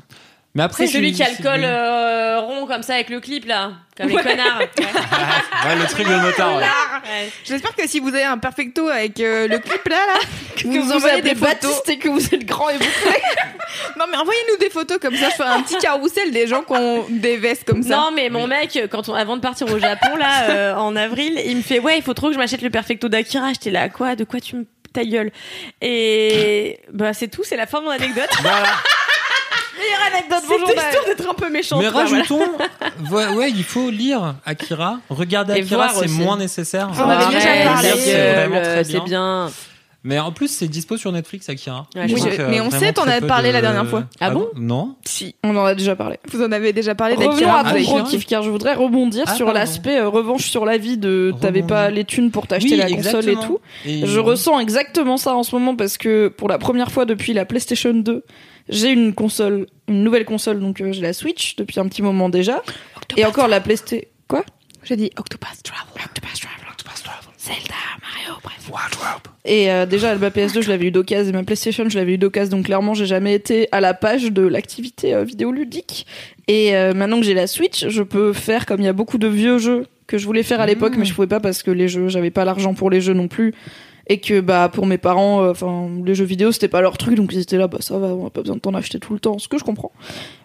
Mais 0.54 0.64
après 0.64 0.86
C'est 0.86 0.92
celui 0.94 1.12
qui 1.12 1.22
a 1.22 1.30
le 1.30 1.42
col 1.42 1.62
euh, 1.64 2.40
rond 2.40 2.66
comme 2.66 2.82
ça 2.82 2.94
avec 2.94 3.08
le 3.08 3.20
clip, 3.20 3.46
là. 3.46 3.72
Comme 3.96 4.08
les 4.08 4.16
connards. 4.16 4.58
Ouais. 4.78 5.68
Ouais, 5.68 5.76
le 5.76 5.86
truc 5.86 6.08
de 6.08 6.14
motard. 6.16 6.56
ouais. 6.56 7.30
J'espère 7.44 7.74
que 7.76 7.86
si 7.86 8.00
vous 8.00 8.08
avez 8.08 8.24
un 8.24 8.38
perfecto 8.38 8.88
avec 8.88 9.20
euh, 9.20 9.46
le 9.46 9.58
clip 9.58 9.86
là, 9.88 9.96
là 9.96 10.20
que, 10.56 10.62
que 10.62 10.68
vous, 10.68 10.82
vous, 10.82 10.92
envoyez 10.92 11.14
avez 11.18 11.22
des 11.22 11.34
des 11.34 11.46
photos. 11.46 11.82
Et 11.88 11.98
que 11.98 12.08
vous 12.08 12.34
êtes 12.34 12.44
grand 12.44 12.68
et 12.70 12.74
bouclé. 12.78 12.90
Non, 13.98 14.04
mais 14.10 14.16
envoyez-nous 14.16 14.58
des 14.58 14.68
photos 14.70 14.98
comme 14.98 15.14
ça. 15.16 15.30
Je 15.30 15.34
ferai 15.34 15.48
un 15.48 15.62
petit 15.62 15.78
carrousel 15.78 16.30
des 16.30 16.46
gens 16.46 16.62
qui 16.62 16.72
ont 16.72 17.06
des 17.08 17.36
vestes 17.36 17.64
comme 17.64 17.82
ça. 17.82 17.96
Non, 17.96 18.10
mais 18.14 18.28
mon 18.28 18.46
mec, 18.46 18.78
quand 18.90 19.08
on, 19.08 19.14
avant 19.14 19.36
de 19.36 19.40
partir 19.40 19.66
au 19.72 19.78
Japon, 19.78 20.16
là, 20.18 20.50
euh, 20.50 20.74
en 20.74 20.94
avril, 20.96 21.40
il 21.46 21.56
me 21.58 21.62
fait, 21.62 21.78
ouais, 21.78 21.96
il 21.96 22.02
faut 22.02 22.12
trop 22.12 22.28
que 22.28 22.34
je 22.34 22.38
m'achète 22.38 22.62
le 22.62 22.70
perfecto 22.70 23.08
d'Akira. 23.08 23.52
J'étais 23.52 23.70
là, 23.70 23.88
quoi? 23.88 24.14
De 24.14 24.24
quoi 24.24 24.40
tu 24.40 24.56
me, 24.56 24.66
ta 24.92 25.04
gueule? 25.04 25.30
Et, 25.80 26.80
bah, 26.92 27.14
c'est 27.14 27.28
tout, 27.28 27.44
c'est 27.44 27.56
la 27.56 27.66
fin 27.66 27.80
de 27.80 27.84
mon 27.86 27.90
anecdote. 27.90 28.28
Voilà. 28.42 28.68
Meilleure 29.82 30.14
anecdote, 30.14 30.42
bonjour. 30.48 30.68
C'était 30.68 30.80
histoire 30.80 31.04
d'être 31.06 31.30
un 31.30 31.34
peu 31.34 31.50
méchante. 31.50 31.82
Mais 31.82 31.90
quoi, 31.90 32.04
voilà. 32.04 32.22
rajoutons, 32.22 32.40
ouais, 33.10 33.26
ouais, 33.36 33.50
il 33.50 33.64
faut 33.64 33.90
lire 33.90 34.34
Akira. 34.46 34.98
Regarder 35.10 35.54
Et 35.54 35.62
Akira, 35.62 35.88
c'est 35.90 36.08
moins 36.08 36.36
nécessaire. 36.36 36.92
J'en 36.94 37.08
avais 37.08 37.24
Ouais, 37.26 37.34
déjà 37.34 37.64
parlé. 37.64 37.88
C'est 37.96 38.32
vraiment 38.34 38.60
très 38.60 38.68
Euh, 38.68 38.82
bien. 38.82 38.84
C'est 38.84 39.04
bien. 39.04 39.50
Mais 40.04 40.18
en 40.18 40.32
plus, 40.32 40.48
c'est 40.48 40.66
dispo 40.66 40.96
sur 40.96 41.12
Netflix, 41.12 41.48
Akira. 41.48 41.86
Ouais, 41.94 42.06
Oui, 42.12 42.16
je- 42.20 42.40
euh, 42.40 42.48
mais 42.50 42.60
on 42.60 42.72
sait, 42.72 42.92
t'en 42.92 43.04
as 43.06 43.20
parlé 43.20 43.50
de- 43.50 43.52
la 43.52 43.60
dernière 43.60 43.86
fois. 43.86 44.02
Ah 44.20 44.30
bon 44.30 44.48
Non. 44.56 44.96
Si. 45.04 45.36
On 45.44 45.56
en 45.56 45.64
a 45.64 45.76
déjà 45.76 45.94
parlé. 45.94 46.18
Vous 46.32 46.42
en 46.42 46.50
avez 46.50 46.72
déjà 46.72 46.96
parlé 46.96 47.14
Revenons 47.14 47.32
d'Akira. 47.34 47.60
à 47.60 47.80
gros 47.80 48.02
kiff 48.02 48.26
car 48.26 48.42
je 48.42 48.50
voudrais 48.50 48.74
rebondir 48.74 49.22
Ah, 49.28 49.34
sur 49.36 49.52
l'aspect 49.52 49.98
euh, 50.00 50.08
revanche 50.08 50.50
sur 50.50 50.64
la 50.64 50.76
vie 50.76 50.96
de 50.96 51.32
t'avais 51.40 51.62
pas 51.62 51.88
les 51.88 52.04
thunes 52.04 52.32
pour 52.32 52.48
t'acheter 52.48 52.72
Oui, 52.72 52.76
la 52.78 52.90
console 52.90 53.28
et 53.28 53.36
tout. 53.36 53.60
Et- 53.86 54.04
Je 54.04 54.18
ressens 54.18 54.58
exactement 54.58 55.16
ça 55.18 55.36
en 55.36 55.44
ce 55.44 55.54
moment 55.54 55.76
parce 55.76 55.96
que 55.98 56.26
pour 56.26 56.48
la 56.48 56.58
première 56.58 56.90
fois 56.90 57.04
depuis 57.04 57.32
la 57.32 57.44
PlayStation 57.44 57.94
2, 57.94 58.24
j'ai 58.68 58.90
une 58.90 59.14
console, 59.14 59.66
une 59.88 60.02
nouvelle 60.02 60.24
console, 60.24 60.60
donc 60.60 60.80
euh, 60.80 60.92
j'ai 60.92 61.02
la 61.02 61.12
Switch 61.12 61.56
depuis 61.56 61.80
un 61.80 61.88
petit 61.88 62.02
moment 62.02 62.28
déjà. 62.28 62.62
Et 63.16 63.24
encore 63.24 63.48
la 63.48 63.60
PlayStation. 63.60 64.06
Quoi? 64.28 64.44
J'ai 64.84 64.96
dit 64.96 65.10
Octopus 65.18 65.62
Travel. 65.62 66.04
Octopus 66.04 66.40
Travel. 66.40 66.66
Octopus 66.70 67.02
Travel. 67.02 67.32
Zelda, 67.38 67.74
Mario, 68.00 68.38
bref. 68.42 68.62
Et 69.44 69.70
euh, 69.70 69.86
déjà, 69.86 70.14
ma 70.16 70.30
PS2, 70.30 70.62
je 70.62 70.68
l'avais 70.68 70.86
eu 70.86 70.90
d'occasion, 70.90 71.30
et 71.30 71.32
ma 71.32 71.42
PlayStation, 71.42 71.88
je 71.88 71.98
l'avais 71.98 72.14
eu 72.14 72.18
d'occasion, 72.18 72.56
donc 72.56 72.66
clairement, 72.66 72.94
j'ai 72.94 73.06
jamais 73.06 73.34
été 73.34 73.68
à 73.72 73.80
la 73.80 73.94
page 73.94 74.30
de 74.30 74.42
l'activité 74.42 75.14
euh, 75.14 75.24
vidéoludique. 75.24 76.06
Et 76.46 76.76
euh, 76.76 76.94
maintenant 76.94 77.18
que 77.18 77.26
j'ai 77.26 77.34
la 77.34 77.48
Switch, 77.48 77.88
je 77.88 78.02
peux 78.02 78.32
faire 78.32 78.66
comme 78.66 78.80
il 78.80 78.84
y 78.84 78.88
a 78.88 78.92
beaucoup 78.92 79.18
de 79.18 79.26
vieux 79.26 79.58
jeux 79.58 79.86
que 80.06 80.18
je 80.18 80.26
voulais 80.26 80.42
faire 80.42 80.60
à 80.60 80.66
l'époque, 80.66 80.94
mais 80.96 81.04
je 81.04 81.14
pouvais 81.14 81.26
pas 81.26 81.40
parce 81.40 81.62
que 81.62 81.70
les 81.70 81.88
jeux, 81.88 82.08
j'avais 82.08 82.30
pas 82.30 82.44
l'argent 82.44 82.74
pour 82.74 82.90
les 82.90 83.00
jeux 83.00 83.14
non 83.14 83.28
plus. 83.28 83.54
Et 84.12 84.18
que 84.20 84.40
bah 84.40 84.68
pour 84.70 84.84
mes 84.84 84.98
parents, 84.98 85.42
euh, 85.42 85.52
enfin 85.52 85.88
les 86.04 86.14
jeux 86.14 86.26
vidéo 86.26 86.52
c'était 86.52 86.68
pas 86.68 86.82
leur 86.82 86.98
truc, 86.98 87.14
donc 87.14 87.32
ils 87.32 87.38
étaient 87.40 87.56
là, 87.56 87.66
bah 87.66 87.78
ça 87.80 87.96
va, 87.98 88.08
on 88.08 88.26
a 88.26 88.30
pas 88.30 88.42
besoin 88.42 88.56
de 88.56 88.60
t'en 88.60 88.74
acheter 88.74 88.98
tout 88.98 89.14
le 89.14 89.20
temps, 89.20 89.38
ce 89.38 89.48
que 89.48 89.56
je 89.58 89.64
comprends. 89.64 89.92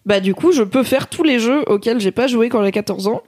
Bah 0.06 0.22
du 0.22 0.34
coup, 0.34 0.54
je 0.54 0.64
peux 0.64 0.84
faire 0.84 1.08
tous 1.08 1.24
les 1.24 1.40
jeux 1.40 1.64
auxquels 1.70 2.00
j'ai 2.00 2.12
pas 2.12 2.28
joué 2.28 2.48
quand 2.48 2.64
j'ai 2.64 2.72
14 2.72 3.08
ans 3.08 3.22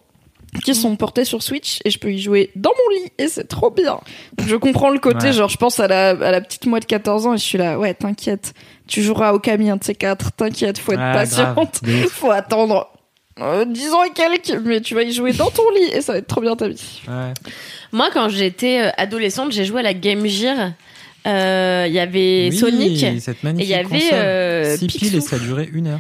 qui 0.64 0.74
sont 0.74 0.96
portés 0.96 1.26
sur 1.26 1.44
Switch 1.44 1.80
et 1.86 1.90
je 1.92 2.00
peux 2.00 2.12
y 2.12 2.20
jouer 2.20 2.52
dans 2.56 2.72
mon 2.72 2.96
lit 2.96 3.12
et 3.20 3.28
c'est 3.28 3.44
trop 3.48 3.70
bien. 3.70 4.00
Donc, 4.38 4.48
je 4.48 4.56
comprends 4.56 4.90
le 4.90 4.98
côté, 5.00 5.28
Ouais. 5.28 5.34
genre 5.34 5.50
je 5.50 5.58
pense 5.58 5.80
à 5.80 5.88
la, 5.88 6.10
à 6.10 6.32
la 6.32 6.42
petite 6.42 6.66
moi 6.68 6.80
de 6.80 6.86
14 6.86 7.28
ans 7.28 7.34
et 7.34 7.38
je 7.38 7.44
suis 7.44 7.58
là, 7.58 7.78
ouais 7.78 7.94
t'inquiète, 7.94 8.54
tu 8.88 9.02
joueras 9.04 9.34
au 9.34 9.40
Camille 9.40 9.70
un 9.70 9.78
de 9.78 9.84
ces 9.84 9.94
quatre, 9.94 10.32
t'inquiète, 10.32 10.78
faut 10.80 10.94
être 10.94 11.00
Ouais, 11.00 11.14
patiente, 11.14 11.82
faut 12.10 12.32
attendre 12.32 12.88
euh, 13.42 13.66
10 13.66 13.90
ans 13.94 14.04
et 14.04 14.12
quelques, 14.12 14.62
mais 14.64 14.82
tu 14.82 14.96
vas 14.96 15.04
y 15.04 15.12
jouer 15.12 15.34
dans 15.34 15.50
ton 15.50 15.70
lit 15.72 15.92
et 15.94 16.02
ça 16.02 16.14
va 16.14 16.18
être 16.20 16.28
trop 16.28 16.42
bien 16.42 16.56
ta 16.56 16.68
vie. 16.68 17.02
Ouais. 17.08 17.34
Moi, 17.92 18.10
quand 18.14 18.30
j'étais 18.30 18.82
euh, 18.82 18.90
adolescente, 18.98 19.52
j'ai 19.52 19.66
joué 19.66 19.80
à 19.80 19.84
la 19.84 19.94
Game 19.94 20.26
Gear. 20.26 20.72
Euh, 21.28 21.86
Il 21.88 21.94
y 21.94 22.00
avait 22.00 22.50
Oui, 22.52 22.58
Sonic 22.58 23.06
cette 23.20 23.44
et 23.44 23.50
il 23.58 23.66
y 23.66 23.74
avait 23.74 24.14
euh, 24.14 24.78
Six 24.78 24.88
piles 24.88 25.16
et 25.16 25.22
ça 25.22 25.38
durait 25.38 25.70
une 25.74 25.88
heure. 25.88 26.00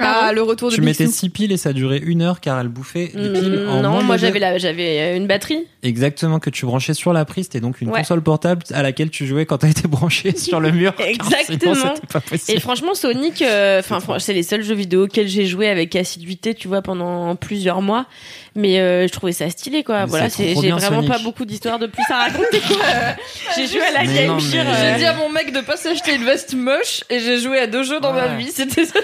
Ah, 0.00 0.30
le 0.32 0.42
retour 0.42 0.70
de 0.70 0.74
Tu 0.74 0.80
mettais 0.80 1.04
Picsou. 1.06 1.18
6 1.18 1.28
piles 1.30 1.52
et 1.52 1.56
ça 1.56 1.72
durait 1.72 1.98
une 1.98 2.22
heure 2.22 2.40
car 2.40 2.60
elle 2.60 2.68
bouffait 2.68 3.08
des 3.14 3.30
piles 3.32 3.64
Mm, 3.66 3.68
en 3.68 3.82
non, 3.82 3.90
moins 3.90 4.02
moi 4.02 4.16
j'avais 4.16 4.38
la, 4.38 4.56
j'avais 4.58 5.00
euh, 5.00 5.16
une 5.16 5.26
batterie. 5.26 5.66
Exactement, 5.82 6.38
que 6.38 6.50
tu 6.50 6.66
branchais 6.66 6.94
sur 6.94 7.12
la 7.12 7.24
prise. 7.24 7.46
C'était 7.46 7.60
donc 7.60 7.80
une 7.80 7.88
Ouais. 7.90 7.98
console 8.00 8.22
portable 8.22 8.62
à 8.72 8.82
laquelle 8.82 9.10
tu 9.10 9.26
jouais 9.26 9.44
quand 9.46 9.58
t'as 9.58 9.68
été 9.68 9.88
branché 9.88 10.36
sur 10.36 10.60
le 10.60 10.70
mur. 10.70 10.92
Exactement. 10.98 11.74
sinon, 11.74 11.94
c'était 11.96 12.06
pas 12.46 12.52
Et 12.52 12.60
franchement, 12.60 12.94
Sonic, 12.94 13.42
euh, 13.42 13.80
enfin, 13.80 13.98
c'est 14.18 14.32
les 14.34 14.42
seuls 14.44 14.62
jeux 14.62 14.74
vidéo 14.74 15.04
auxquels 15.04 15.28
j'ai 15.28 15.46
joué 15.46 15.68
avec 15.68 15.94
assiduité, 15.96 16.54
tu 16.54 16.68
vois, 16.68 16.82
pendant 16.82 17.34
plusieurs 17.36 17.82
mois. 17.82 18.06
Mais 18.54 18.80
euh, 18.80 19.06
je 19.06 19.12
trouvais 19.12 19.32
ça 19.32 19.48
stylé, 19.50 19.84
quoi. 19.84 20.00
Mais 20.00 20.06
voilà, 20.06 20.28
j'ai 20.28 20.54
vraiment 20.54 20.78
Sonic. 20.80 21.08
pas 21.10 21.18
beaucoup 21.20 21.44
d'histoires 21.44 21.78
de 21.78 21.86
plus 21.86 22.02
à 22.10 22.24
raconter, 22.24 22.60
quoi. 22.66 22.76
J'ai 23.56 23.66
joué 23.68 23.80
à 23.82 23.92
la 23.92 24.04
Mais 24.04 24.14
Game 24.14 24.26
non, 24.28 24.38
Gear. 24.40 24.64
mais- 24.64 24.92
J'ai 24.94 24.98
dit 24.98 25.04
à 25.06 25.14
mon 25.14 25.28
mec 25.30 25.52
de 25.52 25.60
pas 25.60 25.76
s'acheter 25.76 26.14
une 26.16 26.24
veste 26.24 26.54
moche 26.54 27.04
et 27.10 27.20
j'ai 27.20 27.38
joué 27.38 27.58
à 27.60 27.66
deux 27.68 27.82
jeux 27.84 28.00
dans 28.00 28.12
ma 28.12 28.28
vie, 28.36 28.50
c'était 28.52 28.84
ça. 28.84 28.98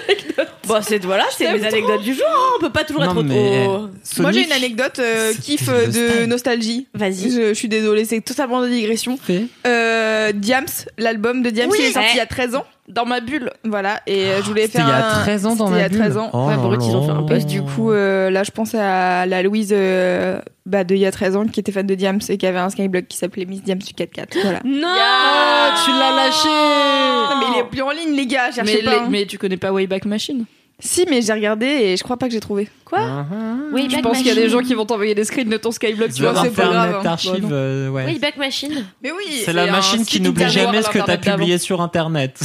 Bon, 0.67 0.81
c'est 0.87 1.03
voilà, 1.03 1.25
c'est 1.35 1.51
mes 1.51 1.65
anecdotes 1.65 2.01
du 2.01 2.13
jour. 2.13 2.23
hein. 2.27 2.53
On 2.57 2.59
peut 2.61 2.71
pas 2.71 2.83
toujours 2.83 3.03
Non, 3.03 3.11
être 3.11 3.23
mais, 3.23 3.63
trop. 3.65 3.79
Moi 3.79 3.89
Sonic, 4.03 4.33
j'ai 4.33 4.45
une 4.45 4.51
anecdote 4.51 4.99
euh, 4.99 5.33
kiff 5.41 5.67
euh, 5.69 5.87
de 5.87 5.91
style. 5.91 6.25
nostalgie. 6.27 6.87
Vas-y. 6.93 7.31
Je, 7.31 7.47
je 7.49 7.53
suis 7.53 7.67
désolée, 7.67 8.05
c'est 8.05 8.21
totalement 8.21 8.61
de 8.61 8.67
digression. 8.69 9.17
fait. 9.17 9.45
Euh, 9.67 10.31
Diams, 10.33 10.65
l'album 10.97 11.41
de 11.41 11.49
Diams, 11.49 11.69
Oui, 11.71 11.77
il 11.81 11.85
est 11.85 11.91
sorti 11.91 12.07
ouais. 12.07 12.13
il 12.15 12.17
y 12.17 12.21
a 12.21 12.25
13 12.25 12.55
ans. 12.55 12.65
Dans 12.87 13.05
ma 13.05 13.19
bulle. 13.19 13.51
Voilà, 13.63 14.01
et 14.05 14.25
euh, 14.25 14.37
je 14.43 14.47
voulais 14.47 14.67
faire 14.67 14.85
il 14.85 14.89
y 14.89 14.91
a 14.91 15.17
un- 15.17 15.21
13 15.23 15.45
ans 15.47 15.55
dans 15.55 15.69
ma 15.69 15.77
il 15.77 15.81
y 15.81 15.83
a 15.83 15.89
13 15.89 16.09
bulle. 16.13 16.17
ans. 16.19 16.29
Oh 16.33 16.45
Ouais, 16.47 16.55
brut, 16.55 16.79
ils 16.83 16.95
ont 16.95 17.03
fait 17.03 17.11
un 17.11 17.23
post. 17.23 17.47
Du 17.47 17.63
coup, 17.63 17.91
euh, 17.91 18.29
là, 18.29 18.43
je 18.43 18.51
pense 18.51 18.75
à 18.75 19.25
la 19.25 19.41
Louise 19.41 19.71
euh, 19.75 20.39
bah, 20.67 20.83
de 20.83 20.93
il 20.93 21.01
y 21.01 21.05
a 21.07 21.11
13 21.11 21.35
ans 21.35 21.45
qui 21.47 21.59
était 21.59 21.71
fan 21.71 21.87
de 21.87 21.95
Diams 21.95 22.19
et 22.29 22.37
qui 22.37 22.45
avait 22.45 22.59
un 22.59 22.69
skyblog 22.69 23.07
qui 23.07 23.17
s'appelait 23.17 23.45
Miss 23.45 23.63
Diams 23.63 23.79
du 23.79 23.93
4-4. 23.93 24.39
Voilà. 24.43 24.59
Non 24.63 24.87
Ah, 24.87 25.73
tu 25.83 25.91
l'as 25.91 26.15
lâché 26.15 26.47
Non, 26.47 27.39
mais 27.39 27.45
il 27.55 27.59
est 27.61 27.69
plus 27.69 27.81
en 27.81 27.89
ligne, 27.91 28.15
les 28.15 28.27
gars, 28.27 28.51
cherchez 28.51 28.77
mais, 28.77 28.83
pas. 28.83 28.91
les- 28.91 28.97
hein. 28.97 29.07
mais 29.09 29.25
tu 29.25 29.37
connais 29.39 29.57
pas 29.57 29.71
Wayback 29.71 30.05
Machine? 30.05 30.45
Si, 30.77 31.05
mais 31.09 31.21
j'ai 31.21 31.31
regardé 31.31 31.65
et 31.67 31.95
je 31.95 32.03
crois 32.03 32.17
pas 32.17 32.25
que 32.27 32.33
j'ai 32.33 32.41
trouvé. 32.41 32.67
Quoi? 32.83 32.99
Uh-huh. 32.99 33.71
Oui, 33.71 33.87
Je 33.89 33.97
pense 34.01 34.17
qu'il 34.17 34.27
y 34.27 34.29
a 34.29 34.33
des 34.35 34.41
Machine. 34.41 34.59
gens 34.59 34.61
qui 34.65 34.73
vont 34.73 34.85
t'envoyer 34.85 35.15
des 35.15 35.23
screens 35.23 35.47
de 35.47 35.55
ton 35.55 35.71
Skyblog, 35.71 36.09
tu 36.09 36.15
Tu 36.15 36.23
vas 36.23 36.33
vois, 36.33 36.41
c'est 36.43 36.49
pas 36.49 36.63
grave. 36.63 36.75
Internet 36.75 37.05
hein. 37.05 37.09
Archive, 37.11 37.47
Bah, 37.47 37.55
euh, 37.55 37.89
ouais. 37.89 38.03
Oui, 38.07 38.19
Back 38.19 38.35
Machine. 38.35 38.85
Mais 39.01 39.11
oui, 39.13 39.41
C'est 39.45 39.53
la 39.53 39.67
machine 39.67 40.03
qui 40.05 40.19
n'oublie 40.19 40.49
jamais 40.49 40.81
ce 40.81 40.89
que 40.89 40.99
t'as 40.99 41.15
publié 41.15 41.57
sur 41.59 41.79
Internet. 41.81 42.41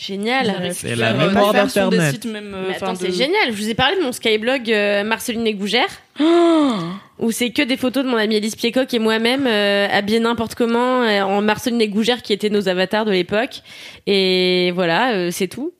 Génial. 0.00 0.46
C'est 0.72 0.94
la 0.96 1.12
mémoire 1.28 1.52
d'Internet. 1.90 2.00
euh, 2.54 2.68
de- 2.92 2.98
c'est 2.98 3.12
génial. 3.18 3.46
Je 3.48 3.52
vous 3.52 3.68
ai 3.68 3.74
parlé 3.74 3.96
de 3.96 4.02
mon 4.02 4.12
skyblog 4.12 4.70
euh, 4.72 5.04
Marceline 5.04 5.46
et 5.46 5.54
Gougère, 5.54 5.88
où 7.18 7.30
c'est 7.32 7.50
que 7.50 7.62
des 7.62 7.76
photos 7.76 8.04
de 8.04 8.08
mon 8.08 8.16
ami 8.16 8.36
Alice 8.36 8.56
Piecock 8.56 8.92
et 8.94 8.98
moi-même 8.98 9.46
euh, 9.46 9.86
habillés 9.90 10.20
n'importe 10.20 10.54
comment 10.54 11.02
euh, 11.02 11.20
en 11.22 11.42
Marceline 11.42 11.80
et 11.82 11.88
Gougère 11.88 12.22
qui 12.22 12.32
étaient 12.32 12.48
nos 12.50 12.68
avatars 12.68 13.04
de 13.04 13.10
l'époque. 13.10 13.60
Et 14.06 14.72
voilà, 14.74 15.12
euh, 15.12 15.30
c'est 15.30 15.48
tout. 15.48 15.72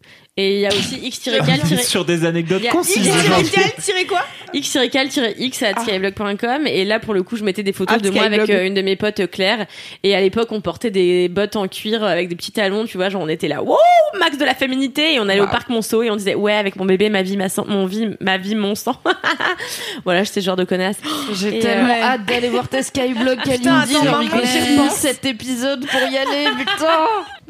Et 0.43 0.55
il 0.55 0.61
y 0.61 0.67
a 0.67 0.71
aussi 0.71 0.97
x-cal 1.03 1.43
sur 1.83 2.05
des 2.07 2.25
anecdotes 2.25 2.67
concises. 2.71 3.07
X- 3.07 3.17
aujourd'hui. 3.27 3.51
tiré 3.83 4.07
quoi 4.07 4.21
x-cal-x 4.53 5.63
à 5.63 5.81
skyblog.com 5.81 6.67
et 6.67 6.85
là 6.85 6.99
pour 6.99 7.15
le 7.15 7.23
coup 7.23 7.37
je 7.37 7.45
mettais 7.45 7.63
des 7.63 7.73
photos 7.73 7.99
Ah, 7.99 8.03
de 8.03 8.11
moi 8.11 8.25
avec 8.25 8.49
euh, 8.51 8.67
une 8.67 8.75
de 8.75 8.83
mes 8.83 8.97
potes 8.97 9.21
euh, 9.21 9.27
Claire. 9.27 9.67
Et 10.03 10.15
à 10.17 10.21
l'époque 10.21 10.49
on 10.51 10.61
portait 10.61 10.91
des 10.91 11.29
bottes 11.29 11.57
en 11.57 11.69
cuir 11.69 12.03
avec 12.03 12.29
des 12.29 12.37
petits 12.37 12.53
talons 12.53 12.85
tu 12.87 12.97
vois. 12.97 13.11
Genre 13.11 13.23
on 13.23 13.29
était 13.29 13.49
là 13.49 13.63
wow 13.63 13.77
max 14.19 14.39
de 14.39 14.45
la 14.45 14.55
féminité. 14.55 15.15
Et 15.15 15.21
on 15.21 15.29
allait 15.29 15.41
au 15.41 15.47
parc 15.47 15.69
Monceau 15.69 16.03
et 16.03 16.11
on 16.11 16.17
disait 16.17 16.35
ouais 16.35 16.55
avec 16.55 16.77
mon 16.77 16.85
bébé 16.87 17.11
ma 17.11 17.23
vie 17.23 17.37
ma 17.37 17.49
sang 17.49 17.65
mon 17.69 17.87
vie 17.87 18.09
ma 18.21 18.39
vie 18.39 18.55
mon 18.55 18.75
sang. 18.75 18.97
Voilà 20.05 20.25
j'étais 20.25 20.41
ce 20.41 20.47
genre 20.47 20.57
de 20.57 20.65
connasse. 20.65 20.97
J'ai 21.35 21.59
tellement 21.59 21.95
euh, 21.95 22.03
hâte 22.03 22.25
d'aller 22.25 22.49
voir 22.49 22.69
tes 22.69 22.83
Skyblog, 22.83 23.39
Putain, 23.45 23.83
Kalindi. 23.83 23.97
attends, 24.09 24.21
J'ai 24.45 24.91
cet 24.91 25.25
épisode 25.27 25.87
pour 25.87 26.01
y 26.01 26.17
aller, 26.17 26.47
putain. 26.59 26.87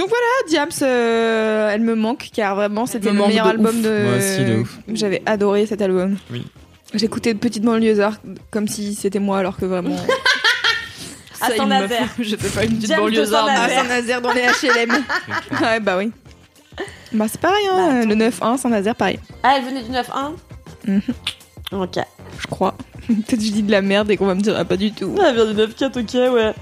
Ah, 0.03 0.47
Diams, 0.49 0.69
euh, 0.83 1.71
elle 1.73 1.83
me 1.83 1.95
manque 1.95 2.29
car 2.35 2.55
vraiment 2.55 2.80
c'était 2.87 3.11
le 3.13 3.19
meilleur 3.27 3.47
de 3.47 3.51
album 3.51 3.77
ouf. 3.77 3.83
de. 3.83 4.03
Moi 4.05 4.17
aussi, 4.17 4.45
de 4.45 4.61
ouf. 4.61 4.79
J'avais 4.93 5.23
adoré 5.27 5.67
cet 5.67 5.83
album. 5.83 6.17
Oui. 6.31 6.47
J'écoutais 6.95 7.35
de 7.35 7.39
petites 7.39 7.63
banlieusards 7.63 8.17
comme 8.51 8.67
si 8.69 8.95
c'était 8.95 9.19
moi 9.21 9.39
alors 9.39 9.57
que 9.57 9.65
vraiment. 9.67 9.97
À 11.43 11.49
Saint-Nazaire. 11.57 12.09
J'étais 12.19 12.49
pas 12.51 12.65
une 12.65 12.77
petite 12.77 12.95
banlieusarde. 12.97 13.49
à 13.49 13.67
Saint-Nazaire. 13.69 14.21
Dans 14.21 14.33
les 14.33 14.43
HLM. 14.43 14.91
ouais, 15.63 15.81
bah 15.81 15.97
oui. 15.97 16.11
Bah 17.13 17.27
c'est 17.29 17.41
pareil, 17.41 17.67
hein, 17.73 18.05
le 18.05 18.15
9-1, 18.15 18.59
Saint-Nazaire, 18.59 18.95
pareil. 18.95 19.19
ah 19.43 19.55
elle 19.57 19.65
venait 19.65 19.83
du 19.83 19.91
9-1 19.91 20.33
Mhm. 20.87 21.01
ok 21.73 21.99
Je 22.41 22.47
crois. 22.47 22.75
Peut-être 23.07 23.27
que 23.39 23.45
je 23.47 23.51
dis 23.53 23.63
de 23.63 23.71
la 23.71 23.83
merde 23.83 24.11
et 24.11 24.17
qu'on 24.17 24.27
va 24.27 24.35
me 24.35 24.41
dire 24.41 24.55
ah, 24.57 24.65
pas 24.65 24.77
du 24.77 24.93
tout. 24.93 25.15
elle 25.27 25.35
vient 25.35 25.47
du 25.47 25.55
9-4 25.73 25.99
ok 26.01 26.35
ouais 26.35 26.55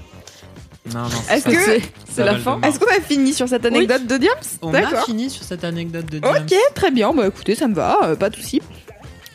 Non, 0.93 1.03
non. 1.03 1.09
Est-ce 1.31 1.45
Que 1.45 1.83
c'est 2.09 2.23
la 2.23 2.37
fin 2.37 2.59
Est-ce 2.61 2.79
qu'on 2.79 2.89
a 2.91 3.01
fini 3.01 3.33
sur 3.33 3.47
cette 3.47 3.65
anecdote 3.65 4.07
de 4.07 4.17
Diams 4.17 4.33
On 4.61 4.73
a 4.73 5.01
fini 5.03 5.29
sur 5.29 5.43
cette 5.43 5.63
anecdote 5.63 6.05
de 6.05 6.19
James. 6.23 6.43
Ok, 6.43 6.55
très 6.75 6.91
bien. 6.91 7.13
Bah 7.13 7.27
écoutez, 7.27 7.55
ça 7.55 7.67
me 7.67 7.75
va, 7.75 7.97
euh, 8.03 8.15
pas 8.15 8.29
de 8.29 8.35
souci. 8.35 8.61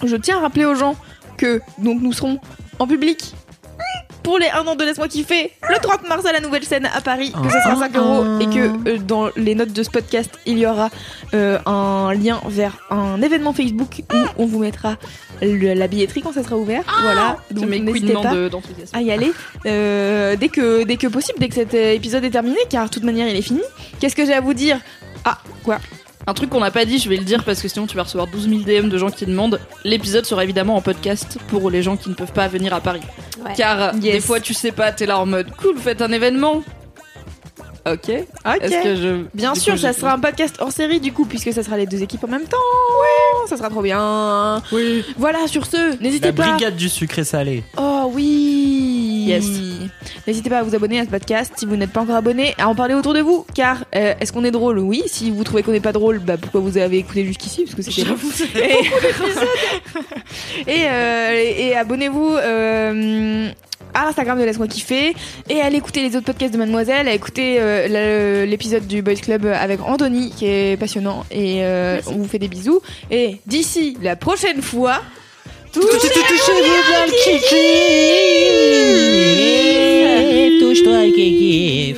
Je 0.05 0.17
tiens 0.17 0.39
à 0.39 0.41
rappeler 0.41 0.65
aux 0.65 0.75
gens 0.75 0.97
que 1.37 1.61
donc 1.79 2.01
nous 2.03 2.13
serons 2.13 2.39
en 2.79 2.87
public 2.87 3.35
pour 4.25 4.39
les 4.39 4.49
1 4.49 4.67
an 4.67 4.75
de 4.75 4.85
Laisse-moi 4.85 5.07
kiffer 5.07 5.53
le 5.69 5.77
30 5.81 6.09
mars 6.09 6.25
à 6.27 6.33
la 6.33 6.41
nouvelle 6.41 6.65
scène 6.65 6.87
à 6.93 7.01
Paris, 7.01 7.31
que 7.33 7.51
ça 7.51 7.63
sera 7.63 7.77
5 7.77 7.97
euros 7.97 8.25
et 8.41 8.47
que 8.47 8.89
euh, 8.89 8.99
dans 8.99 9.29
les 9.37 9.55
notes 9.55 9.73
de 9.73 9.83
ce 9.85 9.91
podcast 9.91 10.31
il 10.47 10.59
y 10.59 10.67
aura 10.67 10.91
euh, 11.35 11.59
un 11.67 12.13
lien 12.15 12.41
vers 12.49 12.79
un 12.91 13.23
événement 13.23 13.53
Facebook 13.53 14.03
où 14.13 14.17
on 14.43 14.47
vous 14.47 14.59
mettra 14.59 14.97
le- 15.43 15.75
la 15.75 15.87
billetterie 15.87 16.23
quand 16.23 16.33
ça 16.33 16.43
sera 16.43 16.57
ouvert. 16.57 16.83
voilà, 17.03 17.37
C'est 17.49 17.55
donc 17.55 17.69
n'hésitez 17.69 18.13
pas 18.15 18.49
d'enthousiasme. 18.49 18.97
à 18.97 19.03
y 19.03 19.13
aller 19.13 19.31
euh, 19.67 20.35
dès 20.37 20.49
que 20.49 20.83
dès 20.85 20.97
que 20.97 21.07
possible, 21.07 21.39
dès 21.39 21.49
que 21.49 21.55
cet 21.55 21.75
épisode 21.75 22.25
est 22.25 22.31
terminé, 22.31 22.57
car 22.71 22.87
de 22.87 22.91
toute 22.91 23.05
manière 23.05 23.29
il 23.29 23.37
est 23.37 23.43
fini. 23.43 23.61
Qu'est-ce 24.01 24.17
que 24.17 24.25
j'ai 24.27 24.35
à 24.35 24.41
vous 24.41 24.55
dire? 24.55 24.81
Ah 25.25 25.39
quoi? 25.65 25.79
Un 26.27 26.33
truc 26.35 26.49
qu'on 26.51 26.61
n'a 26.61 26.71
pas 26.71 26.85
dit, 26.87 26.99
je 26.99 27.09
vais 27.09 27.17
le 27.17 27.25
dire 27.25 27.45
parce 27.45 27.61
que 27.61 27.69
sinon 27.69 27.87
tu 27.87 27.97
vas 27.97 28.05
recevoir 28.05 28.27
12 28.29 28.49
000 28.49 28.61
DM 28.63 28.89
de 28.89 28.97
gens 28.97 29.11
qui 29.11 29.27
demandent. 29.27 29.61
L'épisode 29.85 30.25
sera 30.25 30.43
évidemment 30.45 30.77
en 30.77 30.81
podcast 30.81 31.39
pour 31.49 31.71
les 31.71 31.83
gens 31.83 31.97
qui 31.99 32.09
ne 32.09 32.15
peuvent 32.15 32.33
pas 32.33 32.49
venir 32.49 32.73
à 32.73 32.81
Paris. 32.81 33.03
Ouais. 33.45 33.53
Car 33.57 33.95
Yes. 33.97 34.01
des 34.15 34.21
fois 34.21 34.41
tu 34.41 34.55
sais 34.55 34.73
pas, 34.73 34.91
t'es 34.93 35.05
là 35.07 35.19
en 35.19 35.27
mode 35.27 35.51
cool, 35.57 35.77
faites 35.79 36.01
un 36.01 36.13
événement. 36.13 36.63
Ok. 37.87 38.11
Ok. 38.11 38.63
Est-ce 38.63 38.83
que 38.83 38.97
je. 38.97 39.25
Bien 39.35 39.53
du 39.53 39.61
sûr, 39.61 39.75
coup, 39.75 39.79
ça 39.79 39.93
je- 39.93 39.99
sera 39.99 40.13
un 40.15 40.19
podcast 40.19 40.57
hors 40.59 40.73
série 40.73 41.01
du 41.01 41.13
coup, 41.13 41.27
puisque 41.27 41.53
ça 41.53 41.63
sera 41.63 41.77
les 41.77 41.87
deux 41.87 42.03
équipes 42.03 42.25
en 42.25 42.29
même 42.29 42.45
temps. 42.45 42.57
Oui, 43.01 43.49
ça 43.49 43.57
sera 43.59 43.69
trop 43.69 43.83
bien. 43.83 44.63
Oui. 44.73 45.05
Voilà, 45.19 45.47
sur 45.47 45.67
ce, 45.67 46.01
n'hésitez 46.03 46.29
La 46.29 46.33
pas. 46.33 46.51
brigade 46.53 46.77
du 46.77 46.89
sucré 46.89 47.25
salé. 47.25 47.63
Oh 47.77 48.11
oui. 48.15 49.25
Yes. 49.29 49.45
N'hésitez 50.27 50.49
pas 50.51 50.59
à 50.59 50.63
vous 50.63 50.75
abonner 50.75 51.01
à 51.01 51.05
ce 51.05 51.11
podcast 51.11 51.53
si 51.57 51.65
vous 51.67 51.77
n'êtes 51.77 51.91
pas 51.93 52.01
encore 52.01 52.17
abonné, 52.17 52.55
à 52.59 52.69
en 52.69 52.75
parler 52.75 52.95
autour 52.95 53.13
de 53.15 53.21
vous. 53.21 53.45
Car 53.55 53.85
euh, 53.95 54.15
est-ce 54.21 54.33
qu'on 54.33 54.45
est 54.45 54.51
drôle? 54.51 54.79
Oui. 54.79 55.03
Si 55.07 55.31
vous 55.31 55.45
trouvez 55.45 55.63
qu'on 55.63 55.73
n'est 55.73 55.81
pas 55.81 55.93
drôle, 55.93 56.19
bah 56.19 56.37
pourquoi 56.39 56.61
vous 56.61 56.77
avez 56.79 56.99
écouté 56.99 57.25
jusqu'ici? 57.25 57.65
Parce 57.65 57.75
que 57.75 57.83
c'était 57.83 58.07
J'avoue, 58.07 58.31
c'est 58.33 58.45
et, 58.55 58.79
et, 60.67 60.87
euh, 60.89 61.33
et- 61.35 61.67
et 61.69 61.77
abonnez-vous 61.77 62.35
euh, 62.37 63.49
à 63.95 64.05
l'Instagram 64.05 64.39
de 64.39 64.45
Laisse-moi 64.45 64.69
kiffer 64.69 65.15
et 65.49 65.61
allez 65.61 65.79
écouter 65.79 66.03
les 66.03 66.17
autres 66.17 66.27
podcasts 66.27 66.53
de 66.53 66.59
Mademoiselle, 66.59 67.09
à 67.09 67.15
écouter 67.15 67.57
euh, 67.61 68.45
l'épisode 68.47 68.87
du 68.87 69.03
Boys 69.03 69.15
Club 69.15 69.47
avec 69.47 69.81
Anthony 69.81 70.31
qui 70.31 70.47
est 70.47 70.79
passionnant 70.79 71.25
et 71.31 71.65
euh, 71.65 72.01
on 72.09 72.15
vous 72.15 72.29
fait 72.29 72.39
des 72.39 72.49
bisous. 72.49 72.81
Et 73.11 73.41
d'ici 73.47 73.97
la 74.03 74.17
prochaine 74.17 74.63
fois, 74.63 75.01
touchez-vous 75.73 75.91
bien 76.89 77.07
le 77.07 77.13
kiki 77.25 77.55
Touche-toi, 80.61 81.05
Kiki. 81.15 81.95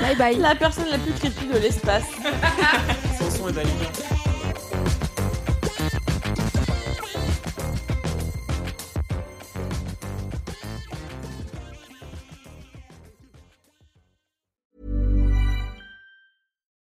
Bye 0.00 0.16
bye. 0.16 0.36
La 0.38 0.54
personne 0.54 0.86
la 0.90 0.98
plus 0.98 1.12
creepy 1.12 1.46
de 1.52 1.58
l'espace. 1.58 2.04
Son 3.18 3.30
son 3.30 3.48
est 3.48 4.11